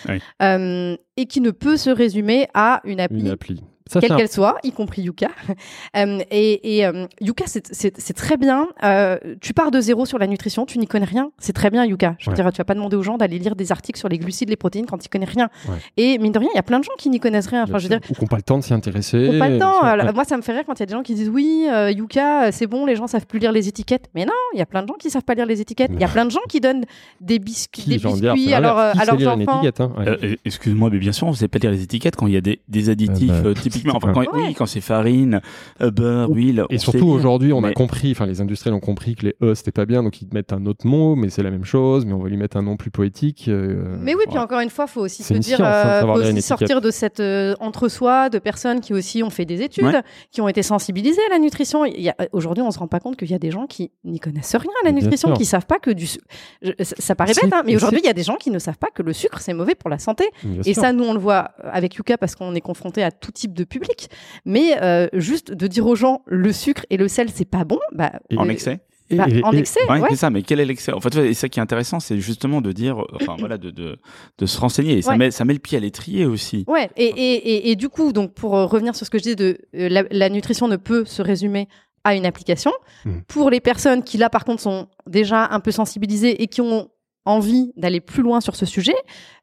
Euh, 0.43 0.97
et 1.17 1.27
qui 1.27 1.41
ne 1.41 1.51
peut 1.51 1.77
se 1.77 1.91
résumer 1.91 2.47
à 2.55 2.81
une 2.85 3.01
appli. 3.01 3.21
Une 3.21 3.29
appli. 3.29 3.63
Ça, 3.87 4.01
quelle 4.01 4.13
un- 4.13 4.17
qu'elle 4.17 4.29
soit, 4.31 4.57
y 4.63 4.73
compris 4.73 5.03
Yuka. 5.03 5.29
Euh, 5.97 6.21
et 6.31 6.79
et 6.79 6.87
euh, 6.87 7.07
Yuka, 7.21 7.45
c'est- 7.47 8.13
très 8.15 8.37
bien. 8.37 8.69
Euh, 8.85 9.19
tu 9.41 9.53
pars 9.55 9.71
de 9.73 9.81
zéro 9.81 10.07
sur 10.07 10.19
la 10.19 10.27
nutrition, 10.29 10.65
tu 10.67 10.79
n'y 10.79 10.87
connais 10.87 11.05
rien. 11.07 11.33
C'est 11.39 11.53
très 11.53 11.71
bien, 11.71 11.85
Yuka. 11.85 12.15
Je 12.19 12.27
veux 12.27 12.37
Ouais. 12.37 12.43
dire, 12.43 12.53
tu 12.53 12.59
vas 12.59 12.65
pas 12.65 12.75
demander 12.75 12.97
aux 12.97 13.03
gens 13.03 13.17
d'aller 13.19 13.39
lire 13.39 13.57
des 13.57 13.73
articles 13.73 13.99
sur 13.99 14.09
les 14.09 14.19
glucides, 14.19 14.49
les 14.51 14.57
protéines 14.57 14.87
quand 14.87 15.05
ils 15.05 15.09
connaissent 15.09 15.31
rien. 15.31 15.49
Ouais. 15.69 15.75
Et 15.97 16.19
mine 16.19 16.31
de 16.33 16.39
rien, 16.39 16.49
il 16.53 16.57
y 16.57 16.61
a 16.61 16.63
plein 16.63 16.79
de 16.79 16.85
gens 16.85 16.93
qui 16.99 17.09
n'y 17.11 17.19
connaissent 17.19 17.49
rien. 17.49 17.65
Enfin, 17.65 17.79
je 17.79 17.85
veux 17.85 17.89
dire, 17.89 18.01
Ou 18.11 18.15
qui 18.15 18.21
n'ont 18.21 18.27
pas 18.29 18.37
le 18.37 18.43
temps 18.43 18.59
de 18.59 18.63
s'y 18.63 18.73
intéresser. 18.73 19.39
pas 19.39 19.49
le 19.49 19.59
temps. 19.59 19.81
Ça, 19.81 19.89
Alors, 19.89 20.07
ouais. 20.07 20.13
Moi, 20.13 20.25
ça 20.25 20.37
me 20.37 20.43
fait 20.43 20.53
rire 20.53 20.63
quand 20.67 20.75
il 20.79 20.81
y 20.81 20.83
a 20.85 20.87
des 20.87 20.93
gens 20.95 21.03
qui 21.03 21.15
disent 21.15 21.29
oui, 21.31 21.67
euh, 21.69 21.91
Yuka, 21.91 22.53
c'est 22.53 22.67
bon, 22.69 22.87
les 22.87 22.95
gens 22.97 23.07
savent 23.09 23.27
plus 23.27 23.39
lire 23.41 23.51
les 23.53 23.67
étiquettes. 23.69 24.07
Mais 24.15 24.25
non, 24.25 24.33
il 24.55 24.59
y 24.59 24.63
a 24.63 24.67
plein 24.67 24.83
de 24.83 24.89
gens 24.89 24.95
qui 24.95 25.11
savent 25.11 25.25
pas 25.25 25.35
lire 25.35 25.47
les 25.47 25.61
étiquettes. 25.61 25.91
Il 25.95 26.01
y 26.01 26.05
a 26.05 26.09
plein 26.09 26.25
de 26.25 26.31
gens 26.31 26.41
qui 26.49 26.61
donnent 26.61 26.85
des, 27.21 27.39
biscuits, 27.41 27.83
Qui, 27.83 27.91
des 27.91 27.99
biscuits 27.99 28.45
c'est 28.47 28.55
à, 28.55 28.61
leur, 28.61 28.79
à 28.79 29.05
leurs 29.05 29.17
lire 29.17 29.33
une 29.33 29.43
enfants. 29.43 29.59
étiquette, 29.61 29.81
hein 29.81 29.93
Ouais. 29.99 30.39
Excuse-moi, 30.45 30.91
mais 30.93 30.99
bien 30.99 31.13
sûr, 31.13 31.27
on 31.27 31.31
ne 31.31 31.37
sait 31.37 31.49
pas 31.49 31.59
lire 31.59 31.71
les 31.73 31.83
étiquettes 31.83 32.17
quand 32.17 32.27
il 32.27 32.35
y 32.35 32.37
a 32.37 32.41
des, 32.41 32.61
des 32.69 32.89
additifs, 32.91 33.31
Ah 33.45 33.55
euh, 33.89 33.91
typiquement. 33.93 33.97
Enfin, 33.97 34.13
quand, 34.13 34.21
Ouais. 34.37 34.47
Oui, 34.49 34.55
quand 34.55 34.67
c'est 34.67 34.81
farine, 34.81 35.41
euh, 35.81 35.91
beurre, 35.91 36.31
huile. 36.31 36.65
Et 36.71 36.79
surtout 36.79 37.07
aujourd'hui, 37.09 37.53
on 37.53 37.65
a 37.65 37.69
Mais- 37.69 37.73
compris, 37.75 38.13
enfin 38.13 38.27
les 38.27 38.41
industriels 38.41 38.75
ont 38.75 38.81
compris 38.81 39.15
que 39.17 39.27
les 39.27 39.37
E 39.43 39.55
c'était 39.55 39.73
pas 39.73 39.87
bien, 39.87 40.03
donc 40.03 40.21
ils 40.23 40.29
mettent 40.33 40.53
un 40.53 40.67
autre 40.67 40.87
mot, 40.87 41.17
mais 41.17 41.31
c'est 41.31 41.43
la 41.43 41.51
même 41.51 41.65
chose, 41.65 42.05
mais 42.07 42.13
on 42.13 42.19
va 42.19 42.29
lui 42.29 42.37
mettre 42.37 42.57
un 42.57 42.63
nom 42.63 42.77
plus 42.77 42.91
poétique. 42.91 43.47
euh, 43.49 43.97
Mais 44.01 44.15
oui, 44.15 44.25
puis 44.29 44.39
encore 44.39 44.61
une 44.61 44.71
fois, 44.71 44.87
faut 44.87 45.01
aussi 45.01 45.23
se 45.23 45.35
dire, 45.35 45.57
science, 45.57 45.61
hein, 45.61 45.65
euh, 45.87 46.01
faut 46.03 46.21
aussi 46.21 46.43
sortir 46.43 46.81
de 46.81 46.91
cette 46.91 47.21
euh, 47.21 47.55
entre-soi 47.61 48.29
de 48.31 48.39
personnes 48.39 48.81
qui 48.81 48.93
aussi 48.95 49.23
ont 49.23 49.31
fait 49.31 49.45
des 49.45 49.63
études, 49.63 49.85
Ouais. 49.85 50.03
qui 50.31 50.41
ont 50.41 50.49
été 50.49 50.63
sensibilisées 50.63 51.21
à 51.29 51.31
la 51.31 51.39
nutrition. 51.39 51.85
Il 51.85 52.01
y 52.01 52.09
a- 52.09 52.17
Aujourd'hui, 52.33 52.63
on 52.63 52.71
se 52.71 52.79
rend 52.79 52.87
pas 52.89 53.01
compte 53.01 53.17
qu'il 53.17 53.31
y 53.31 53.35
a 53.35 53.39
des 53.39 53.51
gens 53.51 53.67
qui 53.67 53.91
n'y 54.05 54.21
connaissent 54.21 54.55
rien 54.55 54.71
à 54.83 54.87
la 54.87 54.93
Bien 54.93 55.01
nutrition, 55.03 55.29
sûr. 55.31 55.37
qui 55.39 55.45
savent 55.45 55.67
pas 55.67 55.79
que 55.79 55.91
du, 55.91 56.07
je- 56.07 56.71
ça, 56.83 56.95
ça 56.99 57.15
paraît 57.15 57.33
bête, 57.35 57.53
hein, 57.53 57.63
mais 57.65 57.75
aujourd'hui, 57.77 58.01
il 58.03 58.07
y 58.07 58.11
a 58.11 58.13
des 58.13 58.23
gens 58.23 58.37
qui 58.37 58.51
ne 58.51 58.59
savent 58.59 58.79
pas 58.79 58.89
que 58.95 59.03
le 59.03 59.13
sucre 59.13 59.41
c'est 59.41 59.55
mauvais 59.55 59.75
pour 59.75 59.91
la 59.91 59.99
santé. 59.99 60.25
Bien 60.45 60.61
Et 60.65 60.75
sûr. 60.75 60.83
ça, 60.83 60.93
nous, 60.93 61.05
on 61.05 61.13
le 61.13 61.19
voit 61.19 61.51
avec 61.63 61.95
Yuka 61.97 62.19
parce 62.19 62.35
qu'on 62.37 62.55
est 62.55 62.61
confronté 62.61 63.03
à 63.03 63.11
tout 63.11 63.33
type 63.33 63.53
de 63.55 63.60
public. 63.65 64.09
Mais 64.45 64.81
euh, 64.83 65.09
juste 65.13 65.53
de 65.53 65.67
dire 65.67 65.87
aux 65.87 65.95
gens 65.97 66.23
le 66.27 66.53
sucre 66.53 66.85
et 66.91 66.97
le 66.97 67.09
sel, 67.09 67.29
c'est 67.35 67.45
pas 67.49 67.65
bon, 67.65 67.79
bah, 67.93 68.13
En 68.37 68.47
euh, 68.47 68.51
excès 68.51 68.81
bah, 69.11 69.27
et- 69.29 69.43
en 69.43 69.53
et- 69.53 69.59
excès, 69.59 69.81
Ouais, 69.89 69.99
ouais. 70.01 70.07
c'est 70.11 70.17
ça, 70.17 70.31
mais 70.31 70.43
quel 70.43 70.61
est 70.61 70.65
l'excès? 70.65 70.93
En 70.93 71.01
fait, 71.01 71.15
et 71.17 71.35
ça 71.35 71.49
qui 71.49 71.59
est 71.59 71.63
intéressant, 71.63 71.99
c'est 71.99 72.19
justement 72.21 72.61
de 72.61 72.71
dire, 72.71 73.01
euh, 73.03 73.07
enfin 73.21 73.35
voilà, 73.39 73.59
de, 73.59 73.71
de, 73.71 73.99
de 74.39 74.47
se 74.47 74.61
renseigner. 74.61 74.99
Et 74.99 75.03
ça, 75.03 75.11
Ouais. 75.11 75.19
met, 75.19 75.31
ça 75.33 75.45
met 75.45 75.53
le 75.53 75.59
pied 75.59 75.77
à 75.77 75.81
l'étrier 75.81 76.27
aussi. 76.27 76.65
Ouais, 76.69 76.89
et, 76.97 77.07
et, 77.07 77.35
et, 77.35 77.71
et 77.73 77.77
du 77.77 77.89
coup, 77.89 78.13
donc 78.13 78.35
pour 78.35 78.57
euh, 78.57 78.67
revenir 78.67 78.95
sur 78.95 79.05
ce 79.05 79.11
que 79.11 79.19
je 79.19 79.25
disais 79.25 79.35
de 79.37 79.59
la, 79.73 80.05
la 80.11 80.29
nutrition 80.29 80.69
ne 80.69 80.77
peut 80.77 81.05
se 81.05 81.23
résumer 81.23 81.67
à 82.05 82.15
une 82.15 82.25
application. 82.25 82.71
Mhm. 83.05 83.23
Pour 83.27 83.51
les 83.51 83.61
personnes 83.61 84.05
qui 84.05 84.17
là 84.17 84.31
par 84.31 84.45
contre 84.45 84.63
sont 84.63 84.87
déjà 85.09 85.49
un 85.51 85.59
peu 85.61 85.73
sensibilisées 85.73 86.43
et 86.43 86.47
qui 86.47 86.61
ont 86.61 86.89
envie 87.27 87.73
d'aller 87.77 88.01
plus 88.01 88.23
loin 88.23 88.41
sur 88.41 88.57
ce 88.57 88.65
sujet, 88.67 88.95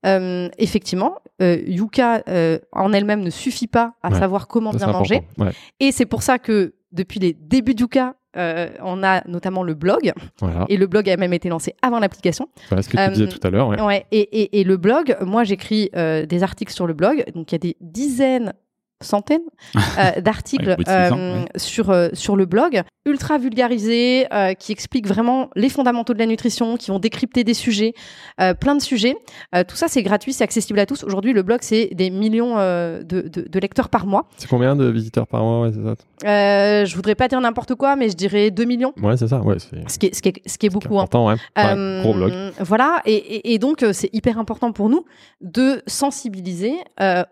euh, 0.06 0.50
effectivement, 0.58 1.16
euh, 1.42 1.58
Yuka 1.68 2.24
euh, 2.28 2.60
en 2.72 2.92
elle-même 2.94 3.22
ne 3.22 3.30
suffit 3.30 3.68
pas 3.68 3.94
à 4.02 4.10
Ouais. 4.12 4.20
savoir 4.20 4.48
comment 4.48 4.72
ça, 4.72 4.78
bien 4.86 4.92
manger. 4.92 5.22
Ouais, 5.38 5.52
Et 5.80 5.92
c'est 5.92 6.06
pour 6.08 6.24
ça 6.24 6.40
que 6.40 6.74
depuis 6.92 7.20
les 7.20 7.34
débuts 7.34 7.76
de 7.76 7.82
Yuka, 7.82 8.16
on 8.84 9.04
a 9.04 9.28
notamment 9.28 9.64
le 9.64 9.74
blog. 9.74 10.14
voilà. 10.40 10.66
Et 10.70 10.78
le 10.78 10.86
blog 10.88 11.10
a 11.10 11.18
même 11.18 11.34
été 11.34 11.50
lancé 11.50 11.74
avant 11.82 12.00
l'application. 12.00 12.50
Voilà 12.70 12.84
ce 12.84 12.90
que 12.90 12.98
tu 12.98 13.12
disais 13.14 13.28
tout 13.28 13.40
à 13.46 13.50
l'heure. 13.50 13.68
ouais. 13.70 14.06
Et, 14.12 14.20
et, 14.20 14.60
et 14.60 14.64
le 14.64 14.78
blog, 14.78 15.16
moi 15.22 15.44
j'écris 15.44 15.90
des 15.94 16.44
articles 16.44 16.72
sur 16.74 16.86
le 16.88 16.94
blog, 16.94 17.24
donc 17.34 17.52
il 17.52 17.56
y 17.56 17.58
a 17.58 17.60
des 17.60 17.78
dizaines, 17.82 18.54
centaines 19.04 19.42
euh, 20.00 20.22
d'articles 20.22 20.72
ans, 20.72 20.76
euh, 20.88 21.40
ouais. 21.42 21.46
sur, 21.58 21.90
euh, 21.92 22.10
sur 22.14 22.36
le 22.36 22.46
blog, 22.46 22.82
ultra 23.06 23.38
vulgarisés, 23.38 24.26
qui 24.60 24.72
expliquent 24.74 25.08
vraiment 25.08 25.50
les 25.56 25.70
fondamentaux 25.70 26.14
de 26.14 26.20
la 26.20 26.26
nutrition, 26.26 26.76
qui 26.78 26.92
vont 26.92 27.00
décrypter 27.00 27.44
des 27.46 27.54
sujets, 27.54 27.94
plein 28.60 28.76
de 28.76 28.82
sujets. 28.82 29.16
Tout 29.68 29.76
ça 29.78 29.88
c'est 29.88 30.04
gratuit, 30.04 30.34
c'est 30.34 30.44
accessible 30.44 30.78
à 30.80 30.86
tous. 30.86 31.06
Aujourd'hui 31.06 31.32
le 31.32 31.42
blog 31.42 31.60
c'est 31.62 31.90
des 31.94 32.10
millions 32.10 32.56
de, 32.58 33.04
de, 33.04 33.48
de 33.48 33.60
lecteurs 33.60 33.88
par 33.88 34.06
mois. 34.08 34.28
C'est 34.38 34.50
combien 34.50 34.76
de 34.76 34.90
visiteurs 34.90 35.26
par 35.26 35.42
mois? 35.44 35.68
Ouais, 35.68 35.72
ça 35.72 36.84
je 36.86 36.96
voudrais 36.96 37.16
pas 37.16 37.30
dire 37.30 37.40
n'importe 37.40 37.76
quoi, 37.76 37.96
mais 37.96 38.10
je 38.10 38.16
dirais 38.16 38.52
2 38.52 38.66
millions. 38.66 38.94
Ouais, 39.02 39.16
c'est 39.16 39.28
ça. 39.30 39.40
Ouais, 39.40 39.58
Ce 39.60 39.98
qui 39.98 40.08
est, 40.08 40.16
ce 40.16 40.22
qui 40.22 40.30
est, 40.30 40.42
ce 40.50 40.58
qui 40.58 40.66
est 40.66 40.70
beaucoup. 40.70 41.00
hein. 41.00 41.04
important. 41.04 41.28
Ouais. 41.28 41.36
Ouais, 41.58 42.02
gros 42.02 42.14
blog. 42.14 42.34
Voilà, 42.60 43.02
et, 43.06 43.14
et- 43.16 43.54
et 43.54 43.60
donc 43.60 43.86
c'est 43.94 44.10
hyper 44.14 44.38
important 44.38 44.74
pour 44.74 44.90
nous 44.90 45.06
de 45.40 45.82
sensibiliser 45.88 46.74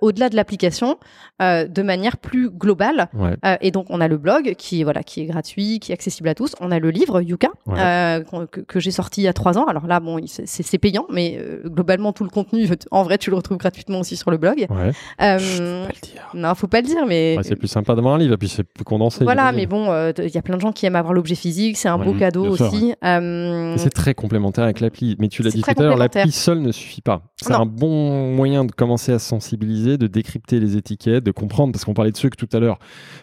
au-delà 0.01 0.30
de 0.30 0.36
l'application 0.38 0.97
euh, 1.41 1.55
de 1.64 1.82
manière 1.82 2.18
plus 2.18 2.49
globale. 2.49 3.08
Ouais. 3.14 3.36
Euh, 3.45 3.56
et 3.62 3.72
donc 3.72 3.86
on 3.89 4.01
a 4.01 4.08
le 4.08 4.18
blog 4.18 4.56
qui 4.58 4.84
voilà 4.84 5.01
qui 5.03 5.22
est 5.22 5.26
gratuit, 5.26 5.80
qui 5.80 5.91
est 5.91 5.95
accessible 5.95 6.28
à 6.30 6.36
tous. 6.36 6.56
On 6.60 6.72
a 6.72 6.80
le 6.80 6.89
livre 6.89 7.22
Yuka 7.22 7.49
Ouais. 7.66 7.80
euh, 7.80 8.45
que, 8.51 8.60
que 8.62 8.80
j'ai 8.80 8.91
sorti 8.91 9.22
il 9.22 9.24
y 9.24 9.28
a 9.28 9.34
trois 9.34 9.58
ans. 9.58 9.66
Alors 9.66 9.88
là 9.88 9.99
bon 9.99 10.20
c'est 10.28 10.78
payant, 10.78 11.06
mais 11.12 11.38
euh, 11.39 11.62
globalement 11.68 12.12
tout 12.14 12.24
le 12.24 12.30
contenu 12.30 12.68
en 12.91 13.03
vrai 13.03 13.18
tu 13.18 13.30
le 13.30 13.36
retrouves 13.38 13.58
gratuitement 13.58 13.99
aussi 13.99 14.18
sur 14.18 14.32
le 14.32 14.38
blog. 14.38 14.66
Ouais. 14.70 14.91
Euh, 15.22 15.39
Chut, 15.39 15.58
faut 15.58 15.88
pas 15.88 15.93
le 15.93 16.01
dire. 16.01 16.30
non 16.34 16.56
faut 16.56 16.68
pas 16.68 16.82
le 16.82 16.88
dire, 16.88 17.06
mais 17.08 17.38
c'est 17.43 17.56
plus 17.56 17.68
sympa 17.68 17.95
d'avoir 17.95 18.16
un 18.16 18.18
livre 18.18 18.34
et 18.34 18.38
puis 18.38 18.49
c'est 18.49 18.64
plus 18.64 18.84
condensé. 18.84 19.24
voilà, 19.24 19.51
mais 19.51 19.66
bon, 19.66 19.91
euh, 19.91 20.12
il 20.18 20.34
y 20.34 20.38
a 20.38 20.41
plein 20.41 20.56
de 20.58 20.62
gens 20.62 20.72
qui 20.72 20.86
aiment 20.86 20.95
avoir 20.95 21.14
l'objet 21.14 21.36
physique, 21.36 21.78
c'est 21.78 21.88
un 21.89 21.97
beau 21.97 22.14
cadeau 22.14 22.45
aussi. 22.47 22.93
Euh, 23.03 23.76
C'est 23.78 23.89
très 23.93 24.14
complémentaire 24.14 24.64
avec 24.64 24.80
l'appli. 24.80 25.16
Mais 25.20 25.28
tu 25.28 25.43
l'as 25.43 25.51
dit 25.51 25.62
tout 25.62 25.70
à 25.72 25.82
l'heure, 25.82 25.97
l'appli 25.97 26.32
seule 26.32 26.60
ne 26.60 26.72
suffit 26.72 27.01
pas. 27.01 27.22
C'est 27.41 27.53
un 27.53 27.66
bon 27.66 28.34
moyen 28.36 28.66
de 28.66 28.72
commencer 28.72 29.12
à 29.12 29.20
se 29.20 29.28
sensibiliser, 29.28 29.97
de 29.97 30.08
décrypter 30.08 30.60
les 30.60 30.78
étiquettes, 30.78 31.24
de 31.24 31.32
comprendre, 31.46 31.72
parce 31.72 31.86
qu'on 31.86 31.93
parlait 31.93 32.12
de 32.12 32.18
sucre 32.18 32.38
tout 32.38 32.50
à 32.52 32.60
l'heure. 32.60 32.80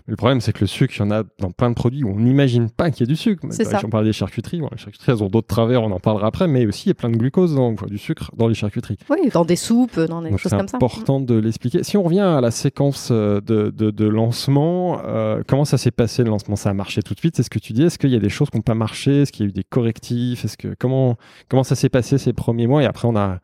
Mais 0.07 0.12
le 0.12 0.16
problème, 0.16 0.41
c'est 0.41 0.53
que 0.53 0.61
le 0.61 0.66
sucre, 0.66 0.95
il 0.97 1.01
y 1.01 1.03
en 1.03 1.11
a 1.11 1.23
dans 1.39 1.51
plein 1.51 1.70
de 1.70 1.75
produits 1.75 2.05
où 2.05 2.11
on 2.11 2.18
n'imagine 2.20 2.70
pas 2.70 2.91
qu'il 2.91 3.01
y 3.07 3.09
a 3.09 3.12
du 3.12 3.16
sucre. 3.16 3.45
C'est 3.51 3.64
Bah, 3.64 3.70
ça. 3.70 3.79
Si 3.81 3.85
on 3.85 3.91
parle 3.91 4.05
des 4.05 4.12
charcuteries, 4.12 4.61
bon, 4.61 4.68
les 4.73 4.79
charcuteries, 4.79 5.12
elles 5.12 5.23
ont 5.23 5.29
d'autres 5.29 5.49
travers, 5.49 5.83
on 5.83 5.91
en 5.91 6.01
parlera 6.01 6.27
après, 6.29 6.47
mais 6.49 6.66
aussi 6.66 6.85
il 6.87 6.89
y 6.89 6.93
a 6.93 6.95
plein 6.95 7.11
de 7.11 7.16
glucose, 7.16 7.55
dans, 7.55 7.73
enfin, 7.73 7.87
du 7.87 7.99
sucre 7.99 8.31
dans 8.37 8.49
les 8.49 8.55
charcuteries. 8.55 8.97
Oui, 9.11 9.29
dans 9.33 9.45
des 9.45 9.57
soupes, 9.57 9.99
dans 9.99 10.23
des 10.23 10.31
Donc 10.31 10.39
choses 10.39 10.51
c'est 10.51 10.57
comme 10.59 10.68
ça. 10.68 10.77
important 10.77 11.20
de 11.20 11.35
l'expliquer. 11.35 11.83
Si 11.83 11.97
on 11.97 12.03
revient 12.05 12.20
à 12.20 12.41
la 12.41 12.51
séquence 12.51 13.09
euh, 13.11 13.41
de, 13.41 13.70
de, 13.70 13.91
de 13.91 14.07
lancement, 14.07 15.01
euh, 15.05 15.43
comment 15.47 15.64
ça 15.64 15.79
s'est 15.79 15.91
passé 15.91 16.23
le 16.23 16.31
lancement? 16.31 16.57
Ça 16.57 16.70
a 16.70 16.75
marché 16.75 17.03
tout 17.03 17.14
de 17.14 17.18
suite, 17.18 17.37
c'est 17.37 17.43
ce 17.43 17.51
que 17.51 17.59
tu 17.59 17.73
dis. 17.73 17.83
Est-ce 17.83 17.99
qu'il 17.99 18.11
y 18.11 18.16
a 18.16 18.20
des 18.20 18.29
choses 18.29 18.51
qui 18.51 18.57
n'ont 18.57 18.62
pas 18.62 18.75
marché? 18.75 19.23
Est-ce 19.23 19.33
qu'il 19.33 19.45
y 19.45 19.49
a 19.49 19.51
eu 19.51 19.53
des 19.53 19.64
correctifs? 19.64 20.45
Est-ce 20.45 20.57
que 20.57 20.75
comment 20.79 21.16
comment 21.49 21.64
ça 21.64 21.75
s'est 21.75 21.89
passé 21.89 22.18
ces 22.18 22.33
premiers 22.33 22.66
mois? 22.66 22.83
Et 22.83 22.87
après 22.87 23.09
on 23.09 23.16
a 23.16 23.39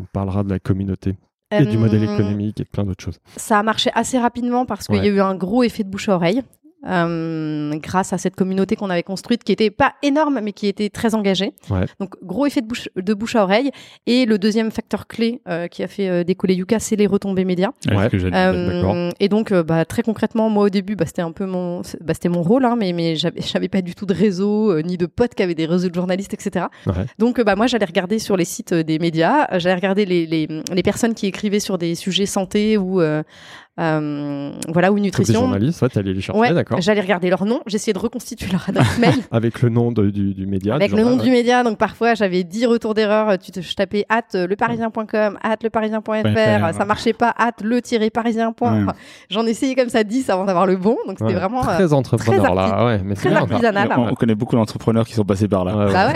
on 0.00 0.04
parlera 0.12 0.42
de 0.44 0.48
la 0.50 0.58
communauté. 0.58 1.14
Et 1.52 1.64
du 1.64 1.76
modèle 1.78 2.04
Euh, 2.08 2.14
économique 2.14 2.60
et 2.60 2.64
de 2.64 2.68
plein 2.68 2.84
d'autres 2.84 3.02
choses. 3.02 3.18
Ça 3.36 3.58
a 3.58 3.62
marché 3.62 3.90
assez 3.94 4.18
rapidement 4.18 4.66
parce 4.66 4.86
qu'il 4.86 4.96
y 4.96 5.00
a 5.00 5.06
eu 5.06 5.20
un 5.20 5.34
gros 5.34 5.62
effet 5.64 5.82
de 5.82 5.88
bouche 5.88 6.08
à 6.08 6.14
oreille. 6.14 6.42
Euh, 6.88 7.72
grâce 7.76 8.12
à 8.12 8.18
cette 8.18 8.36
communauté 8.36 8.76
qu'on 8.76 8.90
avait 8.90 9.02
construite, 9.02 9.44
qui 9.44 9.52
était 9.52 9.70
pas 9.70 9.94
énorme, 10.02 10.40
mais 10.42 10.52
qui 10.52 10.66
était 10.66 10.88
très 10.88 11.14
engagée. 11.14 11.52
Ouais. 11.68 11.84
Donc, 11.98 12.14
gros 12.22 12.46
effet 12.46 12.60
de 12.62 12.66
bouche, 12.66 12.88
de 12.96 13.14
bouche 13.14 13.36
à 13.36 13.42
oreille. 13.42 13.70
Et 14.06 14.24
le 14.26 14.38
deuxième 14.38 14.70
facteur 14.70 15.06
clé 15.06 15.42
euh, 15.48 15.68
qui 15.68 15.82
a 15.82 15.88
fait 15.88 16.08
euh, 16.08 16.24
décoller 16.24 16.54
Yuka, 16.54 16.78
c'est 16.78 16.96
les 16.96 17.06
retombées 17.06 17.44
médias. 17.44 17.70
Ouais. 17.90 18.08
Euh, 18.32 19.10
et 19.20 19.28
donc, 19.28 19.52
euh, 19.52 19.62
bah, 19.62 19.84
très 19.84 20.02
concrètement, 20.02 20.48
moi 20.48 20.64
au 20.64 20.68
début, 20.70 20.96
bah, 20.96 21.04
c'était 21.06 21.22
un 21.22 21.32
peu 21.32 21.46
mon, 21.46 21.82
bah, 22.00 22.14
c'était 22.14 22.28
mon 22.28 22.42
rôle, 22.42 22.64
hein, 22.64 22.76
mais 22.78 22.92
mais 22.92 23.16
j'avais, 23.16 23.40
j'avais 23.40 23.68
pas 23.68 23.82
du 23.82 23.94
tout 23.94 24.06
de 24.06 24.14
réseau 24.14 24.72
euh, 24.72 24.82
ni 24.82 24.96
de 24.96 25.06
potes 25.06 25.34
qui 25.34 25.42
avaient 25.42 25.54
des 25.54 25.66
réseaux 25.66 25.88
de 25.88 25.94
journalistes, 25.94 26.34
etc. 26.34 26.66
Ouais. 26.86 27.06
Donc, 27.18 27.40
bah, 27.42 27.56
moi, 27.56 27.66
j'allais 27.66 27.86
regarder 27.86 28.18
sur 28.18 28.36
les 28.36 28.44
sites 28.44 28.72
euh, 28.72 28.82
des 28.82 28.98
médias, 28.98 29.46
j'allais 29.58 29.74
regarder 29.74 30.06
les, 30.06 30.26
les 30.26 30.48
les 30.72 30.82
personnes 30.82 31.14
qui 31.14 31.26
écrivaient 31.26 31.60
sur 31.60 31.78
des 31.78 31.94
sujets 31.94 32.26
santé 32.26 32.78
ou 32.78 33.00
euh, 33.78 34.50
euh, 34.50 34.50
voilà 34.68 34.92
ou 34.92 34.96
des 34.96 35.00
nutrition. 35.02 35.40
journalistes, 35.40 35.80
ouais, 35.82 35.88
t'allais 35.88 36.12
les 36.12 36.20
chercher, 36.20 36.40
Ouais, 36.40 36.52
d'accord. 36.52 36.80
j'allais 36.80 37.00
regarder 37.00 37.30
leur 37.30 37.44
nom, 37.44 37.60
j'essayais 37.66 37.92
de 37.92 37.98
reconstituer 37.98 38.50
leur 38.52 38.68
adresse 38.68 38.98
mail 38.98 39.14
Avec 39.30 39.62
le 39.62 39.68
nom 39.68 39.92
de- 39.92 40.10
du, 40.10 40.34
du 40.34 40.46
média. 40.46 40.74
avec 40.74 40.90
du 40.90 40.96
le 40.96 41.04
nom 41.04 41.16
du 41.16 41.30
média. 41.30 41.62
Donc 41.62 41.78
parfois 41.78 42.14
j'avais 42.14 42.44
10 42.44 42.66
retours 42.66 42.94
d'erreur. 42.94 43.38
Tu 43.38 43.52
te, 43.52 43.60
je 43.60 43.74
tapais 43.74 44.04
at 44.08 44.22
euh, 44.34 44.46
leparisien.com, 44.46 45.38
at 45.42 45.56
leparisien.fr, 45.62 46.74
ça 46.74 46.84
marchait 46.84 47.12
pas, 47.12 47.32
at 47.38 47.52
le-parisien. 47.62 48.52
Ouais. 48.60 48.68
J'en 49.30 49.46
essayais 49.46 49.74
comme 49.74 49.88
ça 49.88 50.04
10 50.04 50.28
avant 50.30 50.44
d'avoir 50.44 50.66
le 50.66 50.76
bon. 50.76 50.96
Donc 51.06 51.18
c'était 51.18 51.24
Ouais. 51.24 51.34
vraiment. 51.34 51.60
euh, 51.68 51.74
Très 51.76 51.92
entrepreneur, 51.92 52.44
très 52.44 52.54
là. 52.54 52.84
Ouais, 52.84 53.00
mais 53.04 53.14
c'est 53.14 53.28
très 53.30 53.36
artisanal. 53.38 53.88
on, 53.96 54.08
on 54.10 54.14
connaît 54.14 54.34
beaucoup 54.34 54.56
d'entrepreneurs 54.56 55.06
qui 55.06 55.14
sont 55.14 55.24
passés 55.24 55.48
par 55.48 55.64
là. 55.64 55.88
Bah 55.92 56.12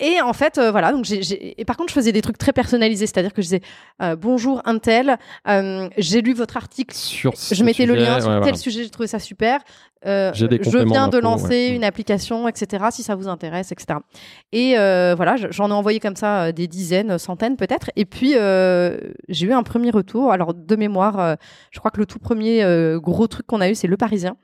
et 0.00 0.20
en 0.22 0.32
fait, 0.32 0.58
euh, 0.58 0.70
voilà. 0.70 0.92
Donc 0.92 1.04
j'ai, 1.04 1.60
et 1.60 1.64
par 1.64 1.76
contre, 1.76 1.90
je 1.90 1.94
faisais 1.94 2.12
des 2.12 2.22
trucs 2.22 2.38
très 2.38 2.52
personnalisés, 2.52 3.06
c'est-à-dire 3.06 3.32
que 3.32 3.42
je 3.42 3.46
disais 3.46 3.60
euh, 4.02 4.16
bonjour 4.16 4.62
Intel, 4.64 5.16
euh, 5.48 5.88
j'ai 5.98 6.22
lu 6.22 6.32
votre 6.32 6.56
article, 6.56 6.85
Sur 6.92 7.36
ce 7.36 7.54
je 7.54 7.64
mettais 7.64 7.86
le 7.86 7.94
lien 7.94 8.20
sur 8.20 8.28
ouais, 8.28 8.34
tel 8.36 8.42
voilà. 8.42 8.56
sujet, 8.56 8.82
j'ai 8.84 8.90
trouvé 8.90 9.06
ça 9.06 9.18
super. 9.18 9.60
Euh, 10.06 10.30
J'ai 10.34 10.46
des 10.46 10.60
je 10.62 10.78
viens 10.78 11.08
de 11.08 11.18
lancer 11.18 11.48
ouais. 11.70 11.74
une 11.76 11.82
application, 11.82 12.46
etc. 12.46 12.84
Si 12.90 13.02
ça 13.02 13.14
vous 13.16 13.26
intéresse, 13.28 13.72
etc. 13.72 13.98
Et 14.52 14.78
euh, 14.78 15.14
voilà, 15.16 15.36
je- 15.36 15.48
j'en 15.50 15.68
ai 15.70 15.72
envoyé 15.72 15.98
comme 15.98 16.14
ça 16.14 16.44
euh, 16.44 16.52
des 16.52 16.68
dizaines, 16.68 17.18
centaines 17.18 17.56
peut-être. 17.56 17.90
Et 17.96 18.04
puis 18.04 18.34
euh, 18.36 18.98
j'ai 19.28 19.46
eu 19.46 19.52
un 19.52 19.62
premier 19.64 19.90
retour. 19.90 20.30
Alors 20.32 20.54
de 20.54 20.76
mémoire, 20.76 21.18
euh, 21.18 21.34
je 21.72 21.78
crois 21.80 21.90
que 21.90 21.98
le 21.98 22.06
tout 22.06 22.18
premier 22.20 22.62
euh, 22.62 23.00
gros 23.00 23.26
truc 23.26 23.46
qu'on 23.46 23.60
a 23.60 23.68
eu, 23.68 23.74
c'est 23.74 23.88
Le 23.88 23.96
Parisien, 23.96 24.36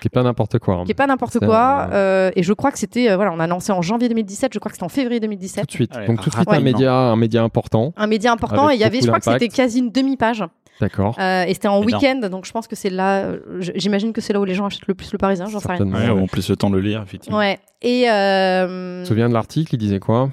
Qui 0.00 0.06
est 0.06 0.10
pas 0.10 0.22
n'importe 0.22 0.58
quoi. 0.60 0.76
hein. 0.76 0.84
qui 0.86 0.92
est 0.92 0.94
pas 0.94 1.06
n'importe 1.06 1.40
quoi. 1.40 1.88
euh, 1.92 2.28
euh, 2.28 2.30
et 2.36 2.42
je 2.42 2.52
crois 2.54 2.70
que 2.72 2.78
c'était, 2.78 3.10
euh, 3.10 3.16
voilà, 3.16 3.32
on 3.34 3.40
a 3.40 3.46
lancé 3.46 3.70
en 3.72 3.82
janvier 3.82 4.08
2017. 4.08 4.54
Je 4.54 4.58
crois 4.60 4.70
que 4.70 4.76
c'était 4.76 4.84
en 4.84 4.88
février 4.88 5.20
2017. 5.20 5.62
Tout 5.62 5.66
de 5.66 5.72
suite. 5.72 5.92
Donc 6.06 6.22
tout 6.22 6.30
de 6.30 6.34
suite 6.34 6.48
un 6.48 6.60
média, 6.60 6.94
un 6.94 7.16
média 7.16 7.42
important. 7.42 7.92
Un 7.98 8.06
média 8.06 8.32
important. 8.32 8.70
Et 8.70 8.74
il 8.74 8.80
y 8.80 8.84
avait, 8.84 9.00
je 9.02 9.06
crois 9.08 9.18
que 9.18 9.30
c'était 9.30 9.48
quasi 9.48 9.80
une 9.80 9.90
demi-page. 9.90 10.44
D'accord. 10.80 11.16
Euh, 11.20 11.44
et 11.44 11.54
c'était 11.54 11.68
en 11.68 11.80
Énorme. 11.82 11.86
week-end, 12.02 12.28
donc 12.28 12.44
je 12.46 12.50
pense 12.52 12.66
que 12.66 12.74
c'est 12.74 12.90
là. 12.90 13.20
euh, 13.24 13.38
J'imagine 13.76 14.12
que 14.12 14.20
c'est 14.20 14.32
là 14.32 14.40
où 14.40 14.44
les 14.44 14.54
gens 14.54 14.66
achètent 14.66 14.86
le 14.88 14.94
plus 14.94 15.12
le 15.12 15.18
Parisien. 15.18 15.46
J'en 15.46 15.60
sais 15.60 15.70
rien. 15.72 15.80
Ouais, 15.86 15.92
ouais. 15.92 16.10
on 16.10 16.26
plus 16.26 16.48
le 16.48 16.56
temps 16.56 16.70
de 16.70 16.76
le 16.76 16.82
lire, 16.82 17.02
effectivement. 17.02 17.38
Ouais. 17.38 17.60
Et 17.82 18.10
euh, 18.10 18.98
Tu 19.00 19.04
te 19.04 19.08
souviens 19.08 19.28
de 19.28 19.34
l'article 19.34 19.74
Il 19.74 19.78
disait 19.78 20.00
quoi? 20.00 20.30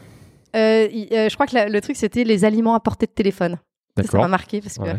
Euh, 0.55 0.87
il- 0.91 1.07
euh, 1.13 1.29
je 1.29 1.33
crois 1.35 1.45
que 1.45 1.53
la- 1.55 1.69
le 1.69 1.81
truc 1.81 1.95
c'était 1.95 2.23
les 2.23 2.45
aliments 2.45 2.73
à 2.73 2.79
portée 2.79 3.05
de 3.05 3.11
téléphone. 3.11 3.57
Ça, 3.97 4.03
Ça 4.03 4.07
D'accord. 4.07 4.21
m'a 4.21 4.27
marqué 4.29 4.61
parce 4.61 4.77
que 4.77 4.83
Ouais. 4.83 4.95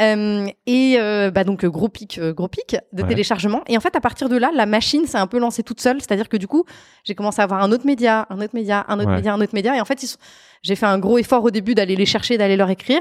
Euh, 0.00 0.46
et 0.66 0.96
euh, 1.00 1.30
bah 1.30 1.42
donc 1.44 1.64
euh, 1.64 1.68
gros 1.70 1.88
pic, 1.88 2.18
euh, 2.18 2.32
gros 2.32 2.48
pic 2.48 2.76
de 2.92 3.02
Ouais. 3.02 3.08
téléchargement. 3.08 3.62
Et 3.66 3.76
en 3.76 3.80
fait 3.80 3.96
à 3.96 4.00
partir 4.00 4.28
de 4.28 4.36
là, 4.36 4.50
la 4.54 4.66
machine 4.66 5.04
s'est 5.06 5.18
un 5.18 5.26
peu 5.26 5.38
lancée 5.38 5.62
toute 5.64 5.80
seule. 5.80 6.00
C'est-à-dire 6.00 6.28
que 6.28 6.36
du 6.36 6.46
coup, 6.46 6.64
j'ai 7.04 7.14
commencé 7.14 7.40
à 7.40 7.44
avoir 7.44 7.62
un 7.62 7.72
autre 7.72 7.84
média, 7.86 8.26
un 8.30 8.40
autre 8.40 8.54
média, 8.54 8.84
un 8.88 8.98
autre 9.00 9.08
Ouais. 9.08 9.16
média, 9.16 9.34
un 9.34 9.40
autre 9.40 9.54
média. 9.54 9.76
Et 9.76 9.80
en 9.80 9.84
fait, 9.84 10.02
ils 10.02 10.06
sont- 10.06 10.18
j'ai 10.62 10.76
fait 10.76 10.86
un 10.86 10.98
gros 10.98 11.18
effort 11.18 11.42
au 11.44 11.50
début 11.50 11.74
d'aller 11.74 11.96
les 11.96 12.06
chercher, 12.06 12.38
d'aller 12.38 12.56
leur 12.56 12.70
écrire. 12.70 13.00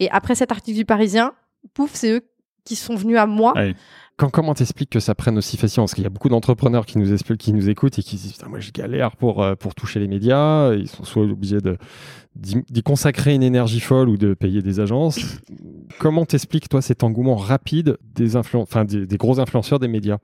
Et 0.00 0.10
après 0.10 0.34
cet 0.34 0.52
article 0.52 0.76
du 0.76 0.84
Parisien, 0.84 1.32
pouf, 1.74 1.92
c'est 1.94 2.10
eux 2.12 2.20
qui 2.64 2.76
sont 2.76 2.96
venus 2.96 3.16
à 3.16 3.26
moi. 3.26 3.54
Quand, 4.16 4.30
comment 4.30 4.54
t'expliques 4.54 4.90
que 4.90 4.98
ça 5.00 5.14
prenne 5.14 5.36
aussi 5.38 5.56
facilement? 5.56 5.84
Parce 5.84 5.94
qu'il 5.94 6.02
y 6.04 6.06
a 6.06 6.10
beaucoup 6.10 6.30
d'entrepreneurs 6.30 6.86
qui 6.86 6.98
nous 6.98 7.12
expliquent, 7.12 7.38
qui 7.40 7.52
nous 7.52 7.68
écoutent 7.68 7.98
et 7.98 8.02
qui 8.02 8.16
disent 8.16 8.32
Putain, 8.32 8.48
moi 8.48 8.60
je 8.60 8.70
galère 8.72 9.14
pour, 9.14 9.42
euh, 9.42 9.54
pour 9.54 9.74
toucher 9.74 10.00
les 10.00 10.08
médias. 10.08 10.72
Ils 10.74 10.88
sont 10.88 11.04
soit 11.04 11.22
obligés 11.22 11.60
de 11.60 11.76
d'y 12.34 12.82
consacrer 12.82 13.34
une 13.34 13.42
énergie 13.42 13.80
folle 13.80 14.08
ou 14.10 14.16
de 14.16 14.34
payer 14.34 14.62
des 14.62 14.80
agences. 14.80 15.18
comment 15.98 16.24
t'expliques 16.26 16.68
toi 16.68 16.82
cet 16.82 17.02
engouement 17.04 17.36
rapide 17.36 17.98
des 18.02 18.36
influen- 18.36 18.62
enfin 18.62 18.84
des, 18.84 19.06
des 19.06 19.16
gros 19.16 19.38
influenceurs 19.38 19.78
des 19.78 19.88
médias? 19.88 20.18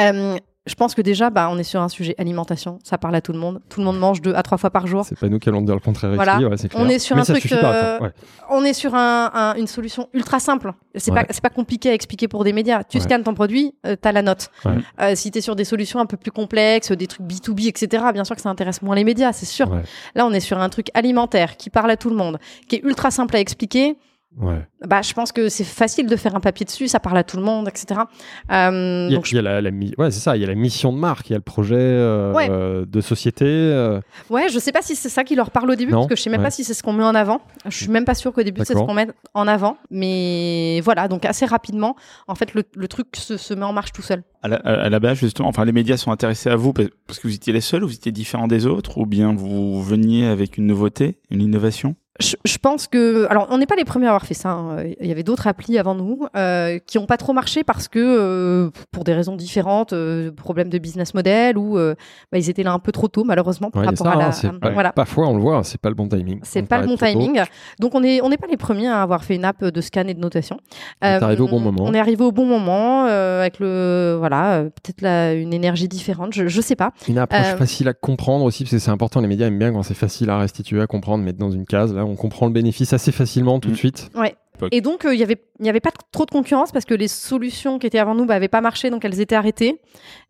Euh, 0.00 0.36
je 0.66 0.74
pense 0.74 0.94
que 0.94 1.02
déjà, 1.02 1.28
bah, 1.28 1.48
on 1.50 1.58
est 1.58 1.62
sur 1.62 1.82
un 1.82 1.88
sujet 1.90 2.14
alimentation. 2.16 2.78
Ça 2.82 2.96
parle 2.96 3.14
à 3.14 3.20
tout 3.20 3.32
le 3.32 3.38
monde. 3.38 3.60
Tout 3.68 3.80
le 3.80 3.86
monde 3.86 3.98
mange 3.98 4.22
deux 4.22 4.32
à 4.34 4.42
trois 4.42 4.56
fois 4.56 4.70
par 4.70 4.86
jour. 4.86 5.04
C'est 5.04 5.18
pas 5.18 5.28
nous 5.28 5.38
qui 5.38 5.48
allons 5.50 5.60
dire 5.60 5.74
le 5.74 5.80
contraire 5.80 6.10
ici, 6.10 6.16
Voilà. 6.16 6.38
ouais, 6.38 6.56
clair. 6.56 6.70
On 6.76 6.88
est 6.88 6.98
sur 6.98 7.16
Mais 7.16 7.22
un 7.22 7.24
truc, 7.24 7.52
euh, 7.52 7.98
Ouais. 8.00 8.10
On 8.48 8.64
est 8.64 8.72
sur 8.72 8.94
un, 8.94 9.30
un- 9.34 9.54
une 9.56 9.66
solution 9.66 10.08
ultra 10.14 10.40
simple. 10.40 10.72
C'est 10.94 11.10
Ouais. 11.12 11.24
pas 11.24 11.32
c'est 11.34 11.42
pas 11.42 11.50
compliqué 11.50 11.90
à 11.90 11.94
expliquer 11.94 12.28
pour 12.28 12.44
des 12.44 12.52
médias. 12.54 12.82
Tu 12.84 12.98
scannes 12.98 13.22
ton 13.24 13.34
produit, 13.34 13.74
euh, 13.86 13.94
t'as 14.00 14.12
la 14.12 14.22
note. 14.22 14.50
Euh, 15.00 15.14
si 15.14 15.30
t'es 15.30 15.40
sur 15.42 15.54
des 15.54 15.64
solutions 15.64 16.00
un 16.00 16.06
peu 16.06 16.16
plus 16.16 16.30
complexes, 16.30 16.92
des 16.92 17.06
trucs 17.06 17.26
B2B, 17.26 17.68
etc. 17.68 18.04
Bien 18.14 18.24
sûr 18.24 18.34
que 18.34 18.40
ça 18.42 18.48
intéresse 18.48 18.80
moins 18.80 18.94
les 18.96 19.04
médias, 19.04 19.32
c'est 19.34 19.46
sûr. 19.46 19.68
Là, 20.14 20.24
on 20.26 20.32
est 20.32 20.40
sur 20.40 20.58
un 20.58 20.68
truc 20.70 20.86
alimentaire 20.94 21.56
qui 21.58 21.68
parle 21.68 21.90
à 21.90 21.96
tout 21.98 22.08
le 22.10 22.16
monde, 22.16 22.38
qui 22.68 22.76
est 22.76 22.82
ultra 22.84 23.10
simple 23.10 23.36
à 23.36 23.40
expliquer. 23.40 23.96
Ouais. 24.36 24.66
Bah, 24.84 25.00
je 25.02 25.12
pense 25.14 25.30
que 25.30 25.48
c'est 25.48 25.62
facile 25.64 26.06
de 26.08 26.16
faire 26.16 26.34
un 26.34 26.40
papier 26.40 26.66
dessus, 26.66 26.88
ça 26.88 26.98
parle 26.98 27.16
à 27.18 27.22
tout 27.24 27.36
le 27.36 27.42
monde, 27.44 27.68
etc. 27.68 28.00
Euh, 28.50 29.06
Il 29.08 29.12
y 29.12 29.14
a, 29.14 29.16
donc, 29.18 29.30
il 29.30 29.36
y 29.36 29.38
a 29.38 29.42
la, 29.42 29.60
la 29.60 29.70
mi- 29.70 29.94
ouais, 29.96 30.10
c'est 30.10 30.18
ça. 30.20 30.36
Il 30.36 30.40
y 30.40 30.44
a 30.44 30.48
la 30.48 30.56
mission 30.56 30.92
de 30.92 30.98
marque, 30.98 31.30
il 31.30 31.32
y 31.32 31.36
a 31.36 31.38
le 31.38 31.42
projet 31.42 31.76
euh, 31.78 32.32
Ouais. 32.32 32.48
euh, 32.50 32.84
de 32.84 33.00
société. 33.00 33.44
euh, 33.46 34.00
Ouais, 34.30 34.48
je 34.48 34.58
sais 34.58 34.72
pas 34.72 34.82
si 34.82 34.96
c'est 34.96 35.08
ça 35.08 35.22
qui 35.24 35.36
leur 35.36 35.50
parle 35.52 35.70
au 35.70 35.74
début, 35.76 35.92
Non, 35.92 35.98
parce 36.00 36.08
que 36.08 36.16
je 36.16 36.22
sais 36.22 36.30
même 36.30 36.40
ouais. 36.40 36.46
pas 36.46 36.50
si 36.50 36.64
c'est 36.64 36.74
ce 36.74 36.82
qu'on 36.82 36.92
met 36.92 37.04
en 37.04 37.14
avant. 37.14 37.40
Je 37.66 37.76
suis 37.76 37.88
même 37.88 38.04
pas 38.04 38.14
sûre 38.14 38.32
qu'au 38.32 38.42
début 38.42 38.62
c'est 38.64 38.74
ce 38.74 38.78
qu'on 38.78 38.94
met 38.94 39.06
en 39.34 39.46
avant. 39.46 39.76
Mais 39.90 40.80
voilà, 40.82 41.06
donc 41.08 41.24
assez 41.24 41.46
rapidement, 41.46 41.96
en 42.28 42.34
fait, 42.34 42.54
le, 42.54 42.64
le 42.74 42.88
truc 42.88 43.06
se, 43.14 43.36
se 43.36 43.54
met 43.54 43.64
en 43.64 43.72
marche 43.72 43.92
tout 43.92 44.02
seul. 44.02 44.22
À 44.42 44.48
la, 44.48 44.56
à 44.56 44.88
la 44.90 45.00
base, 45.00 45.18
justement, 45.18 45.48
enfin, 45.48 45.64
les 45.64 45.72
médias 45.72 45.96
sont 45.96 46.10
intéressés 46.10 46.50
à 46.50 46.56
vous 46.56 46.72
parce 46.72 47.18
que 47.20 47.28
vous 47.28 47.34
étiez 47.34 47.52
les 47.52 47.60
seuls, 47.60 47.84
ou 47.84 47.88
vous 47.88 47.94
étiez 47.94 48.12
différents 48.12 48.48
des 48.48 48.66
autres, 48.66 48.98
ou 48.98 49.06
bien 49.06 49.32
vous 49.34 49.82
veniez 49.82 50.26
avec 50.26 50.58
une 50.58 50.66
nouveauté, 50.66 51.18
une 51.30 51.40
innovation? 51.40 51.94
Je, 52.20 52.36
je 52.44 52.58
pense 52.58 52.86
que, 52.86 53.26
alors, 53.28 53.48
on 53.50 53.58
n'est 53.58 53.66
pas 53.66 53.74
les 53.74 53.84
premiers 53.84 54.06
à 54.06 54.10
avoir 54.10 54.24
fait 54.24 54.34
ça. 54.34 54.50
hein. 54.50 54.84
Il 55.00 55.06
y 55.08 55.10
avait 55.10 55.24
d'autres 55.24 55.48
applis 55.48 55.78
avant 55.78 55.96
nous 55.96 56.26
euh, 56.36 56.78
qui 56.86 56.98
ont 56.98 57.06
pas 57.06 57.16
trop 57.16 57.32
marché 57.32 57.64
parce 57.64 57.88
que, 57.88 57.98
euh, 57.98 58.70
pour 58.92 59.02
des 59.02 59.12
raisons 59.14 59.34
différentes, 59.34 59.92
euh, 59.92 60.30
problèmes 60.30 60.68
de 60.68 60.78
business 60.78 61.12
model 61.14 61.58
ou 61.58 61.76
euh, 61.76 61.96
bah, 62.30 62.38
ils 62.38 62.48
étaient 62.48 62.62
là 62.62 62.72
un 62.72 62.78
peu 62.78 62.92
trop 62.92 63.08
tôt, 63.08 63.24
malheureusement, 63.24 63.68
par 63.72 63.82
ouais, 63.82 63.88
rapport 63.88 64.06
ça, 64.06 64.12
à 64.12 64.16
la. 64.16 64.28
hein, 64.28 64.72
voilà. 64.72 64.92
Parfois, 64.92 65.26
on 65.26 65.34
le 65.34 65.40
voit, 65.40 65.64
c'est 65.64 65.80
pas 65.80 65.88
le 65.88 65.96
bon 65.96 66.06
timing. 66.08 66.38
C'est 66.44 66.62
pas 66.62 66.80
le 66.80 66.86
bon 66.86 66.96
timing. 66.96 67.40
Donc 67.80 67.96
on 67.96 68.02
est 68.04 68.20
on 68.22 68.28
n'est 68.28 68.36
pas 68.36 68.46
les 68.46 68.56
premiers 68.56 68.86
à 68.88 69.02
avoir 69.02 69.24
fait 69.24 69.34
une 69.34 69.44
app 69.44 69.64
de 69.64 69.80
scan 69.80 70.06
et 70.06 70.14
de 70.14 70.20
notation. 70.20 70.58
On 71.02 71.06
est 71.06 71.14
arrivé 71.22 71.42
au 71.42 71.48
bon 71.48 71.58
moment. 71.58 71.82
On 71.84 71.94
est 71.94 71.98
arrivé 71.98 72.22
au 72.24 72.30
bon 72.30 72.46
moment 72.46 73.06
avec 73.06 73.58
le 73.58 74.14
voilà 74.18 74.62
peut-être 74.82 75.02
la- 75.02 75.34
une 75.34 75.52
énergie 75.52 75.88
différente. 75.88 76.32
Je 76.32 76.46
je 76.46 76.60
sais 76.60 76.76
pas. 76.76 76.92
Une 77.08 77.18
approche 77.18 77.56
facile 77.56 77.88
à 77.88 77.92
comprendre 77.92 78.44
aussi, 78.44 78.62
parce 78.62 78.70
que 78.70 78.78
c'est 78.78 78.90
important. 78.92 79.20
Les 79.20 79.26
médias 79.26 79.48
aiment 79.48 79.58
bien 79.58 79.72
quand 79.72 79.82
c'est 79.82 79.94
facile 79.94 80.30
à 80.30 80.38
restituer, 80.38 80.80
à 80.80 80.86
comprendre, 80.86 81.24
mettre 81.24 81.38
dans 81.38 81.50
une 81.50 81.64
case. 81.66 81.92
Là, 81.92 82.03
on 82.04 82.16
comprend 82.16 82.46
le 82.46 82.52
bénéfice 82.52 82.92
assez 82.92 83.12
facilement 83.12 83.58
tout 83.60 83.68
de 83.68 83.74
Mm. 83.74 83.76
suite. 83.76 84.10
Et 84.70 84.80
donc, 84.80 85.04
euh, 85.04 85.12
il 85.12 85.18
y 85.18 85.24
avait, 85.24 85.36
il 85.58 85.66
y 85.66 85.68
avait 85.68 85.80
pas 85.80 85.90
trop 86.12 86.24
de 86.24 86.30
concurrence 86.30 86.70
parce 86.70 86.84
que 86.84 86.94
les 86.94 87.08
solutions 87.08 87.80
qui 87.80 87.88
étaient 87.88 87.98
avant 87.98 88.14
nous 88.14 88.24
bah, 88.24 88.34
avaient 88.36 88.46
pas 88.46 88.60
marché, 88.60 88.88
donc 88.88 89.04
elles 89.04 89.20
étaient 89.20 89.34
arrêtées. 89.34 89.80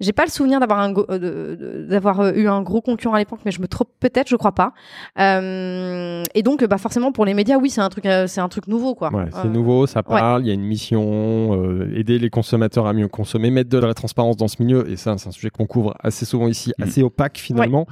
J'ai 0.01 0.15
pas 0.15 0.25
le 0.25 0.31
souvenir 0.31 0.61
d'avoir 0.61 0.91
euh, 1.11 1.87
d'avoir 1.87 2.21
euh, 2.21 2.33
eu 2.35 2.49
un 2.49 2.63
gros 2.63 2.81
concurrent 2.81 3.15
à 3.15 3.19
l'époque, 3.19 3.41
mais 3.45 3.51
je 3.53 3.61
me 3.61 3.69
trompe 3.69 3.91
peut-être, 4.01 4.29
je 4.31 4.37
crois 4.37 4.53
pas. 4.53 4.73
Euh, 5.21 6.23
et 6.35 6.43
donc, 6.43 6.65
bah, 6.65 6.79
forcément, 6.79 7.13
pour 7.13 7.25
les 7.25 7.35
médias, 7.35 7.59
oui, 7.59 7.71
c'est 7.71 7.81
un 7.83 7.89
truc, 7.91 8.07
euh, 8.07 8.27
c'est 8.27 8.41
un 8.41 8.49
truc 8.49 8.67
nouveau, 8.67 8.95
quoi. 8.95 9.13
Ouais, 9.13 9.27
c'est 9.31 9.47
Euh, 9.47 9.51
nouveau, 9.51 9.87
ça 9.87 10.03
parle, 10.03 10.43
il 10.43 10.49
y 10.49 10.51
a 10.51 10.55
une 10.55 10.63
mission, 10.65 11.55
euh, 11.63 11.93
aider 11.95 12.19
les 12.19 12.31
consommateurs 12.31 12.87
à 12.87 12.93
mieux 12.93 13.09
consommer, 13.09 13.51
mettre 13.51 13.71
de 13.71 13.79
la 13.79 13.95
transparence 13.95 14.37
dans 14.37 14.49
ce 14.49 14.63
milieu, 14.63 14.89
et 14.91 14.97
ça, 14.97 15.17
c'est 15.19 15.29
un 15.29 15.33
sujet 15.33 15.51
qu'on 15.51 15.67
couvre 15.67 15.95
assez 16.03 16.25
souvent 16.25 16.49
ici, 16.49 16.73
Mm. 16.79 16.83
assez 16.83 17.03
opaque 17.03 17.39
finalement. 17.39 17.87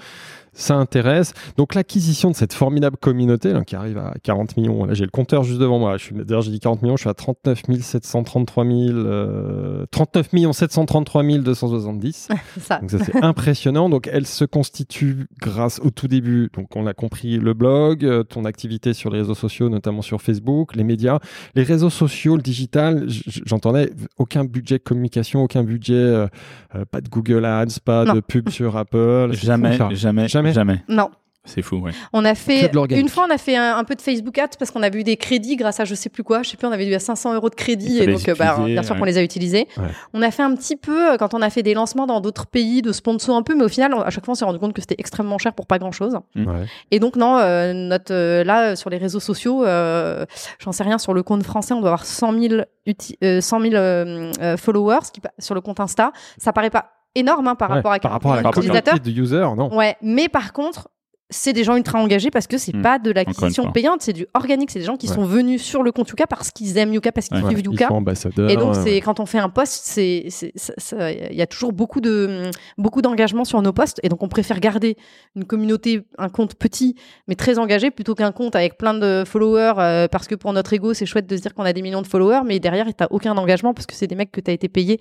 Ça 0.55 0.77
intéresse. 0.77 1.33
Donc 1.57 1.75
l'acquisition 1.75 2.31
de 2.31 2.37
cette 2.37 2.53
formidable 2.53 2.97
communauté 2.99 3.53
là, 3.53 3.65
qui 3.65 3.75
arrive 3.75 3.99
à 3.99 4.15
40 4.23 4.57
millions, 4.57 4.85
là 4.85 4.95
j'ai 4.95 5.05
le 5.05 5.11
compteur 5.11 5.45
juste 5.45 5.59
devant 5.61 5.79
moi, 5.79 5.97
d'ailleurs 6.13 6.43
j'ai 6.43 6.51
dit 6.51 6.61
40 6.61 6.83
millions, 6.83 6.97
je 6.97 7.03
suis 7.03 7.11
à 7.11 7.15
39 7.15 7.63
733 7.81 8.65
000, 8.65 8.77
euh, 8.91 9.87
39 9.91 10.53
733 10.53 11.23
270. 11.39 12.29
c'est 12.55 12.61
ça. 12.61 12.79
Donc 12.79 12.91
ça 12.91 12.99
c'est 12.99 13.23
impressionnant. 13.25 13.89
Donc 13.89 14.09
elle 14.13 14.27
se 14.27 14.45
constitue 14.45 15.27
grâce 15.41 15.81
au 15.81 15.91
tout 15.91 16.09
début. 16.09 16.51
Donc 16.55 16.77
on 16.77 16.87
a 16.87 16.95
compris 16.95 17.39
le 17.39 17.55
blog, 17.55 18.05
euh, 18.05 18.23
ton 18.23 18.45
activité 18.45 18.93
sur 18.93 19.11
les 19.11 19.19
réseaux 19.21 19.35
sociaux, 19.35 19.69
notamment 19.69 20.03
sur 20.03 20.21
Facebook, 20.21 20.75
les 20.77 20.85
médias, 20.85 21.19
les 21.55 21.63
réseaux 21.63 21.91
sociaux, 21.91 22.37
le 22.37 22.43
digital. 22.43 23.07
J'entendais 23.47 23.93
aucun 24.19 24.45
budget 24.45 24.79
communication, 24.79 25.43
aucun 25.43 25.63
budget, 25.65 25.95
euh, 25.95 26.27
euh, 26.75 26.85
pas 26.91 27.01
de 27.01 27.09
Google 27.09 27.45
Ads, 27.45 27.81
pas 27.85 28.05
Non. 28.05 28.15
de 28.15 28.21
pub 28.21 28.49
sur 28.51 28.77
Apple. 28.77 29.31
Jamais, 29.33 29.77
jamais, 29.95 30.27
Jamais. 30.51 30.53
jamais. 30.53 30.85
Non. 30.89 31.11
C'est 31.45 31.61
fou, 31.61 31.79
ouais. 31.79 31.91
On 32.13 32.25
a 32.25 32.37
fait 32.37 32.71
une 32.93 33.09
fois, 33.09 33.27
on 33.29 33.35
a 33.35 33.37
fait 33.37 33.57
un, 33.57 33.77
un 33.77 33.83
peu 33.83 33.97
de 33.97 34.01
Facebook 34.01 34.39
Ads 34.39 34.51
parce 34.61 34.71
qu'on 34.71 34.81
avait 34.85 35.01
eu 35.01 35.03
des 35.03 35.17
crédits 35.17 35.57
grâce 35.57 35.81
à 35.81 35.85
je 35.85 35.97
sais 35.97 36.09
plus 36.09 36.23
quoi. 36.23 36.45
Je 36.45 36.51
sais 36.51 36.57
plus, 36.57 36.69
on 36.69 36.71
avait 36.71 36.87
eu 36.87 36.95
à 36.95 37.01
500 37.01 37.35
euros 37.35 37.51
de 37.51 37.57
crédits 37.57 37.99
et 37.99 38.07
donc 38.07 38.29
euh, 38.29 38.37
bah, 38.39 38.59
bien 38.65 38.85
sûr 38.85 38.93
ouais. 38.95 38.99
qu'on 39.01 39.05
les 39.07 39.19
a 39.19 39.25
utilisés. 39.25 39.67
Ouais. 39.77 39.89
On 40.15 40.23
a 40.23 40.31
fait 40.31 40.45
un 40.45 40.55
petit 40.55 40.77
peu 40.77 41.15
euh, 41.15 41.17
quand 41.17 41.35
on 41.35 41.43
a 41.43 41.51
fait 41.51 41.65
des 41.65 41.75
lancements 41.75 42.07
dans 42.07 42.21
d'autres 42.21 42.47
pays 42.47 42.81
de 42.81 42.93
sponsors 42.93 43.35
un 43.37 43.43
peu, 43.43 43.57
mais 43.57 43.65
au 43.65 43.69
final, 43.69 43.93
on- 43.93 44.03
à 44.03 44.11
chaque 44.11 44.25
fois, 44.25 44.33
on 44.33 44.35
s'est 44.37 44.45
rendu 44.45 44.61
compte 44.61 44.73
que 44.73 44.81
c'était 44.83 44.95
extrêmement 44.99 45.37
cher 45.39 45.53
pour 45.53 45.67
pas 45.67 45.81
grand 45.81 45.91
chose. 45.91 46.17
Mm. 46.37 46.47
Ouais. 46.47 46.67
Et 46.93 47.01
donc 47.01 47.17
non, 47.17 47.37
euh, 47.39 47.73
notre 47.73 48.15
euh, 48.15 48.45
là 48.45 48.77
sur 48.77 48.89
les 48.89 48.99
réseaux 48.99 49.19
sociaux, 49.19 49.65
euh, 49.67 50.25
j'en 50.61 50.71
sais 50.71 50.85
rien 50.85 50.99
sur 50.99 51.13
le 51.13 51.25
compte 51.25 51.43
français, 51.43 51.75
on 51.75 51.81
doit 51.81 51.89
avoir 51.89 52.05
100 52.05 52.39
000, 52.41 52.55
uti- 52.87 53.17
euh, 53.25 53.41
100 53.41 53.61
000 53.63 53.75
euh, 53.75 54.31
euh, 54.41 54.57
followers 54.57 55.11
qui, 55.13 55.21
sur 55.41 55.57
le 55.57 55.61
compte 55.61 55.81
Insta. 55.81 56.13
Ça 56.39 56.53
paraît 56.53 56.71
pas 56.71 56.93
énorme 57.15 57.49
hein, 57.49 57.55
par 57.55 57.71
Ouais, 57.71 57.77
rapport 57.77 57.93
à 57.93 57.99
par 57.99 58.13
rapport 58.13 58.33
à 58.33 58.37
la 58.37 58.43
combien 58.43 58.61
d'utilisateurs. 58.61 58.95
communauté 58.95 59.13
de 59.13 59.21
users, 59.21 59.55
non. 59.57 59.75
Ouais, 59.77 59.97
mais 60.03 60.29
par 60.29 60.53
contre, 60.53 60.89
c'est 61.33 61.53
des 61.53 61.65
gens 61.65 61.77
ultra 61.77 61.99
engagés 61.99 62.31
parce 62.31 62.47
que 62.47 62.59
c'est 62.59 62.73
Hmm. 62.77 62.83
pas 62.83 62.99
de 63.01 63.11
l'acquisition 63.11 63.73
payante, 63.73 64.03
c'est 64.03 64.13
du 64.13 64.27
organique. 64.35 64.71
C'est 64.71 64.79
des 64.79 64.85
gens 64.85 64.97
qui 64.97 65.09
Ouais. 65.09 65.15
sont 65.15 65.25
venus 65.25 65.63
sur 65.63 65.83
le 65.83 65.91
compte 65.91 66.09
Yuka 66.09 66.27
parce 66.29 66.51
qu'ils 66.53 66.79
aiment 66.79 66.93
Yuka, 66.95 67.11
parce 67.11 67.29
qu'ils 67.29 67.43
Ouais. 67.45 67.53
Ils 67.53 67.65
Yuka. 67.67 67.89
sont 67.89 67.95
ambassadeurs. 67.95 68.51
Et 68.51 68.57
donc, 68.57 68.75
c'est 68.77 69.01
quand 69.01 69.19
on 69.19 69.27
fait 69.27 69.39
un 69.39 69.49
post, 69.49 69.81
c'est, 69.85 70.29
il 70.29 71.37
y 71.37 71.43
a 71.43 71.47
toujours 71.47 71.73
beaucoup 71.73 72.01
de, 72.01 72.51
beaucoup 72.79 73.03
d'engagement 73.03 73.45
sur 73.45 73.61
nos 73.63 73.73
posts. 73.73 73.99
Et 74.03 74.09
donc, 74.09 74.23
on 74.23 74.29
préfère 74.29 74.61
garder 74.61 74.97
une 75.35 75.45
communauté, 75.45 76.03
un 76.19 76.29
compte 76.29 76.55
petit, 76.55 76.95
mais 77.29 77.35
très 77.35 77.59
engagé, 77.59 77.91
plutôt 77.91 78.15
qu'un 78.15 78.33
compte 78.33 78.55
avec 78.55 78.77
plein 78.79 78.95
de 78.95 79.25
followers, 79.27 79.75
euh, 79.79 80.09
parce 80.09 80.29
que 80.29 80.35
pour 80.35 80.53
notre 80.53 80.73
ego, 80.73 80.95
c'est 80.95 81.07
chouette 81.07 81.27
de 81.27 81.37
se 81.37 81.43
dire 81.43 81.55
qu'on 81.55 81.65
a 81.65 81.73
des 81.73 81.83
millions 81.83 82.03
de 82.03 82.07
followers, 82.07 82.43
mais 82.45 82.61
derrière, 82.61 82.87
t'as 82.97 83.07
aucun 83.11 83.37
engagement 83.37 83.75
parce 83.75 83.87
que 83.87 83.95
c'est 83.95 84.07
des 84.07 84.15
mecs 84.15 84.31
que 84.33 84.41
t'as 84.41 84.53
été 84.53 84.69
payé, 84.69 85.01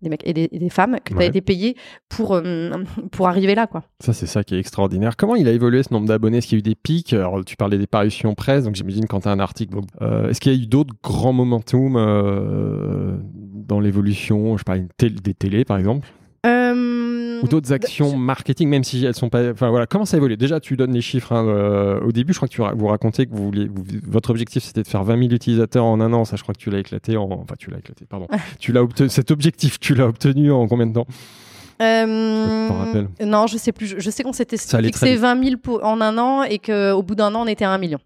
des 0.00 0.08
mecs 0.10 0.22
et 0.26 0.32
des, 0.32 0.48
et 0.52 0.58
des 0.58 0.70
femmes 0.70 0.96
que 1.04 1.12
t'as 1.12 1.18
Ouais. 1.20 1.26
été 1.26 1.40
payé 1.40 1.76
pour, 2.08 2.34
euh, 2.34 2.70
pour 3.10 3.28
arriver 3.28 3.54
là, 3.54 3.66
quoi. 3.66 3.82
Ça, 4.00 4.12
c'est 4.12 4.26
ça 4.26 4.44
qui 4.44 4.54
est 4.54 4.58
extraordinaire. 4.58 5.16
Comment 5.16 5.34
il 5.36 5.48
a 5.48 5.52
évolué 5.52 5.71
ce 5.82 5.94
nombre 5.94 6.06
d'abonnés 6.08 6.38
Est-ce 6.38 6.48
qu'il 6.48 6.58
y 6.58 6.58
a 6.58 6.60
eu 6.60 6.62
des 6.62 6.74
pics? 6.74 7.12
Alors, 7.12 7.44
tu 7.44 7.56
parlais 7.56 7.78
des 7.78 7.86
parutions 7.86 8.34
presse, 8.34 8.64
donc 8.64 8.74
j'imagine 8.74 9.06
quand 9.06 9.20
tu 9.20 9.28
as 9.28 9.30
un 9.30 9.38
article. 9.40 9.74
donc, 9.74 9.84
euh, 10.02 10.28
Est-ce 10.28 10.40
qu'il 10.40 10.52
y 10.52 10.58
a 10.58 10.62
eu 10.62 10.66
d'autres 10.66 10.94
grands 11.02 11.32
momentum 11.32 11.94
euh, 11.96 13.16
dans 13.54 13.80
l'évolution? 13.80 14.56
Je 14.56 14.64
pas, 14.64 14.76
une 14.76 14.88
tél- 14.98 15.20
des 15.22 15.34
télés, 15.34 15.64
par 15.64 15.78
exemple 15.78 16.06
Euh, 16.44 17.40
Ou 17.42 17.46
d'autres 17.48 17.72
actions 17.72 18.16
marketing, 18.16 18.68
même 18.68 18.82
si 18.84 19.04
elles 19.04 19.14
sont 19.14 19.28
pas. 19.28 19.50
Enfin, 19.52 19.70
voilà, 19.70 19.86
comment 19.86 20.04
ça 20.04 20.16
évolue? 20.16 20.36
Déjà, 20.36 20.58
tu 20.60 20.76
donnes 20.76 20.92
les 20.92 21.00
chiffres. 21.00 21.32
hein, 21.32 21.46
euh, 21.46 22.00
au 22.00 22.10
début, 22.12 22.32
je 22.32 22.38
crois 22.38 22.48
que 22.48 22.54
tu 22.54 22.60
vous 22.76 22.86
racontez 22.88 23.26
que 23.26 23.34
vous 23.34 23.44
vouliez, 23.44 23.68
vous- 23.68 23.84
votre 24.08 24.30
objectif, 24.30 24.62
c'était 24.64 24.82
de 24.82 24.88
faire 24.88 25.04
20 25.04 25.18
000 25.18 25.32
utilisateurs 25.32 25.84
en 25.84 26.00
un 26.00 26.12
an. 26.12 26.24
Ça, 26.24 26.36
je 26.36 26.42
crois 26.42 26.54
que 26.54 26.60
tu 26.60 26.70
l'as 26.70 26.78
éclaté 26.80 27.16
en. 27.16 27.24
Enfin, 27.30 27.54
tu 27.58 27.70
l'as 27.70 27.78
éclaté, 27.78 28.04
pardon. 28.08 28.26
tu 28.60 28.72
l'as 28.72 28.82
obtenu, 28.82 29.08
cet 29.08 29.30
objectif, 29.30 29.78
tu 29.80 29.94
l'as 29.94 30.06
obtenu 30.06 30.50
en 30.52 30.66
combien 30.66 30.86
de 30.86 30.92
temps? 30.94 31.06
Euh, 31.82 32.68
rappelles? 32.72 33.08
Non, 33.26 33.46
je 33.46 33.56
sais 33.58 33.72
plus. 33.72 33.86
Je, 33.86 33.98
je 33.98 34.10
sais 34.10 34.22
qu'on 34.22 34.32
s'était 34.32 34.56
fixé 34.88 35.06
vite. 35.12 35.20
20 35.20 35.44
000 35.44 35.56
pour- 35.62 35.84
en 35.84 36.00
un 36.00 36.16
an 36.18 36.42
et 36.42 36.58
qu'au 36.58 37.02
bout 37.02 37.14
d'un 37.14 37.34
an, 37.34 37.42
on 37.42 37.46
était 37.46 37.64
à 37.64 37.70
1 37.70 37.78
million. 37.78 37.98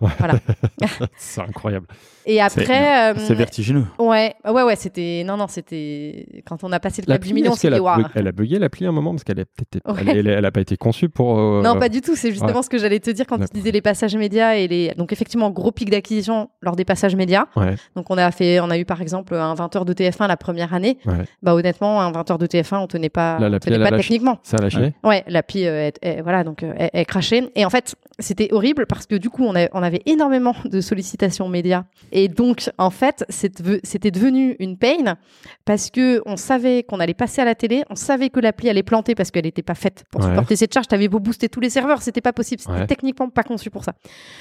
Voilà. 0.00 0.34
C'est 1.16 1.40
incroyable. 1.40 1.86
Et 2.24 2.34
C'est- 2.36 2.40
après. 2.40 3.12
euh, 3.12 3.14
C'est 3.18 3.34
vertigineux. 3.34 3.84
Ouais, 3.98 4.34
ouais, 4.44 4.62
ouais, 4.62 4.76
c'était. 4.76 5.24
Non, 5.26 5.36
non, 5.36 5.46
c'était. 5.48 6.42
Quand 6.46 6.62
on 6.62 6.70
a 6.70 6.78
passé 6.78 7.02
le 7.02 7.06
cap 7.06 7.20
du 7.22 7.34
million, 7.34 7.54
c'était 7.54 7.74
a, 7.80 7.98
elle 8.14 8.28
a 8.28 8.32
bugué 8.32 8.58
l'appli 8.60 8.86
à 8.86 8.90
un 8.90 8.92
moment? 8.92 9.10
Parce 9.12 9.24
qu'elle 9.24 9.40
a 9.40 9.44
peut-être 9.44 9.90
Ouais. 9.92 10.02
elle, 10.06 10.18
elle- 10.18 10.28
elle 10.28 10.44
a 10.44 10.50
pas 10.52 10.60
été 10.60 10.76
conçue 10.76 11.08
pour. 11.08 11.38
euh, 11.38 11.62
Non, 11.62 11.78
pas 11.80 11.88
du 11.88 12.00
tout. 12.00 12.14
C'est 12.14 12.30
justement 12.30 12.62
ce 12.62 12.68
que 12.68 12.78
j'allais 12.78 13.00
te 13.00 13.10
dire 13.10 13.26
quand 13.26 13.38
tu 13.38 13.46
disais 13.54 13.70
les 13.72 13.80
passages 13.82 14.14
médias 14.14 14.54
et 14.54 14.68
les. 14.68 14.92
Donc, 14.96 15.12
effectivement, 15.12 15.50
gros 15.50 15.72
pic 15.72 15.90
d'acquisition 15.90 16.50
lors 16.60 16.76
des 16.76 16.84
passages 16.84 17.16
médias. 17.16 17.46
Ouais. 17.56 17.74
Donc, 17.96 18.06
on 18.10 18.18
a 18.18 18.30
fait, 18.30 18.60
on 18.60 18.70
a 18.70 18.78
eu 18.78 18.84
par 18.84 19.00
exemple 19.02 19.34
un 19.34 19.54
20h 19.54 19.84
de 19.84 19.92
TF1 19.92 20.28
la 20.28 20.36
première 20.36 20.74
année. 20.74 20.98
Ouais. 21.06 21.24
Bah, 21.42 21.54
honnêtement, 21.54 22.00
un 22.02 22.12
20h 22.12 22.38
de 22.38 22.46
TF1, 22.46 22.78
on 22.78 22.86
tenait 22.86 23.08
pas, 23.08 23.38
Là, 23.40 23.48
on 23.52 23.58
tenait 23.58 23.76
elle 23.76 23.82
a 23.82 23.86
pas 23.86 23.90
lâché. 23.96 24.08
techniquement. 24.10 24.38
Ça 24.44 24.58
a 24.58 24.62
lâché. 24.62 24.92
Ouais, 25.02 25.24
l'appli, 25.26 25.66
euh, 25.66 25.90
voilà, 26.22 26.44
donc 26.44 26.62
euh, 26.62 26.72
elle, 26.76 26.90
elle 26.92 27.06
crachait. 27.06 27.50
Et 27.56 27.64
en 27.64 27.70
fait, 27.70 27.96
c'était 28.20 28.52
horrible 28.52 28.86
parce 28.86 29.06
que 29.06 29.16
du 29.16 29.28
coup, 29.30 29.44
on, 29.44 29.56
a- 29.56 29.68
on 29.74 29.82
avait 29.82 30.02
énormément 30.06 30.54
de 30.64 30.80
sollicitations 30.80 31.48
médias. 31.48 31.84
Et 32.12 32.28
donc, 32.28 32.70
en 32.78 32.90
fait, 32.90 33.24
c'était 33.28 34.10
devenu 34.10 34.56
une 34.58 34.76
pain 34.78 35.16
parce 35.64 35.90
que 35.90 36.22
on 36.26 36.36
savait 36.36 36.82
qu'on 36.82 37.00
allait 37.00 37.14
passer 37.14 37.40
à 37.42 37.44
la 37.44 37.54
télé, 37.54 37.84
on 37.90 37.94
savait 37.94 38.30
que 38.30 38.40
l'appli 38.40 38.68
allait 38.68 38.82
planter 38.82 39.14
parce 39.14 39.30
qu'elle 39.30 39.44
n'était 39.44 39.62
pas 39.62 39.74
faite 39.74 40.04
pour 40.10 40.20
Ouais. 40.22 40.28
supporter 40.28 40.56
cette 40.56 40.72
charge. 40.74 40.88
T'avais 40.88 41.08
beau 41.08 41.20
booster 41.20 41.48
tous 41.48 41.60
les 41.60 41.70
serveurs, 41.70 42.02
c'était 42.02 42.20
pas 42.20 42.32
possible. 42.32 42.60
C'était 42.60 42.72
Ouais. 42.72 42.86
techniquement 42.86 43.28
pas 43.28 43.42
conçu 43.42 43.70
pour 43.70 43.84
ça. 43.84 43.92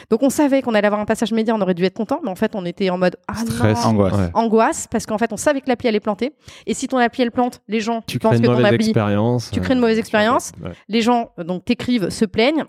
Donc, 0.10 0.24
on 0.24 0.30
savait 0.30 0.62
qu'on 0.62 0.74
allait 0.74 0.88
avoir 0.88 1.02
un 1.02 1.06
passage 1.06 1.32
média, 1.32 1.56
on 1.56 1.62
aurait 1.62 1.74
dû 1.74 1.84
être 1.86 1.96
content, 1.96 2.20
mais 2.24 2.30
en 2.30 2.36
fait, 2.36 2.52
on 2.56 2.66
était 2.66 2.90
en 2.90 2.98
mode 2.98 3.16
ah 3.28 3.36
Stress. 3.36 3.78
non. 3.84 3.90
Angoisse. 3.92 4.14
Ouais. 4.14 4.30
Angoisse 4.34 4.88
parce 4.90 5.06
qu'en 5.06 5.18
fait 5.18 5.32
on 5.34 5.38
savait 5.38 5.62
que 5.62 5.70
l'appli 5.70 5.88
allait 5.88 6.00
planter 6.00 6.34
et 6.66 6.74
si 6.74 6.88
ton 6.88 6.98
appli 6.98 7.24
elle 7.24 7.32
plante 7.32 7.62
les 7.68 7.80
gens 7.80 8.02
Tu 8.08 8.20
pensent 8.20 8.40
que 8.40 8.46
ton 8.46 8.64
appli 8.64 8.94
tu 9.52 9.62
crées 9.62 9.74
une 9.74 9.80
mauvaise 9.80 9.98
euh, 9.98 10.00
expérience. 10.00 10.52
ouais. 10.64 10.72
les 10.88 11.02
gens 11.02 11.32
euh, 11.40 11.44
donc 11.44 11.66
t'écrivent, 11.66 12.10
se 12.10 12.26
plaignent. 12.26 12.64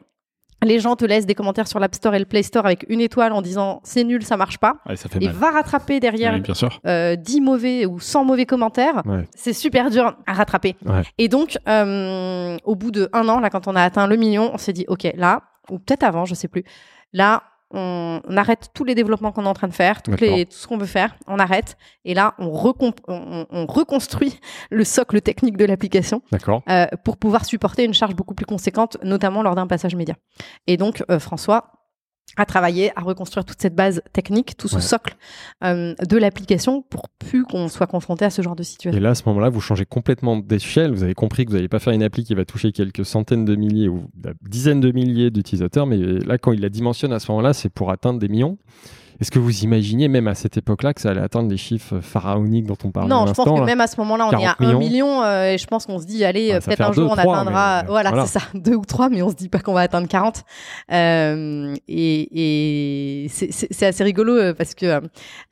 Les 0.62 0.78
gens 0.80 0.96
te 0.96 1.04
laissent 1.04 1.26
des 1.26 1.34
commentaires 1.34 1.66
sur 1.68 1.78
l'App 1.80 1.94
Store 1.94 2.14
et 2.14 2.18
le 2.18 2.24
Play 2.24 2.42
Store 2.42 2.64
avec 2.64 2.86
une 2.88 3.00
étoile 3.00 3.32
en 3.32 3.42
disant 3.42 3.80
c'est 3.84 4.04
nul, 4.04 4.22
ça 4.24 4.36
marche 4.36 4.58
pas. 4.58 4.76
Ouais, 4.88 4.96
ça 4.96 5.08
fait 5.08 5.22
Et 5.22 5.26
mal. 5.26 5.34
va 5.34 5.50
rattraper 5.50 5.98
derrière 6.00 6.34
Oui, 6.34 6.40
bien 6.40 6.54
sûr. 6.54 6.80
euh, 6.86 7.16
10 7.16 7.40
mauvais 7.40 7.84
ou 7.86 7.98
100 8.00 8.24
mauvais 8.24 8.46
commentaires. 8.46 9.02
Ouais. 9.04 9.26
C'est 9.36 9.52
super 9.52 9.90
dur 9.90 10.16
à 10.26 10.32
rattraper. 10.32 10.76
Ouais. 10.86 11.02
Et 11.18 11.28
donc, 11.28 11.58
euh, 11.68 12.56
au 12.64 12.74
bout 12.76 12.90
de 12.90 13.08
un 13.12 13.28
an, 13.28 13.40
là, 13.40 13.50
quand 13.50 13.66
on 13.68 13.76
a 13.76 13.82
atteint 13.82 14.06
le 14.06 14.16
million, 14.16 14.50
on 14.54 14.58
s'est 14.58 14.72
dit 14.72 14.84
ok, 14.88 15.08
là, 15.16 15.42
ou 15.70 15.78
peut-être 15.78 16.02
avant, 16.04 16.24
je 16.24 16.34
sais 16.34 16.48
plus. 16.48 16.64
Là, 17.12 17.42
on, 17.72 18.20
on 18.28 18.36
arrête 18.36 18.70
tous 18.74 18.84
les 18.84 18.94
développements 18.94 19.32
qu'on 19.32 19.44
est 19.44 19.48
en 19.48 19.54
train 19.54 19.68
de 19.68 19.72
faire, 19.74 20.02
toutes 20.02 20.20
les, 20.20 20.46
tout 20.46 20.56
ce 20.56 20.66
qu'on 20.66 20.78
veut 20.78 20.86
faire, 20.86 21.16
on 21.26 21.38
arrête. 21.38 21.76
Et 22.04 22.14
là, 22.14 22.34
on, 22.38 22.48
recomp- 22.50 22.98
on, 23.08 23.46
on 23.50 23.66
reconstruit 23.66 24.38
le 24.70 24.84
socle 24.84 25.20
technique 25.20 25.56
de 25.56 25.64
l'application 25.64 26.22
euh, 26.68 26.86
pour 27.04 27.16
pouvoir 27.16 27.44
supporter 27.44 27.84
une 27.84 27.94
charge 27.94 28.14
beaucoup 28.14 28.34
plus 28.34 28.46
conséquente, 28.46 28.96
notamment 29.02 29.42
lors 29.42 29.54
d'un 29.54 29.66
passage 29.66 29.94
média. 29.94 30.14
Et 30.66 30.76
donc, 30.76 31.02
euh, 31.10 31.18
François 31.18 31.72
a 32.36 32.44
travaillé 32.46 32.92
à 32.96 33.02
reconstruire 33.02 33.44
toute 33.44 33.60
cette 33.60 33.74
base 33.74 34.02
technique, 34.12 34.56
tout 34.56 34.68
ce 34.68 34.76
Ouais. 34.76 34.80
socle 34.80 35.16
euh, 35.64 35.94
de 36.08 36.16
l'application 36.16 36.82
pour 36.82 37.08
plus 37.08 37.44
qu'on 37.44 37.68
soit 37.68 37.86
confronté 37.86 38.24
à 38.24 38.30
ce 38.30 38.40
genre 38.42 38.56
de 38.56 38.62
Et 38.62 38.64
situation. 38.64 39.00
là, 39.00 39.10
à 39.10 39.14
ce 39.14 39.22
moment-là, 39.26 39.48
vous 39.50 39.60
changez 39.60 39.84
complètement 39.84 40.36
d'échelle. 40.36 40.92
Vous 40.92 41.02
avez 41.02 41.14
compris 41.14 41.44
que 41.44 41.50
vous 41.50 41.56
n'allez 41.56 41.68
pas 41.68 41.78
faire 41.78 41.92
une 41.92 42.02
appli 42.02 42.24
qui 42.24 42.34
va 42.34 42.44
toucher 42.44 42.72
quelques 42.72 43.04
centaines 43.04 43.44
de 43.44 43.54
milliers 43.56 43.88
ou 43.88 44.04
euh, 44.26 44.32
dizaines 44.48 44.80
de 44.80 44.90
milliers 44.92 45.30
d'utilisateurs. 45.30 45.86
Mais 45.86 45.96
là, 45.98 46.38
quand 46.38 46.52
il 46.52 46.60
la 46.60 46.68
dimensionne 46.68 47.12
à 47.12 47.18
ce 47.18 47.30
moment-là, 47.32 47.52
c'est 47.52 47.68
pour 47.68 47.90
atteindre 47.90 48.18
des 48.18 48.28
millions. 48.28 48.56
Est-ce 49.20 49.30
que 49.30 49.38
vous 49.38 49.60
imaginiez, 49.64 50.08
même 50.08 50.28
à 50.28 50.34
cette 50.34 50.56
époque-là, 50.56 50.94
que 50.94 51.00
ça 51.00 51.10
allait 51.10 51.20
atteindre 51.20 51.48
les 51.50 51.56
chiffres 51.56 52.00
pharaoniques 52.00 52.66
dont 52.66 52.76
on 52.84 52.90
parlait 52.90 53.08
Non, 53.08 53.26
je 53.26 53.32
pense 53.32 53.48
que 53.48 53.58
là 53.58 53.64
même 53.64 53.80
à 53.80 53.86
ce 53.86 53.98
moment-là, 54.00 54.26
on 54.28 54.32
est 54.32 54.46
à 54.46 54.54
40 54.56 54.60
1 54.60 54.64
millions. 54.66 54.78
million 54.78 55.22
euh, 55.22 55.52
et 55.52 55.58
je 55.58 55.66
pense 55.66 55.86
qu'on 55.86 55.98
se 55.98 56.06
dit, 56.06 56.24
allez, 56.24 56.48
Ouais, 56.50 56.54
euh, 56.56 56.60
peut-être 56.60 56.80
un 56.80 56.92
jour 56.92 57.10
on 57.10 57.14
atteindra, 57.14 57.82
mais- 57.82 57.88
voilà, 57.88 58.10
voilà. 58.10 58.26
c'est 58.26 58.38
ça, 58.38 58.44
deux 58.54 58.74
ou 58.74 58.84
trois, 58.84 59.08
mais 59.08 59.22
on 59.22 59.30
se 59.30 59.34
dit 59.36 59.48
pas 59.48 59.60
qu'on 59.60 59.72
va 59.74 59.80
atteindre 59.80 60.08
40. 60.08 60.42
Euh, 60.92 61.74
et 61.88 63.22
et 63.24 63.28
c'est- 63.28 63.82
assez 63.82 64.04
rigolo 64.04 64.34
euh, 64.36 64.54
parce 64.54 64.74
que 64.74 64.86
euh, 64.86 65.00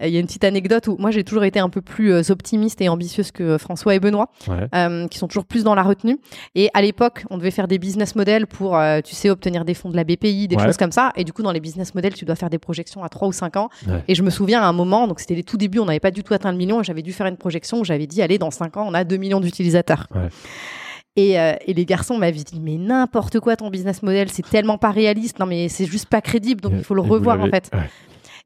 il 0.01 0.09
y 0.11 0.17
a 0.17 0.21
une 0.21 0.27
petite 0.27 0.45
anecdote 0.45 0.87
où 0.89 0.97
moi 0.99 1.11
j'ai 1.11 1.25
toujours 1.25 1.45
été 1.45 1.59
un 1.59 1.69
peu 1.69 1.81
plus 1.83 2.13
euh, 2.13 2.23
optimiste 2.31 2.81
et 2.81 2.89
ambitieuse 2.89 3.31
que 3.33 3.59
François 3.59 3.95
et 3.95 4.01
Benoît. 4.01 4.29
Ouais. 4.49 4.67
euh, 4.75 5.09
qui 5.09 5.19
sont 5.19 5.29
toujours 5.29 5.45
plus 5.45 5.65
dans 5.65 5.75
la 5.75 5.83
retenue. 5.83 6.19
Et 6.55 6.71
à 6.75 6.83
l'époque, 6.83 7.25
on 7.31 7.39
devait 7.39 7.51
faire 7.51 7.69
des 7.69 7.79
business 7.79 8.15
models 8.17 8.47
pour, 8.47 8.77
euh, 8.77 9.01
tu 9.05 9.15
sais, 9.15 9.31
obtenir 9.31 9.65
des 9.65 9.75
fonds 9.75 9.89
de 9.91 9.97
la 9.97 10.05
BPI, 10.05 10.49
des 10.49 10.57
Ouais. 10.57 10.65
choses 10.65 10.77
comme 10.77 10.93
ça. 10.93 11.13
Et 11.17 11.25
du 11.25 11.33
coup, 11.33 11.43
dans 11.43 11.53
les 11.53 11.61
business 11.61 11.95
models, 11.95 12.15
tu 12.15 12.25
dois 12.25 12.35
faire 12.37 12.51
des 12.51 12.59
projections 12.59 13.03
à 13.05 13.09
3 13.09 13.29
ou 13.29 13.33
5 13.33 13.50
ans. 13.57 13.69
Ouais. 13.87 14.03
Et 14.09 14.15
je 14.15 14.23
me 14.23 14.31
souviens 14.31 14.63
à 14.63 14.67
un 14.67 14.73
moment, 14.73 15.07
donc 15.09 15.21
c'était 15.21 15.35
les 15.35 15.43
tout 15.45 15.57
débuts, 15.57 15.79
on 15.79 15.87
n'avait 15.87 16.01
pas 16.01 16.11
du 16.11 16.23
tout 16.23 16.35
atteint 16.35 16.53
le 16.53 16.59
million, 16.59 16.81
et 16.81 16.85
j'avais 16.85 17.03
dû 17.03 17.13
faire 17.13 17.27
une 17.27 17.37
projection 17.37 17.81
où 17.81 17.85
j'avais 17.85 18.07
dit, 18.07 18.23
allez, 18.23 18.39
dans 18.39 18.51
5 18.51 18.77
ans, 18.77 18.85
on 18.89 18.95
a 18.95 19.05
2 19.05 19.17
millions 19.17 19.41
d'utilisateurs. 19.41 20.07
Ouais. 20.15 20.29
Et, 21.17 21.39
euh, 21.41 21.55
et 21.67 21.75
les 21.75 21.85
garçons 21.85 22.17
m'avaient 22.19 22.33
dit, 22.45 22.61
mais 22.61 22.77
n'importe 22.77 23.41
quoi 23.41 23.57
ton 23.57 23.69
business 23.71 24.03
model, 24.03 24.31
c'est 24.31 24.49
tellement 24.49 24.79
pas 24.79 24.91
réaliste, 24.93 25.39
non 25.41 25.47
mais 25.47 25.69
c'est 25.69 25.87
juste 25.87 26.07
pas 26.07 26.21
crédible, 26.21 26.61
donc 26.61 26.73
Et- 26.73 26.77
il 26.79 26.85
faut 26.85 26.95
le 26.95 27.01
revoir 27.03 27.41
en 27.41 27.47
fait. 27.49 27.71
ouais. 27.75 27.91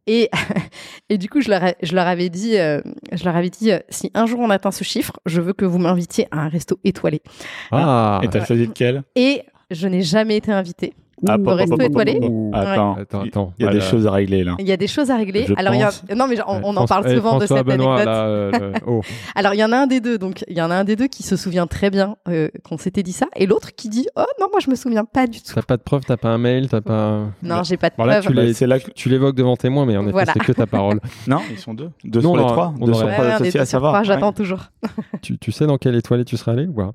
Et, 0.07 0.30
et 1.11 1.16
du 1.18 1.28
coup, 1.28 1.40
je 1.40 1.48
leur, 1.50 1.64
ai- 1.64 1.76
je 1.82 1.94
leur 1.94 2.07
avais 2.07 2.28
dit, 2.30 2.59
euh, 2.59 2.80
je 3.12 3.24
leur 3.24 3.36
avais 3.36 3.50
dit, 3.50 3.70
euh, 3.70 3.78
si 3.90 4.11
un 4.14 4.26
jour 4.26 4.40
on 4.40 4.50
atteint 4.50 4.70
ce 4.70 4.84
chiffre, 4.84 5.12
je 5.26 5.40
veux 5.40 5.52
que 5.52 5.64
vous 5.64 5.78
m'invitiez 5.78 6.26
à 6.30 6.40
un 6.40 6.48
resto 6.48 6.78
étoilé. 6.84 7.22
Ah, 7.70 8.20
Et 8.22 8.28
t'as 8.28 8.44
choisi 8.44 8.66
lequel? 8.66 9.02
Et 9.16 9.42
je 9.70 9.86
n'ai 9.88 10.02
jamais 10.02 10.36
été 10.36 10.50
invitée. 10.52 10.94
Ah, 11.26 11.36
resto 11.36 11.76
pop, 11.76 11.78
pop, 11.78 11.90
étoilé. 11.90 12.16
Attends, 12.52 12.94
Attends, 12.96 13.22
il- 13.24 13.28
attends. 13.28 13.52
Il 13.58 13.64
y 13.64 13.68
a 13.68 13.72
des 13.72 13.80
choses 13.80 14.06
à 14.06 14.10
régler 14.10 14.44
là. 14.44 14.54
Il 14.58 14.66
y 14.66 14.72
a 14.72 14.76
des 14.76 14.86
choses 14.86 15.10
à 15.10 15.16
régler. 15.16 15.46
Alors, 15.56 15.72
non, 16.14 16.26
mais 16.26 16.36
on, 16.46 16.76
en 16.76 16.86
parle 16.86 17.04
eh, 17.08 17.14
souvent 17.16 17.38
de 17.38 17.46
cette 17.46 17.56
anecdote. 17.56 18.06
euh, 18.06 18.72
oh. 18.86 19.00
Alors, 19.34 19.54
il 19.54 19.58
y 19.58 19.64
en 19.64 19.72
a 19.72 19.76
un 19.76 19.86
des 19.86 20.00
deux, 20.00 20.18
donc 20.18 20.44
il 20.48 20.56
y 20.56 20.62
en 20.62 20.70
a 20.70 20.74
un 20.74 20.84
des 20.84 20.96
deux 20.96 21.06
qui 21.06 21.22
se 21.22 21.36
souvient 21.36 21.66
très 21.66 21.90
bien 21.90 22.16
euh, 22.28 22.48
qu'on 22.64 22.78
s'était 22.78 23.02
dit 23.02 23.12
ça, 23.12 23.26
et 23.36 23.46
l'autre 23.46 23.74
qui 23.74 23.88
dit 23.88 24.06
Oh 24.16 24.24
non, 24.40 24.48
moi 24.50 24.60
je 24.60 24.70
me 24.70 24.74
souviens 24.74 25.04
pas 25.04 25.26
du 25.26 25.40
tout. 25.40 25.52
T'as 25.54 25.62
pas 25.62 25.76
de 25.76 25.82
preuve, 25.82 26.02
t'as 26.06 26.16
pas 26.16 26.30
un 26.30 26.38
mail, 26.38 26.68
t'as 26.68 26.80
pas. 26.80 27.22
Non, 27.42 27.62
j'ai 27.62 27.76
pas 27.76 27.90
de 27.90 27.94
preuve. 27.94 28.26
tu 28.26 28.32
Bah, 28.34 28.42
c'est 28.52 28.66
là 28.66 28.80
que- 28.80 28.90
Tu 28.90 29.08
l'évoques 29.08 29.36
devant 29.36 29.56
témoin, 29.56 29.86
mais 29.86 29.96
en 29.96 30.06
effet, 30.06 30.32
c'est 30.32 30.40
que 30.40 30.52
ta 30.52 30.66
parole. 30.66 31.00
Non, 31.26 31.40
ils 31.50 31.58
sont 31.58 31.74
deux. 31.74 31.90
Deux 32.04 32.20
Non, 32.20 32.34
sur 32.34 32.36
les 32.36 32.44
on 32.44 32.48
trois. 32.48 32.74
Deux 32.78 32.92
sur 32.92 33.08
trois 33.08 33.10
ouais, 33.10 33.16
on 33.18 33.24
est 33.24 33.32
associés 33.32 33.60
à 33.60 33.66
savoir. 33.66 34.04
J'attends 34.04 34.32
toujours. 34.32 34.70
tu, 35.22 35.52
sais 35.52 35.66
dans 35.66 35.78
quelle 35.78 35.94
étoile 35.94 36.24
tu 36.24 36.36
serais 36.36 36.52
allé 36.52 36.66
ou 36.66 36.72
pas? 36.72 36.92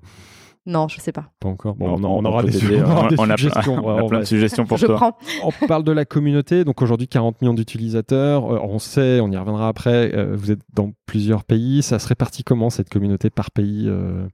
Non, 0.65 0.87
je 0.87 0.99
sais 0.99 1.11
pas. 1.11 1.31
Pas 1.39 1.47
encore. 1.49 1.75
Bon, 1.75 1.95
On- 1.95 2.03
on, 2.03 2.19
on 2.19 2.25
aura 2.25 2.43
des, 2.43 2.51
t'aider. 2.51 2.81
on 2.85 2.91
aura 2.91 3.07
des 3.07 3.15
On 3.17 3.23
a 3.23 3.35
plein- 3.35 3.37
suggestions. 3.37 3.81
on 3.83 3.89
a 3.97 4.03
on 4.03 4.07
plein 4.07 4.19
de 4.19 4.25
suggestions 4.25 4.65
pour 4.65 4.77
je 4.77 4.85
toi. 4.85 4.95
prends. 4.97 5.17
On 5.43 5.67
parle 5.67 5.83
de 5.83 5.91
la 5.91 6.05
communauté, 6.05 6.63
donc 6.63 6.81
aujourd'hui 6.81 7.07
40 7.07 7.41
millions 7.41 7.53
d'utilisateurs. 7.55 8.45
Euh, 8.53 8.59
on 8.61 8.77
sait, 8.77 9.19
on 9.21 9.31
y 9.31 9.37
reviendra 9.37 9.67
après, 9.67 10.13
euh, 10.13 10.35
vous 10.35 10.51
êtes 10.51 10.59
dans 10.73 10.91
plusieurs 11.05 11.43
pays. 11.43 11.81
Ça 11.81 11.97
se 11.97 12.07
répartit 12.07 12.43
comment 12.43 12.69
cette 12.69 12.89
communauté 12.89 13.29
par 13.31 13.49
pays 13.51 13.85
euh, 13.87 14.27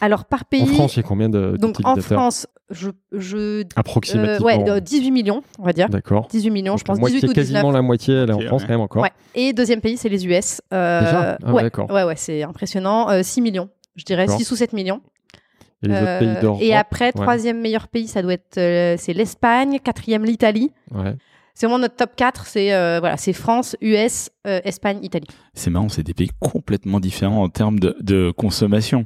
Alors 0.00 0.26
par 0.26 0.44
pays. 0.44 0.62
En 0.62 0.66
France, 0.66 0.94
il 0.94 0.98
y 0.98 1.00
a 1.00 1.08
combien 1.08 1.28
de- 1.28 1.56
donc 1.58 1.78
en 1.84 1.96
France, 1.96 2.46
je, 2.70 2.90
je 3.12 3.36
euh, 3.62 3.64
Approximativement. 3.74 4.46
ouais, 4.46 4.70
euh, 4.70 4.78
18 4.78 5.10
millions, 5.10 5.42
on 5.58 5.64
va 5.64 5.72
dire. 5.72 5.88
D'accord. 5.88 6.28
18 6.30 6.50
millions, 6.50 6.76
je 6.76 6.84
pense 6.84 6.98
moitié- 6.98 7.16
18 7.16 7.28
ou 7.30 7.32
19. 7.32 7.46
quasiment 7.54 7.72
la 7.72 7.82
moitié, 7.82 8.14
elle 8.14 8.30
est 8.30 8.34
en 8.34 8.40
France 8.40 8.62
ouais. 8.62 8.68
quand 8.68 8.74
même 8.74 8.80
encore. 8.82 9.02
Ouais. 9.02 9.10
Et 9.34 9.52
deuxième 9.52 9.80
pays, 9.80 9.96
c'est 9.96 10.08
les 10.10 10.24
US. 10.26 10.60
Euh, 10.72 11.00
Déjà? 11.00 11.38
Ah, 11.42 11.52
ouais, 11.52 11.62
d'accord. 11.62 11.90
ouais, 11.90 12.04
ouais, 12.04 12.16
c'est 12.16 12.42
impressionnant. 12.44 13.08
Euh, 13.10 13.22
6 13.24 13.40
millions, 13.40 13.68
je 13.96 14.04
dirais 14.04 14.26
D'accord. 14.26 14.38
6 14.38 14.50
ou 14.52 14.56
7 14.56 14.74
millions. 14.74 15.00
Et 15.82 15.88
les 15.88 15.94
autres 15.94 16.06
Euh, 16.06 16.18
pays 16.20 16.40
d'Europe 16.40 16.62
et 16.62 16.74
après, 16.74 17.06
ouais. 17.06 17.12
troisième 17.12 17.60
meilleur 17.60 17.88
pays, 17.88 18.06
ça 18.08 18.22
doit 18.22 18.34
être 18.34 18.58
euh, 18.58 18.96
c'est 18.98 19.12
l'Espagne, 19.12 19.78
quatrième 19.82 20.24
l'Italie. 20.24 20.70
Ouais. 20.92 21.14
C'est 21.54 21.66
vraiment 21.66 21.80
notre 21.80 21.96
top 21.96 22.16
4, 22.16 22.46
c'est 22.46 22.72
euh, 22.72 22.98
voilà, 23.00 23.16
c'est 23.18 23.34
France, 23.34 23.76
US, 23.82 24.30
euh, 24.46 24.60
Espagne, 24.64 25.00
Italie. 25.02 25.26
C'est 25.52 25.68
marrant, 25.70 25.90
c'est 25.90 26.02
des 26.02 26.14
pays 26.14 26.30
complètement 26.40 26.98
différents 26.98 27.42
en 27.42 27.48
termes 27.50 27.78
de, 27.78 27.94
de 28.00 28.30
consommation. 28.30 29.04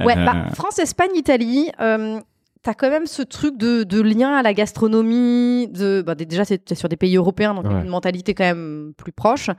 Ouais, 0.00 0.16
Euh, 0.18 0.24
bah, 0.24 0.46
France, 0.54 0.78
Espagne, 0.80 1.10
Italie, 1.14 1.70
euh, 1.80 2.18
t'as 2.66 2.74
quand 2.74 2.90
même 2.90 3.06
ce 3.06 3.22
truc 3.22 3.56
de, 3.58 3.84
de 3.84 4.00
lien 4.00 4.34
à 4.34 4.42
la 4.42 4.52
gastronomie. 4.52 5.68
De, 5.68 6.02
bah, 6.04 6.16
déjà, 6.16 6.44
c'est 6.44 6.74
sur 6.74 6.88
des 6.88 6.96
pays 6.96 7.16
européens, 7.16 7.54
donc 7.54 7.64
Ouais. 7.66 7.80
une 7.82 7.88
mentalité 7.88 8.34
quand 8.34 8.42
même 8.44 8.92
plus 8.96 9.12
proche. 9.12 9.50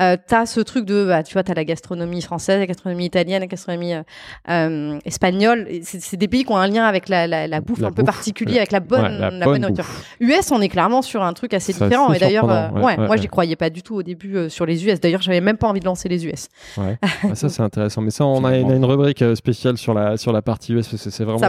Euh, 0.00 0.16
t'as 0.28 0.46
ce 0.46 0.60
truc 0.60 0.84
de, 0.84 1.04
bah, 1.06 1.24
tu 1.24 1.32
vois, 1.32 1.42
t'as 1.42 1.54
la 1.54 1.64
gastronomie 1.64 2.22
française, 2.22 2.60
la 2.60 2.66
gastronomie 2.66 3.04
italienne, 3.06 3.40
la 3.40 3.46
gastronomie 3.48 3.94
euh, 3.94 4.02
euh, 4.48 4.98
espagnole. 5.04 5.66
C'est 5.82 6.16
des 6.16 6.28
pays 6.28 6.44
qui 6.44 6.52
ont 6.52 6.56
un 6.56 6.68
lien 6.68 6.84
avec 6.84 7.08
la, 7.08 7.26
la, 7.26 7.48
la 7.48 7.60
bouffe 7.60 7.80
La 7.80 7.88
un 7.88 7.92
peu 7.92 8.04
particulier, 8.04 8.58
avec 8.58 8.70
la 8.70 8.78
bonne, 8.80 9.02
Ouais, 9.02 9.18
la 9.18 9.30
bonne 9.30 9.40
bonne 9.44 9.60
nourriture. 9.62 9.86
US, 10.20 10.52
on 10.52 10.60
est 10.60 10.68
clairement 10.68 11.02
sur 11.02 11.22
un 11.24 11.32
truc 11.32 11.54
assez 11.54 11.72
différent. 11.72 12.08
assez 12.10 12.18
Et 12.18 12.20
d'ailleurs, 12.20 12.48
euh, 12.48 12.70
ouais, 12.80 12.96
moi, 12.96 13.16
j'y 13.16 13.26
croyais 13.26 13.56
pas 13.56 13.70
du 13.70 13.82
tout 13.82 13.96
au 13.96 14.02
début 14.04 14.36
euh, 14.36 14.48
sur 14.48 14.66
les 14.66 14.86
US. 14.86 15.00
D'ailleurs, 15.00 15.22
j'avais 15.22 15.40
même 15.40 15.56
pas 15.56 15.66
envie 15.66 15.80
de 15.80 15.84
lancer 15.86 16.08
les 16.08 16.24
US. 16.26 16.46
Ouais. 16.76 16.96
Ah, 17.24 17.34
ça, 17.34 17.48
c'est 17.48 17.62
intéressant. 17.62 18.02
Mais 18.02 18.10
ça, 18.10 18.24
on 18.24 18.44
a, 18.44 18.50
Finalement. 18.52 18.68
on 18.68 18.70
a 18.72 18.76
une 18.76 18.84
rubrique 18.84 19.24
spéciale 19.36 19.76
sur 19.78 19.94
la, 19.94 20.16
sur 20.16 20.32
la 20.32 20.42
partie 20.42 20.72
US 20.72 20.88
parce 20.88 21.02
que 21.04 21.10
c'est 21.10 21.24
vraiment 21.24 21.38
Ça 21.38 21.48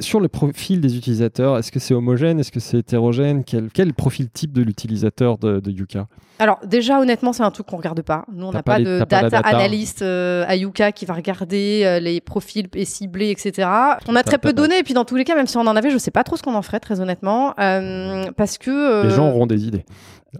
Sur 0.00 0.20
le 0.20 0.28
profil 0.28 0.80
des 0.80 0.96
utilisateurs, 0.96 1.58
est-ce 1.58 1.70
que 1.70 1.78
c'est 1.78 1.94
homogène 1.94 2.40
Est-ce 2.40 2.52
que 2.52 2.60
c'est 2.60 2.78
hétérogène 2.78 3.44
quel, 3.44 3.68
quel 3.72 3.94
profil 3.94 4.28
type 4.30 4.52
de 4.52 4.62
l'utilisateur 4.62 5.38
de, 5.38 5.60
de 5.60 5.70
Yuka? 5.70 6.06
Alors 6.38 6.58
déjà 6.66 6.98
honnêtement 7.00 7.34
c'est 7.34 7.42
un 7.42 7.50
truc 7.50 7.66
qu'on 7.66 7.76
regarde 7.76 8.00
pas. 8.02 8.24
Nous 8.32 8.46
on 8.46 8.50
n'a 8.52 8.62
pas 8.62 8.78
de 8.78 9.04
data, 9.04 9.38
analyst 9.40 10.00
euh, 10.00 10.44
à 10.48 10.56
Yuka 10.56 10.90
qui 10.92 11.04
va 11.04 11.12
regarder 11.12 11.82
euh, 11.84 12.00
les 12.00 12.22
profils 12.22 12.66
et 12.74 12.86
cibler 12.86 13.30
etc. 13.30 13.68
On 14.08 14.16
a 14.16 14.22
très 14.22 14.38
peu 14.38 14.52
de 14.52 14.56
données 14.56 14.78
et 14.78 14.82
puis 14.82 14.94
dans 14.94 15.04
tous 15.04 15.16
les 15.16 15.24
cas 15.24 15.34
même 15.34 15.46
si 15.46 15.58
on 15.58 15.66
en 15.66 15.76
avait 15.76 15.90
je 15.90 15.98
sais 15.98 16.10
pas 16.10 16.24
trop 16.24 16.36
ce 16.36 16.42
qu'on 16.42 16.54
en 16.54 16.62
ferait 16.62 16.80
très 16.80 17.00
honnêtement 17.00 17.54
euh, 17.60 18.24
parce 18.36 18.56
que 18.56 19.04
Les 19.04 19.10
gens 19.10 19.28
auront 19.28 19.46
des 19.46 19.66
idées. 19.66 19.84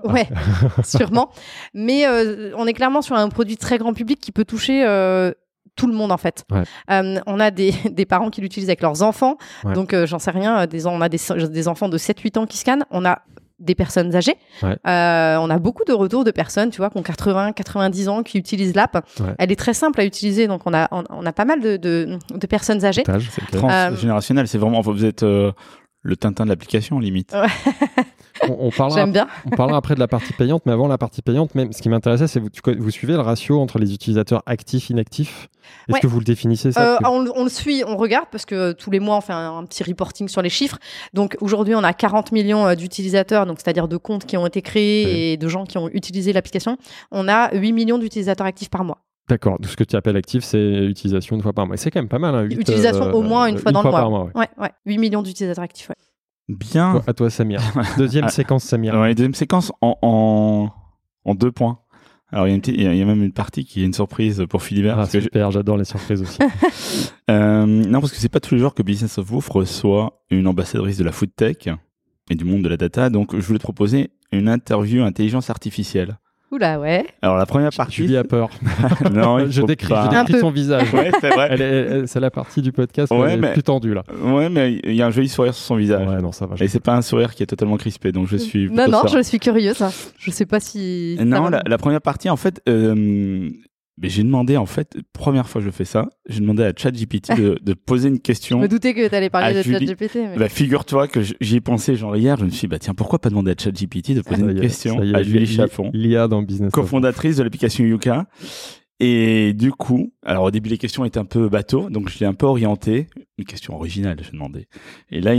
ouais 0.04 0.28
sûrement 0.84 1.30
mais 1.74 2.06
euh, 2.06 2.52
on 2.56 2.66
est 2.66 2.72
clairement 2.72 3.02
sur 3.02 3.16
un 3.16 3.28
produit 3.28 3.56
très 3.56 3.76
grand 3.76 3.92
public 3.92 4.20
qui 4.20 4.32
peut 4.32 4.44
toucher 4.44 4.84
euh, 4.86 5.32
tout 5.76 5.86
le 5.86 5.94
monde 5.94 6.12
en 6.12 6.16
fait. 6.18 6.44
Ouais. 6.50 6.62
Euh, 6.90 7.18
on 7.26 7.40
a 7.40 7.50
des, 7.50 7.72
des 7.90 8.06
parents 8.06 8.30
qui 8.30 8.40
l'utilisent 8.40 8.68
avec 8.70 8.82
leurs 8.82 9.02
enfants, 9.02 9.36
Ouais. 9.64 9.72
donc 9.74 9.92
euh, 9.94 10.06
j'en 10.06 10.18
sais 10.18 10.30
rien. 10.30 10.60
euh, 10.60 10.66
Des, 10.66 10.86
on 10.86 11.00
a 11.00 11.08
des, 11.08 11.18
des 11.50 11.68
enfants 11.68 11.88
de 11.88 11.98
7-8 11.98 12.38
ans 12.38 12.46
qui 12.46 12.56
scannent. 12.58 12.84
On 12.90 13.04
a 13.04 13.20
des 13.58 13.74
personnes 13.74 14.14
âgées. 14.16 14.36
Ouais. 14.62 14.76
Euh, 14.86 15.36
on 15.36 15.50
a 15.50 15.58
beaucoup 15.58 15.84
de 15.86 15.92
retours 15.92 16.24
de 16.24 16.30
personnes, 16.30 16.70
tu 16.70 16.78
vois, 16.78 16.88
qui 16.88 16.96
ont 16.96 17.02
80, 17.02 17.52
90 17.52 18.08
ans, 18.08 18.22
qui 18.22 18.38
utilisent 18.38 18.74
l'app. 18.74 19.04
Ouais. 19.20 19.34
Elle 19.38 19.52
est 19.52 19.56
très 19.56 19.74
simple 19.74 20.00
à 20.00 20.04
utiliser, 20.06 20.46
donc 20.48 20.62
on 20.64 20.72
a, 20.72 20.88
on, 20.92 21.04
on 21.10 21.26
a 21.26 21.32
pas 21.34 21.44
mal 21.44 21.60
de, 21.60 21.76
de, 21.76 22.18
de 22.34 22.46
personnes 22.46 22.84
âgées. 22.86 23.02
Transgénérationnel, 23.52 24.48
c'est 24.48 24.56
vraiment. 24.56 24.80
Vous 24.80 25.04
êtes 25.04 25.22
euh, 25.24 25.52
le 26.02 26.16
Tintin 26.16 26.44
de 26.44 26.48
l'application, 26.48 26.98
limite. 26.98 27.34
On, 28.48 28.56
on 28.58 28.70
parlera, 28.70 29.06
bien. 29.06 29.26
on 29.46 29.50
parlera 29.50 29.78
après 29.78 29.94
de 29.94 30.00
la 30.00 30.08
partie 30.08 30.32
payante, 30.32 30.62
mais 30.66 30.72
avant 30.72 30.88
la 30.88 30.96
partie 30.98 31.20
payante, 31.22 31.54
même 31.54 31.72
ce 31.72 31.82
qui 31.82 31.88
m'intéressait, 31.88 32.26
c'est 32.26 32.40
vous, 32.40 32.48
tu 32.48 32.60
vous 32.78 32.90
suivez 32.90 33.12
le 33.14 33.20
ratio 33.20 33.60
entre 33.60 33.78
les 33.78 33.92
utilisateurs 33.92 34.42
actifs 34.46 34.88
inactifs? 34.90 35.48
Est-ce 35.88 35.94
Ouais. 35.94 36.00
que 36.00 36.06
vous 36.06 36.18
le 36.18 36.24
définissez 36.24 36.72
ça? 36.72 36.94
Euh, 36.94 36.98
que- 36.98 37.06
on, 37.06 37.20
le- 37.22 37.32
on 37.36 37.44
le 37.44 37.50
suit, 37.50 37.84
on 37.86 37.96
regarde 37.96 38.26
parce 38.32 38.46
que 38.46 38.72
tous 38.72 38.90
les 38.90 38.98
mois 39.00 39.18
on 39.18 39.20
fait 39.20 39.32
un, 39.34 39.58
un 39.58 39.64
petit 39.66 39.82
reporting 39.84 40.26
sur 40.28 40.40
les 40.42 40.48
chiffres. 40.48 40.78
Donc 41.12 41.36
aujourd'hui 41.40 41.74
on 41.74 41.84
a 41.84 41.92
40 41.92 42.32
millions 42.32 42.66
euh, 42.66 42.74
d'utilisateurs, 42.74 43.44
donc 43.46 43.58
c'est-à-dire 43.62 43.88
de 43.88 43.96
comptes 43.96 44.24
qui 44.24 44.36
ont 44.36 44.46
été 44.46 44.62
créés 44.62 45.04
Ouais. 45.04 45.12
et 45.32 45.36
de 45.36 45.48
gens 45.48 45.64
qui 45.64 45.76
ont 45.78 45.88
utilisé 45.92 46.32
l'application. 46.32 46.76
On 47.10 47.28
a 47.28 47.54
8 47.54 47.72
millions 47.72 47.98
d'utilisateurs 47.98 48.46
actifs 48.46 48.70
par 48.70 48.84
mois. 48.84 48.98
D'accord, 49.28 49.58
donc 49.60 49.70
ce 49.70 49.76
que 49.76 49.84
tu 49.84 49.94
appelles 49.94 50.16
actif, 50.16 50.42
c'est 50.42 50.58
utilisation 50.86 51.36
une 51.36 51.42
fois 51.42 51.52
par 51.52 51.64
mois. 51.66 51.76
C'est 51.76 51.90
quand 51.92 52.00
même 52.00 52.08
pas 52.08 52.18
mal. 52.18 52.34
Hein, 52.34 52.42
huit, 52.42 52.56
Utilisation 52.58 53.04
euh, 53.04 53.12
au 53.12 53.22
moins 53.22 53.46
une 53.46 53.58
fois 53.58 53.70
dans 53.70 53.82
le 53.82 53.90
par 53.90 54.10
mois. 54.10 54.30
ouais. 54.34 54.48
8 54.86 54.98
millions 54.98 55.22
d'utilisateurs 55.22 55.62
actifs. 55.62 55.90
Bien. 56.58 56.92
Toi- 56.92 57.02
À 57.06 57.12
toi, 57.14 57.30
Samir. 57.30 57.60
Deuxième 57.98 58.24
Ah. 58.26 58.30
séquence, 58.30 58.64
Samir. 58.64 58.94
Ouais, 58.94 59.14
deuxième 59.14 59.34
séquence 59.34 59.72
en, 59.80 59.96
en, 60.02 60.70
en 61.24 61.34
deux 61.34 61.52
points. 61.52 61.78
Alors, 62.32 62.46
il 62.46 62.50
y, 62.50 62.52
a 62.52 62.54
une 62.54 62.60
petite- 62.60 62.76
il 62.76 62.82
y 62.84 62.86
a- 62.86 62.92
il 62.94 62.98
y 62.98 63.02
a 63.02 63.04
même 63.06 63.22
une 63.24 63.32
partie 63.32 63.64
qui 63.64 63.82
est 63.82 63.84
une 63.86 63.92
surprise 63.92 64.44
pour 64.48 64.62
Philibert. 64.62 64.98
Ah, 64.98 65.06
je- 65.12 65.20
super, 65.20 65.50
j'adore 65.50 65.76
les 65.76 65.84
surprises 65.84 66.22
aussi. 66.22 66.38
Euh, 67.30 67.64
non, 67.64 68.00
parce 68.00 68.12
que 68.12 68.18
c'est 68.18 68.28
pas 68.28 68.40
tous 68.40 68.54
les 68.56 68.60
jours 68.60 68.74
que 68.74 68.82
Business 68.82 69.16
of 69.18 69.30
Wolf 69.30 69.48
reçoit 69.50 70.20
une 70.30 70.48
ambassadrice 70.48 70.96
de 70.96 71.04
la 71.04 71.12
food 71.12 71.30
tech 71.36 71.58
et 72.28 72.34
du 72.34 72.44
monde 72.44 72.62
de 72.62 72.68
la 72.68 72.76
data. 72.76 73.08
Donc, 73.08 73.36
je 73.36 73.46
voulais 73.46 73.60
te 73.60 73.62
proposer 73.62 74.10
une 74.32 74.48
interview 74.48 75.04
intelligence 75.04 75.48
artificielle. 75.48 76.18
Oula, 76.52 76.80
ouais. 76.80 77.06
Alors, 77.22 77.36
la 77.36 77.46
première 77.46 77.70
partie. 77.70 77.94
Julie 77.96 78.16
a 78.16 78.24
peur. 78.24 78.48
non, 79.12 79.38
je 79.48 79.62
décris, 79.62 79.88
je 79.88 79.94
Un 79.94 80.08
décris 80.24 80.32
peu. 80.32 80.40
son 80.40 80.50
visage. 80.50 80.92
Ouais, 80.92 81.12
c'est 81.20 81.28
vrai. 81.30 81.48
Elle 81.52 81.62
est- 81.62 81.64
elle- 81.66 82.08
c'est 82.08 82.18
la 82.18 82.30
partie 82.32 82.60
du 82.60 82.72
podcast 82.72 83.12
Ouais, 83.12 83.32
elle 83.32 83.38
est 83.38 83.42
mais- 83.42 83.52
plus 83.52 83.62
tendue 83.62 83.94
là. 83.94 84.02
Ouais, 84.20 84.48
mais 84.48 84.80
il 84.82 84.94
y 84.94 85.02
a 85.02 85.06
un 85.06 85.10
joli 85.10 85.28
sourire 85.28 85.54
sur 85.54 85.64
son 85.64 85.76
visage. 85.76 86.08
Ouais, 86.08 86.20
non, 86.20 86.32
ça 86.32 86.46
va. 86.46 86.56
je- 86.56 86.64
Et 86.64 86.68
c'est 86.68 86.80
pas 86.80 86.94
un 86.96 87.02
sourire 87.02 87.34
qui 87.36 87.44
est 87.44 87.46
totalement 87.46 87.76
crispé, 87.76 88.10
donc 88.10 88.26
je 88.26 88.36
suis. 88.36 88.68
Non, 88.68 88.88
non, 88.88 89.02
serein. 89.06 89.18
je 89.18 89.22
suis 89.22 89.38
curieuse. 89.38 89.80
hein. 89.80 89.90
Je 90.18 90.30
sais 90.32 90.46
pas 90.46 90.58
si. 90.58 91.16
Non, 91.24 91.42
va- 91.44 91.50
la, 91.50 91.62
la 91.66 91.78
première 91.78 92.00
partie, 92.02 92.28
en 92.28 92.36
fait, 92.36 92.60
euh, 92.68 93.48
mais 94.00 94.08
j'ai 94.08 94.22
demandé, 94.22 94.56
en 94.56 94.66
fait, 94.66 94.96
première 95.12 95.48
fois 95.48 95.60
que 95.60 95.66
je 95.66 95.70
fais 95.70 95.84
ça, 95.84 96.08
j'ai 96.28 96.40
demandé 96.40 96.62
à 96.62 96.72
ChatGPT 96.76 97.36
de, 97.36 97.58
de 97.62 97.74
poser 97.74 98.08
une 98.08 98.16
Je 98.16 98.20
question. 98.20 98.58
me 98.58 98.68
doutais 98.68 98.94
que 98.94 99.06
t'allais 99.08 99.30
parler 99.30 99.54
Ah, 99.58 99.62
de. 99.62 99.62
ChatGPT. 99.62 100.14
mais- 100.16 100.36
Bah, 100.38 100.48
figure-toi 100.48 101.08
que 101.08 101.20
j'y 101.40 101.56
ai 101.56 101.60
pensé 101.60 101.96
genre 101.96 102.16
hier, 102.16 102.36
je 102.38 102.44
me 102.44 102.50
suis 102.50 102.60
dit, 102.62 102.66
bah 102.68 102.78
tiens, 102.78 102.94
pourquoi 102.94 103.18
pas 103.18 103.28
demander 103.30 103.50
à 103.52 103.54
ChatGPT 103.58 104.14
de 104.14 104.22
poser 104.22 104.42
une 104.42 104.56
est, 104.56 104.60
question 104.60 104.98
à 105.00 105.22
Julie 105.22 105.40
li- 105.40 105.46
Chaffon, 105.46 105.90
L'IA 105.92 106.28
dans 106.28 106.42
Business. 106.42 106.68
of 106.68 106.72
cofondatrice 106.74 107.36
de 107.36 107.42
l'application 107.42 107.84
Yuka. 107.84 108.26
Et 109.02 109.54
du 109.54 109.72
coup, 109.72 110.12
alors 110.22 110.44
au 110.44 110.50
début 110.50 110.68
les 110.68 110.76
questions 110.76 111.06
étaient 111.06 111.18
un 111.18 111.24
peu 111.24 111.48
bateau, 111.48 111.88
donc 111.88 112.10
je 112.10 112.18
l'ai 112.18 112.26
un 112.26 112.34
peu 112.34 112.44
orienté. 112.44 113.06
Une 113.38 113.46
question 113.46 113.74
originale, 113.74 114.18
j'ai 114.22 114.32
demandé. 114.32 114.68
Et 115.10 115.22
là, 115.22 115.34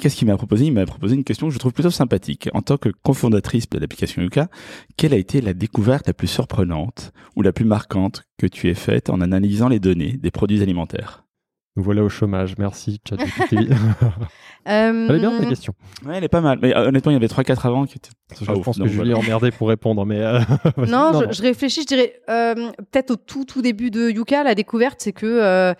qu'est-ce 0.00 0.16
qu'il 0.16 0.28
m'a 0.28 0.36
proposé? 0.36 0.66
Il 0.66 0.74
m'a 0.74 0.84
proposé 0.84 1.14
une 1.14 1.24
question 1.24 1.48
que 1.48 1.54
je 1.54 1.58
trouve 1.58 1.72
plutôt 1.72 1.90
sympathique. 1.90 2.50
En 2.52 2.60
tant 2.60 2.76
que 2.76 2.90
cofondatrice 2.90 3.70
de 3.70 3.78
l'application 3.78 4.20
Yuka, 4.20 4.48
quelle 4.98 5.14
a 5.14 5.16
été 5.16 5.40
la 5.40 5.54
découverte 5.54 6.06
la 6.06 6.12
plus 6.12 6.28
surprenante 6.28 7.12
ou 7.36 7.42
la 7.42 7.54
plus 7.54 7.64
marquante 7.64 8.24
que 8.36 8.46
tu 8.46 8.68
aies 8.68 8.74
faite 8.74 9.08
en 9.08 9.22
analysant 9.22 9.68
les 9.68 9.80
données 9.80 10.18
des 10.18 10.30
produits 10.30 10.62
alimentaires? 10.62 11.25
Nous 11.76 11.82
voilà 11.82 12.02
au 12.02 12.08
chômage. 12.08 12.54
Merci, 12.58 13.00
ChatGPT. 13.08 13.70
Euh, 14.68 15.06
Elle 15.08 15.14
est 15.14 15.18
bien 15.20 15.38
ta 15.38 15.46
question. 15.46 15.74
Ouais, 16.04 16.16
elle 16.16 16.24
est 16.24 16.28
pas 16.28 16.40
mal. 16.40 16.58
Mais 16.60 16.74
euh, 16.76 16.88
honnêtement, 16.88 17.12
il 17.12 17.14
y 17.14 17.16
avait 17.16 17.28
3-4 17.28 17.68
avant 17.68 17.86
qui 17.86 17.98
étaient 17.98 18.10
Je 18.40 18.50
Ah, 18.50 18.54
ouf, 18.56 18.64
pense 18.64 18.78
que 18.78 18.86
Julie 18.88 19.12
est 19.12 19.14
emmerdée 19.14 19.52
pour 19.52 19.68
répondre, 19.68 20.04
mais. 20.04 20.20
euh. 20.20 20.40
Non, 20.88 21.12
je, 21.28 21.32
je 21.36 21.40
réfléchis, 21.42 21.82
je 21.82 21.86
dirais 21.86 22.14
euh, 22.28 22.54
peut-être 22.90 23.12
au 23.12 23.16
tout 23.16 23.44
tout 23.44 23.62
début 23.62 23.92
de 23.92 24.10
Yuka, 24.10 24.42
la 24.42 24.56
découverte, 24.56 24.96
c'est 24.98 25.12
que. 25.12 25.24
euh, 25.24 25.72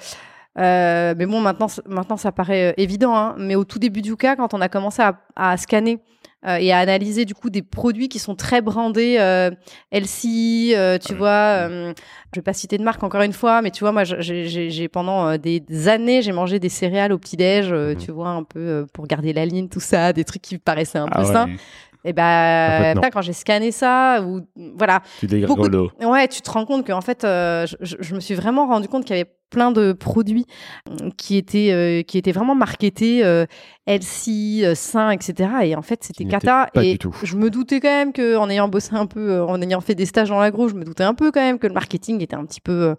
euh, 0.60 1.14
mais 1.18 1.26
bon, 1.26 1.40
maintenant, 1.40 1.66
maintenant 1.88 2.16
ça 2.16 2.30
paraît 2.30 2.74
évident, 2.76 3.16
hein, 3.16 3.34
mais 3.38 3.56
au 3.56 3.64
tout 3.64 3.80
début 3.80 4.02
de 4.02 4.06
Yuka, 4.06 4.36
quand 4.36 4.54
on 4.54 4.60
a 4.60 4.68
commencé 4.68 5.02
à, 5.02 5.18
à 5.34 5.56
scanner 5.56 5.94
euh, 5.94 5.98
et 6.44 6.72
à 6.72 6.78
analyser 6.78 7.24
du 7.24 7.34
coup 7.34 7.50
des 7.50 7.62
produits 7.62 8.08
qui 8.08 8.18
sont 8.18 8.34
très 8.36 8.60
brandés 8.60 9.16
euh, 9.18 9.50
LC, 9.90 10.74
euh, 10.76 10.98
tu 10.98 11.14
vois, 11.14 11.28
euh, 11.68 11.92
je 12.34 12.38
vais 12.40 12.42
pas 12.44 12.52
citer 12.52 12.78
de 12.78 12.84
marque 12.84 13.02
encore 13.02 13.22
une 13.22 13.32
fois, 13.32 13.62
mais 13.62 13.70
tu 13.70 13.80
vois, 13.80 13.92
moi, 13.92 14.04
j'ai- 14.04 14.88
pendant 14.88 15.28
euh, 15.28 15.36
des 15.38 15.88
années, 15.88 16.22
j'ai 16.22 16.32
mangé 16.32 16.58
des 16.58 16.68
céréales 16.68 17.12
au 17.12 17.18
petit 17.18 17.36
déj, 17.36 17.72
euh, 17.72 17.90
Mhm. 17.94 17.96
tu 17.96 18.12
vois, 18.12 18.28
un 18.28 18.42
peu 18.44 18.60
euh, 18.60 18.86
pour 18.92 19.06
garder 19.06 19.32
la 19.32 19.44
ligne, 19.46 19.68
tout 19.68 19.80
ça, 19.80 20.12
des 20.12 20.24
trucs 20.24 20.42
qui 20.42 20.54
me 20.54 20.60
paraissaient 20.60 20.98
un 20.98 21.08
peu 21.08 21.12
Ah 21.16 21.26
ouais, 21.26 21.32
sains. 21.32 21.48
Et 22.06 22.10
En 22.10 22.82
fait, 22.82 22.94
ben, 22.94 23.00
pas 23.00 23.10
quand 23.10 23.20
j'ai 23.20 23.32
scanné 23.32 23.72
ça 23.72 24.22
ou 24.22 24.40
voilà. 24.76 25.02
tu 25.18 25.26
Beaucoup. 25.46 25.68
Ouais, 26.00 26.28
tu 26.28 26.40
te 26.40 26.50
rends 26.50 26.64
compte 26.64 26.86
qu'en 26.86 27.00
fait, 27.00 27.24
euh, 27.24 27.66
je, 27.80 28.14
me 28.14 28.20
suis 28.20 28.34
vraiment 28.34 28.66
rendu 28.68 28.86
compte 28.86 29.04
qu'il 29.04 29.16
y 29.16 29.20
avait 29.20 29.30
plein 29.50 29.72
de 29.72 29.92
produits 29.92 30.46
euh, 30.88 31.10
qui 31.16 31.36
étaient 31.36 31.72
euh, 31.72 32.02
qui 32.02 32.18
étaient 32.18 32.32
vraiment 32.32 32.54
marketés 32.54 33.24
euh, 33.24 33.44
euh, 33.88 34.74
sains, 34.74 35.10
etc. 35.10 35.50
Et 35.64 35.74
en 35.74 35.82
fait, 35.82 36.04
c'était 36.04 36.24
cata. 36.24 36.68
pas 36.72 36.84
et 36.84 36.92
du 36.92 36.98
tout. 36.98 37.16
je 37.24 37.36
me 37.36 37.50
doutais 37.50 37.80
quand 37.80 37.88
même 37.88 38.12
que, 38.12 38.36
en 38.36 38.48
ayant 38.48 38.68
bossé 38.68 38.94
un 38.94 39.06
peu, 39.06 39.42
en 39.42 39.60
ayant 39.60 39.80
fait 39.80 39.96
des 39.96 40.06
stages 40.06 40.28
dans 40.28 40.40
l'agro, 40.40 40.68
je 40.68 40.74
me 40.74 40.84
doutais 40.84 41.04
un 41.04 41.14
peu 41.14 41.32
quand 41.32 41.40
même 41.40 41.58
que 41.58 41.66
le 41.66 41.74
marketing 41.74 42.22
était 42.22 42.36
un 42.36 42.44
petit 42.44 42.60
peu 42.60 42.94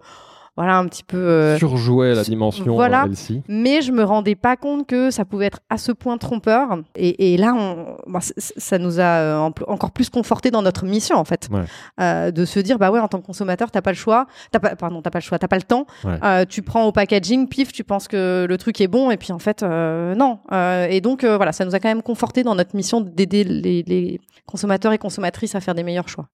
voilà 0.57 0.77
un 0.77 0.85
petit 0.87 1.03
peu. 1.03 1.17
euh, 1.17 1.57
Surjouait 1.57 2.13
la 2.15 2.23
dimension 2.23 2.65
voilà. 2.75 3.03
euh, 3.03 3.07
LC. 3.11 3.41
mais 3.47 3.81
je 3.81 3.91
me 3.91 4.03
rendais 4.03 4.35
pas 4.35 4.57
compte 4.57 4.85
que 4.87 5.11
ça 5.11 5.23
pouvait 5.23 5.45
être 5.45 5.59
à 5.69 5.77
ce 5.77 5.91
point 5.91 6.17
trompeur. 6.17 6.79
Et, 6.95 7.33
et 7.33 7.37
là, 7.37 7.53
on, 7.55 7.95
bah, 8.11 8.19
ça 8.37 8.77
nous 8.79 8.99
a 8.99 9.03
euh, 9.03 9.37
en- 9.37 9.53
encore 9.67 9.91
plus 9.91 10.09
conforté 10.09 10.51
dans 10.51 10.61
notre 10.63 10.85
mission, 10.85 11.15
en 11.15 11.23
fait, 11.25 11.47
Ouais. 11.51 11.63
Euh, 12.01 12.31
de 12.31 12.43
se 12.43 12.59
dire 12.59 12.77
bah 12.79 12.91
ouais, 12.91 12.99
en 12.99 13.07
tant 13.07 13.21
que 13.21 13.25
consommateur, 13.25 13.71
t'as 13.71 13.81
pas 13.81 13.91
le 13.91 13.95
choix, 13.97 14.25
t'as 14.51 14.59
pas, 14.59 14.75
pardon, 14.75 15.01
t'as 15.01 15.11
pas 15.11 15.19
le 15.19 15.23
choix, 15.23 15.39
t'as 15.39 15.47
pas 15.47 15.55
le 15.57 15.61
temps. 15.63 15.85
Ouais. 16.03 16.17
Euh, 16.23 16.45
tu 16.45 16.61
prends 16.63 16.85
au 16.85 16.91
packaging, 16.91 17.47
pif, 17.47 17.71
tu 17.71 17.83
penses 17.83 18.07
que 18.07 18.45
le 18.49 18.57
truc 18.57 18.81
est 18.81 18.87
bon, 18.87 19.11
et 19.11 19.17
puis 19.17 19.31
en 19.31 19.39
fait, 19.39 19.61
euh, 19.63 20.15
non. 20.15 20.39
Euh, 20.51 20.87
et 20.89 21.01
donc 21.01 21.23
euh, 21.23 21.37
voilà, 21.37 21.51
ça 21.51 21.63
nous 21.65 21.75
a 21.75 21.79
quand 21.79 21.89
même 21.89 22.01
conforté 22.01 22.43
dans 22.43 22.55
notre 22.55 22.75
mission 22.75 22.99
d'aider 23.01 23.43
les, 23.43 23.83
les 23.83 24.19
consommateurs 24.47 24.91
et 24.93 24.97
consommatrices 24.97 25.53
à 25.55 25.59
faire 25.61 25.75
des 25.75 25.83
meilleurs 25.83 26.09
choix. 26.09 26.27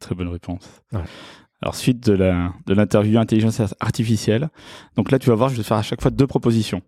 Très 0.00 0.14
bonne 0.14 0.28
réponse. 0.28 0.82
Ouais. 0.92 1.00
Alors, 1.64 1.76
suite 1.76 2.04
de 2.04 2.12
la 2.12 2.52
de 2.66 2.74
l'interview 2.74 3.18
intelligence 3.18 3.58
artificielle. 3.80 4.50
Donc 4.96 5.10
là, 5.10 5.18
tu 5.18 5.30
vas 5.30 5.34
voir, 5.34 5.48
je 5.48 5.56
vais 5.56 5.62
te 5.62 5.66
faire 5.66 5.78
à 5.78 5.82
chaque 5.82 6.02
fois 6.02 6.10
deux 6.10 6.26
propositions. 6.26 6.82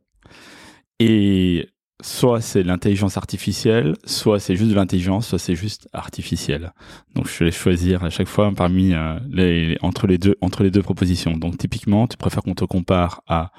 Et 1.01 1.71
soit 2.03 2.43
c'est 2.43 2.63
l'intelligence 2.63 3.17
artificielle, 3.17 3.95
soit 4.05 4.39
c'est 4.39 4.55
juste 4.55 4.69
de 4.69 4.75
l'intelligence, 4.75 5.29
soit 5.29 5.39
c'est 5.39 5.55
juste 5.55 5.89
artificiel. 5.95 6.75
Donc 7.15 7.27
je 7.27 7.45
vais 7.45 7.53
choisir 7.53 8.05
à 8.05 8.11
chaque 8.11 8.29
fois 8.29 8.53
parmi 8.55 8.93
euh, 8.93 9.19
les 9.31 9.79
entre 9.81 10.07
les 10.07 10.19
deux 10.19 10.37
entre 10.43 10.63
les 10.63 10.71
deux 10.71 10.83
propositions. 10.83 11.39
Donc 11.39 11.57
typiquement, 11.57 12.07
tu 12.07 12.19
préfères 12.19 12.43
qu'on 12.43 12.55
te 12.55 12.67
compare 12.67 13.23
à 13.27 13.53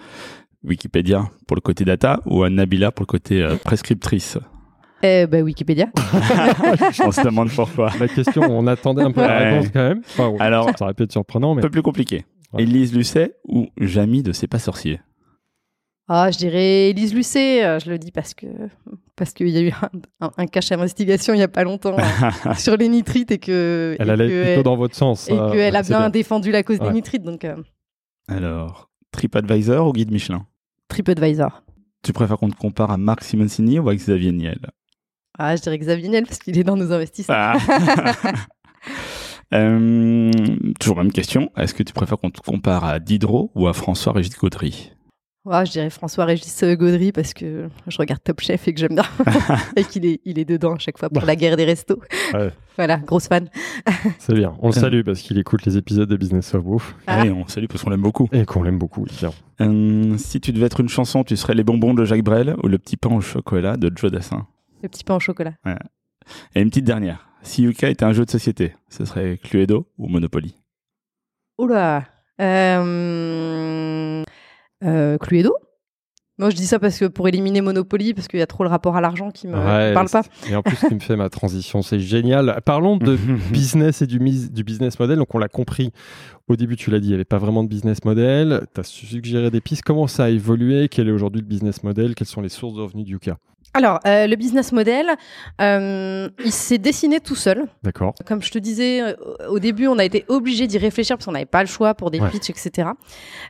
Wikipédia 0.64 1.32
pour 1.48 1.56
le 1.56 1.62
côté 1.62 1.84
data 1.84 2.20
ou 2.28 2.44
à 2.44 2.52
Nabila 2.52 2.92
pour 2.92 3.02
le 3.02 3.08
côté 3.08 3.42
euh, 3.42 3.56
prescriptrice? 3.56 4.38
Eh 5.04 5.28
bah, 5.28 5.42
Wikipédia. 5.42 5.88
On 5.96 7.12
se 7.12 7.24
demande 7.24 7.50
pourquoi. 7.52 7.92
La 8.00 8.08
question, 8.08 8.42
on 8.50 8.66
attendait 8.68 9.04
un 9.04 9.12
peu 9.12 9.22
la 9.22 9.28
Ouais. 9.28 9.50
réponse 9.54 9.70
quand 9.72 9.88
même. 9.88 10.02
Enfin, 10.06 10.28
on- 10.30 10.38
Alors- 10.40 10.70
ça 10.78 10.86
aurait 10.86 10.94
pu 10.94 11.04
être 11.04 11.12
surprenant, 11.12 11.52
Un 11.52 11.56
mais 11.56 11.62
peu 11.62 11.70
plus 11.70 11.82
compliqué. 11.84 12.26
Ouais. 12.54 12.64
Élise 12.64 12.96
Lucet 12.96 13.36
ou 13.48 13.68
Jamie 13.80 14.24
de 14.24 14.32
C'est 14.32 14.48
pas 14.48 14.60
sorcier? 14.60 15.00
Ah, 16.08 16.32
je 16.32 16.38
dirais 16.38 16.90
Elise 16.92 17.14
Lucet. 17.14 17.64
euh, 17.66 17.80
Je 17.80 17.90
le 17.92 18.00
dis 18.00 18.12
parce 18.12 18.34
que 18.34 18.48
parce 19.18 19.34
qu'il 19.34 19.50
y 19.50 19.58
a 19.58 19.62
eu 19.62 19.72
un, 19.72 20.26
un, 20.28 20.32
un 20.38 20.46
cache 20.48 20.72
investigation 20.72 21.34
il 21.34 21.40
y 21.40 21.44
a 21.44 21.48
pas 21.50 21.64
longtemps 21.64 21.98
euh, 21.98 22.54
sur 22.58 22.78
les 22.78 22.88
nitrites 22.88 23.32
et 23.32 23.40
que 23.40 23.96
elle 24.00 24.08
et 24.08 24.12
allait 24.12 24.28
que 24.30 24.46
plutôt 24.46 24.64
dans 24.64 24.78
votre 24.78 24.96
sens. 24.96 25.28
et 25.30 25.34
qu'elle 25.52 25.76
a 25.76 25.82
bien, 25.82 26.10
défendu 26.10 26.52
la 26.52 26.64
cause 26.64 26.80
Ouais. 26.80 26.88
des 26.88 26.94
nitrites. 26.94 27.24
Donc 27.24 27.44
euh, 27.44 27.56
Alors, 28.30 28.90
TripAdvisor 29.12 29.86
ou 29.88 29.92
Guide 29.94 30.12
Michelin? 30.12 30.46
TripAdvisor. 30.88 31.64
Tu 32.04 32.14
préfères 32.14 32.38
qu'on 32.38 32.50
te 32.50 32.56
compare 32.56 32.90
à 32.92 32.98
Marc 32.98 33.24
Simoncini 33.24 33.80
ou 33.80 33.90
à 33.90 33.96
Xavier 33.96 34.32
Niel? 34.32 34.60
Ah, 35.38 35.56
je 35.56 35.62
dirais 35.62 35.78
Xavier 35.78 36.10
Niel 36.10 36.26
parce 36.26 36.40
qu'il 36.40 36.58
est 36.58 36.64
dans 36.64 36.76
nos 36.78 36.92
investisseurs. 36.92 37.36
Ah. 37.68 38.34
Euh, 39.54 40.30
toujours 40.78 40.98
même 40.98 41.12
question. 41.14 41.52
Est-ce 41.56 41.74
que 41.74 41.82
tu 41.84 41.94
préfères 41.94 42.18
qu'on 42.18 42.30
te 42.30 42.42
compare 42.42 42.84
à 42.84 43.00
Diderot 43.00 43.50
ou 43.56 43.68
à 43.68 43.74
François-Régis 43.74 44.38
Gaudry? 44.38 44.92
Ah, 45.50 45.64
je 45.64 45.72
dirais 45.72 45.90
François-Régis 45.90 46.64
euh, 46.64 46.76
Gaudry 46.76 47.14
parce 47.14 47.34
que 47.34 47.70
je 47.88 47.98
regarde 47.98 48.22
Top 48.22 48.42
Chef 48.42 48.68
et 48.68 48.74
que 48.74 48.80
j'aime 48.82 48.96
bien 48.96 49.06
et 49.78 49.86
qu'il 49.86 50.06
est 50.06 50.20
il 50.26 50.38
est 50.38 50.44
dedans 50.44 50.74
à 50.76 50.80
chaque 50.80 50.98
fois 50.98 51.10
pour 51.10 51.24
la 51.24 51.38
guerre 51.38 51.56
des 51.56 51.64
restos. 51.64 52.02
Ouais. 52.34 52.52
Voilà, 52.76 52.98
grosse 52.98 53.30
fan. 53.30 53.48
C'est 54.20 54.34
bien. 54.34 54.54
On 54.60 54.68
le 54.68 54.74
salue 54.74 55.02
parce 55.04 55.22
qu'il 55.22 55.38
écoute 55.38 55.66
les 55.66 55.78
épisodes 55.78 56.10
de 56.10 56.18
Business 56.18 56.54
of 56.54 56.66
Bouffe 56.66 56.94
Ah. 57.08 57.22
Allez, 57.22 57.32
on 57.32 57.48
salue 57.48 57.68
parce 57.70 57.82
qu'on 57.82 57.90
l'aime 57.92 58.02
beaucoup. 58.02 58.28
et 58.34 58.44
qu'on 58.44 58.64
l'aime 58.64 58.78
beaucoup. 58.78 59.06
Euh, 59.62 60.18
si 60.18 60.42
tu 60.42 60.52
devais 60.52 60.66
être 60.66 60.82
une 60.82 60.90
chanson, 60.90 61.24
tu 61.24 61.38
serais 61.38 61.54
Les 61.54 61.64
bonbons 61.64 61.94
de 61.94 62.04
Jacques 62.04 62.24
Brel 62.26 62.58
ou 62.62 62.68
Le 62.68 62.78
petit 62.78 62.98
pain 62.98 63.16
au 63.16 63.22
chocolat 63.22 63.78
de 63.78 63.90
Joe 63.96 64.12
Dassin? 64.12 64.46
Le 64.84 64.90
petit 64.90 65.04
pain 65.04 65.16
au 65.16 65.20
chocolat. 65.20 65.54
Et 66.56 66.62
une 66.62 66.70
petite 66.70 66.86
dernière. 66.86 67.30
Si 67.42 67.64
Yuka 67.64 67.90
était 67.90 68.06
un 68.06 68.14
jeu 68.14 68.26
de 68.26 68.30
société, 68.32 68.74
ce 68.90 69.06
serait 69.06 69.38
Cluedo 69.42 69.88
ou 69.98 70.08
Monopoly? 70.08 70.56
Oula. 71.58 72.06
Euh... 72.42 74.24
Euh, 74.84 75.18
Cluedo? 75.18 75.56
Moi, 76.40 76.52
je 76.52 76.56
dis 76.56 76.68
ça 76.68 76.78
parce 76.78 77.00
que 77.00 77.06
pour 77.06 77.28
éliminer 77.28 77.62
Monopoly, 77.62 78.14
parce 78.14 78.28
qu'il 78.28 78.38
y 78.38 78.44
a 78.44 78.48
trop 78.48 78.64
le 78.64 78.70
rapport 78.70 78.96
à 78.96 79.02
l'argent 79.02 79.32
qui 79.32 79.48
me 79.48 79.56
Ouais, 79.56 79.92
parle 79.96 80.08
pas. 80.08 80.22
Et 80.48 80.56
en 80.56 80.62
plus, 80.62 80.76
ce 80.76 80.86
qui 80.86 80.94
me 80.94 81.00
fait 81.00 81.16
ma 81.16 81.30
transition, 81.30 81.82
c'est 81.82 82.00
génial. 82.00 82.62
Parlons 82.64 82.98
de 82.98 83.16
business 83.52 84.04
et 84.04 84.08
du, 84.08 84.20
mis- 84.20 84.52
du 84.52 84.64
business 84.64 85.00
model. 85.00 85.18
Donc, 85.18 85.34
on 85.34 85.40
l'a 85.40 85.48
compris 85.48 85.92
au 86.48 86.56
début, 86.56 86.76
tu 86.76 86.92
l'as 86.92 87.00
dit, 87.00 87.08
il 87.08 87.10
n'y 87.10 87.16
avait 87.16 87.26
pas 87.26 87.40
vraiment 87.40 87.64
de 87.64 87.70
business 87.70 88.06
model. 88.06 88.68
Tu 88.76 88.80
as 88.80 88.84
suggéré 88.84 89.50
des 89.50 89.62
pistes. 89.62 89.82
Comment 89.82 90.06
ça 90.06 90.26
a 90.26 90.30
évolué? 90.30 90.90
Quel 90.90 91.08
est 91.08 91.12
aujourd'hui 91.12 91.42
le 91.42 91.48
business 91.48 91.82
model? 91.82 92.14
Quelles 92.14 92.28
sont 92.28 92.42
les 92.42 92.50
sources 92.50 92.76
de 92.76 92.82
revenus 92.82 93.06
du 93.06 93.18
cas 93.18 93.38
Alors, 93.74 94.00
euh, 94.08 94.26
le 94.28 94.36
business 94.36 94.72
model, 94.72 95.12
euh, 95.62 96.30
il 96.44 96.52
s'est 96.52 96.78
dessiné 96.78 97.20
tout 97.20 97.36
seul. 97.36 97.66
D'accord. 97.84 98.14
Comme 98.26 98.42
je 98.42 98.52
te 98.52 98.58
disais, 98.58 99.02
euh, 99.02 99.14
au 99.50 99.60
début, 99.60 99.88
on 99.88 99.98
a 100.00 100.06
été 100.06 100.26
obligé 100.30 100.68
d'y 100.68 100.78
réfléchir 100.78 101.16
parce 101.18 101.26
qu'on 101.26 101.32
n'avait 101.34 101.46
pas 101.46 101.62
le 101.62 101.68
choix 101.68 101.94
pour 101.94 102.10
des 102.12 102.20
Ouais. 102.20 102.30
pitchs, 102.30 102.50
etc. 102.50 102.90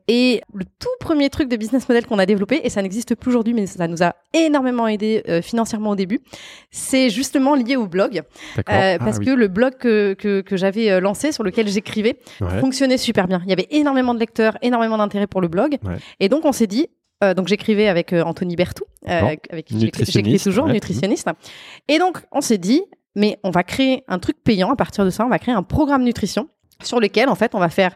Et 0.08 0.42
le 0.54 0.66
tout 0.66 0.90
premier 1.00 1.30
truc 1.30 1.48
de 1.50 1.56
business 1.56 1.88
model 1.88 2.06
qu'on 2.06 2.20
a 2.20 2.26
développé, 2.26 2.60
et 2.64 2.70
ça 2.70 2.82
n'existe 2.82 3.16
plus 3.16 3.30
aujourd'hui, 3.30 3.54
mais 3.54 3.66
ça 3.68 3.88
nous 3.88 4.04
a 4.04 4.16
énormément 4.34 4.88
aidé 4.88 5.24
euh, 5.30 5.42
financièrement 5.42 5.92
au 5.92 5.96
début, 5.96 6.20
c'est 6.72 7.10
justement 7.10 7.56
lié 7.56 7.76
au 7.76 7.88
blog. 7.88 8.22
D'accord. 8.56 8.76
Euh, 8.76 8.98
Ah, 9.00 9.04
parce 9.04 9.18
oui. 9.20 9.26
que 9.26 9.32
le 9.32 9.48
blog 9.48 9.76
que, 9.78 10.14
que, 10.14 10.42
que 10.42 10.58
j'avais 10.58 11.00
lancé, 11.00 11.32
sur 11.32 11.44
lequel 11.44 11.68
j'écrivais, 11.68 12.18
Ouais. 12.42 12.60
fonctionnait 12.60 12.98
super 12.98 13.28
bien. 13.28 13.42
Il 13.46 13.50
y 13.50 13.54
avait 13.54 13.68
énormément 13.72 14.14
de 14.14 14.20
lecteurs, 14.20 14.58
énormément 14.62 14.98
d'intérêt 14.98 15.28
pour 15.28 15.42
le 15.42 15.48
blog. 15.48 15.78
Ouais. 15.84 15.96
Et 16.20 16.30
donc, 16.30 16.46
on 16.46 16.52
s'est 16.52 16.68
dit, 16.68 16.88
euh, 17.24 17.34
donc 17.34 17.48
j'écrivais 17.48 17.88
avec 17.88 18.14
euh, 18.14 18.24
Anthony 18.24 18.56
Bertou, 18.56 18.84
euh, 19.10 19.36
avec 19.50 19.66
qui 19.66 19.80
j'écris- 19.80 20.40
toujours, 20.44 20.66
ouais. 20.66 20.74
nutritionniste. 20.74 21.28
Et 21.88 22.00
donc, 22.00 22.20
on 22.32 22.42
s'est 22.42 22.58
dit, 22.58 22.82
mais 23.16 23.40
on 23.44 23.50
va 23.52 23.64
créer 23.64 24.04
un 24.08 24.20
truc 24.20 24.38
payant 24.44 24.72
à 24.72 24.76
partir 24.76 25.06
de 25.06 25.10
ça, 25.10 25.26
on 25.26 25.30
va 25.30 25.40
créer 25.40 25.56
un 25.56 25.64
programme 25.64 26.04
nutrition 26.04 26.50
sur 26.84 27.00
lequel, 27.00 27.30
en 27.30 27.36
fait, 27.36 27.56
on 27.56 27.60
va 27.60 27.70
faire 27.70 27.96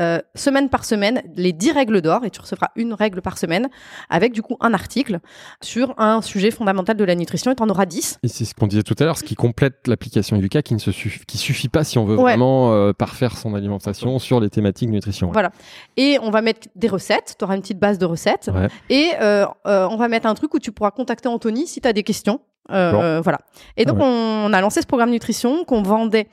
euh, 0.00 0.20
semaine 0.34 0.68
par 0.68 0.84
semaine 0.84 1.22
les 1.36 1.52
10 1.52 1.72
règles 1.72 2.00
d'or 2.00 2.24
et 2.24 2.30
tu 2.30 2.40
recevras 2.40 2.68
une 2.76 2.92
règle 2.94 3.20
par 3.22 3.38
semaine 3.38 3.68
avec 4.10 4.32
du 4.32 4.42
coup 4.42 4.56
un 4.60 4.72
article 4.74 5.18
sur 5.62 5.94
un 5.98 6.22
sujet 6.22 6.50
fondamental 6.50 6.96
de 6.96 7.04
la 7.04 7.14
nutrition 7.14 7.50
et 7.50 7.54
tu 7.54 7.62
en 7.62 7.68
auras 7.68 7.86
10. 7.86 8.18
Et 8.22 8.28
c'est 8.28 8.44
ce 8.44 8.54
qu'on 8.54 8.66
disait 8.66 8.82
tout 8.82 8.94
à 8.98 9.04
l'heure, 9.04 9.18
ce 9.18 9.24
qui 9.24 9.34
complète 9.34 9.86
l'application 9.88 10.36
Yuka 10.36 10.62
qui 10.62 10.74
ne 10.74 10.78
se 10.78 10.92
suffit, 10.92 11.20
qui 11.26 11.38
suffit 11.38 11.68
pas 11.68 11.84
si 11.84 11.98
on 11.98 12.04
veut 12.04 12.16
Ouais. 12.16 12.32
vraiment 12.32 12.72
euh, 12.72 12.92
parfaire 12.92 13.36
son 13.36 13.54
alimentation 13.54 14.18
sur 14.18 14.40
les 14.40 14.50
thématiques 14.50 14.90
nutrition. 14.90 15.28
ouais. 15.28 15.32
Voilà. 15.32 15.50
Et 15.96 16.18
on 16.22 16.30
va 16.30 16.42
mettre 16.42 16.68
des 16.76 16.88
recettes, 16.88 17.36
tu 17.38 17.44
auras 17.44 17.54
une 17.56 17.62
petite 17.62 17.78
base 17.78 17.98
de 17.98 18.06
recettes. 18.06 18.50
Ouais. 18.54 18.68
Et 18.90 19.10
euh, 19.20 19.46
euh, 19.66 19.86
on 19.90 19.96
va 19.96 20.08
mettre 20.08 20.26
un 20.26 20.34
truc 20.34 20.54
où 20.54 20.58
tu 20.58 20.72
pourras 20.72 20.90
contacter 20.90 21.28
Anthony 21.28 21.66
si 21.66 21.80
tu 21.80 21.88
as 21.88 21.92
des 21.92 22.02
questions. 22.02 22.40
Bon. 22.70 23.20
voilà. 23.22 23.38
Et 23.78 23.86
donc, 23.86 23.96
Ah 23.98 24.04
on, 24.04 24.52
a 24.52 24.60
lancé 24.60 24.82
ce 24.82 24.86
programme 24.86 25.10
nutrition 25.10 25.64
qu'on 25.64 25.80
vendait 25.82 26.28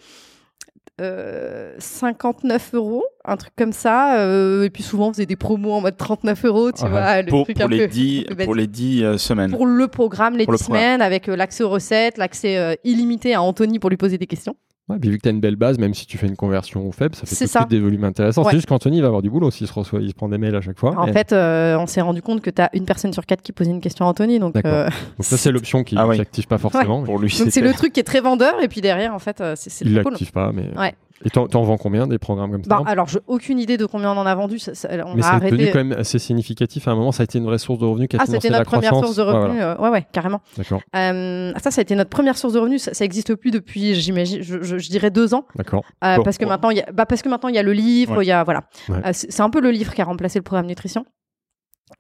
euh, 1.02 1.74
59 1.78 2.74
euros, 2.74 3.04
un 3.26 3.36
truc 3.38 3.54
comme 3.58 3.74
ça. 3.74 4.20
euh, 4.20 4.64
et 4.64 4.70
puis 4.70 4.84
souvent, 4.84 5.10
on 5.10 5.14
faisait 5.14 5.26
des 5.26 5.36
promos 5.36 5.74
en 5.74 5.82
mode 5.82 5.98
39 5.98 6.46
euros, 6.46 6.72
tu 6.72 6.84
Ouais. 6.84 6.90
vois. 6.90 7.22
Le 7.22 7.30
pour, 7.30 7.44
truc 7.44 7.58
pour 7.58 7.66
un 7.66 7.70
les 7.70 7.80
peu- 7.80 7.88
10, 7.88 8.20
un 8.20 8.24
peu 8.30 8.36
basique. 8.36 8.46
pour 8.46 8.56
les 8.56 8.68
10 8.68 9.04
euh, 9.04 9.18
semaines. 9.18 9.52
Pour 9.52 9.66
le 9.66 9.88
programme, 9.88 10.38
les 10.38 10.46
Pour 10.46 10.54
le 10.54 10.58
10 10.58 10.64
programme. 10.64 10.84
semaines, 10.84 11.02
avec 11.02 11.28
euh, 11.30 11.36
l'accès 11.36 11.64
aux 11.64 11.70
recettes, 11.70 12.18
l'accès 12.18 12.58
euh, 12.58 12.76
illimité 12.84 13.34
à 13.34 13.42
Anthony 13.42 13.80
pour 13.80 13.90
lui 13.90 13.98
poser 13.98 14.18
des 14.18 14.28
questions. 14.28 14.56
Ouais, 14.88 15.00
puis 15.00 15.10
vu 15.10 15.18
que 15.18 15.24
tu 15.24 15.30
as 15.30 15.32
une 15.32 15.40
belle 15.40 15.56
base, 15.56 15.80
même 15.80 15.96
si 15.96 16.06
tu 16.06 16.20
fais 16.20 16.28
une 16.28 16.36
conversion 16.36 16.92
faible, 16.92 17.16
ça 17.16 17.26
fait 17.26 17.36
tout 17.36 17.44
de 17.44 17.50
suite 17.50 17.70
des 17.70 17.80
volumes 17.80 18.04
intéressants. 18.04 18.44
Ouais. 18.44 18.52
C'est 18.52 18.58
juste 18.58 18.68
qu'Anthony 18.68 19.02
va 19.02 19.08
avoir 19.08 19.24
du 19.24 19.32
boulot 19.32 19.50
s'il 19.50 19.66
se, 19.66 19.74
reçoit, 19.74 20.00
il 20.00 20.10
se 20.10 20.14
prend 20.14 20.30
des 20.30 20.38
mails 20.38 20.56
à 20.56 20.62
chaque 20.62 20.78
fois. 20.78 20.92
En 21.00 21.08
Et- 21.08 21.12
fait, 21.14 21.34
euh, 21.34 21.76
on 21.80 21.88
s'est 21.88 22.02
rendu 22.02 22.22
compte 22.22 22.42
que 22.42 22.52
tu 22.52 22.62
as 22.62 22.70
une 22.74 22.86
personne 22.86 23.12
sur 23.12 23.26
quatre 23.26 23.42
qui 23.42 23.52
posait 23.52 23.72
une 23.72 23.82
question 23.82 24.06
à 24.06 24.10
Anthony. 24.10 24.38
Donc, 24.38 24.56
euh, 24.64 24.86
donc 24.86 24.94
ça, 25.22 25.38
c'est 25.38 25.52
l'option 25.52 25.84
qui 25.84 25.96
Ah 25.98 26.08
oui. 26.08 26.20
n'active 26.20 26.46
pas 26.46 26.60
forcément. 26.60 27.02
Pour 27.04 27.18
lui, 27.18 27.36
donc 27.36 27.48
c'est 27.52 27.62
le 27.62 27.74
truc 27.74 27.94
qui 27.94 28.00
est 28.00 28.04
très 28.04 28.22
vendeur. 28.22 28.62
Et 28.62 28.68
puis 28.68 28.82
derrière, 28.82 29.16
en 29.16 29.20
fait, 29.20 29.42
euh, 29.42 29.54
c'est 29.58 29.72
Il 29.86 29.94
cool. 30.04 30.12
l'active 30.12 30.32
pas, 30.32 30.52
mais. 30.54 30.70
Ouais. 30.78 30.94
Et 31.24 31.30
t'en 31.30 31.48
t'en 31.48 31.64
vends 31.64 31.78
combien 31.78 32.08
des 32.08 32.20
programmes 32.20 32.52
comme 32.52 32.64
ça 32.64 32.70
Bah, 32.70 32.84
alors, 32.86 33.08
j'ai 33.08 33.20
aucune 33.28 33.58
idée 33.58 33.78
de 33.78 33.86
combien 33.86 34.12
on 34.12 34.18
en 34.18 34.26
a 34.26 34.36
vendu. 34.36 34.60
Ça- 34.60 34.76
ça- 34.76 34.90
on 35.06 35.16
Mais 35.16 35.24
a 35.24 35.28
arrêté. 35.30 35.52
devenu 35.56 35.72
quand 35.72 35.84
même 35.84 35.94
assez 35.98 36.20
significatif. 36.20 36.88
À 36.90 36.92
un 36.92 36.96
moment, 36.96 37.14
ça 37.14 37.22
a 37.22 37.26
été 37.26 37.38
une 37.38 37.46
vraie 37.46 37.58
source 37.58 37.80
de 37.80 37.86
revenus 37.86 38.10
qui 38.10 38.18
a 38.18 38.20
Ah, 38.22 38.26
c'était 38.26 38.50
notre 38.50 38.66
première 38.66 38.92
croissance. 38.92 39.16
source 39.16 39.18
de 39.28 39.32
revenus. 39.32 39.56
voilà. 39.56 39.72
euh, 39.80 39.82
ouais, 39.82 39.90
ouais, 39.90 40.06
carrément. 40.12 40.42
D'accord, 40.58 40.82
Euh, 40.96 41.54
ça, 41.64 41.72
ça 41.72 41.80
a 41.80 41.84
été 41.84 41.96
notre 41.96 42.10
première 42.10 42.38
source 42.38 42.54
de 42.54 42.60
revenus. 42.60 42.82
Ça, 42.84 42.94
ça 42.94 43.06
existe 43.06 43.34
plus 43.36 43.52
depuis, 43.52 43.96
j'imagine, 43.96 44.42
je, 44.44 44.62
je- 44.62 44.78
je 44.78 44.90
dirais 44.90 45.10
deux 45.10 45.34
ans, 45.34 45.46
d'accord. 45.56 45.84
Euh, 46.04 46.18
Bon, 46.18 46.24
parce 46.24 46.38
que 46.38 46.44
maintenant, 46.46 46.70
il 46.72 46.78
y 46.78 46.82
a, 46.82 46.92
bah, 46.92 47.06
parce 47.06 47.22
que 47.22 47.30
maintenant 47.30 47.48
il 47.50 47.56
y 47.56 47.60
a 47.60 47.64
le 47.64 47.72
livre, 47.74 48.16
il 48.16 48.18
Ouais. 48.18 48.26
y 48.26 48.32
a 48.32 48.44
voilà. 48.44 48.64
Ouais. 48.90 48.98
C'est 49.14 49.32
c'est 49.32 49.42
un 49.42 49.50
peu 49.50 49.62
le 49.62 49.72
livre 49.72 49.94
qui 49.94 50.02
a 50.02 50.06
remplacé 50.06 50.38
le 50.40 50.44
programme 50.44 50.66
nutrition. 50.68 51.06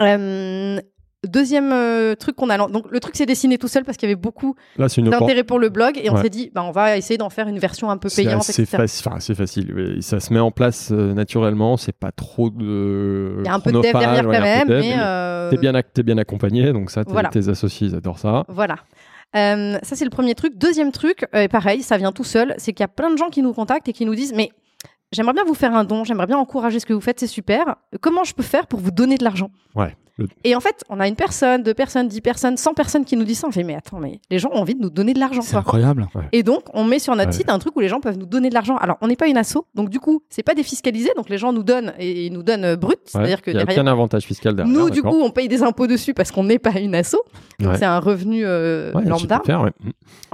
Euh, 0.01 0.79
Deuxième 1.27 1.71
euh, 1.71 2.15
truc 2.15 2.35
qu'on 2.35 2.49
a 2.49 2.57
donc 2.57 2.85
le 2.91 2.99
truc 2.99 3.15
s'est 3.15 3.25
dessiné 3.25 3.57
tout 3.57 3.67
seul 3.67 3.83
parce 3.83 3.97
qu'il 3.97 4.07
y 4.09 4.11
avait 4.11 4.19
beaucoup 4.21 4.55
c'est 4.87 5.01
d'intérêt 5.01 5.43
pour 5.43 5.59
le 5.59 5.69
blog 5.69 5.99
et 6.01 6.09
on 6.09 6.15
Ouais. 6.15 6.21
s'est 6.21 6.29
dit 6.29 6.51
bah 6.53 6.63
on 6.63 6.71
va 6.71 6.97
essayer 6.97 7.17
d'en 7.17 7.29
faire 7.29 7.47
une 7.47 7.59
version 7.59 7.89
un 7.91 7.97
peu 7.97 8.09
C'est 8.09 8.23
payante 8.23 8.41
assez, 8.41 8.61
etc. 8.61 8.77
faci- 8.83 9.07
enfin, 9.07 9.19
facile. 9.35 9.73
oui. 9.75 10.01
Ça 10.01 10.19
se 10.19 10.33
met 10.33 10.39
en 10.39 10.51
place 10.51 10.89
euh, 10.91 11.13
naturellement. 11.13 11.77
C'est 11.77 11.95
pas 11.97 12.11
trop 12.11 12.49
de. 12.49 13.35
Il 13.39 13.45
y 13.45 13.49
a 13.49 13.53
un 13.53 13.59
peu 13.59 13.71
de 13.71 13.77
dev 13.77 13.91
derrière 13.91 14.27
ouais, 14.27 14.35
quand 14.37 14.41
même 14.43 14.67
de 14.67 14.73
dev, 14.73 14.79
mais 14.81 14.95
euh, 14.99 15.49
T'es 15.49 15.57
bien, 15.57 15.73
ac- 15.73 15.85
t'es 15.93 16.03
bien 16.03 16.17
accompagné, 16.17 16.73
donc 16.73 16.89
ça, 16.89 17.05
tes, 17.05 17.11
Voilà. 17.11 17.29
tes 17.29 17.49
associés, 17.49 17.87
ils 17.87 17.95
adorent 17.95 18.19
ça. 18.19 18.45
Voilà. 18.47 18.77
Euh, 19.35 19.77
ça, 19.83 19.95
c'est 19.95 20.05
le 20.05 20.09
premier 20.09 20.33
truc. 20.33 20.57
Deuxième 20.57 20.91
truc, 20.91 21.25
euh, 21.35 21.47
pareil, 21.47 21.81
ça 21.83 21.97
vient 21.97 22.11
tout 22.11 22.23
seul, 22.23 22.53
c'est 22.57 22.71
qu'il 22.73 22.83
y 22.83 22.85
a 22.85 22.87
plein 22.87 23.11
de 23.11 23.17
gens 23.17 23.29
qui 23.29 23.41
nous 23.41 23.53
contactent 23.53 23.87
et 23.89 23.93
qui 23.93 24.05
nous 24.05 24.15
disent 24.15 24.33
Mais 24.33 24.49
j'aimerais 25.11 25.33
bien 25.33 25.43
vous 25.43 25.53
faire 25.53 25.73
un 25.75 25.83
don, 25.83 26.03
j'aimerais 26.03 26.25
bien 26.27 26.37
encourager 26.37 26.79
ce 26.79 26.85
que 26.85 26.93
vous 26.93 27.01
faites, 27.01 27.19
c'est 27.19 27.27
super. 27.27 27.75
Comment 28.01 28.23
je 28.23 28.33
peux 28.33 28.43
faire 28.43 28.65
pour 28.67 28.79
vous 28.79 28.91
donner 28.91 29.17
de 29.17 29.23
l'argent? 29.23 29.49
Ouais. 29.75 29.95
Le- 30.17 30.27
Et 30.45 30.55
en 30.55 30.59
fait, 30.61 30.83
on 30.89 30.99
a 31.01 31.07
une 31.07 31.15
personne, 31.15 31.61
deux 31.63 31.73
personnes, 31.73 32.07
dix 32.07 32.21
personnes, 32.21 32.55
cent 32.57 32.73
personnes 32.73 33.03
qui 33.03 33.17
nous 33.17 33.25
disent 33.25 33.39
ça. 33.39 33.47
On 33.47 33.51
fait, 33.51 33.63
mais 33.63 33.75
attends, 33.75 33.99
mais 33.99 34.19
les 34.29 34.39
gens 34.39 34.49
ont 34.53 34.59
envie 34.59 34.75
de 34.75 34.81
nous 34.81 34.89
donner 34.89 35.13
de 35.13 35.19
l'argent, 35.19 35.41
C'est 35.41 35.57
incroyable. 35.57 36.07
Et 36.31 36.41
donc, 36.41 36.63
on 36.73 36.83
met 36.85 36.99
sur 36.99 37.15
notre 37.15 37.31
Ouais. 37.31 37.35
site 37.37 37.49
un 37.49 37.59
truc 37.59 37.75
où 37.75 37.81
les 37.81 37.89
gens 37.89 37.99
peuvent 37.99 38.17
nous 38.17 38.25
donner 38.25 38.47
de 38.49 38.53
l'argent. 38.53 38.77
Alors, 38.77 38.97
on 39.01 39.07
n'est 39.07 39.17
pas 39.17 39.27
une 39.27 39.35
asso, 39.37 39.57
donc 39.75 39.89
du 39.89 39.99
coup, 39.99 40.21
c'est 40.29 40.43
pas 40.43 40.53
défiscalisé, 40.55 41.09
donc 41.17 41.27
les 41.29 41.37
gens 41.37 41.51
nous 41.51 41.63
donnent 41.63 41.93
et 41.99 42.27
ils 42.27 42.31
nous 42.33 42.43
donnent 42.43 42.63
euh, 42.63 42.75
brut, 42.77 42.93
Ouais, 42.97 43.03
c'est-à-dire 43.07 43.41
que 43.41 43.51
il 43.51 43.55
n'y 43.57 43.61
a 43.61 43.65
derrière, 43.65 43.83
aucun 43.83 43.91
avantage 43.91 44.23
fiscal 44.23 44.55
derrière. 44.55 44.73
nous, 44.73 44.89
du 44.89 45.01
coup, 45.01 45.19
on 45.21 45.31
paye 45.31 45.47
des 45.49 45.63
impôts 45.63 45.87
dessus 45.87 46.13
parce 46.13 46.31
qu'on 46.31 46.45
n'est 46.45 46.59
pas 46.59 46.79
une 46.79 46.95
asso, 46.95 47.17
c'est 47.59 47.83
un 47.85 47.99
revenu 47.99 48.43
euh, 48.45 48.93
Ouais, 48.93 49.03
lambda. 49.03 49.41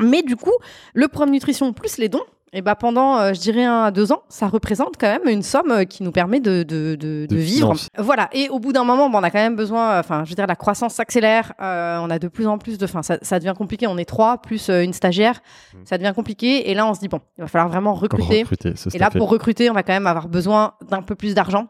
Mais 0.02 0.22
du 0.22 0.36
coup, 0.36 0.52
le 0.94 1.08
Prom 1.08 1.30
Nutrition 1.30 1.74
plus 1.74 1.98
les 1.98 2.10
dons, 2.10 2.22
et 2.54 2.62
ben 2.62 2.76
pendant, 2.76 3.18
euh, 3.18 3.34
je 3.34 3.40
dirais, 3.40 3.64
un 3.64 3.84
à 3.84 3.92
deux 3.92 4.12
ans, 4.12 4.24
ça 4.30 4.48
représente 4.48 4.96
quand 5.00 5.08
même 5.08 5.28
une 5.28 5.42
somme 5.42 5.72
euh, 5.72 5.84
qui 5.86 6.04
nous 6.04 6.12
permet 6.12 6.40
de, 6.40 6.64
de, 6.64 6.96
de, 7.00 7.26
de 7.30 7.36
vivre. 7.36 7.68
finance. 7.68 7.88
Voilà. 7.98 8.30
Et 8.34 8.50
au 8.50 8.60
bout 8.60 8.74
d'un 8.74 8.84
moment, 8.84 9.10
bon, 9.10 9.20
on 9.20 9.24
a 9.24 9.32
quand 9.32 9.40
même 9.40 9.56
besoin, 9.56 10.00
enfin, 10.00 10.24
je 10.26 10.30
veux 10.32 10.36
dire, 10.36 10.48
la 10.48 10.56
croissance 10.56 10.94
s'accélère. 10.96 11.54
euh, 11.62 12.00
on 12.02 12.10
a 12.10 12.20
de 12.20 12.28
plus 12.28 12.48
en 12.48 12.58
plus 12.58 12.78
de, 12.78 12.86
enfin, 12.86 13.04
ça, 13.04 13.18
ça 13.22 13.40
devient 13.40 13.54
compliqué. 13.58 13.88
On 13.88 13.98
est 13.98 14.06
trois 14.06 14.38
plus 14.42 14.70
euh, 14.70 14.84
une 14.84 14.94
stagiaire. 14.94 15.40
Ça 15.86 15.98
devient 15.98 16.14
compliqué. 16.16 16.70
Et 16.70 16.74
là, 16.74 16.86
on 16.88 16.94
se 16.94 17.00
dit, 17.00 17.08
bon, 17.08 17.22
il 17.38 17.42
va 17.42 17.48
falloir 17.48 17.70
vraiment 17.70 17.94
recruter. 17.94 18.46
Et 18.94 18.98
là, 18.98 19.10
fait. 19.10 19.18
pour 19.18 19.30
recruter, 19.30 19.70
on 19.70 19.74
va 19.74 19.84
quand 19.84 19.94
même 19.94 20.08
avoir 20.08 20.28
besoin 20.28 20.74
d'un 20.90 21.02
peu 21.02 21.16
plus 21.16 21.34
d'argent. 21.34 21.68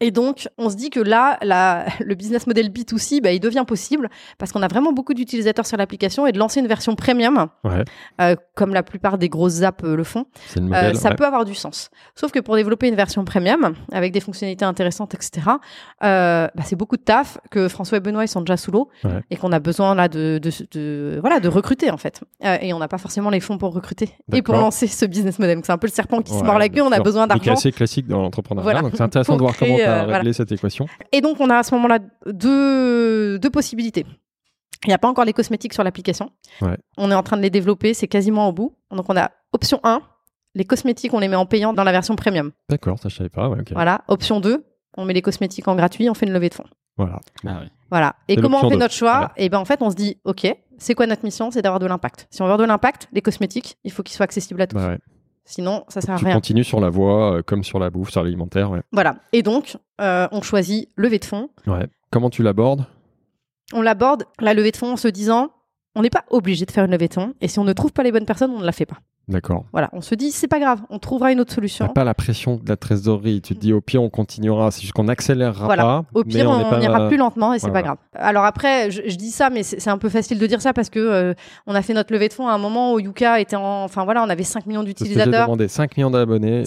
Et 0.00 0.10
donc, 0.10 0.48
on 0.58 0.68
se 0.70 0.76
dit 0.76 0.90
que 0.90 1.00
là, 1.00 1.38
la- 1.42 1.86
le 2.00 2.14
business 2.14 2.46
model 2.46 2.68
B2C, 2.70 3.20
bah, 3.20 3.32
il 3.32 3.40
devient 3.40 3.64
possible 3.66 4.08
parce 4.38 4.52
qu'on 4.52 4.62
a 4.62 4.68
vraiment 4.68 4.92
beaucoup 4.92 5.14
d'utilisateurs 5.14 5.66
sur 5.66 5.76
l'application 5.76 6.26
et 6.26 6.32
de 6.32 6.38
lancer 6.38 6.60
une 6.60 6.66
version 6.66 6.94
premium, 6.94 7.48
Ouais, 7.64 7.84
euh, 8.20 8.36
comme 8.54 8.74
la 8.74 8.82
plupart 8.82 9.18
des 9.18 9.28
grosses 9.28 9.62
apps 9.62 9.82
euh, 9.84 9.96
le 9.96 10.04
font, 10.04 10.26
c'est 10.46 10.60
euh, 10.60 10.94
ça 10.94 11.10
ouais. 11.10 11.16
peut 11.16 11.24
avoir 11.26 11.44
du 11.44 11.54
sens. 11.54 11.90
Sauf 12.14 12.30
que 12.32 12.38
pour 12.40 12.56
développer 12.56 12.88
une 12.88 12.94
version 12.94 13.24
premium, 13.24 13.74
avec 13.92 14.12
des 14.12 14.20
fonctionnalités 14.20 14.64
intéressantes, 14.64 15.14
etc., 15.14 15.40
euh, 16.04 16.48
bah, 16.54 16.62
c'est 16.64 16.76
beaucoup 16.76 16.96
de 16.96 17.02
taf 17.02 17.38
que 17.50 17.68
François 17.68 17.98
et 17.98 18.00
Benoît 18.00 18.24
ils 18.24 18.28
sont 18.28 18.40
déjà 18.40 18.56
sous 18.56 18.70
l'eau 18.70 18.88
Ouais. 19.04 19.20
et 19.30 19.36
qu'on 19.36 19.52
a 19.52 19.58
besoin 19.60 19.94
là 19.94 20.08
de, 20.08 20.38
de, 20.42 20.50
de- 20.72 21.18
voilà, 21.20 21.40
de 21.40 21.48
recruter 21.48 21.90
en 21.90 21.96
fait. 21.96 22.20
Et 22.60 22.72
on 22.72 22.78
n'a 22.78 22.88
pas 22.88 22.98
forcément 22.98 23.30
les 23.30 23.40
fonds 23.40 23.58
pour 23.58 23.72
recruter 23.72 24.10
et 24.32 24.42
pour 24.42 24.54
lancer 24.54 24.86
ce 24.86 25.04
business 25.06 25.38
model. 25.38 25.56
Donc, 25.56 25.66
C'est 25.66 25.72
un 25.72 25.78
peu 25.78 25.86
le 25.86 25.92
serpent 25.92 26.20
qui 26.22 26.32
se 26.32 26.42
mord 26.44 26.58
la 26.58 26.68
queue, 26.68 26.82
on 26.82 26.92
a 26.92 27.00
besoin 27.00 27.26
d'argent. 27.26 27.52
assez 27.52 27.72
classique 27.72 28.06
dans 28.06 28.20
l'entrepreneuriat. 28.22 28.64
Voilà. 28.64 28.82
Donc 28.82 28.92
c'est 28.96 29.02
intéressant 29.02 29.34
de 29.36 29.40
voir 29.42 29.56
comment 29.56 29.71
tu 29.76 29.82
as 29.82 29.90
euh, 29.90 29.98
réglé 30.00 30.14
voilà. 30.14 30.32
cette 30.32 30.52
équation. 30.52 30.86
Et 31.12 31.20
donc, 31.20 31.40
on 31.40 31.50
a 31.50 31.56
à 31.56 31.62
ce 31.62 31.74
moment-là 31.74 31.98
deux, 32.26 33.38
deux 33.38 33.50
possibilités. 33.50 34.06
Il 34.84 34.88
n'y 34.88 34.94
a 34.94 34.98
pas 34.98 35.08
encore 35.08 35.24
les 35.24 35.32
cosmétiques 35.32 35.74
sur 35.74 35.84
l'application. 35.84 36.30
Ouais. 36.60 36.76
On 36.96 37.10
est 37.10 37.14
en 37.14 37.22
train 37.22 37.36
de 37.36 37.42
les 37.42 37.50
développer, 37.50 37.94
c'est 37.94 38.08
quasiment 38.08 38.48
au 38.48 38.52
bout. 38.52 38.74
Donc, 38.90 39.06
on 39.08 39.16
a 39.16 39.30
option 39.52 39.78
1, 39.84 40.02
les 40.54 40.64
cosmétiques, 40.64 41.14
on 41.14 41.20
les 41.20 41.28
met 41.28 41.36
en 41.36 41.46
payant 41.46 41.72
dans 41.72 41.84
la 41.84 41.92
version 41.92 42.16
premium. 42.16 42.50
D'accord, 42.68 42.98
ça 42.98 43.08
je 43.08 43.16
savais 43.16 43.28
pas. 43.28 43.48
ouais. 43.48 43.62
Voilà. 43.72 44.02
Option 44.08 44.40
2, 44.40 44.64
on 44.96 45.04
met 45.04 45.14
les 45.14 45.22
cosmétiques 45.22 45.68
en 45.68 45.76
gratuit, 45.76 46.10
on 46.10 46.14
fait 46.14 46.26
une 46.26 46.32
levée 46.32 46.48
de 46.48 46.54
fonds. 46.54 46.66
Voilà. 46.96 47.20
Ah 47.46 47.58
oui. 47.62 47.68
Voilà. 47.90 48.16
Et 48.28 48.36
comment 48.36 48.60
on 48.62 48.70
fait 48.70 48.76
notre 48.76 48.94
choix 48.94 49.12
Voilà. 49.12 49.32
Et 49.36 49.48
ben 49.48 49.58
en 49.58 49.64
fait, 49.64 49.80
on 49.82 49.90
se 49.90 49.96
dit, 49.96 50.18
OK, 50.24 50.46
c'est 50.78 50.94
quoi 50.94 51.06
notre 51.06 51.24
mission? 51.24 51.50
C'est 51.50 51.62
d'avoir 51.62 51.78
de 51.78 51.86
l'impact. 51.86 52.26
Si 52.30 52.42
on 52.42 52.46
veut 52.46 52.52
avoir 52.52 52.58
de 52.58 52.70
l'impact, 52.70 53.08
les 53.12 53.22
cosmétiques, 53.22 53.78
il 53.84 53.92
faut 53.92 54.02
qu'ils 54.02 54.16
soient 54.16 54.24
accessibles 54.24 54.60
à 54.60 54.66
tous. 54.66 54.76
Bah 54.76 54.88
ouais. 54.88 54.98
Sinon, 55.44 55.84
ça 55.88 56.00
sert 56.00 56.14
à 56.14 56.18
Tu 56.18 56.24
rien. 56.24 56.34
continues 56.34 56.64
sur 56.64 56.80
la 56.80 56.88
voie 56.88 57.38
euh, 57.38 57.42
comme 57.42 57.64
sur 57.64 57.78
la 57.78 57.90
bouffe, 57.90 58.10
sur 58.10 58.22
l'alimentaire. 58.22 58.70
Ouais. 58.70 58.80
Voilà. 58.92 59.16
Et 59.32 59.42
donc, 59.42 59.76
euh, 60.00 60.28
on 60.30 60.40
choisit 60.42 60.88
levée 60.96 61.18
de 61.18 61.24
fonds. 61.24 61.50
Ouais. 61.66 61.86
Comment 62.10 62.30
tu 62.30 62.42
l'abordes? 62.42 62.86
On 63.72 63.82
l'aborde, 63.82 64.24
la 64.40 64.54
levée 64.54 64.70
de 64.70 64.76
fonds, 64.76 64.92
en 64.92 64.96
se 64.96 65.08
disant, 65.08 65.50
on 65.96 66.02
n'est 66.02 66.10
pas 66.10 66.24
obligé 66.30 66.64
de 66.66 66.70
faire 66.70 66.84
une 66.84 66.90
levée 66.92 67.08
de 67.08 67.14
fonds. 67.14 67.34
Et 67.40 67.48
si 67.48 67.58
on 67.58 67.64
ne 67.64 67.72
trouve 67.72 67.92
pas 67.92 68.02
les 68.02 68.12
bonnes 68.12 68.26
personnes, 68.26 68.50
on 68.52 68.60
ne 68.60 68.64
la 68.66 68.72
fait 68.72 68.86
pas. 68.86 68.98
D'accord. 69.28 69.64
Voilà. 69.72 69.88
On 69.92 70.00
se 70.00 70.14
dit, 70.14 70.30
c'est 70.32 70.48
pas 70.48 70.58
grave, 70.58 70.80
on 70.90 70.98
trouvera 70.98 71.30
une 71.32 71.40
autre 71.40 71.50
T'as 71.50 71.54
solution. 71.54 71.88
pas 71.88 72.04
la 72.04 72.12
pression 72.14 72.56
de 72.56 72.68
la 72.68 72.76
trésorerie. 72.76 73.40
Tu 73.40 73.54
te 73.54 73.60
dis 73.60 73.72
au 73.72 73.80
pire 73.80 74.02
on 74.02 74.10
continuera, 74.10 74.70
c'est 74.70 74.80
juste 74.82 74.92
qu'on 74.94 75.08
accélérera 75.08 75.64
Voilà. 75.66 75.82
pas. 75.82 76.04
Au 76.14 76.22
mais 76.24 76.32
pire, 76.32 76.50
on, 76.50 76.68
pas- 76.68 76.80
ira 76.80 77.08
plus 77.08 77.16
lentement 77.16 77.54
et 77.54 77.58
c'est 77.58 77.68
Voilà. 77.68 77.80
pas 77.82 77.86
grave. 77.86 77.98
Alors 78.14 78.44
après, 78.44 78.90
je, 78.90 79.02
je 79.06 79.16
dis 79.16 79.30
ça, 79.30 79.48
mais 79.50 79.62
c'est 79.62 79.88
un 79.90 79.98
peu 79.98 80.08
facile 80.08 80.38
de 80.38 80.46
dire 80.46 80.60
ça 80.60 80.72
parce 80.72 80.90
que 80.90 80.98
euh, 80.98 81.34
on 81.66 81.74
a 81.74 81.82
fait 81.82 81.94
notre 81.94 82.12
levée 82.12 82.28
de 82.28 82.32
fonds 82.32 82.48
à 82.48 82.52
un 82.52 82.58
moment 82.58 82.94
où 82.94 82.98
Yuka 83.00 83.40
était 83.40 83.56
en, 83.56 83.84
enfin 83.84 84.04
voilà, 84.04 84.22
on 84.24 84.28
avait 84.28 84.42
5 84.42 84.66
millions 84.66 84.82
d'utilisateurs. 84.82 85.46
demandé 85.46 85.68
5 85.68 85.96
millions 85.96 86.10
d'abonnés, 86.10 86.64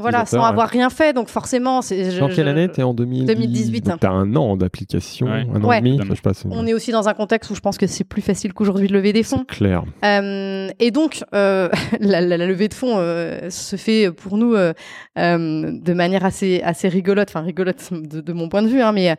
voilà, 0.00 0.26
sans 0.26 0.42
avoir 0.44 0.68
rien 0.68 0.90
fait, 0.90 1.12
donc 1.12 1.28
forcément, 1.28 1.82
c'est. 1.82 2.10
je- 2.10 2.20
Dans 2.20 2.28
quelle 2.28 2.46
je- 2.46 2.50
année? 2.50 2.68
T'es 2.68 2.82
en 2.82 2.94
2000... 2.94 3.26
2018. 3.26 3.86
Donc 3.86 4.00
t'as 4.00 4.10
un 4.10 4.34
an 4.36 4.56
d'application, 4.56 5.26
Ouais. 5.26 5.46
un 5.54 5.62
an 5.62 5.68
Ouais. 5.68 5.78
et 5.78 5.80
demi, 5.82 5.98
je 6.02 6.32
On 6.50 6.66
est 6.66 6.74
aussi 6.74 6.90
dans 6.92 7.08
un 7.08 7.14
contexte 7.14 7.50
où 7.50 7.54
je 7.54 7.60
pense 7.60 7.78
que 7.78 7.86
c'est 7.86 8.04
plus 8.04 8.22
facile 8.22 8.52
qu'aujourd'hui 8.52 8.88
de 8.88 8.92
lever 8.92 9.12
des 9.12 9.22
fonds. 9.22 9.44
Clair. 9.46 9.84
Euh, 10.04 10.68
et 10.78 10.90
donc, 10.90 11.22
euh, 11.34 11.68
la, 12.00 12.20
la- 12.20 12.36
la 12.36 12.46
levée 12.46 12.68
de 12.68 12.74
fonds 12.74 12.96
euh, 12.98 13.50
se 13.50 13.76
fait 13.76 14.10
pour 14.10 14.36
nous 14.36 14.54
euh, 14.54 14.72
euh, 15.18 15.70
de 15.72 15.92
manière 15.92 16.24
assez, 16.24 16.60
assez 16.62 16.88
rigolote, 16.88 17.28
enfin 17.30 17.40
rigolote 17.42 17.92
de, 17.92 18.20
de 18.20 18.32
mon 18.32 18.48
point 18.48 18.62
de 18.62 18.68
vue, 18.68 18.80
hein, 18.82 18.92
mais 18.92 19.16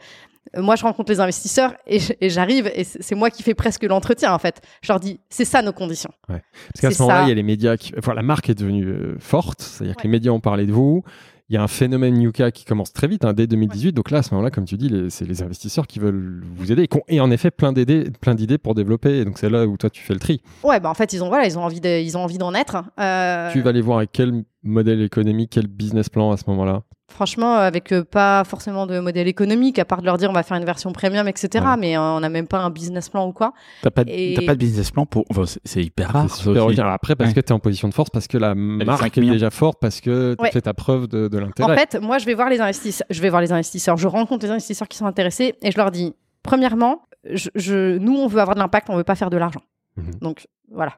moi 0.58 0.76
je 0.76 0.84
rencontre 0.84 1.12
les 1.12 1.20
investisseurs 1.20 1.74
et, 1.88 2.00
j'arrive 2.30 2.70
et 2.76 2.84
c'est 2.84 3.16
moi 3.16 3.30
qui 3.30 3.44
fais 3.44 3.54
presque 3.54 3.84
l'entretien 3.84 4.34
en 4.34 4.40
fait. 4.40 4.62
Je 4.82 4.92
leur 4.92 5.00
dis, 5.00 5.20
c'est 5.30 5.46
ça 5.46 5.62
nos 5.62 5.72
conditions. 5.74 6.12
Parce 6.28 6.42
qu'à 6.82 6.92
ce 6.92 7.02
moment-là, 7.04 7.24
il 7.24 7.30
y 7.30 7.32
a 7.32 7.36
les 7.36 7.44
médias 7.44 7.78
qui. 7.78 7.94
Enfin, 7.98 8.14
la 8.14 8.22
marque 8.24 8.50
est 8.50 8.56
devenue 8.56 9.16
forte, 9.20 9.62
c'est-à-dire 9.62 9.96
que 9.96 10.04
les 10.04 10.10
médias 10.10 10.32
ont 10.32 10.40
parlé 10.42 10.66
de 10.66 10.72
vous. 10.72 11.04
Il 11.50 11.56
y 11.56 11.58
a 11.58 11.62
un 11.64 11.68
phénomène 11.68 12.22
Yuka 12.22 12.52
qui 12.52 12.64
commence 12.64 12.94
très 12.94 13.08
vite, 13.08 13.26
hein, 13.26 13.34
dès 13.34 13.48
2018. 13.48 13.92
Donc 13.94 14.12
là, 14.12 14.20
à 14.20 14.24
ce 14.24 14.34
moment-là, 14.34 14.50
comme 14.50 14.64
tu 14.66 14.78
dis, 14.78 14.88
les- 14.90 15.10
c'est 15.10 15.26
les 15.26 15.44
investisseurs 15.44 15.88
qui 15.88 16.00
veulent 16.00 16.42
vous 16.56 16.72
aider 16.72 16.88
et, 17.10 17.20
en 17.20 17.30
effet 17.32 17.52
plein 17.52 17.74
d'idées, 17.74 18.06
plein 18.22 18.34
d'idées 18.34 18.58
pour 18.58 18.76
développer. 18.76 19.20
Et 19.20 19.26
donc 19.26 19.38
c'est 19.38 19.50
là 19.50 19.68
où 19.68 19.76
toi 19.78 19.90
tu 19.90 20.02
fais 20.04 20.14
le 20.14 20.20
tri. 20.22 20.42
Ouais, 20.64 20.80
bah 20.80 20.90
en 20.90 20.94
fait 20.94 21.12
ils 21.14 21.24
ont 21.24 21.28
voilà, 21.28 21.46
ils 21.46 21.58
ont 21.60 21.64
envie 21.64 21.82
de, 21.82 22.02
ils 22.02 22.18
ont 22.18 22.22
envie 22.24 22.38
d'en 22.38 22.54
être. 22.54 22.78
Euh, 23.00 23.52
Tu 23.52 23.62
vas 23.62 23.70
aller 23.72 23.82
voir 23.82 23.98
avec 23.98 24.12
quel 24.14 24.44
modèle 24.64 25.02
économique, 25.02 25.50
quel 25.54 25.68
business 25.68 26.08
plan 26.10 26.32
à 26.32 26.38
ce 26.38 26.44
moment-là? 26.48 26.84
Franchement, 27.14 27.56
avec 27.56 27.92
euh, 27.92 28.04
pas 28.04 28.44
forcément 28.44 28.88
de 28.88 29.00
modèle 29.00 29.28
économique, 29.28 29.78
à 29.78 29.86
part 29.86 30.02
de 30.02 30.06
leur 30.08 30.18
dire 30.18 30.30
on 30.30 30.34
va 30.34 30.42
faire 30.44 30.58
une 30.58 30.66
version 30.66 30.92
premium, 30.92 31.28
etc. 31.28 31.64
Ouais. 31.64 31.78
Mais 31.78 31.96
euh, 31.96 32.02
on 32.02 32.20
n'a 32.22 32.30
même 32.30 32.48
pas 32.48 32.60
un 32.60 32.70
business 32.72 33.10
plan 33.10 33.28
ou 33.28 33.34
quoi. 33.34 33.54
T'as 33.84 33.92
pas, 33.92 34.04
de- 34.04 34.10
Et- 34.10 34.34
t'as 34.36 34.46
pas 34.46 34.54
de 34.56 34.60
business 34.60 34.90
plan 34.90 35.06
pour. 35.06 35.24
Enfin, 35.30 35.44
c'est- 35.64 35.84
hyper 35.84 36.10
rare. 36.12 36.30
super 36.34 36.52
aussi. 36.54 36.60
original. 36.60 36.90
Après, 36.92 37.16
parce 37.16 37.30
Ouais. 37.30 37.36
que 37.36 37.40
tu 37.42 37.50
es 37.50 37.52
en 37.52 37.60
position 37.60 37.88
de 37.88 37.94
force, 37.94 38.10
parce 38.10 38.28
que 38.28 38.38
la 38.38 38.56
marque 38.56 39.00
5 39.02 39.18
est 39.20 39.22
déjà 39.30 39.52
forte, 39.52 39.78
parce 39.80 40.02
que 40.02 40.34
tu 40.38 40.42
Ouais. 40.44 40.52
fait 40.52 40.62
ta 40.62 40.74
preuve 40.74 41.08
de, 41.08 41.28
de 41.28 41.38
En 41.38 41.42
l'intérêt. 41.42 41.78
fait, 41.78 42.00
moi, 42.02 42.18
je 42.18 42.26
vais 42.26 42.34
voir 42.34 42.50
les 42.50 42.60
investisseurs. 42.60 43.06
Je 43.10 43.22
vais 43.22 43.30
voir 43.30 43.42
les 43.42 43.52
investisseurs. 43.52 43.96
Je 43.98 44.08
rencontre 44.08 44.46
les 44.46 44.52
investisseurs 44.52 44.88
qui 44.88 44.98
sont 44.98 45.06
intéressés 45.06 45.56
et 45.62 45.72
je 45.72 45.78
leur 45.78 45.92
dis, 45.92 46.14
premièrement, 46.42 47.04
je, 47.32 47.50
je- 47.56 47.98
nous, 48.00 48.16
on 48.16 48.28
veut 48.28 48.42
avoir 48.42 48.56
de 48.56 48.60
l'impact, 48.60 48.90
on 48.90 48.96
veut 48.98 49.04
pas 49.04 49.16
faire 49.16 49.30
de 49.30 49.38
l'argent. 49.38 49.62
Mhm. 49.98 50.16
Donc, 50.22 50.48
voilà. 50.72 50.94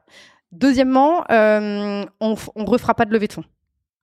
Deuxièmement, 0.51 1.23
euh, 1.31 2.05
on, 2.21 2.35
on 2.55 2.65
refera 2.65 2.93
pas 2.93 3.03
de 3.05 3.11
levée 3.11 3.27
de 3.27 3.33
fonds. 3.33 3.43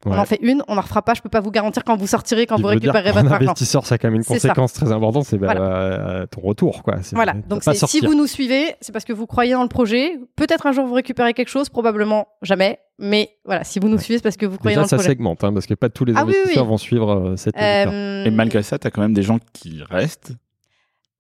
On 0.05 0.19
en 0.19 0.25
fait 0.25 0.39
une, 0.43 0.63
on 0.69 0.77
en 0.77 0.81
refera 0.81 1.03
pas. 1.03 1.15
Je 1.15 1.23
peux 1.23 1.29
pas 1.29 1.41
vous 1.41 1.51
garantir 1.51 1.85
quand 1.85 1.97
vous 1.97 2.07
sortirez, 2.07 2.47
quand 2.47 2.61
vous 2.61 2.67
récupérez 2.67 3.13
votre 3.13 3.33
argent. 3.33 3.47
investisseur, 3.51 3.87
ça 3.87 3.95
a 3.95 3.99
quand 3.99 4.09
même 4.09 4.17
une 4.17 4.23
C'est 4.23 4.39
ça. 4.41 4.49
conséquence 4.49 4.73
très 4.73 4.91
importante, 4.93 5.25
c'est 5.25 5.39
bah, 5.39 5.47
Voilà. 5.55 5.61
euh, 5.63 6.27
ton 6.27 6.41
retour. 6.41 6.83
Quoi. 6.83 6.97
Voilà. 7.13 7.35
tu 7.35 7.41
Donc, 7.49 7.63
si 7.65 8.01
vous 8.01 8.15
nous 8.15 8.27
suivez, 8.27 8.75
c'est 8.81 8.93
parce 8.93 9.05
que 9.05 9.13
vous 9.13 9.27
croyez 9.27 9.53
dans 9.53 9.63
le 9.63 9.69
projet. 9.69 10.19
Peut-être 10.37 10.67
un 10.67 10.73
jour 10.73 10.87
vous 10.87 10.95
récupérez 10.95 11.35
quelque 11.35 11.49
chose, 11.51 11.69
probablement 11.69 12.27
jamais. 12.43 12.79
Mais 12.99 13.31
voilà, 13.45 13.65
si 13.65 13.79
vous 13.79 13.89
nous 13.89 13.97
Ouais. 13.97 14.03
suivez, 14.03 14.19
c'est 14.19 14.23
parce 14.23 14.37
que 14.37 14.47
vous 14.47 14.59
croyez 14.59 14.75
Déjà, 14.77 14.81
dans 14.83 14.85
le 14.87 14.89
ça 14.91 14.97
projet. 14.97 15.09
segmente, 15.11 15.43
hein, 15.45 15.53
parce 15.53 15.67
que 15.67 15.75
pas 15.75 15.89
tous 15.89 16.05
les 16.05 16.13
Ah 16.17 16.25
oui, 16.25 16.33
investisseurs 16.35 16.65
oui. 16.65 16.69
vont 16.71 16.79
suivre 16.79 17.11
euh, 17.13 17.37
cette. 17.37 17.57
Euh, 17.57 18.25
Et 18.25 18.31
malgré 18.31 18.63
ça, 18.63 18.79
t'as 18.79 18.91
quand 18.91 19.01
même 19.03 19.15
des 19.15 19.23
gens 19.23 19.39
qui 19.53 19.83
restent. 19.89 20.33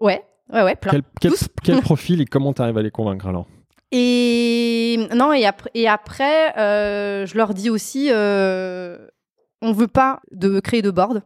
Ouais, 0.01 0.23
ouais, 0.53 0.63
ouais, 0.63 0.77
plein. 0.77 1.01
Quel, 1.21 1.33
quel 1.63 1.81
profil 1.83 2.21
et 2.21 2.25
comment 2.27 2.53
tu 2.53 2.63
arrives 2.63 2.79
à 2.79 2.83
les 2.83 2.91
convaincre 2.91 3.27
alors? 3.27 3.47
Et 3.95 5.07
non, 5.15 5.33
et 5.33 5.45
après, 5.47 5.71
et 5.75 5.87
après 5.89 6.59
euh, 6.59 7.27
je 7.27 7.37
leur 7.37 7.53
dis 7.55 7.69
aussi, 7.71 8.09
euh, 8.11 8.97
on 9.61 9.73
veut 9.73 9.87
pas 9.87 10.21
de 10.33 10.61
créer 10.61 10.81
de 10.83 10.91
board. 10.91 11.23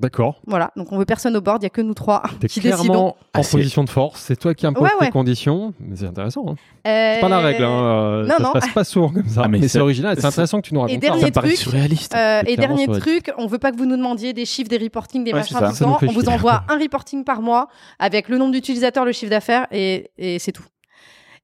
D'accord. 0.00 0.40
Voilà, 0.48 0.72
donc 0.74 0.90
on 0.90 0.98
veut 0.98 1.04
personne 1.04 1.36
au 1.36 1.40
board, 1.40 1.62
il 1.62 1.66
y 1.66 1.66
a 1.66 1.70
que 1.70 1.80
nous 1.80 1.94
trois 1.94 2.24
qui 2.40 2.58
décidons. 2.58 2.82
clairement 2.82 3.08
en 3.10 3.16
Ah, 3.34 3.42
position 3.48 3.84
de 3.84 3.90
force. 3.90 4.20
C'est 4.20 4.34
toi 4.34 4.52
qui 4.52 4.66
imposes 4.66 4.82
Ouais, 4.82 5.06
tes 5.06 5.10
conditions. 5.12 5.74
Mais 5.78 5.94
c'est 5.94 6.06
intéressant. 6.06 6.44
Hein. 6.48 6.54
Euh, 6.88 7.14
C'est 7.14 7.20
pas 7.20 7.28
la 7.28 7.38
règle. 7.38 7.62
Hein. 7.62 7.84
euh, 7.84 8.22
non, 8.26 8.34
ça 8.36 8.42
non. 8.42 8.48
se 8.48 8.52
passe 8.54 8.68
pas 8.70 8.82
souvent 8.84 9.10
comme 9.10 9.28
ça. 9.28 9.42
Ah, 9.44 9.48
mais 9.48 9.58
mais 9.58 9.68
c'est- 9.68 9.74
c'est 9.74 9.78
original. 9.80 10.16
C'est 10.16 10.22
c'est- 10.22 10.26
intéressant 10.26 10.60
que 10.60 10.66
tu 10.66 10.74
nous 10.74 10.80
racontes 10.80 10.94
ça. 10.94 11.00
dernier 11.08 11.20
Ça 11.22 11.30
truc, 11.30 11.52
surréaliste. 11.56 12.16
Euh, 12.16 12.40
C'est 12.44 12.50
et 12.52 12.56
dernier 12.56 12.88
truc, 12.88 13.30
on 13.38 13.46
veut 13.46 13.58
pas 13.58 13.70
que 13.70 13.76
vous 13.76 13.86
nous 13.86 13.96
demandiez 13.96 14.32
des 14.32 14.44
chiffres, 14.44 14.68
des 14.70 14.78
reportings, 14.78 15.22
des 15.22 15.32
Ouais, 15.32 15.38
machins 15.38 15.56
ça. 15.56 15.70
Ça 15.70 15.84
nous 15.86 15.92
temps. 15.92 15.98
On 16.08 16.10
vous 16.12 16.28
envoie 16.28 16.64
un 16.68 16.78
reporting 16.80 17.22
par 17.22 17.40
mois 17.40 17.68
avec 18.00 18.28
le 18.28 18.38
nombre 18.38 18.52
d'utilisateurs, 18.52 19.04
le 19.04 19.12
chiffre 19.12 19.30
d'affaires 19.30 19.68
et, 19.70 20.10
et 20.18 20.40
c'est 20.40 20.50
tout. 20.52 20.64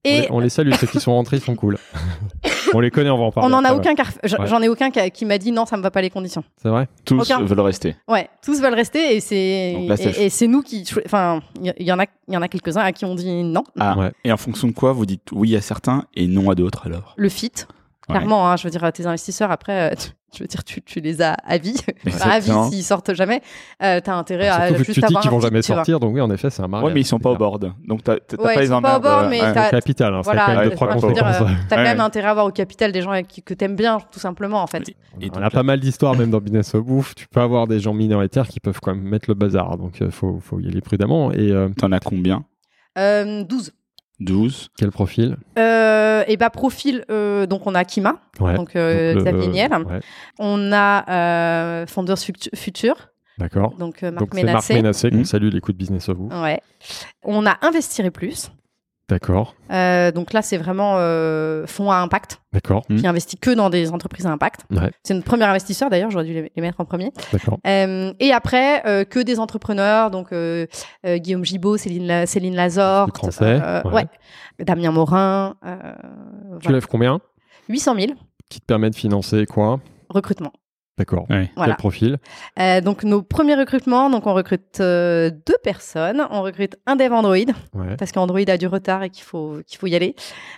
On 0.05 0.09
Et 0.09 0.21
les, 0.23 0.27
on 0.31 0.39
les 0.41 0.49
salue. 0.49 0.73
Ceux 0.75 0.87
qui 0.87 1.01
sont 1.01 1.13
rentrés, 1.13 1.39
ils 1.39 1.43
sont 1.43 1.57
cool. 1.57 1.77
on 2.75 2.81
les 2.81 2.91
connaît, 2.91 3.11
on 3.11 3.19
va 3.19 3.25
en 3.25 3.33
parler. 3.33 3.47
on 3.47 3.51
n'en 3.51 3.65
a 3.69 3.75
aucun, 3.75 3.95
car... 3.95 4.07
j'en 4.23 4.39
Ouais. 4.61 4.65
ai 4.67 4.69
aucun 4.69 4.91
qui, 4.91 5.01
a- 5.01 5.11
qui 5.11 5.25
m'a 5.25 5.39
dit 5.39 5.51
non, 5.51 5.67
ça 5.67 5.77
me 5.77 5.83
va 5.83 5.91
pas 5.91 6.01
les 6.01 6.09
conditions. 6.11 6.45
C'est 6.63 6.69
vrai? 6.69 6.89
Tous 7.05 7.21
Aucun. 7.21 7.43
veulent 7.43 7.61
rester. 7.61 7.97
Ouais, 8.07 8.29
tous 8.45 8.61
veulent 8.61 8.75
rester 8.75 9.17
et 9.17 9.21
c'est 9.21 9.37
et, 9.37 10.25
et 10.25 10.31
c'est 10.31 10.47
nous 10.47 10.63
qui, 10.63 10.89
enfin, 11.05 11.41
il 11.61 11.75
y, 11.85 11.93
en 11.93 11.99
a, 11.99 12.05
il 12.29 12.35
y 12.35 12.37
en 12.37 12.43
a 12.43 12.49
quelques 12.49 12.77
uns 12.77 12.83
à 12.83 12.93
qui 12.93 13.05
on 13.05 13.15
dit 13.17 13.43
non. 13.43 13.65
Ah. 13.79 13.99
Ouais. 13.99 14.13
Et 14.25 14.31
en 14.33 14.37
fonction 14.37 14.69
de 14.69 14.73
quoi 14.73 14.93
vous 14.93 15.05
dites 15.05 15.31
oui 15.33 15.57
à 15.57 15.61
certains 15.61 16.05
et 16.15 16.27
non 16.29 16.49
à 16.51 16.55
d'autres 16.55 16.87
alors? 16.87 17.15
Le 17.17 17.29
fit, 17.29 17.53
Clairement, 18.09 18.51
hein, 18.51 18.57
je 18.57 18.65
veux 18.65 18.71
dire, 18.71 18.93
tes 18.93 19.07
investisseurs, 19.07 19.51
après, 19.51 19.93
euh, 19.93 19.95
tu- 19.97 20.11
je 20.37 20.43
veux 20.45 20.47
dire, 20.49 20.63
tu, 20.65 20.83
tu 20.83 21.01
les 21.01 21.23
as 21.23 21.33
à 21.47 21.57
vie. 21.59 21.75
à 22.21 22.39
vie 22.39 22.53
s'ils 22.71 22.85
sortent 22.85 23.15
jamais. 23.15 23.41
Euh, 23.83 24.01
T'as 24.03 24.15
intérêt 24.15 24.49
à 24.49 24.69
Surtout 24.69 24.85
juste 24.85 24.93
tu 24.95 25.01
dis 25.01 25.05
avoir 25.07 25.23
qu'ils 25.23 25.29
un 25.29 25.33
vont 25.33 25.41
jamais 25.41 25.61
tu 25.63 25.69
vois. 25.69 25.77
sortir, 25.77 26.01
donc 26.01 26.15
oui, 26.15 26.21
en 26.21 26.31
effet, 26.31 26.51
c'est 26.51 26.63
un 26.63 26.69
mariage. 26.69 26.89
Ouais, 26.89 26.95
mais 26.95 27.01
ils 27.01 27.05
sont 27.07 27.19
pas 27.19 27.31
au 27.31 27.37
board. 27.37 27.73
Donc, 27.87 28.03
t'as 28.05 28.17
t'as 28.19 28.37
Ouais, 28.37 28.55
pas 28.55 28.55
ils 28.57 28.61
les 28.61 28.67
sont 28.69 28.83
pas 28.83 28.89
au 28.89 28.99
emmerdes, 28.99 29.03
board, 29.03 29.25
euh, 29.25 29.29
mais 29.31 29.41
t'as- 29.55 29.69
Au 29.69 29.71
capital, 29.71 30.15
hein, 30.15 30.21
Voilà, 30.23 30.47
quand 30.47 30.57
même 30.57 30.69
euh, 30.69 30.75
trois 30.75 30.89
conséquences. 30.89 31.41
euh, 31.41 31.45
t'as 31.69 31.77
quand 31.77 31.83
même 31.83 32.01
intérêt 32.01 32.29
à 32.29 32.31
avoir 32.31 32.47
au 32.47 32.51
capital 32.51 32.93
des 32.93 33.01
gens 33.03 33.11
avec 33.11 33.27
qui, 33.29 33.43
que 33.43 33.55
t'aimes 33.55 33.77
bien, 33.77 33.99
tout 34.13 34.19
simplement, 34.21 34.63
en 34.63 34.67
fait. 34.67 34.89
Et 35.21 35.31
On 35.35 35.43
a 35.43 35.51
pas 35.51 35.63
mal 35.63 35.81
d'histoires, 35.81 36.15
même 36.15 36.31
dans 36.31 36.41
Business 36.41 36.75
of 36.75 36.85
Bouffe. 36.85 37.15
Tu 37.15 37.27
peux 37.27 37.41
avoir 37.41 37.67
des 37.67 37.81
gens 37.81 37.95
minoritaires 37.95 38.49
qui 38.49 38.61
peuvent 38.61 38.81
quand 38.81 38.95
même 38.95 39.05
mettre 39.05 39.29
le 39.29 39.35
bazar. 39.35 39.79
Donc, 39.79 39.99
il 40.01 40.11
faut, 40.11 40.41
faut 40.41 40.61
y 40.61 40.69
aller 40.69 40.81
prudemment. 40.83 41.33
Et 41.33 41.51
euh, 41.53 41.69
T'en 41.77 41.91
as 41.93 42.01
combien? 42.01 42.45
Euh, 42.99 43.45
12. 43.45 43.73
12. 44.21 44.69
quel 44.79 44.91
profil 44.91 45.37
Euh, 45.59 46.25
et 46.27 46.37
bah, 46.37 46.51
profil, 46.51 47.05
euh, 47.11 47.47
donc 47.47 47.67
on 47.67 47.75
a 47.75 47.85
Kima, 47.85 48.17
Ouais. 48.41 48.55
donc, 48.55 48.75
euh, 48.77 49.15
Donc, 49.15 49.25
le- 49.25 49.31
Xavier 49.33 49.49
Niel. 49.49 49.73
ouais, 49.73 50.01
On 50.39 50.73
a 50.73 51.05
euh, 51.83 51.87
Founders 51.87 52.19
Futu- 52.19 52.55
Future, 52.57 53.11
D'accord. 53.39 53.75
donc 53.79 54.03
euh, 54.03 54.11
Marc 54.11 54.21
Donc, 54.21 54.31
c'est 54.35 54.43
Marc 54.45 54.55
Ménassé. 54.69 54.75
Ménassé 54.75 55.11
qu'on 55.11 55.17
Mhm. 55.19 55.25
salue 55.25 55.49
l'écoute 55.53 55.77
Business 55.77 56.09
of 56.09 56.17
Bouffe. 56.19 56.33
Ouais. 56.43 56.61
On 57.23 57.47
a 57.47 57.57
Investir 57.63 58.05
plus. 58.11 58.51
D'accord. 59.09 59.55
Euh, 59.71 60.13
donc 60.13 60.33
là, 60.35 60.43
c'est 60.43 60.59
vraiment 60.59 60.97
euh, 60.99 61.67
fonds 61.67 61.91
à 61.91 61.97
impact 61.97 62.41
D'accord. 62.53 62.83
Mhm. 62.91 62.99
qui 63.01 63.07
investit 63.07 63.37
que 63.39 63.51
dans 63.51 63.71
des 63.71 63.91
entreprises 63.91 64.27
à 64.27 64.31
impact. 64.31 64.61
Ouais. 64.71 64.91
C'est 65.03 65.15
notre 65.15 65.27
premier 65.27 65.45
investisseur 65.45 65.89
d'ailleurs, 65.89 66.11
j'aurais 66.11 66.25
dû 66.27 66.35
les, 66.55 66.63
mettre 66.63 66.81
en 66.81 66.85
premier. 66.85 67.13
D'accord. 67.33 67.59
Euh, 67.67 68.13
et 68.21 68.33
après, 68.33 68.87
euh, 68.87 69.05
que 69.05 69.21
des 69.21 69.41
entrepreneurs, 69.41 70.11
donc 70.11 70.33
euh, 70.33 70.67
euh, 71.07 71.17
Guillaume 71.17 71.45
Gibaud, 71.45 71.79
Céline, 71.79 72.07
La- 72.07 72.27
Céline 72.27 72.55
Lazorte, 72.55 73.17
Français, 73.17 73.59
euh, 73.63 73.83
ouais. 73.85 73.93
ouais. 74.59 74.65
Damien 74.65 74.91
Morin, 74.91 75.55
euh, 75.65 75.77
Tu 76.61 76.65
voilà. 76.65 76.77
lèves 76.79 76.87
combien? 76.87 77.21
800 77.71 77.95
000 77.99 78.07
Qui 78.51 78.61
te 78.61 78.67
permet 78.67 78.91
de 78.91 78.95
financer 78.97 79.47
quoi? 79.47 79.81
Recrutement. 80.11 80.53
D'accord. 80.99 81.27
Ouais. 81.31 81.51
Voilà. 81.57 81.73
Quel 81.75 81.77
profil 81.79 82.17
Euh, 82.59 82.81
donc 82.81 83.05
nos 83.05 83.23
premiers 83.23 83.55
recrutements, 83.55 84.11
donc 84.11 84.27
on 84.27 84.35
recrute 84.35 84.81
euh, 84.81 85.31
deux 85.47 85.57
personnes. 85.63 86.27
On 86.31 86.43
recrute 86.43 86.77
un 86.87 86.97
dev 86.97 87.13
Android 87.13 87.37
Ouais. 87.37 87.97
parce 87.99 88.13
qu'Android 88.13 88.41
a 88.49 88.57
du 88.59 88.67
retard 88.67 89.03
et 89.05 89.11
qu'il 89.11 89.23
faut 89.25 89.59
qu'il 89.67 89.79
faut 89.79 89.87
y 89.87 89.95
aller. 89.95 90.15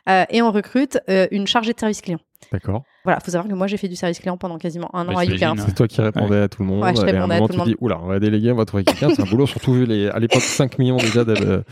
Euh, 0.09 0.25
et 0.31 0.41
on 0.43 0.51
recrute 0.51 0.99
euh, 1.11 1.27
une 1.31 1.47
chargée 1.47 1.73
de 1.75 1.79
service 1.81 2.01
client. 2.01 2.19
D'accord. 2.51 2.83
Voilà, 3.05 3.21
faut 3.21 3.31
savoir 3.31 3.49
que 3.49 3.55
moi 3.55 3.67
j'ai 3.67 3.77
fait 3.77 3.87
du 3.89 3.97
service 3.97 4.19
client 4.19 4.37
pendant 4.39 4.57
quasiment 4.59 4.89
un 4.95 5.03
an 5.09 5.13
Bah, 5.13 5.21
à 5.21 5.25
j'imagine, 5.25 5.35
Yuka. 5.49 5.51
hein. 5.63 5.65
C'est 5.69 5.75
toi 5.75 5.87
qui 5.87 6.01
répondais 6.01 6.41
à 6.41 6.49
tout 6.49 6.63
le 6.63 6.69
monde. 6.69 6.83
Ouais, 6.83 6.95
je 6.97 7.01
et 7.01 7.01
à 7.01 7.03
un 7.03 7.07
répondais 7.13 7.35
à 7.35 7.39
moment, 7.39 7.49
tout 7.49 7.57
le 7.59 7.63
tu 7.65 7.69
dis, 7.71 7.77
oula, 7.81 8.01
on 8.03 8.07
va 8.07 8.19
déléguer, 8.19 8.51
on 8.53 8.57
va 8.57 8.65
trouver 8.65 8.85
quelqu'un. 8.85 9.11
C'est 9.15 9.21
un 9.23 9.27
boulot, 9.27 9.47
surtout 9.47 9.75
vu 9.75 9.85
les, 9.85 10.09
à 10.09 10.19
l'époque 10.19 10.41
5 10.43 10.79
millions 10.79 10.97
déjà 10.97 11.25
de, 11.25 11.63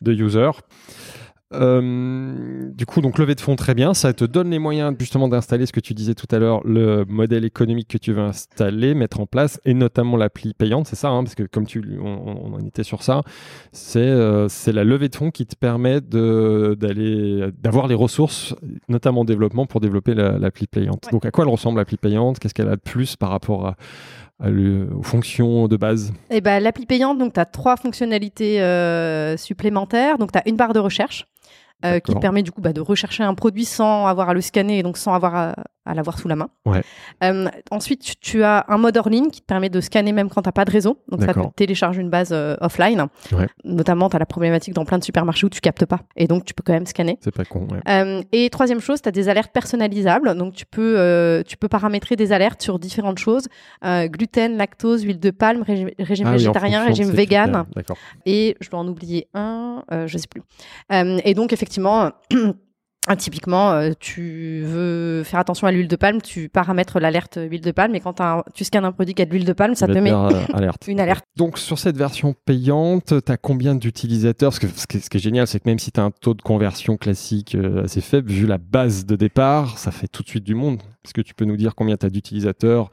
de 0.00 0.12
users. 0.12 0.50
Euh, 1.54 2.70
du 2.72 2.86
coup, 2.86 3.00
donc 3.00 3.18
levée 3.18 3.34
de 3.34 3.40
fonds, 3.40 3.56
très 3.56 3.74
bien. 3.74 3.94
Ça 3.94 4.12
te 4.12 4.24
donne 4.24 4.50
les 4.50 4.58
moyens 4.58 4.94
justement 4.98 5.28
d'installer 5.28 5.66
ce 5.66 5.72
que 5.72 5.80
tu 5.80 5.94
disais 5.94 6.14
tout 6.14 6.26
à 6.30 6.38
l'heure, 6.38 6.60
le 6.64 7.04
modèle 7.06 7.44
économique 7.44 7.88
que 7.88 7.98
tu 7.98 8.12
veux 8.12 8.22
installer, 8.22 8.94
mettre 8.94 9.20
en 9.20 9.26
place, 9.26 9.60
et 9.64 9.74
notamment 9.74 10.16
l'appli 10.16 10.54
payante. 10.54 10.86
C'est 10.86 10.96
ça, 10.96 11.08
hein, 11.10 11.22
parce 11.24 11.34
que 11.34 11.42
comme 11.44 11.66
tu, 11.66 11.98
on, 12.02 12.06
on 12.06 12.54
en 12.54 12.58
était 12.66 12.84
sur 12.84 13.02
ça, 13.02 13.22
c'est 13.72 13.98
euh, 14.00 14.48
c'est 14.48 14.72
la 14.72 14.84
levée 14.84 15.08
de 15.08 15.16
fonds 15.16 15.30
qui 15.30 15.46
te 15.46 15.56
permet 15.56 16.00
d'aller 16.00 17.50
d'avoir 17.62 17.86
les 17.86 17.94
ressources, 17.94 18.54
notamment 18.88 19.20
en 19.20 19.24
développement, 19.24 19.66
pour 19.66 19.80
développer 19.80 20.14
la- 20.14 20.38
l'appli 20.38 20.66
payante. 20.66 21.06
Ouais. 21.06 21.12
Donc, 21.12 21.24
à 21.26 21.30
quoi 21.30 21.44
elle 21.44 21.50
ressemble 21.50 21.78
l'appli 21.78 21.96
payante? 21.96 22.38
Qu'est-ce 22.38 22.54
qu'elle 22.54 22.68
a 22.68 22.76
de 22.76 22.80
plus 22.80 23.16
par 23.16 23.30
rapport 23.30 23.66
à, 23.66 23.76
aux 24.50 25.02
fonctions 25.02 25.68
de 25.68 25.76
base 25.76 26.12
Et 26.30 26.40
ben 26.40 26.60
l'appli 26.62 26.86
payante, 26.86 27.18
donc 27.18 27.34
tu 27.34 27.40
as 27.40 27.44
trois 27.44 27.76
fonctionnalités 27.76 28.60
euh, 28.60 29.36
supplémentaires. 29.36 30.18
Donc 30.18 30.32
tu 30.32 30.38
as 30.38 30.48
une 30.48 30.56
barre 30.56 30.72
de 30.72 30.80
recherche 30.80 31.26
euh, 31.84 32.00
qui 32.00 32.14
permet 32.16 32.42
du 32.42 32.52
coup 32.52 32.60
bah, 32.60 32.72
de 32.72 32.80
rechercher 32.80 33.24
un 33.24 33.34
produit 33.34 33.64
sans 33.64 34.06
avoir 34.06 34.28
à 34.28 34.34
le 34.34 34.40
scanner 34.40 34.78
et 34.78 34.82
donc 34.82 34.96
sans 34.96 35.14
avoir 35.14 35.34
à, 35.34 35.54
à 35.84 35.94
l'avoir 35.94 36.18
sous 36.18 36.28
la 36.28 36.36
main. 36.36 36.48
Ouais. 36.64 36.82
Euh, 37.24 37.48
ensuite, 37.70 38.02
tu, 38.02 38.16
tu 38.16 38.42
as 38.44 38.64
un 38.68 38.78
mode 38.78 38.96
hors 38.96 39.08
ligne 39.08 39.30
qui 39.30 39.40
te 39.40 39.46
permet 39.46 39.68
de 39.68 39.80
scanner 39.80 40.12
même 40.12 40.28
quand 40.28 40.42
tu 40.42 40.48
n'as 40.48 40.52
pas 40.52 40.64
de 40.64 40.70
réseau. 40.70 40.98
Donc 41.08 41.22
ça 41.22 41.34
te 41.34 41.40
télécharge 41.56 41.98
une 41.98 42.10
base 42.10 42.30
euh, 42.32 42.56
offline. 42.60 43.06
Ouais. 43.32 43.46
Notamment, 43.64 44.08
tu 44.08 44.16
as 44.16 44.18
la 44.18 44.26
problématique 44.26 44.74
dans 44.74 44.84
plein 44.84 44.98
de 44.98 45.04
supermarchés 45.04 45.46
où 45.46 45.50
tu 45.50 45.60
captes 45.60 45.86
pas. 45.86 46.00
Et 46.16 46.26
donc 46.26 46.44
tu 46.44 46.54
peux 46.54 46.62
quand 46.64 46.72
même 46.72 46.86
scanner. 46.86 47.18
C'est 47.20 47.34
pas 47.34 47.44
con. 47.44 47.66
ouais. 47.70 47.80
Euh, 47.88 48.22
et 48.32 48.48
troisième 48.50 48.80
chose, 48.80 49.02
tu 49.02 49.08
as 49.08 49.12
des 49.12 49.28
alertes 49.28 49.52
personnalisables. 49.52 50.34
Donc, 50.36 50.54
tu 50.54 50.66
peux, 50.66 51.42
tu 51.46 51.56
peux 51.56 51.68
paramétrer 51.68 52.16
des 52.16 52.32
alertes 52.32 52.62
sur 52.62 52.78
différentes 52.78 53.18
choses. 53.18 53.48
Gluten, 53.82 54.56
lactose, 54.56 55.02
huile 55.02 55.20
de 55.20 55.30
palme, 55.30 55.62
régime, 55.62 55.90
régime 55.98 56.26
Ah 56.28 56.32
végétarien, 56.32 56.84
régime 56.84 57.10
vegan. 57.10 57.64
Et 58.26 58.56
je 58.60 58.70
dois 58.70 58.80
en 58.80 58.88
oublier 58.88 59.28
un, 59.34 59.82
je 60.06 60.18
sais 60.18 60.28
plus. 60.28 60.42
Et 60.90 61.34
donc, 61.34 61.52
effectivement... 61.52 62.10
Ah, 63.08 63.16
Typiquement, 63.16 63.72
euh, 63.72 63.90
tu 63.98 64.62
veux 64.64 65.24
faire 65.24 65.40
attention 65.40 65.66
à 65.66 65.72
l'huile 65.72 65.88
de 65.88 65.96
palme, 65.96 66.22
tu 66.22 66.48
paramètres 66.48 67.00
l'alerte 67.00 67.36
huile 67.50 67.60
de 67.60 67.72
palme, 67.72 67.96
et 67.96 68.00
quand 68.00 68.20
un- 68.20 68.44
tu 68.54 68.62
scannes 68.62 68.84
un 68.84 68.92
produit 68.92 69.12
qui 69.12 69.22
a 69.22 69.24
de 69.26 69.32
l'huile 69.32 69.44
de 69.44 69.52
palme, 69.52 69.74
ça 69.74 69.88
te 69.88 69.98
met 69.98 70.12
euh, 70.12 70.28
alerte. 70.54 70.84
une 70.86 71.00
alerte. 71.00 71.24
Donc 71.36 71.58
sur 71.58 71.80
cette 71.80 71.96
version 71.96 72.32
payante, 72.44 73.12
tu 73.24 73.32
as 73.32 73.36
combien 73.36 73.74
d'utilisateurs? 73.74 74.50
Parce 74.52 74.60
que 74.60 74.68
ce 74.68 74.86
qui 74.86 74.98
est, 74.98 75.00
ce 75.00 75.10
qui 75.10 75.16
est 75.16 75.20
génial, 75.20 75.48
c'est 75.48 75.58
que 75.58 75.68
même 75.68 75.80
si 75.80 75.90
tu 75.90 75.98
as 75.98 76.04
un 76.04 76.12
taux 76.12 76.34
de 76.34 76.42
conversion 76.42 76.96
classique 76.96 77.56
euh, 77.56 77.84
assez 77.84 78.00
faible, 78.00 78.30
vu 78.30 78.46
la 78.46 78.58
base 78.58 79.04
de 79.04 79.16
départ, 79.16 79.78
ça 79.78 79.90
fait 79.90 80.06
tout 80.06 80.22
de 80.22 80.28
suite 80.28 80.44
du 80.44 80.54
monde. 80.54 80.78
Est-ce 81.04 81.12
que 81.12 81.22
tu 81.22 81.34
peux 81.34 81.44
nous 81.44 81.56
dire 81.56 81.74
combien 81.74 81.96
tu 81.96 82.06
as 82.06 82.10
d'utilisateurs 82.10 82.90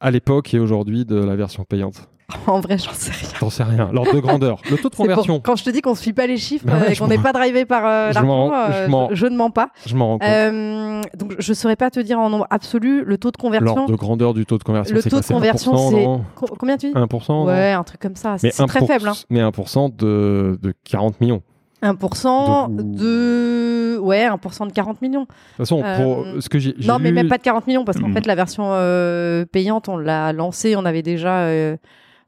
à 0.00 0.10
l'époque 0.10 0.54
et 0.54 0.60
aujourd'hui 0.60 1.04
de 1.04 1.16
la 1.16 1.36
version 1.36 1.64
payante? 1.64 2.08
En 2.46 2.60
vrai, 2.60 2.78
j'en 2.78 2.92
sais 2.92 3.10
rien. 3.12 3.28
T'en 3.40 3.50
sais 3.50 3.62
rien. 3.62 3.88
L'ordre 3.92 4.14
de 4.14 4.20
grandeur. 4.20 4.58
Le 4.70 4.76
taux 4.76 4.88
de 4.88 4.94
conversion, 4.96 5.40
Quand 5.40 5.56
je 5.56 5.64
te 5.64 5.70
dis 5.70 5.80
qu'on 5.80 5.90
ne 5.92 5.96
suit 5.96 6.12
pas 6.12 6.26
les 6.26 6.36
chiffres 6.38 6.64
Bah 6.66 6.74
ouais, 6.74 6.88
euh, 6.88 6.90
et 6.92 6.96
qu'on 6.96 7.06
n'est 7.08 7.18
pas 7.18 7.32
drivé 7.32 7.64
par 7.64 7.84
euh, 7.86 8.12
l'argent, 8.12 8.52
euh, 8.52 9.08
je 9.12 9.26
ne 9.26 9.36
mens 9.36 9.50
pas. 9.50 9.68
je 9.86 9.94
m'en 9.96 10.06
rends 10.08 10.18
compte. 10.18 10.28
Euh, 10.28 11.02
donc, 11.16 11.34
je 11.38 11.50
ne 11.50 11.54
saurais 11.54 11.76
pas 11.76 11.90
te 11.90 12.00
dire 12.00 12.18
en 12.18 12.30
nombre 12.30 12.46
absolu 12.50 13.04
le 13.04 13.18
taux 13.18 13.30
de 13.30 13.36
conversion. 13.36 13.74
L'ordre 13.74 13.90
de 13.90 13.96
grandeur 13.96 14.34
du 14.34 14.46
taux 14.46 14.58
de 14.58 14.64
conversion, 14.64 14.94
Le 14.94 15.00
c'est 15.00 15.10
taux 15.10 15.20
de 15.20 15.26
conversion, 15.26 15.72
1%, 15.72 15.90
c'est- 15.90 16.06
Co- 16.34 16.54
Combien 16.58 16.76
tu 16.76 16.86
dis 16.88 16.92
1%, 16.94 17.28
non 17.32 17.44
Ouais, 17.46 17.72
un 17.72 17.82
truc 17.84 18.00
comme 18.00 18.16
ça. 18.16 18.36
C'est 18.38 18.50
très 18.50 18.80
1%, 18.80 18.86
faible. 18.86 19.08
Hein. 19.08 19.12
Mais 19.30 19.40
1% 19.40 19.96
de, 19.96 20.58
de 20.60 20.74
40 20.84 21.20
millions. 21.20 21.42
1% 21.82 22.68
De- 22.76 22.82
de... 22.82 23.98
Ouais, 23.98 24.26
1% 24.28 24.66
de 24.68 24.72
40 24.72 25.02
millions. 25.02 25.22
De 25.22 25.26
toute 25.26 25.56
façon, 25.58 25.82
pour 25.96 26.24
ce 26.40 26.48
que 26.48 26.58
j'ai 26.58 26.74
Non, 26.86 26.98
mais 27.00 27.08
lu- 27.10 27.14
même 27.16 27.28
pas 27.28 27.38
de 27.38 27.42
40 27.42 27.66
millions, 27.66 27.84
parce 27.84 27.98
qu'en 27.98 28.12
fait, 28.12 28.26
la 28.26 28.34
version 28.34 28.64
euh, 28.68 29.44
payante, 29.46 29.88
on 29.88 29.96
l'a 29.96 30.32
lancée, 30.32 30.76
on 30.76 30.84
avait 30.84 31.02
déjà... 31.02 31.40
euh, 31.40 31.76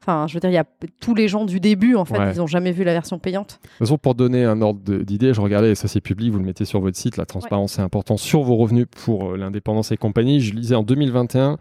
Enfin, 0.07 0.27
je 0.27 0.35
veux 0.35 0.39
dire, 0.39 0.51
il 0.51 0.53
y 0.53 0.57
a 0.57 0.65
tous 0.99 1.15
les 1.15 1.27
gens 1.27 1.45
du 1.45 1.59
début, 1.59 1.95
en 1.95 2.05
fait, 2.05 2.19
Ouais. 2.19 2.31
ils 2.33 2.37
n'ont 2.37 2.45
jamais 2.45 2.71
vu 2.71 2.83
la 2.83 2.93
version 2.93 3.17
payante. 3.17 3.59
De 3.63 3.67
toute 3.69 3.77
façon, 3.79 3.97
pour 3.97 4.13
donner 4.13 4.43
un 4.45 4.61
ordre 4.61 4.79
d'idée, 5.03 5.33
je 5.33 5.41
regardais, 5.41 5.71
et 5.71 5.75
ça 5.75 5.87
c'est 5.87 5.99
public, 6.01 6.31
vous 6.31 6.37
le 6.37 6.45
mettez 6.45 6.63
sur 6.65 6.79
votre 6.79 6.95
site, 6.95 7.17
la 7.17 7.25
transparence 7.25 7.79
est 7.79 7.81
importante 7.81 8.19
sur 8.19 8.43
vos 8.43 8.55
revenus 8.55 8.85
pour 9.03 9.31
euh, 9.31 9.37
l'indépendance 9.37 9.91
et 9.91 9.97
compagnie. 9.97 10.41
Je 10.41 10.53
lisais 10.53 10.75
en 10.75 10.83
2021, 10.83 11.57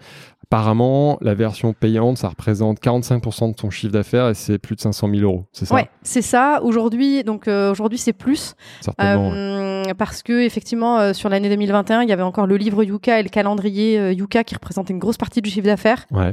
apparemment, 0.47 1.19
la 1.21 1.35
version 1.35 1.73
payante, 1.73 2.19
ça 2.19 2.29
représente 2.29 2.81
45% 2.81 3.51
de 3.51 3.55
ton 3.55 3.71
chiffre 3.71 3.93
d'affaires 3.93 4.29
et 4.29 4.35
c'est 4.35 4.59
plus 4.59 4.77
de 4.77 4.81
500 4.81 5.09
000 5.09 5.23
euros. 5.23 5.45
C'est 5.53 5.65
ça? 5.65 5.75
Ouais, 5.75 5.89
c'est 6.03 6.23
ça. 6.23 6.61
Aujourd'hui, 6.63 7.25
donc 7.25 7.49
euh, 7.49 7.71
aujourd'hui, 7.71 7.99
c'est 7.99 8.13
plus. 8.13 8.55
Certainement. 8.81 9.31
ouais. 9.31 9.35
Euh, 9.37 9.95
parce 9.99 10.23
que 10.23 10.41
effectivement 10.45 10.99
euh, 10.99 11.13
sur 11.13 11.29
l'année 11.29 11.49
2021 11.51 12.03
il 12.03 12.09
y 12.09 12.13
avait 12.13 12.23
encore 12.23 12.47
le 12.47 12.57
livre 12.57 12.83
Yuka 12.83 13.21
et 13.21 13.23
le 13.23 13.29
calendrier 13.29 14.13
Yuka 14.13 14.43
qui 14.43 14.55
représentaient 14.55 14.95
une 14.95 14.99
grosse 14.99 15.19
partie 15.19 15.43
du 15.43 15.51
chiffre 15.51 15.67
d'affaires 15.67 16.07
Ouais, 16.11 16.33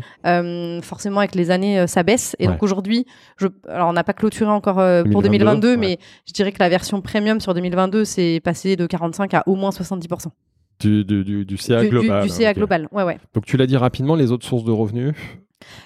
forcément 0.82 1.20
avec 1.20 1.36
les 1.36 1.52
années 1.52 1.86
ça 1.88 2.04
baisse 2.04 2.36
et 2.40 2.48
Ouais. 2.48 2.54
donc 2.54 2.64
aujourd'hui 2.64 3.06
je 3.38 3.48
alors 3.68 3.90
on 3.90 3.94
n'a 3.94 4.04
pas 4.06 4.14
clôturé 4.14 4.50
encore 4.50 4.76
pour 4.76 5.22
2022, 5.22 5.22
2022 5.22 5.70
ouais. 5.72 5.78
mais 5.78 6.00
je 6.28 6.34
dirais 6.34 6.52
que 6.54 6.60
la 6.60 6.70
version 6.70 7.02
premium 7.02 7.40
sur 7.42 7.54
2022 7.54 8.06
c'est 8.06 8.40
passé 8.44 8.76
de 8.78 8.86
45 8.88 9.34
à 9.34 9.44
au 9.48 9.56
moins 9.56 9.72
70% 9.72 10.28
du, 10.82 11.06
du, 11.06 11.24
du, 11.24 11.46
du 11.46 11.58
CA 11.58 11.82
du- 11.82 11.90
global. 11.90 12.24
du 12.24 12.30
CA 12.30 12.54
global 12.54 12.88
ouais 12.92 13.04
ouais 13.04 13.18
Donc 13.34 13.46
tu 13.46 13.56
l'as 13.58 13.68
dit 13.68 13.78
rapidement, 13.78 14.16
les 14.16 14.32
autres 14.32 14.46
sources 14.46 14.64
de 14.66 14.72
revenus 14.72 15.14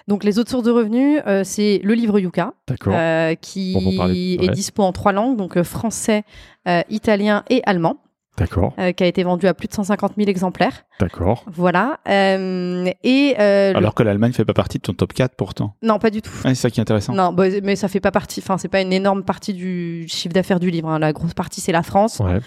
donc 0.07 0.23
les 0.23 0.39
autres 0.39 0.49
sources 0.49 0.63
de 0.63 0.71
revenus 0.71 1.21
euh, 1.27 1.43
c'est 1.43 1.81
le 1.83 1.93
livre 1.93 2.17
Yuka 2.19 2.53
D'accord. 2.67 2.93
euh, 2.95 3.35
qui 3.35 3.75
ouais. 3.99 4.45
est 4.45 4.49
dispo 4.51 4.83
en 4.83 4.91
trois 4.93 5.11
langues 5.11 5.35
donc 5.37 5.57
euh, 5.57 5.63
français 5.63 6.23
euh, 6.67 6.81
italien 6.89 7.43
et 7.49 7.61
allemand 7.65 7.97
D'accord, 8.37 8.73
euh, 8.79 8.91
qui 8.91 9.01
a 9.03 9.07
été 9.07 9.23
vendu 9.23 9.47
à 9.47 9.53
plus 9.53 9.69
de 9.69 9.73
150 9.73 10.13
000 10.17 10.29
exemplaires 10.29 10.83
d'accord. 10.99 11.45
Voilà. 11.47 11.99
Euh, 12.09 12.85
et 13.03 13.33
euh, 13.39 13.71
le- 13.71 13.77
Alors 13.77 13.95
que 13.95 14.03
l'Allemagne 14.03 14.33
fait 14.33 14.43
pas 14.43 14.53
partie 14.53 14.77
de 14.77 14.81
ton 14.81 14.91
top 14.93 15.13
4 15.13 15.35
pourtant. 15.37 15.73
non, 15.81 15.99
pas 15.99 16.09
du 16.09 16.21
tout. 16.21 16.33
Ah, 16.43 16.49
c'est 16.49 16.55
ça 16.55 16.69
qui 16.69 16.79
est 16.79 16.81
intéressant. 16.81 17.13
Non, 17.13 17.31
bah, 17.31 17.45
mais 17.63 17.77
ça 17.77 17.87
fait 17.87 18.01
pas 18.01 18.11
partie. 18.11 18.41
Enfin, 18.41 18.57
c'est 18.57 18.67
pas 18.67 18.81
une 18.81 18.91
énorme 18.91 19.23
partie 19.23 19.53
du 19.53 20.05
chiffre 20.09 20.33
d'affaires 20.33 20.59
du 20.59 20.69
livre. 20.69 20.89
hein. 20.89 20.99
La 20.99 21.13
grosse 21.13 21.33
partie, 21.33 21.61
c'est 21.61 21.71
la 21.71 21.81
France, 21.83 22.19
Ouais. 22.19 22.39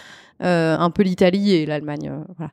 Euh, 0.43 0.77
un 0.77 0.89
peu 0.89 1.03
l'Italie 1.03 1.53
et 1.53 1.65
l'Allemagne. 1.65 2.09
euh, 2.11 2.23
voilà. 2.37 2.51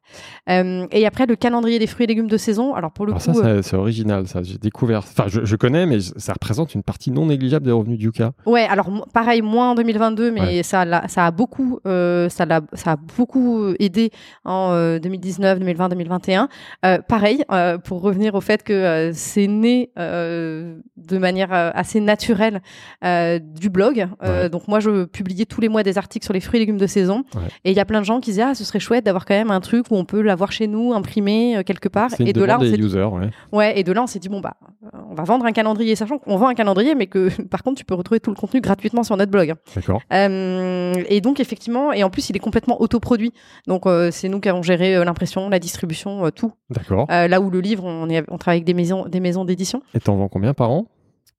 Euh, 0.51 0.87
et 0.91 1.07
après, 1.07 1.27
le 1.27 1.37
calendrier 1.37 1.79
des 1.79 1.87
fruits 1.87 2.05
et 2.05 2.07
légumes 2.07 2.29
de 2.29 2.37
saison. 2.37 2.75
Alors 2.75 2.91
pour 2.93 3.07
le 3.07 3.13
Alors 3.13 3.23
coup, 3.23 3.33
ça, 3.35 3.63
c'est 3.63 3.77
original, 3.77 4.27
ça. 4.27 4.43
J'ai 4.43 4.59
découvert. 4.59 4.99
Enfin, 5.01 5.25
je, 5.29 5.45
je 5.45 5.57
connais, 5.57 5.87
mais 5.87 5.99
ça 6.01 6.33
représente 6.33 6.75
une 6.75 6.83
partie 6.83 7.11
non 7.11 7.27
négligeable 7.27 7.67
des 7.67 7.73
revenus 7.73 7.99
du 7.99 8.07
Yuka. 8.07 8.33
ouais. 8.47 8.65
Alors 8.69 8.89
pareil, 9.13 9.43
moins 9.43 9.71
en 9.71 9.75
2022, 9.75 10.31
mais 10.33 10.41
Ouais. 10.41 10.63
ça, 10.63 10.85
l'a- 10.85 11.09
ça 11.09 11.27
a 11.27 11.31
beaucoup, 11.31 11.81
ça, 11.85 12.45
l'a- 12.47 12.61
ça 12.73 12.93
a 12.93 12.97
beaucoup 12.97 13.73
aidé 13.79 14.11
en 14.45 14.71
euh, 14.73 14.99
2019, 14.99 15.59
2020, 15.59 15.89
2021. 15.91 16.49
Euh, 16.85 16.99
pareil, 17.07 17.45
pour 17.85 18.01
revenir 18.03 18.35
au 18.35 18.41
fait 18.41 18.63
que 18.63 19.11
c'est 19.15 19.47
né 19.47 19.91
de 19.97 21.19
manière 21.19 21.53
assez 21.53 22.01
naturelle 22.01 22.61
euh, 23.05 23.39
du 23.39 23.71
blog. 23.71 24.07
Euh, 24.23 24.27
Ouais. 24.37 24.51
Donc 24.51 24.69
moi, 24.69 24.81
je 24.81 25.05
publiais 25.05 25.47
tous 25.47 25.61
les 25.61 25.69
mois 25.69 25.83
des 25.83 25.97
articles 25.99 26.25
sur 26.25 26.35
les 26.35 26.41
fruits 26.41 26.59
et 26.59 26.61
légumes 26.61 26.77
de 26.77 26.87
saison. 26.87 27.25
Ouais. 27.35 27.41
Et 27.65 27.75
il 27.77 27.79
y 27.79 27.83
a 27.83 27.85
plein 27.85 28.01
de 28.01 28.07
gens 28.07 28.21
qui 28.21 28.31
disaient 28.31 28.43
ah 28.43 28.55
ce 28.55 28.65
serait 28.65 28.81
chouette 28.81 29.05
d'avoir 29.05 29.27
quand 29.27 29.35
même 29.35 29.51
un 29.51 29.61
truc 29.61 29.91
où 29.91 29.97
on 29.97 30.07
peut 30.07 30.23
l'avoir 30.23 30.51
chez 30.51 30.67
nous 30.67 30.95
imprimé 30.95 31.59
euh, 31.59 31.63
quelque 31.63 31.91
part. 31.91 32.11
Et 32.19 32.33
de 32.33 32.43
là 32.43 32.57
on 32.59 32.65
s'est 32.65 32.79
dit, 32.79 32.97
ouais. 32.97 33.31
ouais 33.53 33.79
et 33.79 33.85
de 33.85 33.93
là 33.93 34.03
on 34.03 34.07
s'est 34.07 34.19
dit 34.19 34.31
bon 34.31 34.41
bah 34.41 34.55
euh, 34.63 34.99
on 35.11 35.15
va 35.15 35.25
vendre 35.25 35.45
un 35.45 35.53
calendrier 35.53 35.95
sachant 35.95 36.17
qu'on 36.17 36.39
vend 36.39 36.49
un 36.49 36.55
calendrier 36.55 36.95
mais 36.95 37.07
que 37.07 37.29
par 37.51 37.63
contre 37.63 37.77
tu 37.77 37.85
peux 37.85 37.95
retrouver 37.95 38.19
tout 38.19 38.31
le 38.31 38.37
contenu 38.37 38.63
gratuitement 38.63 39.03
sur 39.03 39.17
notre 39.19 39.31
blog. 39.31 39.55
D'accord. 39.75 40.01
Euh, 40.11 40.95
et 41.09 41.21
donc 41.21 41.39
effectivement 41.39 41.93
et 41.93 42.03
en 42.03 42.09
plus 42.09 42.31
il 42.31 42.37
est 42.37 42.41
complètement 42.41 42.81
autoproduit 42.81 43.35
donc 43.67 43.87
euh, 43.87 44.11
c'est 44.11 44.31
nous 44.31 44.41
qui 44.41 44.49
avons 44.49 44.63
géré 44.63 45.05
l'impression, 45.05 45.51
la 45.51 45.59
distribution, 45.59 46.31
tout. 46.31 46.53
D'accord. 46.71 47.07
Là 47.11 47.41
où 47.43 47.51
le 47.51 47.61
livre 47.61 47.85
on, 47.85 48.09
est, 48.09 48.25
on 48.29 48.39
travaille 48.39 48.59
avec 48.59 48.65
des 48.65 48.75
maisons 48.75 49.05
des 49.07 49.21
maisons 49.21 49.45
d'édition. 49.45 49.83
Et 49.95 50.01
t'en 50.01 50.17
vends 50.17 50.29
combien 50.29 50.55
par 50.55 50.71
an? 50.71 50.87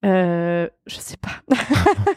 Euh, 0.05 0.67
je 0.85 0.95
sais 0.95 1.17
pas. 1.17 1.31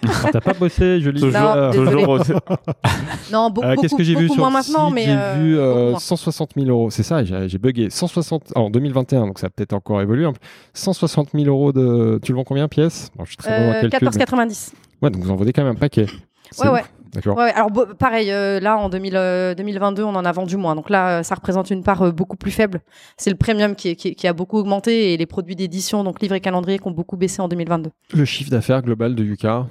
Ah, 0.04 0.30
T'as 0.32 0.40
pas 0.40 0.52
bossé, 0.52 1.00
je 1.00 1.08
lis. 1.10 1.20
Toujours, 1.20 1.40
Non, 1.40 1.70
désolé. 1.70 1.90
toujours 2.02 2.18
Non, 3.32 3.48
be- 3.50 3.64
Euh, 3.64 3.70
beaucoup, 3.70 3.80
Qu'est-ce 3.80 3.94
que 3.96 4.02
j'ai 4.02 4.14
vu 4.14 4.26
beaucoup 4.26 4.34
sur 4.40 4.50
maintenant, 4.50 4.90
mais 4.90 5.04
J'ai 5.06 5.16
euh, 5.16 5.34
vu 5.38 5.58
euh, 5.58 5.74
beaucoup 5.76 5.90
moins. 5.92 5.98
160 5.98 6.50
000 6.56 6.68
euros. 6.68 6.90
C'est 6.90 7.02
ça, 7.02 7.24
j'ai 7.24 7.48
j'ai 7.48 7.58
bugué. 7.58 7.88
160 7.90 8.52
en 8.54 8.68
2021, 8.70 9.26
donc 9.26 9.38
ça 9.38 9.46
a 9.46 9.50
peut-être 9.50 9.72
encore 9.72 10.00
évolué. 10.02 10.26
un 10.26 10.32
peu. 10.32 10.38
160 10.74 11.30
000 11.34 11.46
euros 11.46 11.72
de. 11.72 12.20
Tu 12.22 12.32
le 12.32 12.36
vends 12.36 12.44
combien 12.44 12.68
pièce? 12.68 13.10
Bon, 13.16 13.24
Je 13.24 13.30
suis 13.30 13.36
très 13.38 13.50
bon 13.58 13.66
en 13.66 13.68
Euh, 13.70 13.80
calcul. 13.88 13.98
mais- 14.02 14.08
14,90. 14.10 14.72
Ouais, 15.02 15.10
donc 15.10 15.22
vous 15.22 15.30
en 15.30 15.36
vendez 15.36 15.52
quand 15.54 15.62
même 15.64 15.72
un 15.72 15.78
paquet. 15.78 16.06
C'est 16.50 16.62
Ouais, 16.64 16.68
ouf. 16.68 16.74
ouais. 16.74 16.84
D'accord. 17.12 17.36
Ouais, 17.36 17.44
ouais. 17.44 17.52
alors 17.52 17.70
bo- 17.70 17.86
pareil, 17.98 18.30
euh, 18.30 18.60
là 18.60 18.76
en 18.78 18.88
2000, 18.88 19.16
euh, 19.16 19.54
2022, 19.54 20.04
on 20.04 20.14
en 20.14 20.24
a 20.24 20.32
vendu 20.32 20.56
moins. 20.56 20.74
Donc 20.76 20.90
là, 20.90 21.18
euh, 21.18 21.22
ça 21.22 21.34
représente 21.34 21.70
une 21.70 21.82
part 21.82 22.12
beaucoup 22.12 22.36
plus 22.36 22.50
faible. 22.52 22.80
C'est 23.16 23.30
le 23.30 23.36
premium 23.36 23.74
qui, 23.74 23.88
est- 23.90 23.96
qui, 23.96 24.08
est- 24.08 24.14
qui 24.14 24.26
a 24.28 24.32
beaucoup 24.32 24.58
augmenté 24.58 25.12
et 25.12 25.16
les 25.16 25.26
produits 25.26 25.56
d'édition, 25.56 26.04
donc 26.04 26.20
livres 26.22 26.34
et 26.36 26.40
calendrier, 26.40 26.78
qui 26.78 26.86
ont 26.86 26.92
beaucoup 26.92 27.16
baissé 27.16 27.42
en 27.42 27.48
2022. 27.48 27.90
Le 28.14 28.24
chiffre 28.24 28.50
d'affaires 28.50 28.82
global 28.82 29.14
de 29.14 29.24
Yuka? 29.24 29.66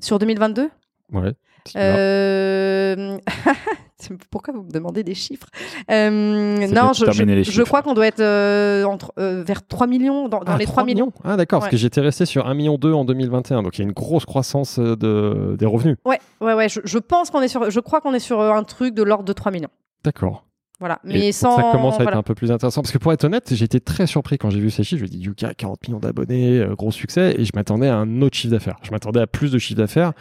Sur 0.00 0.18
2022 0.18 0.70
Ouais. 1.12 1.32
Euh... 1.76 3.18
Pourquoi 4.30 4.54
vous 4.54 4.62
me 4.62 4.70
demandez 4.70 5.02
des 5.04 5.14
chiffres? 5.14 5.46
Euh, 5.90 6.66
Non, 6.68 6.92
je, 6.92 7.62
crois 7.62 7.82
qu'on 7.82 7.94
doit 7.94 8.06
être 8.06 8.20
euh, 8.20 8.84
entre, 8.84 9.12
vers 9.16 9.66
3 9.66 9.86
millions, 9.86 10.28
dans, 10.28 10.40
dans 10.40 10.52
Ah, 10.52 10.58
les 10.58 10.66
3 10.66 10.84
millions. 10.84 11.12
Ah 11.24 11.36
d'accord, 11.36 11.58
Ouais. 11.60 11.64
parce 11.64 11.70
que 11.70 11.76
j'étais 11.76 12.00
resté 12.00 12.26
sur 12.26 12.46
1,2 12.46 12.54
million 12.56 12.74
en 12.74 13.04
2021, 13.04 13.62
donc 13.62 13.78
il 13.78 13.82
y 13.82 13.84
a 13.84 13.86
une 13.86 13.92
grosse 13.92 14.24
croissance 14.24 14.78
de, 14.78 15.56
des 15.58 15.66
revenus. 15.66 15.96
Ouais, 16.04 16.18
ouais, 16.40 16.54
ouais. 16.54 16.68
Je, 16.68 16.80
je 16.84 16.98
pense 16.98 17.30
qu'on 17.30 17.42
est 17.42 17.48
sur, 17.48 17.70
je 17.70 17.80
crois 17.80 18.00
qu'on 18.00 18.14
est 18.14 18.18
sur 18.20 18.40
un 18.40 18.64
truc 18.64 18.94
de 18.94 19.02
l'ordre 19.02 19.24
de 19.24 19.32
3 19.32 19.52
millions. 19.52 19.70
D'accord. 20.04 20.44
Voilà. 20.80 20.98
Mais 21.04 21.30
sans. 21.30 21.54
ça 21.54 21.68
commence 21.70 22.00
à 22.00 22.02
être 22.02 22.16
un 22.16 22.24
peu 22.24 22.34
plus 22.34 22.50
intéressant. 22.50 22.82
Parce 22.82 22.90
que 22.90 22.98
pour 22.98 23.12
être 23.12 23.22
honnête, 23.22 23.54
j'ai 23.54 23.64
été 23.64 23.78
très 23.78 24.08
surpris 24.08 24.36
quand 24.36 24.50
j'ai 24.50 24.58
vu 24.58 24.68
ces 24.68 24.82
chiffres. 24.82 24.98
Je 24.98 25.04
me 25.04 25.08
dis, 25.08 25.18
Yuka, 25.18 25.54
40 25.54 25.86
millions 25.86 26.00
d'abonnés, 26.00 26.66
gros 26.76 26.90
succès. 26.90 27.36
Et 27.38 27.44
je 27.44 27.52
m'attendais 27.54 27.86
à 27.86 27.94
un 27.98 28.20
autre 28.20 28.36
chiffre 28.36 28.50
d'affaires. 28.52 28.78
Je 28.82 28.90
m'attendais 28.90 29.20
à 29.20 29.28
plus 29.28 29.52
de 29.52 29.58
chiffre 29.58 29.78
d'affaires. 29.78 30.12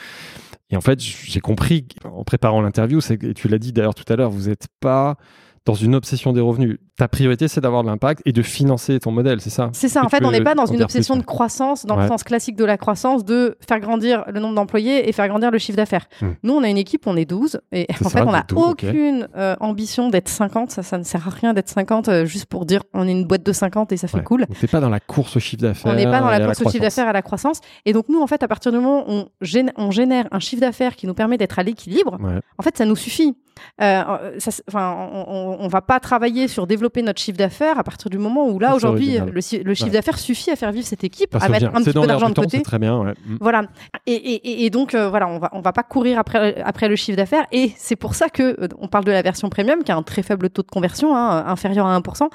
Et 0.71 0.77
en 0.77 0.81
fait, 0.81 0.99
j'ai 0.99 1.41
compris 1.41 1.85
en 2.03 2.23
préparant 2.23 2.61
l'interview, 2.61 2.99
et 3.09 3.33
tu 3.33 3.47
l'as 3.47 3.59
dit 3.59 3.73
d'ailleurs 3.73 3.95
tout 3.95 4.11
à 4.11 4.15
l'heure, 4.15 4.31
vous 4.31 4.47
n'êtes 4.47 4.67
pas 4.79 5.17
dans 5.65 5.75
une 5.75 5.93
obsession 5.93 6.33
des 6.33 6.41
revenus. 6.41 6.79
Ta 6.97 7.07
priorité, 7.07 7.47
c'est 7.47 7.61
d'avoir 7.61 7.83
de 7.83 7.87
l'impact 7.87 8.21
et 8.25 8.31
de 8.31 8.41
financer 8.41 8.99
ton 8.99 9.11
modèle, 9.11 9.41
c'est 9.41 9.49
ça 9.51 9.69
C'est 9.73 9.89
ça, 9.89 10.03
en 10.03 10.09
fait, 10.09 10.23
on 10.25 10.31
n'est 10.31 10.41
pas 10.41 10.55
dans 10.55 10.65
une 10.65 10.81
obsession 10.81 11.13
plus, 11.15 11.21
de 11.21 11.25
croissance, 11.25 11.85
dans 11.85 11.95
Ouais. 11.97 12.03
le 12.03 12.07
sens 12.07 12.23
classique 12.23 12.55
de 12.55 12.65
la 12.65 12.77
croissance, 12.77 13.23
de 13.25 13.57
faire 13.67 13.79
grandir 13.79 14.23
le 14.27 14.39
nombre 14.39 14.55
d'employés 14.55 15.07
et 15.07 15.11
faire 15.11 15.27
grandir 15.27 15.51
le 15.51 15.57
chiffre 15.59 15.75
d'affaires. 15.77 16.05
Hmm. 16.21 16.29
Nous, 16.43 16.53
on 16.53 16.63
a 16.63 16.67
une 16.69 16.77
équipe, 16.77 17.05
on 17.05 17.15
est 17.15 17.25
12, 17.25 17.59
et 17.71 17.85
en 18.01 18.03
ça, 18.05 18.09
fait, 18.09 18.21
on 18.21 18.31
n'a 18.31 18.39
êtes 18.39 18.49
12, 18.49 18.57
ok. 18.59 18.85
aucune 18.87 19.27
euh, 19.37 19.55
ambition 19.59 20.09
d'être 20.09 20.29
50, 20.29 20.71
ça, 20.71 20.81
ça 20.83 20.97
ne 20.97 21.03
sert 21.03 21.27
à 21.27 21.31
rien 21.31 21.53
d'être 21.53 21.69
50 21.69 22.09
euh, 22.09 22.25
juste 22.25 22.45
pour 22.47 22.65
dire 22.65 22.81
on 22.93 23.07
est 23.07 23.11
une 23.11 23.25
boîte 23.25 23.43
de 23.45 23.53
50 23.53 23.91
et 23.91 23.97
ça 23.97 24.07
fait 24.07 24.17
Ouais. 24.17 24.23
cool. 24.23 24.41
Donc, 24.47 24.57
t'es 24.59 24.67
pas 24.67 24.79
dans 24.79 24.89
la 24.89 24.99
course 24.99 25.35
au 25.37 25.39
chiffre 25.39 25.61
d'affaires. 25.61 25.91
On 25.91 25.95
n'est 25.95 26.05
pas 26.05 26.19
dans 26.21 26.29
la 26.29 26.39
course 26.45 26.61
au 26.61 26.69
chiffre 26.69 26.83
d'affaires 26.83 27.05
et 27.05 27.09
à 27.09 27.13
la 27.13 27.21
croissance. 27.21 27.59
Et 27.85 27.93
donc, 27.93 28.05
nous, 28.09 28.19
en 28.21 28.27
fait, 28.27 28.41
à 28.43 28.47
partir 28.47 28.71
du 28.71 28.79
moment 28.79 29.03
où 29.07 29.11
on, 29.11 29.27
gén- 29.43 29.71
on 29.77 29.91
génère 29.91 30.27
un 30.31 30.39
chiffre 30.39 30.61
d'affaires 30.61 30.95
qui 30.95 31.05
nous 31.07 31.13
permet 31.13 31.37
d'être 31.37 31.59
à 31.59 31.63
l'équilibre, 31.63 32.17
Ouais. 32.19 32.39
en 32.57 32.63
fait, 32.63 32.77
ça 32.77 32.85
nous 32.85 32.95
suffit. 32.95 33.35
Euh, 33.81 34.39
ça 34.39 34.51
enfin, 34.67 34.95
on, 35.13 35.57
on 35.59 35.67
va 35.67 35.81
pas 35.81 35.99
travailler 35.99 36.47
sur 36.47 36.67
développer 36.67 37.01
notre 37.01 37.19
chiffre 37.21 37.37
d'affaires 37.37 37.77
à 37.79 37.83
partir 37.83 38.09
du 38.09 38.17
moment 38.17 38.47
où 38.47 38.59
là, 38.59 38.75
aujourd'hui, 38.75 39.17
le, 39.19 39.41
chiffre 39.41 39.85
Ouais. 39.85 39.89
d'affaires 39.89 40.19
suffit 40.19 40.51
à 40.51 40.55
faire 40.55 40.71
vivre 40.71 40.85
cette 40.87 41.03
équipe, 41.03 41.35
à 41.35 41.49
mettre 41.49 41.69
bien, 41.69 41.79
un 41.79 41.83
petit 41.83 41.93
peu 41.93 42.05
d'argent 42.07 42.29
de 42.29 42.33
temps, 42.33 42.41
côté. 42.43 42.61
Très 42.61 42.79
bien, 42.79 42.97
ouais. 42.99 43.13
Mm. 43.25 43.37
Voilà. 43.39 43.63
Et, 44.07 44.13
et- 44.13 44.65
et 44.65 44.69
donc, 44.69 44.93
euh, 44.95 45.09
voilà, 45.09 45.27
on 45.27 45.39
va, 45.39 45.49
on 45.53 45.61
va 45.61 45.73
pas 45.73 45.83
courir 45.83 46.19
après, 46.19 46.61
après 46.61 46.87
le 46.87 46.95
chiffre 46.95 47.17
d'affaires. 47.17 47.45
Et 47.51 47.71
c'est 47.77 47.95
pour 47.95 48.15
ça 48.15 48.29
que 48.29 48.43
euh, 48.61 48.67
on 48.79 48.87
parle 48.87 49.05
de 49.05 49.11
la 49.11 49.21
version 49.21 49.49
premium, 49.49 49.83
qui 49.83 49.91
a 49.91 49.95
un 49.95 50.03
très 50.03 50.23
faible 50.23 50.49
taux 50.49 50.61
de 50.63 50.69
conversion, 50.71 51.15
hein, 51.15 51.43
inférieur 51.47 51.85
à 51.85 51.99
1%. 51.99 52.29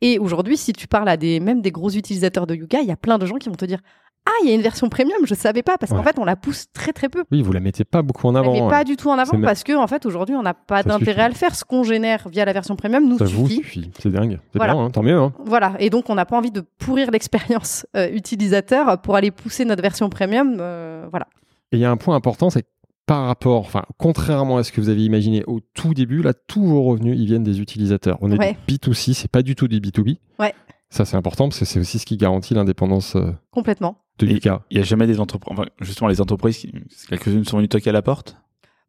Et 0.00 0.18
aujourd'hui, 0.18 0.56
si 0.56 0.72
tu 0.72 0.86
parles 0.88 1.08
à 1.08 1.16
des, 1.16 1.40
même 1.40 1.60
des 1.62 1.70
gros 1.70 1.90
utilisateurs 1.90 2.46
de 2.46 2.54
Yuga, 2.54 2.80
il 2.80 2.88
y 2.88 2.92
a 2.92 2.96
plein 2.96 3.18
de 3.18 3.26
gens 3.26 3.36
qui 3.36 3.48
vont 3.48 3.54
te 3.54 3.64
dire 3.64 3.78
Ah, 4.24 4.30
il 4.44 4.48
y 4.48 4.52
a 4.52 4.54
une 4.54 4.62
version 4.62 4.88
premium, 4.88 5.18
je 5.24 5.34
savais 5.34 5.62
pas, 5.62 5.76
parce 5.78 5.90
qu'en 5.90 5.98
Ouais. 5.98 6.04
fait, 6.04 6.18
on 6.18 6.24
la 6.24 6.36
pousse 6.36 6.66
très 6.72 6.92
très 6.92 7.08
peu. 7.08 7.24
Oui, 7.32 7.42
vous 7.42 7.50
la 7.52 7.58
mettez 7.58 7.84
pas 7.84 8.02
beaucoup 8.02 8.28
en 8.28 8.30
On 8.30 8.32
la 8.34 8.38
avant. 8.40 8.52
met 8.52 8.62
ouais. 8.62 8.70
pas 8.70 8.84
du 8.84 8.96
tout 8.96 9.08
en 9.10 9.18
avant 9.18 9.40
parce 9.40 9.64
que 9.64 9.72
en 9.76 9.86
fait 9.88 10.06
aujourd'hui 10.06 10.36
on 10.36 10.42
n'a 10.42 10.54
pas 10.54 10.82
d'intérêt 10.84 11.12
suffit. 11.12 11.20
à 11.20 11.28
le 11.28 11.34
faire. 11.34 11.54
Ce 11.56 11.64
qu'on 11.64 11.82
génère 11.82 12.28
via 12.28 12.44
la 12.44 12.52
version 12.52 12.76
premium 12.76 13.08
nous 13.08 13.18
Ça 13.18 13.24
vous 13.24 13.48
suffit. 13.48 13.62
suffit. 13.62 13.90
C'est 13.98 14.10
dingue. 14.12 14.38
C'est 14.52 14.58
Voilà. 14.58 14.74
bien, 14.74 14.84
hein, 14.84 14.90
tant 14.90 15.02
mieux. 15.02 15.18
hein. 15.18 15.32
Voilà. 15.44 15.74
Et 15.80 15.90
donc 15.90 16.08
on 16.08 16.14
n'a 16.14 16.24
pas 16.24 16.36
envie 16.38 16.52
de 16.52 16.60
pourrir 16.78 17.10
l'expérience 17.10 17.84
euh, 17.96 18.08
utilisateur 18.12 19.00
pour 19.02 19.16
aller 19.16 19.30
pousser 19.32 19.64
notre 19.64 19.82
version 19.82 20.08
premium. 20.08 20.56
euh, 20.60 21.06
voilà. 21.10 21.26
Et 21.72 21.76
il 21.76 21.80
y 21.80 21.84
a 21.84 21.90
un 21.90 21.96
point 21.96 22.14
important, 22.14 22.48
c'est 22.50 22.64
par 23.06 23.26
rapport, 23.26 23.58
enfin, 23.58 23.82
contrairement 23.98 24.58
à 24.58 24.62
ce 24.62 24.70
que 24.70 24.80
vous 24.80 24.88
avez 24.88 25.04
imaginé 25.04 25.42
au 25.48 25.58
tout 25.74 25.92
début, 25.94 26.22
là, 26.22 26.32
tous 26.34 26.64
vos 26.64 26.84
revenus, 26.84 27.18
ils 27.18 27.26
viennent 27.26 27.42
des 27.42 27.60
utilisateurs. 27.60 28.16
On 28.20 28.30
est 28.30 28.38
Ouais. 28.38 28.56
du 28.68 28.74
B2C, 28.76 29.14
c'est 29.14 29.30
pas 29.30 29.42
du 29.42 29.56
tout 29.56 29.66
du 29.66 29.80
B2B. 29.80 30.18
Ouais. 30.38 30.54
Ça, 30.90 31.04
c'est 31.04 31.16
important 31.16 31.48
parce 31.48 31.58
que 31.58 31.64
c'est 31.64 31.80
aussi 31.80 31.98
ce 31.98 32.06
qui 32.06 32.16
garantit 32.16 32.54
l'indépendance 32.54 33.16
euh, 33.16 33.32
Complètement. 33.50 33.96
De 34.18 34.26
Et-. 34.26 34.40
Il 34.70 34.76
n'y 34.76 34.80
a 34.80 34.84
jamais 34.84 35.06
des 35.06 35.20
entreprises, 35.20 35.52
enfin, 35.52 35.64
justement, 35.80 36.08
les 36.08 36.20
entreprises, 36.20 36.66
quelques-unes 37.08 37.44
sont 37.44 37.56
venues 37.58 37.68
toquer 37.68 37.90
à 37.90 37.92
la 37.92 38.02
porte? 38.02 38.36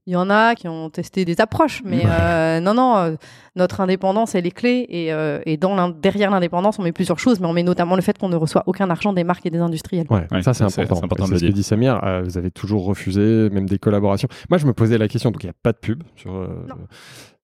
Il 0.06 0.12
y 0.12 0.16
en 0.18 0.30
a 0.30 0.54
qui 0.54 0.68
ont 0.68 0.90
testé 0.90 1.24
des 1.24 1.40
approches, 1.40 1.82
mais 1.86 2.02
euh, 2.06 2.60
non, 2.60 2.74
non, 2.74 2.98
euh, 2.98 3.16
notre 3.56 3.80
indépendance, 3.80 4.36
elle 4.36 4.46
est 4.46 4.52
clé. 4.52 4.86
Et, 4.90 5.14
euh, 5.14 5.40
et 5.46 5.56
dans 5.56 5.76
l'in- 5.78 5.92
derrière 5.92 6.30
l'indépendance, 6.30 6.78
on 6.78 6.84
met 6.84 6.92
plusieurs 6.92 7.20
choses, 7.20 7.40
mais 7.40 7.48
on 7.48 7.54
met 7.54 7.64
notamment 7.64 7.96
le 7.96 8.02
fait 8.02 8.18
qu'on 8.18 8.28
ne 8.28 8.36
reçoit 8.36 8.64
aucun 8.66 8.90
argent 8.90 9.14
des 9.14 9.24
marques 9.24 9.46
et 9.46 9.50
des 9.50 9.60
industriels. 9.60 10.06
Ouais, 10.10 10.28
Ouais, 10.30 10.42
ça 10.42 10.54
c'est 10.54 10.68
c'est- 10.68 10.82
important. 10.82 10.96
c'est 10.98 11.04
important 11.06 11.24
Et 11.28 11.30
de 11.30 11.38
c'est 11.38 11.46
le 11.46 11.52
ce 11.52 11.54
que 11.54 11.56
dit 11.56 11.64
Samir. 11.64 12.04
euh, 12.04 12.22
vous 12.22 12.38
avez 12.38 12.52
toujours 12.52 12.84
refusé, 12.84 13.50
même 13.50 13.66
des 13.66 13.80
collaborations. 13.80 14.28
Moi, 14.50 14.58
je 14.58 14.66
me 14.66 14.74
posais 14.74 14.98
la 14.98 15.08
question. 15.08 15.32
Donc, 15.32 15.42
il 15.42 15.46
n'y 15.46 15.52
a 15.52 15.56
pas 15.64 15.72
de 15.72 15.78
pub 15.78 16.04
sur. 16.18 16.34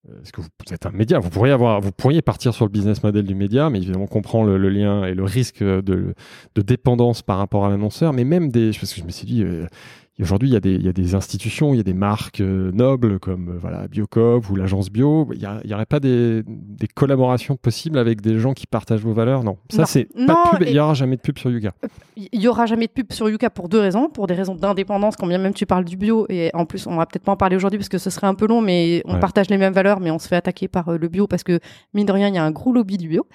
Euh, 0.07 0.21
Est-ce 0.21 0.31
que 0.31 0.41
vous, 0.41 0.47
êtes 0.71 0.85
un 0.85 0.91
média 0.91 1.19
Vous 1.19 1.30
pourriez 1.30 1.51
avoir, 1.51 1.81
vous 1.81 1.91
pourriez 1.91 2.21
partir 2.21 2.53
sur 2.53 2.65
le 2.65 2.71
business 2.71 3.03
model 3.03 3.26
du 3.26 3.35
média, 3.35 3.69
mais 3.69 3.80
évidemment, 3.80 4.05
on 4.05 4.07
comprend 4.07 4.43
le, 4.43 4.57
lien 4.69 5.03
et 5.03 5.13
le 5.13 5.23
risque 5.23 5.63
de, 5.63 6.13
de 6.55 6.61
dépendance 6.61 7.21
par 7.21 7.38
rapport 7.38 7.65
à 7.65 7.69
l'annonceur. 7.69 8.13
Mais 8.13 8.23
même 8.23 8.49
des, 8.49 8.71
parce 8.71 8.93
que 8.93 9.01
je 9.01 9.05
me 9.05 9.11
suis 9.11 9.27
dit, 9.27 9.43
euh, 9.43 9.67
aujourd'hui, 10.23 10.49
il 10.49 10.53
y, 10.53 10.57
a 10.57 10.59
des- 10.59 10.75
il 10.75 10.83
y 10.85 10.89
a 10.89 10.93
des 10.93 11.15
institutions, 11.15 11.73
il 11.73 11.77
y 11.77 11.79
a 11.79 11.83
des 11.83 11.93
marques 11.93 12.41
euh, 12.41 12.71
nobles 12.71 13.19
comme 13.19 13.49
euh, 13.49 13.57
voilà 13.59 13.87
Biocop 13.87 14.49
ou 14.49 14.55
l'agence 14.55 14.89
Bio. 14.89 15.27
Il 15.33 15.47
n'y 15.65 15.73
aurait 15.73 15.85
pas 15.85 15.99
des, 15.99 16.43
des 16.47 16.87
collaborations 16.87 17.55
possibles 17.55 17.97
avec 17.97 18.21
des 18.21 18.39
gens 18.39 18.53
qui 18.53 18.67
partagent 18.67 19.01
vos 19.01 19.13
valeurs? 19.13 19.43
Non, 19.43 19.57
ça 19.69 19.85
c'est 19.85 20.05
pas 20.05 20.43
de 20.53 20.57
pub. 20.57 20.67
Il 20.67 20.73
n'y 20.73 20.79
aura 20.79 20.93
jamais 20.93 21.15
de 21.15 21.21
pub 21.21 21.37
sur 21.37 21.49
Yuga. 21.49 21.71
Il 22.17 22.41
y 22.41 22.47
aura 22.47 22.65
jamais 22.65 22.87
de 22.87 22.91
pub 22.91 23.11
sur 23.11 23.29
Yuka 23.29 23.49
pour 23.49 23.69
deux 23.69 23.79
raisons. 23.79 24.09
Pour 24.09 24.27
des 24.27 24.33
raisons 24.33 24.55
d'indépendance, 24.55 25.15
quand 25.15 25.27
bien 25.27 25.37
même 25.37 25.53
tu 25.53 25.65
parles 25.65 25.85
du 25.85 25.95
bio. 25.97 26.25
Et 26.29 26.49
en 26.53 26.65
plus, 26.65 26.85
on 26.87 26.95
va 26.95 27.05
peut-être 27.05 27.23
pas 27.23 27.31
en 27.31 27.37
parler 27.37 27.55
aujourd'hui 27.55 27.77
parce 27.79 27.89
que 27.89 27.97
ce 27.97 28.09
serait 28.09 28.27
un 28.27 28.35
peu 28.35 28.47
long, 28.47 28.61
mais 28.61 29.01
on 29.05 29.13
Ouais. 29.13 29.19
partage 29.19 29.49
les 29.49 29.57
mêmes 29.57 29.73
valeurs, 29.73 29.99
mais 29.99 30.11
on 30.11 30.19
se 30.19 30.27
fait 30.27 30.35
attaquer 30.35 30.67
par 30.67 30.89
euh, 30.89 30.97
le 30.97 31.07
bio 31.07 31.27
parce 31.27 31.43
que, 31.43 31.59
mine 31.93 32.05
de 32.05 32.11
rien, 32.11 32.27
il 32.27 32.35
y 32.35 32.37
a 32.37 32.43
un 32.43 32.51
gros 32.51 32.71
lobby 32.71 32.97
du 32.97 33.07
bio. 33.09 33.25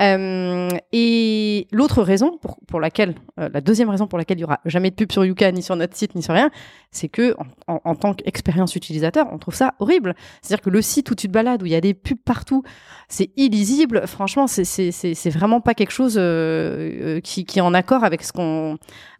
Euh, 0.00 0.68
et 0.92 1.66
l'autre 1.72 2.02
raison, 2.02 2.38
pour, 2.40 2.58
pour 2.66 2.80
laquelle, 2.80 3.14
euh, 3.38 3.48
la 3.52 3.60
deuxième 3.60 3.88
raison 3.90 4.06
pour 4.06 4.18
laquelle 4.18 4.38
il 4.38 4.42
y 4.42 4.44
aura 4.44 4.60
jamais 4.64 4.90
de 4.90 4.94
pub 4.94 5.12
sur 5.12 5.24
Yuka, 5.24 5.50
ni 5.52 5.62
sur 5.62 5.76
notre 5.76 5.96
site, 5.96 6.14
ni 6.14 6.22
sur 6.22 6.29
rien, 6.30 6.50
c'est 6.92 7.08
que, 7.08 7.36
en, 7.68 7.74
en- 7.74 7.80
en 7.84 7.94
tant 7.94 8.14
qu'expérience 8.14 8.74
utilisateur, 8.74 9.26
on 9.32 9.38
trouve 9.38 9.54
ça 9.54 9.74
horrible. 9.78 10.14
C'est-à-dire 10.42 10.62
que 10.64 10.70
le 10.70 10.82
site 10.82 11.08
où 11.10 11.14
tu 11.14 11.28
te 11.28 11.32
balades, 11.32 11.62
où 11.62 11.66
il 11.66 11.72
y 11.72 11.76
a 11.76 11.80
des 11.80 11.94
pubs 11.94 12.18
partout, 12.24 12.64
c'est 13.08 13.30
illisible. 13.36 14.02
Franchement, 14.06 14.46
c'est- 14.48 15.30
vraiment 15.30 15.60
pas 15.60 15.74
quelque 15.74 15.92
chose 15.92 16.16
euh, 16.18 17.18
euh, 17.18 17.20
qui, 17.20 17.44
qui 17.44 17.58
est 17.58 17.62
en 17.62 17.74
accord 17.74 18.02
avec 18.04 18.22
ce 18.24 18.32
qu'on 18.32 18.76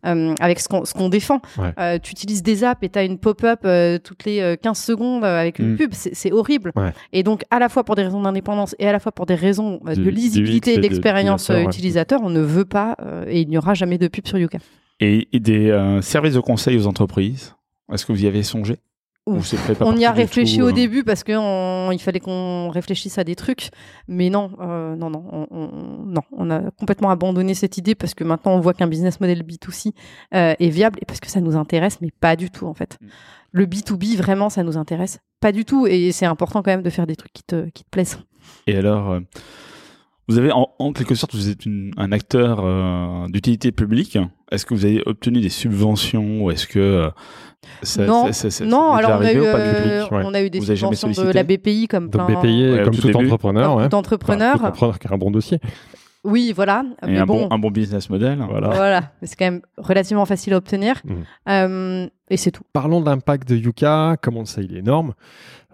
euh, 0.06 0.34
avec 0.40 0.58
ce 0.60 0.66
qu'on 0.68 0.84
ce 0.84 0.94
qu'on 0.94 1.08
défend. 1.08 1.40
Ouais. 1.58 1.72
Euh, 1.78 1.98
tu 2.02 2.10
utilises 2.12 2.42
des 2.42 2.64
apps 2.64 2.82
et 2.82 2.88
tu 2.88 2.98
as 2.98 3.04
une 3.04 3.18
pop-up 3.18 3.60
toutes 4.02 4.24
les 4.24 4.40
euh, 4.40 4.56
15 4.56 4.78
secondes 4.78 5.24
avec 5.24 5.58
une 5.60 5.74
Mm. 5.74 5.76
pub, 5.76 5.92
c'est 5.94 6.32
horrible. 6.32 6.72
Ouais. 6.74 6.92
Et 7.12 7.22
donc, 7.22 7.44
à 7.50 7.58
la 7.60 7.68
fois 7.68 7.84
pour 7.84 7.94
des 7.94 8.02
raisons 8.02 8.22
d'indépendance 8.22 8.74
et 8.80 8.88
à 8.88 8.92
la 8.92 8.98
fois 8.98 9.12
pour 9.12 9.26
des 9.26 9.34
raisons 9.36 9.80
de 9.84 10.10
lisibilité 10.10 10.70
et 10.72 10.74
et 10.74 10.76
de 10.78 10.82
d'expérience 10.82 11.50
utilisateur, 11.50 12.20
on 12.22 12.30
ne 12.30 12.40
veut 12.40 12.64
pas 12.64 12.96
et 13.28 13.40
il 13.42 13.48
n'y 13.48 13.58
aura 13.58 13.74
jamais 13.74 13.98
de 13.98 14.08
pub 14.08 14.26
sur 14.26 14.38
Yuka. 14.38 14.58
Et, 15.00 15.28
et 15.32 15.40
des 15.40 15.70
euh, 15.70 16.02
services 16.02 16.34
de 16.34 16.40
conseil 16.40 16.76
aux 16.78 16.86
entreprises. 16.86 17.54
Est-ce 17.92 18.04
que 18.06 18.12
vous 18.12 18.24
y 18.24 18.26
avez 18.26 18.42
songé? 18.42 18.76
Ou 19.26 19.36
Ouf. 19.36 19.46
c'est 19.46 19.56
fait 19.58 19.74
pas 19.74 19.84
On 19.84 19.96
y 19.96 20.04
a 20.06 20.12
réfléchi 20.12 20.58
tout, 20.58 20.64
au 20.64 20.68
euh, 20.68 20.72
début 20.72 21.04
parce 21.04 21.24
que 21.24 21.32
on- 21.36 21.92
il 21.92 21.98
fallait 21.98 22.20
qu'on 22.20 22.70
réfléchisse 22.70 23.18
à 23.18 23.24
des 23.24 23.36
trucs, 23.36 23.68
mais 24.08 24.30
non, 24.30 24.50
euh, 24.60 24.96
non, 24.96 25.10
non, 25.10 25.24
on, 25.30 25.46
on- 25.50 26.04
non, 26.06 26.22
on 26.32 26.50
a 26.50 26.70
complètement 26.72 27.10
abandonné 27.10 27.52
cette 27.54 27.76
idée 27.76 27.94
parce 27.94 28.14
que 28.14 28.24
maintenant 28.24 28.52
on 28.52 28.60
voit 28.60 28.72
qu'un 28.72 28.86
business 28.88 29.20
model 29.20 29.42
B2C 29.42 29.92
euh, 30.34 30.54
est 30.58 30.68
viable 30.70 30.98
et 31.02 31.04
parce 31.04 31.20
que 31.20 31.28
ça 31.28 31.40
nous 31.42 31.54
intéresse, 31.56 32.00
mais 32.00 32.10
pas 32.18 32.34
du 32.34 32.50
tout 32.50 32.66
en 32.66 32.74
fait. 32.74 32.96
Mm. 33.00 33.06
Le 33.52 33.66
B2B 33.66 34.16
vraiment 34.16 34.48
ça 34.48 34.62
nous 34.62 34.76
intéresse 34.78 35.18
pas 35.40 35.52
du 35.52 35.64
tout 35.66 35.86
et 35.86 36.12
c'est 36.12 36.26
important 36.26 36.62
quand 36.62 36.70
même 36.70 36.82
de 36.82 36.90
faire 36.90 37.06
des 37.06 37.16
trucs 37.16 37.32
qui 37.32 37.42
te, 37.42 37.68
qui 37.70 37.84
te 37.84 37.90
plaisent. 37.90 38.18
Et 38.66 38.76
alors, 38.76 39.18
Vous 40.30 40.38
avez 40.38 40.52
en, 40.52 40.68
en 40.78 40.92
quelque 40.92 41.14
sorte, 41.16 41.34
vous 41.34 41.48
êtes 41.48 41.66
une- 41.66 41.92
un 41.96 42.12
acteur 42.12 42.60
euh, 42.62 43.26
d'utilité 43.28 43.72
publique. 43.72 44.16
Est-ce 44.52 44.64
que 44.64 44.74
vous 44.74 44.84
avez 44.84 45.02
obtenu 45.04 45.40
des 45.40 45.48
subventions 45.48 46.42
ou 46.44 46.50
est-ce 46.52 46.66
que 46.68 46.78
euh, 46.78 47.10
ça, 47.82 48.06
non, 48.06 48.26
ça- 48.26 48.32
ça- 48.32 48.50
ça- 48.50 48.64
non. 48.64 48.92
Alors 48.92 49.18
on 49.20 49.24
a 49.24 49.32
eu, 49.32 49.40
euh, 49.42 50.02
public? 50.02 50.12
Ouais. 50.12 50.22
on 50.24 50.34
a 50.34 50.42
eu 50.42 50.50
des 50.50 50.58
Vous 50.60 50.70
avez 50.70 50.76
jamais 50.76 50.94
subventions 50.96 51.24
de 51.24 51.30
la 51.32 51.42
BPI 51.42 51.88
comme 51.88 52.08
Donc 52.08 52.26
plein, 52.26 52.40
BPI, 52.40 52.70
Ouais, 52.70 52.82
comme 52.84 52.94
tout 52.94 53.16
entrepreneur, 53.16 53.68
comme 53.70 53.78
ouais. 53.82 53.88
tout 53.88 53.94
entrepreneur. 53.96 54.54
Enfin, 54.54 54.58
tout 54.58 54.66
entrepreneur 54.68 54.98
qui 55.00 55.08
a 55.08 55.12
un 55.14 55.18
bon 55.18 55.30
dossier. 55.30 55.58
Oui, 56.24 56.52
voilà. 56.54 56.84
Et 57.02 57.06
mais 57.06 57.18
un 57.18 57.26
bon, 57.26 57.48
bon, 57.48 57.54
un 57.54 57.58
bon 57.58 57.70
business 57.70 58.10
model. 58.10 58.44
Voilà. 58.48 58.68
voilà. 58.68 59.12
C'est 59.22 59.36
quand 59.36 59.46
même 59.46 59.62
relativement 59.78 60.26
facile 60.26 60.52
à 60.52 60.58
obtenir. 60.58 61.00
Mhm. 61.04 61.24
Euh, 61.48 62.06
et 62.28 62.36
c'est 62.36 62.50
tout. 62.50 62.62
Parlons 62.72 63.00
de 63.00 63.06
l'impact 63.06 63.48
de 63.48 63.56
Yuka. 63.56 64.16
Comme 64.20 64.36
on 64.36 64.40
le 64.40 64.46
sait, 64.46 64.64
il 64.64 64.76
est 64.76 64.80
énorme. 64.80 65.14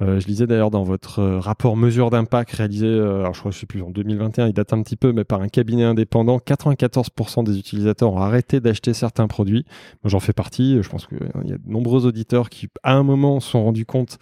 Euh, 0.02 0.20
je 0.20 0.26
lisais 0.26 0.46
d'ailleurs 0.46 0.70
dans 0.70 0.82
votre 0.82 1.20
euh, 1.20 1.40
rapport 1.40 1.74
mesure 1.74 2.10
d'impact 2.10 2.52
réalisé, 2.52 2.86
euh, 2.86 3.20
alors 3.20 3.32
je 3.32 3.40
crois 3.40 3.50
que 3.50 3.54
je 3.54 3.60
sais 3.60 3.66
plus, 3.66 3.80
en 3.80 3.88
2021, 3.88 4.48
il 4.48 4.52
date 4.52 4.74
un 4.74 4.82
petit 4.82 4.96
peu, 4.96 5.12
mais 5.12 5.24
par 5.24 5.40
un 5.40 5.48
cabinet 5.48 5.84
indépendant, 5.84 6.36
94% 6.36 7.44
des 7.44 7.58
utilisateurs 7.58 8.12
ont 8.12 8.20
arrêté 8.20 8.60
d'acheter 8.60 8.92
certains 8.92 9.26
produits. 9.26 9.64
Moi, 10.04 10.10
j'en 10.10 10.20
fais 10.20 10.34
partie. 10.34 10.78
Je 10.82 10.88
pense 10.88 11.06
qu'il 11.06 11.18
y 11.44 11.52
a 11.52 11.56
de 11.56 11.62
nombreux 11.66 12.04
auditeurs 12.04 12.50
qui, 12.50 12.68
à 12.82 12.92
un 12.92 13.04
moment, 13.04 13.40
se 13.40 13.50
sont 13.50 13.64
rendus 13.64 13.86
compte 13.86 14.18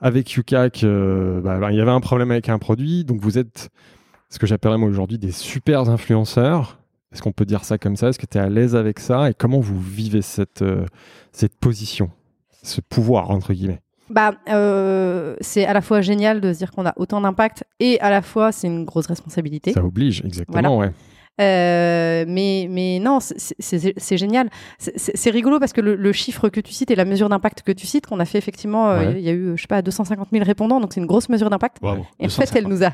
avec 0.00 0.30
Yuka 0.32 0.70
que 0.70 1.40
bah, 1.42 1.58
bah, 1.58 1.72
il 1.72 1.76
y 1.76 1.80
avait 1.80 1.90
un 1.90 2.00
problème 2.00 2.30
avec 2.30 2.48
un 2.48 2.58
produit. 2.58 3.04
Donc, 3.04 3.20
vous 3.20 3.36
êtes 3.36 3.70
ce 4.28 4.38
que 4.38 4.46
j'appellerais 4.46 4.78
moi 4.78 4.88
aujourd'hui 4.88 5.18
des 5.18 5.32
super 5.32 5.88
influenceurs. 5.88 6.78
Est-ce 7.12 7.22
qu'on 7.22 7.32
peut 7.32 7.44
dire 7.46 7.64
ça 7.64 7.78
comme 7.78 7.96
ça? 7.96 8.08
Est-ce 8.08 8.18
que 8.18 8.26
tu 8.26 8.36
es 8.36 8.40
à 8.40 8.48
l'aise 8.48 8.74
avec 8.76 8.98
ça? 8.98 9.30
Et 9.30 9.34
comment 9.34 9.60
vous 9.60 9.80
vivez 9.80 10.22
cette, 10.22 10.62
euh, 10.62 10.84
cette 11.32 11.56
position, 11.56 12.10
ce 12.62 12.80
pouvoir, 12.80 13.30
entre 13.30 13.52
guillemets? 13.54 13.80
Bah, 14.10 14.34
euh, 14.50 15.34
c'est 15.40 15.64
à 15.66 15.72
la 15.72 15.80
fois 15.80 16.00
génial 16.00 16.40
de 16.40 16.52
se 16.52 16.58
dire 16.58 16.70
qu'on 16.72 16.86
a 16.86 16.92
autant 16.96 17.20
d'impact 17.20 17.64
et 17.80 17.98
à 18.00 18.10
la 18.10 18.22
fois 18.22 18.52
c'est 18.52 18.66
une 18.68 18.84
grosse 18.84 19.06
responsabilité. 19.06 19.72
Ça 19.72 19.84
oblige, 19.84 20.22
exactement, 20.24 20.78
ouais. 20.78 20.92
Euh, 21.40 22.24
mais, 22.26 22.66
mais 22.70 22.98
non, 22.98 23.18
c'est- 23.20 24.16
génial. 24.16 24.48
C'est- 24.78 25.30
rigolo 25.30 25.58
parce 25.60 25.72
que 25.74 25.80
le, 25.82 25.94
le 25.94 26.12
chiffre 26.12 26.48
que 26.48 26.60
tu 26.60 26.72
cites 26.72 26.90
et 26.90 26.94
la 26.94 27.04
mesure 27.04 27.28
d'impact 27.28 27.62
que 27.62 27.72
tu 27.72 27.86
cites, 27.86 28.06
qu'on 28.06 28.20
a 28.20 28.24
fait 28.24 28.38
effectivement, 28.38 28.88
euh, 28.90 28.98
Ouais. 29.12 29.14
il 29.18 29.24
y 29.24 29.28
a 29.28 29.32
eu, 29.32 29.52
je 29.56 29.60
sais 29.62 29.66
pas, 29.68 29.82
250 29.82 30.28
000 30.32 30.44
répondants, 30.44 30.80
donc 30.80 30.92
c'est 30.94 31.00
une 31.00 31.06
grosse 31.06 31.28
mesure 31.28 31.50
d'impact. 31.50 31.78
Et 32.20 32.26
en 32.26 32.28
fait, 32.30 32.50
elle 32.56 32.68
nous 32.68 32.84
a. 32.84 32.92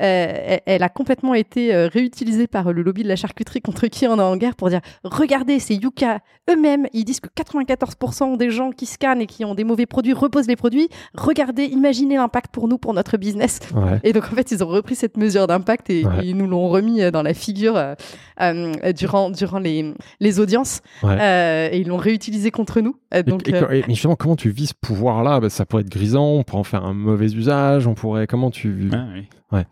euh, 0.00 0.26
elle, 0.46 0.60
elle 0.66 0.82
a 0.82 0.88
complètement 0.88 1.34
été 1.34 1.74
euh, 1.74 1.88
réutilisée 1.88 2.46
par 2.46 2.72
le 2.72 2.82
lobby 2.82 3.02
de 3.02 3.08
la 3.08 3.16
charcuterie 3.16 3.60
contre 3.60 3.86
qui 3.86 4.06
on 4.06 4.18
est 4.18 4.22
en 4.22 4.36
guerre 4.36 4.54
pour 4.56 4.68
dire 4.68 4.80
regardez, 5.04 5.58
c'est 5.58 5.74
Yuka 5.74 6.20
eux-mêmes, 6.50 6.86
ils 6.92 7.04
disent 7.04 7.20
que 7.20 7.28
94% 7.28 8.36
des 8.36 8.50
gens 8.50 8.70
qui 8.70 8.86
scannent 8.86 9.20
et 9.20 9.26
qui 9.26 9.44
ont 9.44 9.54
des 9.54 9.64
mauvais 9.64 9.86
produits 9.86 10.12
reposent 10.12 10.46
les 10.46 10.54
produits. 10.56 10.88
Regardez, 11.14 11.64
imaginez 11.64 12.16
l'impact 12.16 12.52
pour 12.52 12.68
nous, 12.68 12.78
pour 12.78 12.94
notre 12.94 13.16
business. 13.16 13.58
Ouais. 13.74 13.98
Et 14.04 14.12
donc 14.12 14.24
en 14.24 14.34
fait, 14.34 14.50
ils 14.52 14.62
ont 14.62 14.68
repris 14.68 14.94
cette 14.94 15.16
mesure 15.16 15.46
d'impact 15.46 15.90
et, 15.90 16.04
Ouais. 16.06 16.24
et 16.24 16.26
ils 16.28 16.36
nous 16.36 16.46
l'ont 16.46 16.68
remis 16.68 17.02
euh, 17.02 17.10
dans 17.10 17.22
la 17.22 17.34
figure 17.34 17.76
euh, 17.76 17.94
euh, 18.40 18.92
durant, 18.92 19.30
durant 19.30 19.58
les, 19.58 19.92
les 20.20 20.38
audiences. 20.40 20.80
Ouais. 21.02 21.16
Euh, 21.20 21.68
et 21.72 21.78
ils 21.80 21.88
l'ont 21.88 21.96
réutilisé 21.96 22.50
contre 22.50 22.80
nous. 22.80 22.94
Euh, 23.14 23.18
Et- 23.20 23.22
donc, 23.24 23.48
et- 23.48 23.52
et- 23.56 23.84
mais 23.88 23.94
justement, 23.94 24.14
comment 24.16 24.36
tu 24.36 24.50
vis 24.50 24.68
ce 24.68 24.74
pouvoir-là? 24.80 25.40
Bah, 25.40 25.48
Ça 25.50 25.64
pourrait 25.66 25.82
être 25.82 25.90
grisant, 25.90 26.26
on 26.26 26.42
pourrait 26.44 26.60
en 26.60 26.64
faire 26.64 26.84
un 26.84 26.94
mauvais 26.94 27.32
usage, 27.32 27.86
on 27.86 27.94
pourrait. 27.94 28.26
Comment 28.26 28.50
tu. 28.50 28.88
Ah, 28.92 29.06
oui. 29.52 29.62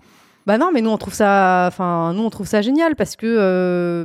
Bah 0.47 0.59
non, 0.59 0.71
mais 0.75 0.83
nous 0.83 0.91
on 0.91 0.99
trouve 0.99 1.15
ça, 1.15 1.65
enfin 1.69 2.13
nous 2.13 2.23
on 2.23 2.29
trouve 2.29 2.47
ça 2.47 2.61
génial 2.61 2.97
parce 2.97 3.17
que 3.17 3.27
euh, 3.27 4.05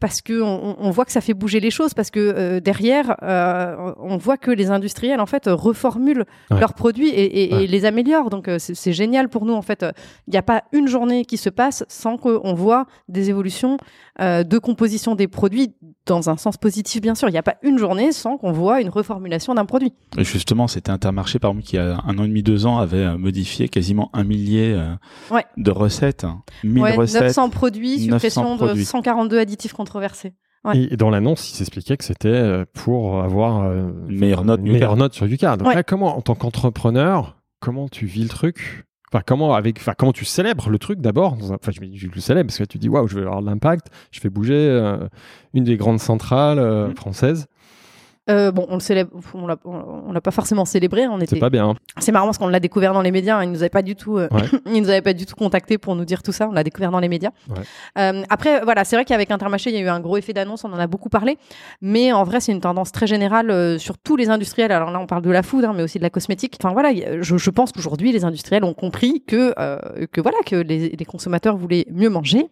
parce 0.00 0.20
que 0.20 0.40
on, 0.42 0.76
on 0.78 0.90
voit 0.90 1.06
que 1.06 1.12
ça 1.12 1.22
fait 1.22 1.32
bouger 1.32 1.60
les 1.60 1.70
choses 1.70 1.94
parce 1.94 2.10
que 2.10 2.20
euh, 2.20 2.60
derrière 2.60 3.16
euh, 3.22 3.92
on 3.98 4.18
voit 4.18 4.36
que 4.36 4.50
les 4.50 4.70
industriels 4.70 5.20
en 5.20 5.26
fait 5.26 5.44
reformulent 5.46 6.26
Ouais. 6.50 6.60
leurs 6.60 6.74
produits 6.74 7.08
et, 7.08 7.24
et- 7.24 7.62
et 7.64 7.66
les 7.66 7.84
améliorent. 7.86 8.28
Donc 8.28 8.48
euh, 8.48 8.58
c'est 8.58 8.74
c'est 8.74 8.92
génial 8.92 9.28
pour 9.30 9.46
nous 9.46 9.54
en 9.54 9.62
fait. 9.62 9.84
Il 10.26 10.32
n'y 10.32 10.36
a 10.38 10.42
pas 10.42 10.64
une 10.72 10.88
journée 10.88 11.24
qui 11.24 11.38
se 11.38 11.48
passe 11.48 11.84
sans 11.88 12.18
qu'on 12.18 12.52
voit 12.52 12.84
des 13.08 13.30
évolutions 13.30 13.78
euh, 14.20 14.44
de 14.44 14.58
composition 14.58 15.14
des 15.14 15.26
produits 15.28 15.74
dans 16.06 16.28
un 16.28 16.36
sens 16.36 16.56
positif 16.58 17.00
bien 17.00 17.14
sûr. 17.14 17.28
Il 17.28 17.32
n'y 17.32 17.38
a 17.38 17.42
pas 17.42 17.56
une 17.62 17.78
journée 17.78 18.12
sans 18.12 18.36
qu'on 18.36 18.52
voit 18.52 18.80
une 18.82 18.90
reformulation 18.90 19.54
d'un 19.54 19.64
produit. 19.64 19.94
Et 20.18 20.24
justement, 20.24 20.66
c'était 20.68 20.90
Intermarché, 20.90 21.38
par 21.38 21.50
exemple, 21.52 21.66
qui 21.66 21.78
a 21.78 22.02
un 22.06 22.18
an 22.18 22.24
et 22.24 22.28
demi, 22.28 22.42
deux 22.42 22.66
ans, 22.66 22.78
avait 22.78 22.98
euh, 22.98 23.16
modifié 23.16 23.68
quasiment 23.68 24.10
un 24.12 24.24
millier 24.24 24.72
euh, 24.74 24.92
Ouais. 25.30 25.44
de 25.56 25.70
recettes. 25.70 26.24
hein. 26.24 26.42
1000 26.64 26.82
Ouais, 26.82 26.94
recettes. 26.96 27.22
900 27.22 27.50
produits, 27.50 27.96
900 27.96 28.04
suppression 28.04 28.52
de 28.52 28.56
produits. 28.64 28.84
142 28.84 29.38
additifs 29.38 29.72
controversés. 29.72 30.34
Ouais. 30.64 30.88
Et, 30.92 30.96
dans 30.96 31.10
l'annonce, 31.10 31.50
il 31.50 31.54
s'expliquait 31.56 31.96
que 31.96 32.04
c'était 32.04 32.64
pour 32.74 33.20
avoir 33.22 33.62
euh, 33.64 33.88
Une 34.08 34.18
meilleure 34.20 34.44
note 34.44 34.60
une 34.62 34.72
meilleure 34.72 34.96
note 34.96 35.12
sur 35.14 35.26
Yuka. 35.26 35.56
Donc 35.56 35.68
Ouais. 35.68 35.74
là, 35.74 35.82
comment, 35.82 36.16
en 36.16 36.20
tant 36.20 36.34
qu'entrepreneur, 36.36 37.36
comment 37.60 37.88
tu 37.88 38.06
vis 38.06 38.22
le 38.22 38.28
truc? 38.28 38.84
Enfin, 39.12 39.22
comment, 39.26 39.54
avec, 39.54 39.76
enfin, 39.78 39.92
comment 39.96 40.12
tu 40.12 40.24
célèbres 40.24 40.70
le 40.70 40.78
truc 40.78 41.00
d'abord 41.00 41.36
Enfin, 41.42 41.70
je, 41.70 41.80
je 41.94 42.06
le 42.08 42.20
célèbre 42.20 42.48
parce 42.48 42.58
que 42.58 42.64
tu 42.64 42.78
dis, 42.78 42.88
waouh, 42.88 43.06
je 43.08 43.16
vais 43.16 43.22
avoir 43.22 43.42
de 43.42 43.46
l'impact, 43.46 43.88
je 44.10 44.20
fais 44.20 44.30
bouger 44.30 44.54
euh, 44.54 45.06
une 45.52 45.64
des 45.64 45.76
grandes 45.76 46.00
centrales 46.00 46.58
euh, 46.58 46.88
Mhm. 46.88 46.96
françaises. 46.96 47.46
Euh, 48.32 48.50
bon, 48.50 48.66
on 48.68 48.74
le 48.74 48.80
célèbre, 48.80 49.10
on 49.34 49.46
l'a, 49.46 49.56
on 49.64 50.12
l'a 50.12 50.20
pas 50.20 50.30
forcément 50.30 50.64
célébré. 50.64 51.06
On 51.06 51.18
C'est 51.18 51.24
était, 51.24 51.38
pas 51.38 51.50
bien. 51.50 51.70
hein. 51.70 51.74
c'est 51.98 52.12
marrant 52.12 52.26
parce 52.26 52.38
qu'on 52.38 52.48
l'a 52.48 52.60
découvert 52.60 52.92
dans 52.94 53.02
les 53.02 53.10
médias. 53.10 53.36
hein, 53.38 53.44
Ils 53.44 53.50
nous 53.50 53.60
avaient 53.62 53.68
pas 53.68 53.82
du 53.82 53.94
tout, 53.96 54.16
euh, 54.18 54.28
Ouais. 54.30 54.42
ils 54.74 54.80
nous 54.82 54.88
avaient 54.88 55.02
pas 55.02 55.12
du 55.12 55.26
tout 55.26 55.34
contacté 55.36 55.78
pour 55.78 55.94
nous 55.96 56.04
dire 56.04 56.22
tout 56.22 56.32
ça. 56.32 56.48
On 56.48 56.52
l'a 56.52 56.64
découvert 56.64 56.90
dans 56.90 57.00
les 57.00 57.08
médias. 57.08 57.30
Ouais. 57.50 57.62
Euh, 57.98 58.22
après, 58.30 58.60
voilà, 58.64 58.84
c'est 58.84 58.96
vrai 58.96 59.04
qu'avec 59.04 59.30
Intermarché, 59.30 59.70
il 59.70 59.76
y 59.76 59.78
a 59.78 59.82
eu 59.82 59.88
un 59.88 60.00
gros 60.00 60.16
effet 60.16 60.32
d'annonce. 60.32 60.64
On 60.64 60.72
en 60.72 60.78
a 60.78 60.86
beaucoup 60.86 61.08
parlé, 61.08 61.36
mais 61.80 62.12
en 62.12 62.24
vrai, 62.24 62.40
c'est 62.40 62.52
une 62.52 62.60
tendance 62.60 62.92
très 62.92 63.06
générale 63.06 63.78
sur 63.78 63.98
tous 63.98 64.16
les 64.16 64.30
industriels. 64.30 64.72
Alors 64.72 64.90
là, 64.90 64.98
on 65.00 65.06
parle 65.06 65.22
de 65.22 65.30
la 65.30 65.42
food, 65.42 65.64
hein, 65.64 65.72
mais 65.76 65.82
aussi 65.82 65.98
de 65.98 66.02
la 66.02 66.10
cosmétique. 66.10 66.56
Enfin 66.62 66.72
voilà, 66.72 66.90
je, 67.20 67.36
je 67.36 67.50
pense 67.50 67.72
qu'aujourd'hui, 67.72 68.12
les 68.12 68.24
industriels 68.24 68.64
ont 68.64 68.74
compris 68.74 69.22
que 69.26 69.52
que 70.06 70.20
voilà 70.20 70.38
que 70.46 70.56
les, 70.56 70.90
les 70.90 71.04
consommateurs 71.04 71.56
voulaient 71.56 71.86
mieux 71.90 72.08
manger, 72.08 72.46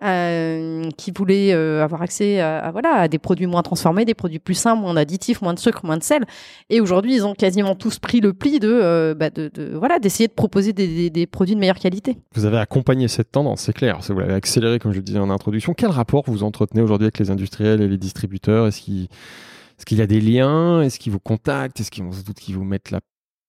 Ouais. 0.00 0.82
qui 0.96 1.12
voulaient 1.12 1.52
avoir 1.52 2.02
accès 2.02 2.40
à, 2.40 2.58
à, 2.58 2.70
voilà 2.70 2.94
à 2.94 3.08
des 3.08 3.18
produits 3.18 3.46
moins 3.46 3.62
transformés, 3.62 4.04
des 4.04 4.14
produits 4.14 4.38
plus 4.38 4.54
sains, 4.54 4.74
moins 4.74 4.96
moins 5.42 5.54
de 5.54 5.58
sucre, 5.58 5.84
moins 5.84 5.96
de 5.96 6.02
sel. 6.02 6.24
Et 6.70 6.80
aujourd'hui, 6.80 7.14
ils 7.14 7.26
ont 7.26 7.34
quasiment 7.34 7.74
tous 7.74 7.98
pris 7.98 8.20
le 8.20 8.32
pli 8.32 8.58
de, 8.58 8.68
euh, 8.70 9.14
bah, 9.14 9.30
voilà 9.74 9.98
d'essayer 9.98 10.28
de 10.28 10.32
proposer 10.32 10.72
des, 10.72 11.26
produits 11.26 11.54
de 11.54 11.60
meilleure 11.60 11.78
qualité. 11.78 12.16
Vous 12.34 12.44
avez 12.44 12.58
accompagné 12.58 13.08
cette 13.08 13.32
tendance, 13.32 13.62
c'est 13.62 13.72
clair. 13.72 14.00
Vous 14.08 14.18
l'avez 14.18 14.34
accéléré, 14.34 14.78
comme 14.78 14.92
je 14.92 14.98
le 14.98 15.02
disais 15.02 15.18
en 15.18 15.30
introduction. 15.30 15.74
Quel 15.74 15.90
rapport 15.90 16.24
vous 16.26 16.42
entretenez 16.42 16.82
aujourd'hui 16.82 17.06
avec 17.06 17.18
les 17.18 17.30
industriels 17.30 17.80
et 17.82 17.88
les 17.88 17.98
distributeurs? 17.98 18.66
Est-ce 18.66 18.80
qu'il 18.80 19.98
y 19.98 20.02
a 20.02 20.06
des 20.06 20.20
liens? 20.20 20.82
Est-ce 20.82 20.98
qu'ils 20.98 21.12
vous 21.12 21.20
contactent? 21.20 21.80
Est-ce 21.80 21.90
qu'ils 21.90 22.04
qu'ils 22.38 22.56
vous 22.56 22.64
mettent 22.64 22.90
la 22.90 23.00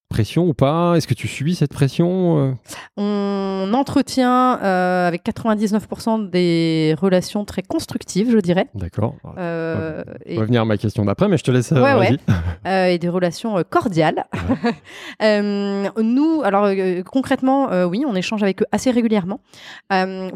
pression 0.10 0.46
ou 0.48 0.54
pas? 0.54 0.96
Est-ce 0.96 1.08
que 1.08 1.14
tu 1.14 1.28
subis 1.28 1.56
cette 1.56 1.74
pression 1.74 2.38
euh? 2.40 2.52
On 2.98 3.72
entretient 3.74 4.60
euh, 4.64 5.08
avec 5.08 5.24
99% 5.26 6.30
des 6.30 6.96
relations 7.00 7.44
très 7.46 7.62
constructives, 7.62 8.32
je 8.32 8.38
dirais, 8.40 8.68
D'accord. 8.76 9.16
euh, 9.38 10.04
On 10.30 10.36
va 10.40 10.46
venir 10.46 10.62
à 10.62 10.66
ma 10.66 10.78
question 10.78 11.06
d'après, 11.06 11.28
mais 11.28 11.38
je 11.38 11.44
te 11.44 11.52
laisse. 11.52 11.72
euh, 11.72 11.82
Ouais, 11.84 11.94
ouais. 11.96 12.18
euh, 12.68 12.86
et 12.88 12.98
des 12.98 13.10
relations 13.10 13.62
cordiales. 13.70 14.26
Nous, 15.22 16.42
alors 16.44 16.70
concrètement, 17.06 17.70
oui, 17.86 18.04
on 18.08 18.16
échange 18.16 18.44
avec 18.44 18.62
eux 18.62 18.66
assez 18.72 18.92
régulièrement. 18.92 19.40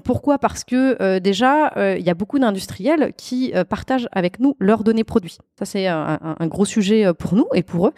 Pourquoi? 0.04 0.38
Parce 0.40 0.64
que 0.64 1.20
déjà, 1.20 1.72
il 1.98 2.04
y 2.06 2.10
a 2.10 2.14
beaucoup 2.14 2.40
d'industriels 2.40 3.14
qui 3.18 3.54
partagent 3.70 4.08
avec 4.12 4.40
nous 4.40 4.56
leurs 4.60 4.84
données 4.84 5.04
produits. 5.04 5.38
Ça, 5.58 5.66
c'est 5.66 5.88
un, 5.88 6.20
un- 6.40 6.48
gros 6.48 6.66
sujet 6.66 7.14
pour 7.14 7.36
nous 7.36 7.48
et 7.54 7.64
pour 7.64 7.88
eux. 7.88 7.94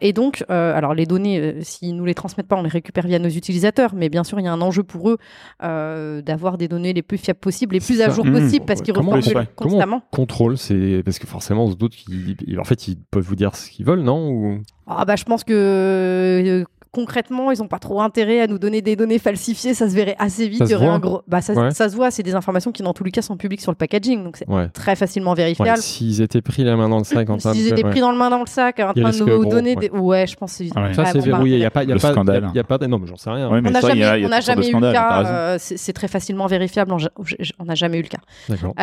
Et 0.00 0.12
donc, 0.12 0.44
alors 0.82 0.94
les 0.94 1.06
données, 1.06 1.38
euh, 1.38 1.60
s'ils 1.62 1.94
nous 1.96 2.04
les 2.04 2.14
transmettent 2.14 2.48
pas, 2.48 2.56
on 2.56 2.62
les 2.62 2.68
récupère 2.68 3.06
via 3.06 3.18
nos 3.18 3.28
utilisateurs. 3.28 3.94
Mais 3.94 4.08
bien 4.08 4.24
sûr, 4.24 4.38
il 4.40 4.44
y 4.44 4.48
a 4.48 4.52
un 4.52 4.60
enjeu 4.60 4.82
pour 4.82 5.10
eux 5.10 5.18
euh, 5.62 6.22
d'avoir 6.22 6.58
des 6.58 6.68
données 6.68 6.92
les 6.92 7.02
plus 7.02 7.18
fiables 7.18 7.38
possibles, 7.40 7.74
les 7.74 7.80
plus 7.80 8.00
à 8.02 8.10
jour 8.10 8.24
Mmh. 8.26 8.32
possibles, 8.32 8.64
parce 8.66 8.82
qu'ils 8.82 8.94
ouais. 9.36 9.46
Comment 9.54 9.70
constamment. 9.70 10.02
on 10.12 10.16
contrôle 10.16 10.58
C'est 10.58 11.02
parce 11.04 11.18
que 11.18 11.26
forcément, 11.26 11.64
on 11.66 11.70
se 11.70 11.76
doute 11.76 11.94
fait, 12.64 12.88
ils 12.88 12.96
peuvent 13.10 13.24
vous 13.24 13.36
dire 13.36 13.54
ce 13.56 13.70
qu'ils 13.70 13.84
veulent, 13.86 14.02
non? 14.02 14.28
Ou 14.30 14.62
Ah 14.86 15.04
bah 15.04 15.16
je 15.16 15.24
pense 15.24 15.44
que 15.44 15.52
euh, 15.52 16.64
concrètement 16.92 17.50
ils 17.50 17.62
ont 17.62 17.68
pas 17.68 17.78
trop 17.78 18.00
intérêt 18.02 18.40
à 18.40 18.46
nous 18.46 18.58
donner 18.58 18.82
des 18.82 18.96
données 18.96 19.18
falsifiées, 19.18 19.74
ça 19.74 19.88
se 19.88 19.94
verrait 19.94 20.16
assez 20.18 20.48
vite. 20.48 20.58
Ça 20.60 20.66
se 20.66 20.74
voit 20.74 20.92
un 20.92 20.98
gros, 20.98 21.22
bah 21.26 21.40
ça, 21.40 21.52
Ouais. 21.54 21.70
ça 21.72 21.88
se 21.88 21.96
voit, 21.96 22.10
c'est 22.10 22.22
des 22.22 22.34
informations 22.34 22.70
qui 22.72 22.82
dans 22.82 22.92
tous 22.92 23.04
les 23.04 23.10
cas 23.10 23.22
sont 23.22 23.36
publiques 23.36 23.60
sur 23.62 23.70
le 23.72 23.76
packaging, 23.76 24.22
donc 24.24 24.36
c'est 24.36 24.48
ouais. 24.48 24.68
très 24.68 24.94
facilement 24.96 25.34
vérifiable. 25.34 25.78
S'ils 25.78 26.20
étaient 26.20 26.42
pris 26.42 26.64
la 26.64 26.76
main 26.76 26.88
dans 26.88 26.98
le 26.98 27.04
sac 27.04 27.28
en 27.30 27.36
train 27.38 27.52
de 27.52 27.56
S'ils 27.56 27.68
étaient 27.68 27.82
pris 27.82 28.00
dans 28.00 28.12
le 28.12 28.18
main 28.18 28.30
dans 28.30 28.40
le 28.40 28.46
sac, 28.46 28.78
en 28.80 28.92
Il 28.94 29.02
train 29.02 29.10
de 29.12 29.18
nous 29.18 29.26
gros, 29.26 29.44
donner 29.46 29.74
ouais. 29.76 29.88
des, 29.88 29.90
ouais, 29.90 30.26
je 30.26 30.36
pense 30.36 30.52
que 30.58 30.64
c'est 30.64 30.70
Ah 30.76 30.82
ouais. 30.88 30.94
Ça, 30.94 31.06
c'est 31.06 31.18
verrouillé. 31.20 31.56
Il 31.56 31.60
n'y 31.60 31.64
a 31.64 31.70
pas, 31.70 31.84
y 31.84 31.90
a 31.90 31.94
Le 31.94 32.00
pas, 32.00 32.08
il 32.08 32.10
y 32.10 32.10
a- 32.10 32.12
scandale. 32.14 32.50
il 32.52 32.56
y 32.56 32.60
a 32.60 32.64
pas. 32.64 32.78
Non, 32.86 32.98
mais 32.98 33.06
j'en 33.06 33.16
sais 33.16 33.30
rien. 33.30 33.50
Ouais, 33.50 33.60
mais 33.60 33.68
On 33.70 33.72
n'a 33.72 33.80
jamais, 34.40 34.68
eu 34.68 34.72
le 34.74 34.92
cas. 34.92 35.56
c'est 35.58 35.76
c'est 35.78 35.92
très 35.92 36.08
facilement 36.08 36.46
vérifiable. 36.46 36.92
on 37.58 37.64
n'a 37.64 37.74
jamais 37.74 37.98
eu 37.98 38.02
le 38.02 38.08
cas. 38.08 38.18
D'accord. 38.48 38.74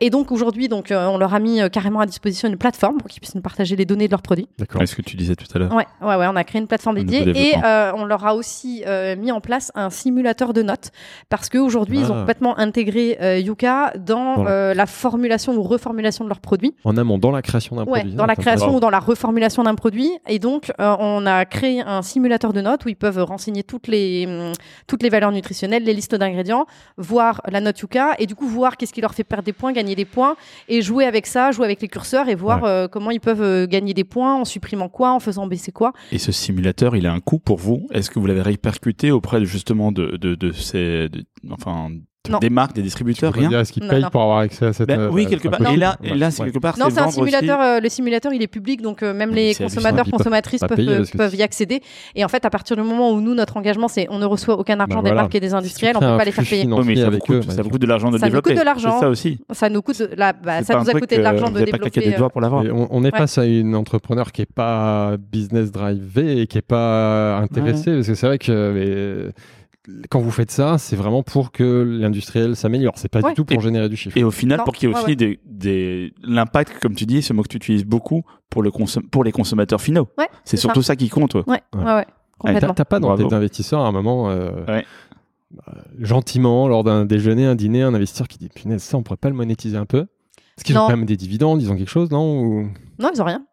Et 0.00 0.10
donc 0.10 0.30
aujourd'hui, 0.32 0.68
donc 0.68 0.90
euh, 0.90 1.06
on 1.06 1.18
leur 1.18 1.34
a 1.34 1.40
mis 1.40 1.60
euh, 1.60 1.68
carrément 1.68 2.00
à 2.00 2.06
disposition 2.06 2.48
une 2.48 2.56
plateforme 2.56 2.98
pour 2.98 3.08
qu'ils 3.08 3.20
puissent 3.20 3.34
nous 3.34 3.40
partager 3.40 3.76
les 3.76 3.84
données 3.84 4.06
de 4.06 4.12
leurs 4.12 4.22
produits. 4.22 4.48
D'accord. 4.58 4.80
Ouais, 4.80 4.86
ce 4.86 4.94
que 4.94 5.02
tu 5.02 5.16
disais 5.16 5.34
tout 5.36 5.46
à 5.54 5.58
l'heure. 5.58 5.72
Ouais, 5.74 5.86
ouais, 6.02 6.16
ouais, 6.16 6.26
on 6.28 6.36
a 6.36 6.44
créé 6.44 6.60
une 6.60 6.66
plateforme 6.66 6.96
dédiée 6.96 7.24
et 7.40 7.54
euh, 7.64 7.92
on 7.96 8.04
leur 8.04 8.26
a 8.26 8.34
aussi 8.34 8.82
euh, 8.86 9.16
mis 9.16 9.32
en 9.32 9.40
place 9.40 9.72
un 9.74 9.90
simulateur 9.90 10.52
de 10.52 10.62
notes 10.62 10.90
parce 11.28 11.48
qu'aujourd'hui, 11.48 11.98
ils 12.00 12.10
ont 12.10 12.14
Ah. 12.16 12.20
complètement 12.20 12.58
intégré 12.58 13.18
euh, 13.20 13.38
Yuka 13.38 13.92
dans 13.98 14.42
la- 14.44 14.50
euh, 14.50 14.74
la 14.74 14.86
formulation 14.86 15.54
ou 15.54 15.62
reformulation 15.62 16.24
de 16.24 16.28
leurs 16.28 16.40
produits. 16.40 16.74
En 16.84 16.96
amont, 16.96 17.18
dans 17.18 17.30
la 17.30 17.42
création 17.42 17.76
d'un 17.76 17.84
Ouais, 17.84 18.00
produit. 18.00 18.14
dans 18.14 18.26
la 18.26 18.32
Ah, 18.36 18.40
création 18.40 18.74
ou 18.74 18.80
dans 18.80 18.90
la 18.90 18.98
reformulation 19.00 19.62
d'un 19.62 19.74
produit. 19.74 20.10
Et 20.28 20.38
donc, 20.38 20.72
euh, 20.80 20.96
on 20.98 21.26
a 21.26 21.44
créé 21.44 21.80
un 21.82 22.02
simulateur 22.02 22.52
de 22.52 22.60
notes 22.60 22.84
où 22.84 22.88
ils 22.88 22.96
peuvent 22.96 23.22
renseigner 23.22 23.62
toutes 23.62 23.88
les, 23.88 24.26
hum, 24.26 24.52
toutes 24.86 25.02
les 25.02 25.08
valeurs 25.08 25.32
nutritionnelles, 25.32 25.84
les 25.84 25.94
listes 25.94 26.14
d'ingrédients, 26.14 26.66
voir 26.96 27.40
la 27.48 27.60
note 27.60 27.78
Yuka 27.80 28.14
et 28.18 28.26
du 28.26 28.34
coup 28.34 28.46
voir 28.46 28.76
qu'est-ce 28.76 28.92
qui 28.92 29.00
leur 29.00 29.14
fait 29.14 29.24
perdre 29.24 29.44
des 29.44 29.52
points, 29.52 29.72
gagner 29.72 29.94
des 29.94 30.04
points 30.04 30.36
et 30.68 30.82
jouer 30.82 31.04
avec 31.04 31.26
ça, 31.26 31.50
jouer 31.52 31.64
avec 31.66 31.80
les 31.82 31.88
curseurs 31.88 32.28
et 32.28 32.34
voir 32.34 32.62
Ouais. 32.62 32.68
euh, 32.68 32.88
comment 32.88 33.10
ils 33.10 33.20
peuvent 33.20 33.66
gagner 33.66 33.94
des 33.94 34.04
points 34.04 34.34
en 34.36 34.44
supprimant 34.44 34.88
quoi, 34.88 35.12
en 35.12 35.20
faisant 35.20 35.46
baisser 35.46 35.72
quoi. 35.72 35.92
Et 36.12 36.18
ce 36.18 36.32
simulateur, 36.32 36.96
il 36.96 37.06
a 37.06 37.12
un 37.12 37.20
pour 37.38 37.58
vous 37.58 37.86
Est-ce 37.92 38.10
que 38.10 38.18
vous 38.18 38.26
l'avez 38.26 38.42
répercuté 38.42 39.10
auprès 39.12 39.40
de, 39.40 39.44
justement 39.44 39.92
de, 39.92 40.16
de, 40.16 40.34
de 40.34 40.52
ces, 40.52 41.08
de- 41.08 41.24
enfin, 41.50 41.90
Non. 42.28 42.38
des 42.38 42.50
marques, 42.50 42.74
des 42.74 42.82
distributeurs, 42.82 43.32
rien 43.32 43.50
Est-ce 43.50 43.72
qu'ils 43.72 43.88
payent 43.88 44.02
non. 44.02 44.10
pour 44.10 44.20
avoir 44.20 44.38
accès 44.40 44.66
à 44.66 44.72
cette. 44.74 44.88
Ben 44.88 45.00
euh, 45.00 45.10
Oui, 45.10 45.26
quelque 45.26 45.48
part. 45.48 45.58
Et 45.72 45.76
là, 45.78 45.94
produit 45.94 46.12
et 46.12 46.18
là, 46.18 46.30
c'est 46.30 46.42
Ouais. 46.42 46.50
quelque 46.50 46.60
part, 46.60 46.78
Non, 46.78 46.88
c'est 46.90 47.00
un 47.00 47.10
simulateur. 47.10 47.58
euh, 47.58 47.80
le 47.80 47.88
simulateur, 47.88 48.34
il 48.34 48.42
est 48.42 48.46
public, 48.46 48.82
donc 48.82 49.02
euh, 49.02 49.14
même 49.14 49.30
Mais 49.30 49.48
les 49.48 49.54
consommateurs, 49.54 50.04
consommatrices 50.04 50.60
peuvent 50.60 50.76
payer 50.76 51.38
y 51.38 51.42
accéder. 51.42 51.80
Et 52.14 52.22
en 52.22 52.28
fait, 52.28 52.44
à 52.44 52.50
partir 52.50 52.76
du 52.76 52.82
moment 52.82 53.10
où 53.10 53.22
nous, 53.22 53.34
notre 53.34 53.56
engagement, 53.56 53.88
c'est 53.88 54.06
on 54.10 54.18
ne 54.18 54.26
reçoit 54.26 54.58
aucun 54.58 54.78
argent 54.80 54.96
Bah 54.96 55.02
des 55.02 55.08
voilà. 55.08 55.22
marques 55.22 55.34
et 55.34 55.40
des 55.40 55.48
Si 55.48 55.54
industriels, 55.54 55.96
on 55.96 56.00
crées 56.00 56.10
peut 56.10 56.18
pas 56.18 56.24
les 56.26 56.32
faire 56.32 56.44
payer. 56.44 56.66
Oui, 56.70 56.82
mais 56.84 56.96
ça 56.96 57.00
vous 57.02 57.06
avec 57.08 57.22
coûte, 57.22 57.36
eux, 57.36 57.42
ça 57.42 57.56
bah, 57.56 57.62
vous 57.62 57.70
coûte 57.70 57.80
de 57.80 57.86
l'argent 57.86 58.10
de 58.10 58.18
Ça 58.18 58.26
nous 58.26 58.30
développer. 58.30 58.50
coûte 58.50 58.60
de 58.60 58.64
l'argent. 58.66 59.00
Ça 59.00 59.08
aussi. 59.08 59.38
Ça 59.52 59.70
nous 59.70 59.80
coûte, 59.80 60.02
là, 60.14 60.34
bah, 60.34 60.62
ça 60.62 60.78
nous 60.78 60.90
a 60.90 60.92
coûté 60.92 61.16
de 61.16 61.22
l'argent 61.22 61.50
de 61.50 61.58
développer. 61.64 62.00
des 62.00 62.12
doigts 62.12 62.28
pour 62.28 62.42
l'avoir. 62.42 62.64
On, 62.90 63.02
est 63.02 63.16
face 63.16 63.38
à 63.38 63.46
une 63.46 63.74
entrepreneur 63.74 64.30
qui 64.30 64.42
est 64.42 64.52
pas 64.52 65.16
business 65.32 65.72
drivé 65.72 66.42
et 66.42 66.46
qui 66.46 66.58
est 66.58 66.62
pas 66.62 67.38
intéressée 67.38 67.94
parce 67.94 68.06
que 68.08 68.14
c'est 68.14 68.26
vrai 68.26 68.38
que 68.38 69.32
quand 70.10 70.20
vous 70.20 70.30
faites 70.30 70.50
ça, 70.50 70.78
c'est 70.78 70.96
vraiment 70.96 71.22
pour 71.22 71.52
que 71.52 71.82
l'industriel 72.00 72.54
s'améliore. 72.56 72.92
C'est 72.96 73.08
pas 73.08 73.20
Ouais. 73.20 73.30
du 73.30 73.34
tout 73.34 73.44
pour 73.44 73.60
générer 73.60 73.88
du 73.88 73.96
chiffre. 73.96 74.16
Et 74.16 74.24
au 74.24 74.30
final, 74.30 74.58
Non, 74.58 74.64
pour 74.64 74.74
qu'il 74.74 74.88
y 74.88 74.92
ait 74.92 74.94
aussi 74.94 75.06
ouais. 75.06 75.16
des, 75.16 75.40
des 75.46 76.12
l'impact, 76.22 76.78
comme 76.80 76.94
tu 76.94 77.06
dis, 77.06 77.22
ce 77.22 77.32
mot 77.32 77.42
que 77.42 77.48
tu 77.48 77.56
utilises 77.56 77.84
beaucoup 77.84 78.22
pour 78.50 78.62
le 78.62 78.70
consom- 78.70 79.08
pour 79.08 79.24
les 79.24 79.32
consommateurs 79.32 79.80
finaux. 79.80 80.08
Ouais, 80.18 80.28
c'est 80.44 80.56
surtout 80.56 80.82
ça. 80.82 80.96
qui 80.96 81.08
compte. 81.08 81.34
ouais. 81.34 81.42
Ouais, 81.46 81.60
ouais, 81.74 81.82
ouais, 81.94 82.04
T'as 82.04 82.52
complètement. 82.52 82.74
t'as 82.74 82.84
pas 82.84 83.00
dans 83.00 83.16
tes 83.16 83.32
investisseurs 83.34 83.80
à 83.80 83.88
un 83.88 83.92
moment, 83.92 84.30
euh, 84.30 84.50
Ouais. 84.66 84.84
bah, 85.50 85.74
gentiment, 85.98 86.68
lors 86.68 86.84
d'un 86.84 87.04
déjeuner, 87.04 87.46
un 87.46 87.54
dîner, 87.54 87.82
un 87.82 87.94
investisseur 87.94 88.28
qui 88.28 88.38
dit 88.38 88.48
Punaise, 88.48 88.82
ça, 88.82 88.96
on 88.96 89.02
pourrait 89.02 89.16
pas 89.16 89.28
le 89.30 89.34
monétiser 89.34 89.76
un 89.76 89.86
peu? 89.86 90.00
Est-ce 90.56 90.64
qu'ils 90.64 90.76
ont 90.76 90.82
quand 90.82 90.96
même 90.96 91.06
des 91.06 91.16
dividendes 91.16 91.62
Ils 91.62 91.70
ont 91.72 91.76
quelque 91.76 91.88
chose, 91.90 92.10
non 92.10 92.38
Ou? 92.42 92.70
Non, 92.98 93.10
ils 93.14 93.22
ont 93.22 93.24
rien. 93.24 93.44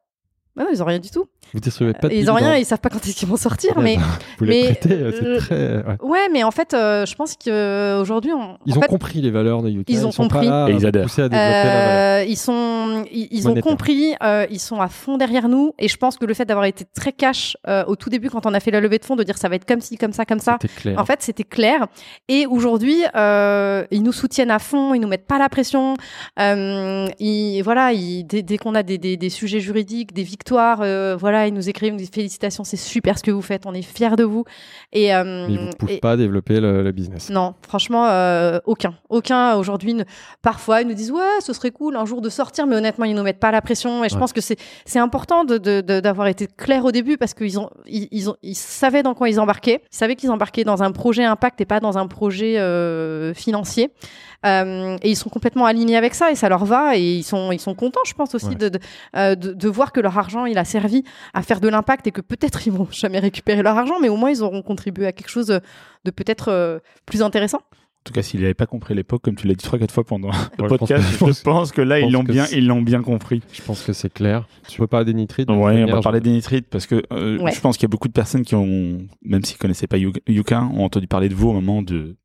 Ouais, 0.58 0.64
non, 0.64 0.70
ils 0.74 0.82
ont 0.82 0.86
rien 0.86 1.00
du 1.00 1.10
tout. 1.10 1.26
Vous 1.54 1.60
distribuez 1.60 1.94
pas 1.94 2.10
de 2.10 2.14
ils 2.14 2.30
ont 2.30 2.34
rien, 2.34 2.56
ils 2.56 2.66
savent 2.66 2.80
pas 2.80 2.90
quand 2.90 3.06
est-ce 3.06 3.16
qu'ils 3.16 3.28
vont 3.28 3.38
sortir. 3.38 3.74
Punaise, 3.76 3.98
mais 4.00 4.04
Vous 4.38 4.46
les 4.46 4.62
mais, 4.62 4.74
prêtez, 4.74 4.94
euh, 4.94 5.12
c'est 5.12 5.26
euh, 5.26 5.38
très. 5.38 5.56
ouais. 5.78 5.98
ouais, 6.02 6.30
mais 6.32 6.44
en 6.44 6.52
fait, 6.52 6.74
euh, 6.74 7.06
je 7.06 7.16
pense 7.16 7.36
qu'aujourd'hui, 7.36 8.32
on... 8.34 8.58
Ils 8.66 8.74
en 8.74 8.78
ont 8.78 8.82
fait, 8.82 8.88
compris 8.88 9.22
les 9.22 9.32
valeurs 9.32 9.62
de 9.62 9.70
Yuka. 9.70 9.92
Ils 9.92 10.06
ont 10.06 10.12
sont 10.12 10.24
compris. 10.24 10.48
Pas 10.48 10.68
là 10.68 10.70
Et 10.70 10.74
ils 10.76 10.86
adhèrent. 10.86 11.06
à 11.06 11.30
développer 11.30 11.36
la 11.36 11.64
valeur. 11.64 12.22
Euh, 12.22 12.26
ils 12.28 12.38
sont, 12.38 13.06
ils, 13.12 13.28
ils 13.32 13.48
ont 13.48 13.56
compris, 13.62 14.14
euh, 14.24 14.46
ils 14.52 14.60
sont 14.60 14.82
à 14.82 14.88
fond 14.88 15.18
derrière 15.18 15.48
nous, 15.50 15.74
et 15.80 15.88
je 15.88 15.98
pense 15.98 16.18
que 16.18 16.26
le 16.26 16.34
fait 16.34 16.46
d'avoir 16.46 16.66
été 16.66 16.86
très 16.96 17.12
cash 17.12 17.58
euh, 17.68 17.84
au 17.88 17.96
tout 17.96 18.10
début 18.10 18.30
quand 18.30 18.46
on 18.46 18.54
a 18.54 18.60
fait 18.60 18.72
la 18.72 18.80
levée 18.82 18.98
de 19.00 19.06
fonds, 19.06 19.16
de 19.16 19.24
dire 19.24 19.38
ça 19.38 19.50
va 19.50 19.56
être 19.56 19.66
comme 19.66 19.82
ci, 19.82 19.98
comme 19.98 20.14
ça, 20.14 20.26
comme 20.26 20.40
ça. 20.40 20.58
C'était 20.62 20.74
clair. 20.82 21.00
En 21.00 21.06
fait, 21.06 21.22
c'était 21.22 21.44
clair. 21.44 21.88
Et 22.28 22.46
aujourd'hui, 22.46 23.04
euh, 23.16 23.86
ils 23.92 24.04
nous 24.04 24.12
soutiennent 24.12 24.52
à 24.52 24.60
fond, 24.60 24.94
ils 24.94 25.00
nous 25.00 25.08
mettent 25.08 25.28
pas 25.28 25.38
la 25.40 25.50
pression. 25.50 25.96
Euh, 26.40 27.08
ils, 27.20 27.62
voilà, 27.62 27.94
ils, 27.94 28.24
dès, 28.24 28.42
dès 28.42 28.58
qu'on 28.58 28.76
a 28.76 28.84
des, 28.84 28.98
des, 28.98 29.18
des 29.18 29.30
sujets 29.30 29.60
juridiques, 29.60 30.14
des 30.14 30.24
victoires, 30.24 30.80
euh, 30.82 31.16
voilà, 31.38 31.48
ils 31.48 31.54
nous 31.54 31.70
écrivent, 31.70 31.90
ils 31.90 31.94
nous 31.94 32.00
disent 32.00 32.10
félicitations, 32.12 32.64
c'est 32.64 32.78
super 32.78 33.18
ce 33.18 33.24
que 33.24 33.32
vous 33.32 33.42
faites, 33.42 33.66
on 33.66 33.74
est 33.74 33.82
fiers 33.84 34.16
de 34.18 34.24
vous. 34.24 34.44
Et, 34.92 35.14
euh, 35.14 35.46
Mais 35.48 35.54
ils 35.54 35.60
vous 35.60 35.70
poussent 35.78 35.92
et- 35.92 36.00
pas 36.00 36.12
à 36.14 36.18
développer 36.18 36.60
le, 36.60 36.82
le 36.84 36.92
business. 36.92 37.30
non, 37.30 37.54
franchement, 37.62 38.08
euh, 38.08 38.60
aucun. 38.66 38.96
Aucun 39.10 39.56
aujourd'hui. 39.56 39.94
ne- 39.94 40.04
Parfois, 40.42 40.82
ils 40.82 40.88
nous 40.88 40.94
disent 40.96 41.12
Ouais, 41.12 41.40
ce 41.42 41.54
serait 41.54 41.72
cool 41.72 41.96
un 41.96 42.06
jour 42.06 42.22
de 42.22 42.30
sortir, 42.30 42.66
mais 42.68 42.76
honnêtement, 42.76 43.06
ils 43.06 43.16
nous 43.16 43.24
mettent 43.24 43.40
pas 43.40 43.52
la 43.52 43.62
pression. 43.62 44.04
Et 44.04 44.10
je 44.10 44.16
Ouais. 44.16 44.20
pense 44.20 44.34
que 44.34 44.42
c'est 44.42 44.58
c'est 44.86 45.00
important 45.00 45.44
de- 45.44 45.58
de- 45.58 45.82
de- 45.82 46.00
d'avoir 46.00 46.28
été 46.28 46.48
clair 46.48 46.84
au 46.86 46.92
début 46.92 47.18
parce 47.18 47.34
qu'ils 47.34 47.60
ont, 47.60 47.70
ils, 47.86 48.08
ils 48.12 48.30
ont, 48.30 48.36
ils 48.42 48.56
savaient 48.56 49.04
dans 49.04 49.14
quoi 49.14 49.30
ils 49.30 49.40
embarquaient. 49.40 49.82
Ils 49.92 49.96
savaient 49.96 50.16
qu'ils 50.16 50.32
embarquaient 50.32 50.64
dans 50.64 50.82
un 50.84 50.92
projet 50.92 51.24
impact 51.26 51.62
et 51.62 51.66
pas 51.66 51.80
dans 51.80 51.98
un 51.98 52.08
projet 52.08 52.58
euh, 52.58 53.34
financier. 53.34 53.92
Euh, 54.48 54.98
et 55.04 55.10
ils 55.10 55.16
sont 55.16 55.30
complètement 55.30 55.66
alignés 55.66 55.98
avec 55.98 56.14
ça 56.16 56.32
et 56.32 56.36
ça 56.36 56.48
leur 56.50 56.66
va 56.66 56.98
et 56.98 57.02
ils 57.18 57.24
sont, 57.24 57.52
ils 57.52 57.60
sont 57.60 57.76
contents, 57.76 58.00
je 58.08 58.14
pense 58.14 58.34
aussi, 58.36 58.48
Ouais. 58.48 58.56
de, 58.56 58.70
de, 58.70 58.80
euh, 59.16 59.36
de, 59.36 59.52
de 59.54 59.68
voir 59.68 59.92
que 59.92 60.00
leur 60.00 60.18
argent, 60.18 60.46
il 60.46 60.58
a 60.58 60.66
servi 60.66 61.04
à 61.34 61.42
faire 61.42 61.60
de 61.60 61.68
l'impact 61.68 62.08
et 62.08 62.12
que 62.12 62.22
peut-être 62.22 62.66
ils 62.68 62.72
vont 62.74 62.88
jamais 62.92 63.20
récupérer 63.20 63.62
leur 63.64 63.78
argent, 63.78 63.96
mais 64.02 64.10
au 64.10 64.16
moins 64.16 64.30
ils 64.32 64.42
auront 64.44 64.62
contribué 64.62 65.06
à 65.08 65.12
quelque 65.12 65.30
chose 65.30 65.48
de 65.48 66.12
peut-être 66.12 66.50
euh, 66.50 66.80
plus 67.06 67.22
intéressant. 67.22 67.58
En 67.60 68.04
tout 68.08 68.14
cas, 68.14 68.22
s'il 68.22 68.40
n'avait 68.40 68.54
pas 68.54 68.68
compris 68.68 68.94
l'époque, 68.96 69.22
comme 69.22 69.36
tu 69.36 69.48
l'as 69.48 69.54
dit 69.56 69.66
trois 69.66 69.78
quatre 69.78 69.92
fois 69.94 70.06
pendant 70.06 70.30
le 70.32 70.34
je 70.34 70.64
pense 70.66 70.70
podcast, 70.80 71.04
que- 71.04 71.08
je 71.10 71.14
je 71.14 71.20
pense- 71.20 71.42
pense 71.42 71.72
que 71.74 71.82
là, 71.82 72.00
ils 72.00 72.10
l'ont 72.10 72.24
bien, 72.24 72.46
ils 72.54 72.66
l'ont 72.66 72.82
bien 72.82 73.02
compris. 73.02 73.42
Je 73.52 73.62
pense 73.62 73.84
que 73.84 73.92
c'est 73.92 74.14
clair. 74.14 74.48
Tu 74.70 74.78
peux 74.78 74.88
pas 74.88 75.04
des 75.04 75.14
nitrites. 75.14 75.50
Ouais, 75.50 75.84
on 75.84 75.92
va 75.92 76.00
parler 76.02 76.22
des 76.22 76.30
nitrites 76.32 76.68
parce 76.70 76.88
que 76.88 77.04
euh, 77.12 77.38
Ouais. 77.40 77.52
je 77.52 77.60
pense 77.60 77.76
qu'il 77.76 77.84
y 77.84 77.90
a 77.90 77.94
beaucoup 77.96 78.08
de 78.08 78.14
personnes 78.14 78.44
qui 78.44 78.56
ont, 78.56 79.00
même 79.26 79.44
s'ils 79.44 79.58
connaissaient 79.58 79.88
pas 79.88 79.98
Yu- 79.98 80.14
Yuka, 80.28 80.62
ont 80.74 80.86
entendu 80.86 81.08
parler 81.08 81.28
de 81.28 81.36
vous 81.36 81.50
au 81.50 81.54
moment 81.54 81.82
de 81.82 82.16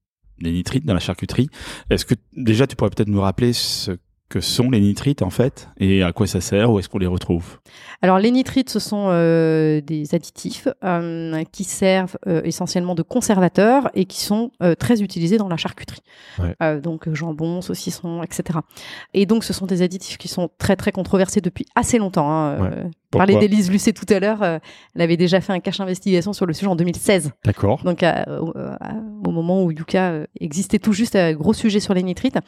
des 0.41 0.53
nitrites 0.53 0.85
dans 0.85 0.95
la 0.95 1.01
charcuterie. 1.01 1.49
Est-ce 1.91 2.05
que 2.05 2.15
déjà 2.37 2.67
tu 2.67 2.77
pourrais 2.77 2.91
peut-être 2.91 3.09
nous 3.09 3.21
rappeler 3.21 3.53
ce 3.53 3.93
que 4.29 4.41
sont 4.41 4.71
les 4.71 4.81
nitrites 4.81 5.21
en 5.21 5.29
fait 5.29 5.69
et 5.79 6.03
à 6.03 6.13
quoi 6.13 6.27
ça 6.27 6.41
sert 6.41 6.73
où 6.73 6.79
est-ce 6.79 6.89
qu'on 6.89 6.97
les 6.97 7.07
retrouve? 7.07 7.59
Alors 8.01 8.19
les 8.19 8.31
nitrites, 8.31 8.71
ce 8.71 8.79
sont 8.79 9.09
euh, 9.11 9.83
des 9.83 10.15
additifs 10.15 10.69
euh, 10.83 11.45
qui 11.53 11.65
servent 11.65 12.17
euh, 12.27 12.41
essentiellement 12.43 12.95
de 12.95 13.03
conservateurs 13.03 13.91
et 13.93 14.07
qui 14.07 14.21
sont 14.21 14.51
euh, 14.63 14.75
très 14.75 15.03
utilisés 15.03 15.37
dans 15.37 15.49
la 15.49 15.59
charcuterie. 15.59 16.01
Ouais. 16.39 16.57
Euh, 16.63 16.81
donc 16.81 17.13
jambon, 17.13 17.61
saucisson, 17.61 18.23
etc. 18.23 18.61
Et 19.13 19.27
donc 19.27 19.45
ce 19.45 19.53
sont 19.53 19.67
des 19.67 19.83
additifs 19.83 20.17
qui 20.17 20.29
sont 20.29 20.49
très 20.57 20.77
très 20.77 20.93
controversés 20.93 21.43
depuis 21.43 21.67
assez 21.75 21.99
longtemps. 21.99 22.31
Hein. 22.31 22.59
Ouais. 22.59 22.91
Euh, 23.15 23.19
parlait 23.19 23.37
d'Élise 23.39 23.71
Lucet 23.71 23.93
tout 23.93 24.07
à 24.13 24.19
l'heure. 24.21 24.43
euh, 24.43 24.59
elle 24.95 25.03
avait 25.03 25.17
déjà 25.17 25.41
fait 25.41 25.53
un 25.53 25.61
cache 25.61 25.81
investigation 25.81 26.33
sur 26.33 26.47
le 26.47 26.53
sujet 26.53 26.69
en 26.69 26.77
2016. 26.77 27.31
D'accord. 27.45 27.83
Donc 27.85 28.03
à- 28.03 28.27
au, 28.41 29.31
moment 29.31 29.63
où 29.65 29.71
Yuka 29.71 30.11
euh, 30.11 30.27
existait 30.41 30.79
tout 30.79 30.93
juste, 30.93 31.17
euh, 31.17 31.33
gros 31.35 31.53
sujet 31.55 31.81
sur 31.81 31.95
les 31.95 32.03
nitrites, 32.03 32.39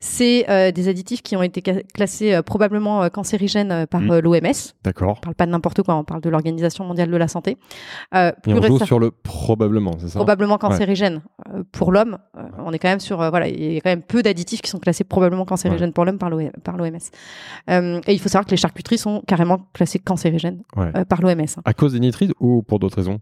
c'est 0.00 0.48
euh, 0.48 0.70
des 0.70 0.88
additifs 0.88 1.22
qui 1.22 1.36
ont 1.36 1.42
été 1.42 1.62
classés 1.62 2.34
euh, 2.34 2.42
probablement 2.42 3.02
euh, 3.02 3.08
cancérigènes 3.08 3.72
euh, 3.72 3.86
par 3.86 4.00
Mm. 4.00 4.10
euh, 4.12 4.20
l'OMS. 4.20 4.52
D'accord. 4.84 5.16
On 5.18 5.20
parle 5.20 5.34
pas 5.34 5.46
de 5.46 5.50
n'importe 5.50 5.82
quoi, 5.82 5.96
on 5.96 6.04
parle 6.04 6.20
de 6.20 6.28
l'Organisation 6.30 6.84
mondiale 6.84 7.10
de 7.10 7.16
la 7.16 7.26
santé. 7.28 7.56
Euh, 8.14 8.30
Et 8.30 8.40
plus 8.42 8.52
on 8.54 8.62
joue 8.62 8.76
récem- 8.78 8.86
sur 8.86 8.98
le 9.00 9.10
probablement, 9.10 9.92
c'est 9.98 10.08
ça? 10.08 10.18
Probablement 10.18 10.58
cancérigène 10.58 11.22
euh, 11.52 11.62
pour 11.72 11.90
l'homme. 11.92 12.18
Euh, 12.36 12.42
on 12.64 12.72
est 12.72 12.78
quand 12.78 12.88
même 12.88 13.00
sur 13.00 13.20
euh, 13.20 13.30
voilà, 13.30 13.48
il 13.48 13.72
y 13.74 13.76
a 13.76 13.80
quand 13.80 13.90
même 13.90 14.02
peu 14.02 14.22
d'additifs 14.22 14.62
qui 14.62 14.70
sont 14.70 14.78
classés 14.78 15.04
probablement 15.04 15.44
cancérigènes 15.44 15.92
pour 15.92 16.04
l'homme 16.04 16.18
par 16.18 16.30
l'OM 16.30 16.50
par 16.62 16.76
l'OMS. 16.76 16.96
Euh, 17.70 18.00
et 18.06 18.12
il 18.12 18.20
faut 18.20 18.28
savoir 18.28 18.46
que 18.46 18.50
les 18.52 18.56
charcuteries 18.56 18.98
sont 18.98 19.22
carrément 19.26 19.58
classées 19.72 19.98
cancérigènes 20.08 20.62
Ouais. 20.76 20.90
euh, 20.96 21.04
par 21.04 21.20
l'OMS. 21.22 21.44
À 21.64 21.74
cause 21.74 21.92
des 21.92 22.00
nitrites 22.00 22.32
ou 22.40 22.62
pour 22.62 22.78
d'autres 22.78 22.96
raisons 22.96 23.20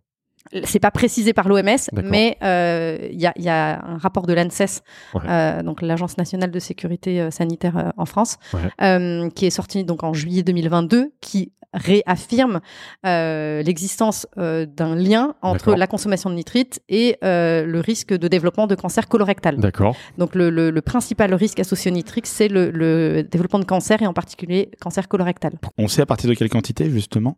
C'est 0.65 0.79
pas 0.81 0.91
précisé 0.91 1.33
par 1.33 1.49
l'OMS, 1.49 1.65
mais 2.05 2.37
euh, 2.43 2.99
il 3.11 3.21
y, 3.21 3.27
a, 3.27 3.33
il 3.37 3.43
y 3.45 3.49
a 3.49 3.85
un 3.85 3.99
rapport 3.99 4.27
de 4.27 4.33
l'ANSES, 4.33 4.83
Ouais. 5.15 5.21
euh, 5.29 5.63
donc 5.63 5.83
l'Agence 5.83 6.17
nationale 6.19 6.51
de 6.51 6.59
sécurité 6.59 7.21
euh, 7.21 7.31
sanitaire 7.31 7.77
euh, 7.77 7.91
en 7.97 8.07
France, 8.07 8.37
Ouais. 8.55 8.61
euh, 8.83 9.29
qui 9.31 9.47
est 9.47 9.51
sorti 9.51 9.85
donc 9.85 10.03
en 10.05 10.13
juillet 10.15 10.43
2022, 10.43 11.13
qui 11.21 11.53
réaffirme 11.75 12.61
euh, 13.07 13.63
l'existence 13.63 14.27
euh, 14.39 14.67
d'un 14.67 14.95
lien 14.95 15.35
entre 15.43 15.75
la 15.75 15.87
consommation 15.87 16.31
de 16.31 16.35
nitrites 16.35 16.81
et 16.89 17.17
euh, 17.23 17.67
le 17.67 17.81
risque 17.81 18.15
de 18.17 18.29
développement 18.29 18.67
de 18.67 18.75
cancer 18.75 19.09
colorectal. 19.09 19.57
D'accord. 19.59 19.95
Donc 20.19 20.35
le, 20.35 20.49
le- 20.51 20.71
le 20.71 20.81
principal 20.81 21.35
risque 21.35 21.61
associé 21.61 21.91
au 21.91 21.95
nitrite, 21.95 22.27
c'est 22.27 22.49
le, 22.49 22.71
le 22.71 23.23
développement 23.23 23.59
de 23.59 23.65
cancer 23.65 24.01
et 24.03 24.07
en 24.07 24.13
particulier 24.15 24.71
cancer 24.81 25.07
colorectal. 25.09 25.55
On 25.77 25.89
sait 25.89 26.03
à 26.03 26.07
partir 26.07 26.31
de 26.31 26.35
quelle 26.35 26.49
quantité 26.49 26.89
justement? 26.91 27.37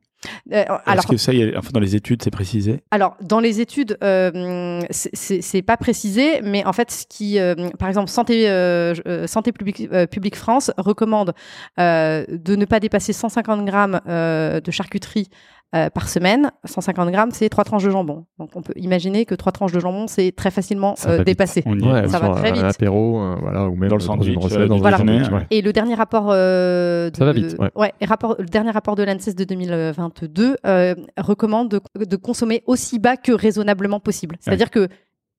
Euh, 0.53 0.65
alors, 0.87 1.05
Est-ce 1.05 1.07
que 1.07 1.17
ça, 1.17 1.33
il 1.33 1.39
y 1.39 1.55
a- 1.55 1.59
enfin, 1.59 1.71
dans 1.73 1.81
les 1.81 1.95
études, 1.95 2.23
c'est 2.23 2.31
précisé? 2.33 2.81
Alors, 2.99 3.17
dans 3.23 3.39
les 3.39 3.61
études, 3.61 3.97
euh, 4.03 4.81
c'est- 4.91 5.63
pas 5.63 5.77
précisé, 5.77 6.41
mais 6.43 6.65
en 6.65 6.73
fait, 6.73 6.91
ce 6.91 7.07
qui, 7.07 7.39
euh, 7.39 7.55
par 7.79 7.87
exemple, 7.89 8.09
Santé, 8.11 8.51
euh, 8.51 8.93
euh, 9.07 9.29
Santé 9.29 9.53
publique, 9.53 10.35
France 10.35 10.73
recommande 10.77 11.33
de 11.77 12.57
ne 12.57 12.65
pas 12.65 12.81
dépasser 12.81 13.13
150 13.13 13.65
grammes 13.65 14.01
de 14.05 14.71
charcuterie 14.73 15.29
euh, 15.75 15.91
par 15.91 16.09
semaine. 16.09 16.51
150 16.65 17.11
grammes, 17.11 17.31
c'est 17.33 17.49
trois 17.49 17.65
tranches 17.65 17.85
de 17.85 17.91
jambon. 17.91 18.25
Donc, 18.39 18.51
on 18.55 18.63
peut 18.63 18.73
imaginer 18.77 19.25
que 19.27 19.35
trois 19.35 19.53
tranches 19.53 19.73
de 19.73 19.81
jambon, 19.81 20.07
c'est 20.07 20.33
très 20.33 20.51
facilement 20.51 20.95
euh, 21.07 21.25
dépassé. 21.25 21.63
On 21.67 21.79
y 21.79 21.83
est. 21.83 21.93
Ouais, 21.93 22.09
Ça 22.09 22.19
va 22.19 22.27
sur 22.29 22.37
très 22.37 22.51
un 22.51 22.55
vite. 22.55 22.65
apéro, 22.65 23.21
euh, 23.21 23.37
voilà, 23.41 23.69
ou 23.69 23.77
même 23.77 23.91
Dans 23.91 23.97
le 23.97 24.03
une 24.03 24.07
sandwich, 24.07 24.37
recette, 24.39 24.59
euh, 24.61 24.67
dans 24.69 24.83
un 24.85 25.33
ouais. 25.33 25.47
Et 25.51 25.61
le 25.61 25.73
dernier 25.73 25.95
rapport, 25.95 26.29
euh, 26.31 27.11
de, 27.11 27.17
Ça 27.17 27.25
va 27.27 27.33
vite, 27.33 27.57
ouais. 27.77 27.93
et 28.01 28.07
rapport, 28.07 28.37
le 28.39 28.47
dernier 28.47 28.71
rapport 28.71 28.97
de 28.97 29.03
l'ANSES 29.03 29.35
de 29.35 29.45
2022 29.45 30.57
euh, 30.67 30.95
recommande 31.19 31.69
de, 31.69 32.05
de 32.05 32.17
consommer 32.17 32.63
aussi 32.67 32.99
bas 32.99 33.17
que 33.17 33.33
raisonnablement 33.33 34.01
possible. 34.01 34.37
C'est-à-dire 34.41 34.71
que 34.71 34.89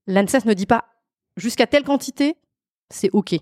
l'ANSES 0.07 0.45
ne 0.45 0.53
dit 0.53 0.65
pas 0.67 0.85
jusqu'à 1.37 1.65
telle 1.67 1.83
quantité, 1.83 2.35
c'est 2.91 3.09
ok. 3.13 3.35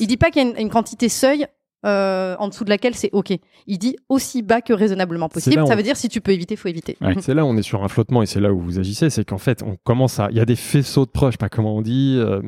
Il 0.00 0.06
dit 0.06 0.16
pas 0.16 0.30
qu'il 0.30 0.42
y 0.42 0.46
a 0.46 0.48
une, 0.50 0.56
une 0.58 0.70
quantité 0.70 1.08
seuil 1.10 1.46
euh, 1.86 2.34
en 2.38 2.48
dessous 2.48 2.64
de 2.64 2.70
laquelle 2.70 2.94
c'est 2.94 3.10
OK. 3.12 3.32
Il 3.66 3.78
dit 3.78 3.96
aussi 4.08 4.42
bas 4.42 4.60
que 4.60 4.72
raisonnablement 4.72 5.28
possible. 5.28 5.66
Ça 5.66 5.76
veut 5.76 5.82
dire 5.82 5.96
si 5.96 6.08
tu 6.08 6.20
peux 6.20 6.32
éviter, 6.32 6.56
faut 6.56 6.68
éviter. 6.68 6.96
Ouais. 7.00 7.14
C'est 7.20 7.32
là 7.34 7.44
où 7.44 7.48
on 7.48 7.56
est 7.56 7.62
sur 7.62 7.84
un 7.84 7.88
flottement 7.88 8.22
et 8.22 8.26
c'est 8.26 8.40
là 8.40 8.52
où 8.52 8.60
vous 8.60 8.78
agissez, 8.78 9.08
c'est 9.10 9.24
qu'en 9.24 9.38
fait, 9.38 9.62
on 9.62 9.76
commence 9.84 10.18
à. 10.18 10.28
Il 10.30 10.36
y 10.36 10.40
a 10.40 10.44
des 10.44 10.56
faisceaux 10.56 11.06
de 11.06 11.10
preuves, 11.10 11.30
je 11.30 11.34
sais 11.34 11.38
pas 11.38 11.48
comment 11.48 11.76
on 11.76 11.82
dit, 11.82 12.16
euh, 12.18 12.40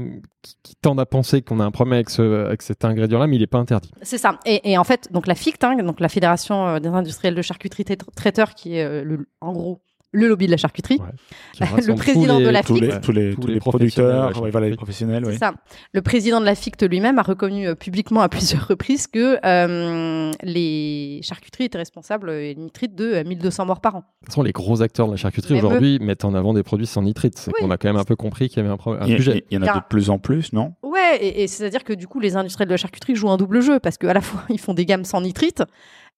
qui, 0.42 0.54
qui 0.62 0.74
tendent 0.76 1.00
à 1.00 1.06
penser 1.06 1.42
qu'on 1.42 1.60
a 1.60 1.64
un 1.64 1.70
problème 1.70 1.94
avec, 1.94 2.10
ce, 2.10 2.46
avec 2.46 2.62
cet 2.62 2.84
ingrédient-là, 2.84 3.26
mais 3.26 3.36
il 3.36 3.40
n'est 3.40 3.46
pas 3.46 3.58
interdit. 3.58 3.90
C'est 4.02 4.18
ça. 4.18 4.38
Et, 4.44 4.72
et 4.72 4.78
en 4.78 4.84
fait, 4.84 5.08
donc 5.12 5.26
la 5.26 5.34
FICT, 5.34 5.64
hein, 5.64 5.76
donc 5.82 6.00
la 6.00 6.08
Fédération 6.08 6.66
euh, 6.66 6.78
des 6.80 6.88
industriels 6.88 7.34
de 7.34 7.42
charcuterie 7.42 7.84
trai- 7.84 7.96
traiteurs, 8.16 8.54
qui 8.54 8.76
est 8.76 9.04
le, 9.04 9.28
en 9.40 9.52
gros 9.52 9.80
le 10.12 10.26
lobby 10.28 10.46
de 10.46 10.50
la 10.52 10.56
charcuterie. 10.56 10.98
Ouais. 10.98 11.66
Le 11.86 11.94
président 11.94 12.38
les- 12.38 12.44
de 12.46 12.50
la 12.50 12.62
tous 12.62 12.74
les, 12.80 12.90
FIC. 12.92 13.00
tous 13.02 13.12
les, 13.12 13.34
Tous 13.34 13.40
tous 13.42 13.46
les 13.48 13.58
producteurs, 13.60 14.34
ouais, 14.36 14.42
ouais, 14.44 14.50
voilà, 14.50 14.68
les 14.70 14.76
professionnels, 14.76 15.24
oui. 15.26 15.32
C'est 15.34 15.38
ça. 15.40 15.54
Le 15.92 16.00
président 16.02 16.40
de 16.40 16.44
la 16.46 16.54
FICT 16.54 16.84
lui-même 16.88 17.18
a 17.18 17.22
reconnu 17.22 17.66
euh, 17.68 17.74
publiquement 17.74 18.20
à 18.22 18.28
plusieurs 18.30 18.66
reprises 18.68 19.06
que 19.06 19.38
euh, 19.44 20.30
les 20.42 21.20
charcuteries 21.22 21.64
étaient 21.64 21.78
responsables 21.78 22.28
euh, 22.30 22.50
et 22.50 22.54
nitrites 22.54 22.94
de 22.94 23.04
euh, 23.14 23.24
1200 23.24 23.66
morts 23.66 23.80
par 23.80 23.96
an. 23.96 23.98
De 23.98 24.04
toute 24.26 24.26
façon, 24.28 24.42
les 24.42 24.52
gros 24.52 24.82
acteurs 24.82 25.06
de 25.06 25.12
la 25.12 25.16
charcuterie 25.16 25.58
aujourd'hui 25.58 25.98
mettent 26.00 26.24
en 26.24 26.34
avant 26.34 26.54
des 26.54 26.62
produits 26.62 26.86
sans 26.86 27.02
nitrite. 27.02 27.36
C'est 27.38 27.50
Oui. 27.50 27.60
qu'on 27.60 27.70
a 27.70 27.76
quand 27.76 27.88
même 27.88 27.96
un 28.00 28.04
peu 28.04 28.16
compris 28.16 28.48
qu'il 28.48 28.58
y 28.58 28.60
avait 28.60 28.72
un, 28.72 28.76
pro- 28.76 28.94
un 28.94 29.04
Il 29.04 29.10
y, 29.10 29.14
a- 29.14 29.16
sujet. 29.16 29.44
il 29.50 29.54
y 29.54 29.58
en 29.58 29.62
a 29.66 29.74
de 29.78 29.82
plus 29.88 30.10
en 30.10 30.18
plus, 30.18 30.52
non? 30.52 30.74
Ouais, 30.82 31.18
et, 31.20 31.42
et 31.42 31.46
c'est-à-dire 31.48 31.84
que 31.84 31.92
du 31.92 32.06
coup, 32.06 32.20
les 32.20 32.36
industriels 32.36 32.68
de 32.68 32.72
la 32.74 32.78
charcuterie 32.78 33.14
jouent 33.14 33.30
un 33.30 33.36
double 33.36 33.60
jeu 33.60 33.78
parce 33.80 33.98
qu'à 33.98 34.12
la 34.14 34.20
fois 34.20 34.42
ils 34.50 34.60
font 34.60 34.74
des 34.74 34.86
gammes 34.86 35.04
sans 35.04 35.20
nitrite 35.20 35.62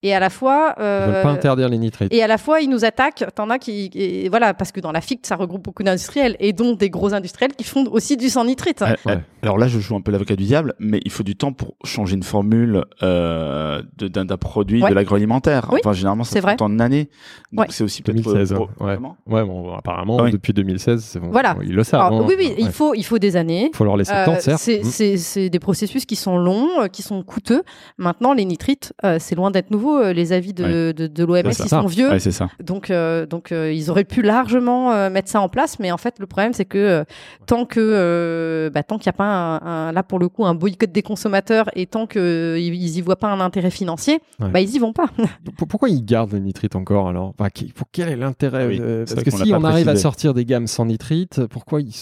et 0.02 0.14
à 0.14 0.20
la 0.20 0.30
fois 0.30 0.74
Ils 0.78 0.82
euh, 0.82 1.06
veulent 1.12 1.22
pas 1.22 1.28
interdire 1.30 1.68
les 1.68 1.78
nitrites. 1.78 2.12
et 2.12 2.22
à 2.22 2.26
la 2.26 2.38
fois 2.38 2.60
ils 2.60 2.68
nous 2.70 2.84
attaquent. 2.84 3.24
T'en 3.34 3.50
as 3.50 3.58
qui 3.58 3.90
et 3.94 4.28
voilà 4.28 4.54
parce 4.54 4.72
que 4.72 4.80
dans 4.80 4.92
la 4.92 5.00
FICT 5.00 5.26
ça 5.26 5.36
regroupe 5.36 5.62
beaucoup 5.62 5.82
d'industriels 5.82 6.36
et 6.40 6.52
dont 6.52 6.74
des 6.74 6.90
gros 6.90 7.12
industriels 7.14 7.52
qui 7.54 7.64
font 7.64 7.86
aussi 7.90 8.16
du 8.16 8.28
sans 8.30 8.44
nitrite. 8.44 8.82
Euh, 8.82 8.86
Ouais. 9.06 9.12
euh, 9.12 9.16
Alors 9.42 9.56
là, 9.58 9.68
je 9.68 9.78
joue 9.78 9.96
un 9.96 10.00
peu 10.02 10.10
l'avocat 10.12 10.36
du 10.36 10.44
diable, 10.44 10.74
mais 10.78 11.00
il 11.04 11.10
faut 11.10 11.22
du 11.22 11.34
temps 11.36 11.52
pour 11.52 11.74
changer 11.84 12.14
une 12.14 12.22
formule 12.22 12.84
euh, 13.02 13.82
de- 13.98 14.08
d'un 14.08 14.26
produit 14.36 14.82
Ouais. 14.82 14.90
de 14.90 14.94
l'agroalimentaire. 14.94 15.68
Oui, 15.72 15.80
enfin, 15.82 15.92
généralement, 15.92 16.24
ça 16.24 16.32
c'est 16.32 16.40
prend 16.40 16.48
vrai. 16.50 16.56
tant 16.56 16.68
d'années. 16.70 17.08
Donc 17.52 17.60
Ouais. 17.62 17.66
c'est 17.70 17.84
aussi 17.84 18.02
peut-être 18.02 18.22
2016. 18.22 18.54
pour- 18.54 18.70
ouais. 18.80 18.94
Comment 18.96 19.16
Ouais, 19.26 19.44
bon, 19.44 19.74
apparemment, 19.74 20.16
Ah 20.20 20.24
oui. 20.24 20.32
depuis 20.32 20.52
2016, 20.52 21.02
c'est 21.02 21.20
bon. 21.20 21.30
Voilà. 21.30 21.56
Ils 21.62 21.74
le 21.74 21.84
savent. 21.84 22.00
Alors, 22.02 22.20
hein. 22.20 22.24
oui, 22.28 22.34
oui, 22.38 22.54
il 22.58 22.70
faut 22.70 22.94
il 22.94 23.04
faut 23.04 23.18
des 23.18 23.36
années. 23.36 23.70
faut 23.74 23.84
leur 23.84 23.96
laisser 23.96 24.12
le 24.12 24.18
Euh, 24.20 24.24
temps, 24.26 24.36
certes. 24.40 24.60
c'est 24.60 24.82
Mm. 24.82 25.16
c'est 25.16 25.48
des 25.50 25.58
processus 25.58 26.04
qui 26.06 26.16
sont 26.16 26.36
longs, 26.38 26.82
euh, 26.82 26.86
qui 26.88 27.02
sont 27.02 27.22
coûteux. 27.22 27.62
Maintenant, 27.98 28.32
les 28.34 28.44
nitrites, 28.44 28.92
euh, 29.04 29.16
c'est 29.18 29.34
loin 29.34 29.50
d'être 29.50 29.70
nouveau. 29.70 29.89
Euh, 29.98 30.12
Les 30.12 30.32
avis 30.32 30.52
de, 30.52 30.92
de, 30.92 31.06
de 31.06 31.24
l'OMS, 31.24 31.42
ils 31.46 31.54
ça. 31.54 31.66
sont 31.68 31.86
vieux. 31.86 32.08
Ouais, 32.10 32.18
c'est 32.18 32.32
ça. 32.32 32.48
Donc, 32.62 32.90
euh, 32.90 33.26
donc 33.26 33.52
euh, 33.52 33.72
ils 33.72 33.90
auraient 33.90 34.04
pu 34.04 34.22
largement 34.22 34.92
euh, 34.92 35.10
mettre 35.10 35.28
ça 35.28 35.40
en 35.40 35.48
place, 35.48 35.78
mais 35.78 35.90
en 35.92 35.96
fait, 35.98 36.18
le 36.18 36.26
problème, 36.26 36.52
c'est 36.52 36.64
que 36.64 36.78
euh, 36.78 37.04
tant 37.46 37.64
que 37.64 37.80
euh, 37.80 38.70
bah, 38.70 38.82
tant 38.82 38.98
qu'il 38.98 39.08
n'y 39.08 39.14
a 39.14 39.18
pas 39.18 39.24
un, 39.24 39.88
un- 39.88 39.92
là 39.92 40.02
pour 40.02 40.18
le 40.18 40.28
coup 40.28 40.44
un 40.46 40.54
boycott 40.54 40.90
des 40.92 41.02
consommateurs 41.02 41.68
et 41.74 41.86
tant 41.86 42.06
que 42.06 42.18
euh, 42.18 42.58
ils 42.58 42.96
y 42.96 43.00
voient 43.00 43.16
pas 43.16 43.28
un 43.28 43.40
intérêt 43.40 43.70
financier, 43.70 44.20
Ouais. 44.40 44.48
bah 44.50 44.60
ils 44.60 44.74
y 44.74 44.78
vont 44.78 44.92
pas. 44.92 45.08
Pour- 45.56 45.68
Pourquoi 45.68 45.88
ils 45.88 46.04
gardent 46.04 46.32
les 46.32 46.40
nitrites 46.40 46.76
encore 46.76 47.08
alors? 47.08 47.32
Enfin, 47.38 47.48
pour 47.74 47.86
Quel 47.92 48.08
est 48.08 48.16
l'intérêt 48.16 48.66
Oui, 48.66 48.78
euh, 48.80 49.04
Parce 49.08 49.22
que 49.22 49.30
si 49.30 49.52
on 49.54 49.64
arrive 49.64 49.88
à 49.88 49.96
sortir 49.96 50.34
des 50.34 50.44
gammes 50.44 50.66
sans 50.66 50.84
nitrite, 50.86 51.46
pourquoi 51.46 51.80
ils. 51.80 51.94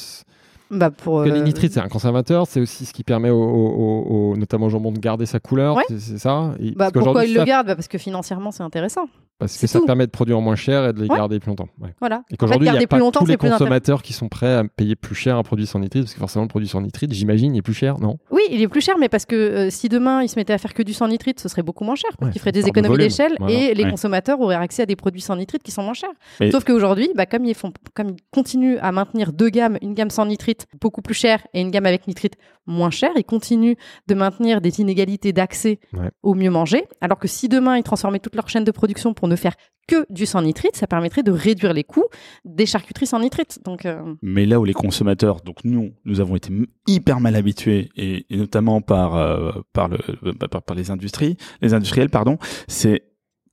Bah 0.71 0.91
pour 0.91 1.25
que 1.25 1.29
les 1.31 1.41
euh, 1.41 1.45
nitrites, 1.45 1.73
c'est 1.73 1.81
un 1.81 1.89
conservateur, 1.89 2.47
c'est 2.47 2.61
aussi 2.61 2.85
ce 2.87 2.93
qui 2.93 3.05
permet 3.05 3.31
au, 3.31 3.41
au- 3.43 3.69
au- 3.69 4.33
au- 4.33 4.37
notamment 4.37 4.67
au 4.67 4.71
jambon 4.71 4.93
de 4.93 4.99
garder 4.99 5.27
sa 5.27 5.41
couleur, 5.41 5.77
Ouais. 5.77 5.85
c'est- 5.89 6.19
ça 6.19 6.55
Et- 6.61 6.73
bah, 6.73 6.91
pourquoi 6.93 7.25
ils 7.25 7.35
le 7.35 7.45
gardent? 7.45 7.67
Bah, 7.69 7.75
Parce 7.77 7.89
que 7.89 7.99
financièrement, 7.99 8.51
c'est 8.51 8.63
intéressant. 8.63 9.09
Parce 9.39 9.57
que 9.57 9.67
ça 9.69 9.79
tout. 9.79 9.87
permet 9.87 10.07
de 10.07 10.11
produire 10.11 10.41
moins 10.41 10.57
cher 10.57 10.89
et 10.89 10.93
de 10.93 11.01
les 11.01 11.09
Ouais. 11.09 11.17
garder 11.17 11.39
plus 11.39 11.49
longtemps. 11.51 11.69
ouais. 11.81 11.95
Voilà. 12.01 12.23
Et 12.31 12.37
qu'aujourd'hui, 12.37 12.69
il 12.69 12.73
n'y 12.77 12.85
a 12.85 12.87
pas 12.89 12.99
tous 12.99 13.25
les 13.27 13.37
consommateurs 13.37 14.03
qui 14.03 14.13
sont 14.13 14.29
prêts 14.29 14.53
à 14.55 14.65
payer 14.65 14.97
plus 14.97 15.15
cher 15.15 15.37
un 15.37 15.43
produit 15.45 15.67
sans 15.67 15.79
nitrite, 15.79 16.03
parce 16.05 16.15
que 16.15 16.19
forcément, 16.19 16.45
le 16.45 16.49
produit 16.49 16.69
sans 16.69 16.81
nitrite, 16.81 17.13
j'imagine, 17.13 17.55
il 17.55 17.59
est 17.59 17.63
plus 17.63 17.75
cher, 17.75 17.99
non? 18.01 18.19
Oui, 18.33 18.43
il 18.51 18.61
est 18.61 18.69
plus 18.69 18.81
cher, 18.81 18.97
mais 18.99 19.09
parce 19.09 19.27
que 19.27 19.37
euh, 19.37 19.71
si 19.71 19.89
demain 19.89 20.23
ils 20.23 20.29
se 20.29 20.37
mettaient 20.39 20.53
à 20.53 20.59
faire 20.59 20.75
que 20.75 20.83
du 20.83 20.93
sans 20.93 21.07
nitrite, 21.09 21.39
ce 21.41 21.49
serait 21.49 21.63
beaucoup 21.63 21.85
moins 21.85 21.95
cher, 21.95 22.11
parce 22.19 22.29
Ouais, 22.29 22.33
qu'ils 22.33 22.41
feraient 22.41 22.53
des 22.53 22.67
économies 22.67 22.99
d'échelle 22.99 23.35
Voilà. 23.39 23.55
et 23.55 23.75
les 23.75 23.89
consommateurs 23.89 24.41
auraient 24.41 24.57
accès 24.57 24.83
à 24.83 24.87
des 24.87 24.97
produits 24.97 25.21
sans 25.21 25.37
nitrite 25.37 25.63
qui 25.63 25.71
sont 25.71 25.83
moins 25.83 25.95
chers. 25.95 26.11
Mais- 26.41 26.51
Sauf 26.51 26.65
qu'aujourd'hui, 26.65 27.09
bah, 27.15 27.27
comme 27.27 27.45
ils 27.45 27.55
font, 27.55 27.73
comme 27.95 28.09
ils 28.11 28.17
continuent 28.33 28.79
à 28.83 28.91
maintenir 28.91 29.33
deux 29.33 29.51
gammes, 29.51 29.79
une 29.83 29.95
gamme 29.95 30.11
sans 30.11 30.27
nitrite 30.27 30.67
beaucoup 30.81 31.01
plus 31.03 31.15
chère 31.15 31.47
et 31.55 31.61
une 31.61 31.71
gamme 31.71 31.87
avec 31.87 32.09
nitrite 32.09 32.35
moins 32.67 32.91
chère, 32.91 33.13
ils 33.17 33.25
continuent 33.25 33.75
de 34.09 34.15
maintenir 34.15 34.61
des 34.61 34.81
inégalités 34.81 35.33
d'accès 35.33 35.79
au 36.23 36.35
mieux 36.35 36.51
manger. 36.51 36.85
Alors 37.01 37.19
que 37.19 37.29
si 37.29 37.49
demain 37.49 37.77
ils 37.77 37.83
transformaient 37.83 38.19
toute 38.19 38.35
leur 38.35 38.49
chaîne 38.49 38.65
de 38.65 38.71
production 38.73 39.15
pour 39.15 39.28
ne 39.29 39.37
faire 39.37 39.55
que 39.87 40.05
du 40.11 40.27
sans 40.27 40.43
nitrite, 40.43 40.77
ça 40.77 40.87
permettrait 40.87 41.23
de 41.23 41.33
réduire 41.33 41.73
les 41.73 41.83
coûts 41.85 42.05
des 42.45 42.67
charcuteries 42.67 43.07
sans 43.07 43.21
nitrite. 43.21 43.59
Euh, 43.87 44.15
Mais 44.21 44.45
là 44.45 44.61
où 44.61 44.65
les 44.65 44.75
consommateurs, 44.75 45.41
donc 45.41 45.65
nous, 45.65 45.93
nous 46.05 46.21
avons 46.21 46.37
été 46.37 46.53
hyper 46.87 47.21
mal 47.21 47.35
habitués, 47.37 47.89
et, 47.97 48.27
notamment 48.31 48.83
par, 48.83 49.17
euh, 49.17 49.53
euh, 49.79 50.33
par, 50.51 50.63
par 50.63 50.77
les 50.77 50.91
industries, 50.91 51.39
les 51.63 51.73
industriels, 51.73 52.11
pardon, 52.11 52.37
c'est 52.67 53.05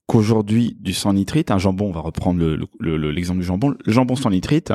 qu'aujourd'hui, 0.08 0.78
du 0.80 0.94
sans 0.94 1.14
nitrite, 1.14 1.52
un 1.52 1.58
jambon, 1.58 1.88
on 1.88 1.92
va 1.92 2.02
reprendre 2.02 2.40
le- 2.40 2.58
le- 2.80 2.98
le- 2.98 3.12
l'exemple 3.12 3.40
du 3.40 3.46
jambon, 3.46 3.74
le 3.84 3.92
jambon 3.92 4.16
sans 4.16 4.30
nitrite, 4.30 4.74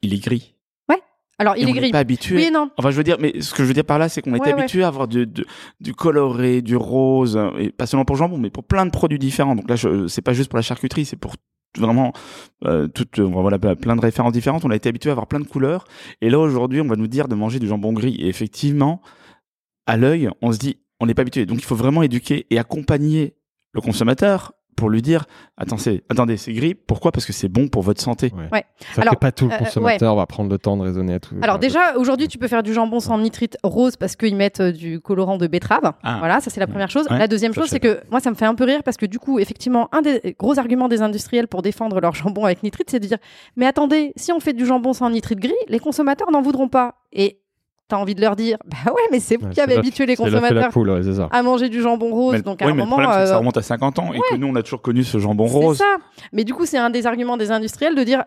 il 0.00 0.14
est 0.14 0.18
gris. 0.24 0.51
Alors 1.42 1.56
il 1.56 1.60
Et 1.60 1.62
est 1.62 1.70
on 1.70 1.74
n'est 1.74 1.80
gris. 1.80 1.90
pas 1.90 1.98
habitué. 1.98 2.36
Oui 2.36 2.50
non. 2.52 2.70
Enfin, 2.78 2.90
je 2.90 2.96
veux 2.96 3.04
dire, 3.04 3.16
mais 3.20 3.40
ce 3.40 3.52
que 3.52 3.62
je 3.64 3.68
veux 3.68 3.74
dire 3.74 3.84
par 3.84 3.98
là, 3.98 4.08
c'est 4.08 4.22
qu'on 4.22 4.32
ouais. 4.32 4.52
habitué 4.52 4.84
à 4.84 4.88
avoir 4.88 5.08
du, 5.08 5.26
du, 5.26 5.44
du 5.80 5.92
coloré, 5.94 6.62
du 6.62 6.76
rose, 6.76 7.38
et 7.58 7.70
pas 7.70 7.86
seulement 7.86 8.04
pour 8.04 8.14
le 8.16 8.18
jambon, 8.20 8.38
mais 8.38 8.50
pour 8.50 8.64
plein 8.64 8.86
de 8.86 8.90
produits 8.90 9.18
différents. 9.18 9.56
Donc 9.56 9.68
là, 9.68 9.76
c'est 10.08 10.22
pas 10.22 10.32
juste 10.32 10.48
pour 10.48 10.56
la 10.56 10.62
charcuterie, 10.62 11.04
c'est 11.04 11.16
pour 11.16 11.34
vraiment 11.78 12.12
euh, 12.64 12.86
toutes, 12.86 13.18
euh, 13.18 13.22
voilà, 13.24 13.58
plein 13.58 13.96
de 13.96 14.00
références 14.00 14.32
différentes. 14.32 14.64
On 14.64 14.70
a 14.70 14.76
été 14.76 14.88
habitué 14.88 15.10
à 15.10 15.12
avoir 15.12 15.26
plein 15.26 15.40
de 15.40 15.46
couleurs. 15.46 15.84
Et 16.20 16.30
là, 16.30 16.38
aujourd'hui, 16.38 16.80
on 16.80 16.86
va 16.86 16.96
nous 16.96 17.08
dire 17.08 17.28
de 17.28 17.34
manger 17.34 17.58
du 17.58 17.66
jambon 17.66 17.92
gris. 17.92 18.14
Et 18.20 18.28
effectivement, 18.28 19.00
à 19.86 19.96
l'œil, 19.96 20.28
on 20.42 20.52
se 20.52 20.58
dit, 20.58 20.76
on 21.00 21.06
n'est 21.06 21.14
pas 21.14 21.22
habitué. 21.22 21.46
Donc, 21.46 21.58
il 21.58 21.64
faut 21.64 21.74
vraiment 21.74 22.02
éduquer 22.02 22.46
et 22.50 22.58
accompagner 22.58 23.34
le 23.72 23.80
consommateur 23.80 24.52
pour 24.76 24.90
lui 24.90 25.02
dire, 25.02 25.26
attends, 25.56 25.76
c'est, 25.76 26.02
attendez, 26.08 26.36
c'est 26.36 26.52
gris. 26.52 26.74
Pourquoi? 26.74 27.12
Parce 27.12 27.26
que 27.26 27.32
c'est 27.32 27.48
bon 27.48 27.68
pour 27.68 27.82
votre 27.82 28.00
santé. 28.00 28.32
Ouais. 28.52 28.64
Ça 28.94 29.02
Alors, 29.02 29.14
fait 29.14 29.20
pas 29.20 29.32
tout 29.32 29.48
le 29.48 29.54
euh, 29.54 29.58
consommateur 29.58 30.16
va 30.16 30.26
prendre 30.26 30.50
le 30.50 30.58
temps 30.58 30.76
de 30.76 30.82
raisonner 30.82 31.14
à 31.14 31.20
tout. 31.20 31.34
Alors 31.42 31.56
enfin, 31.56 31.60
déjà, 31.60 31.96
aujourd'hui, 31.96 32.28
tu 32.28 32.38
peux 32.38 32.48
faire 32.48 32.62
du 32.62 32.72
jambon 32.72 33.00
sans 33.00 33.18
nitrite 33.18 33.56
rose 33.62 33.96
parce 33.96 34.16
qu'ils 34.16 34.36
mettent 34.36 34.60
euh, 34.60 34.72
du 34.72 35.00
colorant 35.00 35.36
de 35.36 35.46
betterave. 35.46 35.92
Ah. 36.02 36.16
Voilà, 36.18 36.40
ça 36.40 36.50
c'est 36.50 36.60
la 36.60 36.66
première 36.66 36.90
chose. 36.90 37.06
Ouais, 37.10 37.18
la 37.18 37.28
deuxième 37.28 37.52
ça, 37.52 37.60
chose, 37.60 37.70
c'est 37.70 37.80
que 37.80 38.00
moi, 38.10 38.20
ça 38.20 38.30
me 38.30 38.34
fait 38.34 38.46
un 38.46 38.54
peu 38.54 38.64
rire 38.64 38.82
parce 38.82 38.96
que 38.96 39.06
du 39.06 39.18
coup, 39.18 39.38
effectivement, 39.38 39.88
un 39.92 40.02
des 40.02 40.34
gros 40.38 40.58
arguments 40.58 40.88
des 40.88 41.02
industriels 41.02 41.48
pour 41.48 41.62
défendre 41.62 42.00
leur 42.00 42.14
jambon 42.14 42.44
avec 42.44 42.62
nitrite, 42.62 42.88
c'est 42.90 43.00
de 43.00 43.06
dire, 43.06 43.18
mais 43.56 43.66
attendez, 43.66 44.12
si 44.16 44.32
on 44.32 44.40
fait 44.40 44.52
du 44.52 44.66
jambon 44.66 44.92
sans 44.92 45.10
nitrite 45.10 45.38
gris, 45.38 45.52
les 45.68 45.78
consommateurs 45.78 46.30
n'en 46.30 46.42
voudront 46.42 46.68
pas. 46.68 46.94
Et 47.12 47.41
t'as 47.92 47.98
envie 47.98 48.14
de 48.14 48.20
leur 48.22 48.36
dire, 48.36 48.56
bah 48.64 48.92
ouais, 48.92 49.02
mais 49.10 49.20
c'est 49.20 49.36
vous 49.36 49.46
ouais, 49.46 49.52
qui 49.52 49.60
avez 49.60 49.74
c'est 49.74 49.78
habitué 49.78 50.06
les 50.06 50.16
c'est 50.16 50.22
consommateurs 50.22 50.70
poule, 50.70 50.90
ouais, 50.90 51.02
c'est 51.02 51.14
ça. 51.14 51.28
à 51.30 51.42
manger 51.42 51.68
du 51.68 51.80
jambon 51.82 52.10
rose. 52.10 52.32
Mais- 52.36 52.42
donc 52.42 52.62
à 52.62 52.66
oui, 52.66 52.72
un 52.72 52.74
mais 52.74 52.82
le 52.82 52.88
moment, 52.88 52.96
problème, 53.02 53.12
c'est 53.18 53.22
que 53.24 53.28
ça 53.28 53.34
euh, 53.34 53.38
remonte 53.38 53.56
à 53.58 53.62
50 53.62 53.98
ans 53.98 54.12
et 54.12 54.18
que 54.30 54.36
nous, 54.36 54.46
on 54.48 54.54
a 54.56 54.62
toujours 54.62 54.82
connu 54.82 55.04
ce 55.04 55.18
jambon 55.18 55.46
c'est 55.46 55.54
rose. 55.54 55.76
ça. 55.78 55.96
Mais 56.32 56.44
du 56.44 56.54
coup, 56.54 56.64
c'est 56.66 56.78
un 56.78 56.90
des 56.90 57.06
arguments 57.06 57.36
des 57.36 57.50
industriels 57.50 57.94
de 57.94 58.02
dire 58.02 58.24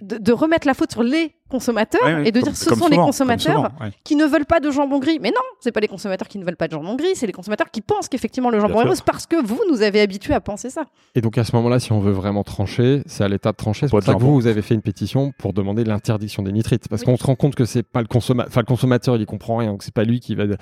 de, 0.00 0.18
de 0.18 0.32
remettre 0.32 0.66
la 0.66 0.74
faute 0.74 0.90
sur 0.90 1.04
les 1.04 1.36
consommateurs 1.50 2.00
Ouais, 2.04 2.14
ouais, 2.14 2.28
et 2.28 2.32
de 2.32 2.40
comme- 2.40 2.48
dire 2.50 2.56
ce 2.56 2.64
sont 2.74 2.86
les 2.88 2.94
souvent, 2.94 3.06
consommateurs 3.06 3.54
souvent, 3.56 3.68
ouais. 3.80 3.90
qui 4.02 4.16
ne 4.16 4.24
veulent 4.24 4.46
pas 4.46 4.60
de 4.60 4.70
jambon 4.70 4.98
gris. 4.98 5.18
Mais 5.20 5.30
non, 5.30 5.42
c'est 5.60 5.72
pas 5.72 5.80
les 5.80 5.88
consommateurs 5.88 6.26
qui 6.28 6.38
ne 6.38 6.44
veulent 6.44 6.56
pas 6.56 6.68
de 6.68 6.72
jambon 6.72 6.96
gris, 6.96 7.14
c'est 7.14 7.26
les 7.26 7.32
consommateurs 7.32 7.70
qui 7.70 7.80
pensent 7.82 8.08
qu'effectivement 8.08 8.50
le 8.50 8.60
jambon 8.60 8.78
est 8.80 8.82
sûr. 8.82 8.88
rose 8.88 9.00
parce 9.02 9.26
que 9.26 9.36
vous 9.44 9.60
nous 9.70 9.82
avez 9.82 10.00
habitués 10.00 10.34
à 10.34 10.40
penser 10.40 10.70
ça. 10.70 10.84
Et 11.14 11.20
donc 11.20 11.36
à 11.38 11.44
ce 11.44 11.54
moment-là, 11.56 11.78
si 11.78 11.92
on 11.92 12.00
veut 12.00 12.12
vraiment 12.12 12.44
trancher, 12.44 13.02
c'est 13.06 13.24
à 13.24 13.28
l'état 13.28 13.52
de 13.52 13.56
trancher. 13.56 13.86
C'est 13.86 13.92
Pas 13.92 13.98
pour 13.98 14.04
ça 14.06 14.14
que 14.14 14.20
vous, 14.20 14.34
vous 14.34 14.46
avez 14.46 14.62
fait 14.62 14.74
une 14.74 14.82
pétition 14.82 15.32
pour 15.38 15.52
demander 15.52 15.84
l'interdiction 15.84 16.42
des 16.42 16.52
nitrites. 16.52 16.88
Parce 16.88 17.02
Oui. 17.02 17.06
qu'on 17.06 17.16
se 17.16 17.24
rend 17.24 17.34
compte 17.36 17.54
que 17.54 17.64
c'est 17.66 17.82
pas 17.82 18.00
le 18.00 18.06
consommateur, 18.08 18.50
enfin 18.50 18.60
le 18.60 18.66
consommateur, 18.66 19.16
il 19.16 19.22
y 19.22 19.26
comprend 19.26 19.56
rien. 19.58 19.70
Donc 19.72 19.82
c'est 19.82 19.94
pas 19.94 20.04
lui 20.04 20.20
qui 20.20 20.34
va 20.34 20.46
dire 20.46 20.56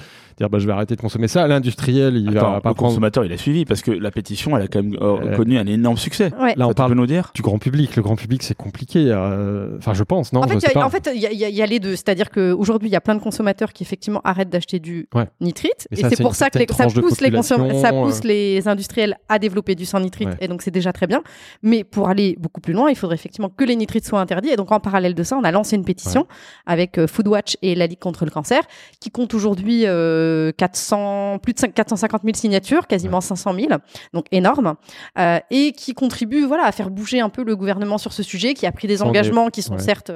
bah 0.51 0.59
je 0.59 0.67
vais 0.67 0.73
arrêter 0.73 0.97
de 0.97 1.01
consommer 1.01 1.29
ça. 1.29 1.47
L'industriel, 1.47 2.17
il 2.17 2.37
Attends, 2.37 2.53
va 2.53 2.61
pas 2.61 2.71
le 2.71 2.75
prendre 2.75 2.91
consommateur, 2.91 3.25
il 3.25 3.33
a 3.33 3.37
suivi 3.39 3.65
parce 3.65 3.83
que 3.83 3.91
la 3.93 4.11
pétition, 4.11 4.57
elle 4.57 4.65
a 4.65 4.69
quand 4.69 4.83
même 4.83 4.97
euh, 5.01 5.13
Euh, 5.23 5.37
connu 5.37 5.59
un 5.59 5.67
énorme 5.67 5.97
succès. 5.97 6.33
Ouais. 6.41 6.55
Là, 6.57 6.67
on 6.67 6.73
parle 6.73 6.91
peux 6.93 6.97
nous 6.97 7.07
dire? 7.07 7.31
du 7.35 7.43
grand 7.43 7.59
public. 7.59 7.95
Le 7.97 8.03
grand 8.03 8.17
public, 8.17 8.43
c'est 8.43 8.57
compliqué. 8.57 9.07
euh, 9.11 9.77
Enfin, 9.79 9.95
je 9.95 10.03
pense, 10.03 10.33
non 10.33 10.41
En 10.43 10.49
fait, 10.49 10.59
en 10.77 10.91
fait, 10.91 11.11
il 11.15 11.21
y, 11.21 11.27
a- 11.27 11.33
y 11.33 11.53
y 11.63 11.67
les 11.67 11.81
deux. 11.81 11.97
C'est-à-dire 11.97 12.31
qu'aujourd'hui, 12.31 12.89
il 12.89 12.93
y 12.93 12.97
a 12.97 13.01
plein 13.01 13.15
de 13.15 13.21
consommateurs 13.21 13.73
qui 13.73 13.83
effectivement 13.83 14.21
arrêtent 14.25 14.49
d'acheter 14.51 14.79
du 14.81 15.09
Ouais. 15.15 15.27
nitrite. 15.41 15.89
Mais 15.91 16.01
et 16.01 16.05
c'est 16.09 16.23
pour 16.23 16.35
ça 16.35 16.51
que 16.51 16.59
les- 16.59 16.67
ça 16.73 16.87
pousse, 16.87 17.21
les, 17.21 17.31
consom- 17.31 17.81
ça 17.81 17.91
pousse 17.93 18.21
euh. 18.25 18.29
les 18.29 18.69
industriels 18.69 19.17
à 19.29 19.39
développer 19.39 19.75
du 19.75 19.85
sans 19.85 20.01
nitrite. 20.01 20.29
Ouais. 20.29 20.37
Et 20.41 20.49
donc, 20.49 20.63
c'est 20.63 20.71
déjà 20.71 20.93
très 20.93 21.07
bien. 21.07 21.23
Mais 21.63 21.85
pour 21.85 22.09
aller 22.09 22.37
beaucoup 22.39 22.61
plus 22.61 22.73
loin, 22.73 22.91
il 22.91 22.97
faudrait 22.97 23.15
effectivement 23.17 23.49
que 23.51 23.65
les 23.65 23.77
nitrites 23.77 24.07
soient 24.07 24.21
interdits. 24.21 24.51
Et 24.51 24.57
donc, 24.57 24.71
en 24.73 24.81
parallèle 24.81 25.15
de 25.15 25.23
ça, 25.23 25.37
on 25.37 25.45
a 25.45 25.51
lancé 25.51 25.77
une 25.77 25.85
pétition 25.85 26.27
avec 26.67 26.99
euh, 26.99 27.07
Foodwatch 27.07 27.57
et 27.63 27.75
la 27.75 27.87
Ligue 27.87 27.99
contre 27.99 28.25
le 28.25 28.31
cancer 28.31 28.63
qui 29.01 29.11
compte 29.11 29.35
aujourd'hui 29.35 29.83
euh, 29.87 30.53
400, 30.57 31.39
plus 31.43 31.53
de 31.55 31.59
5 31.59 31.75
450 31.75 32.23
000 32.23 32.35
signatures, 32.37 32.87
quasiment 32.87 33.21
500 33.21 33.55
000. 33.55 33.67
Donc, 34.13 34.27
énorme. 34.33 34.75
Euh, 35.19 35.39
et 35.51 35.73
qui 35.73 35.95
contribue 35.95 36.45
voilà, 36.45 36.65
à 36.65 36.73
faire 36.73 36.91
bouger 36.91 37.21
un 37.21 37.29
peu 37.29 37.45
le 37.45 37.57
gouvernement 37.57 37.99
sur 37.99 38.13
ce 38.13 38.23
sujet, 38.23 38.55
qui 38.55 38.67
a 38.67 38.73
pris 38.73 38.89
des 38.89 39.03
engagements 39.03 39.49
qui 39.51 39.63
sont 39.63 39.79
certes 39.79 40.11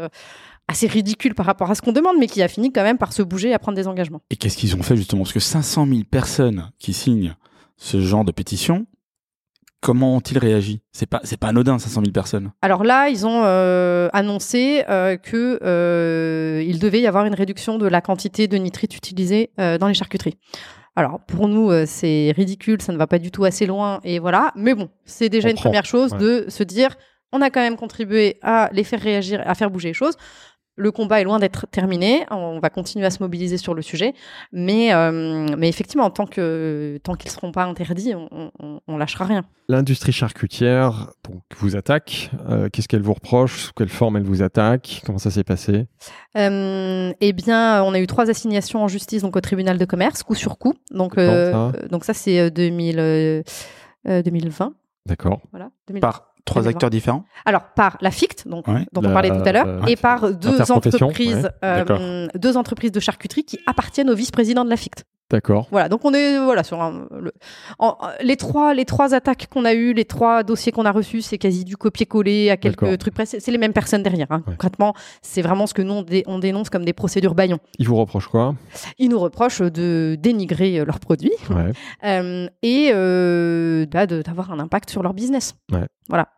assez 0.69 0.87
ridicules 0.87 1.35
par 1.35 1.47
rapport 1.47 1.71
à 1.71 1.75
ce 1.75 1.83
qu'on 1.83 1.93
demande, 1.93 2.17
mais 2.19 2.27
qui 2.27 2.43
a 2.43 2.49
fini 2.49 2.73
quand 2.73 2.83
même 2.83 2.99
par 2.99 3.13
se 3.13 3.23
bouger 3.23 3.51
et 3.51 3.55
à 3.55 3.59
prendre 3.59 3.77
des 3.77 3.87
engagements. 3.87 4.21
Et 4.31 4.37
qu'est-ce 4.37 4.57
qu'ils 4.57 4.75
ont 4.77 4.83
fait 4.83 4.97
justement? 4.97 5.23
Parce 5.23 5.33
que 5.33 5.41
500 5.41 5.87
000 5.87 6.01
personnes 6.11 6.71
qui 6.79 6.93
signent 6.93 7.37
ce 7.77 8.01
genre 8.01 8.25
de 8.25 8.33
pétition, 8.33 8.87
comment 9.81 10.17
ont-ils 10.17 10.39
réagi? 10.39 10.81
C'est 10.91 11.07
pas, 11.07 11.21
c'est 11.23 11.37
pas 11.39 11.49
anodin, 11.49 11.79
500 11.79 12.01
000 12.01 12.13
personnes. 12.13 12.51
Alors 12.63 12.83
là, 12.83 13.09
ils 13.09 13.27
ont 13.27 13.43
euh, 13.45 14.09
annoncé 14.13 14.85
euh, 14.89 15.17
que 15.17 15.61
euh, 15.63 16.65
il 16.67 16.79
devait 16.81 17.01
y 17.01 17.07
avoir 17.07 17.27
une 17.27 17.35
réduction 17.35 17.79
de 17.79 17.87
la 17.87 18.01
quantité 18.01 18.49
de 18.49 18.57
nitrite 18.57 18.97
utilisée 18.97 19.51
euh, 19.61 19.79
dans 19.79 19.87
les 19.89 19.95
charcuteries. 19.95 20.35
Alors 20.97 21.21
pour 21.21 21.47
nous, 21.47 21.71
c'est 21.85 22.33
ridicule, 22.35 22.81
ça 22.81 22.91
ne 22.91 22.97
va 22.97 23.07
pas 23.07 23.19
du 23.19 23.31
tout 23.31 23.45
assez 23.45 23.67
loin, 23.67 24.01
et 24.03 24.19
voilà. 24.19 24.51
Mais 24.57 24.75
bon, 24.75 24.89
c'est 25.05 25.29
déjà 25.29 25.49
On 25.49 25.51
une 25.51 25.57
prend, 25.57 25.65
première 25.65 25.85
chose 25.85 26.13
ouais. 26.13 26.19
de 26.19 26.45
se 26.49 26.63
dire, 26.63 26.97
on 27.33 27.43
a 27.43 27.51
quand 27.51 27.61
même 27.61 27.77
contribué 27.77 28.39
à 28.41 28.71
les 28.73 28.83
faire 28.83 29.01
réagir, 29.01 29.43
à 29.45 29.55
faire 29.55 29.71
bouger 29.71 29.89
les 29.89 29.95
choses. 29.95 30.15
Le 30.77 30.91
combat 30.91 31.21
est 31.21 31.25
loin 31.25 31.39
d'être 31.39 31.67
terminé. 31.71 32.27
On 32.31 32.61
va 32.61 32.71
continuer 32.71 33.07
à 33.07 33.11
se 33.11 33.23
mobiliser 33.23 33.57
sur 33.57 33.75
le 33.75 33.83
sujet, 33.83 34.15
mais 34.53 34.93
euh, 34.93 35.47
mais 35.57 35.69
effectivement, 35.69 36.11
tant 36.11 36.27
que 36.27 36.99
tant 37.03 37.15
qu'ils 37.15 37.31
seront 37.31 37.51
pas 37.51 37.65
interdits, 37.65 38.15
on, 38.15 38.51
on, 38.61 38.81
on 38.87 38.97
lâchera 38.99 39.25
rien. 39.25 39.45
L'industrie 39.69 40.13
charcutière 40.13 41.11
donc, 41.29 41.43
vous 41.59 41.77
attaque. 41.77 42.31
Euh, 42.49 42.69
Qu'est-ce 42.71 42.87
qu'elle 42.89 43.03
vous 43.03 43.15
reproche? 43.15 43.63
Sous 43.63 43.73
quelle 43.73 43.89
forme 43.89 44.17
elle 44.17 44.23
vous 44.23 44.43
attaque? 44.43 45.03
Comment 45.05 45.19
ça 45.19 45.31
s'est 45.31 45.45
passé? 45.45 45.87
Euh, 46.37 47.13
eh 47.21 47.33
bien, 47.33 47.83
on 47.83 47.93
a 47.95 47.99
eu 47.99 48.07
trois 48.07 48.31
assignations 48.31 48.85
en 48.85 48.89
justice, 48.89 49.23
donc 49.23 49.35
au 49.35 49.41
tribunal 49.41 49.79
de 49.79 49.85
commerce, 49.85 50.23
coup 50.23 50.35
sur 50.35 50.59
coup. 50.59 50.75
Donc, 50.93 51.19
euh, 51.19 51.53
ça? 51.53 51.89
donc 51.89 52.05
ça, 52.05 52.15
c'est 52.15 52.39
euh, 52.39 52.51
2000, 52.51 52.99
euh, 52.99 53.43
euh, 54.09 54.23
2020. 54.23 54.73
D'accord. 55.07 55.41
Voilà. 55.51 55.71
2020. 55.89 56.01
Par 56.01 56.35
trois 56.47 56.63
2020. 56.63 56.71
acteurs 56.77 56.91
différents 56.91 57.25
Alors, 57.45 57.63
par 57.77 57.99
la 58.01 58.11
FICT, 58.11 58.49
donc, 58.49 58.67
Ouais. 58.69 58.87
dont 58.93 59.03
La- 59.03 59.11
on 59.11 59.13
parlait 59.13 59.29
tout 59.31 59.43
à 59.47 59.53
l'heure, 59.53 59.67
euh, 59.69 59.87
et 59.87 59.97
par 59.97 60.33
deux 60.33 60.63
entreprises, 60.73 61.45
ouais. 61.63 61.85
euh, 61.91 62.29
deux 62.35 62.57
entreprises 62.57 62.93
de 62.93 63.01
charcuterie 63.01 63.45
qui 63.45 63.59
appartiennent 63.67 64.09
au 64.11 64.15
vice-président 64.15 64.65
de 64.65 64.71
la 64.71 64.77
FICT. 64.79 65.05
D'accord. 65.29 65.67
Voilà, 65.73 65.89
donc 65.89 66.05
on 66.05 66.15
est 66.15 66.39
voilà 66.39 66.63
sur 66.63 66.81
un, 66.81 67.09
le- 67.11 67.33
en- 67.81 67.97
les 68.23 68.37
trois 68.37 68.75
les 68.75 68.85
trois 68.85 69.13
attaques 69.13 69.49
qu'on 69.51 69.65
a 69.65 69.75
eues, 69.75 69.93
les 69.93 70.05
trois 70.05 70.45
dossiers 70.45 70.71
qu'on 70.71 70.85
a 70.85 70.93
reçus, 70.93 71.21
c'est 71.21 71.37
quasi 71.37 71.65
du 71.65 71.77
copier-coller 71.77 72.49
à 72.49 72.57
quelques 72.57 72.97
trucs 72.99 73.13
près. 73.13 73.27
C'est 73.27 73.51
les 73.51 73.59
mêmes 73.59 73.73
personnes 73.73 74.05
derrière. 74.05 74.29
hein. 74.31 74.45
Ouais. 74.47 74.53
Concrètement, 74.53 74.95
c'est 75.23 75.43
vraiment 75.43 75.67
ce 75.67 75.75
que 75.75 75.83
nous 75.83 75.95
on, 75.95 76.03
dé- 76.03 76.23
on 76.29 76.39
dénonce 76.39 76.71
comme 76.71 76.85
des 76.85 76.93
procédures 76.93 77.35
baillons. 77.35 77.59
Il 77.81 77.89
vous 77.89 77.97
reproche 77.97 78.29
quoi? 78.29 78.55
Ils 79.01 79.09
nous 79.09 79.19
reprochent 79.19 79.63
de 79.63 80.17
dénigrer 80.17 80.79
euh, 80.79 80.85
leurs 80.85 81.01
produits 81.01 81.33
Ouais. 81.51 81.73
euh, 82.05 82.47
et 82.63 82.93
euh, 82.95 83.85
bah, 83.91 84.07
de- 84.07 84.23
d'avoir 84.23 84.53
un 84.53 84.61
impact 84.61 84.91
sur 84.91 85.03
leur 85.03 85.13
business. 85.13 85.55
Ouais. 85.73 85.89
Voilà. 86.09 86.29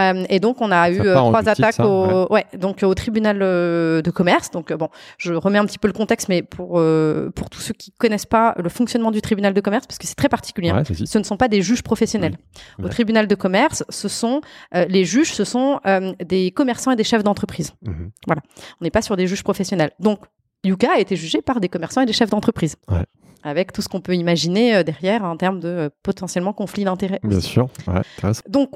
Euh, 0.00 0.24
et 0.28 0.40
donc 0.40 0.60
on 0.60 0.70
a 0.70 0.90
eu 0.90 1.00
euh, 1.00 1.14
trois 1.14 1.48
attaques 1.48 1.74
ça, 1.74 1.86
au, 1.86 2.32
ouais. 2.32 2.44
donc 2.58 2.82
au 2.82 2.94
tribunal 2.94 3.38
euh, 3.42 4.02
de 4.02 4.10
commerce. 4.10 4.50
Donc 4.50 4.70
euh, 4.70 4.76
bon, 4.76 4.88
je 5.18 5.34
remets 5.34 5.58
un 5.58 5.66
petit 5.66 5.78
peu 5.78 5.88
le 5.88 5.94
contexte, 5.94 6.28
mais 6.28 6.42
pour 6.42 6.80
euh, 6.80 7.30
pour 7.34 7.50
tous 7.50 7.60
ceux 7.60 7.74
qui 7.74 7.92
connaissent 7.92 8.26
pas 8.26 8.54
le 8.58 8.68
fonctionnement 8.68 9.10
du 9.10 9.22
tribunal 9.22 9.54
de 9.54 9.60
commerce, 9.60 9.86
parce 9.86 9.98
que 9.98 10.06
c'est 10.06 10.14
très 10.16 10.28
particulier. 10.28 10.72
Ouais. 10.72 10.82
Ce 10.84 11.18
ne 11.18 11.24
sont 11.24 11.36
pas 11.36 11.48
des 11.48 11.62
juges 11.62 11.82
professionnels. 11.82 12.36
Ouais. 12.78 12.86
Au 12.86 12.88
tribunal 12.88 13.26
de 13.26 13.34
commerce, 13.34 13.84
ce 13.88 14.08
sont 14.08 14.40
euh, 14.74 14.84
les 14.88 15.04
juges, 15.04 15.32
ce 15.32 15.44
sont 15.44 15.80
euh, 15.86 16.12
des 16.24 16.50
commerçants 16.50 16.90
et 16.90 16.96
des 16.96 17.04
chefs 17.04 17.22
d'entreprise. 17.22 17.72
Mhm. 17.82 18.10
On 18.28 18.84
n'est 18.84 18.90
pas 18.90 19.02
sur 19.02 19.16
des 19.16 19.26
juges 19.26 19.44
professionnels. 19.44 19.92
Donc, 20.00 20.20
Yuka 20.64 20.92
a 20.94 20.98
été 20.98 21.16
jugé 21.16 21.42
par 21.42 21.60
des 21.60 21.68
commerçants 21.68 22.00
et 22.02 22.06
des 22.06 22.12
chefs 22.12 22.30
d'entreprise. 22.30 22.76
Ouais. 22.88 23.04
Avec 23.44 23.72
tout 23.72 23.82
ce 23.82 23.88
qu'on 23.88 24.00
peut 24.00 24.14
imaginer 24.14 24.76
euh, 24.76 24.82
derrière 24.84 25.24
en 25.24 25.36
termes 25.36 25.58
de 25.58 25.68
euh, 25.68 25.88
potentiellement 26.02 26.52
conflit 26.52 26.84
d'intérêts. 26.84 27.20
Bien 27.24 27.40
sûr. 27.40 27.68
Ouais. 27.88 28.30
Donc, 28.48 28.70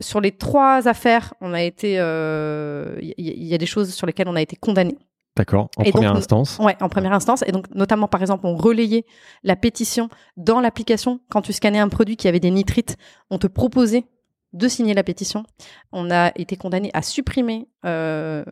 sur 0.00 0.20
les 0.20 0.32
trois 0.32 0.88
affaires, 0.88 1.34
on 1.40 1.52
a 1.52 1.62
été, 1.62 1.96
euh, 1.98 2.96
il 3.00 3.08
y, 3.18 3.30
il 3.30 3.44
y 3.46 3.54
a 3.54 3.58
des 3.58 3.66
choses 3.66 3.92
sur 3.94 4.06
lesquelles 4.06 4.28
on 4.28 4.36
a 4.36 4.42
été 4.42 4.56
condamné. 4.56 4.96
D'accord. 5.36 5.68
En 5.76 5.84
Et 5.84 5.92
première 5.92 6.14
instance. 6.16 6.58
Ouais, 6.60 6.76
en 6.80 6.88
première 6.88 7.12
instance. 7.12 7.44
Et 7.46 7.52
donc, 7.52 7.66
notamment, 7.74 8.08
par 8.08 8.20
exemple, 8.20 8.46
on 8.46 8.56
relayait 8.56 9.04
la 9.44 9.56
pétition 9.56 10.08
dans 10.36 10.60
l'application. 10.60 11.20
Quand 11.30 11.40
tu 11.40 11.52
scannais 11.52 11.78
un 11.78 11.88
produit 11.88 12.16
qui 12.16 12.28
avait 12.28 12.40
des 12.40 12.50
nitrites, 12.50 12.96
on 13.30 13.38
te 13.38 13.46
proposait 13.46 14.04
de 14.52 14.66
signer 14.68 14.92
la 14.92 15.04
pétition. 15.04 15.44
On 15.92 16.10
a 16.10 16.32
été 16.34 16.56
condamné 16.56 16.90
à 16.94 17.02
supprimer 17.02 17.68
euh, 17.86 18.42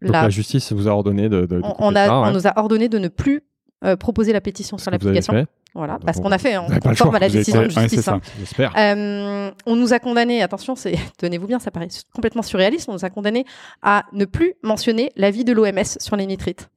Donc 0.00 0.12
la. 0.12 0.22
la 0.22 0.30
justice 0.30 0.72
vous 0.72 0.86
a 0.86 0.92
ordonné 0.92 1.28
de. 1.28 1.40
de- 1.40 1.46
de 1.46 1.62
on, 1.78 1.94
a, 1.96 2.06
ça, 2.06 2.20
ouais. 2.22 2.28
on 2.28 2.32
nous 2.32 2.46
a 2.46 2.52
ordonné 2.56 2.88
de 2.88 2.98
ne 2.98 3.08
plus 3.08 3.42
euh, 3.84 3.96
proposer 3.96 4.32
la 4.32 4.40
pétition 4.40 4.78
sur 4.78 4.90
l'application. 4.92 5.32
Voilà, 5.74 5.94
Donc, 5.94 6.04
parce 6.04 6.18
on- 6.18 6.22
qu'on 6.22 6.32
a 6.32 6.38
fait, 6.38 6.58
on 6.58 6.66
conforme 6.66 6.94
choix, 6.96 7.16
à 7.16 7.20
la 7.20 7.28
décision 7.30 7.62
de 7.62 7.70
justice. 7.70 8.06
hein. 8.08 8.20
J'espère. 8.38 8.72
Euh, 8.76 9.50
on 9.64 9.74
nous 9.76 9.92
a 9.94 9.98
condamné, 9.98 10.42
attention, 10.42 10.74
c'est 10.76 10.94
tenez-vous 11.18 11.46
bien, 11.46 11.58
ça 11.58 11.70
paraît 11.70 11.88
complètement 12.14 12.42
surréaliste. 12.42 12.88
On 12.88 12.92
nous 12.92 13.04
a 13.04 13.10
condamné 13.10 13.44
à 13.82 14.04
ne 14.12 14.24
plus 14.26 14.54
mentionner 14.62 15.10
l'avis 15.16 15.44
de 15.44 15.52
l'OMS 15.52 15.84
sur 15.98 16.16
les 16.16 16.26
nitrites. 16.26 16.68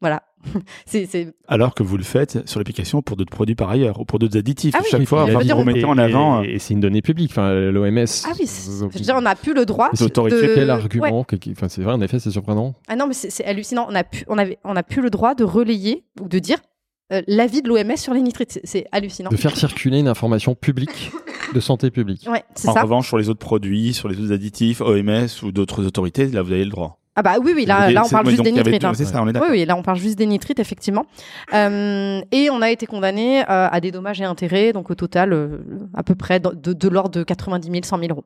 Voilà. 0.00 0.24
c'est, 0.84 1.06
c'est- 1.06 1.32
Alors 1.48 1.74
que 1.74 1.82
vous 1.82 1.96
le 1.96 2.02
faites 2.02 2.46
sur 2.46 2.58
l'application 2.60 3.00
pour 3.02 3.16
d'autres 3.16 3.30
produits 3.30 3.54
par 3.54 3.70
ailleurs 3.70 4.00
ou 4.00 4.04
pour 4.04 4.18
d'autres 4.18 4.36
additifs. 4.36 4.74
Ah 4.76 4.80
oui, 4.82 4.88
Chaque 4.90 5.04
fois, 5.04 5.24
vous 5.24 5.38
remettez 5.56 5.84
en 5.84 5.96
avant. 5.96 6.42
Et, 6.42 6.54
et 6.54 6.58
c'est 6.58 6.74
une 6.74 6.80
donnée 6.80 7.00
publique. 7.02 7.30
Enfin, 7.30 7.54
l'OMS. 7.54 8.04
Ah 8.26 8.32
oui, 8.38 8.46
c'est- 8.46 8.70
je 8.70 8.84
veux 8.84 9.00
dire, 9.04 9.14
on 9.16 9.22
n'a 9.22 9.36
plus 9.36 9.54
le 9.54 9.64
droit 9.64 9.88
Les 9.92 10.02
autorités, 10.02 10.48
de... 10.48 10.54
Quel 10.54 10.64
Ouais. 10.66 10.70
argument 10.70 11.24
que- 11.24 11.36
qui- 11.36 11.52
Enfin, 11.52 11.68
c'est 11.68 11.82
vrai, 11.82 11.94
en 11.94 12.00
effet, 12.00 12.18
c'est 12.18 12.32
surprenant. 12.32 12.74
Ah 12.88 12.96
non, 12.96 13.06
mais 13.06 13.14
c'est, 13.14 13.30
c'est 13.30 13.44
hallucinant. 13.44 13.86
On 13.88 13.94
a 13.94 14.02
pu, 14.04 14.24
on 14.28 14.36
avait, 14.36 14.58
on 14.64 14.74
a 14.76 14.82
plus 14.82 15.00
le 15.00 15.08
droit 15.08 15.34
de 15.36 15.44
relayer 15.44 16.04
ou 16.20 16.28
de 16.28 16.38
dire 16.40 16.58
euh, 17.12 17.22
l'avis 17.26 17.62
de 17.62 17.68
l'OMS 17.68 17.96
sur 17.96 18.14
les 18.14 18.22
nitrites. 18.22 18.60
C'est, 18.64 18.86
hallucinant. 18.92 19.30
De 19.30 19.36
faire 19.36 19.56
circuler 19.56 19.98
une 19.98 20.08
information 20.08 20.54
publique 20.54 21.10
de 21.54 21.60
santé 21.60 21.90
publique. 21.90 22.26
Ouais, 22.28 22.44
c'est 22.54 22.68
En 22.68 22.74
ça. 22.74 22.82
revanche, 22.82 23.08
sur 23.08 23.18
les 23.18 23.28
autres 23.28 23.40
produits, 23.40 23.92
sur 23.92 24.08
les 24.08 24.18
autres 24.18 24.32
additifs, 24.32 24.80
OMS 24.80 25.26
ou 25.42 25.52
d'autres 25.52 25.84
autorités, 25.84 26.26
là, 26.28 26.42
vous 26.42 26.52
avez 26.52 26.64
le 26.64 26.70
droit. 26.70 26.98
Ah 27.16 27.22
bah 27.22 27.34
oui, 27.42 27.52
oui, 27.54 27.64
là, 27.64 27.90
là 27.90 28.02
on 28.04 28.08
parle 28.08 28.28
juste 28.28 28.42
des 28.42 28.50
avait 28.50 28.62
nitrites. 28.72 28.84
hein. 28.84 28.92
C'est 28.94 29.04
ça, 29.04 29.22
on 29.22 29.28
est 29.28 29.38
Oui, 29.38 29.46
oui, 29.50 29.64
là 29.64 29.76
on 29.76 29.82
parle 29.82 29.98
juste 29.98 30.18
des 30.18 30.26
nitrites, 30.26 30.58
effectivement. 30.58 31.06
Euh, 31.52 32.20
et 32.32 32.50
on 32.50 32.60
a 32.62 32.70
été 32.70 32.86
condamné 32.86 33.42
euh, 33.42 33.68
à 33.70 33.80
des 33.80 33.90
dommages 33.92 34.20
et 34.20 34.24
intérêts, 34.24 34.72
donc 34.72 34.90
au 34.90 34.94
total 34.94 35.32
euh, 35.32 35.58
à 35.94 36.02
peu 36.02 36.14
près 36.14 36.40
de, 36.40 36.50
de, 36.50 36.72
de 36.72 36.88
l'ordre 36.88 37.10
de 37.10 37.22
90 37.22 37.70
000, 37.70 37.80
100 37.84 37.98
000 37.98 38.10
euros. 38.10 38.24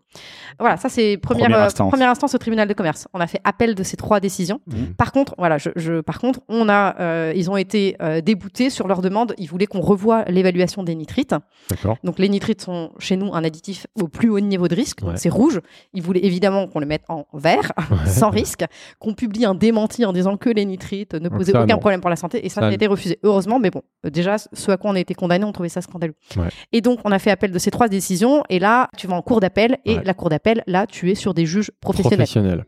Voilà, 0.58 0.76
ça 0.76 0.88
c'est 0.88 1.16
première, 1.18 1.44
Première 1.44 1.58
euh, 1.60 1.66
instance. 1.66 1.90
première 1.90 2.10
instance 2.10 2.34
au 2.34 2.38
tribunal 2.38 2.68
de 2.68 2.74
commerce. 2.74 3.08
On 3.12 3.20
a 3.20 3.26
fait 3.26 3.40
appel 3.44 3.74
de 3.74 3.82
ces 3.82 3.96
trois 3.96 4.20
décisions. 4.20 4.60
Mhm. 4.66 4.94
Par 4.94 5.12
contre, 5.12 5.34
voilà, 5.38 5.58
je, 5.58 5.70
je- 5.76 6.00
par 6.00 6.18
contre, 6.18 6.40
on 6.48 6.68
a, 6.68 6.96
euh, 7.00 7.32
ils 7.36 7.50
ont 7.50 7.56
été 7.56 7.96
euh, 8.00 8.20
déboutés 8.20 8.70
sur 8.70 8.88
leur 8.88 9.02
demande. 9.02 9.34
Ils 9.38 9.48
voulaient 9.48 9.66
qu'on 9.66 9.80
revoie 9.80 10.24
l'évaluation 10.28 10.82
des 10.82 10.94
nitrites. 10.94 11.34
D'accord. 11.70 11.98
Donc 12.04 12.18
les 12.18 12.28
nitrites 12.28 12.62
sont 12.62 12.92
chez 12.98 13.16
nous 13.16 13.34
un 13.34 13.44
additif 13.44 13.86
au 14.00 14.08
plus 14.08 14.30
haut 14.30 14.40
niveau 14.40 14.68
de 14.68 14.74
risque, 14.74 15.00
Ouais. 15.02 15.12
c'est 15.16 15.28
rouge. 15.28 15.60
Ils 15.94 16.02
voulaient 16.02 16.24
évidemment 16.24 16.66
qu'on 16.68 16.80
le 16.80 16.86
mette 16.86 17.02
en 17.08 17.26
vert, 17.34 17.72
sans 18.06 18.30
risque, 18.30 18.64
qu'on 18.98 19.14
publie 19.14 19.44
un 19.44 19.54
démenti 19.54 20.04
en 20.04 20.12
disant 20.12 20.36
que 20.36 20.50
les 20.50 20.64
nitrites 20.64 21.14
ne 21.14 21.28
posaient 21.28 21.52
ça, 21.52 21.62
aucun 21.62 21.74
non. 21.74 21.80
problème 21.80 22.00
pour 22.00 22.10
la 22.10 22.16
santé, 22.16 22.44
et 22.44 22.48
ça, 22.48 22.66
a 22.66 22.72
été 22.72 22.86
refusé. 22.86 23.18
Heureusement, 23.22 23.58
mais 23.58 23.70
bon, 23.70 23.82
euh, 24.06 24.10
déjà, 24.10 24.36
ce 24.38 24.70
à 24.70 24.76
quoi 24.76 24.90
on 24.90 24.94
a 24.94 25.00
été 25.00 25.14
condamné, 25.14 25.44
on 25.44 25.52
trouvait 25.52 25.68
ça 25.68 25.80
scandaleux. 25.80 26.14
Ouais. 26.36 26.48
Et 26.72 26.80
donc 26.80 27.00
on 27.04 27.12
a 27.12 27.18
fait 27.18 27.30
appel 27.30 27.52
de 27.52 27.58
ces 27.58 27.70
trois 27.70 27.88
décisions, 27.88 28.42
et 28.48 28.58
là, 28.58 28.88
tu 28.96 29.06
vas 29.06 29.16
en 29.16 29.22
cour 29.22 29.40
d'appel, 29.40 29.78
et 29.84 29.96
Ouais. 29.96 30.02
la 30.04 30.14
cour 30.14 30.28
d'appel, 30.28 30.62
là, 30.66 30.86
tu 30.86 31.10
es 31.10 31.14
sur 31.14 31.34
des 31.34 31.46
juges 31.46 31.70
professionnels. 31.80 32.18
Professionnel. 32.18 32.64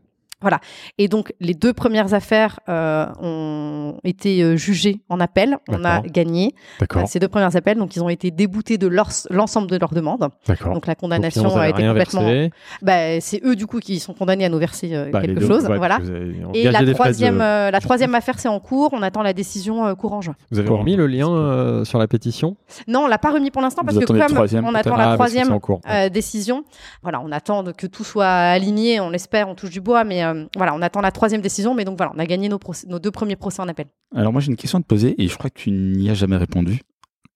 Et 0.99 1.09
donc, 1.09 1.33
les 1.41 1.55
deux 1.55 1.73
premières 1.73 2.15
affaires 2.15 2.61
euh, 2.69 3.07
ont 3.21 3.97
été 4.05 4.43
euh, 4.43 4.57
jugées 4.57 5.01
en 5.09 5.21
appel. 5.21 5.59
On 5.69 5.85
a 5.85 6.01
gagné 6.01 6.55
euh, 6.55 6.77
D'accord. 6.81 7.07
ces 7.09 7.19
deux 7.19 7.29
premières 7.29 7.55
appels. 7.57 7.77
Donc, 7.79 7.95
ils 7.97 8.03
ont 8.03 8.09
été 8.09 8.31
déboutés 8.31 8.79
de 8.79 8.87
l'ensemble 9.31 9.69
de 9.71 9.77
leurs 9.77 9.93
demandes. 9.93 10.29
D'accord. 10.47 10.73
Donc, 10.75 10.87
la 10.87 10.95
condamnation 10.95 11.57
a 11.57 11.69
été 11.69 11.79
rien 11.83 11.91
complètement. 11.91 12.23
versé. 12.23 12.51
Bah, 12.83 13.21
c'est 13.21 13.43
eux, 13.45 13.57
du 13.57 13.67
coup, 13.67 13.81
qui 13.81 13.99
sont 14.01 14.15
condamnés 14.15 14.45
à 14.45 14.49
nous 14.49 14.59
verser 14.59 14.95
euh, 14.95 15.11
Bah, 15.11 15.21
quelque 15.21 15.41
deux, 15.41 15.47
chose. 15.47 15.67
ouais, 15.67 15.77
voilà. 15.77 15.97
avez 15.97 16.43
Et 16.55 16.71
la 16.71 16.83
de- 16.83 16.93
troisième, 16.93 17.41
euh, 17.41 17.71
la 17.71 17.81
troisième 17.81 18.15
affaire, 18.15 18.39
c'est 18.39 18.49
en 18.49 18.61
cours. 18.61 18.91
On 18.93 19.03
attend 19.03 19.23
la 19.23 19.33
décision 19.33 19.87
euh, 19.87 19.95
courant 19.95 20.21
juin. 20.21 20.35
Vous 20.51 20.59
avez 20.59 20.69
remis 20.71 20.97
le 20.97 21.07
lien 21.07 21.29
euh, 21.31 21.85
sur 21.85 21.99
la 21.99 22.09
pétition? 22.09 22.57
Non, 22.89 23.01
on 23.05 23.07
l'a 23.07 23.19
pas 23.19 23.31
remis 23.31 23.51
pour 23.51 23.63
l'instant 23.63 23.83
parce 23.83 23.95
Vous 23.95 24.01
que 24.01 24.07
comme 24.07 24.65
on 24.65 24.75
attend 24.75 24.95
Ah, 24.95 24.99
la 24.99 25.11
c'est 25.11 25.15
troisième 25.15 25.61
cours. 25.61 25.81
euh, 25.89 26.09
décision, 26.09 26.65
voilà, 27.03 27.21
on 27.25 27.31
attend 27.33 27.65
que 27.77 27.87
tout 27.87 28.05
soit 28.05 28.27
aligné. 28.27 29.01
On 29.01 29.11
l'espère, 29.11 29.49
on 29.49 29.55
touche 29.55 29.71
du 29.71 29.81
bois, 29.81 30.05
mais 30.05 30.23
euh, 30.35 30.47
voilà, 30.57 30.75
on 30.75 30.83
attend 30.83 31.01
la 31.01 31.11
troisième 31.13 31.41
décision. 31.41 31.75
Mais 31.75 31.85
donc 31.85 31.97
voilà, 31.97 32.13
on 32.15 32.19
a 32.19 32.27
gagné 32.27 32.49
nos, 32.49 32.59
procès- 32.59 32.87
nos 32.89 32.99
deux 32.99 33.11
premiers 33.11 33.37
procès 33.37 33.61
en 33.63 33.69
appel. 33.69 33.87
Alors 34.15 34.33
moi 34.33 34.41
j'ai 34.41 34.51
une 34.51 34.57
question 34.57 34.79
à 34.79 34.83
te 34.83 34.87
poser 34.87 35.21
et 35.23 35.29
je 35.29 35.37
crois 35.37 35.51
que 35.51 35.59
tu 35.59 35.71
n'y 35.71 36.09
as 36.11 36.15
jamais 36.15 36.37
répondu. 36.37 36.81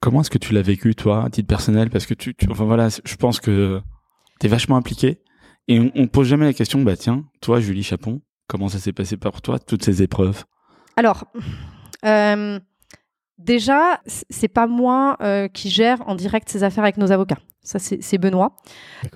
Comment 0.01 0.21
est-ce 0.21 0.31
que 0.31 0.39
tu 0.39 0.53
l'as 0.53 0.63
vécu 0.63 0.95
toi, 0.95 1.25
à 1.25 1.31
titre 1.31 1.49
personnel? 1.49 1.91
Parce 1.91 2.07
que 2.07 2.15
tu, 2.15 2.35
tu- 2.35 2.47
enfin 2.51 2.65
voilà, 2.65 2.89
je 2.89 3.17
pense 3.17 3.41
que 3.41 3.81
t'es 4.39 4.49
vachement 4.49 4.77
impliqué 4.77 5.21
et 5.69 5.81
on, 5.81 5.91
on 5.95 6.07
pose 6.09 6.29
jamais 6.29 6.45
la 6.45 6.53
question. 6.53 6.83
Bah 6.83 6.97
tiens, 6.97 7.25
toi 7.41 7.61
Julie 7.61 7.83
Chapon, 7.83 8.21
comment 8.49 8.69
ça 8.69 8.79
s'est 8.79 8.93
passé 8.93 9.17
pour 9.17 9.41
toi 9.41 9.59
toutes 9.59 9.85
ces 9.85 10.03
épreuves? 10.03 10.45
Alors, 10.97 11.25
euh, 12.05 12.61
déjà, 13.39 14.01
c'est 14.31 14.49
pas 14.49 14.67
moi 14.67 15.17
euh, 15.23 15.49
qui 15.49 15.71
gère 15.71 16.07
en 16.09 16.15
direct 16.15 16.49
ces 16.49 16.63
affaires 16.65 16.85
avec 16.85 16.99
nos 16.99 17.11
avocats. 17.11 17.39
Ça, 17.65 17.79
c'est 17.79 18.19
Benoît. 18.19 18.55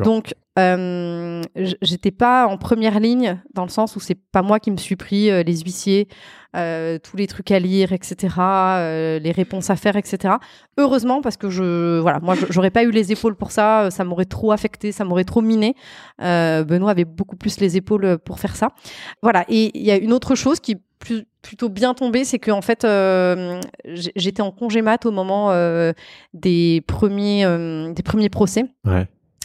Donc, 0.05 0.35
euh, 0.59 1.41
j'étais 1.83 2.11
pas 2.11 2.47
en 2.49 2.57
première 2.57 2.99
ligne 2.99 3.41
dans 3.55 3.63
le 3.63 3.69
sens 3.69 3.95
où 3.95 4.01
c'est 4.01 4.17
pas 4.17 4.43
moi 4.43 4.59
qui 4.59 4.71
me 4.73 4.77
suis 4.79 4.97
pris 4.97 5.31
euh, 5.31 5.43
les 5.45 5.59
huissiers, 5.61 6.09
euh, 6.57 6.99
tous 6.99 7.17
les 7.17 7.27
trucs 7.29 7.51
à 7.53 7.59
lire, 7.61 7.93
etc., 7.93 8.35
euh, 8.41 9.19
les 9.19 9.31
réponses 9.33 9.69
à 9.71 9.77
faire, 9.77 9.97
etc. 9.97 10.35
Heureusement, 10.79 11.21
parce 11.21 11.37
que 11.37 11.51
je, 11.51 11.99
voilà, 12.01 12.19
moi, 12.21 12.35
je- 12.35 12.47
j'aurais 12.51 12.71
pas 12.71 12.83
eu 12.85 12.91
les 12.91 13.13
épaules 13.13 13.37
pour 13.37 13.51
ça. 13.53 13.91
Ça 13.91 14.03
m'aurait 14.05 14.25
trop 14.25 14.51
affecté, 14.51 14.91
ça 14.93 15.05
m'aurait 15.05 15.25
trop 15.25 15.43
miné. 15.43 15.75
Benoît 16.19 16.91
avait 16.91 17.05
beaucoup 17.05 17.37
plus 17.37 17.61
les 17.61 17.77
épaules 17.77 18.19
pour 18.25 18.41
faire 18.41 18.57
ça. 18.57 18.71
Voilà. 19.23 19.45
Et 19.49 19.71
il 19.79 19.85
y 19.85 19.91
a 19.91 19.97
une 19.97 20.13
autre 20.13 20.35
chose 20.35 20.59
qui 20.59 20.73
est 20.73 20.81
plus, 20.99 21.25
plutôt 21.43 21.69
bien 21.69 21.95
tombée, 21.95 22.25
c'est 22.25 22.41
que 22.41 22.51
en 22.51 22.61
fait, 22.63 22.85
j'étais 24.17 24.43
en 24.43 24.51
congé 24.51 24.83
mat 24.83 25.07
au 25.07 25.13
moment 25.13 25.53
des 26.35 26.83
premiers, 26.89 27.45
des 27.95 28.03
premiers 28.03 28.29
procès. 28.39 28.65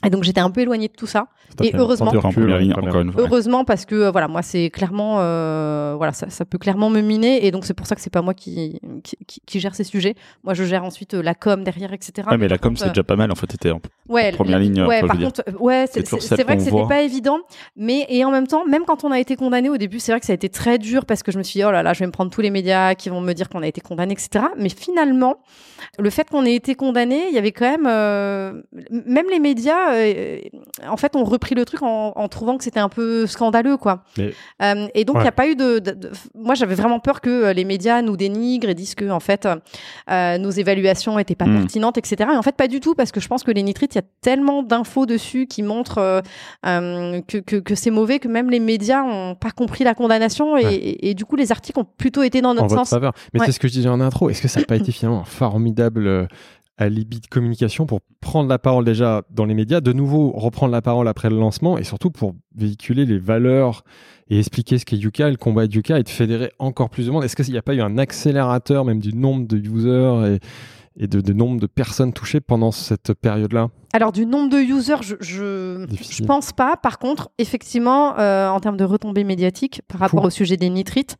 Et 0.05 0.09
donc 0.09 0.23
j'étais 0.23 0.41
un 0.41 0.49
peu 0.51 0.61
éloignée 0.61 0.87
de 0.87 0.93
tout 0.93 1.07
ça. 1.07 1.27
Et 1.61 1.71
heureusement- 1.75 2.11
ligne, 2.11 2.71
première 2.73 2.89
encore 2.89 3.01
une 3.01 3.11
fois. 3.11 3.21
Heureusement 3.21 3.63
parce 3.63 3.85
que 3.85 3.95
euh, 3.95 4.11
voilà 4.11 4.27
moi 4.27 4.41
c'est 4.41 4.69
clairement 4.71 5.17
euh, 5.19 5.93
voilà 5.97 6.11
ça, 6.13 6.29
ça 6.29 6.45
peut 6.45 6.57
clairement 6.57 6.89
me 6.89 7.01
miner 7.01 7.45
et 7.45 7.51
donc 7.51 7.65
c'est 7.65 7.73
pour 7.75 7.85
ça 7.85 7.95
que 7.95 8.01
c'est 8.01 8.09
pas 8.09 8.21
moi 8.23 8.33
qui, 8.33 8.79
qui, 9.03 9.17
qui- 9.27 9.41
qui 9.45 9.59
gère 9.59 9.75
ces 9.75 9.83
sujets. 9.83 10.15
Moi 10.43 10.53
je 10.55 10.63
gère 10.63 10.83
ensuite 10.83 11.13
euh, 11.13 11.21
la 11.21 11.35
com 11.35 11.63
derrière 11.63 11.93
etc. 11.93 12.27
Ouais, 12.31 12.37
mais 12.37 12.47
la 12.47 12.57
com, 12.57 12.75
c'est 12.75 12.85
euh, 12.85 12.89
déjà 12.89 13.03
pas 13.03 13.15
mal. 13.15 13.31
En 13.31 13.35
fait, 13.35 13.45
t'étais 13.47 13.69
en 13.71 13.81
ouais, 14.09 14.31
première 14.31 14.57
la- 14.57 14.63
ligne, 14.63 14.81
Ouais, 14.83 15.01
par 15.01 15.17
contre, 15.17 15.43
ouais, 15.59 15.85
C'est 15.91 16.01
vrai 16.43 16.57
que 16.57 16.63
c'était 16.63 16.87
pas 16.87 17.01
évident, 17.03 17.39
mais 17.75 18.05
et 18.09 18.25
en 18.25 18.31
même 18.31 18.47
temps, 18.47 18.65
même 18.65 18.83
quand 18.85 19.03
on 19.03 19.11
a 19.11 19.19
été 19.19 19.35
condamné 19.35 19.69
au 19.69 19.77
début, 19.77 19.99
c'est 19.99 20.11
vrai 20.11 20.19
que 20.19 20.25
ça 20.25 20.33
a 20.33 20.35
été 20.35 20.49
très 20.49 20.77
dur 20.79 21.05
parce 21.05 21.21
que 21.23 21.31
je 21.31 21.37
me 21.37 21.43
suis 21.43 21.59
dit 21.59 21.65
oh 21.65 21.71
là 21.71 21.83
là, 21.83 21.93
je 21.93 21.99
vais 21.99 22.07
me 22.07 22.11
prendre 22.11 22.31
tous 22.31 22.41
les 22.41 22.49
médias 22.49 22.95
qui 22.95 23.09
vont 23.09 23.21
me 23.21 23.33
dire 23.33 23.47
qu'on 23.49 23.61
a 23.61 23.67
été 23.67 23.79
condamné, 23.81 24.13
etc. 24.13 24.45
Mais 24.57 24.69
finalement, 24.69 25.35
le 25.99 26.09
fait 26.09 26.27
qu'on 26.29 26.45
ait 26.45 26.55
été 26.55 26.73
condamné, 26.75 27.27
il 27.29 27.35
y 27.35 27.37
avait 27.37 27.51
quand 27.51 27.69
même, 27.69 28.63
même 28.91 29.25
les 29.29 29.39
médias, 29.39 29.92
euh, 29.93 30.39
en 30.87 30.97
fait, 30.97 31.15
ont 31.15 31.23
repris 31.23 31.55
le 31.55 31.65
truc 31.65 31.81
en, 31.81 32.13
en 32.15 32.27
trouvant 32.27 32.57
que 32.57 32.63
c'était 32.63 32.79
un 32.79 32.89
peu 32.89 33.27
scandaleux, 33.27 33.77
quoi. 33.77 34.03
Mais- 34.17 34.33
Euh, 34.61 34.87
et 34.95 35.05
donc, 35.05 35.15
il 35.15 35.17
Ouais. 35.19 35.23
n'y 35.23 35.29
a 35.29 35.31
pas 35.33 35.47
eu 35.47 35.55
de, 35.55 35.79
de- 35.79 35.91
de- 35.91 36.11
moi, 36.35 36.55
j'avais 36.55 36.75
vraiment 36.75 36.99
peur 36.99 37.21
que 37.21 37.29
euh, 37.29 37.53
les 37.53 37.63
médias 37.65 38.01
nous 38.01 38.17
dénigrent 38.17 38.69
et 38.69 38.73
disent 38.75 38.95
que, 38.95 39.09
en 39.09 39.19
fait, 39.19 39.47
euh, 40.09 40.37
nos 40.37 40.49
évaluations 40.51 41.17
étaient 41.19 41.35
pas 41.35 41.45
Mm. 41.45 41.59
pertinentes, 41.61 41.97
etc. 41.97 42.31
Et 42.33 42.37
en 42.37 42.41
fait, 42.41 42.55
pas 42.55 42.67
du 42.67 42.79
tout, 42.79 42.95
parce 42.95 43.11
que 43.11 43.19
je 43.19 43.27
pense 43.27 43.43
que 43.43 43.51
les 43.51 43.63
nitrites, 43.63 43.95
il 43.95 43.97
y 43.99 44.01
a 44.01 44.05
tellement 44.21 44.63
d'infos 44.63 45.05
dessus 45.05 45.47
qui 45.47 45.63
montrent 45.63 46.21
que, 46.63 47.37
que, 47.39 47.55
que 47.57 47.75
c'est 47.75 47.91
mauvais 47.91 48.19
que 48.19 48.27
même 48.27 48.49
les 48.49 48.59
médias 48.59 49.03
ont 49.03 49.35
pas 49.35 49.51
compris 49.51 49.83
la 49.83 49.93
condamnation 49.93 50.57
et, 50.57 50.63
Ouais. 50.65 50.75
et, 50.75 51.09
et 51.09 51.13
du 51.13 51.25
coup, 51.25 51.35
les 51.35 51.51
articles 51.51 51.79
ont 51.79 51.85
plutôt 51.97 52.23
été 52.23 52.41
dans 52.41 52.51
en 52.51 52.53
notre 52.53 52.67
votre 52.67 52.81
sens. 52.81 52.89
faveur. 52.91 53.13
Mais 53.33 53.39
Ouais. 53.41 53.45
c'est 53.45 53.51
ce 53.51 53.59
que 53.59 53.67
je 53.67 53.73
disais 53.73 53.89
en 53.89 53.99
intro. 54.01 54.29
Est-ce 54.29 54.41
que 54.41 54.47
ça 54.47 54.59
n'a 54.59 54.65
pas 54.65 54.75
été 54.75 54.91
finalement 54.91 55.21
un 55.21 55.25
formidable 55.25 56.27
alibi 56.77 57.19
de 57.19 57.27
communication 57.27 57.85
pour 57.85 57.99
prendre 58.19 58.49
la 58.49 58.57
parole 58.59 58.85
déjà 58.85 59.23
dans 59.29 59.45
les 59.45 59.53
médias, 59.53 59.81
de 59.81 59.93
nouveau 59.93 60.31
reprendre 60.31 60.71
la 60.71 60.81
parole 60.81 61.07
après 61.07 61.29
le 61.29 61.37
lancement 61.37 61.77
et 61.77 61.83
surtout 61.83 62.09
pour 62.09 62.33
véhiculer 62.55 63.05
les 63.05 63.19
valeurs 63.19 63.83
et 64.29 64.39
expliquer 64.39 64.79
ce 64.79 64.85
qu'est 64.85 64.97
Yuka, 64.97 65.29
le 65.29 65.37
combat 65.37 65.67
de 65.67 65.73
Yuka 65.73 65.99
et 65.99 66.03
de 66.03 66.09
fédérer 66.09 66.51
encore 66.59 66.89
plus 66.89 67.05
de 67.05 67.11
monde 67.11 67.23
Est-ce 67.23 67.35
qu'il 67.35 67.51
n'y 67.51 67.57
a 67.57 67.61
pas 67.61 67.75
eu 67.75 67.81
un 67.81 67.97
accélérateur 67.97 68.85
même 68.85 68.99
du 68.99 69.13
nombre 69.13 69.47
de 69.47 69.57
users 69.57 70.39
et, 70.97 71.03
et 71.03 71.07
de, 71.07 71.21
de 71.21 71.33
nombre 71.33 71.59
de 71.59 71.67
personnes 71.67 72.13
touchées 72.13 72.41
pendant 72.41 72.71
cette 72.71 73.13
période-là? 73.13 73.69
Alors 73.93 74.11
du 74.11 74.25
nombre 74.25 74.49
de 74.49 74.57
users, 74.57 75.03
je 75.03 75.15
je 75.19 76.23
pense 76.23 76.51
pas. 76.53 76.77
Par 76.77 76.97
contre, 76.97 77.29
effectivement, 77.37 78.17
euh, 78.17 78.47
en 78.49 78.59
termes 78.59 78.77
de 78.77 78.83
retombées 78.83 79.23
médiatiques 79.23 79.81
par 79.87 79.99
rapport 79.99 80.21
Fou. 80.21 80.27
au 80.27 80.31
sujet 80.31 80.57
des 80.57 80.69
nitrites, 80.69 81.17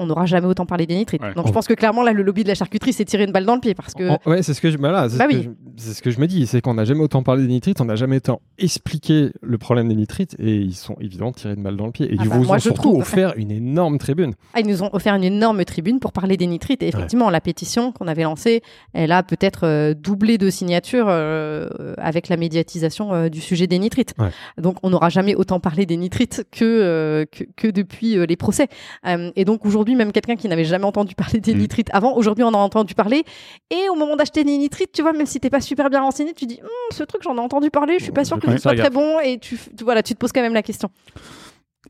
on 0.00 0.06
n'aura 0.06 0.26
jamais 0.26 0.46
autant 0.46 0.66
parlé 0.66 0.86
des 0.86 0.96
nitrites. 0.96 1.22
Ouais. 1.22 1.34
Donc 1.34 1.46
je 1.46 1.52
pense 1.52 1.66
que 1.68 1.74
clairement 1.74 2.02
là, 2.02 2.12
le 2.12 2.22
lobby 2.22 2.42
de 2.42 2.48
la 2.48 2.54
charcuterie 2.54 2.92
s'est 2.92 3.04
tiré 3.04 3.24
une 3.24 3.32
balle 3.32 3.44
dans 3.44 3.54
le 3.54 3.60
pied 3.60 3.74
parce 3.74 3.94
que 3.94 4.04
ouais, 4.28 4.42
c'est 4.42 4.54
ce 4.54 4.60
que 4.60 4.70
je, 4.70 4.78
voilà, 4.78 5.08
c'est 5.08 5.18
Bah 5.18 5.26
ce, 5.30 5.36
oui. 5.36 5.50
ce 5.76 6.02
que 6.02 6.10
je 6.10 6.18
me 6.20 6.26
dis, 6.26 6.46
c'est 6.46 6.60
qu'on 6.60 6.74
n'a 6.74 6.84
jamais 6.84 7.00
autant 7.02 7.22
parlé 7.22 7.42
des 7.42 7.48
nitrites, 7.48 7.80
on 7.80 7.84
n'a 7.84 7.94
jamais 7.96 8.16
autant 8.16 8.40
expliqué 8.58 9.30
le 9.42 9.58
problème 9.58 9.88
des 9.88 9.94
nitrites 9.94 10.34
et 10.38 10.56
ils 10.56 10.74
sont 10.74 10.96
évidemment 11.00 11.32
tirés 11.32 11.56
de 11.56 11.60
balle 11.62 11.76
dans 11.76 11.86
le 11.86 11.92
pied. 11.92 12.06
Et 12.06 12.16
Ah 12.18 12.22
ils 12.24 12.28
bah, 12.28 12.36
vous 12.38 12.44
moi, 12.44 12.56
ont 12.56 12.58
je 12.58 12.62
surtout 12.64 12.82
trouve. 12.82 13.00
offert 13.02 13.34
une 13.36 13.50
énorme 13.50 13.98
tribune. 13.98 14.34
ah, 14.54 14.60
ils 14.60 14.66
nous 14.66 14.82
ont 14.82 14.90
offert 14.92 15.14
une 15.14 15.24
énorme 15.24 15.64
tribune 15.64 16.00
pour 16.00 16.12
parler 16.12 16.36
des 16.36 16.46
nitrites. 16.46 16.82
Et 16.82 16.88
effectivement, 16.88 17.30
la 17.30 17.40
pétition 17.40 17.92
qu'on 17.92 18.06
avait 18.08 18.22
lancée, 18.22 18.62
elle 18.94 19.12
a 19.12 19.22
peut-être 19.22 19.64
euh, 19.66 19.94
doublé 19.94 20.38
de 20.38 20.48
signatures 20.50 21.06
euh, 21.08 21.68
avec 21.98 22.28
la 22.28 22.36
médiatisation 22.36 23.12
euh, 23.12 23.28
du 23.28 23.40
sujet 23.40 23.66
des 23.66 23.78
nitrites. 23.78 24.14
Ouais. 24.18 24.30
Donc 24.58 24.76
on 24.82 24.90
n'aura 24.90 25.08
jamais 25.08 25.34
autant 25.34 25.60
parlé 25.60 25.84
des 25.86 25.96
nitrites 25.96 26.44
que 26.50 26.64
euh, 26.64 27.24
que, 27.30 27.44
que 27.56 27.68
depuis 27.68 28.16
euh, 28.16 28.24
les 28.26 28.36
procès. 28.36 28.68
Euh, 29.06 29.30
et 29.36 29.44
donc 29.44 29.66
aujourd'hui, 29.66 29.89
même 29.96 30.12
quelqu'un 30.12 30.36
qui 30.36 30.48
n'avait 30.48 30.64
jamais 30.64 30.84
entendu 30.84 31.14
parler 31.14 31.40
des 31.40 31.54
Mm. 31.54 31.58
nitrites 31.58 31.88
avant, 31.92 32.14
aujourd'hui 32.16 32.44
on 32.44 32.48
en 32.48 32.54
a 32.54 32.58
entendu 32.58 32.94
parler. 32.94 33.24
Et 33.70 33.88
au 33.90 33.94
moment 33.94 34.16
d'acheter 34.16 34.44
des 34.44 34.56
nitrites, 34.58 34.92
tu 34.92 35.02
vois, 35.02 35.12
même 35.12 35.26
si 35.26 35.40
t'es 35.40 35.50
pas 35.50 35.60
super 35.60 35.90
bien 35.90 36.00
renseigné, 36.02 36.32
tu 36.34 36.46
dis 36.46 36.58
Hum, 36.62 36.68
ce 36.92 37.02
truc 37.04 37.22
j'en 37.22 37.36
ai 37.36 37.40
entendu 37.40 37.70
parler, 37.70 37.98
je 37.98 38.04
suis 38.04 38.12
pas 38.12 38.24
sûr 38.24 38.38
que 38.38 38.50
ce 38.50 38.58
soit 38.58 38.74
très 38.74 38.90
bon. 38.90 39.18
Et 39.20 39.38
tu, 39.38 39.58
tu- 39.76 39.84
voilà, 39.84 40.02
tu 40.02 40.14
te 40.14 40.18
poses 40.18 40.32
quand 40.32 40.42
même 40.42 40.54
la 40.54 40.62
question. 40.62 40.90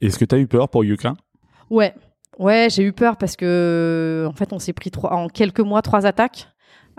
Est-ce 0.01 0.19
que 0.19 0.25
t'as 0.25 0.39
eu 0.39 0.47
peur 0.47 0.69
pour 0.69 0.85
Yuka 0.85 1.15
Ouais, 1.71 1.95
ouais, 2.39 2.69
j'ai 2.71 2.83
eu 2.83 2.93
peur 2.93 3.17
parce 3.17 3.37
que 3.37 4.27
en 4.29 4.33
fait, 4.33 4.53
on 4.53 4.59
s'est 4.59 4.73
pris 4.73 4.91
trois, 4.91 5.13
en 5.13 5.29
quelques 5.29 5.61
mois 5.61 5.83
trois 5.83 6.07
attaques. 6.07 6.49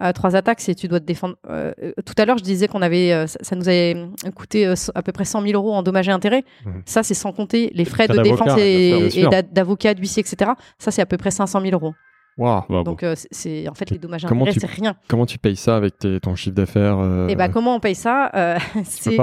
Euh, 0.01 0.11
trois 0.13 0.35
attaques, 0.35 0.61
c'est 0.61 0.73
tu 0.75 0.87
dois 0.87 0.99
te 0.99 1.05
défendre. 1.05 1.35
Euh, 1.49 1.71
euh, 1.83 1.91
tout 2.05 2.13
à 2.17 2.25
l'heure, 2.25 2.37
je 2.37 2.43
disais 2.43 2.67
qu'on 2.67 2.81
avait, 2.81 3.11
euh, 3.13 3.27
ça, 3.27 3.37
ça 3.41 3.55
nous 3.55 3.67
avait 3.69 3.95
coûté 4.35 4.65
euh, 4.65 4.73
à 4.95 5.01
peu 5.03 5.11
près 5.11 5.25
100 5.25 5.41
000 5.41 5.53
euros 5.53 5.73
en 5.73 5.83
dommages 5.83 6.07
et 6.07 6.11
intérêts. 6.11 6.43
Mhm. 6.65 6.81
Ça, 6.85 7.03
c'est 7.03 7.13
sans 7.13 7.31
compter 7.31 7.71
les 7.75 7.85
frais 7.85 8.07
de 8.07 8.17
défense 8.21 8.57
et, 8.57 9.19
et 9.19 9.27
d'avocat, 9.51 9.93
d'huissier, 9.93 10.21
etc. 10.21 10.51
Ça, 10.79 10.91
c'est 10.91 11.01
à 11.01 11.05
peu 11.05 11.17
près 11.17 11.31
500 11.31 11.61
000 11.61 11.73
euros. 11.73 11.93
Waouh. 12.37 12.63
Ouais, 12.69 12.83
Donc, 12.83 13.03
euh, 13.03 13.13
c'est- 13.29 13.67
en 13.67 13.73
fait 13.73 13.89
les 13.91 13.97
dommages 13.97 14.23
et 14.23 14.27
Comment 14.27 14.43
intérêts, 14.45 14.59
c'est 14.61 14.81
rien. 14.81 14.95
Comment 15.09 15.25
tu 15.25 15.37
payes 15.37 15.57
ça 15.57 15.75
avec 15.75 15.97
tes- 15.99 16.19
ton 16.21 16.33
chiffre 16.35 16.55
d'affaires 16.55 16.97
euh, 16.97 17.27
Et 17.27 17.35
bah, 17.35 17.49
comment 17.49 17.75
on 17.75 17.79
paye 17.81 17.93
ça 17.93 18.31
Euh, 18.33 18.57
C'est 18.85 19.17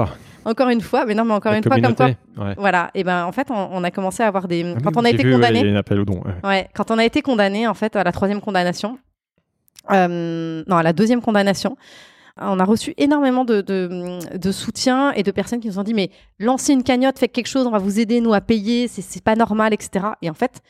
encore 0.45 0.69
une 0.69 0.79
fois, 0.81 1.05
mais 1.05 1.15
non, 1.15 1.25
mais 1.25 1.33
encore 1.33 1.51
La 1.51 1.57
une 1.57 1.63
fois, 1.63 1.81
comme 1.81 1.95
quoi. 1.95 2.05
ouais. 2.05 2.55
Voilà. 2.57 2.91
Et 2.95 3.03
ben, 3.03 3.25
en 3.25 3.31
fait, 3.31 3.47
on, 3.51 3.69
on 3.73 3.83
a 3.83 3.91
commencé 3.91 4.23
à 4.23 4.27
avoir 4.27 4.47
des. 4.47 4.63
Ah 4.77 4.79
quand 4.83 4.95
on 4.95 5.03
a 5.03 5.09
été 5.09 5.23
vu, 5.23 5.29
ouais, 5.31 5.35
condamné. 5.35 5.59
Il 5.59 5.65
y 5.65 5.69
a 5.69 5.73
un 5.73 5.75
appel 5.75 5.99
au 5.99 6.05
don. 6.05 6.21
ouais. 6.23 6.47
Ouais, 6.47 6.69
quand 6.73 6.91
on 6.91 6.97
a 6.97 7.03
été 7.03 7.21
condamné, 7.21 7.67
en 7.67 7.73
fait, 7.73 7.95
à 7.95 8.03
la 8.03 8.11
troisième 8.11 8.39
condamnation, 8.41 8.97
euh, 9.91 10.63
non, 10.67 10.77
à 10.77 10.83
la 10.83 10.93
deuxième 10.93 11.21
condamnation, 11.21 11.77
on 12.41 12.59
a 12.59 12.63
reçu 12.63 12.93
énormément 12.97 13.43
de, 13.43 13.61
de, 13.61 14.37
de 14.37 14.51
soutien 14.51 15.11
et 15.11 15.23
de 15.23 15.31
personnes 15.31 15.59
qui 15.59 15.67
nous 15.67 15.77
ont 15.77 15.83
dit 15.83 15.93
mais 15.93 16.09
lancez 16.39 16.73
une 16.73 16.83
cagnotte, 16.83 17.19
faites 17.19 17.33
quelque 17.33 17.47
chose, 17.47 17.67
on 17.67 17.71
va 17.71 17.79
vous 17.79 17.99
aider 17.99 18.21
nous 18.21 18.33
à 18.33 18.41
payer, 18.41 18.87
c'est 18.87 19.23
pas 19.23 19.35
normal, 19.35 19.73
etc. 19.73 20.05
Et 20.21 20.29
en 20.29 20.33
fait, 20.33 20.61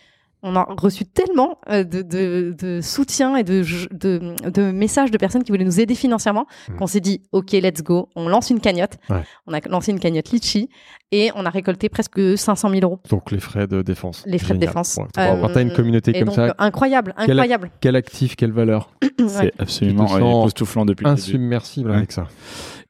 on 0.41 0.55
a 0.55 0.63
reçu 0.77 1.05
tellement 1.05 1.57
euh, 1.69 1.83
de, 1.83 2.01
de, 2.01 2.55
de 2.57 2.79
soutien 2.81 3.35
et 3.35 3.43
de, 3.43 3.63
de, 3.91 4.35
de 4.49 4.71
messages 4.71 5.11
de 5.11 5.17
personnes 5.17 5.43
qui 5.43 5.51
voulaient 5.51 5.65
nous 5.65 5.79
aider 5.79 5.95
financièrement 5.95 6.45
Mhm. 6.69 6.77
qu'on 6.77 6.87
s'est 6.87 6.99
dit 7.01 7.21
ok 7.31 7.51
let's 7.53 7.83
go, 7.83 8.09
on 8.15 8.29
lance 8.29 8.49
une 8.49 8.59
cagnotte. 8.59 8.93
Ouais. 9.09 9.23
On 9.47 9.53
a 9.53 9.59
lancé 9.67 9.91
une 9.91 9.99
cagnotte 9.99 10.29
Litchi 10.31 10.69
et 11.11 11.31
on 11.35 11.45
a 11.45 11.49
récolté 11.49 11.89
presque 11.89 12.37
500 12.37 12.69
000 12.69 12.81
euros. 12.83 12.99
Donc 13.09 13.31
les 13.31 13.39
frais 13.39 13.67
de 13.67 13.81
défense. 13.81 14.23
Les 14.25 14.37
frais 14.39 14.53
de 14.53 14.59
défense. 14.59 14.97
Ouais, 14.97 15.05
Euh, 15.17 15.41
Quand 15.41 15.49
t'as 15.53 15.61
une 15.61 15.73
communauté 15.73 16.13
comme 16.13 16.25
donc, 16.25 16.35
ça, 16.35 16.55
incroyable, 16.57 17.13
Quel- 17.17 17.31
incroyable. 17.31 17.71
quel 17.81 17.95
actif, 17.95 18.35
quelle 18.35 18.51
valeur. 18.51 18.91
C'est 19.27 19.53
absolument 19.59 20.05
ouais, 20.05 20.19
époustouflant 20.19 20.85
depuis 20.85 21.03
le 21.05 21.11
début. 21.15 21.21
insubmersible 21.21 21.91
avec 21.91 22.11
ça. 22.11 22.27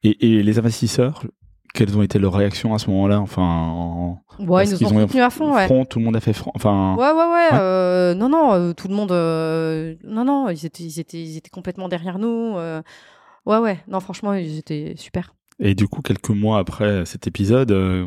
Et, 0.03 0.37
et 0.37 0.43
les 0.43 0.59
investisseurs, 0.59 1.23
quelles 1.73 1.97
ont 1.97 2.01
été 2.01 2.19
leurs 2.19 2.33
réactions 2.33 2.73
à 2.73 2.79
ce 2.79 2.89
moment-là 2.89 3.19
Enfin, 3.21 3.41
en... 3.41 4.21
Ouais, 4.39 4.63
parce 4.65 4.71
ils 4.71 4.87
nous 4.87 4.93
ont 4.93 4.99
soutenus 5.07 5.23
à 5.23 5.29
fond, 5.29 5.53
ouais. 5.55 5.65
front, 5.65 5.85
tout 5.85 5.99
le 5.99 6.05
monde 6.05 6.15
a 6.15 6.19
fait 6.19 6.33
front. 6.33 6.51
Enfin, 6.55 6.95
Ouais, 6.97 7.03
ouais, 7.07 7.13
ouais. 7.13 7.51
Ouais. 7.51 7.59
euh, 7.59 8.13
non, 8.15 8.29
non, 8.29 8.53
euh, 8.53 8.73
tout 8.73 8.87
le 8.87 8.95
monde. 8.95 9.11
euh, 9.11 9.95
non, 10.05 10.23
non, 10.25 10.49
ils 10.49 10.65
étaient, 10.65 10.83
ils, 10.83 10.99
étaient, 10.99 11.21
ils 11.21 11.37
étaient 11.37 11.49
complètement 11.49 11.87
derrière 11.89 12.19
nous. 12.19 12.55
euh, 12.57 12.81
ouais, 13.45 13.57
ouais. 13.57 13.79
Non, 13.87 13.99
franchement, 13.99 14.33
ils 14.33 14.57
étaient 14.57 14.93
super. 14.97 15.33
Et 15.59 15.75
du 15.75 15.87
coup, 15.87 16.01
quelques 16.01 16.29
mois 16.29 16.59
après 16.59 17.05
cet 17.05 17.27
épisode, 17.27 17.71
euh, 17.71 18.05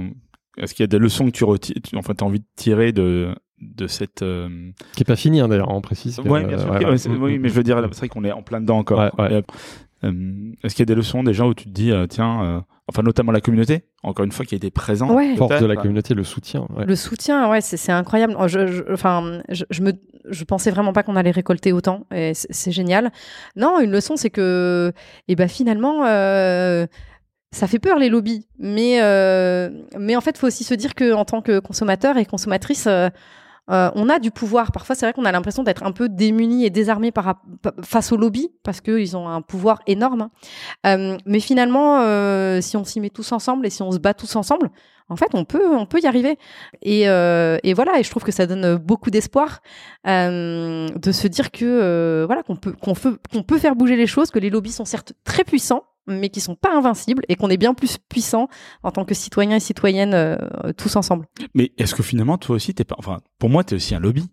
est-ce 0.56 0.74
qu'il 0.74 0.82
y 0.82 0.84
a 0.84 0.88
des 0.88 0.98
leçons 0.98 1.26
que 1.26 1.30
tu 1.32 1.44
retires, 1.44 1.76
tu- 1.84 1.96
enfin, 1.96 2.14
as 2.18 2.24
envie 2.24 2.40
de 2.40 2.46
tirer 2.56 2.92
de 2.92 3.34
de 3.60 3.86
cette 3.86 4.22
euh, 4.22 4.48
Qui 4.96 5.02
est 5.02 5.04
pas 5.04 5.14
fini 5.16 5.38
hein, 5.40 5.46
d'ailleurs, 5.48 5.70
on 5.70 5.80
précise. 5.80 6.18
Ouais, 6.20 6.44
bien 6.44 6.58
sûr. 6.58 6.72
euh, 6.72 6.78
que- 6.78 6.84
ouais, 6.84 6.90
ouais, 6.90 6.98
c'est- 6.98 7.08
ouais. 7.10 7.16
oui, 7.20 7.38
mais 7.38 7.48
je 7.48 7.54
veux 7.54 7.62
dire, 7.62 7.78
c'est 7.92 7.98
vrai 7.98 8.08
qu'on 8.08 8.24
est 8.24 8.32
en 8.32 8.42
plein 8.42 8.60
dedans 8.60 8.78
encore. 8.78 8.98
Ouais, 8.98 9.10
ouais. 9.18 9.38
Et, 10.02 10.06
Est-ce 10.64 10.74
qu'il 10.74 10.80
y 10.80 10.82
a 10.82 10.86
des 10.86 10.96
leçons 10.96 11.22
déjà 11.22 11.46
où 11.46 11.54
tu 11.54 11.64
te 11.66 11.70
dis, 11.70 11.92
euh, 11.92 12.06
tiens, 12.08 12.42
euh, 12.42 12.60
enfin 12.92 13.02
notamment 13.02 13.32
la 13.32 13.40
communauté, 13.40 13.84
encore 14.02 14.24
une 14.24 14.32
fois, 14.32 14.44
qui 14.44 14.54
a 14.54 14.56
été 14.56 14.70
présente. 14.70 15.10
Ouais. 15.10 15.34
Force 15.36 15.60
de 15.60 15.66
la 15.66 15.76
communauté, 15.76 16.14
le 16.14 16.24
soutien. 16.24 16.66
ouais. 16.76 16.84
Le 16.84 16.96
soutien, 16.96 17.48
ouais, 17.50 17.60
c'est 17.60 17.76
c'est 17.76 17.92
incroyable. 17.92 18.36
Je, 18.46 18.66
je- 18.66 18.82
enfin, 18.92 19.40
je, 19.48 19.64
je 19.70 19.82
me, 19.82 19.92
je 20.28 20.44
pensais 20.44 20.70
vraiment 20.70 20.92
pas 20.92 21.02
qu'on 21.02 21.16
allait 21.16 21.30
récolter 21.30 21.72
autant. 21.72 22.06
Et 22.14 22.32
c'est 22.34 22.72
génial. 22.72 23.10
Non, 23.56 23.80
une 23.80 23.90
leçon, 23.90 24.16
c'est 24.16 24.30
que, 24.30 24.92
et 25.28 25.34
ben 25.36 25.48
finalement. 25.48 26.04
euh, 26.06 26.86
ça 27.54 27.66
fait 27.66 27.78
peur 27.78 27.98
les 27.98 28.08
lobbies, 28.08 28.46
mais 28.58 29.02
euh, 29.02 29.68
mais 29.98 30.16
en 30.16 30.22
fait, 30.22 30.38
faut 30.38 30.46
aussi 30.46 30.64
se 30.64 30.72
dire 30.72 30.94
que 30.94 31.12
en 31.12 31.26
tant 31.26 31.42
que 31.42 31.58
consommateur 31.58 32.16
et 32.16 32.24
consommatrice, 32.24 32.86
euh, 32.86 33.10
euh, 33.70 33.90
on 33.94 34.08
a 34.08 34.18
du 34.18 34.30
pouvoir. 34.30 34.72
Parfois, 34.72 34.94
c'est 34.94 35.06
vrai 35.06 35.12
qu'on 35.12 35.24
a 35.24 35.32
l'impression 35.32 35.62
d'être 35.62 35.84
un 35.84 35.92
peu 35.92 36.08
démunis 36.08 36.64
et 36.64 36.70
désarmés 36.70 37.12
par, 37.12 37.40
face 37.82 38.12
aux 38.12 38.16
lobbies 38.16 38.50
parce 38.64 38.80
qu'ils 38.80 39.16
ont 39.16 39.28
un 39.28 39.40
pouvoir 39.40 39.80
énorme. 39.86 40.28
Euh, 40.86 41.16
mais 41.26 41.40
finalement, 41.40 42.00
euh, 42.00 42.60
si 42.60 42.76
on 42.76 42.84
s'y 42.84 43.00
met 43.00 43.10
tous 43.10 43.32
ensemble 43.32 43.66
et 43.66 43.70
si 43.70 43.82
on 43.82 43.92
se 43.92 43.98
bat 43.98 44.14
tous 44.14 44.34
ensemble, 44.36 44.70
en 45.12 45.16
fait, 45.16 45.30
on 45.34 45.44
peut, 45.44 45.76
on 45.76 45.86
peut 45.86 46.00
y 46.02 46.06
arriver. 46.06 46.38
Et, 46.82 47.08
euh, 47.08 47.58
et 47.62 47.74
voilà, 47.74 47.98
et 47.98 48.02
je 48.02 48.10
trouve 48.10 48.24
que 48.24 48.32
ça 48.32 48.46
donne 48.46 48.76
beaucoup 48.76 49.10
d'espoir 49.10 49.60
euh, 50.06 50.88
de 50.88 51.12
se 51.12 51.28
dire 51.28 51.50
que 51.50 51.64
euh, 51.64 52.24
voilà 52.26 52.42
qu'on 52.42 52.56
peut, 52.56 52.72
qu'on 52.72 53.42
peut 53.42 53.58
faire 53.58 53.76
bouger 53.76 53.96
les 53.96 54.06
choses, 54.06 54.30
que 54.30 54.38
les 54.38 54.50
lobbies 54.50 54.72
sont 54.72 54.84
certes 54.84 55.12
très 55.24 55.44
puissants, 55.44 55.84
mais 56.06 56.28
qui 56.30 56.40
sont 56.40 56.54
pas 56.56 56.76
invincibles 56.76 57.22
et 57.28 57.36
qu'on 57.36 57.48
est 57.48 57.56
bien 57.56 57.74
plus 57.74 57.98
puissants 58.08 58.48
en 58.82 58.90
tant 58.90 59.04
que 59.04 59.14
citoyens 59.14 59.56
et 59.56 59.60
citoyennes 59.60 60.14
euh, 60.14 60.36
tous 60.76 60.96
ensemble. 60.96 61.26
Mais 61.54 61.72
est-ce 61.78 61.94
que 61.94 62.02
finalement, 62.02 62.38
toi 62.38 62.56
aussi, 62.56 62.74
t'es 62.74 62.84
pas, 62.84 62.96
enfin, 62.98 63.18
pour 63.38 63.50
moi, 63.50 63.62
t'es 63.64 63.76
aussi 63.76 63.94
un 63.94 64.00
lobby. 64.00 64.24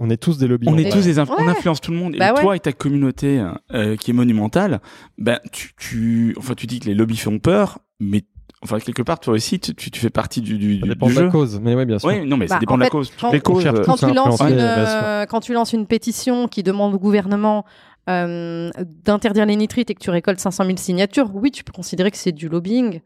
On 0.00 0.10
est 0.10 0.16
tous 0.16 0.38
des 0.38 0.46
lobbies. 0.46 0.68
On 0.68 0.78
est 0.78 0.92
tous 0.92 1.02
des 1.04 1.18
inf- 1.18 1.26
on 1.36 1.42
Ouais. 1.42 1.48
influence 1.50 1.80
tout 1.80 1.90
le 1.90 1.96
monde. 1.96 2.14
Bah 2.18 2.28
et 2.28 2.32
ouais. 2.32 2.40
toi 2.42 2.56
et 2.56 2.60
ta 2.60 2.72
communauté 2.72 3.44
euh, 3.72 3.96
qui 3.96 4.12
est 4.12 4.14
monumentale, 4.14 4.80
ben 5.18 5.40
tu, 5.50 5.72
tu, 5.76 6.34
enfin, 6.38 6.54
tu 6.54 6.66
dis 6.68 6.78
que 6.78 6.86
les 6.86 6.94
lobbies 6.94 7.16
font 7.16 7.40
peur, 7.40 7.80
mais 7.98 8.22
enfin 8.62 8.78
quelque 8.78 9.02
part, 9.02 9.18
toi 9.18 9.34
aussi, 9.34 9.58
tu, 9.58 9.74
tu, 9.74 9.90
tu 9.90 9.98
fais 10.00 10.10
partie 10.10 10.40
du, 10.40 10.56
du, 10.56 10.78
Ça 10.80 10.86
dépend 10.86 11.08
du 11.08 11.14
de 11.16 11.20
la 11.22 11.28
cause, 11.30 11.58
mais 11.60 11.74
oui, 11.74 11.84
bien 11.84 11.98
sûr. 11.98 12.08
Oui, 12.10 12.24
non, 12.24 12.36
mais 12.36 12.46
ça 12.46 12.54
Bah, 12.56 12.60
dépend 12.60 12.74
en 12.74 12.76
de 12.76 12.80
la 12.82 12.86
fait, 12.86 12.90
cause. 12.90 13.10
Toutes 13.10 13.20
quand- 13.20 13.32
les 13.32 13.40
causes. 13.40 13.62
cherche 13.64 13.78
euh, 13.80 13.84
quand 13.84 13.96
tu, 13.96 14.14
lances 14.14 14.40
une, 14.40 14.56
euh, 14.60 15.26
quand 15.26 15.40
tu 15.40 15.52
lances 15.52 15.72
une 15.72 15.86
pétition 15.86 16.46
qui 16.46 16.62
demande 16.62 16.94
au 16.94 16.98
gouvernement 17.00 17.64
euh, 18.08 18.70
d'interdire 19.04 19.46
les 19.46 19.56
nitrites 19.56 19.90
et 19.90 19.94
que 19.94 20.00
tu 20.00 20.10
récoltes 20.10 20.40
500 20.40 20.64
000 20.64 20.76
signatures, 20.76 21.30
oui, 21.34 21.50
tu 21.50 21.64
peux 21.64 21.72
considérer 21.72 22.10
que 22.10 22.16
c'est 22.16 22.32
du 22.32 22.48
lobbying. 22.48 23.00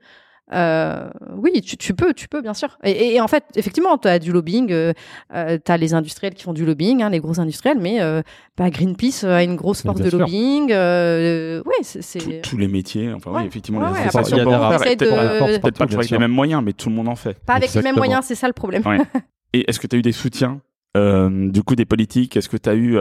euh, 0.52 1.08
oui, 1.36 1.60
tu, 1.62 1.76
tu, 1.76 1.94
peux, 1.94 2.12
tu 2.14 2.28
peux, 2.28 2.42
bien 2.42 2.54
sûr. 2.54 2.78
Et, 2.84 3.14
et 3.14 3.20
en 3.20 3.28
fait, 3.28 3.44
effectivement, 3.56 3.96
tu 3.98 4.08
as 4.08 4.18
du 4.18 4.32
lobbying, 4.32 4.70
euh, 4.70 4.92
euh 5.34 5.58
tu 5.64 5.72
as 5.72 5.76
les 5.76 5.94
industriels 5.94 6.34
qui 6.34 6.44
font 6.44 6.52
du 6.52 6.64
lobbying, 6.64 7.02
hein, 7.02 7.10
les 7.10 7.20
gros 7.20 7.40
industriels, 7.40 7.78
mais 7.80 8.00
euh, 8.00 8.22
bah, 8.56 8.70
Greenpeace 8.70 9.24
a 9.24 9.42
une 9.42 9.56
grosse 9.56 9.82
force 9.82 10.00
de 10.00 10.10
sûr. 10.10 10.18
lobbying. 10.18 10.70
Euh, 10.72 11.62
oui, 11.66 11.74
c'est. 11.82 12.42
Tous 12.42 12.56
les 12.56 12.68
métiers, 12.68 13.12
enfin, 13.12 13.30
ouais. 13.30 13.40
oui, 13.40 13.46
effectivement, 13.46 13.80
ouais, 13.80 13.88
les 13.88 13.92
ouais, 13.94 14.06
associations 14.06 14.44
peut-être 14.44 15.78
pas 15.78 15.84
avec 15.84 16.10
les 16.10 16.18
mêmes 16.18 16.30
moyens, 16.30 16.62
mais 16.62 16.74
tout 16.74 16.90
le 16.90 16.94
monde 16.94 17.08
en 17.08 17.16
fait. 17.16 17.38
Pas 17.44 17.54
avec 17.54 17.64
Exactement. 17.64 17.82
les 17.82 17.92
mêmes 17.92 17.98
moyens, 17.98 18.24
c'est 18.26 18.34
ça 18.34 18.46
le 18.46 18.52
problème. 18.52 18.82
Et 19.54 19.68
est-ce 19.68 19.80
que 19.80 19.86
tu 19.86 19.96
as 19.96 19.98
eu 19.98 20.02
des 20.02 20.12
soutiens 20.12 20.60
euh, 20.96 21.50
du 21.50 21.62
coup 21.62 21.76
des 21.76 21.84
politiques 21.84 22.36
Est-ce 22.36 22.48
que 22.48 22.56
tu 22.56 22.68
as 22.68 22.74
eu 22.74 22.98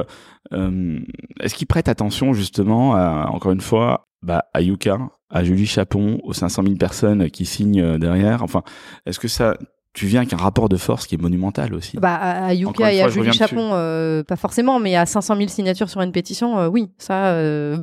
euh, 0.53 0.99
Est-ce 1.39 1.55
qu'ils 1.55 1.67
prêtent 1.67 1.89
attention 1.89 2.33
justement, 2.33 2.95
à, 2.95 3.27
encore 3.31 3.51
une 3.51 3.61
fois, 3.61 4.07
bah, 4.21 4.45
à 4.53 4.61
Yuka, 4.61 4.97
à 5.29 5.43
Julie 5.43 5.65
Chapon, 5.65 6.19
aux 6.23 6.33
500 6.33 6.63
000 6.63 6.75
personnes 6.75 7.29
qui 7.29 7.45
signent 7.45 7.81
euh, 7.81 7.97
derrière? 7.97 8.43
Enfin, 8.43 8.63
est-ce 9.05 9.19
que 9.19 9.27
ça 9.27 9.57
tu 9.93 10.05
viens 10.05 10.21
avec 10.21 10.31
un 10.33 10.37
rapport 10.37 10.69
de 10.69 10.77
force 10.77 11.05
qui 11.05 11.15
est 11.15 11.21
monumental 11.21 11.73
aussi? 11.73 11.97
Bah, 11.97 12.15
à 12.15 12.53
Yuka 12.53 12.93
et 12.93 13.01
à 13.01 13.09
Julie 13.09 13.33
Chapon, 13.33 13.71
euh, 13.73 14.23
pas 14.23 14.37
forcément, 14.37 14.79
mais 14.79 14.95
à 14.95 15.05
500 15.05 15.35
000 15.35 15.49
signatures 15.49 15.89
sur 15.89 16.01
une 16.01 16.11
pétition, 16.11 16.57
euh, 16.59 16.67
oui, 16.67 16.89
ça, 16.97 17.33
euh, 17.33 17.77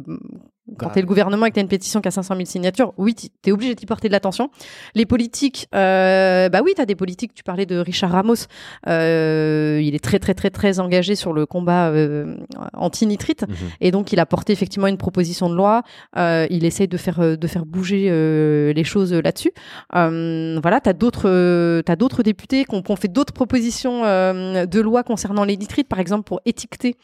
quand 0.77 0.90
t'es 0.90 1.01
le 1.01 1.07
gouvernement 1.07 1.47
et 1.47 1.51
que 1.51 1.55
t'as 1.55 1.62
une 1.62 1.69
pétition 1.69 2.01
qui 2.01 2.09
a 2.09 2.11
500 2.11 2.35
000 2.35 2.47
signatures, 2.47 2.93
oui, 2.99 3.15
t'es 3.43 3.53
obligé 3.53 3.74
d'y 3.74 3.86
porter 3.86 4.09
de 4.09 4.12
l'attention. 4.12 4.51
Les 4.95 5.07
politiques, 5.07 5.69
euh, 5.74 6.49
bah 6.49 6.61
oui, 6.65 6.73
t'as 6.77 6.85
des 6.85 6.95
politiques. 6.95 7.35
Tu 7.35 7.43
parlais 7.43 7.66
de 7.66 7.78
Richard 7.78 8.11
Ramos. 8.11 8.35
Euh, 8.86 9.81
il 9.82 9.95
est 9.95 10.03
très, 10.03 10.19
très, 10.19 10.35
très, 10.35 10.51
très 10.51 10.81
engagé 10.81 11.15
sur 11.15 11.32
le 11.32 11.47
combat 11.47 11.89
euh, 11.89 12.36
anti-nitrite. 12.74 13.47
Mmh. 13.49 13.55
Et 13.81 13.90
donc, 13.90 14.12
il 14.12 14.20
a 14.20 14.27
porté 14.27 14.53
effectivement 14.53 14.86
une 14.86 14.99
proposition 14.99 15.49
de 15.49 15.55
loi. 15.55 15.82
Euh, 16.16 16.47
il 16.51 16.65
essaye 16.65 16.89
de 16.89 16.97
faire, 16.97 17.39
de 17.39 17.47
faire 17.47 17.65
bouger 17.65 18.09
euh, 18.11 18.73
les 18.73 18.85
choses 18.85 19.12
là-dessus. 19.12 19.53
Euh, 19.95 20.59
voilà, 20.61 20.81
t'as 20.81 20.93
d'autres, 20.93 21.81
t'as 21.82 21.97
d'autres 21.97 22.23
députés 22.23 22.65
qui 22.65 22.74
ont, 22.74 22.82
qui 22.82 22.90
ont 22.90 22.97
fait 22.97 23.09
d'autres 23.09 23.32
propositions 23.32 24.03
de 24.03 24.81
loi 24.81 25.03
concernant 25.03 25.45
les 25.45 25.57
nitrites, 25.57 25.89
par 25.89 26.01
exemple, 26.01 26.24
pour 26.24 26.40
étiqueter 26.45 26.97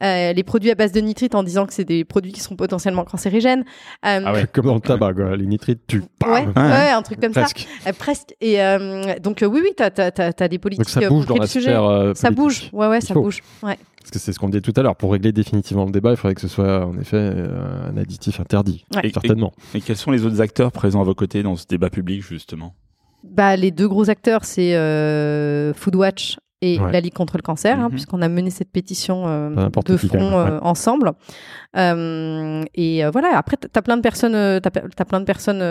les 0.00 0.42
produits 0.44 0.70
à 0.70 0.74
base 0.74 0.92
de 0.92 1.00
nitrite 1.00 1.34
en 1.34 1.42
disant 1.42 1.66
que 1.66 1.72
c'est 1.72 1.84
des 1.84 2.04
produits 2.04 2.32
qui 2.32 2.40
sont 2.40 2.56
potentiellement 2.56 3.04
cancérigène. 3.12 3.60
Euh, 4.04 4.20
ah 4.24 4.32
ouais, 4.32 4.46
comme 4.52 4.66
dans 4.66 4.74
le 4.74 4.80
tabac, 4.80 5.14
quoi. 5.14 5.36
les 5.36 5.46
nitrites, 5.46 5.82
tu 5.86 6.02
ouais, 6.26 6.46
ouais, 6.56 6.90
un 6.90 7.02
truc 7.02 7.20
comme 7.20 7.32
presque. 7.32 7.68
ça. 7.82 7.90
Euh, 7.90 7.92
presque. 7.92 8.34
Et 8.40 8.60
euh, 8.60 9.18
donc, 9.20 9.42
euh, 9.42 9.46
oui, 9.46 9.60
oui, 9.62 9.70
t'as 9.76 9.90
as, 9.96 10.48
des 10.48 10.58
politiques. 10.58 10.86
Donc 10.86 11.02
ça 11.02 11.08
bouge 11.08 11.26
dans 11.26 11.36
la 11.36 11.46
sujet. 11.46 11.70
sphère 11.70 12.12
Ça 12.16 12.30
bouge, 12.30 12.70
ouais, 12.72 12.88
ouais, 12.88 13.00
ça 13.00 13.14
bouge. 13.14 13.42
Ouais. 13.62 13.78
Parce 14.00 14.10
que 14.10 14.18
c'est 14.18 14.32
ce 14.32 14.38
qu'on 14.40 14.48
disait 14.48 14.62
tout 14.62 14.72
à 14.76 14.82
l'heure. 14.82 14.96
Pour 14.96 15.12
régler 15.12 15.30
définitivement 15.30 15.84
le 15.84 15.92
débat, 15.92 16.10
il 16.10 16.16
faudrait 16.16 16.34
que 16.34 16.40
ce 16.40 16.48
soit 16.48 16.84
en 16.84 16.98
effet 16.98 17.18
un 17.18 17.96
additif 17.96 18.40
interdit, 18.40 18.84
ouais. 18.96 19.10
certainement. 19.12 19.52
Et, 19.74 19.78
et, 19.78 19.80
quels 19.80 19.96
sont 19.96 20.10
les 20.10 20.26
autres 20.26 20.40
acteurs 20.40 20.72
présents 20.72 21.02
à 21.02 21.04
vos 21.04 21.14
côtés 21.14 21.44
dans 21.44 21.54
ce 21.54 21.66
débat 21.66 21.90
public, 21.90 22.22
justement? 22.22 22.74
Bah, 23.22 23.54
les 23.56 23.70
deux 23.70 23.88
gros 23.88 24.10
acteurs, 24.10 24.44
c'est 24.44 24.74
euh, 24.74 25.72
Foodwatch 25.74 26.38
et 26.62 26.78
ouais. 26.78 26.92
la 26.92 27.00
Ligue 27.00 27.12
contre 27.12 27.36
le 27.36 27.42
cancer, 27.42 27.78
hein, 27.78 27.82
mm 27.82 27.86
-hmm. 27.86 27.90
puisqu'on 27.90 28.22
a 28.22 28.28
mené 28.28 28.50
cette 28.50 28.70
pétition 28.70 29.24
euh, 29.26 29.68
de 29.84 29.96
front 29.96 30.32
euh, 30.32 30.44
ouais. 30.44 30.58
ensemble. 30.62 31.12
Euh, 31.76 32.62
et 32.74 33.04
euh, 33.04 33.10
voilà, 33.10 33.36
après, 33.36 33.56
tu 33.56 33.66
as 33.74 33.82
plein 33.82 33.96
de 33.96 34.02
personnes, 34.02 34.34
euh, 34.34 34.60
t'as 34.60 34.70
as 34.98 35.04
plein 35.04 35.20
de 35.20 35.24
personnes 35.24 35.62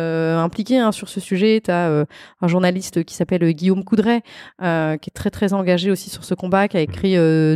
impliquées 0.47 0.79
hein, 0.79 0.91
sur 0.91 1.07
ce 1.07 1.19
sujet. 1.19 1.61
Tu 1.63 1.71
as 1.71 2.05
un 2.41 2.47
journaliste 2.47 3.03
qui 3.07 3.15
s'appelle 3.15 3.43
Guillaume 3.53 3.83
Coudray, 3.83 4.21
qui 5.01 5.07
est 5.11 5.15
très 5.21 5.31
très 5.37 5.53
engagé 5.53 5.89
aussi 5.91 6.09
sur 6.09 6.23
ce 6.29 6.35
combat, 6.35 6.67
qui 6.67 6.77
a 6.77 6.81
écrit 6.81 7.15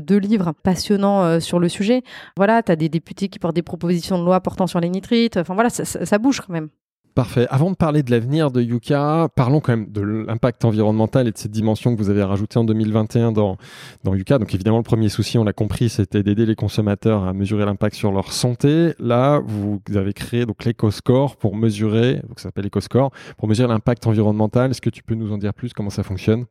deux 0.09 0.21
livres 0.29 0.53
passionnants 0.63 1.39
sur 1.39 1.59
le 1.59 1.69
sujet. 1.69 1.99
Voilà, 2.37 2.63
tu 2.63 2.71
as 2.71 2.77
des 2.77 2.89
députés 2.89 3.27
qui 3.31 3.39
portent 3.39 3.55
des 3.55 3.69
propositions 3.73 4.17
de 4.17 4.23
loi 4.23 4.39
portant 4.39 4.67
sur 4.67 4.79
les 4.79 4.89
nitrites. 4.89 5.37
Enfin 5.37 5.53
voilà, 5.59 5.69
ça, 5.69 5.83
ça, 5.85 6.05
ça 6.05 6.17
bouge 6.17 6.39
quand 6.41 6.53
même. 6.53 6.69
Parfait. 7.15 7.47
Avant 7.49 7.71
de 7.71 7.77
parler 7.77 8.03
de 8.03 8.11
l'avenir 8.11 8.51
de 8.51 8.61
Yuka, 8.61 9.29
parlons 9.35 9.61
quand 9.61 9.71
même 9.71 9.89
de 9.89 10.01
l'impact 10.01 10.65
environnemental 10.65 11.29
et 11.29 11.31
de 11.31 11.37
cette 11.37 11.51
dimension 11.51 11.95
que 11.95 11.97
vous 11.97 12.09
avez 12.09 12.21
rajoutée 12.21 12.59
en 12.59 12.65
2021 12.65 13.31
dans, 13.31 13.55
dans 14.03 14.13
Yuka. 14.13 14.37
Donc 14.37 14.53
évidemment, 14.53 14.79
le 14.79 14.83
premier 14.83 15.07
souci, 15.07 15.37
on 15.37 15.45
l'a 15.45 15.53
compris, 15.53 15.87
c'était 15.87 16.23
d'aider 16.23 16.45
les 16.45 16.55
consommateurs 16.55 17.23
à 17.23 17.31
mesurer 17.31 17.63
l'impact 17.63 17.95
sur 17.95 18.11
leur 18.11 18.33
santé. 18.33 18.95
Là, 18.99 19.39
vous 19.45 19.79
avez 19.95 20.11
créé 20.11 20.45
donc 20.45 20.65
l'EcoScore 20.65 21.37
pour 21.37 21.55
mesurer, 21.55 22.15
donc 22.27 22.37
ça 22.41 22.49
s'appelle 22.49 22.67
EcoScore, 22.67 23.11
pour 23.37 23.47
mesurer 23.47 23.69
l'impact 23.69 24.07
environnemental. 24.07 24.71
Est-ce 24.71 24.81
que 24.81 24.89
tu 24.89 25.01
peux 25.01 25.15
nous 25.15 25.31
en 25.31 25.37
dire 25.37 25.53
plus? 25.53 25.71
Comment 25.71 25.89
ça 25.89 26.03
fonctionne? 26.03 26.43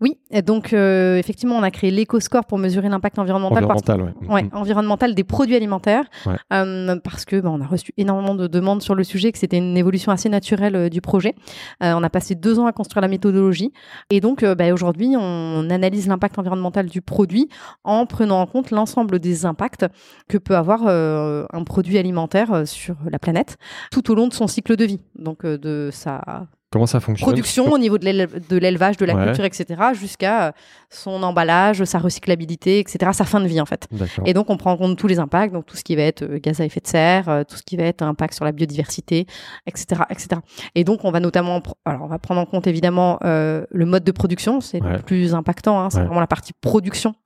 Oui, 0.00 0.18
donc 0.46 0.72
euh, 0.72 1.16
effectivement, 1.18 1.56
on 1.56 1.62
a 1.64 1.72
créé 1.72 1.90
l'EcoScore 1.90 2.44
pour 2.44 2.58
mesurer 2.58 2.88
l'impact 2.88 3.18
environnemental, 3.18 3.64
environnemental, 3.64 4.14
parce... 4.14 4.28
ouais. 4.28 4.44
ouais. 4.44 4.48
environnemental 4.52 5.16
des 5.16 5.24
produits 5.24 5.56
alimentaires, 5.56 6.04
ouais. 6.26 6.36
euh, 6.52 7.00
parce 7.02 7.24
que 7.24 7.40
bah, 7.40 7.50
on 7.50 7.60
a 7.60 7.66
reçu 7.66 7.92
énormément 7.96 8.36
de 8.36 8.46
demandes 8.46 8.80
sur 8.80 8.94
le 8.94 9.02
sujet, 9.02 9.32
que 9.32 9.38
c'était 9.38 9.58
une 9.58 9.76
évolution 9.76 10.03
assez 10.12 10.28
naturelle 10.28 10.76
euh, 10.76 10.88
du 10.88 11.00
projet. 11.00 11.34
Euh, 11.82 11.94
on 11.94 12.02
a 12.02 12.10
passé 12.10 12.34
deux 12.34 12.58
ans 12.58 12.66
à 12.66 12.72
construire 12.72 13.02
la 13.02 13.08
méthodologie 13.08 13.72
et 14.10 14.20
donc 14.20 14.42
euh, 14.42 14.54
bah, 14.54 14.72
aujourd'hui 14.72 15.14
on 15.18 15.68
analyse 15.70 16.08
l'impact 16.08 16.38
environnemental 16.38 16.86
du 16.86 17.00
produit 17.00 17.48
en 17.84 18.06
prenant 18.06 18.40
en 18.40 18.46
compte 18.46 18.70
l'ensemble 18.70 19.18
des 19.18 19.46
impacts 19.46 19.86
que 20.28 20.38
peut 20.38 20.56
avoir 20.56 20.86
un 20.86 21.64
produit 21.64 21.98
alimentaire 21.98 22.66
sur 22.66 22.96
la 23.10 23.18
planète 23.18 23.56
tout 23.90 24.10
au 24.10 24.14
long 24.14 24.28
de 24.28 24.32
son 24.32 24.46
cycle 24.46 24.76
de 24.76 24.84
vie. 24.84 25.00
Donc 25.16 25.44
de 25.46 25.90
sa 25.92 26.46
Comment 26.74 26.86
ça 26.86 26.98
fonctionne 26.98 27.28
Production 27.28 27.70
au 27.70 27.78
niveau 27.78 27.98
de 27.98 28.58
l'élevage, 28.58 28.96
de 28.96 29.04
la 29.04 29.14
ouais. 29.14 29.26
culture, 29.26 29.44
etc., 29.44 29.80
jusqu'à 29.94 30.54
son 30.90 31.22
emballage, 31.22 31.84
sa 31.84 32.00
recyclabilité, 32.00 32.80
etc., 32.80 33.12
sa 33.12 33.24
fin 33.24 33.40
de 33.40 33.46
vie 33.46 33.60
en 33.60 33.64
fait. 33.64 33.86
Et 34.26 34.34
donc 34.34 34.50
on 34.50 34.56
prend 34.56 34.72
en 34.72 34.76
compte 34.76 34.98
tous 34.98 35.06
les 35.06 35.20
impacts, 35.20 35.54
donc 35.54 35.66
tout 35.66 35.76
ce 35.76 35.84
qui 35.84 35.94
va 35.94 36.02
être 36.02 36.24
gaz 36.38 36.60
à 36.60 36.64
effet 36.64 36.80
de 36.80 36.88
serre, 36.88 37.44
tout 37.48 37.54
ce 37.54 37.62
qui 37.62 37.76
va 37.76 37.84
être 37.84 38.02
impact 38.02 38.34
sur 38.34 38.44
la 38.44 38.50
biodiversité, 38.50 39.28
etc., 39.68 40.02
etc. 40.10 40.40
Et 40.74 40.82
donc 40.82 41.04
on 41.04 41.12
va 41.12 41.20
notamment, 41.20 41.62
alors 41.84 42.02
on 42.02 42.08
va 42.08 42.18
prendre 42.18 42.40
en 42.40 42.46
compte 42.46 42.66
évidemment 42.66 43.20
euh, 43.24 43.64
le 43.70 43.86
mode 43.86 44.02
de 44.02 44.10
production, 44.10 44.60
c'est 44.60 44.82
ouais. 44.82 44.96
le 44.96 44.98
plus 44.98 45.32
impactant, 45.32 45.78
hein, 45.78 45.90
c'est 45.90 45.98
ouais. 45.98 46.06
vraiment 46.06 46.18
la 46.18 46.26
partie 46.26 46.54
production 46.60 47.10
euh, 47.10 47.23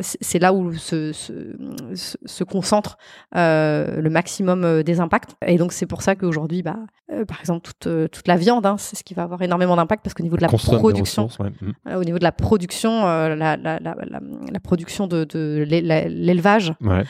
c'est 0.00 0.38
là 0.38 0.52
où 0.52 0.72
se, 0.74 1.12
se, 1.12 1.32
se 2.24 2.44
concentre 2.44 2.98
euh, 3.36 4.00
le 4.00 4.10
maximum 4.10 4.64
euh, 4.64 4.82
des 4.82 5.00
impacts. 5.00 5.36
Et 5.46 5.56
donc 5.56 5.72
c'est 5.72 5.86
pour 5.86 6.02
ça 6.02 6.14
qu'aujourd'hui, 6.14 6.62
bah, 6.62 6.76
euh, 7.12 7.24
par 7.24 7.40
exemple, 7.40 7.62
toute, 7.62 7.86
euh, 7.86 8.08
toute 8.08 8.28
la 8.28 8.36
viande, 8.36 8.66
hein, 8.66 8.76
c'est 8.78 8.96
ce 8.96 9.04
qui 9.04 9.14
va 9.14 9.22
avoir 9.22 9.42
énormément 9.42 9.76
d'impact 9.76 10.04
parce 10.04 10.14
qu'au 10.14 10.22
niveau 10.22 10.36
de 10.36 10.42
la 10.42 10.48
production, 10.48 11.28
ouais. 11.40 11.50
mmh. 11.60 11.96
au 11.96 12.04
niveau 12.04 12.18
de 12.18 12.24
la 12.24 12.32
production, 12.32 13.04
la, 13.04 13.56
la, 13.56 13.56
la, 13.56 13.78
la, 13.80 14.60
production 14.60 15.06
de, 15.06 15.24
de 15.24 15.64
l'élevage 15.66 16.72
ouais. 16.80 17.04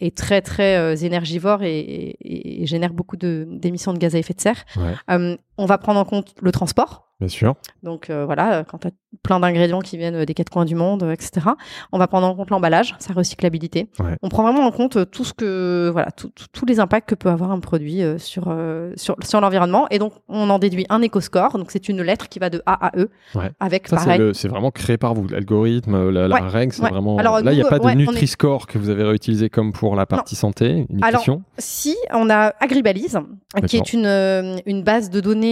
est 0.00 0.16
très 0.16 0.42
très 0.42 1.04
énergivore 1.04 1.62
et, 1.62 1.78
et, 1.78 2.62
et 2.62 2.66
génère 2.66 2.92
beaucoup 2.92 3.16
d'émissions 3.16 3.92
de, 3.92 3.98
de, 3.98 4.00
gaz 4.00 4.14
à 4.14 4.18
effet 4.18 4.34
de 4.34 4.40
serre. 4.40 4.64
Ouais. 4.76 5.38
On 5.58 5.66
va 5.66 5.78
prendre 5.78 6.00
en 6.00 6.04
compte 6.04 6.34
le 6.40 6.52
transport. 6.52 7.06
Bien 7.18 7.28
sûr. 7.28 7.54
Donc 7.82 8.10
euh, 8.10 8.26
voilà, 8.26 8.62
quand 8.64 8.76
tu 8.78 8.88
as 8.88 8.90
plein 9.22 9.40
d'ingrédients 9.40 9.80
qui 9.80 9.96
viennent 9.96 10.26
des 10.26 10.34
quatre 10.34 10.50
coins 10.50 10.66
du 10.66 10.74
monde, 10.74 11.02
euh, 11.02 11.12
etc. 11.12 11.46
On 11.90 11.98
va 11.98 12.06
prendre 12.06 12.26
en 12.26 12.34
compte 12.34 12.50
l'emballage, 12.50 12.94
sa 12.98 13.14
recyclabilité. 13.14 13.88
Ouais. 13.98 14.16
On 14.22 14.28
prend 14.28 14.42
vraiment 14.42 14.66
en 14.66 14.70
compte 14.70 14.96
euh, 14.96 15.06
tout 15.06 15.24
ce 15.24 15.32
que 15.32 15.88
voilà, 15.90 16.10
tous 16.10 16.66
les 16.66 16.78
impacts 16.78 17.08
que 17.08 17.14
peut 17.14 17.30
avoir 17.30 17.52
un 17.52 17.60
produit 17.60 18.02
euh, 18.02 18.18
sur 18.18 18.48
euh, 18.48 18.92
sur 18.96 19.16
sur 19.24 19.40
l'environnement. 19.40 19.86
Et 19.90 19.98
donc 19.98 20.12
on 20.28 20.50
en 20.50 20.58
déduit 20.58 20.84
un 20.90 21.00
éco-score. 21.00 21.56
Donc 21.56 21.70
c'est 21.70 21.88
une 21.88 22.02
lettre 22.02 22.28
qui 22.28 22.38
va 22.38 22.50
de 22.50 22.62
A 22.66 22.88
à 22.88 22.98
E. 22.98 23.08
Ouais. 23.34 23.50
Avec 23.60 23.88
Ça. 23.88 23.98
C'est 24.34 24.48
vraiment 24.48 24.70
créé 24.70 24.98
par 24.98 25.14
vous, 25.14 25.26
l'algorithme, 25.26 26.10
la, 26.10 26.28
la 26.28 26.40
règle, 26.40 26.74
c'est 26.74 26.82
vraiment. 26.82 27.16
Alors, 27.16 27.40
là, 27.40 27.52
il 27.52 27.56
n'y 27.56 27.62
a 27.62 27.68
pas 27.68 27.78
de 27.78 27.90
Nutri-Score 27.92 28.66
est... 28.68 28.72
que 28.72 28.78
vous 28.78 28.90
avez 28.90 29.04
réutilisé 29.04 29.48
comme 29.48 29.72
pour 29.72 29.96
la 29.96 30.04
partie 30.04 30.34
non. 30.34 30.40
santé, 30.40 30.86
nutrition. 30.90 31.32
Alors 31.34 31.44
si, 31.56 31.96
on 32.12 32.28
a 32.28 32.52
Agribalise, 32.60 33.18
qui 33.66 33.78
est 33.78 33.94
une 33.94 34.60
une 34.66 34.82
base 34.82 35.08
de 35.08 35.20
données 35.20 35.45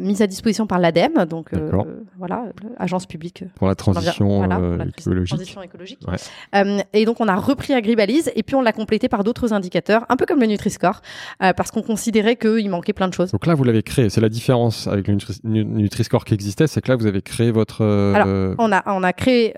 mise 0.00 0.22
à 0.22 0.26
disposition 0.26 0.66
par 0.66 0.78
l'ADEME. 0.78 1.26
Donc 1.28 1.40
donc 1.40 1.54
euh, 1.54 2.02
voilà, 2.18 2.44
agence 2.76 3.06
publique 3.06 3.44
pour 3.54 3.66
la 3.66 3.74
transition 3.74 4.38
voilà, 4.38 4.58
euh, 4.58 4.76
la 4.76 4.84
écologique. 4.86 5.28
Transition 5.28 5.62
écologique. 5.62 6.00
Ouais. 6.06 6.16
Euh, 6.54 6.80
et 6.92 7.04
donc 7.04 7.20
on 7.20 7.28
a 7.28 7.36
repris 7.36 7.72
Agribalise 7.72 8.30
et 8.34 8.42
puis 8.42 8.54
on 8.54 8.60
l'a 8.60 8.72
complété 8.72 9.08
par 9.08 9.24
d'autres 9.24 9.52
indicateurs, 9.52 10.04
un 10.08 10.16
peu 10.16 10.26
comme 10.26 10.40
le 10.40 10.46
Nutri-Score, 10.46 11.00
euh, 11.42 11.52
parce 11.54 11.70
qu'on 11.70 11.82
considérait 11.82 12.36
qu'il 12.36 12.68
manquait 12.68 12.92
plein 12.92 13.08
de 13.08 13.14
choses. 13.14 13.32
Donc 13.32 13.46
là 13.46 13.54
vous 13.54 13.64
l'avez 13.64 13.82
créé, 13.82 14.10
c'est 14.10 14.20
la 14.20 14.28
différence 14.28 14.86
avec 14.86 15.08
le 15.08 15.16
Nutri-Score 15.44 16.24
qui 16.24 16.34
existait, 16.34 16.66
c'est 16.66 16.82
que 16.82 16.90
là 16.90 16.96
vous 16.96 17.06
avez 17.06 17.22
créé 17.22 17.50
votre. 17.50 17.82
Euh, 17.82 18.14
Alors 18.14 18.56
on 18.58 18.72
a 18.72 18.82
on 18.86 19.02
a 19.02 19.12
créé 19.12 19.54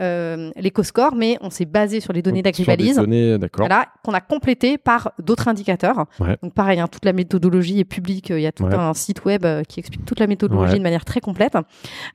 l'éco-score, 0.57 1.15
mais 1.17 1.39
on 1.41 1.51
s'est 1.51 1.65
basé 1.65 2.01
sur 2.01 2.13
les 2.13 2.23
données 2.23 2.43
d'Agribalise, 2.43 2.97
données, 2.97 3.39
d'accord. 3.39 3.67
Voilà, 3.67 3.87
qu'on 4.05 4.13
a 4.13 4.21
complété 4.21 4.79
par 4.79 5.13
d'autres 5.19 5.49
indicateurs. 5.49 6.07
Ouais. 6.21 6.37
Donc 6.43 6.55
pareil, 6.55 6.79
hein, 6.79 6.87
toute 6.87 7.05
la 7.05 7.13
méthodologie 7.13 7.81
est 7.81 7.85
publique, 7.85 8.31
il 8.31 8.41
y 8.41 8.47
a 8.47 8.53
tout 8.53 8.65
ouais. 8.65 8.75
un 8.75 8.95
site 8.95 9.25
web 9.25 9.32
qui 9.69 9.81
explique 9.81 10.05
toute 10.05 10.21
la 10.21 10.27
méthodologie 10.27 10.79
de 10.79 10.83
manière 10.83 11.05
très 11.05 11.21
complète. 11.21 11.57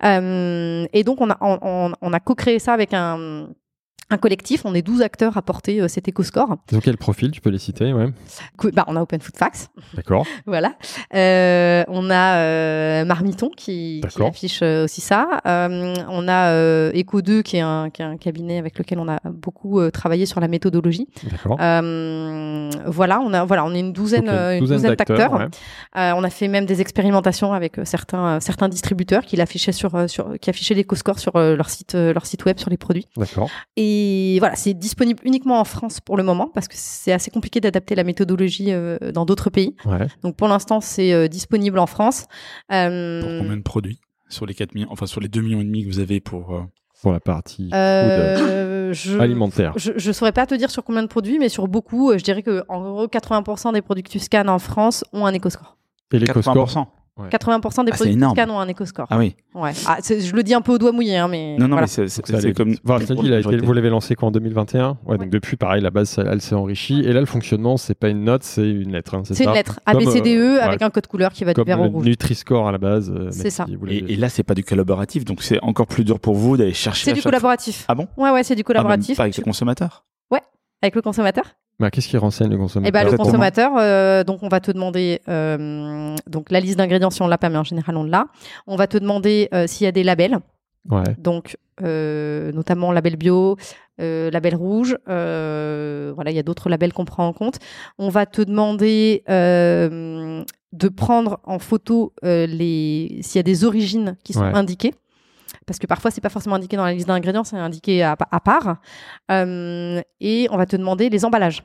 Euh, 0.03 0.85
et 0.93 1.03
donc, 1.03 1.21
on 1.21 1.29
a, 1.29 1.37
on, 1.41 1.91
on 2.01 2.13
a 2.13 2.19
co-créé 2.19 2.59
ça 2.59 2.73
avec 2.73 2.93
un 2.93 3.49
un 4.09 4.17
collectif. 4.17 4.61
On 4.65 4.73
est 4.73 4.81
12 4.81 5.01
acteurs 5.01 5.37
à 5.37 5.41
porter 5.41 5.81
euh, 5.81 5.87
cet 5.87 6.07
éco-score. 6.07 6.57
Ils 6.71 6.77
ont 6.77 6.81
quel 6.81 6.97
profil? 6.97 7.31
Tu 7.31 7.41
peux 7.41 7.49
les 7.49 7.57
citer, 7.57 7.91
ouais. 7.93 8.07
Bah, 8.73 8.85
on 8.87 8.95
a 8.95 9.01
Open 9.01 9.19
Food 9.19 9.35
Facts, 9.35 9.69
D'accord. 9.93 10.25
voilà. 10.45 10.75
Euh, 11.13 11.83
on 11.87 12.09
a 12.09 12.37
euh, 12.37 13.05
Marmiton 13.05 13.49
qui, 13.55 14.01
affiche 14.19 14.61
aussi 14.61 15.01
ça. 15.01 15.41
On 15.45 16.27
a 16.27 16.51
euh, 16.51 16.91
Eco2 16.93 17.43
qui 17.43 17.57
est, 17.57 17.61
un, 17.61 17.89
qui 17.89 18.01
est 18.01 18.05
un 18.05 18.17
cabinet 18.17 18.57
avec 18.57 18.77
lequel 18.79 18.99
on 18.99 19.09
a 19.09 19.19
beaucoup 19.25 19.79
travaillé 19.91 20.25
sur 20.25 20.39
la 20.39 20.47
méthodologie. 20.47 21.07
D'accord. 21.29 21.57
Voilà, 21.57 23.19
on 23.19 23.33
a 23.33 23.45
voilà, 23.45 23.65
on 23.65 23.73
est 23.73 23.79
une 23.79 23.93
douzaine, 23.93 24.29
Ok, 24.29 24.59
une 24.61 24.65
douzaine 24.65 24.95
d'acteurs. 24.95 25.33
ouais. 25.33 25.47
On 25.95 26.23
a 26.23 26.29
fait 26.29 26.47
même 26.47 26.65
des 26.65 26.81
expérimentations 26.81 27.53
avec 27.53 27.75
certains 27.83 28.39
certains 28.39 28.69
distributeurs 28.69 29.23
qui 29.23 29.35
l'affichaient 29.35 29.71
sur 29.71 30.09
sur 30.09 30.37
qui 30.39 30.49
affichaient 30.49 30.75
l'éco-score 30.75 31.19
sur 31.19 31.37
leur 31.37 31.69
site 31.69 31.95
leur 31.95 32.25
site 32.25 32.45
web 32.45 32.57
sur 32.57 32.69
les 32.69 32.77
produits. 32.77 33.07
D'accord. 33.17 33.49
Et 33.75 33.96
voilà, 34.39 34.55
c'est 34.55 34.73
disponible 34.73 35.19
uniquement 35.25 35.59
en 35.59 35.63
France 35.63 35.99
pour 35.99 36.17
le 36.17 36.23
moment 36.23 36.47
parce 36.53 36.67
que 36.67 36.75
c'est 36.77 37.11
assez 37.11 37.31
compliqué 37.31 37.59
d'adapter 37.61 37.95
la 37.95 38.03
méthodologie 38.03 38.71
euh, 38.71 38.97
dans 39.13 39.25
d'autres 39.25 39.49
pays. 39.49 39.75
Ouais. 39.85 40.07
Donc 40.23 40.35
pour 40.35 40.47
l'instant, 40.47 40.81
c'est 40.81 41.13
euh, 41.13 41.27
disponible 41.27 41.79
en 41.79 41.87
France. 41.87 42.25
Euh, 42.71 43.21
Pour 43.21 43.29
combien 43.39 43.57
de 43.57 43.61
produits? 43.63 43.99
Sur 44.29 44.45
les 44.45 44.53
4 44.53 44.75
millions, 44.75 44.89
enfin 44.91 45.05
sur 45.05 45.21
les 45.21 45.29
2 45.29 45.41
millions 45.41 45.61
et 45.61 45.63
demi 45.63 45.83
que 45.83 45.87
vous 45.89 45.99
avez 45.99 46.19
pour. 46.19 46.53
euh, 46.55 46.61
Pour 47.01 47.11
la 47.13 47.19
partie 47.19 47.65
food 47.65 47.73
euh, 47.75 48.91
je, 48.91 49.17
alimentaire. 49.19 49.73
je, 49.77 49.91
je 49.95 50.11
saurais 50.11 50.31
pas 50.33 50.45
te 50.45 50.55
dire 50.55 50.69
sur 50.71 50.83
combien 50.83 51.03
de 51.03 51.07
produits, 51.07 51.39
mais 51.39 51.47
sur 51.49 51.67
beaucoup, 51.67 52.11
euh, 52.11 52.17
je 52.17 52.23
dirais 52.23 52.41
que 52.43 52.63
en 52.67 52.81
gros 52.81 53.05
80% 53.07 53.73
des 53.73 53.81
produits 53.81 54.03
que 54.03 54.09
tu 54.09 54.19
scannes 54.19 54.49
en 54.49 54.59
France 54.59 55.03
ont 55.13 55.25
un 55.25 55.33
éco-score. 55.33 55.77
Et 56.11 56.19
l'éco-score 56.19 56.69
80%. 57.17 57.29
80% 57.29 57.85
des 57.85 57.91
Ah, 57.91 57.95
produits 57.95 58.19
scannes 58.31 58.51
ont 58.51 58.59
un 58.59 58.67
éco-score. 58.67 59.07
Ah 59.09 59.17
oui. 59.17 59.35
Ouais. 59.55 59.71
Ah, 59.87 59.97
je 60.01 60.33
le 60.35 60.43
dis 60.43 60.53
un 60.53 60.61
peu 60.61 60.73
au 60.73 60.77
doigt 60.77 60.91
mouillé, 60.91 61.17
hein, 61.17 61.27
mais 61.27 61.55
Non, 61.57 61.67
non, 61.67 61.75
voilà. 61.77 61.87
mais 61.97 62.07
c'est- 62.09 62.53
comme. 62.53 62.75
la 62.85 62.99
majorité. 62.99 63.65
vous 63.65 63.73
l'avez 63.73 63.89
lancé 63.89 64.15
qu'en 64.15 64.31
2021. 64.31 64.97
Ouais, 65.05 65.17
donc 65.17 65.29
depuis, 65.29 65.57
pareil, 65.57 65.81
la 65.81 65.89
base, 65.89 66.15
elle, 66.19 66.27
elle 66.31 66.41
s'est 66.41 66.55
enrichie. 66.55 66.99
Et 67.01 67.13
là, 67.13 67.19
le 67.19 67.25
fonctionnement, 67.25 67.77
c'est 67.77 67.95
pas 67.95 68.09
une 68.09 68.23
note, 68.23 68.43
c'est 68.43 68.69
une 68.69 68.91
lettre. 68.91 69.15
hein, 69.15 69.21
c'est 69.25 69.43
une 69.43 69.51
lettre 69.51 69.79
ABCDE 69.85 70.27
euh, 70.27 70.57
E 70.57 70.61
avec 70.61 70.81
un 70.81 70.89
code 70.89 71.07
couleur 71.07 71.31
qui 71.31 71.43
va 71.43 71.53
du 71.53 71.61
vert 71.63 71.79
au 71.79 71.83
le 71.85 71.89
rouge. 71.89 72.05
Nutri-Score 72.05 72.67
à 72.67 72.71
la 72.71 72.77
base. 72.77 73.11
euh, 73.15 73.29
C'est 73.31 73.49
ça. 73.49 73.65
si 73.67 73.77
Et, 73.93 74.13
et 74.13 74.15
là, 74.15 74.29
c'est 74.29 74.43
pas 74.43 74.53
du 74.53 74.63
collaboratif, 74.63 75.25
donc 75.25 75.41
c'est 75.41 75.59
encore 75.63 75.87
plus 75.87 76.03
dur 76.03 76.19
pour 76.19 76.35
vous 76.35 76.57
d'aller 76.57 76.73
chercher. 76.73 77.05
C'est 77.05 77.13
du 77.13 77.21
chaque 77.21 77.31
collaboratif. 77.31 77.85
Ah 77.87 77.95
bon? 77.95 78.07
Ouais, 78.17 78.31
ouais, 78.31 78.43
c'est 78.43 78.55
du 78.55 78.61
Ah, 78.61 78.63
collaboratif. 78.63 79.17
pas 79.17 79.23
avec 79.23 79.37
le 79.37 79.43
consommateur. 79.43 80.05
avec 80.83 80.93
le 80.93 81.01
consommateur 81.01 81.43
Bah, 81.79 81.91
Qu'est-ce 81.91 82.07
qui 82.07 82.17
renseigne 82.17 82.49
le 82.49 82.57
consommateur 82.57 82.87
Eh 82.89 82.91
ben, 82.91 83.11
le 83.11 83.15
consommateur, 83.17 83.71
euh, 83.77 84.23
donc 84.23 84.41
on 84.41 84.47
va 84.47 84.59
te 84.59 84.71
demander 84.71 85.21
euh, 85.29 86.15
donc 86.25 86.49
la 86.49 86.59
liste 86.59 86.77
d'ingrédients 86.77 87.11
si 87.11 87.21
on 87.21 87.27
l'a 87.27 87.37
pas, 87.37 87.49
mais 87.49 87.57
en 87.57 87.63
général 87.63 87.97
on 87.97 88.03
l'a. 88.03 88.25
On 88.65 88.75
va 88.75 88.87
te 88.87 88.97
demander 88.97 89.47
euh, 89.53 89.67
s'il 89.67 89.85
y 89.85 89.87
a 89.87 89.91
des 89.91 90.03
labels, 90.03 90.39
Ouais. 90.89 91.03
donc 91.19 91.57
notamment 91.81 92.91
label 92.91 93.17
bio, 93.17 93.57
label 93.99 94.55
rouge. 94.55 94.97
voilà, 95.05 96.31
il 96.31 96.35
y 96.35 96.39
a 96.39 96.43
d'autres 96.43 96.69
labels 96.69 96.93
qu'on 96.93 97.05
prend 97.05 97.27
en 97.27 97.33
compte. 97.33 97.59
On 97.99 98.09
va 98.09 98.25
te 98.25 98.41
demander 98.41 99.23
de 99.27 100.87
prendre 100.95 101.39
en 101.43 101.59
photo 101.59 102.13
les 102.23 103.19
s'il 103.21 103.37
y 103.37 103.39
a 103.39 103.43
des 103.43 103.63
origines 103.65 104.15
qui 104.23 104.33
sont 104.33 104.41
Ouais. 104.41 104.51
indiquées. 104.55 104.93
Parce 105.67 105.77
que 105.77 105.85
parfois, 105.85 106.09
c'est 106.09 106.21
pas 106.21 106.29
forcément 106.29 106.55
indiqué 106.55 106.77
dans 106.77 106.85
la 106.85 106.93
liste 106.93 107.07
d'ingrédients, 107.07 107.43
c'est 107.43 107.57
indiqué 107.57 108.01
à, 108.01 108.15
à 108.31 108.39
part. 108.39 108.77
Euh, 109.29 110.01
et 110.19 110.47
on 110.49 110.57
va 110.57 110.65
te 110.65 110.75
demander 110.75 111.09
les 111.09 111.25
emballages. 111.25 111.63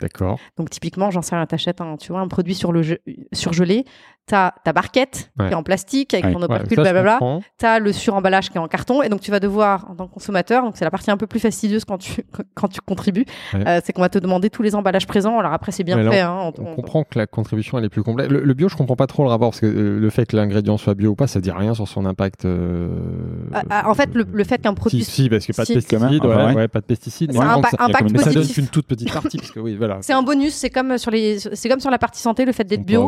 D'accord. 0.00 0.38
Donc 0.56 0.70
typiquement, 0.70 1.10
j'en 1.10 1.22
sais 1.22 1.34
rien, 1.34 1.44
t'achètes 1.46 1.80
un, 1.80 1.96
tu 1.96 2.12
vois, 2.12 2.20
un 2.20 2.28
produit 2.28 2.54
sur 2.54 2.70
le 2.70 2.82
ge- 2.82 2.98
surgelé, 3.32 3.84
t'as 4.28 4.52
ta 4.64 4.72
barquette 4.72 5.30
Ouais. 5.38 5.46
qui 5.48 5.52
est 5.52 5.56
en 5.56 5.62
plastique 5.62 6.14
avec 6.14 6.26
Ouais. 6.26 6.32
ton 6.32 6.38
Ouais, 6.38 6.44
opercule, 6.44 6.76
je 6.76 6.82
blablabla. 6.82 7.18
T'as 7.58 7.78
le 7.80 7.92
suremballage 7.92 8.50
qui 8.50 8.56
est 8.58 8.60
en 8.60 8.68
carton, 8.68 9.02
et 9.02 9.08
donc 9.08 9.20
tu 9.20 9.30
vas 9.30 9.40
devoir, 9.40 9.86
en 9.90 9.94
tant 9.96 10.06
que 10.06 10.12
consommateur, 10.14 10.62
donc 10.62 10.76
c'est 10.76 10.84
la 10.84 10.90
partie 10.90 11.10
un 11.10 11.16
peu 11.16 11.26
plus 11.26 11.40
fastidieuse 11.40 11.84
quand 11.84 11.98
tu 11.98 12.22
quand 12.54 12.68
tu 12.68 12.80
contribues, 12.80 13.24
Ouais. 13.54 13.66
euh, 13.66 13.80
c'est 13.84 13.92
qu'on 13.92 14.02
va 14.02 14.08
te 14.08 14.18
demander 14.18 14.50
tous 14.50 14.62
les 14.62 14.74
emballages 14.74 15.06
présents. 15.06 15.38
Alors 15.38 15.52
après, 15.52 15.72
c'est 15.72 15.84
bien 15.84 15.96
là, 15.96 16.10
fait. 16.10 16.20
hein, 16.20 16.36
on- 16.58 16.62
On 16.62 16.72
on- 16.72 16.74
comprend 16.76 17.02
que 17.04 17.18
la 17.18 17.26
contribution 17.26 17.78
elle 17.78 17.84
est 17.84 17.88
plus 17.88 18.02
complète. 18.02 18.30
Le, 18.30 18.40
le 18.42 18.54
bio, 18.54 18.68
je 18.68 18.76
comprends 18.76 18.96
pas 18.96 19.06
trop 19.06 19.22
le 19.24 19.28
rapport 19.30 19.50
parce 19.50 19.60
que 19.60 19.66
euh, 19.66 19.98
le 19.98 20.10
fait 20.10 20.26
que 20.26 20.36
l'ingrédient 20.36 20.76
soit 20.76 20.94
bio 20.94 21.10
ou 21.10 21.14
pas, 21.16 21.26
ça 21.26 21.40
dit 21.40 21.50
rien 21.50 21.74
sur 21.74 21.88
son 21.88 22.04
impact. 22.06 22.44
euh, 22.44 22.88
Ah, 23.54 23.62
ah, 23.70 23.90
en 23.90 23.94
fait, 23.94 24.14
le, 24.14 24.24
le 24.30 24.44
fait 24.44 24.58
qu'un 24.58 24.74
produit 24.74 25.02
Si, 25.04 25.10
si, 25.24 25.28
parce 25.30 25.46
que 25.46 25.52
pas 25.52 25.62
de 25.62 25.66
Si. 25.66 25.74
pesticides, 25.74 26.20
Quand 26.20 26.28
même, 26.28 26.38
ouais, 26.38 26.44
ouais. 26.46 26.54
ouais, 26.54 26.68
pas 26.68 26.80
de 26.80 26.84
pesticides. 26.84 27.32
C'est 27.32 27.38
un 27.38 27.42
ça- 27.42 27.54
impact 27.54 28.18
ça 28.18 28.32
donne 28.32 28.46
qu'une 28.46 28.66
toute 28.68 28.86
petite 28.86 29.12
partie 29.12 29.38
parce 29.38 29.50
que 29.50 29.60
oui, 29.60 29.76
voilà. 29.76 29.98
C'est 30.02 30.12
un 30.12 30.22
bonus, 30.22 30.54
c'est 30.54 30.70
comme 30.70 30.98
sur 30.98 31.10
les, 31.10 31.38
c'est 31.38 31.68
comme 31.68 31.80
sur 31.80 31.90
la 31.90 31.98
partie 31.98 32.20
santé, 32.20 32.44
le 32.44 32.52
fait 32.52 32.64
On 32.64 32.68
d'être 32.68 32.84
bio. 32.84 33.02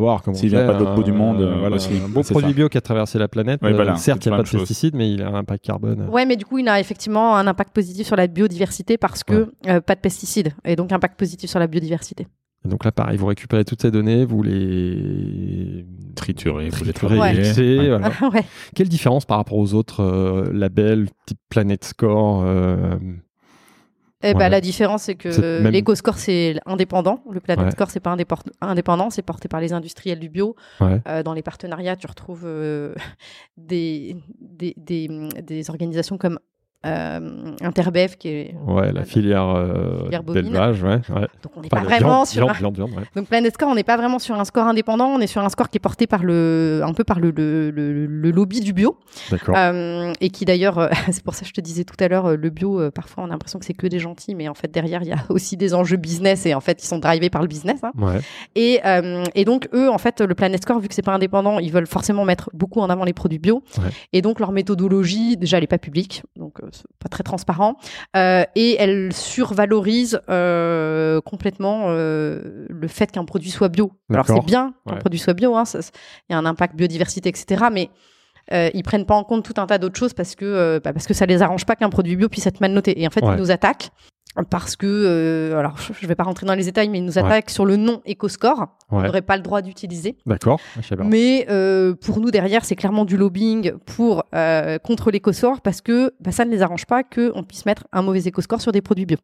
Du 1.10 1.16
euh, 1.16 1.18
monde, 1.18 1.40
euh, 1.40 1.56
voilà, 1.58 1.76
aussi. 1.76 1.90
un 1.94 2.10
produit 2.10 2.50
ça. 2.50 2.54
bio 2.54 2.68
qui 2.68 2.78
a 2.78 2.80
traversé 2.80 3.18
la 3.18 3.28
planète. 3.28 3.60
Oui, 3.62 3.70
euh, 3.70 3.74
voilà, 3.74 3.96
certes, 3.96 4.24
il 4.24 4.28
n'y 4.28 4.34
a 4.34 4.38
pas 4.38 4.42
de 4.42 4.48
chose. 4.48 4.60
pesticides, 4.60 4.94
mais 4.94 5.10
il 5.10 5.22
a 5.22 5.28
un 5.28 5.34
impact 5.34 5.64
carbone. 5.64 6.08
Ouais, 6.10 6.26
mais 6.26 6.36
du 6.36 6.44
coup, 6.44 6.58
il 6.58 6.68
a 6.68 6.80
effectivement 6.80 7.36
un 7.36 7.46
impact 7.46 7.74
positif 7.74 8.06
sur 8.06 8.16
la 8.16 8.26
biodiversité 8.26 8.98
parce 8.98 9.24
que 9.24 9.52
euh, 9.68 9.80
pas 9.80 9.94
de 9.94 10.00
pesticides 10.00 10.52
et 10.64 10.76
donc 10.76 10.92
impact 10.92 11.18
positif 11.18 11.50
sur 11.50 11.58
la 11.58 11.66
biodiversité. 11.66 12.26
Et 12.64 12.68
donc 12.68 12.84
là, 12.84 12.92
pareil, 12.92 13.16
vous 13.16 13.26
récupérez 13.26 13.64
toutes 13.64 13.80
ces 13.80 13.90
données, 13.90 14.24
vous 14.24 14.42
les 14.42 15.86
Trituré, 16.14 16.68
vous 16.68 16.84
les 16.84 16.92
triturez, 16.92 17.16
travaillez. 17.16 17.78
Ouais. 17.78 17.88
voilà. 17.88 18.12
ouais. 18.34 18.44
Quelle 18.74 18.88
différence 18.88 19.24
par 19.24 19.38
rapport 19.38 19.56
aux 19.56 19.72
autres 19.72 20.02
euh, 20.02 20.52
labels 20.52 21.08
type 21.24 21.38
Planet 21.48 21.82
Score 21.82 22.42
euh, 22.44 22.96
Eh 24.22 24.34
ben, 24.34 24.38
Ouais. 24.40 24.48
la 24.50 24.60
différence, 24.60 25.04
c'est 25.04 25.14
que 25.14 25.60
même- 25.62 25.72
l'éco-score, 25.72 26.18
c'est 26.18 26.56
indépendant. 26.66 27.22
Le 27.30 27.40
Planet 27.40 27.64
Ouais. 27.64 27.70
Score, 27.70 27.90
c'est 27.90 28.00
pas 28.00 28.14
indépor- 28.14 28.42
indépendant, 28.60 29.08
c'est 29.10 29.22
porté 29.22 29.48
par 29.48 29.60
les 29.60 29.72
industriels 29.72 30.18
du 30.20 30.28
bio. 30.28 30.56
Ouais. 30.80 31.00
Euh, 31.08 31.22
dans 31.22 31.32
les 31.32 31.42
partenariats, 31.42 31.96
tu 31.96 32.06
retrouves 32.06 32.42
euh, 32.44 32.94
des, 33.56 34.16
des, 34.40 34.74
des, 34.76 35.08
des 35.42 35.70
organisations 35.70 36.18
comme 36.18 36.38
euh, 36.86 37.54
Interbev, 37.60 38.16
qui 38.16 38.28
est. 38.28 38.54
Ouais, 38.66 38.92
la 38.92 39.04
filière, 39.04 39.48
euh, 39.48 40.04
Filière 40.04 40.22
d'élevage, 40.22 40.82
ouais. 40.82 41.00
ouais. 41.10 41.28
Donc, 41.42 41.52
on 41.56 41.60
n'est 41.60 41.68
pas 41.68 41.80
vraiment 41.80 42.24
viande, 42.24 42.26
sur. 42.26 42.44
viande, 42.46 42.56
viande, 42.56 42.74
viande, 42.76 42.90
ouais. 42.92 43.04
Donc 43.14 43.26
Planet 43.28 43.52
Score, 43.52 43.68
on 43.68 43.74
n'est 43.74 43.84
pas 43.84 43.96
vraiment 43.96 44.18
sur 44.18 44.38
un 44.38 44.44
score 44.44 44.66
indépendant, 44.66 45.08
on 45.08 45.20
est 45.20 45.26
sur 45.26 45.42
un 45.42 45.48
score 45.50 45.68
qui 45.68 45.76
est 45.76 45.80
porté 45.80 46.06
par 46.06 46.22
le, 46.24 46.80
un 46.84 46.92
peu 46.94 47.04
par 47.04 47.20
le, 47.20 47.30
le, 47.30 47.70
le- 47.70 48.06
le 48.06 48.30
lobby 48.30 48.60
du 48.60 48.72
bio, 48.72 48.96
D'accord. 49.30 49.54
Euh, 49.58 50.12
et 50.20 50.30
qui 50.30 50.44
d'ailleurs, 50.44 50.78
euh, 50.78 50.88
c'est 51.10 51.22
pour 51.22 51.34
ça 51.34 51.42
que 51.42 51.48
je 51.48 51.52
te 51.52 51.60
disais 51.60 51.84
tout 51.84 51.96
à 52.02 52.08
l'heure, 52.08 52.26
euh, 52.26 52.36
le 52.36 52.50
bio, 52.50 52.80
euh, 52.80 52.90
parfois 52.90 53.24
on 53.24 53.26
a 53.26 53.30
l'impression 53.30 53.58
que 53.58 53.64
c'est 53.64 53.74
que 53.74 53.86
des 53.86 53.98
gentils, 53.98 54.34
mais 54.34 54.48
en 54.48 54.54
fait 54.54 54.70
derrière 54.70 55.02
il 55.02 55.08
y 55.08 55.12
a 55.12 55.18
aussi 55.28 55.56
des 55.56 55.74
enjeux 55.74 55.96
business 55.98 56.46
et 56.46 56.54
en 56.54 56.60
fait 56.60 56.82
ils 56.82 56.86
sont 56.86 56.98
drivés 56.98 57.30
par 57.30 57.42
le 57.42 57.48
business. 57.48 57.80
hein. 57.82 57.92
Ouais. 57.98 58.20
Et, 58.56 58.80
euh, 58.86 59.24
et 59.34 59.44
donc 59.44 59.68
eux, 59.74 59.90
en 59.90 59.98
fait, 59.98 60.20
le 60.20 60.34
Planet 60.34 60.62
Score, 60.62 60.80
vu 60.80 60.88
que 60.88 60.94
c'est 60.94 61.02
pas 61.02 61.14
indépendant, 61.14 61.58
ils 61.58 61.70
veulent 61.72 61.86
forcément 61.86 62.24
mettre 62.24 62.50
beaucoup 62.54 62.80
en 62.80 62.88
avant 62.90 63.04
les 63.04 63.12
produits 63.12 63.38
bio, 63.38 63.62
et 64.12 64.22
donc 64.22 64.40
leur 64.40 64.52
méthodologie, 64.52 65.36
déjà 65.36 65.58
elle 65.58 65.64
est 65.64 65.66
pas 65.66 65.78
publique, 65.78 66.22
donc 66.36 66.60
euh, 66.62 66.68
pas 66.98 67.08
très 67.08 67.22
transparent, 67.22 67.76
euh, 68.16 68.44
et 68.54 68.76
elle 68.78 69.12
survalorise 69.12 70.20
euh, 70.28 71.20
complètement 71.20 71.84
euh, 71.88 72.66
le 72.68 72.88
fait 72.88 73.10
qu'un 73.10 73.24
produit 73.24 73.50
soit 73.50 73.68
bio. 73.68 73.92
Alors 74.12 74.26
c'est 74.26 74.44
bien 74.44 74.74
qu'un 74.86 74.94
Ouais. 74.94 74.98
produit 75.00 75.18
soit 75.18 75.34
bio, 75.34 75.56
hein, 75.56 75.64
il 76.28 76.32
y 76.32 76.34
a 76.34 76.38
un 76.38 76.46
impact 76.46 76.74
biodiversité, 76.76 77.28
etc. 77.28 77.64
Mais 77.72 77.90
euh, 78.52 78.68
ils 78.74 78.82
prennent 78.82 79.06
pas 79.06 79.14
en 79.14 79.22
compte 79.24 79.44
tout 79.44 79.60
un 79.60 79.66
tas 79.66 79.78
d'autres 79.78 79.98
choses 79.98 80.12
parce 80.14 80.34
que 80.34 80.44
euh, 80.44 80.80
bah, 80.82 80.92
parce 80.92 81.06
que 81.06 81.14
ça 81.14 81.26
les 81.26 81.40
arrange 81.42 81.64
pas 81.66 81.76
qu'un 81.76 81.90
produit 81.90 82.16
bio 82.16 82.28
puisse 82.28 82.46
être 82.46 82.60
mal 82.60 82.72
noté. 82.72 83.00
Et 83.00 83.06
en 83.06 83.10
fait, 83.10 83.24
Ouais. 83.24 83.34
ils 83.34 83.38
nous 83.40 83.50
attaquent 83.50 83.90
parce 84.48 84.76
que 84.76 84.86
euh, 84.86 85.58
alors 85.58 85.76
je 85.78 85.92
je 85.92 86.06
vais 86.06 86.14
pas 86.14 86.22
rentrer 86.24 86.46
dans 86.46 86.54
les 86.54 86.64
détails, 86.64 86.88
mais 86.88 86.98
ils 86.98 87.04
nous 87.04 87.18
attaquent 87.18 87.50
sur 87.50 87.66
le 87.66 87.76
nom 87.76 88.00
EcoScore. 88.08 88.68
On 88.92 88.98
Ouais. 89.00 89.06
n'aurait 89.06 89.22
pas 89.22 89.36
le 89.36 89.42
droit 89.42 89.62
d'utiliser. 89.62 90.16
D'accord. 90.26 90.58
Mais 91.04 91.46
euh, 91.48 91.94
pour 91.94 92.18
nous 92.20 92.30
derrière, 92.32 92.64
c'est 92.64 92.74
clairement 92.76 93.04
du 93.04 93.16
lobbying 93.16 93.72
pour 93.86 94.24
euh, 94.34 94.78
contre 94.78 95.10
l'éco-score 95.12 95.60
parce 95.60 95.80
que 95.80 96.12
bah, 96.20 96.32
ça 96.32 96.44
ne 96.44 96.50
les 96.50 96.60
arrange 96.62 96.86
pas 96.86 97.04
qu'on 97.04 97.44
puisse 97.44 97.66
mettre 97.66 97.86
un 97.92 98.02
mauvais 98.02 98.20
éco-score 98.22 98.60
sur 98.60 98.72
des 98.72 98.80
produits 98.80 99.06
bio 99.06 99.16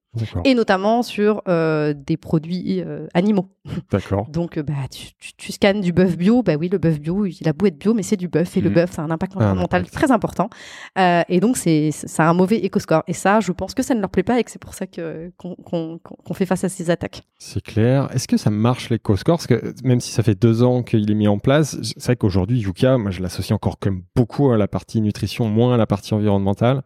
et 0.44 0.54
notamment 0.54 1.02
sur 1.02 1.42
des 1.46 2.16
produits 2.16 2.82
animaux. 3.14 3.46
D'accord. 3.90 4.26
Donc, 4.30 4.58
bah, 4.60 4.74
tu, 4.90 5.08
tu- 5.18 5.34
tu 5.36 5.52
scannes 5.52 5.80
du 5.80 5.92
bœuf 5.92 6.16
bio. 6.16 6.42
Bah 6.44 6.54
oui, 6.58 6.68
le 6.68 6.78
bœuf 6.78 7.00
bio, 7.00 7.26
il 7.26 7.48
a 7.48 7.52
beau 7.52 7.66
être 7.66 7.78
bio, 7.78 7.92
mais 7.94 8.02
c'est 8.04 8.16
du 8.16 8.28
bœuf. 8.28 8.56
Et 8.56 8.60
le 8.60 8.68
Mhm. 8.70 8.74
bœuf, 8.74 8.92
ça 8.92 9.02
a 9.02 9.04
un 9.04 9.10
impact 9.10 9.36
environnemental 9.36 9.84
très 9.90 10.10
important. 10.12 10.48
Et 10.96 11.40
donc, 11.40 11.56
c'est, 11.56 11.90
ça 11.90 12.24
a 12.24 12.28
un 12.28 12.34
mauvais 12.34 12.58
éco-score. 12.58 13.02
Et 13.08 13.12
ça, 13.12 13.40
je 13.40 13.50
pense 13.52 13.74
que 13.74 13.82
ça 13.82 13.94
ne 13.94 14.00
leur 14.00 14.10
plaît 14.10 14.22
pas 14.22 14.38
et 14.38 14.44
que 14.44 14.50
c'est 14.52 14.60
pour 14.62 14.74
ça 14.74 14.86
que, 14.86 14.95
qu'on, 15.36 16.34
fait 16.34 16.46
face 16.46 16.64
à 16.64 16.68
ces 16.68 16.90
attaques. 16.90 17.22
C'est 17.38 17.62
clair. 17.62 18.08
Est-ce 18.12 18.28
que 18.28 18.36
ça 18.36 18.50
marche 18.50 18.88
Parce 19.24 19.46
que 19.46 19.74
même 19.84 20.00
si 20.00 20.10
ça 20.12 20.22
fait 20.22 20.34
deux 20.34 20.62
ans 20.62 20.82
qu'il 20.82 21.10
est 21.10 21.14
mis 21.14 21.28
en 21.28 21.38
place, 21.38 21.76
c'est 21.82 22.04
vrai 22.04 22.16
qu'aujourd'hui, 22.16 22.58
Yuka, 22.60 22.98
moi 22.98 23.10
je 23.10 23.20
l'associe 23.22 23.52
encore 23.54 23.78
comme 23.78 24.02
beaucoup 24.14 24.50
à 24.50 24.56
la 24.56 24.68
partie 24.68 25.00
nutrition, 25.00 25.48
moins 25.48 25.74
à 25.74 25.76
la 25.76 25.86
partie 25.86 26.14
environnementale. 26.14 26.82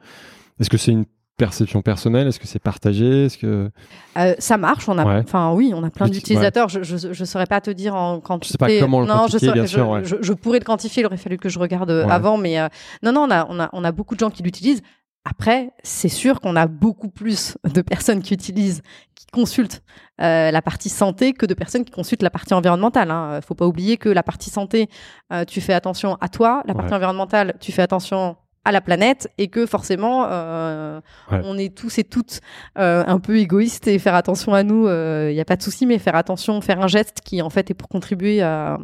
Est-ce 0.60 0.70
que 0.70 0.76
c'est 0.78 0.92
une 0.92 1.04
perception 1.36 1.80
personnelle? 1.80 2.26
Est-ce 2.28 2.38
que 2.38 2.46
c'est 2.46 2.58
partagé? 2.58 3.24
Est-ce 3.24 3.38
que 3.38 3.70
Euh, 4.18 4.34
ça 4.38 4.58
marche. 4.58 4.86
On 4.90 4.98
a, 4.98 5.06
Ouais. 5.06 5.22
enfin, 5.24 5.52
oui, 5.54 5.72
on 5.74 5.82
a 5.82 5.88
plein 5.88 6.06
d'utilisateurs. 6.06 6.68
Je, 6.68 6.82
je, 6.82 7.12
je 7.14 7.24
saurais 7.24 7.46
pas 7.46 7.62
te 7.62 7.70
dire 7.70 7.94
en 7.94 8.20
quantité. 8.20 8.52
sais 8.52 8.58
pas 8.58 8.68
comment 8.78 9.00
le 9.00 9.06
non, 9.06 9.14
je, 9.14 9.18
quantifier, 9.20 9.38
saurais- 9.48 9.52
bien 9.54 9.64
je- 9.64 9.70
sûr, 9.70 9.88
ouais. 9.88 10.04
je, 10.04 10.16
je 10.20 10.32
pourrais 10.34 10.58
le 10.58 10.66
quantifier. 10.66 11.02
Il 11.02 11.06
aurait 11.06 11.16
fallu 11.16 11.38
que 11.38 11.48
je 11.48 11.58
regarde 11.58 11.90
euh, 11.90 12.06
avant, 12.08 12.36
mais 12.36 12.60
euh, 12.60 12.68
non, 13.02 13.12
non, 13.12 13.22
on 13.26 13.30
a, 13.30 13.46
on 13.48 13.58
a, 13.58 13.70
on 13.72 13.84
a 13.84 13.92
beaucoup 13.92 14.14
de 14.16 14.20
gens 14.20 14.28
qui 14.28 14.42
l'utilisent. 14.42 14.82
Après, 15.24 15.70
c'est 15.82 16.08
sûr 16.08 16.40
qu'on 16.40 16.56
a 16.56 16.66
beaucoup 16.66 17.08
plus 17.10 17.58
de 17.64 17.82
personnes 17.82 18.22
qui 18.22 18.32
utilisent, 18.32 18.80
qui 19.14 19.26
consultent 19.26 19.82
euh, 20.22 20.50
la 20.50 20.62
partie 20.62 20.88
santé 20.88 21.34
que 21.34 21.44
de 21.46 21.52
personnes 21.54 21.84
qui 21.84 21.90
consultent 21.92 22.22
la 22.22 22.30
partie 22.30 22.54
environnementale. 22.54 23.10
Hein. 23.10 23.40
Faut 23.46 23.54
pas 23.54 23.66
oublier 23.66 23.98
que 23.98 24.08
la 24.08 24.22
partie 24.22 24.48
santé, 24.50 24.88
euh, 25.32 25.44
tu 25.44 25.60
fais 25.60 25.74
attention 25.74 26.16
à 26.22 26.28
toi. 26.28 26.62
La 26.66 26.74
partie 26.74 26.90
Ouais. 26.90 26.96
environnementale, 26.96 27.54
tu 27.60 27.70
fais 27.70 27.82
attention 27.82 28.36
à 28.64 28.72
la 28.72 28.80
planète 28.82 29.30
et 29.38 29.48
que 29.48 29.64
forcément 29.66 30.26
euh, 30.28 31.00
Ouais. 31.30 31.40
on 31.44 31.56
est 31.56 31.74
tous 31.74 31.98
et 31.98 32.04
toutes 32.04 32.40
euh, 32.78 33.02
un 33.06 33.18
peu 33.18 33.38
égoïstes 33.38 33.88
et 33.88 33.98
faire 33.98 34.14
attention 34.14 34.52
à 34.52 34.62
nous 34.62 34.86
il 34.86 35.32
n'y 35.32 35.40
a 35.40 35.46
pas 35.46 35.56
de 35.56 35.62
souci 35.62 35.86
mais 35.86 35.98
faire 35.98 36.14
attention 36.14 36.60
faire 36.60 36.78
un 36.82 36.86
geste 36.86 37.22
qui 37.24 37.40
en 37.40 37.48
fait 37.48 37.70
est 37.70 37.74
pour 37.74 37.88
contribuer 37.88 38.42
à, 38.42 38.78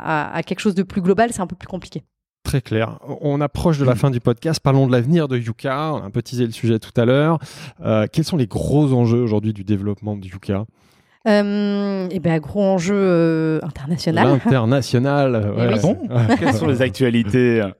à, 0.00 0.34
à 0.36 0.42
quelque 0.42 0.58
chose 0.58 0.74
de 0.74 0.82
plus 0.82 1.00
global 1.02 1.32
c'est 1.32 1.40
un 1.40 1.46
peu 1.46 1.54
plus 1.54 1.68
compliqué 1.68 2.02
Très 2.44 2.60
clair. 2.60 2.98
On 3.20 3.40
approche 3.40 3.78
de 3.78 3.84
la 3.84 3.94
fin 3.94 4.10
du 4.10 4.20
podcast. 4.20 4.60
Parlons 4.60 4.86
de 4.86 4.92
l'avenir 4.92 5.28
de 5.28 5.38
Yuka. 5.38 5.92
On 5.94 6.02
a 6.02 6.04
un 6.06 6.10
peu 6.10 6.22
teasé 6.22 6.44
le 6.44 6.50
sujet 6.52 6.78
tout 6.78 6.90
à 7.00 7.04
l'heure. 7.04 7.38
Euh, 7.84 8.06
quels 8.12 8.24
sont 8.24 8.36
les 8.36 8.46
gros 8.48 8.92
enjeux 8.92 9.22
aujourd'hui 9.22 9.52
du 9.52 9.62
développement 9.64 10.16
de 10.16 10.26
Yuka? 10.26 10.64
Euh, 11.28 12.08
et 12.10 12.18
ben 12.18 12.40
gros 12.40 12.64
enjeu 12.64 12.96
euh, 12.96 13.60
international 13.62 14.26
L'international. 14.26 15.34
euh, 15.36 15.70
Eh 15.70 15.74
oui. 15.74 15.80
Bon, 15.80 15.96
quelles 16.38 16.54
sont 16.54 16.66
les 16.66 16.82
actualités? 16.82 17.62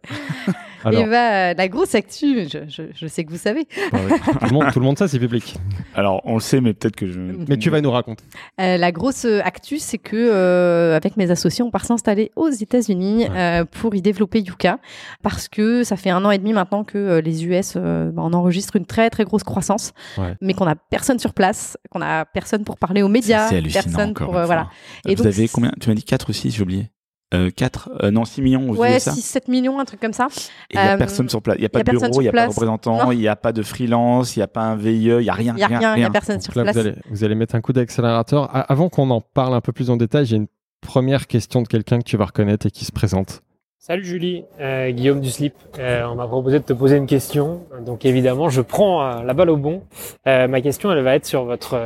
Alors, 0.85 1.01
et 1.01 1.05
ben 1.05 1.57
la 1.57 1.69
grosse 1.69 1.95
actu 1.95 2.49
je, 2.49 2.59
je, 2.69 2.83
je 2.95 3.07
sais 3.07 3.25
que 3.25 3.31
vous 3.31 3.37
savez 3.39 3.67
bah 3.93 3.99
oui, 4.05 4.13
tout, 4.41 4.47
le 4.47 4.53
monde, 4.53 4.73
tout 4.73 4.81
le 4.81 4.85
monde 4.85 4.99
sait, 4.99 5.09
c'est 5.09 5.19
public. 5.19 5.57
Alors, 5.95 6.21
on 6.25 6.35
le 6.35 6.41
sait, 6.41 6.61
mais 6.61 6.73
peut-être 6.75 6.97
que 6.97 7.07
je. 7.07 7.19
Mais 7.21 7.57
tu 7.57 7.71
vas 7.71 7.81
nous 7.81 7.91
raconter. 7.91 8.25
Euh, 8.61 8.77
la 8.77 8.93
grosse 8.93 9.25
euh, 9.25 9.41
actu, 9.45 9.79
c'est 9.79 9.99
que 9.99 10.17
euh, 10.17 10.97
avec 10.97 11.17
mes 11.17 11.31
associés, 11.31 11.63
on 11.65 11.71
part 11.71 11.85
s'installer 11.85 12.33
aux 12.37 12.49
États-Unis 12.51 13.27
euh, 13.31 13.65
pour 13.65 13.95
y 13.95 14.03
développer 14.03 14.41
Yuka, 14.41 14.79
parce 15.23 15.49
que 15.49 15.85
ça 15.85 15.97
fait 15.97 16.11
un 16.11 16.25
an 16.25 16.31
et 16.31 16.39
demi 16.39 16.53
maintenant 16.53 16.85
que 16.85 16.99
euh, 16.99 17.21
les 17.21 17.45
US, 17.47 17.75
euh, 17.77 18.11
bah, 18.11 18.23
on 18.25 18.33
enregistre 18.33 18.77
une 18.77 18.87
très 18.87 19.11
très 19.11 19.25
grosse 19.25 19.45
croissance, 19.45 19.93
Ouais. 20.19 20.35
mais 20.41 20.55
qu'on 20.55 20.67
a 20.67 20.75
personne 20.75 21.19
sur 21.19 21.35
place, 21.35 21.77
qu'on 21.91 22.03
a 22.03 22.25
personne 22.25 22.65
pour 22.65 22.77
parler 22.79 23.03
aux 23.03 23.09
médias, 23.09 23.49
C'est 23.49 23.57
hallucinant. 23.59 23.83
personne 23.85 24.15
pour 24.15 24.37
euh, 24.37 24.47
voilà. 24.47 24.69
Et 25.07 25.15
Vous 25.15 25.23
donc, 25.25 25.33
avez 25.33 25.49
combien? 25.49 25.73
Tu 25.81 25.89
m'as 25.89 25.95
dit 25.95 26.03
4 26.05 26.29
ou 26.31 26.33
6, 26.33 26.51
j'ai 26.51 26.63
oublié. 26.63 26.91
Euh, 27.35 27.51
4 27.51 27.91
euh, 28.03 28.11
Non, 28.11 28.25
6 28.25 28.43
millions 28.43 28.71
aux 28.71 28.77
Ouais, 28.77 28.97
USA. 28.97 29.13
6-7 29.13 29.51
millions, 29.51 29.79
un 29.79 29.85
truc 29.85 30.01
comme 30.01 30.13
ça. 30.13 30.29
Et 30.71 30.75
il 30.75 30.81
n'y 30.81 30.87
a 30.87 30.93
Euh, 30.93 30.97
personne 30.99 31.29
sur 31.29 31.41
place. 31.41 31.57
Il 31.59 31.61
n'y 31.61 31.67
a 31.67 31.69
pas 31.71 31.79
y 31.79 31.83
a 31.83 31.85
de 31.85 31.91
bureau, 31.91 32.21
il 32.21 32.25
n'y 32.25 32.29
a 32.29 32.33
pas 32.33 32.45
de 32.45 32.51
représentant, 32.51 33.11
il 33.11 33.19
n'y 33.19 33.29
a 33.29 33.37
pas 33.37 33.53
de 33.53 33.63
freelance, 33.63 34.37
il 34.37 34.41
n'y 34.41 34.43
a 34.43 34.49
pas 34.49 34.63
un 34.63 34.77
VIE, 34.77 34.91
il 34.91 35.19
n'y 35.19 35.29
a 35.29 35.33
rien. 35.33 35.55
Il 35.57 35.61
y 35.61 35.63
a 35.63 35.67
rien, 35.67 35.97
il 35.97 36.03
y 36.03 36.05
a 36.05 36.11
personne 36.11 36.37
Donc 36.37 36.45
sur 36.45 36.57
là, 36.57 36.65
place. 36.65 36.77
vous 36.77 36.81
allez, 36.81 36.95
vous 37.11 37.25
allez 37.25 37.35
mettre 37.35 37.55
un 37.55 37.61
coup 37.61 37.73
d'accélérateur. 37.73 38.51
Avant 38.71 38.89
qu'on 38.89 39.11
en 39.11 39.21
parle 39.21 39.55
un 39.55 39.61
peu 39.61 39.73
plus 39.73 39.91
en 39.91 39.97
détail, 39.97 40.27
j'ai 40.27 40.37
une 40.37 40.49
première 40.81 41.27
question 41.27 41.63
de 41.63 41.69
quelqu'un 41.69 41.99
que 41.99 42.05
tu 42.05 42.17
vas 42.17 42.27
reconnaître 42.27 42.67
et 42.67 42.71
qui 42.71 42.85
se 42.85 42.93
présente. 42.93 43.43
Salut 43.85 44.05
Julie, 44.05 44.45
euh, 44.61 44.93
Guillaume 44.93 45.21
du 45.21 45.29
Slip. 45.29 45.55
Euh, 45.81 46.05
on 46.09 46.15
m'a 46.15 46.29
proposé 46.29 46.61
de 46.61 46.65
te 46.65 46.73
poser 46.73 46.97
une 46.97 47.09
question, 47.09 47.63
donc 47.85 48.05
évidemment 48.05 48.49
je 48.49 48.61
prends 48.61 49.03
euh, 49.05 49.25
la 49.25 49.35
balle 49.35 49.51
au 49.51 49.57
bon. 49.57 49.83
Ma 50.25 50.61
question 50.61 50.93
elle 50.93 51.03
va 51.03 51.17
être 51.17 51.27
sur 51.27 51.43
votre 51.45 51.77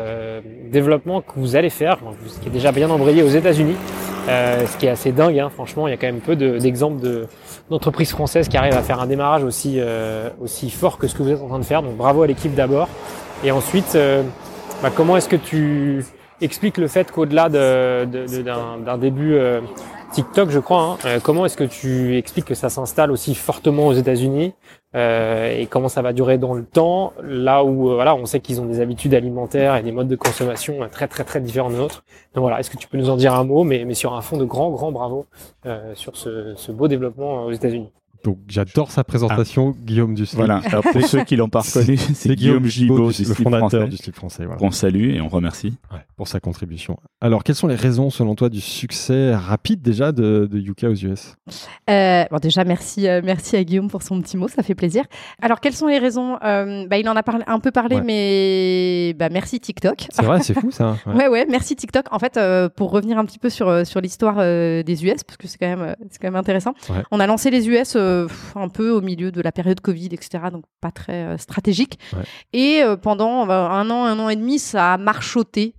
développement 0.71 1.23
que 1.23 1.33
vous 1.37 1.57
allez 1.57 1.71
faire, 1.71 1.97
vous- 2.03 2.39
qui 2.43 2.49
est 2.49 2.53
déjà 2.53 2.71
bien 2.71 2.91
embrayé 2.91 3.23
aux 3.23 3.29
États-Unis, 3.31 3.77
ce 4.29 4.77
qui 4.77 4.85
est 4.85 4.91
assez 4.91 5.11
dingue. 5.11 5.39
Hein, 5.39 5.49
franchement, 5.49 5.89
il 5.89 5.93
y 5.93 5.95
a 5.95 5.97
quand 5.97 6.07
même 6.07 6.21
peu 6.21 6.37
de- 6.37 6.59
d'exemples 6.59 7.01
de, 7.01 7.27
d'entreprises 7.71 8.11
françaises 8.11 8.49
qui 8.51 8.59
arrivent 8.59 8.77
à 8.77 8.83
faire 8.83 9.01
un 9.01 9.07
démarrage 9.07 9.43
aussi 9.43 9.81
fort 10.69 10.99
que 10.99 11.07
ce 11.07 11.15
que 11.15 11.23
vous 11.23 11.31
êtes 11.31 11.41
en 11.41 11.49
train 11.49 11.59
de 11.59 11.65
faire. 11.65 11.81
Donc 11.81 11.97
bravo 11.97 12.21
à 12.25 12.27
l'équipe 12.27 12.55
d'abord. 12.55 12.91
Et 13.43 13.51
ensuite, 13.53 13.97
bah, 14.83 14.91
comment 14.95 15.17
est-ce 15.17 15.31
que 15.31 15.37
tu 15.37 16.05
expliques 16.43 16.77
le 16.77 16.89
fait 16.89 17.11
qu'au-delà 17.11 17.49
de, 17.49 18.05
de- 18.05 18.27
de- 18.37 18.43
d'un, 18.43 18.99
début 18.99 19.35
TikTok, 20.13 20.51
je 20.51 20.59
crois. 20.59 20.83
hein. 20.83 20.99
Euh, 21.05 21.21
comment 21.23 21.45
est-ce 21.45 21.57
que 21.57 21.65
tu 21.65 22.17
expliques 22.17 22.47
que 22.47 22.55
ça 22.55 22.69
s'installe 22.71 23.11
aussi 23.11 23.35
fortement 23.35 23.87
aux 23.87 23.93
États-Unis 23.93 24.55
euh, 24.95 25.55
et 25.59 25.67
comment 25.67 25.89
ça 25.89 26.01
va 26.01 26.13
durer 26.15 26.39
dans 26.39 26.55
le 26.55 26.65
temps, 26.65 27.13
là 27.23 27.63
où 27.65 27.91
euh, 27.91 27.95
voilà, 27.97 28.15
on 28.15 28.25
sait 28.25 28.41
qu'ils 28.41 28.61
ont 28.61 28.65
des 28.65 28.81
habitudes 28.81 29.13
alimentaires 29.15 29.77
et 29.77 29.83
des 29.83 29.93
modes 29.93 30.09
de 30.09 30.17
consommation 30.17 30.89
très 30.91 31.07
très 31.07 31.25
très 31.25 31.41
différents 31.41 31.71
de 31.71 31.77
nôtres. 31.77 32.03
Donc 32.35 32.43
voilà, 32.43 32.61
est-ce 32.61 32.71
que 32.71 32.79
tu 32.79 32.89
peux 32.89 32.97
nous 32.97 33.11
en 33.11 33.17
dire 33.17 33.35
un 33.35 33.45
mot, 33.45 33.63
mais, 33.63 33.85
mais 33.85 33.95
sur 33.95 34.15
un 34.15 34.23
fond 34.23 34.39
de 34.39 34.45
grand 34.45 34.71
grand 34.71 34.93
bravo 34.93 35.27
sur 35.95 36.17
ce, 36.17 36.55
ce 36.57 36.73
beau 36.73 36.89
développement 36.89 37.45
aux 37.45 37.53
États-Unis? 37.53 37.91
Donc 38.27 38.39
j'adore 38.49 38.91
sa 38.91 39.05
présentation, 39.05 39.71
Guillaume 39.85 40.15
Duslip. 40.17 40.37
Voilà. 40.39 40.61
Alors, 40.65 40.83
pour 40.83 41.01
ceux 41.07 41.23
qui 41.23 41.37
l'ont 41.37 41.49
pas 41.49 41.61
reconnu, 41.61 41.97
c'est 41.97 42.35
Guillaume 42.35 42.65
Gibaud, 42.67 43.11
du- 43.13 43.23
du 43.23 43.23
le 43.23 43.35
Slip 43.35 43.45
fondateur 43.45 43.69
français, 43.71 43.89
du 43.89 43.97
slip 43.97 44.15
français. 44.17 44.45
voilà. 44.47 44.59
qu'on 44.59 44.73
salue 44.73 45.11
et 45.15 45.21
on 45.21 45.29
remercie. 45.29 45.75
Ouais, 45.93 46.01
pour 46.17 46.27
sa 46.27 46.41
contribution. 46.41 46.99
Alors, 47.21 47.45
quelles 47.45 47.55
sont 47.55 47.69
les 47.69 47.77
raisons, 47.77 48.11
selon 48.11 48.35
toi, 48.35 48.49
du 48.49 48.61
succès 48.61 49.33
rapide 49.33 49.81
déjà 49.81 50.11
de, 50.11 50.49
de 50.51 50.59
Yuka 50.59 50.89
aux 50.91 50.95
US 50.95 51.37
Euh, 51.89 52.25
bon, 52.29 52.39
déjà, 52.43 52.65
merci, 52.65 53.07
euh, 53.07 53.21
merci 53.23 53.55
à 53.57 53.63
Guillaume 53.63 53.89
pour 53.89 54.03
son 54.03 54.21
petit 54.21 54.37
mot, 54.37 54.49
ça 54.49 54.65
fait 54.65 54.75
plaisir. 54.75 55.05
Alors, 55.41 55.61
quelles 55.61 55.75
sont 55.75 55.87
les 55.87 55.99
raisons? 56.01 56.37
Euh, 56.45 56.85
bah, 56.89 56.99
Il 56.99 57.09
en 57.09 57.15
a 57.15 57.23
parlé, 57.23 57.45
un 57.47 57.61
peu 57.61 57.71
parlé, 57.71 57.97
Ouais. 57.97 58.03
mais 58.05 59.15
bah, 59.17 59.29
merci 59.31 59.61
TikTok. 59.61 60.09
C'est 60.11 60.25
vrai, 60.25 60.41
c'est 60.43 60.55
fou 60.59 60.71
ça. 60.73 60.97
Ouais. 61.07 61.15
Ouais, 61.17 61.29
ouais, 61.29 61.47
merci 61.49 61.77
TikTok. 61.77 62.07
En 62.13 62.19
fait, 62.19 62.37
euh, 62.37 62.69
pour 62.69 62.91
revenir 62.91 63.19
un 63.19 63.25
petit 63.25 63.39
peu 63.39 63.51
sur, 63.51 63.87
sur 63.87 64.01
l'histoire 64.01 64.37
euh, 64.39 64.83
des 64.83 65.05
US, 65.05 65.23
parce 65.25 65.37
que 65.37 65.47
c'est 65.47 65.59
quand 65.59 65.69
même, 65.77 65.95
c'est 66.11 66.19
quand 66.21 66.27
même 66.29 66.37
intéressant. 66.37 66.75
Ouais. 66.91 67.03
On 67.11 67.21
a 67.21 67.27
lancé 67.27 67.51
les 67.51 67.69
US 67.69 67.95
euh, 68.25 68.29
un 68.55 68.69
peu 68.69 68.91
au 68.91 69.01
milieu 69.01 69.31
de 69.33 69.41
la 69.41 69.53
période 69.53 69.81
Covid, 69.81 70.07
etc. 70.13 70.45
Donc 70.53 70.65
pas 70.81 70.91
très 70.91 71.25
euh, 71.25 71.39
stratégique. 71.39 71.99
Ouais. 72.13 72.23
Et 72.53 72.83
euh, 72.83 72.97
pendant 72.97 73.49
euh, 73.49 73.69
un 73.69 73.89
an, 73.91 74.05
un 74.05 74.19
an 74.19 74.29
et 74.29 74.37
demi, 74.37 74.59
ça 74.59 74.95
a 74.95 74.99
marchoté. 74.99 75.75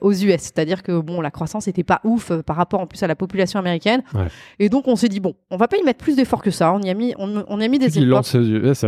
aux 0.00 0.12
US, 0.12 0.40
c'est-à-dire 0.42 0.82
que 0.82 0.98
bon, 1.00 1.20
la 1.20 1.30
croissance 1.30 1.68
était 1.68 1.84
pas 1.84 2.00
ouf 2.02 2.32
par 2.42 2.56
rapport 2.56 2.80
en 2.80 2.88
plus 2.88 3.00
à 3.04 3.06
la 3.06 3.14
population 3.14 3.60
américaine, 3.60 4.02
Ouais. 4.12 4.26
et 4.58 4.68
donc 4.68 4.88
on 4.88 4.96
s'est 4.96 5.08
dit 5.08 5.20
bon, 5.20 5.34
on 5.52 5.56
va 5.56 5.68
pas 5.68 5.76
y 5.76 5.84
mettre 5.84 6.02
plus 6.02 6.16
d'efforts 6.16 6.42
que 6.42 6.50
ça. 6.50 6.72
On 6.74 6.80
y 6.82 6.90
a 6.90 6.94
mis, 6.94 7.14
on, 7.16 7.44
on 7.46 7.60
y 7.60 7.64
a 7.64 7.68
mis 7.68 7.78
des 7.78 7.88
Tu 7.88 7.98
efforts. 7.98 8.08
lances 8.08 8.36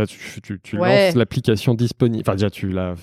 tu, 0.09 0.41
tu- 0.41 0.59
tu 0.61 0.77
Ouais. 0.77 1.05
lances 1.07 1.15
l'application 1.15 1.75
disponible. 1.75 2.23
Enfin, 2.27 2.35
déjà, 2.35 2.49
tu 2.49 2.67
l'as. 2.67 2.95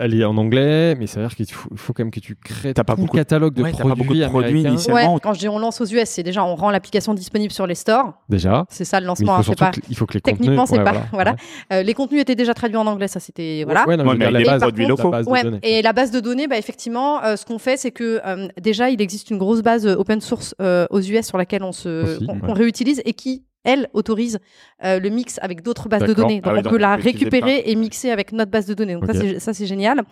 Elle 0.00 0.14
est 0.18 0.24
en 0.24 0.38
anglais, 0.38 0.94
mais 0.94 1.06
ça 1.06 1.20
veut 1.20 1.26
dire 1.26 1.36
qu'il 1.36 1.46
faut, 1.52 1.92
quand 1.92 1.98
même 2.02 2.10
que 2.10 2.18
tu 2.20 2.34
crées 2.34 2.72
T'as 2.72 2.82
pas 2.82 2.94
tout 2.94 3.00
le 3.00 3.06
beaucoup 3.06 3.16
de- 3.16 3.20
catalogue 3.20 3.52
de 3.52 3.62
Ouais, 3.62 3.72
t'as 3.72 3.76
pas 3.78 3.84
produits 3.84 4.04
beaucoup 4.04 4.14
de 4.18 4.24
produits 4.26 4.62
initialement. 4.62 5.14
Ouais, 5.14 5.20
quand 5.22 5.34
je 5.34 5.38
dis 5.40 5.48
on 5.50 5.58
lance 5.58 5.82
aux 5.82 5.84
US, 5.84 6.08
c'est 6.08 6.22
déjà 6.22 6.42
on 6.44 6.54
rend 6.54 6.70
l'application 6.70 7.12
disponible 7.12 7.52
sur 7.52 7.66
les 7.66 7.74
stores. 7.74 8.14
Déjà. 8.30 8.64
C'est 8.70 8.86
ça 8.86 9.00
le 9.00 9.04
Mais 9.04 9.04
il 9.04 9.26
lancement. 9.26 9.42
faut 9.42 9.52
hein, 9.52 9.54
pas... 9.58 9.70
que, 9.72 9.80
il 9.90 9.94
faut 9.96 10.06
que 10.06 10.14
les 10.14 10.22
Techniquement, 10.22 10.64
contenus. 10.64 10.82
c'est 10.86 10.90
ouais, 10.90 10.98
pas- 11.00 11.06
voilà. 11.12 11.36
Euh, 11.74 11.82
les 11.82 11.92
contenus 11.92 12.22
étaient 12.22 12.34
déjà 12.34 12.54
traduits 12.54 12.78
en 12.78 12.86
anglais, 12.86 13.08
ça 13.08 13.20
c'était 13.20 13.64
voilà. 13.64 13.86
Ouais, 13.86 13.98
non, 13.98 14.04
mais 14.04 14.14
mais 14.14 14.30
la 14.30 14.38
les 14.38 14.44
base, 14.46 14.62
produits 14.62 14.84
la 14.84 14.88
locaux. 14.88 15.10
base 15.10 15.26
de 15.26 15.58
et 15.62 15.82
la 15.82 15.92
base 15.92 16.10
de 16.10 16.20
données, 16.20 16.48
bah, 16.48 16.56
effectivement, 16.56 17.22
euh, 17.22 17.36
ce 17.36 17.44
qu'on 17.44 17.58
fait, 17.58 17.76
c'est 17.76 17.90
que 17.90 18.20
euh, 18.26 18.48
déjà, 18.58 18.88
il 18.88 19.02
existe 19.02 19.30
une 19.30 19.36
grosse 19.38 19.60
base 19.60 19.86
open 19.86 20.22
source 20.22 20.54
euh, 20.62 20.86
aux 20.88 21.00
US 21.02 21.26
sur 21.26 21.36
laquelle 21.36 21.62
on 21.62 21.72
se 21.72 22.16
Aussi, 22.16 22.26
on, 22.28 22.32
ouais. 22.34 22.40
on 22.48 22.52
réutilise 22.54 23.02
et 23.04 23.12
qui 23.12 23.44
elle 23.66 23.88
autorise 23.92 24.38
euh, 24.84 24.98
le 24.98 25.10
mix 25.10 25.38
avec 25.42 25.60
d'autres 25.62 25.88
bases 25.90 26.04
de 26.04 26.14
données. 26.14 26.40
Donc 26.40 26.44
Ah 26.46 26.52
oui, 26.54 26.60
on 26.60 26.62
donc 26.62 26.70
peut 26.72 26.78
on 26.78 26.80
la 26.80 26.94
peut 26.96 27.00
utiliser 27.08 27.24
récupérer 27.26 27.62
et 27.66 27.74
mixer 27.74 28.10
avec 28.10 28.32
notre 28.32 28.50
base 28.50 28.64
de 28.66 28.72
données. 28.72 28.94
Donc 28.94 29.04
ça, 29.06 29.12
c'est, 29.12 29.52
c'est 29.52 29.66
génial. 29.66 30.02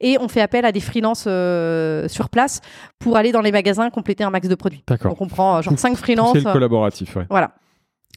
Et 0.00 0.18
on 0.20 0.28
fait 0.28 0.42
appel 0.42 0.64
à 0.66 0.72
des 0.72 0.80
freelances 0.80 1.24
euh, 1.26 2.06
sur 2.08 2.28
place 2.28 2.60
pour 2.98 3.16
aller 3.16 3.32
dans 3.32 3.40
les 3.40 3.52
magasins 3.52 3.88
compléter 3.90 4.24
un 4.24 4.30
max 4.30 4.48
de 4.48 4.54
produits. 4.54 4.84
Donc 5.02 5.20
on 5.20 5.28
prend 5.28 5.56
euh, 5.56 5.62
genre 5.62 5.78
5 5.78 5.90
C'est 5.92 5.96
freelances. 6.02 6.34
le 6.34 6.42
collaboratif, 6.42 7.16
ouais. 7.16 7.26
Voilà. 7.30 7.52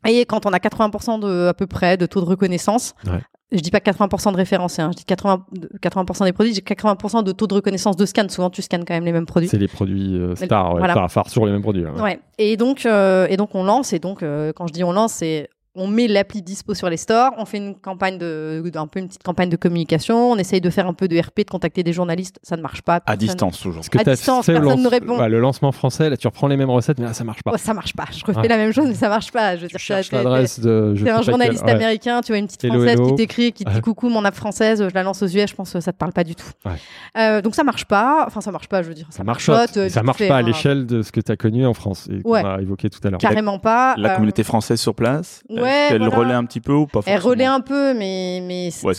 Et 0.05 0.25
quand 0.25 0.45
on 0.45 0.51
a 0.51 0.57
80% 0.57 1.19
de, 1.19 1.47
à 1.47 1.53
peu 1.53 1.67
près 1.67 1.97
de 1.97 2.05
taux 2.05 2.21
de 2.21 2.25
reconnaissance, 2.25 2.93
Ouais. 3.05 3.19
Je 3.51 3.59
dis 3.59 3.71
pas 3.71 3.79
80% 3.79 4.31
de 4.33 4.37
référencés, 4.37 4.81
hein, 4.81 4.89
je 4.91 4.97
dis 4.97 5.05
80, 5.05 5.45
de- 5.53 5.69
80% 5.81 6.25
des 6.25 6.33
produits, 6.33 6.53
j'ai 6.53 6.61
80% 6.61 7.23
de 7.23 7.31
taux 7.31 7.47
de 7.47 7.53
reconnaissance 7.53 7.95
de 7.95 8.05
scan. 8.05 8.27
Souvent, 8.29 8.49
tu 8.49 8.61
scans 8.61 8.79
quand 8.79 8.93
même 8.93 9.05
les 9.05 9.11
mêmes 9.13 9.25
produits. 9.25 9.47
C'est 9.49 9.57
les 9.57 9.67
produits 9.67 10.15
euh, 10.17 10.35
stars, 10.35 10.73
ouais, 10.73 10.79
Voilà. 10.79 10.93
stars, 10.93 11.11
phares 11.11 11.29
sur 11.29 11.45
les 11.45 11.51
mêmes 11.53 11.61
produits. 11.61 11.85
ouais. 11.85 12.01
Ouais. 12.01 12.19
Et 12.37 12.57
donc, 12.57 12.85
euh, 12.85 13.25
et 13.29 13.37
donc 13.37 13.55
on 13.55 13.63
lance. 13.63 13.93
Et 13.93 13.99
donc, 13.99 14.21
euh, 14.23 14.51
quand 14.53 14.67
je 14.67 14.73
dis 14.73 14.83
on 14.83 14.91
lance, 14.91 15.13
c'est 15.13 15.49
on 15.77 15.87
met 15.87 16.07
l'appli 16.07 16.41
dispo 16.41 16.73
sur 16.73 16.89
les 16.89 16.97
stores, 16.97 17.31
on 17.37 17.45
fait 17.45 17.57
une 17.57 17.75
campagne 17.75 18.17
de, 18.17 18.61
un 18.75 18.87
peu 18.87 18.99
une 18.99 19.07
petite 19.07 19.23
campagne 19.23 19.49
de 19.49 19.55
communication, 19.55 20.31
on 20.31 20.37
essaye 20.37 20.59
de 20.61 20.69
faire 20.69 20.87
un 20.87 20.93
peu 20.93 21.07
de 21.07 21.17
RP, 21.19 21.39
de 21.45 21.49
contacter 21.49 21.83
des 21.83 21.93
journalistes, 21.93 22.39
ça 22.43 22.57
ne 22.57 22.61
marche 22.61 22.81
pas. 22.81 23.01
À 23.05 23.15
distance 23.15 23.59
toujours. 23.61 23.83
Ce 23.85 23.89
que 23.89 23.97
À 23.99 24.03
distance, 24.03 24.45
personne 24.47 24.63
lance- 24.63 24.79
ne 24.79 24.87
répond. 24.87 25.19
ouais, 25.19 25.29
le 25.29 25.39
lancement 25.39 25.71
français, 25.71 26.09
là, 26.09 26.17
tu 26.17 26.27
reprends 26.27 26.47
les 26.47 26.57
mêmes 26.57 26.69
recettes, 26.69 26.99
mais 26.99 27.05
là, 27.05 27.13
ça 27.13 27.23
marche 27.23 27.43
pas. 27.43 27.51
Oh, 27.53 27.57
ça 27.57 27.73
marche 27.73 27.93
pas. 27.95 28.05
Je 28.11 28.25
refais 28.25 28.39
Ouais. 28.39 28.47
la 28.47 28.57
même 28.57 28.71
chose, 28.73 28.87
mais 28.87 28.93
ça 28.95 29.09
marche 29.09 29.31
pas. 29.31 29.55
Je 29.55 29.61
veux 29.61 29.67
Tu 29.67 29.73
dire, 29.73 29.79
cherches 29.79 30.09
t'es- 30.09 30.17
t'es- 30.17 30.23
l'adresse 30.23 30.59
de. 30.59 30.93
je 30.95 30.99
T'es 31.03 31.05
sais 31.05 31.11
un 31.11 31.17
pas 31.17 31.21
journaliste 31.23 31.63
quel- 31.65 31.77
ouais. 31.77 31.83
américain, 31.83 32.21
tu 32.21 32.31
vois 32.31 32.39
une 32.39 32.47
petite 32.47 32.63
Hello, 32.63 32.73
française 32.75 32.93
hello. 32.99 33.07
qui 33.09 33.15
t'écrit, 33.15 33.51
qui 33.53 33.65
te 33.65 33.69
dit 33.71 33.81
coucou 33.81 34.09
mon 34.09 34.25
app 34.25 34.35
française, 34.35 34.87
je 34.89 34.93
la 34.93 35.03
lance 35.03 35.21
aux 35.21 35.27
US, 35.27 35.49
je 35.49 35.55
pense 35.55 35.73
que 35.73 35.79
ça 35.79 35.91
te 35.93 35.97
parle 35.97 36.13
pas 36.13 36.23
du 36.23 36.35
tout. 36.35 36.47
Ouais. 36.65 36.71
Euh, 37.17 37.41
donc 37.41 37.55
ça 37.55 37.63
marche 37.63 37.85
pas, 37.85 38.23
enfin 38.27 38.41
ça 38.41 38.51
marche 38.51 38.67
pas, 38.67 38.81
je 38.83 38.87
veux 38.89 38.93
dire. 38.93 39.07
Ça 39.11 39.23
marchote, 39.23 39.77
euh, 39.77 39.89
Ça 39.89 40.03
marche 40.03 40.17
fait, 40.17 40.27
pas 40.27 40.37
à 40.37 40.39
hein. 40.39 40.41
l'échelle 40.43 40.85
de 40.85 41.01
ce 41.01 41.11
que 41.11 41.21
tu 41.21 41.31
as 41.31 41.35
connu 41.37 41.65
en 41.65 41.73
France 41.73 42.07
et 42.11 42.21
qu'on 42.21 42.33
a 42.33 42.61
évoqué 42.61 42.89
tout 42.89 42.99
à 43.03 43.09
l'heure. 43.09 43.19
Carrément 43.19 43.59
pas. 43.59 43.95
La 43.97 44.11
euh, 44.11 44.15
communauté 44.15 44.43
française 44.43 44.79
sur 44.79 44.95
place, 44.95 45.41
ouais, 45.67 45.71
est-ce 45.83 45.89
qu'elle 45.93 45.99
voilà. 45.99 46.17
relaie 46.17 46.33
un 46.33 46.45
petit 46.45 46.61
peu 46.61 46.73
ou 46.73 46.87
pas 46.87 46.99
Elle 47.05 47.13
forcément 47.19 47.29
relaie 47.29 47.45
un 47.45 47.59
peu, 47.61 47.93
mais 47.93 48.41
mais 48.45 48.69
c'est 48.71 48.83
pas 48.85 48.91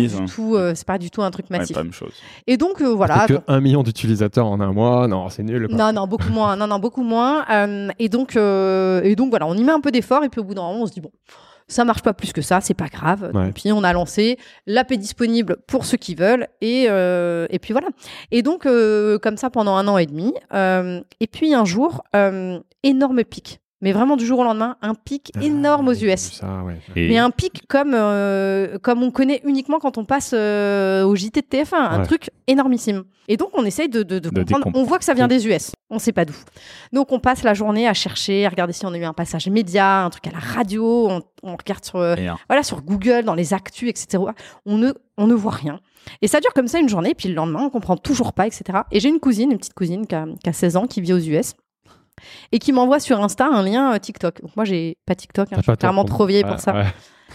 utilise, 0.00 0.16
du 0.16 0.22
hein 0.22 0.26
tout, 0.26 0.56
euh, 0.56 0.72
c'est 0.74 0.86
pas 0.86 0.98
du 0.98 1.10
tout 1.10 1.22
un 1.22 1.30
truc 1.30 1.46
Ouais, 1.50 1.58
massif. 1.58 1.74
pas 1.74 1.80
la 1.80 1.84
même 1.84 1.92
chose. 1.92 2.12
Et 2.46 2.56
donc 2.56 2.80
euh, 2.80 2.88
voilà. 2.94 3.26
Que 3.26 3.34
un 3.48 3.60
million 3.60 3.82
d'utilisateurs 3.82 4.46
en 4.46 4.60
un 4.60 4.72
mois, 4.72 5.06
non, 5.08 5.28
c'est 5.28 5.42
nul. 5.42 5.68
quoi. 5.68 5.76
Non, 5.76 5.92
non, 5.92 6.06
beaucoup 6.06 6.30
moins. 6.30 6.56
Non, 6.56 6.66
non, 6.66 6.78
beaucoup 6.78 7.02
moins. 7.02 7.44
Euh, 7.50 7.88
et 7.98 8.08
donc, 8.08 8.36
euh, 8.36 9.02
et 9.02 9.16
donc 9.16 9.30
voilà, 9.30 9.46
on 9.46 9.54
y 9.54 9.62
met 9.64 9.72
un 9.72 9.80
peu 9.80 9.90
d'effort 9.90 10.24
et 10.24 10.28
puis 10.28 10.40
au 10.40 10.44
bout 10.44 10.54
d'un 10.54 10.62
moment, 10.62 10.82
on 10.82 10.86
se 10.86 10.92
dit 10.92 11.00
bon, 11.00 11.10
ça 11.68 11.84
marche 11.84 12.02
pas 12.02 12.12
plus 12.12 12.32
que 12.32 12.42
ça, 12.42 12.60
c'est 12.60 12.74
pas 12.74 12.88
grave. 12.88 13.30
Ouais. 13.34 13.48
Et 13.48 13.52
puis 13.52 13.72
on 13.72 13.82
a 13.82 13.92
lancé, 13.92 14.36
l'app 14.66 14.92
est 14.92 14.96
disponible 14.98 15.56
pour 15.66 15.86
ceux 15.86 15.96
qui 15.96 16.14
veulent 16.14 16.48
et 16.60 16.86
euh, 16.90 17.46
et 17.50 17.58
puis 17.58 17.72
voilà. 17.72 17.88
Et 18.30 18.42
donc 18.42 18.66
euh, 18.66 19.18
comme 19.18 19.36
ça 19.38 19.48
pendant 19.48 19.76
un 19.76 19.88
an 19.88 19.96
et 19.96 20.06
demi. 20.06 20.34
Euh, 20.52 21.00
et 21.20 21.26
puis 21.26 21.54
un 21.54 21.64
jour, 21.64 22.02
euh, 22.14 22.58
énorme 22.82 23.24
pic 23.24 23.60
mais 23.82 23.92
vraiment 23.92 24.16
du 24.16 24.24
jour 24.24 24.38
au 24.38 24.44
lendemain, 24.44 24.76
un 24.80 24.94
pic 24.94 25.32
énorme 25.42 25.88
aux 25.88 25.92
US. 25.94 26.38
Ça, 26.40 26.62
ouais. 26.64 26.78
Et 26.96 27.08
Mais 27.08 27.18
un 27.18 27.30
pic 27.30 27.66
comme, 27.68 27.92
euh, 27.94 28.78
comme 28.78 29.02
on 29.02 29.10
connaît 29.10 29.42
uniquement 29.44 29.78
quand 29.80 29.98
on 29.98 30.04
passe 30.06 30.30
euh, 30.34 31.04
au 31.04 31.14
JT 31.14 31.42
de 31.42 31.46
TF1, 31.46 31.74
un 31.74 31.98
Ouais. 31.98 32.06
truc 32.06 32.30
énormissime. 32.46 33.02
Et 33.28 33.36
donc 33.36 33.50
on 33.54 33.64
essaye 33.64 33.88
de, 33.88 34.02
de, 34.02 34.18
de 34.18 34.30
De 34.30 34.42
comprendre. 34.42 34.70
On 34.74 34.82
voit 34.84 34.98
que 34.98 35.04
ça 35.04 35.14
vient 35.14 35.28
des 35.28 35.46
US, 35.46 35.72
on 35.90 35.98
sait 35.98 36.12
pas 36.12 36.24
d'où. 36.24 36.34
Donc 36.92 37.12
on 37.12 37.18
passe 37.20 37.42
la 37.44 37.54
journée 37.54 37.86
à 37.86 37.94
chercher, 37.94 38.46
à 38.46 38.48
regarder 38.48 38.72
si 38.72 38.84
on 38.86 38.92
a 38.92 38.98
eu 38.98 39.04
un 39.04 39.12
passage 39.12 39.48
média, 39.48 40.04
un 40.04 40.10
truc 40.10 40.26
à 40.26 40.30
la 40.32 40.38
radio, 40.38 41.08
on, 41.08 41.22
on 41.42 41.56
regarde 41.56 41.84
sur, 41.84 41.96
euh, 41.96 42.14
voilà, 42.48 42.62
sur 42.62 42.82
Google, 42.82 43.22
dans 43.24 43.34
les 43.34 43.52
actus, 43.54 43.88
etc. 43.90 44.22
On 44.66 44.78
ne, 44.78 44.92
on 45.18 45.26
ne 45.26 45.34
voit 45.34 45.52
rien. 45.52 45.80
Et 46.20 46.26
ça 46.26 46.40
dure 46.40 46.52
comme 46.52 46.66
ça 46.66 46.80
une 46.80 46.88
journée, 46.88 47.14
puis 47.14 47.28
le 47.28 47.34
lendemain, 47.36 47.60
on 47.62 47.70
comprend 47.70 47.96
toujours 47.96 48.32
pas, 48.32 48.46
etc. 48.48 48.80
Et 48.90 48.98
j'ai 48.98 49.08
une 49.08 49.20
cousine, 49.20 49.52
une 49.52 49.58
petite 49.58 49.74
cousine 49.74 50.04
qui 50.06 50.14
a, 50.16 50.26
qui 50.42 50.50
a 50.50 50.52
16 50.52 50.76
ans, 50.76 50.86
qui 50.88 51.00
vit 51.00 51.12
aux 51.12 51.18
US, 51.18 51.52
et 52.52 52.58
qui 52.58 52.72
m'envoie 52.72 53.00
sur 53.00 53.22
Insta 53.22 53.46
un 53.46 53.62
lien 53.62 53.94
euh, 53.94 53.98
TikTok. 53.98 54.42
Donc 54.42 54.56
moi, 54.56 54.64
j'ai 54.64 54.98
pas 55.06 55.14
TikTok, 55.14 55.52
hein, 55.52 55.56
je 55.58 55.62
suis 55.62 55.76
clairement 55.76 56.04
trop 56.04 56.26
vieille 56.26 56.44
Ouais, 56.44 56.50
pour 56.50 56.60
ça. 56.60 56.74
ouais. 56.74 56.86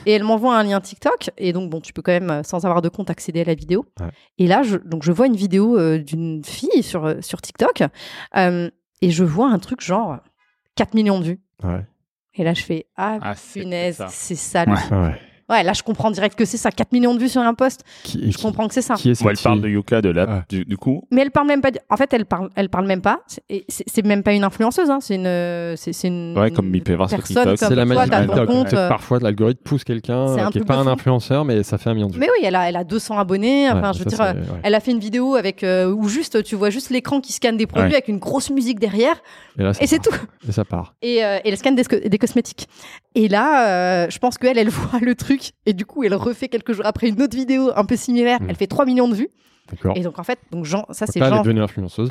Et 0.06 0.12
elle 0.12 0.24
m'envoie 0.24 0.56
un 0.56 0.64
lien 0.64 0.80
TikTok, 0.80 1.32
et 1.40 1.54
donc 1.54 1.72
bon, 1.72 1.82
tu 1.82 1.92
peux 1.92 2.04
quand 2.04 2.12
même, 2.12 2.30
euh, 2.30 2.44
sans 2.44 2.66
avoir 2.66 2.84
de 2.84 2.90
compte, 2.90 3.10
accéder 3.10 3.42
à 3.42 3.46
la 3.46 3.56
vidéo. 3.56 3.86
Ouais. 4.00 4.10
Et 4.38 4.46
là, 4.46 4.62
je, 4.62 4.78
donc 4.78 5.02
je 5.04 5.12
vois 5.12 5.26
une 5.26 5.36
vidéo 5.36 5.78
euh, 5.78 5.98
d'une 5.98 6.44
fille 6.46 6.84
sur, 6.84 7.06
euh, 7.06 7.16
sur 7.22 7.42
TikTok, 7.42 7.82
euh, 8.36 8.70
et 9.02 9.10
je 9.10 9.24
vois 9.24 9.48
un 9.50 9.58
truc 9.58 9.82
genre 9.82 10.18
4 10.76 10.94
millions 10.94 11.20
de 11.20 11.24
vues. 11.26 11.42
Ouais. 11.64 11.84
Et 12.36 12.44
là, 12.44 12.54
je 12.54 12.62
fais 12.64 12.86
Ah, 12.96 13.18
Ah, 13.24 13.34
c'est 13.36 13.62
punaise, 13.62 13.96
ça. 13.98 14.08
c'est 14.10 14.36
ça. 14.36 14.66
Ouais. 14.92 15.20
Ouais. 15.50 15.64
Là, 15.64 15.74
je 15.74 15.84
comprends 15.84 16.12
direct 16.12 16.38
que 16.38 16.46
c'est 16.46 16.58
ça. 16.58 16.72
4 16.72 16.92
millions 16.92 17.14
de 17.16 17.20
vues 17.20 17.30
sur 17.30 17.42
un 17.42 17.54
post. 17.54 17.84
Qui, 18.04 18.32
Je 18.32 18.38
qui- 18.38 18.44
comprends 18.44 18.68
que 18.68 18.74
c'est 18.74 18.82
ça. 18.82 18.96
Qui 18.96 19.10
est 19.12 19.22
elle 19.26 19.38
parle 19.44 19.62
de 19.62 19.70
Yuka 19.70 20.02
de 20.02 20.10
l'app, 20.10 20.30
Ouais. 20.30 20.42
du, 20.50 20.66
du 20.66 20.78
coup. 20.78 21.04
Mais 21.12 21.22
elle 21.22 21.32
parle 21.32 21.48
même 21.48 21.62
pas. 21.62 21.70
En 21.90 21.98
fait, 21.98 22.12
elle 22.14 22.26
parle, 22.26 22.50
elle 22.56 22.70
parle 22.70 22.86
même 22.86 23.02
pas. 23.02 23.20
C'est- 23.28 23.44
et 23.50 23.66
C'est 23.70 23.84
c'est 23.88 24.06
même 24.06 24.24
pas 24.24 24.34
une 24.34 24.44
influenceuse. 24.44 24.90
Hein. 24.90 25.00
C'est 25.02 25.16
une, 25.16 25.76
c'est 25.78 26.08
une. 26.08 26.38
Ouais, 26.38 26.52
comme 26.52 26.72
sur 27.08 27.24
TikTok. 27.24 27.58
C'est 27.58 27.76
la 27.76 27.86
magie 27.86 28.10
compte, 28.48 28.74
euh, 28.74 28.90
Parfois, 28.90 29.20
l'algorithme 29.20 29.62
pousse 29.64 29.84
quelqu'un 29.84 30.18
un 30.18 30.38
euh, 30.48 30.50
qui 30.50 30.60
n'est 30.60 30.66
pas 30.66 30.76
un 30.76 30.88
influenceur, 30.88 31.46
mais 31.46 31.64
ça 31.64 31.78
fait 31.78 31.90
un 31.90 31.94
million 31.94 32.08
de 32.08 32.14
vues. 32.14 32.20
Mais 32.20 32.28
oui, 32.30 32.46
elle 32.46 32.56
a, 32.56 32.70
elle 32.70 32.76
a 32.76 32.84
200 32.84 33.18
abonnés. 33.18 33.70
Enfin, 33.70 33.92
Ouais, 33.92 33.98
je 33.98 34.04
veux 34.04 34.10
ça, 34.10 34.34
dire, 34.34 34.42
ouais. 34.54 34.60
elle 34.64 34.76
a 34.76 34.80
fait 34.80 34.92
une 34.92 35.00
vidéo 35.00 35.36
avec 35.36 35.64
euh, 35.64 35.92
où 35.92 36.08
juste 36.10 36.44
tu 36.44 36.56
vois 36.56 36.70
juste 36.70 36.90
l'écran 36.90 37.20
qui 37.22 37.34
scanne 37.34 37.58
des 37.58 37.68
produits 37.68 37.94
avec 37.94 38.08
une 38.08 38.20
grosse 38.20 38.50
musique 38.50 38.80
derrière, 38.80 39.22
Et 39.80 39.88
c'est 39.88 40.00
tout. 40.00 40.16
Et 40.48 40.52
ça 40.52 40.66
part. 40.66 40.94
Et, 41.02 41.24
euh, 41.24 41.40
elle 41.44 41.58
scanne 41.58 41.76
des, 41.76 42.18
cosmétiques. 42.18 42.68
Et 43.16 43.28
là, 43.28 43.68
euh, 44.06 44.08
je 44.10 44.20
pense 44.20 44.38
qu'elle, 44.38 44.58
elle 44.58 44.70
voit 44.70 45.00
le 45.02 45.16
truc, 45.16 45.37
et 45.66 45.74
du 45.74 45.86
coup, 45.86 46.04
elle 46.04 46.16
refait 46.16 46.48
quelques 46.48 46.74
jours 46.74 46.86
après 46.86 47.10
une 47.10 47.22
autre 47.22 47.36
vidéo 47.36 47.72
un 47.76 47.86
peu 47.86 47.96
similaire. 47.96 48.42
Mm. 48.42 48.50
Elle 48.50 48.56
fait 48.56 48.68
3 48.68 48.86
millions 48.86 49.08
de 49.08 49.16
vues. 49.16 49.30
D'accord. 49.70 49.98
Et 49.98 50.02
donc 50.02 50.18
en 50.18 50.24
fait, 50.24 50.40
donc 50.52 50.64
Jean, 50.64 50.86
ça 50.92 51.08
c'est 51.08 51.20
là, 51.20 51.28
elle 51.28 51.34
est 51.34 51.36
Jean. 51.38 51.44
devenue 51.44 51.62
influenceuse. 51.62 52.10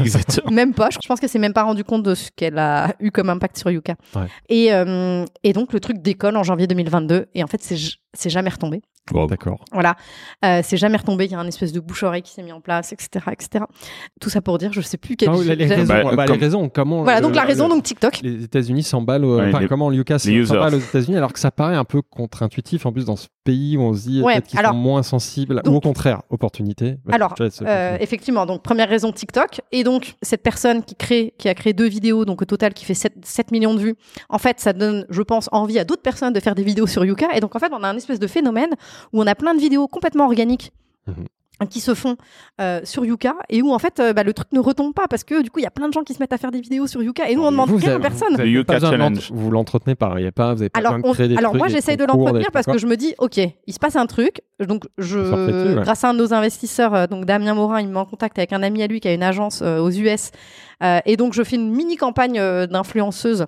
Exactement. 0.00 0.50
Même 0.54 0.74
pas. 0.74 0.88
Je 0.90 1.06
pense 1.06 1.20
qu'elle 1.20 1.28
s'est 1.28 1.38
même 1.38 1.52
pas 1.52 1.62
rendu 1.62 1.84
compte 1.84 2.02
de 2.02 2.14
ce 2.14 2.30
qu'elle 2.34 2.58
a 2.58 2.94
eu 2.98 3.10
comme 3.12 3.30
impact 3.30 3.58
sur 3.58 3.70
Yuka. 3.70 3.94
Ouais. 4.16 4.26
Et, 4.48 4.72
euh, 4.72 5.24
et 5.44 5.52
donc 5.52 5.72
le 5.72 5.78
truc 5.78 6.02
décolle 6.02 6.36
en 6.36 6.42
janvier 6.42 6.66
2022. 6.66 7.26
Et 7.34 7.44
en 7.44 7.46
fait, 7.46 7.62
c'est 7.62 7.76
c'est 8.14 8.30
jamais 8.30 8.50
retombé. 8.50 8.82
Wow. 9.12 9.28
D'accord. 9.28 9.64
Voilà, 9.72 9.94
euh, 10.44 10.62
c'est 10.64 10.76
jamais 10.76 10.96
retombé. 10.96 11.26
Il 11.26 11.30
y 11.30 11.34
a 11.36 11.38
un 11.38 11.46
espèce 11.46 11.70
de 11.70 11.78
bouche-oreille 11.78 12.22
qui 12.22 12.32
s'est 12.32 12.42
mis 12.42 12.50
en 12.50 12.60
place, 12.60 12.92
etc., 12.92 13.24
etc. 13.30 13.64
Tout 14.20 14.30
ça 14.30 14.40
pour 14.40 14.58
dire, 14.58 14.72
je 14.72 14.80
sais 14.80 14.96
plus 14.96 15.14
quel. 15.14 15.28
Ah 15.28 15.34
les, 15.54 15.64
raisons, 15.66 15.84
Bah, 15.86 16.02
bah, 16.16 16.26
comme- 16.26 16.34
les 16.34 16.40
raisons, 16.40 16.68
comment 16.68 17.02
Voilà, 17.04 17.20
le- 17.20 17.26
donc 17.26 17.36
la 17.36 17.42
raison, 17.44 17.68
le- 17.68 17.74
donc 17.74 17.84
TikTok. 17.84 18.18
les 18.22 18.42
États-Unis 18.42 18.82
s'emballent, 18.82 19.24
au- 19.24 19.36
Ouais, 19.38 19.48
enfin 19.48 19.60
les- 19.60 19.68
comment 19.68 19.90
Lucas 19.90 20.18
s'emballe 20.18 20.74
aux 20.74 20.78
États-Unis 20.80 21.16
alors 21.16 21.32
que 21.32 21.38
ça 21.38 21.52
paraît 21.52 21.76
un 21.76 21.84
peu 21.84 22.02
contre-intuitif 22.02 22.84
en 22.84 22.92
plus 22.92 23.04
dans 23.04 23.14
ce 23.14 23.28
pays 23.44 23.76
où 23.76 23.82
on 23.82 23.94
se 23.94 24.08
dit 24.08 24.22
Ouais, 24.22 24.42
qu'ils 24.42 24.58
sont 24.58 24.74
moins 24.74 25.04
sensibles 25.04 25.60
ou 25.60 25.62
donc- 25.62 25.74
au 25.76 25.80
contraire 25.80 26.22
opportunité. 26.30 26.96
Bah, 27.04 27.14
Alors, 27.14 27.34
Euh, 27.62 27.96
effectivement, 28.00 28.44
donc 28.44 28.62
première 28.64 28.88
raison 28.88 29.12
TikTok. 29.12 29.60
Et 29.70 29.84
donc, 29.84 30.16
cette 30.20 30.42
personne 30.42 30.82
qui 30.82 30.96
crée, 30.96 31.32
qui 31.38 31.48
a 31.48 31.54
créé 31.54 31.72
deux 31.74 31.86
vidéos, 31.88 32.24
donc 32.24 32.42
au 32.42 32.44
total 32.44 32.74
qui 32.74 32.84
fait 32.84 32.94
7, 32.94 33.12
7 33.24 33.52
millions 33.52 33.74
de 33.74 33.78
vues, 33.80 33.94
en 34.28 34.38
fait, 34.38 34.58
ça 34.58 34.72
donne, 34.72 35.06
je 35.10 35.22
pense, 35.22 35.48
envie 35.52 35.78
à 35.78 35.84
d'autres 35.84 36.02
personnes 36.02 36.32
de 36.32 36.40
faire 36.40 36.56
des 36.56 36.64
vidéos 36.64 36.88
sur 36.88 37.04
Yuka. 37.04 37.28
Et 37.36 37.40
donc, 37.40 37.54
en 37.54 37.60
fait, 37.60 37.70
on 37.72 37.84
a 37.84 37.88
un 37.88 37.95
espèce 37.96 38.18
de 38.18 38.26
phénomène 38.26 38.74
où 39.12 39.22
on 39.22 39.26
a 39.26 39.34
plein 39.34 39.54
de 39.54 39.60
vidéos 39.60 39.88
complètement 39.88 40.24
organiques. 40.24 40.72
Mhm. 41.06 41.26
Qui 41.70 41.80
se 41.80 41.94
font 41.94 42.16
euh, 42.60 42.80
sur 42.84 43.04
Yuka 43.06 43.34
et 43.48 43.62
où 43.62 43.72
en 43.72 43.78
fait 43.78 43.98
euh, 43.98 44.12
bah, 44.12 44.22
le 44.24 44.34
truc 44.34 44.48
ne 44.52 44.60
retombe 44.60 44.92
pas 44.92 45.08
parce 45.08 45.24
que 45.24 45.42
du 45.42 45.50
coup 45.50 45.58
il 45.58 45.62
y 45.62 45.66
a 45.66 45.70
plein 45.70 45.88
de 45.88 45.92
gens 45.94 46.02
qui 46.02 46.12
se 46.12 46.18
mettent 46.20 46.34
à 46.34 46.38
faire 46.38 46.50
des 46.50 46.60
vidéos 46.60 46.86
sur 46.86 47.02
Yuka 47.02 47.30
et 47.30 47.34
nous 47.34 47.42
on 47.44 47.50
demande 47.50 47.70
Vous, 47.70 47.76
rien 47.78 47.94
avez- 47.94 48.04
à 48.04 48.10
personne. 48.10 48.36
vous 48.36 48.64
pas 48.64 48.78
Vous 49.32 49.50
l'entretenez 49.50 49.94
pas, 49.94 50.14
il 50.18 50.24
y 50.24 50.26
a 50.26 50.32
pas, 50.32 50.52
vous 50.52 50.60
avez 50.60 50.68
pas 50.68 50.80
Alors, 50.80 50.92
besoin 50.92 51.02
de 51.02 51.08
on- 51.08 51.14
créer 51.14 51.28
des 51.28 51.36
alors 51.38 51.52
trucs, 51.52 51.58
moi 51.60 51.68
j'essaye 51.68 51.96
de 51.96 52.04
l'entretenir 52.04 52.50
parce 52.52 52.66
que 52.66 52.76
je 52.76 52.86
me 52.86 52.96
dis 52.96 53.14
ok 53.18 53.38
il 53.38 53.72
se 53.72 53.78
passe 53.78 53.96
un 53.96 54.04
truc 54.06 54.42
donc 54.60 54.84
je 54.98 55.18
ouais. 55.76 55.82
grâce 55.82 56.04
à 56.04 56.10
un 56.10 56.14
de 56.14 56.18
nos 56.18 56.34
investisseurs 56.34 56.94
euh, 56.94 57.06
donc 57.06 57.24
Damien 57.24 57.54
Morin 57.54 57.80
il 57.80 57.88
me 57.88 57.92
met 57.94 57.98
en 58.00 58.04
contact 58.06 58.38
avec 58.38 58.52
un 58.52 58.62
ami 58.62 58.82
à 58.82 58.86
lui 58.86 59.00
qui 59.00 59.08
a 59.08 59.14
une 59.14 59.22
agence 59.22 59.60
euh, 59.62 59.78
aux 59.80 59.90
US 59.90 60.30
euh, 60.82 60.98
et 61.06 61.16
donc 61.16 61.32
je 61.32 61.42
fais 61.42 61.56
une 61.56 61.70
mini 61.70 61.96
campagne 61.96 62.38
euh, 62.38 62.66
d'influenceuse 62.66 63.46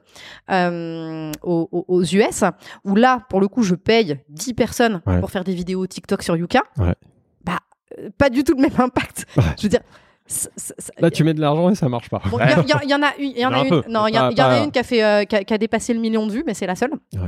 euh, 0.50 1.30
aux, 1.42 1.68
aux- 1.72 1.84
aux 1.88 2.02
US 2.04 2.44
où 2.84 2.94
là 2.94 3.20
pour 3.28 3.40
le 3.40 3.48
coup 3.48 3.62
je 3.62 3.74
paye 3.74 4.16
10 4.30 4.54
personnes 4.54 5.00
Ouais. 5.06 5.20
pour 5.20 5.30
faire 5.30 5.44
des 5.44 5.54
vidéos 5.54 5.86
TikTok 5.86 6.22
sur 6.22 6.36
Yuka 6.36 6.62
Ouais. 6.78 6.94
Pas 8.16 8.30
du 8.30 8.44
tout 8.44 8.54
le 8.54 8.62
même 8.62 8.72
impact 8.78 9.26
Ouais. 9.36 9.42
je 9.56 9.62
veux 9.64 9.68
dire 9.68 9.80
c- 10.26 10.48
c- 10.56 10.74
c- 10.78 10.92
Là, 10.98 11.10
tu 11.10 11.24
mets 11.24 11.34
de 11.34 11.40
l'argent 11.40 11.70
et 11.70 11.74
ça 11.74 11.88
marche 11.88 12.08
pas. 12.10 12.20
Bon, 12.30 12.38
Il 12.38 12.88
y, 12.90 12.94
en 12.94 13.02
a 13.02 13.16
une, 13.18 13.30
il 13.30 13.38
y 13.38 13.46
en 13.46 13.52
a 13.52 13.58
Un 13.58 13.64
une, 13.64 13.82
non, 13.88 14.06
il 14.06 14.14
y, 14.14 14.18
en 14.18 14.26
a 14.28 14.68
qui 14.70 14.78
a 14.78 14.82
fait, 14.82 15.02
euh, 15.02 15.24
qui 15.24 15.36
a, 15.36 15.44
qui 15.44 15.54
a 15.54 15.58
dépassé 15.58 15.94
le 15.94 16.00
million 16.00 16.26
de 16.26 16.32
vues, 16.32 16.44
mais 16.46 16.54
c'est 16.54 16.66
la 16.66 16.76
seule. 16.76 16.92
Ouais. 17.14 17.20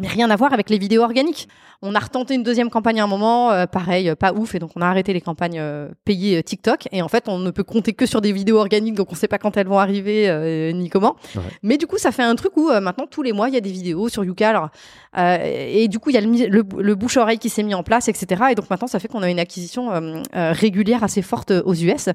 Mais 0.00 0.08
rien 0.08 0.28
à 0.30 0.36
voir 0.36 0.52
avec 0.52 0.70
les 0.70 0.78
vidéos 0.78 1.02
organiques. 1.02 1.48
On 1.80 1.94
a 1.94 1.98
retenté 2.00 2.34
une 2.34 2.42
deuxième 2.42 2.68
campagne 2.70 3.00
à 3.00 3.04
un 3.04 3.06
moment, 3.06 3.52
euh, 3.52 3.66
pareil, 3.66 4.08
euh, 4.08 4.16
pas 4.16 4.32
ouf, 4.32 4.54
et 4.54 4.58
donc 4.58 4.70
on 4.74 4.80
a 4.80 4.86
arrêté 4.86 5.12
les 5.12 5.20
campagnes 5.20 5.58
euh, 5.60 5.88
payées 6.04 6.38
euh, 6.38 6.42
TikTok. 6.42 6.88
Et 6.90 7.00
en 7.02 7.08
fait, 7.08 7.28
on 7.28 7.38
ne 7.38 7.50
peut 7.50 7.62
compter 7.62 7.92
que 7.92 8.06
sur 8.06 8.20
des 8.20 8.32
vidéos 8.32 8.58
organiques, 8.58 8.94
donc 8.94 9.12
on 9.12 9.14
sait 9.14 9.28
pas 9.28 9.38
quand 9.38 9.56
elles 9.56 9.68
vont 9.68 9.78
arriver 9.78 10.28
euh, 10.28 10.72
ni 10.72 10.88
comment. 10.88 11.14
Ouais. 11.36 11.42
Mais 11.62 11.76
du 11.76 11.86
coup, 11.86 11.98
ça 11.98 12.10
fait 12.10 12.22
un 12.22 12.34
truc 12.34 12.56
où 12.56 12.70
euh, 12.70 12.80
maintenant 12.80 13.06
tous 13.08 13.22
les 13.22 13.32
mois 13.32 13.48
il 13.48 13.54
y 13.54 13.58
a 13.58 13.60
des 13.60 13.70
vidéos 13.70 14.08
sur 14.08 14.24
Yuka. 14.24 14.48
Alors, 14.48 14.68
euh, 15.16 15.38
et 15.42 15.86
du 15.86 15.98
coup, 16.00 16.10
il 16.10 16.14
y 16.14 16.18
a 16.18 16.20
le, 16.20 16.48
le, 16.48 16.64
le 16.82 16.94
bouche-oreille 16.94 17.38
qui 17.38 17.48
s'est 17.48 17.62
mis 17.62 17.74
en 17.74 17.82
place, 17.84 18.08
etc. 18.08 18.44
Et 18.50 18.54
donc 18.54 18.68
maintenant, 18.70 18.88
ça 18.88 18.98
fait 18.98 19.08
qu'on 19.08 19.22
a 19.22 19.30
une 19.30 19.38
acquisition 19.38 19.90
régulière 20.32 21.04
assez 21.04 21.22
forte 21.22 21.52
aux 21.52 21.74
US. 21.74 22.06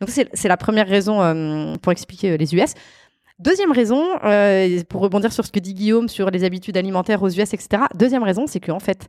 Donc 0.00 0.10
c'est 0.10 0.48
la 0.48 0.56
première 0.56 0.88
raison 0.88 1.20
euh, 1.20 1.74
pour 1.82 1.92
expliquer 1.92 2.38
les 2.38 2.54
US. 2.54 2.72
Deuxième 3.38 3.70
raison, 3.70 4.02
euh, 4.24 4.82
pour 4.88 5.02
rebondir 5.02 5.30
sur 5.30 5.44
ce 5.44 5.52
que 5.52 5.60
dit 5.60 5.74
Guillaume 5.74 6.08
sur 6.08 6.30
les 6.30 6.42
habitudes 6.42 6.76
alimentaires 6.78 7.22
aux 7.22 7.28
US, 7.28 7.52
etc. 7.52 7.82
Deuxième 7.94 8.22
raison, 8.22 8.46
c'est 8.46 8.60
qu'en 8.60 8.78
fait, 8.78 9.08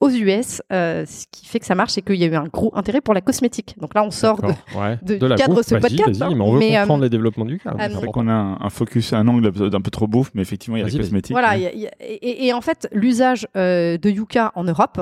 aux 0.00 0.10
US, 0.10 0.62
euh, 0.72 1.04
ce 1.06 1.24
qui 1.32 1.46
fait 1.46 1.58
que 1.58 1.66
ça 1.66 1.74
marche, 1.74 1.90
c'est 1.90 2.02
qu'il 2.02 2.14
y 2.14 2.22
a 2.22 2.28
eu 2.28 2.36
un 2.36 2.44
gros 2.44 2.70
intérêt 2.76 3.00
pour 3.00 3.14
la 3.14 3.20
cosmétique. 3.20 3.74
Donc 3.80 3.94
là, 3.94 4.04
on 4.04 4.12
sort 4.12 4.40
de, 4.42 4.46
ouais. 4.78 4.96
de- 5.02 5.16
de 5.16 5.26
la 5.26 5.34
du 5.34 5.42
cadre 5.42 5.54
bouffe. 5.56 5.66
ce 5.66 5.74
podcast, 5.74 6.08
vas-y, 6.16 6.22
hein. 6.32 6.36
mais 6.36 6.44
on 6.44 6.52
veut 6.52 6.58
Mais, 6.60 6.76
euh, 6.76 6.80
comprendre 6.82 7.02
les 7.02 7.10
développements 7.10 7.44
du 7.46 7.58
cas. 7.58 7.70
euh, 7.70 7.74
c'est 7.80 7.88
vrai 7.94 8.06
qu'on 8.12 8.28
a 8.28 8.32
un, 8.32 8.58
un 8.60 8.70
focus, 8.70 9.12
un 9.12 9.26
angle 9.26 9.50
d'un 9.70 9.80
peu 9.80 9.90
trop 9.90 10.06
bouffe, 10.06 10.30
mais 10.34 10.42
effectivement, 10.42 10.76
il 10.76 10.80
y 10.80 10.82
a 10.84 10.86
la 10.88 10.96
cosmétique. 10.96 11.32
Voilà, 11.32 11.54
mais- 11.56 11.58
il 11.58 11.62
y 11.62 11.66
a- 11.66 11.72
il 11.74 11.80
y 11.80 11.86
a- 11.88 11.92
et, 12.00 12.46
et 12.46 12.52
en 12.52 12.60
fait, 12.60 12.88
l'usage 12.92 13.48
euh, 13.56 13.98
de 13.98 14.08
Yuka 14.08 14.52
en 14.54 14.62
Europe, 14.62 15.00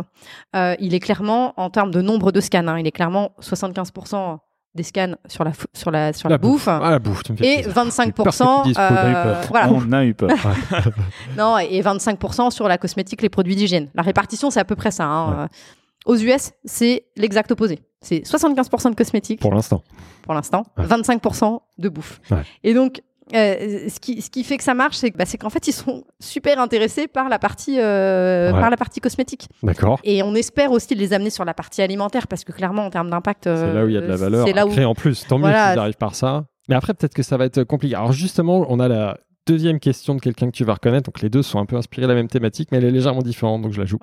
euh, 0.56 0.74
il 0.80 0.94
est 0.94 1.00
clairement, 1.00 1.52
en 1.58 1.68
termes 1.68 1.90
de 1.90 2.00
nombre 2.00 2.32
de 2.32 2.40
scans, 2.40 2.66
hein, 2.68 2.78
il 2.78 2.86
est 2.86 2.90
clairement 2.92 3.32
75% 3.40 4.38
des 4.74 4.82
scans 4.82 5.14
sur 5.26 5.44
la, 5.44 5.52
sur 5.74 5.90
la, 5.90 6.12
sur 6.12 6.28
la, 6.28 6.38
bouffe. 6.38 6.66
Ah, 6.68 6.80
la 6.90 6.98
bouffe, 6.98 7.22
tu 7.22 7.32
me 7.32 7.36
fais 7.36 7.60
Et 7.60 7.62
plaisir. 7.62 7.72
25%, 7.84 8.04
J'ai 8.06 8.12
peur 8.12 8.24
que 8.24 8.62
tu 8.62 8.68
dises 8.68 8.76
qu'on 8.76 8.82
a 8.82 9.08
eu 9.10 9.14
euh, 9.14 9.22
peur. 9.34 9.44
voilà, 9.50 9.70
On 9.72 9.92
a 9.92 10.04
eu 10.04 10.14
peur. 10.14 10.30
non, 11.36 11.58
et 11.58 11.80
25% 11.82 12.50
sur 12.50 12.68
la 12.68 12.78
cosmétique, 12.78 13.22
les 13.22 13.28
produits 13.28 13.56
d'hygiène. 13.56 13.88
La 13.94 14.02
répartition, 14.02 14.50
c'est 14.50 14.60
à 14.60 14.64
peu 14.64 14.76
près 14.76 14.90
ça. 14.90 15.04
hein. 15.04 15.30
Ouais. 15.30 15.42
Euh, 15.42 16.12
Aux 16.12 16.16
US, 16.16 16.52
c'est 16.64 17.04
l'exact 17.16 17.50
opposé. 17.52 17.80
C'est 18.00 18.20
75% 18.26 18.90
de 18.90 18.94
cosmétique 18.96 19.40
Pour 19.40 19.54
l'instant. 19.54 19.82
pour 20.22 20.34
l'instant, 20.34 20.64
Ouais. 20.78 20.86
25% 20.86 21.60
de 21.78 21.88
bouffe. 21.88 22.20
Ouais. 22.30 22.42
Et 22.64 22.74
donc, 22.74 23.00
euh, 23.34 23.88
ce, 23.88 23.98
qui, 24.00 24.20
ce 24.22 24.30
qui 24.30 24.44
fait 24.44 24.56
que 24.56 24.64
ça 24.64 24.74
marche, 24.74 24.96
c'est 24.96 25.16
bah, 25.16 25.24
c'est 25.26 25.38
qu'en 25.38 25.50
fait, 25.50 25.66
ils 25.68 25.72
sont 25.72 26.04
super 26.20 26.58
intéressés 26.58 27.08
par 27.08 27.28
la 27.28 27.38
partie, 27.38 27.78
euh, 27.80 28.52
Ouais. 28.52 28.60
par 28.60 28.70
la 28.70 28.76
partie 28.76 29.00
cosmétique. 29.00 29.48
D'accord. 29.62 30.00
Et 30.04 30.22
on 30.22 30.34
espère 30.34 30.70
aussi 30.72 30.94
les 30.94 31.12
amener 31.12 31.30
sur 31.30 31.44
la 31.44 31.54
partie 31.54 31.82
alimentaire, 31.82 32.26
parce 32.26 32.44
que 32.44 32.52
clairement, 32.52 32.86
en 32.86 32.90
termes 32.90 33.10
d'impact, 33.10 33.44
C'est 33.44 33.50
euh, 33.50 33.74
là 33.74 33.84
où 33.84 33.88
il 33.88 33.94
y 33.94 33.96
a 33.96 34.00
de 34.00 34.06
la 34.06 34.16
valeur 34.16 34.46
C'est 34.46 34.52
là 34.52 34.66
où 34.66 34.70
créer 34.70 34.84
en 34.84 34.94
plus. 34.94 35.26
Tant 35.26 35.38
mieux 35.38 35.46
s'ils 35.46 35.54
arrivent 35.78 35.96
par 35.96 36.14
ça. 36.14 36.44
Mais 36.68 36.74
après, 36.74 36.94
peut-être 36.94 37.14
que 37.14 37.22
ça 37.22 37.36
va 37.36 37.44
être 37.44 37.64
compliqué. 37.64 37.94
Alors 37.94 38.12
justement, 38.12 38.64
on 38.68 38.78
a 38.80 38.88
la 38.88 39.16
deuxième 39.46 39.80
question 39.80 40.14
de 40.14 40.20
quelqu'un 40.20 40.46
que 40.46 40.56
tu 40.56 40.64
vas 40.64 40.74
reconnaître. 40.74 41.06
Donc 41.06 41.20
les 41.20 41.28
deux 41.28 41.42
sont 41.42 41.58
un 41.58 41.66
peu 41.66 41.76
inspirés 41.76 42.06
de 42.06 42.12
la 42.12 42.14
même 42.14 42.28
thématique, 42.28 42.68
mais 42.70 42.78
elle 42.78 42.84
est 42.84 42.90
légèrement 42.92 43.22
différente, 43.22 43.62
donc 43.62 43.72
je 43.72 43.80
la 43.80 43.86
joue. 43.86 43.98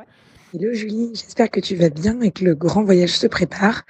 Hello 0.54 0.74
Julie, 0.74 1.12
j'espère 1.14 1.52
que 1.52 1.60
tu 1.60 1.76
vas 1.76 1.90
bien 1.90 2.22
et 2.22 2.32
que 2.32 2.44
le 2.44 2.56
grand 2.56 2.84
voyage 2.84 3.12
se 3.12 3.28
prépare. 3.28 3.84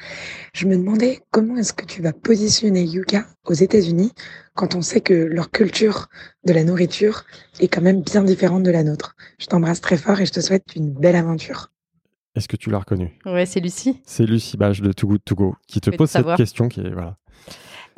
Je 0.53 0.67
me 0.67 0.75
demandais 0.75 1.19
comment 1.31 1.55
est-ce 1.55 1.71
que 1.71 1.85
tu 1.85 2.01
vas 2.01 2.11
positionner 2.11 2.83
Yuka 2.83 3.25
aux 3.45 3.53
États-Unis 3.53 4.11
quand 4.55 4.75
on 4.75 4.81
sait 4.81 4.99
que 4.99 5.13
leur 5.13 5.51
culture 5.51 6.07
de 6.45 6.51
la 6.51 6.65
nourriture 6.65 7.23
est 7.61 7.69
quand 7.69 7.81
même 7.81 8.01
bien 8.01 8.23
différente 8.23 8.63
de 8.63 8.71
la 8.71 8.83
nôtre. 8.83 9.15
Je 9.39 9.45
t'embrasse 9.45 9.79
très 9.79 9.95
fort 9.97 10.19
et 10.19 10.25
je 10.25 10.33
te 10.33 10.41
souhaite 10.41 10.65
une 10.75 10.91
belle 10.91 11.15
aventure. 11.15 11.71
Est-ce 12.35 12.49
que 12.49 12.57
tu 12.57 12.69
l'as 12.69 12.79
reconnu 12.79 13.17
Ouais, 13.25 13.45
c'est 13.45 13.61
Lucie. 13.61 14.01
C'est 14.05 14.25
Lucie 14.25 14.57
Bage 14.57 14.81
de 14.81 14.91
Too 14.91 15.07
Good 15.07 15.23
To 15.25 15.35
Go 15.35 15.55
qui 15.67 15.79
te 15.79 15.89
pose 15.91 16.11
te 16.11 16.17
cette 16.17 16.35
question 16.35 16.67
qui 16.67 16.81
est 16.81 16.89
voilà. 16.91 17.17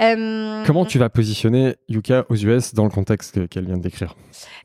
Euh, 0.02 0.64
Comment 0.66 0.86
tu 0.86 1.00
vas 1.00 1.10
positionner 1.10 1.76
Yuka 1.90 2.26
aux 2.30 2.36
US 2.36 2.74
dans 2.76 2.84
le 2.86 2.90
contexte 2.92 3.34
que- 3.36 3.46
qu'elle 3.48 3.66
vient 3.66 3.78
de 3.78 3.84
décrire? 3.84 4.16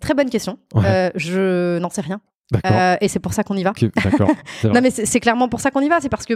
Très 0.00 0.14
bonne 0.14 0.30
question. 0.30 0.58
Ouais. 0.74 0.84
Euh, 0.86 1.10
je 1.14 1.78
n'en 1.78 1.90
sais 1.90 2.00
rien. 2.02 2.20
Euh, 2.64 2.96
et 3.00 3.08
c'est 3.08 3.18
pour 3.18 3.32
ça 3.32 3.42
qu'on 3.42 3.56
y 3.56 3.64
va. 3.64 3.72
Non, 4.64 4.80
mais 4.80 4.90
c'est 4.90 5.04
c'est 5.06 5.20
clairement 5.20 5.48
pour 5.48 5.60
ça 5.60 5.70
qu'on 5.70 5.80
y 5.80 5.88
va. 5.88 6.00
C'est 6.00 6.08
parce 6.08 6.26
que 6.26 6.34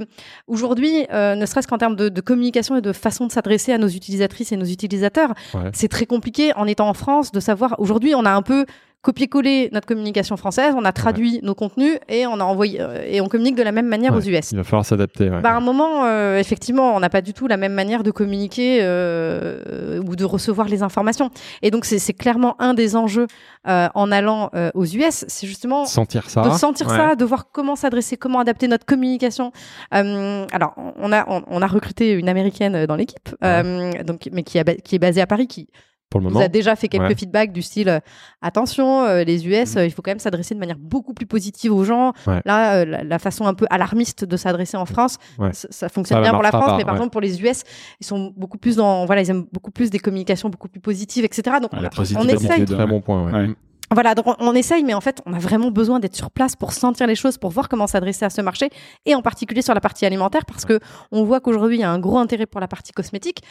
aujourd'hui, 0.48 1.06
euh, 1.12 1.34
ne 1.36 1.46
serait-ce 1.46 1.68
qu'en 1.68 1.78
termes 1.78 1.96
de, 1.96 2.08
de 2.08 2.20
communication 2.20 2.76
et 2.76 2.80
de 2.80 2.92
façon 2.92 3.26
de 3.26 3.32
s'adresser 3.32 3.72
à 3.72 3.78
nos 3.78 3.88
utilisatrices 3.88 4.52
et 4.52 4.56
nos 4.56 4.64
utilisateurs, 4.66 5.34
Ouais. 5.54 5.70
c'est 5.72 5.88
très 5.88 6.06
compliqué 6.06 6.52
en 6.56 6.66
étant 6.66 6.88
en 6.88 6.94
France 6.94 7.30
de 7.32 7.40
savoir. 7.40 7.76
Aujourd'hui, 7.78 8.14
on 8.14 8.24
a 8.24 8.30
un 8.30 8.42
peu 8.42 8.66
copié-collé 9.02 9.70
notre 9.72 9.86
communication 9.86 10.36
française, 10.36 10.74
on 10.76 10.84
a 10.84 10.92
traduit 10.92 11.40
nos 11.42 11.54
contenus 11.54 11.98
et 12.08 12.26
on 12.26 12.34
a 12.40 12.44
envoyé 12.44 12.80
euh, 12.80 13.02
et 13.06 13.20
on 13.20 13.28
communique 13.28 13.56
de 13.56 13.62
la 13.62 13.72
même 13.72 13.86
manière 13.86 14.12
Ouais. 14.12 14.18
aux 14.18 14.28
US. 14.28 14.52
Il 14.52 14.58
va 14.58 14.64
falloir 14.64 14.84
s'adapter. 14.84 15.30
ouais. 15.30 15.40
Bah, 15.40 15.50
à 15.52 15.56
un 15.56 15.60
moment, 15.60 16.04
euh, 16.04 16.38
effectivement, 16.38 16.94
on 16.94 17.00
n'a 17.00 17.08
pas 17.08 17.22
du 17.22 17.32
tout 17.32 17.46
la 17.46 17.56
même 17.56 17.72
manière 17.72 18.02
de 18.02 18.10
communiquer 18.10 18.80
euh, 18.82 20.00
ou 20.06 20.16
de 20.16 20.24
recevoir 20.24 20.68
les 20.68 20.82
informations. 20.82 21.30
Et 21.62 21.70
donc, 21.70 21.84
c'est 21.84 21.98
c'est 21.98 22.12
clairement 22.12 22.56
un 22.60 22.74
des 22.74 22.96
enjeux 22.96 23.26
euh, 23.68 23.88
en 23.94 24.10
allant 24.12 24.50
euh, 24.54 24.70
aux 24.74 24.84
US, 24.86 25.24
c'est 25.28 25.46
justement 25.46 25.84
Sentir 25.86 26.28
ça. 26.28 26.42
de 26.42 26.50
sentir 26.50 26.88
ça, 26.90 27.14
de 27.16 27.24
voir 27.24 27.50
comment 27.52 27.76
s'adresser, 27.76 28.16
comment 28.16 28.40
adapter 28.40 28.68
notre 28.68 28.84
communication. 28.86 29.52
Euh, 29.94 30.44
alors, 30.52 30.74
on 30.98 31.12
a 31.12 31.24
on, 31.28 31.42
on 31.46 31.62
a 31.62 31.66
recruté 31.66 32.12
une 32.12 32.28
américaine 32.28 32.86
dans 32.86 32.96
l'équipe, 32.96 33.28
euh, 33.44 33.92
donc 34.04 34.28
mais 34.32 34.42
qui, 34.42 34.58
a 34.58 34.64
qui 34.64 34.94
est 34.96 34.98
basée 34.98 35.20
à 35.20 35.26
Paris, 35.26 35.46
qui 35.46 35.68
Pour 36.10 36.20
le 36.20 36.24
moment. 36.26 36.40
a 36.40 36.48
déjà 36.48 36.74
fait 36.76 36.88
quelques 36.88 37.04
Ouais. 37.04 37.14
feedbacks 37.14 37.52
du 37.52 37.62
style 37.62 37.88
euh, 37.88 38.00
attention, 38.42 39.04
euh, 39.04 39.22
les 39.24 39.46
US, 39.46 39.72
Mhm. 39.74 39.78
euh, 39.78 39.86
il 39.86 39.90
faut 39.92 40.02
quand 40.02 40.10
même 40.10 40.18
s'adresser 40.18 40.54
de 40.54 40.60
manière 40.60 40.76
beaucoup 40.78 41.14
plus 41.14 41.26
positive 41.26 41.72
aux 41.72 41.84
gens. 41.84 42.12
Ouais. 42.26 42.40
Là, 42.44 42.74
euh, 42.80 42.84
la, 42.84 43.04
la 43.04 43.18
façon 43.20 43.46
un 43.46 43.54
peu 43.54 43.66
alarmiste 43.70 44.24
de 44.24 44.36
s'adresser 44.36 44.76
en 44.76 44.86
France, 44.86 45.18
Ouais. 45.38 45.52
ça, 45.52 45.68
ça 45.70 45.88
fonctionne 45.88 46.18
Ça 46.18 46.22
bien 46.22 46.32
pour 46.32 46.42
la 46.42 46.48
France, 46.50 46.64
pas, 46.66 46.76
mais 46.76 46.84
par 46.84 46.94
ouais. 46.94 46.98
exemple 46.98 47.12
pour 47.12 47.20
les 47.20 47.40
US, 47.42 47.62
ils 48.00 48.06
sont 48.06 48.32
beaucoup 48.36 48.58
plus 48.58 48.76
dans 48.76 49.06
voilà, 49.06 49.22
ils 49.22 49.30
aiment 49.30 49.46
beaucoup 49.52 49.70
plus 49.70 49.90
des 49.90 49.98
communications 50.00 50.48
beaucoup 50.48 50.68
plus 50.68 50.80
positives, 50.80 51.24
etc. 51.24 51.58
Donc 51.62 51.72
Ouais, 51.72 51.78
on, 51.78 51.82
la 51.82 51.88
on 51.88 52.24
essaye 52.28 52.50
attitude. 52.50 52.74
Très 52.76 52.86
bon 52.86 53.00
point. 53.00 53.54
Voilà, 53.92 54.14
donc 54.14 54.26
on, 54.38 54.54
essaye, 54.54 54.84
mais 54.84 54.94
en 54.94 55.00
fait, 55.00 55.20
on 55.26 55.32
a 55.32 55.38
vraiment 55.38 55.70
besoin 55.70 55.98
d'être 55.98 56.14
sur 56.14 56.30
place 56.30 56.54
pour 56.54 56.72
sentir 56.72 57.08
les 57.08 57.16
choses, 57.16 57.38
pour 57.38 57.50
voir 57.50 57.68
comment 57.68 57.88
s'adresser 57.88 58.24
à 58.24 58.30
ce 58.30 58.40
marché, 58.40 58.70
et 59.04 59.16
en 59.16 59.22
particulier 59.22 59.62
sur 59.62 59.74
la 59.74 59.80
partie 59.80 60.06
alimentaire, 60.06 60.44
parce 60.44 60.64
que 60.64 60.78
on 61.10 61.24
voit 61.24 61.40
qu'aujourd'hui, 61.40 61.78
il 61.78 61.80
y 61.80 61.84
a 61.84 61.90
un 61.90 61.98
gros 61.98 62.18
intérêt 62.18 62.46
pour 62.46 62.60
la 62.60 62.68
partie 62.68 62.92
cosmétique, 62.92 63.42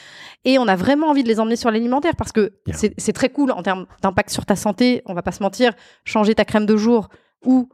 et 0.45 0.57
on 0.57 0.67
a 0.67 0.77
vraiment 0.77 1.07
envie 1.07 1.23
de 1.23 1.27
les 1.27 1.41
emmener 1.41 1.57
sur 1.57 1.71
l'alimentaire, 1.71 2.15
parce 2.15 2.31
que 2.31 2.53
c'est 2.71 3.13
très 3.13 3.29
cool 3.29 3.51
en 3.51 3.63
termes 3.63 3.85
d'impact 4.01 4.29
sur 4.29 4.45
ta 4.45 4.55
santé, 4.55 5.01
on 5.05 5.13
va 5.13 5.21
pas 5.21 5.33
se 5.33 5.43
mentir, 5.43 5.73
changer 6.05 6.35
ta 6.35 6.45
crème 6.45 6.65
de 6.65 6.77
jour 6.77 7.09
ou 7.45 7.69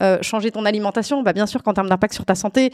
euh, 0.00 0.18
changer 0.22 0.52
ton 0.52 0.64
alimentation, 0.64 1.24
bah 1.24 1.32
bien 1.32 1.46
sûr 1.46 1.64
qu'en 1.64 1.72
termes 1.72 1.88
d'impact 1.88 2.14
sur 2.14 2.24
ta 2.24 2.36
santé, 2.36 2.72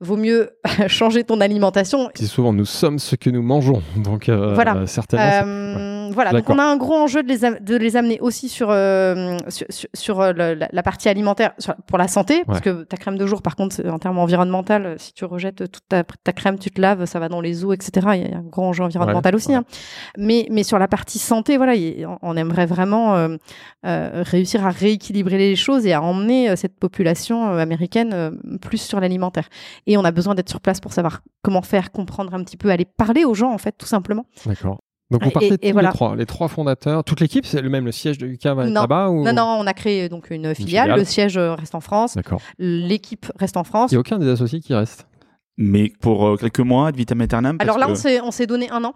vaut 0.00 0.18
mieux 0.18 0.50
changer 0.88 1.24
ton 1.24 1.40
alimentation 1.40 2.10
dis 2.14 2.28
souvent, 2.28 2.52
nous 2.52 2.66
sommes 2.66 2.98
ce 2.98 3.16
que 3.16 3.30
nous 3.30 3.42
mangeons. 3.42 3.82
Donc, 3.96 4.28
euh, 4.28 4.52
Voilà. 4.52 4.86
certainement. 4.86 5.24
Euh, 5.24 5.95
Voilà, 6.12 6.30
donc 6.38 6.48
on 6.50 6.58
a 6.58 6.64
un 6.64 6.76
gros 6.76 6.94
enjeu 6.94 7.22
de 7.22 7.28
les, 7.28 7.60
de 7.60 7.76
les 7.76 7.96
amener 7.96 8.18
aussi 8.20 8.48
sur, 8.48 8.68
euh, 8.70 9.36
sur, 9.48 9.66
sur- 9.70 9.88
sur, 9.94 10.20
euh, 10.20 10.32
le- 10.32 10.54
la, 10.54 10.68
la 10.72 10.82
partie 10.82 11.08
alimentaire 11.08 11.52
pour 11.86 11.98
la 11.98 12.08
santé, 12.08 12.44
parce 12.46 12.60
que 12.60 12.84
ta 12.84 12.96
crème 12.96 13.16
de 13.18 13.26
jour, 13.26 13.42
par 13.42 13.56
contre, 13.56 13.84
en 13.86 13.98
termes 13.98 14.18
environnemental, 14.18 14.96
si 14.98 15.12
tu 15.12 15.24
rejettes 15.24 15.70
toute 15.70 15.86
ta, 15.88 16.04
ta 16.04 16.32
crème, 16.32 16.58
tu 16.58 16.70
te 16.70 16.80
laves, 16.80 17.04
ça 17.06 17.18
va 17.18 17.28
dans 17.28 17.40
les 17.40 17.64
eaux, 17.64 17.72
etc. 17.72 18.06
Il 18.14 18.30
y 18.30 18.34
a 18.34 18.38
un 18.38 18.42
gros 18.42 18.64
enjeu 18.64 18.84
environnemental 18.84 19.34
Ouais, 19.34 19.36
aussi. 19.36 19.48
ouais. 19.50 19.54
hein. 19.56 19.64
Mais, 20.18 20.46
mais 20.50 20.62
sur 20.62 20.78
la 20.78 20.88
partie 20.88 21.18
santé, 21.18 21.56
voilà, 21.56 21.74
il- 21.74 22.06
on- 22.22 22.36
aimerait 22.36 22.66
vraiment 22.66 23.16
euh, 23.16 23.36
euh, 23.86 24.22
réussir 24.26 24.66
à 24.66 24.70
rééquilibrer 24.70 25.38
les 25.38 25.56
choses 25.56 25.86
et 25.86 25.92
à 25.94 26.02
emmener 26.02 26.50
euh, 26.50 26.56
cette 26.56 26.78
population 26.78 27.48
euh, 27.50 27.58
américaine 27.58 28.10
euh, 28.12 28.30
plus 28.60 28.78
sur 28.78 29.00
l'alimentaire. 29.00 29.48
Et 29.86 29.96
on 29.96 30.04
a 30.04 30.10
besoin 30.10 30.34
d'être 30.34 30.50
sur 30.50 30.60
place 30.60 30.80
pour 30.80 30.92
savoir 30.92 31.20
comment 31.42 31.62
faire, 31.62 31.92
comprendre 31.92 32.34
un 32.34 32.42
petit 32.44 32.56
peu, 32.56 32.70
aller 32.70 32.84
parler 32.84 33.24
aux 33.24 33.34
gens, 33.34 33.52
en 33.52 33.58
fait, 33.58 33.72
tout 33.78 33.86
simplement. 33.86 34.26
Donc, 35.10 35.22
vous 35.22 35.30
partez 35.30 35.52
et 35.54 35.58
tous 35.58 35.72
voilà. 35.72 35.90
les 35.90 35.94
trois, 35.94 36.16
les 36.16 36.26
trois 36.26 36.48
fondateurs, 36.48 37.04
toute 37.04 37.20
l'équipe, 37.20 37.46
c'est 37.46 37.62
le 37.62 37.68
même 37.68 37.84
le 37.84 37.92
siège 37.92 38.18
de 38.18 38.26
UK 38.26 38.44
va 38.46 38.66
être 38.66 38.72
là-bas 38.72 39.08
ou... 39.10 39.22
Non, 39.24 39.32
non, 39.32 39.56
on 39.60 39.66
a 39.66 39.72
créé 39.72 40.08
donc 40.08 40.30
une 40.30 40.52
filiale. 40.54 40.84
filiale. 40.86 40.98
Le 40.98 41.04
siège 41.04 41.36
euh, 41.36 41.54
reste 41.54 41.76
en 41.76 41.80
France. 41.80 42.16
D'accord. 42.16 42.40
L'équipe 42.58 43.26
reste 43.38 43.56
en 43.56 43.62
France. 43.64 43.92
Il 43.92 43.94
n'y 43.94 43.98
a 43.98 44.00
aucun 44.00 44.18
des 44.18 44.28
associés 44.28 44.60
qui 44.60 44.74
reste. 44.74 45.06
Mais 45.56 45.92
pour 46.00 46.26
euh, 46.26 46.36
quelques 46.36 46.58
mois, 46.60 46.90
de 46.90 46.96
vitam 46.96 47.20
aeternam. 47.20 47.56
Alors 47.60 47.78
là, 47.78 47.86
que- 47.86 47.92
on 47.92 47.94
s'est, 47.94 48.20
on 48.20 48.30
s'est 48.32 48.46
donné 48.46 48.68
un 48.70 48.82
an. 48.82 48.94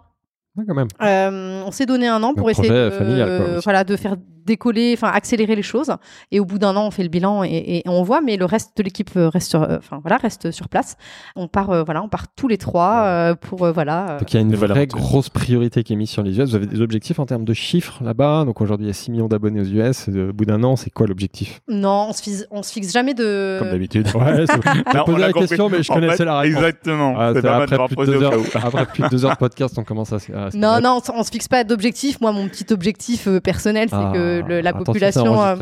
Ah, 0.59 0.63
quand 0.67 0.75
même. 0.75 0.89
Euh, 1.01 1.63
on 1.65 1.71
s'est 1.71 1.85
donné 1.85 2.07
un 2.09 2.21
an 2.23 2.33
pour 2.33 2.47
Le 2.47 2.51
essayer 2.51 2.67
projet 2.67 2.85
de, 2.85 2.89
familial, 2.91 3.37
quoi, 3.37 3.55
aussi. 3.55 3.63
voilà, 3.63 3.83
de 3.85 3.95
faire 3.95 4.17
décoller, 4.45 4.93
enfin 4.97 5.09
accélérer 5.13 5.55
les 5.55 5.61
choses. 5.63 5.91
Et 6.31 6.39
au 6.39 6.45
bout 6.45 6.59
d'un 6.59 6.75
an, 6.75 6.87
on 6.87 6.91
fait 6.91 7.03
le 7.03 7.09
bilan 7.09 7.43
et, 7.43 7.49
et 7.49 7.83
on 7.87 8.03
voit, 8.03 8.21
mais 8.21 8.37
le 8.37 8.45
reste 8.45 8.77
de 8.77 8.83
l'équipe 8.83 9.09
euh, 9.17 9.29
reste 9.29 9.49
sur, 9.49 9.63
euh, 9.63 9.77
enfin 9.77 9.99
voilà, 10.01 10.17
reste 10.17 10.51
sur 10.51 10.69
place. 10.69 10.95
On 11.35 11.47
part, 11.47 11.69
euh, 11.69 11.83
voilà, 11.83 12.03
on 12.03 12.09
part 12.09 12.25
tous 12.35 12.47
les 12.47 12.57
trois 12.57 13.03
euh, 13.05 13.35
pour 13.35 13.63
euh, 13.65 13.71
voilà. 13.71 14.11
euh, 14.11 14.19
Donc 14.19 14.31
il 14.33 14.35
y 14.35 14.39
a 14.39 14.41
une 14.41 14.55
vraie 14.55 14.87
grosse 14.87 15.29
priorité 15.29 15.83
qui 15.83 15.93
est 15.93 15.95
mise 15.95 16.09
sur 16.09 16.23
les 16.23 16.37
US. 16.39 16.49
Vous 16.49 16.55
avez 16.55 16.67
des 16.67 16.81
objectifs 16.81 17.19
en 17.19 17.25
termes 17.25 17.45
de 17.45 17.53
chiffres 17.53 18.03
là-bas? 18.03 18.45
Donc 18.45 18.61
aujourd'hui, 18.61 18.85
il 18.85 18.89
y 18.89 18.91
a 18.91 18.93
6 18.93 19.11
millions 19.11 19.27
d'abonnés 19.27 19.61
aux 19.61 19.65
US. 19.65 20.09
Euh, 20.09 20.29
Au 20.29 20.33
bout 20.33 20.45
d'un 20.45 20.63
an, 20.63 20.75
c'est 20.75 20.89
quoi 20.89 21.07
l'objectif? 21.07 21.61
Non, 21.67 22.07
on 22.09 22.13
se 22.13 22.21
fixe, 22.21 22.45
on 22.51 22.63
se 22.63 22.71
fixe 22.71 22.91
jamais 22.91 23.13
de. 23.13 23.57
Comme 23.59 23.69
d'habitude. 23.71 24.07
Ouais, 24.15 24.45
Non, 24.93 25.01
on 25.01 25.05
posé 25.05 25.19
l'a 25.19 25.31
compris. 25.31 25.47
question, 25.47 25.69
mais 25.69 25.83
je 25.83 25.91
En 25.91 25.95
connaissais 25.95 26.17
fait, 26.17 26.25
la 26.25 26.39
réponse. 26.39 26.57
Exactement. 26.57 27.15
Ah, 27.17 27.31
c'est 27.33 27.45
après, 27.45 27.77
plus 27.87 27.95
de 27.95 28.05
deux 28.05 28.23
heures, 28.23 28.33
après 28.55 28.85
plus 28.85 29.03
de 29.03 29.09
deux 29.09 29.25
heures 29.25 29.31
de 29.33 29.37
podcast, 29.37 29.75
on 29.77 29.83
commence 29.83 30.13
à. 30.13 30.17
Non, 30.53 30.79
non, 30.81 30.99
on, 31.09 31.19
on 31.19 31.23
se 31.23 31.31
fixe 31.31 31.47
pas 31.47 31.63
d'objectif. 31.63 32.19
Moi, 32.21 32.31
mon 32.31 32.47
petit 32.47 32.71
objectif 32.71 33.27
euh, 33.27 33.39
personnel, 33.39 33.87
c'est 33.89 33.95
Ah, 33.95 34.11
que 34.13 34.30
le- 34.47 34.61
la 34.61 34.71
population. 34.73 35.41
euh. 35.43 35.55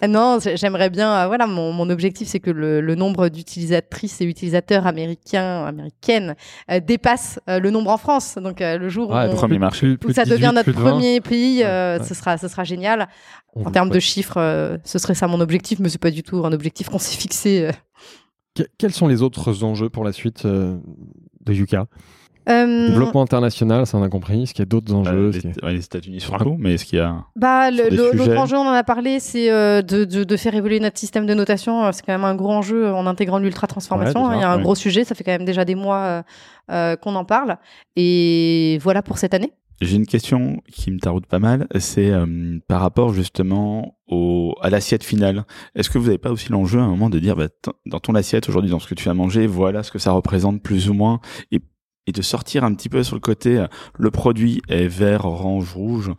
Ah 0.00 0.08
Non, 0.08 0.38
j'ai- 0.42 0.56
j'aimerais 0.56 0.88
bien. 0.90 1.12
euh, 1.12 1.26
voilà, 1.26 1.46
mon, 1.46 1.72
mon 1.72 1.90
objectif, 1.90 2.28
c'est 2.28 2.40
que 2.40 2.50
le, 2.50 2.80
le 2.80 2.94
nombre 2.94 3.28
d'utilisatrices 3.28 4.20
et 4.20 4.24
utilisateurs 4.24 4.86
américains, 4.86 5.64
américaines, 5.64 6.34
euh, 6.70 6.80
dépasse 6.80 7.38
euh, 7.48 7.58
le 7.60 7.70
nombre 7.70 7.90
en 7.90 7.98
France. 7.98 8.36
Donc, 8.42 8.60
euh, 8.60 8.78
le 8.78 8.88
jour 8.88 9.10
où, 9.10 9.14
on- 9.14 9.34
Premier 9.34 9.58
marché. 9.58 9.86
plus- 9.86 9.94
où 9.94 9.98
plus 9.98 10.14
ça 10.14 10.24
de 10.24 10.30
devient 10.30 10.40
18, 10.52 10.54
notre 10.54 10.64
plus 10.64 10.74
de 10.74 10.80
20. 10.80 10.90
premier 10.92 11.20
pays, 11.20 11.58
Ouais, 11.58 11.66
euh, 11.66 11.98
ouais. 11.98 12.04
ce 12.04 12.14
sera, 12.14 12.38
ce 12.38 12.48
sera 12.48 12.64
génial. 12.64 13.08
On 13.56 13.66
En 13.66 13.70
termes 13.70 13.90
de 13.90 14.00
chiffres, 14.00 14.38
euh, 14.38 14.78
ce 14.84 14.98
serait 14.98 15.14
ça 15.14 15.26
mon 15.28 15.40
objectif, 15.40 15.78
mais 15.78 15.88
c'est 15.88 16.00
pas 16.00 16.10
du 16.10 16.22
tout 16.22 16.44
un 16.44 16.52
objectif 16.52 16.88
qu'on 16.88 16.98
s'est 16.98 17.16
fixé. 17.16 17.66
euh. 17.68 17.72
Que- 18.56 18.62
Quels 18.78 18.92
sont 18.92 19.06
les 19.08 19.22
autres 19.22 19.62
enjeux 19.64 19.90
pour 19.90 20.04
la 20.04 20.12
suite 20.12 20.44
euh, 20.44 20.76
de 21.44 21.52
Yuka? 21.52 21.86
Euh, 22.48 22.88
Développement 22.88 23.22
international, 23.22 23.86
ça 23.86 23.96
on 23.96 24.02
a 24.02 24.08
compris. 24.08 24.42
Est-ce 24.42 24.52
qu'il 24.52 24.60
y 24.60 24.62
a 24.62 24.66
d'autres 24.66 24.92
Euh, 24.92 24.96
enjeux 24.96 25.30
les, 25.30 25.64
ouais, 25.66 25.76
États-Unis 25.76 26.20
sur 26.20 26.34
un 26.34 26.38
coup, 26.38 26.56
mais 26.58 26.74
est-ce 26.74 26.84
qu'il 26.84 26.98
y 26.98 27.02
a. 27.02 27.24
Bah, 27.36 27.70
l'autre 27.70 28.36
enjeu, 28.36 28.56
on 28.56 28.66
en 28.68 28.72
a 28.72 28.84
parlé, 28.84 29.18
c'est 29.20 29.50
euh, 29.50 29.80
de, 29.82 30.04
de, 30.04 30.24
de 30.24 30.36
faire 30.36 30.54
évoluer 30.54 30.78
notre 30.80 30.98
système 30.98 31.26
de 31.26 31.34
notation. 31.34 31.84
Euh, 31.84 31.90
C'est 31.92 32.04
quand 32.04 32.12
même 32.12 32.24
un 32.24 32.34
gros 32.34 32.52
enjeu 32.52 32.92
en 32.92 33.06
intégrant 33.06 33.38
l'ultra 33.38 33.66
transformation. 33.66 34.24
Ouais, 34.24 34.28
déjà, 34.34 34.38
Il 34.38 34.42
y 34.42 34.44
a 34.44 34.50
un 34.52 34.56
ouais. 34.58 34.62
gros 34.62 34.74
sujet, 34.74 35.04
ça 35.04 35.14
fait 35.14 35.24
quand 35.24 35.32
même 35.32 35.44
déjà 35.46 35.64
des 35.64 35.74
mois 35.74 35.96
euh, 35.98 36.22
euh, 36.70 36.96
qu'on 36.96 37.14
en 37.14 37.24
parle. 37.24 37.56
Et 37.96 38.78
voilà 38.82 39.02
pour 39.02 39.18
cette 39.18 39.34
année. 39.34 39.52
J'ai 39.80 39.96
une 39.96 40.06
question 40.06 40.62
qui 40.70 40.90
me 40.92 40.98
taraude 41.00 41.26
pas 41.26 41.40
mal, 41.40 41.66
c'est 41.80 42.08
euh, 42.10 42.58
par 42.68 42.80
rapport 42.80 43.12
justement 43.12 43.96
au, 44.06 44.54
à 44.62 44.70
l'assiette 44.70 45.02
finale. 45.02 45.44
Est-ce 45.74 45.90
que 45.90 45.98
vous 45.98 46.04
n'avez 46.06 46.18
pas 46.18 46.30
aussi 46.30 46.52
l'enjeu 46.52 46.78
à 46.78 46.82
un 46.84 46.88
moment 46.88 47.10
de 47.10 47.18
dire, 47.18 47.34
bah, 47.34 47.48
t- 47.48 47.70
dans 47.84 47.98
ton 47.98 48.14
assiette 48.14 48.48
aujourd'hui, 48.48 48.70
dans 48.70 48.78
ce 48.78 48.86
que 48.86 48.94
tu 48.94 49.08
as 49.08 49.14
mangé, 49.14 49.46
voilà 49.48 49.82
ce 49.82 49.90
que 49.90 49.98
ça 49.98 50.12
représente 50.12 50.62
plus 50.62 50.88
ou 50.88 50.94
moins, 50.94 51.18
et, 51.50 51.58
et 52.06 52.12
de 52.12 52.22
sortir 52.22 52.64
un 52.64 52.74
petit 52.74 52.88
peu 52.88 53.02
sur 53.02 53.16
le 53.16 53.20
côté, 53.20 53.58
euh, 53.58 53.66
le 53.98 54.10
produit 54.10 54.60
est 54.68 54.86
vert, 54.88 55.24
orange, 55.24 55.72
rouge, 55.74 56.10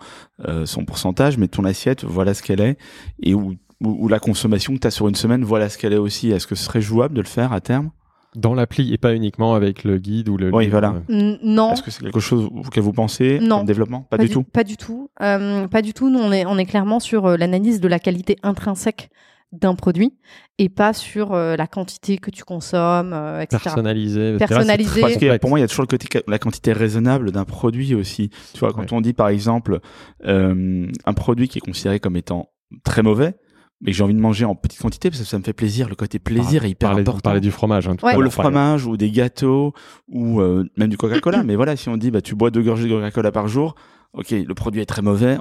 euh, 0.47 0.65
son 0.65 0.85
pourcentage, 0.85 1.37
mais 1.37 1.47
ton 1.47 1.63
assiette, 1.63 2.03
voilà 2.03 2.33
ce 2.33 2.41
qu'elle 2.43 2.61
est, 2.61 2.77
et 3.21 3.33
où, 3.33 3.55
où, 3.81 4.05
où 4.05 4.07
la 4.07 4.19
consommation 4.19 4.73
que 4.73 4.79
tu 4.79 4.87
as 4.87 4.91
sur 4.91 5.07
une 5.07 5.15
semaine, 5.15 5.43
voilà 5.43 5.69
ce 5.69 5.77
qu'elle 5.77 5.93
est 5.93 5.97
aussi. 5.97 6.31
Est-ce 6.31 6.47
que 6.47 6.55
ce 6.55 6.63
serait 6.65 6.81
jouable 6.81 7.13
de 7.15 7.21
le 7.21 7.27
faire 7.27 7.53
à 7.53 7.61
terme? 7.61 7.91
Dans 8.35 8.53
l'appli 8.53 8.93
et 8.93 8.97
pas 8.97 9.15
uniquement 9.15 9.53
avec 9.55 9.85
le 9.85 9.97
guide 9.97 10.27
ou 10.27 10.35
le. 10.35 10.53
Oui, 10.53 10.65
livre, 10.65 10.71
voilà. 10.81 10.95
euh. 11.09 11.37
Non. 11.41 11.71
Est-ce 11.71 11.81
que 11.81 11.89
c'est 11.89 12.03
quelque 12.03 12.19
chose 12.19 12.49
auquel 12.53 12.83
vous 12.83 12.91
pensez 12.91 13.39
Non. 13.39 13.59
comme 13.59 13.65
développement? 13.65 14.01
Pas, 14.09 14.17
du 14.17 14.27
tout 14.27 14.43
Pas 14.43 14.65
du 14.65 14.75
tout. 14.75 15.09
Euh, 15.21 15.69
pas 15.69 15.81
du 15.81 15.93
tout. 15.93 16.09
Nous, 16.09 16.19
on 16.19 16.33
est, 16.33 16.45
on 16.45 16.57
est 16.57 16.65
clairement 16.65 16.99
sur 16.99 17.27
euh, 17.27 17.37
l'analyse 17.37 17.79
de 17.79 17.87
la 17.87 17.97
qualité 17.97 18.35
intrinsèque 18.43 19.09
d'un 19.51 19.75
produit 19.75 20.13
et 20.57 20.67
pas 20.69 20.91
sur 20.93 21.33
euh, 21.33 21.55
la 21.55 21.67
quantité 21.67 22.17
que 22.17 22.29
tu 22.29 22.43
consommes, 22.43 23.13
euh, 23.13 23.41
etc. 23.41 23.61
Personnalisé. 23.63 24.37
Personnalisé. 24.37 25.01
Parce 25.01 25.15
que 25.17 25.37
pour 25.37 25.49
moi, 25.49 25.59
il 25.59 25.61
y 25.61 25.65
a 25.65 25.67
toujours 25.67 25.83
le 25.83 25.87
côté 25.87 26.07
la 26.27 26.39
quantité 26.39 26.73
raisonnable 26.73 27.31
d'un 27.31 27.45
produit 27.45 27.95
aussi. 27.95 28.29
Tu 28.53 28.59
vois, 28.59 28.73
quand 28.73 28.81
Ouais. 28.81 28.87
on 28.93 29.01
dit 29.01 29.13
par 29.13 29.29
exemple 29.29 29.79
euh, 30.25 30.87
un 31.05 31.13
produit 31.13 31.47
qui 31.47 31.57
est 31.59 31.61
considéré 31.61 31.99
comme 31.99 32.15
étant 32.17 32.49
très 32.83 33.01
mauvais, 33.03 33.35
mais 33.81 33.91
que 33.91 33.97
j'ai 33.97 34.03
envie 34.03 34.13
de 34.13 34.19
manger 34.19 34.45
en 34.45 34.55
petite 34.55 34.81
quantité 34.81 35.09
parce 35.09 35.21
que 35.21 35.27
ça 35.27 35.37
me 35.37 35.43
fait 35.43 35.53
plaisir. 35.53 35.87
Le 35.89 35.95
côté 35.95 36.19
plaisir 36.19 36.65
est 36.65 36.69
hyper 36.71 36.89
Parler- 36.89 37.01
important. 37.01 37.21
Parler 37.21 37.41
du 37.41 37.51
fromage. 37.51 37.87
Hein, 37.87 37.95
tout 37.95 38.05
Ouais. 38.05 38.13
à 38.13 38.17
Ou 38.17 38.21
le 38.21 38.29
fromage, 38.29 38.85
ou 38.85 38.97
des 38.97 39.11
gâteaux, 39.11 39.73
ou 40.09 40.41
euh, 40.41 40.65
même 40.77 40.89
du 40.89 40.97
Coca-Cola. 40.97 41.43
mais 41.45 41.55
voilà, 41.55 41.75
si 41.75 41.87
on 41.89 41.97
dit 41.97 42.11
bah 42.11 42.21
tu 42.21 42.35
bois 42.35 42.51
deux 42.51 42.63
gorgées 42.63 42.85
de 42.87 42.93
Coca-Cola 42.93 43.31
par 43.31 43.47
jour, 43.47 43.75
ok, 44.15 44.31
le 44.31 44.53
produit 44.53 44.81
est 44.81 44.85
très 44.85 45.01
mauvais, 45.01 45.37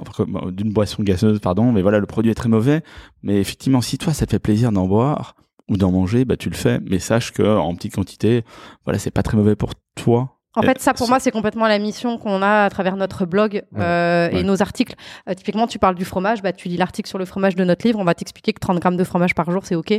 d'une 0.51 0.71
boisson 0.71 1.03
gazeuse, 1.03 1.39
pardon, 1.39 1.71
mais 1.71 1.81
voilà, 1.81 1.99
le 1.99 2.05
produit 2.05 2.31
est 2.31 2.35
très 2.35 2.49
mauvais. 2.49 2.81
Mais 3.23 3.39
effectivement, 3.39 3.81
si 3.81 3.97
toi 3.97 4.13
ça 4.13 4.25
te 4.25 4.31
fait 4.31 4.39
plaisir 4.39 4.71
d'en 4.71 4.87
boire 4.87 5.35
ou 5.69 5.77
d'en 5.77 5.91
manger, 5.91 6.25
bah 6.25 6.37
tu 6.37 6.49
le 6.49 6.55
fais. 6.55 6.79
Mais 6.81 6.99
sache 6.99 7.31
que 7.31 7.43
en 7.43 7.73
petite 7.75 7.95
quantité, 7.95 8.43
voilà, 8.83 8.99
c'est 8.99 9.11
pas 9.11 9.23
très 9.23 9.37
mauvais 9.37 9.55
pour 9.55 9.71
toi. 9.95 10.34
En 10.55 10.61
fait, 10.61 10.79
ça 10.79 10.93
pour 10.93 11.07
moi, 11.09 11.19
c'est 11.19 11.31
complètement 11.31 11.67
la 11.67 11.79
mission 11.79 12.17
qu'on 12.17 12.41
a 12.41 12.63
à 12.65 12.69
travers 12.69 12.95
notre 12.95 13.25
blog 13.25 13.63
euh, 13.77 14.29
Ouais. 14.31 14.39
et 14.39 14.43
nos 14.43 14.61
articles. 14.61 14.95
Euh, 15.29 15.33
typiquement, 15.33 15.67
tu 15.67 15.79
parles 15.79 15.95
du 15.95 16.05
fromage, 16.05 16.41
bah, 16.41 16.53
tu 16.53 16.67
lis 16.69 16.77
l'article 16.77 17.07
sur 17.09 17.17
le 17.17 17.25
fromage 17.25 17.55
de 17.55 17.63
notre 17.63 17.85
livre, 17.85 17.99
on 17.99 18.03
va 18.03 18.13
t'expliquer 18.13 18.53
que 18.53 18.59
30 18.59 18.79
grammes 18.79 18.97
de 18.97 19.03
fromage 19.03 19.35
par 19.35 19.49
jour, 19.51 19.61
c'est 19.65 19.75
OK. 19.75 19.93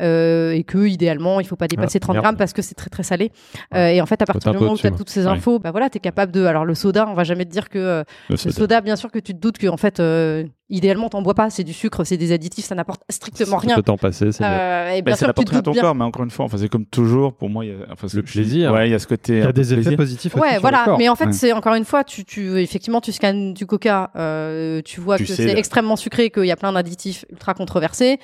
Euh, 0.00 0.52
et 0.52 0.64
que, 0.64 0.78
idéalement, 0.86 1.40
il 1.40 1.46
faut 1.46 1.56
pas 1.56 1.68
dépasser 1.68 1.98
Ah, 1.98 2.00
30 2.00 2.14
merde. 2.14 2.24
grammes 2.24 2.36
parce 2.36 2.52
que 2.52 2.62
c'est 2.62 2.74
très, 2.74 2.90
très 2.90 3.02
salé. 3.02 3.32
Euh, 3.74 3.88
et 3.88 4.00
en 4.00 4.06
fait, 4.06 4.20
à 4.22 4.26
partir 4.26 4.52
du 4.52 4.58
moment 4.58 4.72
où 4.72 4.76
tu 4.78 4.86
as 4.86 4.90
toutes 4.90 5.10
ces 5.10 5.26
infos, 5.26 5.58
bah 5.58 5.70
voilà, 5.70 5.90
tu 5.90 5.98
es 5.98 6.00
capable 6.00 6.32
de. 6.32 6.44
Alors, 6.44 6.64
le 6.64 6.74
soda, 6.74 7.06
on 7.08 7.14
va 7.14 7.24
jamais 7.24 7.44
te 7.44 7.50
dire 7.50 7.68
que. 7.68 7.78
euh, 7.78 8.04
Le 8.28 8.32
le 8.34 8.36
soda. 8.36 8.54
soda, 8.54 8.80
bien 8.80 8.96
sûr 8.96 9.10
que 9.10 9.18
tu 9.18 9.32
te 9.34 9.38
doutes 9.38 9.58
que, 9.58 9.66
en 9.68 9.76
fait, 9.76 10.00
euh, 10.00 10.44
idéalement, 10.70 11.08
t'en 11.10 11.20
bois 11.22 11.34
pas. 11.34 11.50
C'est 11.50 11.64
du 11.64 11.72
sucre, 11.74 12.04
c'est 12.04 12.16
des 12.16 12.32
additifs, 12.32 12.64
ça 12.64 12.74
n'apporte 12.74 13.02
strictement 13.10 13.58
Si 13.58 13.66
tu 13.66 13.66
rien. 13.68 13.76
peux 13.76 13.82
t'en 13.82 13.98
passer, 13.98 14.32
c'est 14.32 14.42
bien. 14.44 14.52
Euh, 14.52 14.90
et 14.92 15.02
Bah, 15.02 15.10
bien 15.10 15.14
ça 15.14 15.18
sûr, 15.18 15.24
tu 15.26 15.26
n'apporte 15.28 15.46
te 15.46 15.50
rien 15.50 15.58
à 15.58 15.62
doutes 15.62 15.64
ton 15.66 15.72
bien. 15.72 15.82
corps, 15.82 15.94
mais 15.94 16.04
encore 16.04 16.24
une 16.24 16.30
fois, 16.30 16.44
enfin, 16.46 16.56
c'est 16.56 16.68
comme 16.68 16.86
toujours, 16.86 17.34
pour 17.34 17.50
moi, 17.50 17.64
il 17.64 17.70
y 17.70 17.74
a, 17.74 17.86
enfin, 17.92 18.06
Le 18.14 18.22
que 18.22 18.28
je- 18.28 18.32
plaisir. 18.32 18.72
Ouais, 18.72 18.88
il 18.88 18.92
y 18.92 18.94
a 18.94 18.98
ce 18.98 19.06
côté. 19.06 19.38
Il 19.38 19.44
y 19.44 19.46
a 19.46 19.52
des 19.52 19.72
effets 19.72 19.82
plaisir. 19.82 19.96
positifs 19.96 20.34
aussi 20.34 20.42
Ouais, 20.42 20.52
sur 20.52 20.60
voilà. 20.60 20.78
le 20.80 20.84
corps. 20.86 20.98
Mais 20.98 21.08
en 21.08 21.16
fait, 21.16 21.26
Ouais. 21.26 21.32
c'est 21.32 21.52
encore 21.52 21.74
une 21.74 21.84
fois, 21.84 22.04
tu, 22.04 22.24
tu, 22.24 22.58
effectivement, 22.60 23.00
tu 23.00 23.12
scannes 23.12 23.52
du 23.52 23.66
coca, 23.66 24.10
euh, 24.16 24.80
tu 24.84 25.00
vois 25.00 25.16
Tu 25.18 25.24
que 25.24 25.32
c'est 25.32 25.50
extrêmement 25.58 25.96
sucré, 25.96 26.30
qu'il 26.30 26.44
y 26.46 26.52
a 26.52 26.56
plein 26.56 26.72
d'additifs 26.72 27.24
ultra 27.30 27.54
controversés. 27.54 28.18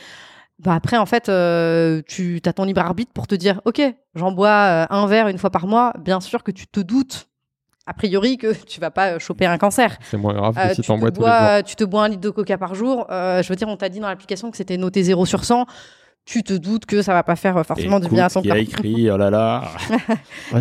Bah 0.59 0.73
après, 0.74 0.97
en 0.97 1.05
fait, 1.05 1.28
euh, 1.28 2.01
tu 2.06 2.40
as 2.47 2.52
ton 2.55 2.64
libre 2.64 2.81
arbitre 2.81 3.12
pour 3.12 3.27
te 3.27 3.35
dire, 3.35 3.60
ok, 3.66 3.82
j'en 4.14 4.32
bois 4.32 4.48
euh, 4.48 4.86
un 4.89 5.06
verre 5.06 5.28
une 5.28 5.36
fois 5.36 5.51
par 5.51 5.66
mois. 5.66 5.93
Bien 6.02 6.20
sûr 6.20 6.43
que 6.43 6.51
tu 6.51 6.66
te 6.66 6.81
doutes, 6.81 7.28
a 7.87 7.95
priori, 7.95 8.37
que 8.37 8.53
tu 8.65 8.81
vas 8.81 8.91
pas 8.91 9.13
euh, 9.13 9.19
choper 9.19 9.47
un 9.47 9.59
cancer. 9.59 9.97
C'est 10.11 10.17
moins 10.17 10.35
grave 10.35 10.59
Euh, 10.59 10.69
que 10.69 10.75
si 10.75 10.83
tu, 10.83 10.89
te 10.89 10.93
bois 10.93 11.11
tous 11.11 11.21
les 11.21 11.27
jours. 11.27 11.37
bois, 11.39 11.63
tu 11.63 11.77
te 11.77 11.85
bois 11.85 12.05
un 12.05 12.09
litre 12.09 12.21
de 12.21 12.31
coca 12.31 12.59
par 12.59 12.75
jour. 12.75 13.07
Euh, 13.11 13.43
je 13.43 13.49
veux 13.49 13.55
dire, 13.57 13.69
on 13.69 13.77
t'a 13.77 13.89
dit 13.89 14.01
dans 14.01 14.09
l'application 14.09 14.51
que 14.51 14.57
c'était 14.57 14.77
noté 14.77 15.03
0 15.05 15.25
sur 15.25 15.45
100. 15.45 15.67
Tu 16.27 16.43
te 16.43 16.53
doutes 16.55 16.86
que 16.86 17.03
ça 17.03 17.12
va 17.12 17.23
pas 17.23 17.36
faire 17.36 17.57
euh, 17.57 17.62
forcément 17.62 18.01
du 18.01 18.09
bien 18.09 18.24
à 18.27 18.28
ton 18.31 18.43
qui 18.43 18.48
corps. 18.48 18.57
a 18.57 18.61
écrit, 18.61 19.09
oh 19.12 19.16
là 19.16 19.31
là. 19.31 19.62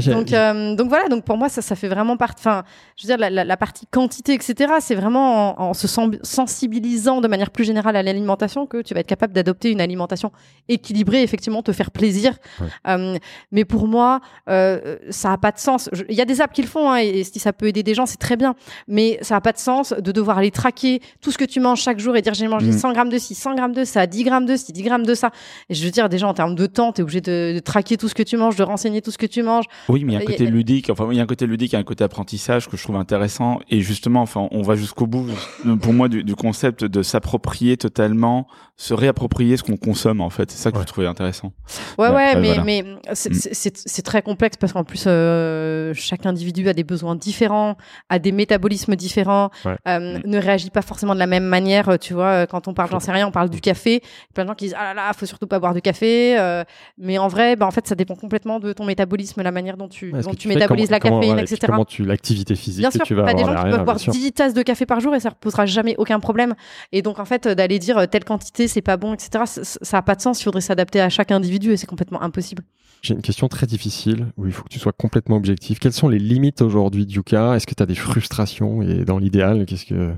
Donc, 0.05 0.31
euh, 0.31 0.75
donc 0.75 0.89
voilà, 0.89 1.07
donc 1.09 1.23
pour 1.25 1.37
moi, 1.37 1.49
ça, 1.49 1.63
ça 1.63 1.75
fait 1.75 1.87
vraiment 1.87 2.17
partie. 2.17 2.41
Enfin, 2.47 2.63
je 2.95 3.03
veux 3.03 3.07
dire, 3.07 3.17
la, 3.17 3.31
la- 3.31 3.43
la 3.43 3.57
partie 3.57 3.87
quantité, 3.87 4.33
etc. 4.35 4.73
C'est 4.79 4.93
vraiment 4.93 5.59
en, 5.59 5.69
en 5.69 5.73
se 5.73 5.87
sen- 5.87 6.19
sensibilisant 6.21 7.19
de 7.19 7.27
manière 7.27 7.49
plus 7.49 7.63
générale 7.63 7.95
à 7.95 8.03
l'alimentation 8.03 8.67
que 8.67 8.83
tu 8.83 8.93
vas 8.93 8.99
être 8.99 9.07
capable 9.07 9.33
d'adopter 9.33 9.71
une 9.71 9.81
alimentation 9.81 10.31
équilibrée, 10.69 11.23
effectivement, 11.23 11.63
te 11.63 11.71
faire 11.71 11.89
plaisir. 11.89 12.35
Ouais. 12.61 12.67
Euh, 12.87 13.17
mais 13.51 13.65
pour 13.65 13.87
moi, 13.87 14.21
euh, 14.49 14.97
ça 15.09 15.31
a 15.33 15.37
pas 15.39 15.51
de 15.51 15.57
sens. 15.57 15.89
Il 16.09 16.15
y 16.15 16.21
a 16.21 16.25
des 16.25 16.41
apps 16.41 16.53
qui 16.53 16.61
le 16.61 16.67
font, 16.67 16.91
hein, 16.91 16.97
et 16.97 17.23
si 17.23 17.39
ça 17.39 17.53
peut 17.53 17.65
aider 17.67 17.81
des 17.81 17.95
gens, 17.95 18.05
c'est 18.05 18.17
très 18.19 18.35
bien. 18.37 18.53
Mais 18.87 19.17
ça 19.21 19.35
a 19.37 19.41
pas 19.41 19.51
de 19.51 19.57
sens 19.57 19.93
de 19.97 20.11
devoir 20.11 20.37
aller 20.37 20.51
traquer 20.51 21.01
tout 21.21 21.31
ce 21.31 21.39
que 21.39 21.45
tu 21.45 21.59
manges 21.59 21.81
chaque 21.81 21.97
jour 21.99 22.15
et 22.15 22.21
dire 22.21 22.35
j'ai 22.35 22.47
mangé 22.47 22.67
Mm. 22.67 22.77
100 22.77 22.93
grammes 22.93 23.09
de 23.09 23.17
ci, 23.17 23.33
100 23.35 23.55
grammes 23.55 23.73
de 23.73 23.83
ça, 23.83 24.05
10 24.05 24.23
grammes 24.23 24.45
de 24.45 24.55
ci, 24.55 24.71
10 24.71 24.83
grammes 24.83 25.05
de 25.05 25.13
ça. 25.15 25.31
Et 25.69 25.73
je 25.75 25.83
veux 25.85 25.91
dire, 25.91 26.09
déjà 26.09 26.27
en 26.27 26.33
termes 26.33 26.55
de 26.55 26.65
temps, 26.65 26.91
tu 26.91 27.01
es 27.01 27.03
obligé 27.03 27.21
de, 27.21 27.53
de 27.55 27.59
traquer 27.59 27.97
tout 27.97 28.07
ce 28.07 28.15
que 28.15 28.23
tu 28.23 28.37
manges, 28.37 28.55
de 28.55 28.63
renseigner 28.63 29.01
tout 29.01 29.11
ce 29.11 29.17
que 29.17 29.25
tu 29.25 29.43
manges. 29.43 29.65
Oui, 29.89 30.03
mais 30.03 30.13
il 30.13 30.15
y 30.15 30.17
a 30.17 30.19
un 30.19 30.23
a- 30.23 30.25
côté 30.25 30.45
ludique. 30.45 30.89
Enfin, 30.89 31.07
il 31.11 31.17
y 31.17 31.19
a 31.19 31.23
un 31.23 31.27
côté 31.27 31.45
ludique, 31.47 31.71
il 31.71 31.75
y 31.75 31.77
a 31.77 31.79
un 31.79 31.83
côté 31.83 32.03
apprentissage 32.03 32.67
que 32.67 32.77
je 32.77 32.83
trouve 32.83 32.95
intéressant. 32.97 33.59
Et 33.69 33.81
justement, 33.81 34.21
enfin, 34.21 34.47
on 34.51 34.61
va 34.61 34.75
jusqu'au 34.75 35.07
bout, 35.07 35.27
pour 35.81 35.93
moi, 35.93 36.07
du, 36.09 36.23
du 36.23 36.35
concept 36.35 36.83
de 36.83 37.01
s'approprier 37.03 37.77
totalement, 37.77 38.47
se 38.77 38.93
réapproprier 38.93 39.55
ce 39.55 39.63
qu'on 39.63 39.77
consomme, 39.77 40.19
en 40.19 40.29
fait. 40.29 40.51
C'est 40.51 40.57
ça 40.57 40.69
que 40.71 40.75
Ouais. 40.77 40.81
je 40.83 40.87
trouvais 40.87 41.07
intéressant. 41.07 41.53
Ouais, 41.97 42.09
Mais 42.09 42.15
ouais, 42.15 42.23
après, 42.25 42.41
mais, 42.41 42.47
voilà. 42.47 42.63
mais 42.63 42.83
c'est- 43.13 43.29
Mm. 43.69 43.71
c'est 43.85 44.01
très 44.01 44.21
complexe 44.21 44.57
parce 44.57 44.73
qu'en 44.73 44.83
plus, 44.83 45.05
euh, 45.07 45.93
chaque 45.93 46.25
individu 46.25 46.67
a 46.67 46.73
des 46.73 46.83
besoins 46.83 47.15
différents, 47.15 47.77
a 48.09 48.19
des 48.19 48.33
métabolismes 48.33 48.97
différents, 48.97 49.49
Ouais. 49.63 49.77
euh, 49.87 50.17
Mm. 50.17 50.21
ne 50.25 50.37
réagit 50.39 50.71
pas 50.71 50.81
forcément 50.81 51.13
de 51.13 51.19
la 51.19 51.27
même 51.27 51.45
manière. 51.45 51.87
euh, 51.87 51.97
Tu 51.97 52.13
vois, 52.13 52.45
quand 52.47 52.67
on 52.67 52.73
parle, 52.73 52.89
j'en 52.91 52.99
sais 52.99 53.13
rien, 53.13 53.25
on 53.27 53.31
parle 53.31 53.49
du 53.49 53.61
café. 53.61 53.91
Il 53.91 53.95
y 53.95 53.97
a 53.97 54.33
plein 54.33 54.43
de 54.43 54.49
gens 54.49 54.55
qui 54.55 54.65
disent 54.65 54.75
Ah 54.77 54.93
là 54.93 55.07
là, 55.07 55.11
faut 55.13 55.25
surtout 55.25 55.47
pas 55.47 55.59
boire 55.59 55.73
de 55.73 55.79
café. 55.79 56.37
euh, 56.37 56.63
mais 56.97 57.17
en 57.17 57.29
vrai, 57.29 57.55
bah, 57.55 57.65
en 57.65 57.71
fait, 57.71 57.87
ça 57.87 57.95
dépend 57.95 58.15
complètement 58.15 58.59
de 58.59 58.73
ton 58.73 58.83
métabolisme, 58.85 59.41
la 59.41 59.51
manière 59.51 59.77
dont 59.77 59.87
tu, 59.87 60.11
Ouais, 60.13 60.21
dont 60.21 60.33
tu 60.33 60.49
fais, 60.49 60.55
métabolises 60.55 60.87
comment- 60.87 60.95
la 60.95 60.99
comment- 60.99 61.19
caféine, 61.21 61.39
etc. 61.39 61.59
Comment 61.67 61.85
tu 61.85 62.03
l'activité 62.03 62.55
physique 62.55 62.81
Bien 62.81 62.89
que 62.89 62.95
sûr, 62.97 63.05
tu 63.05 63.13
vas 63.15 63.23
t'as 63.23 63.33
des 63.33 63.41
avoir 63.43 63.57
gens 63.57 63.63
qui 63.63 63.69
peuvent 63.69 63.85
boire 63.85 63.95
bien 63.95 64.03
sûr. 64.03 64.11
10 64.13 64.33
tasses 64.33 64.53
de 64.53 64.61
café 64.63 64.85
par 64.85 64.99
jour 64.99 65.15
et 65.15 65.19
ça 65.21 65.29
ne 65.29 65.35
posera 65.35 65.65
jamais 65.65 65.95
aucun 65.97 66.19
problème. 66.19 66.53
Et 66.91 67.01
donc, 67.01 67.19
en 67.19 67.25
fait, 67.25 67.47
d'aller 67.47 67.79
dire 67.79 68.07
telle 68.09 68.25
quantité, 68.25 68.64
c'est 68.67 68.81
pas 68.81 68.97
bon, 68.97 69.13
etc., 69.13 69.43
ça- 69.45 69.97
n'a 69.97 70.01
pas 70.01 70.15
de 70.15 70.21
sens. 70.21 70.41
Il 70.41 70.43
faudrait 70.43 70.61
s'adapter 70.61 71.01
à 71.01 71.09
chaque 71.09 71.31
individu 71.31 71.71
et 71.71 71.77
c'est 71.77 71.87
complètement 71.87 72.21
impossible. 72.21 72.63
J'ai 73.01 73.13
une 73.13 73.21
question 73.21 73.47
très 73.47 73.67
difficile 73.67 74.27
où 74.37 74.47
il 74.47 74.51
faut 74.51 74.63
que 74.63 74.69
tu 74.69 74.79
sois 74.79 74.93
complètement 74.93 75.35
objectif. 75.35 75.79
Quelles 75.79 75.93
sont 75.93 76.09
les 76.09 76.17
limites 76.19 76.61
aujourd'hui 76.61 77.05
du 77.05 77.17
Yuka? 77.17 77.55
Est-ce 77.55 77.67
que 77.67 77.75
tu 77.75 77.83
as 77.83 77.85
des 77.85 77.93
frustrations? 77.95 78.81
Et 78.81 79.05
dans 79.05 79.19
l'idéal, 79.19 79.65
qu'est-ce 79.65 79.85
que 79.85 80.15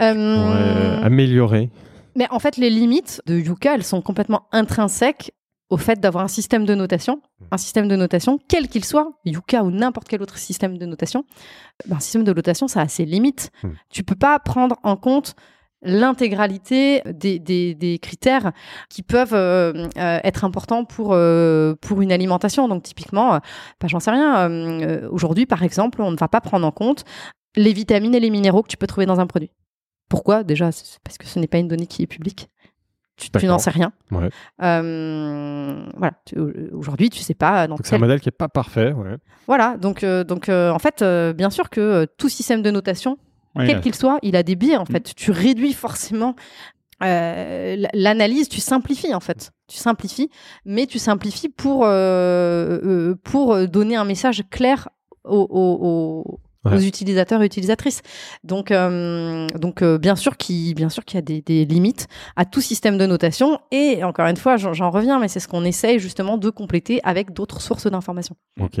Euh, 0.00 1.00
améliorer? 1.02 1.70
Mais 2.16 2.26
en 2.30 2.38
fait, 2.38 2.56
les 2.56 2.70
limites 2.70 3.22
de 3.26 3.38
Yuka, 3.38 3.74
elles 3.74 3.84
sont 3.84 4.00
complètement 4.02 4.42
intrinsèques 4.52 5.32
au 5.70 5.76
fait 5.76 6.00
d'avoir 6.00 6.24
un 6.24 6.28
système 6.28 6.64
de 6.64 6.74
notation. 6.74 7.20
Un 7.50 7.58
système 7.58 7.88
de 7.88 7.96
notation, 7.96 8.38
quel 8.48 8.68
qu'il 8.68 8.84
soit, 8.84 9.12
Yuka 9.24 9.62
ou 9.64 9.70
n'importe 9.70 10.08
quel 10.08 10.22
autre 10.22 10.38
système 10.38 10.78
de 10.78 10.86
notation, 10.86 11.24
ben, 11.86 11.96
un 11.96 12.00
système 12.00 12.24
de 12.24 12.32
notation, 12.32 12.68
ça 12.68 12.80
a 12.80 12.88
ses 12.88 13.04
limites. 13.04 13.50
Hmm. 13.62 13.70
Tu 13.90 14.02
peux 14.02 14.14
pas 14.16 14.38
prendre 14.38 14.76
en 14.82 14.96
compte 14.96 15.34
l'intégralité 15.82 17.02
des, 17.06 17.38
des, 17.38 17.74
des 17.74 17.98
critères 17.98 18.52
qui 18.88 19.02
peuvent 19.02 19.34
euh, 19.34 19.86
euh, 19.96 20.20
être 20.24 20.44
importants 20.44 20.84
pour, 20.84 21.10
euh, 21.12 21.74
pour 21.80 22.02
une 22.02 22.12
alimentation. 22.12 22.68
Donc 22.68 22.82
typiquement, 22.82 23.34
euh, 23.34 23.38
bah, 23.80 23.88
j'en 23.88 24.00
sais 24.00 24.10
rien, 24.10 25.08
aujourd'hui 25.10 25.46
par 25.46 25.62
exemple, 25.62 26.02
on 26.02 26.10
ne 26.10 26.16
va 26.16 26.28
pas 26.28 26.40
prendre 26.40 26.66
en 26.66 26.72
compte 26.72 27.04
les 27.56 27.72
vitamines 27.72 28.14
et 28.14 28.20
les 28.20 28.30
minéraux 28.30 28.62
que 28.62 28.68
tu 28.68 28.76
peux 28.76 28.86
trouver 28.86 29.06
dans 29.06 29.20
un 29.20 29.26
produit. 29.26 29.50
Pourquoi? 30.08 30.42
Déjà, 30.42 30.70
parce 31.04 31.18
que 31.18 31.26
ce 31.26 31.38
n'est 31.38 31.46
pas 31.46 31.58
une 31.58 31.68
donnée 31.68 31.86
qui 31.86 32.02
est 32.02 32.06
publique. 32.06 32.48
Tu, 33.16 33.46
n'en 33.46 33.58
sais 33.58 33.70
rien. 33.70 33.92
Ouais. 34.12 34.28
Voilà. 34.58 36.12
Aujourd'hui, 36.72 37.10
tu 37.10 37.18
sais 37.18 37.34
pas. 37.34 37.66
Donc 37.66 37.80
c'est 37.82 37.96
un 37.96 37.98
modèle 37.98 38.20
qui 38.20 38.28
est 38.28 38.32
pas 38.32 38.48
parfait. 38.48 38.92
Ouais. 38.92 39.16
Voilà. 39.48 39.76
Donc, 39.76 40.04
donc 40.04 40.48
en 40.48 40.78
fait, 40.78 41.02
bien 41.34 41.50
sûr 41.50 41.68
que 41.68 42.06
tout 42.16 42.28
système 42.28 42.62
de 42.62 42.70
notation, 42.70 43.18
Quel 43.66 43.80
qu'il 43.80 43.94
soit, 43.94 44.18
il 44.22 44.36
a 44.36 44.42
des 44.42 44.56
biais. 44.56 44.76
En 44.76 44.84
fait, 44.86 45.14
tu 45.14 45.30
réduis 45.30 45.72
forcément 45.72 46.34
euh, 47.02 47.76
l'analyse. 47.94 48.48
Tu 48.48 48.60
simplifies 48.60 49.14
en 49.14 49.20
fait. 49.20 49.52
Tu 49.68 49.76
simplifies, 49.76 50.30
mais 50.64 50.86
tu 50.86 50.98
simplifies 50.98 51.48
pour 51.48 51.84
euh, 51.84 51.88
euh, 52.84 53.14
pour 53.22 53.68
donner 53.68 53.96
un 53.96 54.04
message 54.04 54.42
clair 54.50 54.88
aux, 55.24 55.46
aux- 55.50 55.78
aux- 56.32 56.40
Ouais. 56.64 56.74
aux 56.74 56.80
utilisateurs 56.80 57.40
et 57.40 57.46
utilisatrices. 57.46 58.02
Donc, 58.42 58.72
euh, 58.72 59.46
donc 59.54 59.82
bien 59.84 60.16
sûr 60.16 60.36
qu'il 60.36 60.74
bien 60.74 60.88
sûr 60.88 61.04
qu'il 61.04 61.16
y 61.16 61.18
a 61.20 61.22
des, 61.22 61.40
des 61.40 61.64
limites 61.64 62.08
à 62.34 62.44
tout 62.44 62.60
système 62.60 62.98
de 62.98 63.06
notation. 63.06 63.60
Et 63.70 64.02
encore 64.02 64.26
une 64.26 64.36
fois, 64.36 64.56
j'en 64.56 64.72
j'en 64.72 64.90
reviens, 64.90 65.20
mais 65.20 65.28
c'est 65.28 65.38
ce 65.38 65.46
qu'on 65.46 65.64
essaye 65.64 66.00
justement 66.00 66.36
de 66.36 66.50
compléter 66.50 66.98
avec 67.04 67.32
d'autres 67.32 67.60
sources 67.60 67.86
d'informations. 67.86 68.34
Ok. 68.60 68.80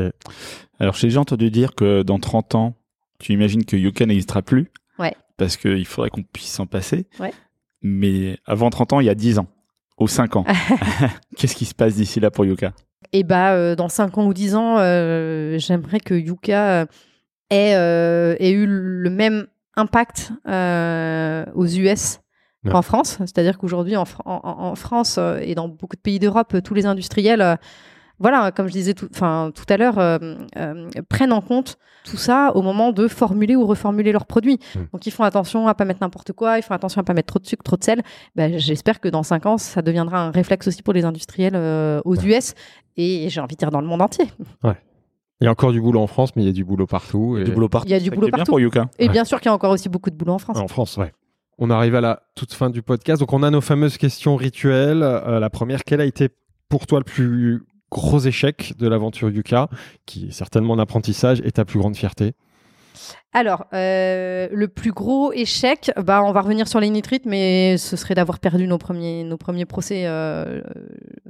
Alors, 0.80 0.94
j'ai 0.94 1.06
déjà 1.06 1.20
entendu 1.20 1.52
dire 1.52 1.76
que 1.76 2.02
dans 2.02 2.18
30 2.18 2.56
ans, 2.56 2.74
tu 3.18 3.32
imagines 3.32 3.64
que 3.64 3.76
Yuka 3.76 4.06
n'existera 4.06 4.42
plus. 4.42 4.70
Ouais. 4.98 5.14
Parce 5.36 5.56
qu'il 5.56 5.84
faudrait 5.86 6.10
qu'on 6.10 6.22
puisse 6.22 6.50
s'en 6.52 6.66
passer. 6.66 7.06
Ouais. 7.20 7.32
Mais 7.82 8.38
avant 8.46 8.70
30 8.70 8.94
ans, 8.94 9.00
il 9.00 9.06
y 9.06 9.10
a 9.10 9.14
10 9.14 9.38
ans. 9.38 9.46
Ou 9.98 10.08
5 10.08 10.36
ans. 10.36 10.44
Qu'est-ce 11.36 11.54
qui 11.56 11.64
se 11.64 11.74
passe 11.74 11.94
d'ici 11.96 12.20
là 12.20 12.30
pour 12.30 12.44
Yuka? 12.44 12.72
Et 13.12 13.22
bah, 13.24 13.52
euh, 13.52 13.74
dans 13.76 13.88
5 13.88 14.18
ans 14.18 14.26
ou 14.26 14.34
10 14.34 14.54
ans, 14.54 14.76
euh, 14.78 15.58
j'aimerais 15.58 16.00
que 16.00 16.14
Yuka 16.14 16.82
euh, 16.82 16.86
ait, 17.50 17.74
euh, 17.76 18.34
ait 18.38 18.50
eu 18.50 18.66
le 18.66 19.10
même 19.10 19.46
impact 19.76 20.32
euh, 20.48 21.44
aux 21.54 21.66
US 21.66 22.20
Ouais. 22.64 22.72
qu'en 22.72 22.82
France. 22.82 23.18
C'est-à-dire 23.20 23.56
qu'aujourd'hui, 23.56 23.94
en, 23.96 24.04
Fran- 24.04 24.24
en- 24.26 24.40
en- 24.44 24.64
en 24.70 24.74
France 24.74 25.16
et 25.42 25.54
dans 25.54 25.68
beaucoup 25.68 25.94
de 25.94 26.00
pays 26.00 26.18
d'Europe, 26.18 26.56
tous 26.64 26.74
les 26.74 26.86
industriels, 26.86 27.40
euh, 27.40 27.54
voilà, 28.20 28.50
comme 28.52 28.66
je 28.68 28.72
disais 28.72 28.94
tout, 28.94 29.08
enfin, 29.12 29.50
tout 29.54 29.64
à 29.68 29.76
l'heure, 29.76 29.98
euh, 29.98 30.18
euh, 30.56 30.88
prennent 31.08 31.32
en 31.32 31.40
compte 31.40 31.78
tout 32.04 32.16
ça 32.16 32.52
au 32.54 32.62
moment 32.62 32.92
de 32.92 33.06
formuler 33.08 33.54
ou 33.56 33.66
reformuler 33.66 34.12
leurs 34.12 34.26
produits. 34.26 34.58
Mm. 34.74 34.78
Donc, 34.92 35.06
ils 35.06 35.10
font 35.10 35.24
attention 35.24 35.68
à 35.68 35.74
pas 35.74 35.84
mettre 35.84 36.00
n'importe 36.02 36.32
quoi, 36.32 36.58
ils 36.58 36.62
font 36.62 36.74
attention 36.74 37.00
à 37.00 37.04
pas 37.04 37.14
mettre 37.14 37.26
trop 37.28 37.38
de 37.38 37.46
sucre, 37.46 37.62
trop 37.62 37.76
de 37.76 37.84
sel. 37.84 38.02
Ben, 38.34 38.58
J'espère 38.58 39.00
que 39.00 39.08
dans 39.08 39.22
5 39.22 39.46
ans, 39.46 39.58
ça 39.58 39.82
deviendra 39.82 40.18
un 40.20 40.30
réflexe 40.30 40.66
aussi 40.68 40.82
pour 40.82 40.94
les 40.94 41.04
industriels 41.04 41.54
euh, 41.56 42.00
aux 42.04 42.16
US 42.16 42.54
et 42.96 43.28
j'ai 43.28 43.40
envie 43.40 43.54
de 43.54 43.58
dire 43.58 43.70
dans 43.70 43.80
le 43.80 43.86
monde 43.86 44.02
entier. 44.02 44.24
Il 45.40 45.44
y 45.44 45.46
a 45.46 45.50
encore 45.52 45.70
du 45.70 45.80
boulot 45.80 46.00
en 46.00 46.08
France, 46.08 46.30
mais 46.34 46.42
il 46.42 46.46
y 46.46 46.50
a 46.50 46.52
du 46.52 46.64
boulot 46.64 46.86
partout. 46.86 47.36
et- 47.38 47.44
Du 47.44 47.52
boulot 47.52 47.68
partout. 47.68 47.86
Il 47.88 47.92
y 47.92 47.94
a 47.94 48.00
du 48.00 48.10
boulot 48.10 48.26
est 48.26 48.30
bien 48.30 48.38
partout. 48.38 48.52
pour 48.52 48.60
Yuka. 48.60 48.88
Et 48.98 49.06
Ouais. 49.06 49.12
bien 49.12 49.24
sûr 49.24 49.38
qu'il 49.40 49.46
y 49.46 49.52
a 49.52 49.54
encore 49.54 49.70
aussi 49.70 49.88
beaucoup 49.88 50.10
de 50.10 50.16
boulot 50.16 50.32
en 50.32 50.38
France. 50.38 50.58
En 50.58 50.66
France, 50.66 50.96
ouais. 50.96 51.12
On 51.58 51.70
arrive 51.70 51.94
à 51.94 52.00
la 52.00 52.22
toute 52.34 52.52
fin 52.52 52.70
du 52.70 52.82
podcast. 52.82 53.20
Donc, 53.20 53.32
on 53.32 53.42
a 53.44 53.50
nos 53.50 53.60
fameuses 53.60 53.98
questions 53.98 54.34
rituelles. 54.36 55.02
Euh, 55.02 55.38
la 55.38 55.50
première, 55.50 55.84
quel 55.84 56.00
a 56.00 56.04
été 56.04 56.28
pour 56.68 56.86
toi 56.86 56.98
le 57.00 57.04
plus 57.04 57.62
gros 57.90 58.20
échec 58.20 58.74
de 58.78 58.86
l'aventure 58.88 59.30
Yuka, 59.30 59.68
qui 60.06 60.28
est 60.28 60.30
certainement 60.32 60.74
un 60.74 60.78
apprentissage, 60.78 61.40
et 61.44 61.50
ta 61.52 61.64
plus 61.64 61.78
grande 61.78 61.96
fierté 61.96 62.34
Alors, 63.32 63.66
euh, 63.72 64.48
le 64.52 64.68
plus 64.68 64.92
gros 64.92 65.32
échec, 65.32 65.90
bah, 65.96 66.22
on 66.24 66.32
va 66.32 66.40
revenir 66.40 66.66
sur 66.68 66.80
les 66.80 66.90
nitrites, 66.90 67.24
mais 67.26 67.76
ce 67.78 67.96
serait 67.96 68.14
d'avoir 68.14 68.38
perdu 68.40 68.66
nos 68.66 68.78
premiers, 68.78 69.24
nos 69.24 69.36
premiers 69.36 69.66
procès. 69.66 70.06
euh, 70.06 70.60
euh, 70.60 70.62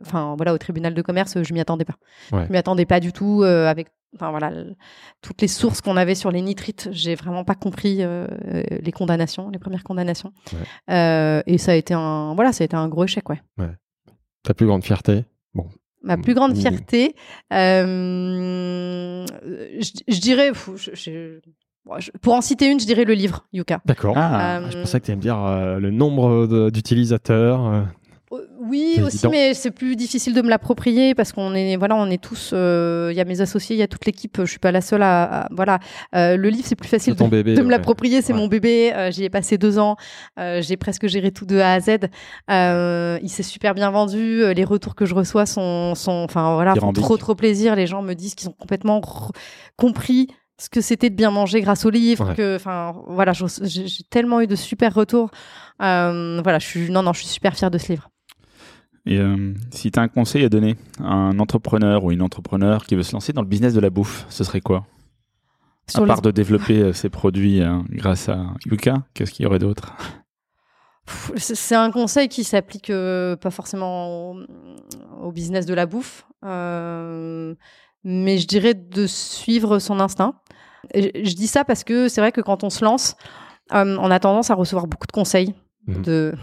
Enfin, 0.01 0.35
voilà, 0.37 0.55
au 0.55 0.59
tribunal 0.59 0.95
de 0.95 1.03
commerce, 1.03 1.43
je 1.43 1.53
m'y 1.53 1.61
attendais 1.61 1.85
pas. 1.85 1.97
Ouais. 2.33 2.47
Je 2.47 2.53
m'y 2.53 2.57
attendais 2.59 2.87
pas 2.87 3.01
du 3.01 3.12
tout. 3.12 3.43
euh, 3.43 3.67
avec, 3.67 3.89
enfin 4.15 4.31
voilà, 4.31 4.53
toutes 5.20 5.43
les 5.43 5.49
sources 5.49 5.81
qu'on 5.81 5.97
avait 5.97 6.15
sur 6.15 6.31
les 6.31 6.41
nitrites, 6.41 6.89
j'ai 6.93 7.15
vraiment 7.15 7.45
pas 7.45 7.55
compris 7.57 7.99
les 7.99 8.93
condamnations, 8.93 9.51
les 9.51 9.59
premières 9.59 9.85
condamnations. 9.85 10.33
Et 10.89 11.59
ça 11.59 11.73
a 11.73 11.75
été 11.75 11.95
un, 11.95 12.35
voilà, 12.35 12.53
ça 12.53 12.62
a 12.62 12.67
été 12.67 12.77
un 12.77 12.89
gros 12.89 13.05
échec, 13.05 13.28
ouais. 13.28 13.41
Ta 14.45 14.55
plus 14.55 14.67
grande 14.67 14.85
fierté? 14.85 15.25
Ma 16.02 16.17
plus 16.17 16.35
grande 16.35 16.52
fierté, 16.57 17.15
euh, 17.52 19.27
je, 19.81 19.91
je 20.15 20.20
dirais, 20.20 20.52
je- 20.77 20.94
je- 20.94 22.10
pour 22.20 22.35
en 22.35 22.41
citer 22.41 22.70
une, 22.70 22.78
je 22.81 22.86
dirais 22.86 23.05
le 23.05 23.15
livre 23.15 23.47
Yuka. 23.52 23.81
D'accord. 23.85 24.15
Ah, 24.17 24.59
Euh, 24.59 24.70
Je 24.70 24.78
pensais 24.78 25.01
que 25.01 25.07
tu 25.07 25.10
allais 25.10 25.17
me 25.17 25.23
dire 25.23 25.39
euh, 25.43 25.78
le 25.78 25.91
nombre 25.91 26.70
d'utilisateurs. 26.70 27.86
Euh. 28.32 28.36
Euh, 28.36 28.47
Oui, 28.60 29.00
aussi, 29.05 29.16
évident. 29.16 29.31
mais 29.31 29.55
c'est 29.55 29.70
plus 29.70 29.97
difficile 29.97 30.34
de 30.34 30.42
me 30.42 30.48
l'approprier 30.50 31.15
parce 31.15 31.32
qu'on 31.32 31.55
est, 31.55 31.76
voilà, 31.76 31.97
on 31.97 32.07
est 32.10 32.23
tous. 32.23 32.50
euh, 32.52 33.08
Il 33.12 33.16
y 33.16 33.20
a 33.20 33.24
mes 33.24 33.40
associés, 33.40 33.76
il 33.76 33.78
y 33.78 33.82
a 33.82 33.89
toute 33.89 34.05
l'équipe. 34.05 34.36
Je 34.40 34.44
suis 34.50 34.58
pas 34.58 34.70
la 34.73 34.81
seule 34.81 35.02
à, 35.02 35.44
à- 35.44 35.48
voilà. 35.50 35.78
Euh, 36.15 36.36
le 36.36 36.48
livre, 36.50 36.66
c'est 36.66 36.76
plus 36.76 36.89
facile 36.89 37.15
de, 37.15 37.24
bébé, 37.26 37.55
de 37.55 37.60
me 37.60 37.66
ouais. 37.66 37.70
l'approprier. 37.70 38.20
C'est 38.23 38.32
Ouais. 38.32 38.39
mon 38.39 38.47
bébé. 38.48 38.92
euh, 38.94 39.10
J'y 39.10 39.24
ai 39.24 39.31
passé 39.31 39.57
deux 39.58 39.78
ans. 39.78 39.97
euh, 40.39 40.60
J'ai 40.62 40.76
presque 40.76 41.07
géré 41.07 41.31
tout 41.31 41.47
de 41.47 41.58
A 41.58 41.73
à 41.73 41.81
Z. 41.81 41.90
Euh, 42.50 43.18
il 43.23 43.28
s'est 43.31 43.42
super 43.42 43.74
bien 43.74 43.90
vendu. 43.90 44.42
euh, 44.42 44.52
Les 44.52 44.65
retours 44.65 44.94
que 44.94 45.07
je 45.07 45.15
reçois 45.15 45.47
sont, 45.47 45.94
sont, 45.94 46.24
enfin 46.24 46.55
voilà, 46.55 46.74
font 46.74 46.92
trop 46.92 47.16
trop 47.16 47.34
plaisir. 47.34 47.76
Les 47.76 47.86
gens 47.86 48.02
me 48.02 48.15
disent 48.15 48.34
qu'ils 48.34 48.48
ont 48.48 48.55
complètement 48.58 49.00
r- 49.00 49.31
compris 49.76 50.28
ce 50.60 50.68
que 50.68 50.81
c'était 50.81 51.08
de 51.08 51.15
bien 51.15 51.31
manger 51.31 51.60
grâce 51.60 51.86
au 51.86 51.90
livre. 51.90 52.28
Ouais. 52.31 52.34
Que, 52.34 52.57
enfin 52.57 52.94
voilà, 53.07 53.32
j'ai 53.32 53.86
j'ai 53.86 54.02
tellement 54.10 54.40
eu 54.40 54.47
de 54.47 54.57
super 54.57 54.92
retours. 54.94 55.31
Euh, 55.82 56.40
voilà, 56.42 56.58
je 56.58 56.66
suis, 56.66 56.90
non 56.90 57.02
non, 57.02 57.12
je 57.12 57.20
suis 57.20 57.28
super 57.28 57.55
fière 57.57 57.70
de 57.70 57.78
ce 57.78 57.92
livre. 57.92 58.08
Et 59.07 59.18
euh, 59.18 59.55
si 59.70 59.91
tu 59.91 59.99
as 59.99 60.02
un 60.02 60.09
conseil 60.09 60.44
à 60.44 60.49
donner 60.49 60.77
à 61.02 61.12
un 61.15 61.39
entrepreneur 61.39 62.05
ou 62.05 62.12
une 62.12 62.23
entrepreneur 62.23 62.85
qui 62.85 62.94
veut 62.94 63.02
se 63.02 63.12
lancer 63.12 63.33
dans 63.33 63.43
le 63.43 63.49
business 63.49 63.73
de 63.75 63.81
la 63.81 63.91
bouffe, 63.91 64.27
ce 64.28 64.44
serait 64.44 64.60
quoi? 64.60 64.86
Sur 65.89 66.01
À 66.02 66.05
les- 66.05 66.09
part 66.09 66.20
de 66.23 66.31
développer 66.31 66.81
euh, 66.83 66.93
ses 66.93 67.09
produits 67.09 67.62
euh, 67.62 67.78
grâce 67.91 68.28
à 68.28 68.44
Yuka, 68.67 69.05
qu'est-ce 69.15 69.33
qu'il 69.33 69.44
y 69.44 69.47
aurait 69.47 69.59
d'autre? 69.59 69.94
C'est 71.36 71.75
un 71.75 71.91
conseil 71.91 72.28
qui 72.28 72.44
s'applique 72.44 72.91
euh, 72.91 73.35
pas 73.36 73.51
forcément 73.51 74.33
au, 74.33 74.41
au 75.23 75.33
business 75.33 75.65
de 75.65 75.73
la 75.73 75.86
bouffe, 75.86 76.27
euh, 76.44 77.55
mais 78.05 78.36
je 78.36 78.47
dirais 78.47 78.75
de 78.75 79.07
suivre 79.07 79.78
son 79.78 80.01
instinct. 80.01 80.35
Et 80.93 81.25
Je, 81.25 81.35
dis 81.35 81.47
ça 81.47 81.65
parce 81.65 81.83
que 81.83 82.09
c'est 82.09 82.20
vrai 82.20 82.31
que 82.33 82.43
quand 82.43 82.62
on 82.62 82.68
se 82.70 82.85
lance, 82.85 83.17
euh, 83.73 83.97
on 83.99 84.10
a 84.10 84.20
tendance 84.20 84.51
à 84.51 84.55
recevoir 84.55 84.86
beaucoup 84.86 85.07
de 85.07 85.12
conseils 85.12 85.55
Mhm. 85.86 86.02
de 86.02 86.35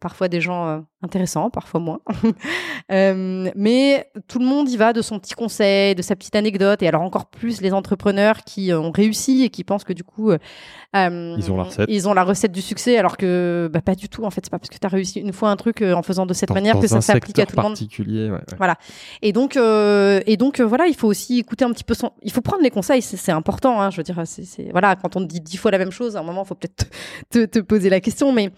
parfois 0.00 0.28
des 0.28 0.40
gens 0.40 0.86
intéressants, 1.04 1.50
parfois 1.50 1.80
moins. 1.80 2.00
Euh, 2.92 3.50
mais 3.56 4.10
tout 4.28 4.38
le 4.38 4.44
monde 4.44 4.68
y 4.68 4.76
va 4.76 4.92
de 4.92 5.00
son 5.00 5.18
petit 5.18 5.32
conseil, 5.32 5.94
de 5.94 6.02
sa 6.02 6.16
petite 6.16 6.36
anecdote, 6.36 6.82
et 6.82 6.88
alors 6.88 7.00
encore 7.00 7.26
plus 7.26 7.62
les 7.62 7.72
entrepreneurs 7.72 8.44
qui 8.44 8.72
euh, 8.72 8.78
ont 8.78 8.90
réussi 8.90 9.42
et 9.42 9.48
qui 9.48 9.64
pensent 9.64 9.84
que 9.84 9.94
du 9.94 10.04
coup, 10.04 10.30
euh, 10.30 10.38
Ils 10.94 11.50
ont 11.50 11.56
la 11.56 11.62
recette. 11.62 11.86
Ils 11.88 12.08
ont 12.08 12.12
la 12.14 12.24
recette 12.24 12.52
du 12.52 12.60
succès, 12.60 12.98
alors 12.98 13.16
que 13.16 13.70
bah, 13.72 13.80
pas 13.80 13.94
du 13.94 14.10
tout. 14.10 14.24
En 14.24 14.30
fait, 14.30 14.42
c'est 14.44 14.50
pas 14.50 14.58
parce 14.58 14.68
que 14.68 14.76
tu 14.78 14.86
as 14.86 14.90
réussi 14.90 15.20
une 15.20 15.32
fois 15.32 15.48
un 15.50 15.56
truc 15.56 15.80
en 15.80 16.02
faisant 16.02 16.26
de 16.26 16.34
cette 16.34 16.50
Dans- 16.50 16.54
manière 16.54 16.74
dans 16.74 16.80
que 16.82 16.86
ça 16.88 17.00
s'applique 17.00 17.38
à 17.38 17.46
tout 17.46 17.56
le 17.56 17.62
monde. 17.62 17.72
particulier, 17.72 18.30
ouais, 18.30 18.40
ouais. 18.60 18.72
Et 19.22 19.32
donc, 19.32 19.56
euh, 19.56 20.20
et 20.26 20.36
donc 20.36 20.60
voilà, 20.60 20.86
il 20.86 20.94
faut 20.94 21.08
aussi 21.08 21.38
écouter 21.38 21.64
un 21.64 21.72
petit 21.72 21.84
peu 21.84 21.94
son. 21.94 22.10
Il 22.22 22.32
faut 22.32 22.42
prendre 22.42 22.62
les 22.62 22.70
conseils, 22.70 23.00
c'est 23.02 23.32
important. 23.32 23.80
Hein, 23.80 23.90
je 23.90 23.96
veux 23.96 24.02
dire, 24.02 24.20
c'est 24.24 24.70
voilà, 24.72 24.94
quand 24.96 25.16
on 25.16 25.20
te 25.20 25.26
dit 25.26 25.40
dix 25.40 25.56
fois 25.56 25.70
la 25.70 25.78
même 25.78 25.90
chose, 25.92 26.16
à 26.16 26.20
un 26.20 26.22
moment, 26.22 26.42
il 26.44 26.48
faut 26.48 26.54
peut-être 26.54 26.90
te, 27.30 27.44
te 27.46 27.58
poser 27.60 27.88
la 27.88 28.00
question, 28.00 28.32
mais 28.32 28.50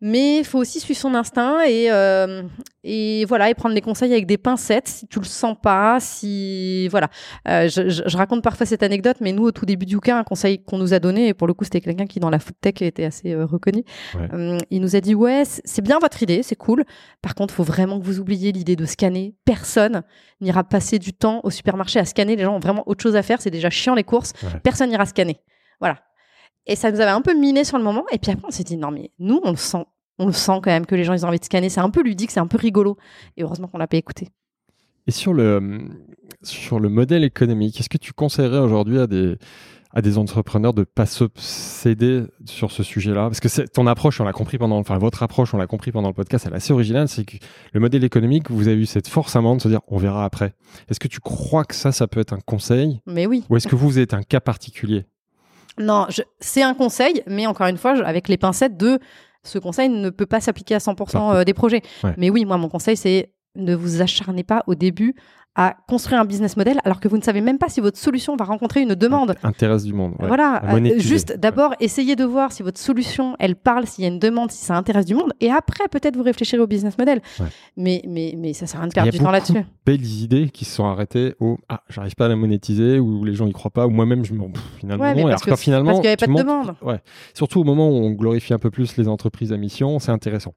mais 0.00 0.38
il 0.38 0.44
faut 0.44 0.58
aussi 0.58 0.80
suivre 0.80 1.00
son 1.00 1.14
instinct 1.14 1.62
et 1.66 1.83
euh, 1.90 2.42
et 2.82 3.24
voilà 3.26 3.50
et 3.50 3.54
prendre 3.54 3.74
les 3.74 3.80
conseils 3.80 4.12
avec 4.12 4.26
des 4.26 4.38
pincettes 4.38 4.88
si 4.88 5.06
tu 5.06 5.18
le 5.18 5.24
sens 5.24 5.56
pas, 5.62 5.98
si 6.00 6.88
voilà. 6.88 7.08
Euh, 7.48 7.68
je, 7.68 7.88
je- 7.88 8.02
je 8.06 8.16
raconte 8.16 8.42
parfois 8.42 8.66
cette 8.66 8.82
anecdote, 8.82 9.16
mais 9.20 9.32
nous 9.32 9.44
au 9.44 9.52
tout 9.52 9.66
début 9.66 9.86
du 9.86 10.00
cas, 10.00 10.18
un 10.18 10.24
conseil 10.24 10.62
qu'on 10.62 10.78
nous 10.78 10.94
a 10.94 10.98
donné 10.98 11.28
et 11.28 11.34
pour 11.34 11.46
le 11.46 11.54
coup 11.54 11.64
c'était 11.64 11.80
quelqu'un 11.80 12.06
qui 12.06 12.20
dans 12.20 12.30
la 12.30 12.38
food 12.38 12.54
tech 12.60 12.74
était 12.82 13.04
assez 13.04 13.32
euh, 13.32 13.44
reconnu. 13.46 13.84
Ouais. 14.14 14.58
Il 14.70 14.80
nous 14.80 14.96
a 14.96 15.00
dit 15.00 15.14
ouais, 15.14 15.44
c'est 15.44 15.62
c'est 15.64 15.82
bien 15.82 15.98
votre 15.98 16.22
idée, 16.22 16.42
c'est 16.42 16.54
cool. 16.56 16.84
Par 17.20 17.34
contre, 17.34 17.52
faut 17.52 17.64
vraiment 17.64 17.98
que 17.98 18.04
vous 18.04 18.20
oubliez 18.20 18.52
l'idée 18.52 18.76
de 18.76 18.84
scanner. 18.86 19.34
Personne 19.44 20.02
n'ira 20.40 20.62
passer 20.62 20.98
du 21.00 21.12
temps 21.12 21.40
au 21.42 21.50
supermarché 21.50 21.98
à 21.98 22.04
scanner. 22.04 22.36
Les 22.36 22.44
gens 22.44 22.54
ont 22.56 22.60
vraiment 22.60 22.84
autre 22.86 23.02
chose 23.02 23.16
à 23.16 23.22
faire. 23.22 23.40
C'est 23.42 23.50
déjà 23.50 23.70
chiant 23.70 23.94
les 23.94 24.04
courses. 24.04 24.32
Ouais. 24.42 24.60
Personne 24.62 24.90
n'ira 24.90 25.04
scanner. 25.04 25.40
Voilà. 25.80 25.98
Et 26.66 26.76
ça 26.76 26.90
nous 26.92 27.00
avait 27.00 27.10
un 27.10 27.20
peu 27.22 27.34
miné 27.34 27.64
sur 27.64 27.76
le 27.76 27.82
moment. 27.84 28.04
Et 28.12 28.18
puis 28.18 28.30
après, 28.30 28.46
on 28.46 28.50
s'est 28.52 28.62
dit 28.62 28.76
non 28.76 28.90
mais 28.92 29.10
nous, 29.18 29.40
on 29.42 29.50
le 29.50 29.56
sent. 29.56 29.84
On 30.18 30.26
le 30.26 30.32
sent 30.32 30.60
quand 30.62 30.66
même 30.70 30.86
que 30.86 30.94
les 30.94 31.04
gens 31.04 31.12
ils 31.12 31.24
ont 31.24 31.28
envie 31.28 31.40
de 31.40 31.44
scanner. 31.44 31.68
C'est 31.68 31.80
un 31.80 31.90
peu 31.90 32.02
ludique, 32.02 32.30
c'est 32.30 32.40
un 32.40 32.46
peu 32.46 32.58
rigolo. 32.58 32.96
Et 33.36 33.42
heureusement 33.42 33.66
qu'on 33.68 33.78
l'a 33.78 33.86
pas 33.88 33.96
écouté. 33.96 34.28
Et 35.06 35.10
sur 35.10 35.34
le, 35.34 35.80
sur 36.42 36.80
le 36.80 36.88
modèle 36.88 37.24
économique, 37.24 37.78
est-ce 37.80 37.88
que 37.88 37.98
tu 37.98 38.12
conseillerais 38.14 38.60
aujourd'hui 38.60 38.98
à 38.98 39.06
des, 39.06 39.36
à 39.92 40.00
des 40.00 40.16
entrepreneurs 40.16 40.72
de 40.72 40.84
pas 40.84 41.04
s'obséder 41.04 42.22
sur 42.46 42.70
ce 42.70 42.82
sujet-là? 42.82 43.24
Parce 43.28 43.40
que 43.40 43.66
ton 43.66 43.86
approche, 43.86 44.20
on 44.20 44.24
l'a 44.24 44.32
compris 44.32 44.56
pendant, 44.56 44.78
enfin 44.78 44.96
votre 44.96 45.22
approche, 45.22 45.52
on 45.52 45.58
l'a 45.58 45.66
compris 45.66 45.92
pendant 45.92 46.08
le 46.08 46.14
podcast, 46.14 46.46
elle 46.46 46.54
est 46.54 46.56
assez 46.56 46.72
originale. 46.72 47.08
C'est 47.08 47.24
que 47.24 47.36
le 47.72 47.80
modèle 47.80 48.02
économique, 48.04 48.50
vous 48.50 48.66
avez 48.68 48.80
eu 48.80 48.86
cette 48.86 49.08
force 49.08 49.36
à 49.36 49.40
un 49.40 49.42
moment 49.42 49.56
de 49.56 49.62
se 49.62 49.68
dire, 49.68 49.80
on 49.88 49.98
verra 49.98 50.24
après. 50.24 50.54
Est-ce 50.88 51.00
que 51.00 51.08
tu 51.08 51.20
crois 51.20 51.64
que 51.64 51.74
ça, 51.74 51.92
ça 51.92 52.06
peut 52.06 52.20
être 52.20 52.32
un 52.32 52.40
conseil? 52.40 53.00
Mais 53.06 53.26
oui. 53.26 53.44
Ou 53.50 53.56
est-ce 53.56 53.68
que 53.68 53.76
vous 53.76 53.98
êtes 53.98 54.14
un 54.14 54.22
cas 54.22 54.40
particulier? 54.40 55.04
Non, 55.78 56.06
c'est 56.40 56.62
un 56.62 56.72
conseil, 56.74 57.22
mais 57.26 57.46
encore 57.46 57.66
une 57.66 57.76
fois, 57.78 57.94
je- 57.94 58.02
avec 58.04 58.28
les 58.28 58.38
pincettes 58.38 58.76
de 58.78 59.00
ce 59.44 59.58
conseil 59.58 59.88
ne 59.88 60.10
peut 60.10 60.26
pas 60.26 60.40
s'appliquer 60.40 60.74
à 60.74 60.78
100% 60.78 61.34
euh, 61.34 61.44
des 61.44 61.54
projets. 61.54 61.82
Ouais. 62.02 62.14
Mais 62.16 62.30
oui, 62.30 62.44
moi, 62.44 62.56
mon 62.56 62.68
conseil, 62.68 62.96
c'est 62.96 63.32
ne 63.56 63.74
vous 63.74 64.02
acharnez 64.02 64.42
pas 64.42 64.64
au 64.66 64.74
début 64.74 65.14
à 65.56 65.76
construire 65.88 66.20
un 66.20 66.24
business 66.24 66.56
model 66.56 66.80
alors 66.84 66.98
que 67.00 67.06
vous 67.08 67.16
ne 67.16 67.22
savez 67.22 67.40
même 67.40 67.58
pas 67.58 67.68
si 67.68 67.80
votre 67.80 67.96
solution 67.98 68.34
va 68.36 68.44
rencontrer 68.44 68.80
une 68.82 68.94
demande. 68.94 69.34
Intéresse 69.42 69.84
du 69.84 69.92
monde. 69.92 70.14
ouais. 70.18 70.26
Voilà, 70.26 70.62
euh, 70.74 70.98
juste 70.98 71.30
Ouais. 71.30 71.38
d'abord 71.38 71.74
essayez 71.80 72.16
de 72.16 72.24
voir 72.24 72.50
si 72.52 72.62
votre 72.62 72.78
solution 72.78 73.36
elle 73.38 73.54
parle, 73.56 73.86
s'il 73.86 74.02
y 74.02 74.06
a 74.06 74.10
une 74.10 74.18
demande, 74.18 74.50
si 74.50 74.64
ça 74.64 74.76
intéresse 74.76 75.06
du 75.06 75.14
monde, 75.14 75.32
et 75.40 75.50
après 75.50 75.86
peut-être 75.88 76.16
vous 76.16 76.22
réfléchirez 76.24 76.60
au 76.62 76.66
business 76.66 76.98
model. 76.98 77.20
Ouais. 77.38 77.46
Mais 77.76 78.02
mais 78.08 78.34
mais 78.36 78.52
ça 78.52 78.66
sert 78.66 78.80
à 78.80 78.82
rien 78.82 78.88
de 78.88 78.92
Il 78.92 78.94
perdre 78.94 79.06
y 79.06 79.08
a 79.08 79.12
du 79.12 79.24
temps 79.24 79.30
là-dessus. 79.30 79.64
Belles 79.86 80.04
idées 80.04 80.48
qui 80.50 80.64
se 80.64 80.74
sont 80.74 80.86
arrêtées 80.86 81.34
au 81.40 81.58
ah 81.68 81.82
j'arrive 81.88 82.14
pas 82.16 82.26
à 82.26 82.28
la 82.28 82.36
monétiser 82.36 82.98
ou 82.98 83.24
les 83.24 83.34
gens 83.34 83.46
y 83.46 83.52
croient 83.52 83.70
pas 83.70 83.86
ou 83.86 83.90
moi-même 83.90 84.24
je 84.24 84.32
me 84.34 84.44
finalement 84.78 85.04
Ouais, 85.04 85.14
non. 85.14 85.28
parce 85.28 85.42
alors 85.46 85.56
que 85.56 85.62
finalement 85.62 85.90
parce 85.90 85.98
qu'il 86.00 86.04
y 86.06 86.08
avait 86.08 86.16
pas 86.16 86.26
de 86.26 86.32
demande. 86.36 86.74
Ouais. 86.82 87.00
Surtout 87.34 87.60
au 87.60 87.64
moment 87.64 87.88
où 87.88 87.92
on 87.94 88.10
glorifie 88.10 88.52
un 88.54 88.58
peu 88.58 88.70
plus 88.70 88.96
les 88.96 89.08
entreprises 89.08 89.52
à 89.52 89.56
mission, 89.56 89.98
c'est 89.98 90.10
intéressant. 90.12 90.54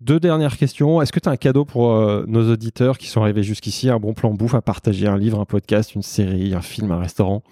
Deux 0.00 0.20
dernières 0.20 0.56
questions. 0.56 1.02
Est-ce 1.02 1.12
que 1.12 1.20
tu 1.20 1.28
as 1.28 1.32
un 1.32 1.36
cadeau 1.36 1.64
pour 1.64 1.92
euh, 1.92 2.24
nos 2.26 2.50
auditeurs 2.52 2.98
qui 2.98 3.06
sont 3.08 3.20
arrivés 3.22 3.42
jusqu'ici 3.42 3.90
Un 3.90 3.98
bon 3.98 4.14
plan 4.14 4.32
bouffe 4.38 4.54
à 4.54 4.62
partager 4.62 5.06
Un 5.06 5.18
livre, 5.18 5.38
un 5.40 5.44
podcast, 5.44 5.94
une 5.94 6.02
série, 6.02 6.54
un 6.54 6.62
film, 6.62 6.90
un 6.92 6.98
restaurant 6.98 7.42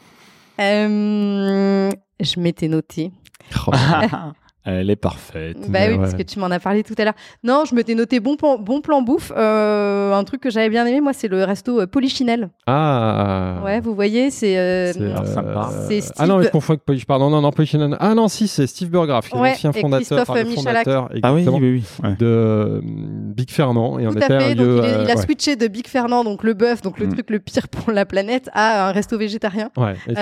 Euh, 0.60 1.90
je 2.20 2.40
m'étais 2.40 2.68
noté. 2.68 3.12
Elle 4.66 4.90
est 4.90 4.96
parfaite. 4.96 5.56
Bah 5.68 5.78
oui, 5.88 5.96
parce 5.96 6.12
ouais. 6.12 6.18
que 6.18 6.22
tu 6.24 6.38
m'en 6.40 6.50
as 6.50 6.58
parlé 6.58 6.82
tout 6.82 6.94
à 6.98 7.04
l'heure. 7.04 7.14
Non, 7.44 7.62
je 7.68 7.74
m'étais 7.74 7.94
noté 7.94 8.18
bon 8.20 8.36
plan, 8.36 8.58
bon 8.58 8.80
plan 8.80 9.00
bouffe. 9.00 9.32
Euh, 9.36 10.12
un 10.12 10.24
truc 10.24 10.40
que 10.40 10.50
j'avais 10.50 10.68
bien 10.68 10.84
aimé, 10.86 11.00
moi, 11.00 11.12
c'est 11.12 11.28
le 11.28 11.44
resto 11.44 11.80
euh, 11.80 11.86
Polichinelle. 11.86 12.50
Ah 12.66 13.60
Ouais, 13.64 13.80
vous 13.80 13.94
voyez, 13.94 14.30
c'est. 14.30 14.58
euh, 14.58 14.92
C'est, 14.92 15.00
euh, 15.00 15.24
sympa. 15.24 15.70
C'est 15.88 16.00
Ah 16.18 16.26
non, 16.26 16.36
mais 16.38 16.42
Steve- 16.42 16.46
je 16.48 16.52
confonds 16.52 16.72
avec 16.74 16.84
Polish. 16.84 17.06
Pardon, 17.06 17.30
non, 17.30 17.40
non, 17.40 17.50
Polichinelle. 17.52 17.96
Ah 18.00 18.14
non, 18.14 18.28
si, 18.28 18.48
c'est 18.48 18.66
Steve 18.66 18.90
Burgraff, 18.90 19.28
qui 19.28 19.36
est 19.36 19.40
Ouais, 19.40 19.50
l'ancien 19.50 19.72
fondateur, 19.72 19.98
Christophe 19.98 20.28
enfin, 20.30 20.42
le 20.42 20.50
fondateur 20.50 21.08
Ah 21.22 21.32
oui, 21.32 21.46
oui, 21.48 21.58
oui. 21.60 21.84
ouais. 22.02 22.16
de 22.18 22.26
euh, 22.26 22.80
Big 22.82 23.50
Fernand. 23.50 23.98
Et 23.98 24.06
on 24.06 24.12
Tout 24.12 24.18
à 24.18 24.26
fait. 24.26 24.54
Donc, 24.54 24.66
lieu. 24.66 24.80
il, 24.82 24.84
est- 24.84 24.88
il 24.88 24.94
a 24.94 24.98
euh, 24.98 25.06
ouais. 25.06 25.16
switché 25.16 25.56
de 25.56 25.66
Big 25.68 25.86
Fernand, 25.86 26.24
donc 26.24 26.42
le 26.42 26.54
bœuf, 26.54 26.82
donc 26.82 26.98
le 26.98 27.06
Mm. 27.06 27.12
truc 27.14 27.30
le 27.30 27.38
pire 27.38 27.68
pour 27.68 27.92
la 27.92 28.04
planète, 28.04 28.50
à 28.52 28.88
un 28.88 28.92
resto 28.92 29.16
végétarien. 29.16 29.70
Ouais, 29.76 29.94
et 30.08 30.14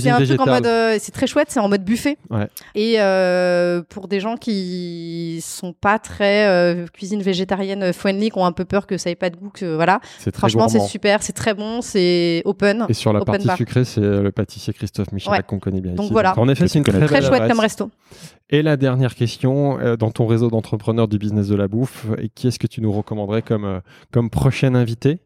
c'est 0.00 0.08
un- 0.10 0.20
Euh, 0.20 0.26
truc 0.26 0.40
en 0.40 0.46
mode, 0.46 0.66
euh, 0.66 0.96
c'est 0.98 1.12
très 1.12 1.26
chouette, 1.26 1.48
c'est 1.50 1.60
en 1.60 1.68
mode 1.68 1.84
buffet. 1.84 2.16
Ouais. 2.30 2.46
Et 2.74 2.94
euh, 3.00 3.82
pour 3.90 4.08
des 4.08 4.20
gens 4.20 4.36
qui 4.36 5.40
sont 5.44 5.72
pas 5.72 5.98
très 5.98 6.46
euh, 6.46 6.86
cuisine 6.92 7.22
végétarienne 7.22 7.92
friendly, 7.92 8.30
qui 8.30 8.38
ont 8.38 8.46
un 8.46 8.52
peu 8.52 8.64
peur 8.64 8.86
que 8.86 8.96
ça 8.96 9.10
ait 9.10 9.14
pas 9.14 9.28
de 9.28 9.36
goût, 9.36 9.50
que 9.52 9.74
voilà. 9.74 10.00
C'est 10.18 10.30
très 10.30 10.40
Franchement, 10.40 10.68
c'est 10.68 10.80
super, 10.80 11.22
c'est 11.22 11.32
très 11.32 11.52
bon, 11.54 11.82
c'est 11.82 12.42
open. 12.44 12.86
Et 12.88 12.94
sur 12.94 13.12
la 13.12 13.20
partie 13.20 13.46
bar. 13.46 13.56
sucrée, 13.56 13.84
c'est 13.84 14.00
euh, 14.00 14.22
le 14.22 14.32
pâtissier 14.32 14.72
Christophe 14.72 15.08
Ouais. 15.12 15.42
qu'on 15.46 15.58
connaît 15.58 15.80
bien 15.80 15.92
Donc 15.92 16.06
ici. 16.06 16.12
voilà. 16.12 16.38
en 16.38 16.48
effet, 16.48 16.68
c'est 16.68 16.78
une 16.78 16.84
très, 16.84 17.06
chouette 17.06 17.24
adresse. 17.24 17.48
comme 17.48 17.60
resto. 17.60 17.90
Et 18.48 18.62
la 18.62 18.76
dernière 18.76 19.14
question, 19.14 19.78
euh, 19.80 19.96
dans 19.96 20.10
ton 20.10 20.26
réseau 20.26 20.50
d'entrepreneurs 20.50 21.08
du 21.08 21.18
business 21.18 21.48
de 21.48 21.56
la 21.56 21.68
bouffe, 21.68 22.06
et 22.18 22.28
qui 22.28 22.48
est-ce 22.48 22.58
que 22.58 22.66
tu 22.66 22.80
nous 22.80 22.92
recommanderais 22.92 23.42
comme, 23.42 23.64
euh, 23.64 23.80
comme 24.12 24.30
prochain 24.30 24.74
invité 24.74 25.20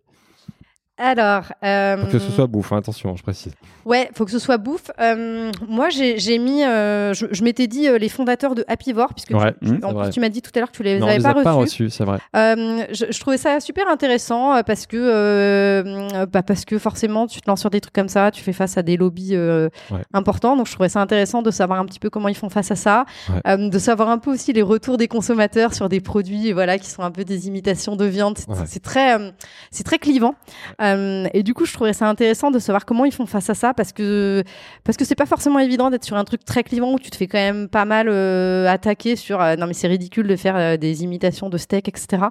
Alors, 0.96 1.52
euh, 1.64 1.96
Faut 2.06 2.12
que 2.12 2.18
ce 2.20 2.30
soit 2.30 2.46
bouffe, 2.46 2.72
hein, 2.72 2.76
attention, 2.76 3.16
je 3.16 3.22
précise. 3.24 3.52
ouais, 3.84 4.08
faut 4.14 4.24
que 4.24 4.30
ce 4.30 4.38
soit 4.38 4.58
bouffe. 4.58 4.92
Euh, 5.00 5.50
moi, 5.68 5.88
j'ai 5.90 6.38
mis, 6.38 6.62
euh, 6.62 7.12
je, 7.14 7.26
je 7.32 7.42
m'étais 7.42 7.66
dit 7.66 7.88
euh, 7.88 7.98
les 7.98 8.08
fondateurs 8.08 8.54
de 8.54 8.64
Happyvore, 8.68 9.12
puisque 9.12 9.28
tu- 9.30 9.34
Ouais, 9.34 9.52
tu, 9.60 9.72
mmh, 9.72 9.80
en 9.82 9.92
plus 10.02 10.10
tu 10.10 10.20
m'as 10.20 10.28
dit 10.28 10.40
tout 10.40 10.52
à 10.54 10.60
l'heure 10.60 10.70
que 10.70 10.76
tu 10.76 10.84
les 10.84 11.00
non, 11.00 11.06
on 11.06 11.08
avais 11.08 11.18
les 11.18 11.22
pas, 11.24 11.30
a 11.30 11.42
pas 11.42 11.52
reçus. 11.52 11.82
reçus, 11.84 11.90
c'est 11.96 12.04
vrai. 12.04 12.18
Euh, 12.36 12.84
je, 12.92 13.06
je 13.10 13.20
trouvais 13.20 13.38
ça 13.38 13.58
super 13.58 13.88
intéressant 13.88 14.54
euh, 14.54 14.62
parce 14.62 14.86
que 14.86 14.96
euh, 14.96 15.82
euh, 16.14 16.26
bah, 16.26 16.44
parce 16.44 16.64
que 16.64 16.78
forcément 16.78 17.26
tu 17.26 17.40
te 17.40 17.50
lances 17.50 17.60
sur 17.60 17.70
des 17.70 17.80
trucs 17.80 17.94
comme 17.94 18.08
ça, 18.08 18.30
tu 18.30 18.44
fais 18.44 18.52
face 18.52 18.78
à 18.78 18.82
des 18.82 18.96
lobbies 18.96 19.34
euh, 19.34 19.68
Ouais. 19.90 20.00
importants, 20.12 20.56
donc 20.56 20.68
je 20.68 20.72
trouvais 20.74 20.88
ça 20.88 21.00
intéressant 21.00 21.42
de 21.42 21.50
savoir 21.50 21.80
un 21.80 21.86
petit 21.86 21.98
peu 21.98 22.08
comment 22.08 22.28
ils 22.28 22.36
font 22.36 22.48
face 22.50 22.70
à 22.70 22.76
ça, 22.76 23.04
Ouais. 23.28 23.40
Euh, 23.48 23.68
de 23.68 23.78
savoir 23.80 24.10
un 24.10 24.18
peu 24.18 24.30
aussi 24.30 24.52
les 24.52 24.62
retours 24.62 24.96
des 24.96 25.08
consommateurs 25.08 25.74
sur 25.74 25.88
des 25.88 26.00
produits 26.00 26.52
voilà 26.52 26.78
qui 26.78 26.88
sont 26.88 27.02
un 27.02 27.10
peu 27.10 27.24
des 27.24 27.48
imitations 27.48 27.96
de 27.96 28.04
viande. 28.04 28.38
C'est 28.66 28.82
très 28.82 29.18
euh, 29.18 29.30
c'est 29.72 29.82
très 29.84 29.98
clivant. 29.98 30.36
Euh, 30.84 31.26
et 31.32 31.42
du 31.42 31.54
coup, 31.54 31.64
je 31.64 31.72
trouvais 31.72 31.92
ça 31.92 32.08
intéressant 32.08 32.50
de 32.50 32.58
savoir 32.58 32.84
comment 32.84 33.04
ils 33.04 33.12
font 33.12 33.26
face 33.26 33.48
à 33.50 33.54
ça 33.54 33.74
parce 33.74 33.92
que 33.92 34.42
parce 34.84 34.96
que 34.96 35.04
c'est 35.04 35.14
pas 35.14 35.26
forcément 35.26 35.58
évident 35.58 35.90
d'être 35.90 36.04
sur 36.04 36.16
un 36.16 36.24
truc 36.24 36.44
très 36.44 36.62
clivant 36.62 36.92
où 36.92 36.98
tu 36.98 37.10
te 37.10 37.16
fais 37.16 37.26
quand 37.26 37.38
même 37.38 37.68
pas 37.68 37.84
mal 37.84 38.08
euh, 38.08 38.68
attaquer 38.68 39.16
sur 39.16 39.40
euh, 39.40 39.56
non 39.56 39.66
mais 39.66 39.72
c'est 39.74 39.88
ridicule 39.88 40.26
de 40.26 40.36
faire 40.36 40.78
des 40.78 41.02
imitations 41.04 41.48
de 41.48 41.58
steak, 41.58 41.88
etc. 41.88 42.24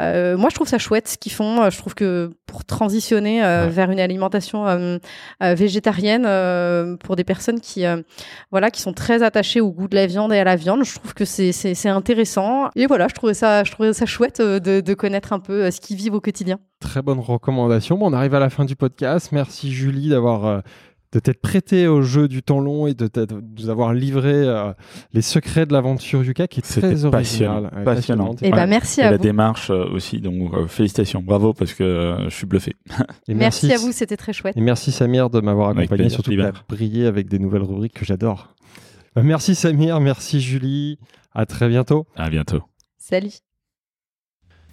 Moi, 0.00 0.48
je 0.50 0.54
trouve 0.54 0.68
ça 0.68 0.78
chouette 0.78 1.08
ce 1.08 1.18
qu'ils 1.18 1.32
font. 1.32 1.68
Je 1.70 1.78
trouve 1.78 1.94
que 1.94 2.30
pour 2.46 2.64
transitionner 2.64 3.42
Ouais. 3.42 3.68
vers 3.68 3.90
une 3.90 4.00
alimentation 4.00 4.98
végétarienne 5.40 6.22
pour 6.98 7.16
des 7.16 7.24
personnes 7.24 7.60
qui 7.60 7.84
voilà 8.50 8.70
qui 8.70 8.80
sont 8.80 8.92
très 8.92 9.22
attachées 9.22 9.60
au 9.60 9.70
goût 9.70 9.88
de 9.88 9.94
la 9.96 10.06
viande 10.06 10.32
et 10.32 10.38
à 10.38 10.44
la 10.44 10.56
viande, 10.56 10.84
je 10.84 10.94
trouve 10.94 11.14
que 11.14 11.24
c'est 11.24 11.52
c'est 11.52 11.88
intéressant. 11.88 12.68
Et 12.76 12.86
voilà, 12.86 13.08
je 13.08 13.14
trouvais 13.14 13.34
ça 13.34 13.64
je 13.64 13.70
trouvais 13.72 13.92
ça 13.92 14.06
chouette 14.06 14.40
de 14.40 14.80
de 14.80 14.94
connaître 14.94 15.32
un 15.32 15.40
peu 15.40 15.70
ce 15.70 15.80
qu'ils 15.80 15.96
vivent 15.96 16.14
au 16.14 16.20
quotidien. 16.20 16.58
Très 16.80 17.02
bonne 17.02 17.20
recommandation. 17.20 17.96
Bon, 17.98 18.10
on 18.10 18.12
arrive 18.12 18.34
à 18.34 18.40
la 18.40 18.50
fin 18.50 18.64
du 18.64 18.76
podcast. 18.76 19.32
Merci 19.32 19.72
Julie 19.72 20.10
d'avoir 20.10 20.44
euh, 20.44 20.60
de 21.12 21.20
t'être 21.20 21.40
prêtée 21.40 21.86
au 21.86 22.02
jeu 22.02 22.28
du 22.28 22.42
temps 22.42 22.60
long 22.60 22.86
et 22.86 22.92
de, 22.92 23.06
de 23.08 23.26
nous 23.58 23.70
avoir 23.70 23.94
livré 23.94 24.32
euh, 24.34 24.72
les 25.14 25.22
secrets 25.22 25.64
de 25.64 25.72
l'aventure 25.72 26.22
Yuka 26.22 26.46
qui 26.48 26.60
est 26.60 26.62
très 26.62 26.80
passionnant, 26.82 27.14
original. 27.16 27.62
Ouais, 27.64 27.84
passionnant. 27.84 27.84
passionnante. 28.26 28.42
Et 28.42 28.46
Ouais. 28.46 28.52
ben 28.52 28.66
merci 28.66 29.00
Et 29.00 29.04
à 29.04 29.10
la 29.12 29.16
vous. 29.16 29.22
démarche 29.22 29.70
euh, 29.70 29.86
aussi, 29.90 30.20
donc 30.20 30.52
euh, 30.52 30.66
félicitations, 30.66 31.22
bravo 31.22 31.54
parce 31.54 31.72
que 31.72 31.82
euh, 31.82 32.24
je 32.28 32.34
suis 32.34 32.46
bluffé. 32.46 32.74
Et 33.28 33.34
Merci 33.34 33.72
à 33.72 33.78
vous, 33.78 33.92
c'était 33.92 34.16
très 34.18 34.34
chouette. 34.34 34.56
Et 34.56 34.60
merci 34.60 34.92
Samir 34.92 35.30
de 35.30 35.40
m'avoir 35.40 35.68
accompagné, 35.70 35.88
plaisir, 35.88 36.10
surtout 36.10 36.32
pour 36.36 36.64
briller 36.76 37.06
avec 37.06 37.28
des 37.28 37.38
nouvelles 37.38 37.62
rubriques 37.62 37.94
que 37.94 38.04
j'adore. 38.04 38.54
Merci 39.16 39.54
Samir, 39.54 39.98
merci 40.00 40.40
Julie. 40.42 40.98
À 41.32 41.46
très 41.46 41.68
bientôt. 41.68 42.06
À 42.16 42.28
bientôt. 42.28 42.60
Salut. 42.98 43.45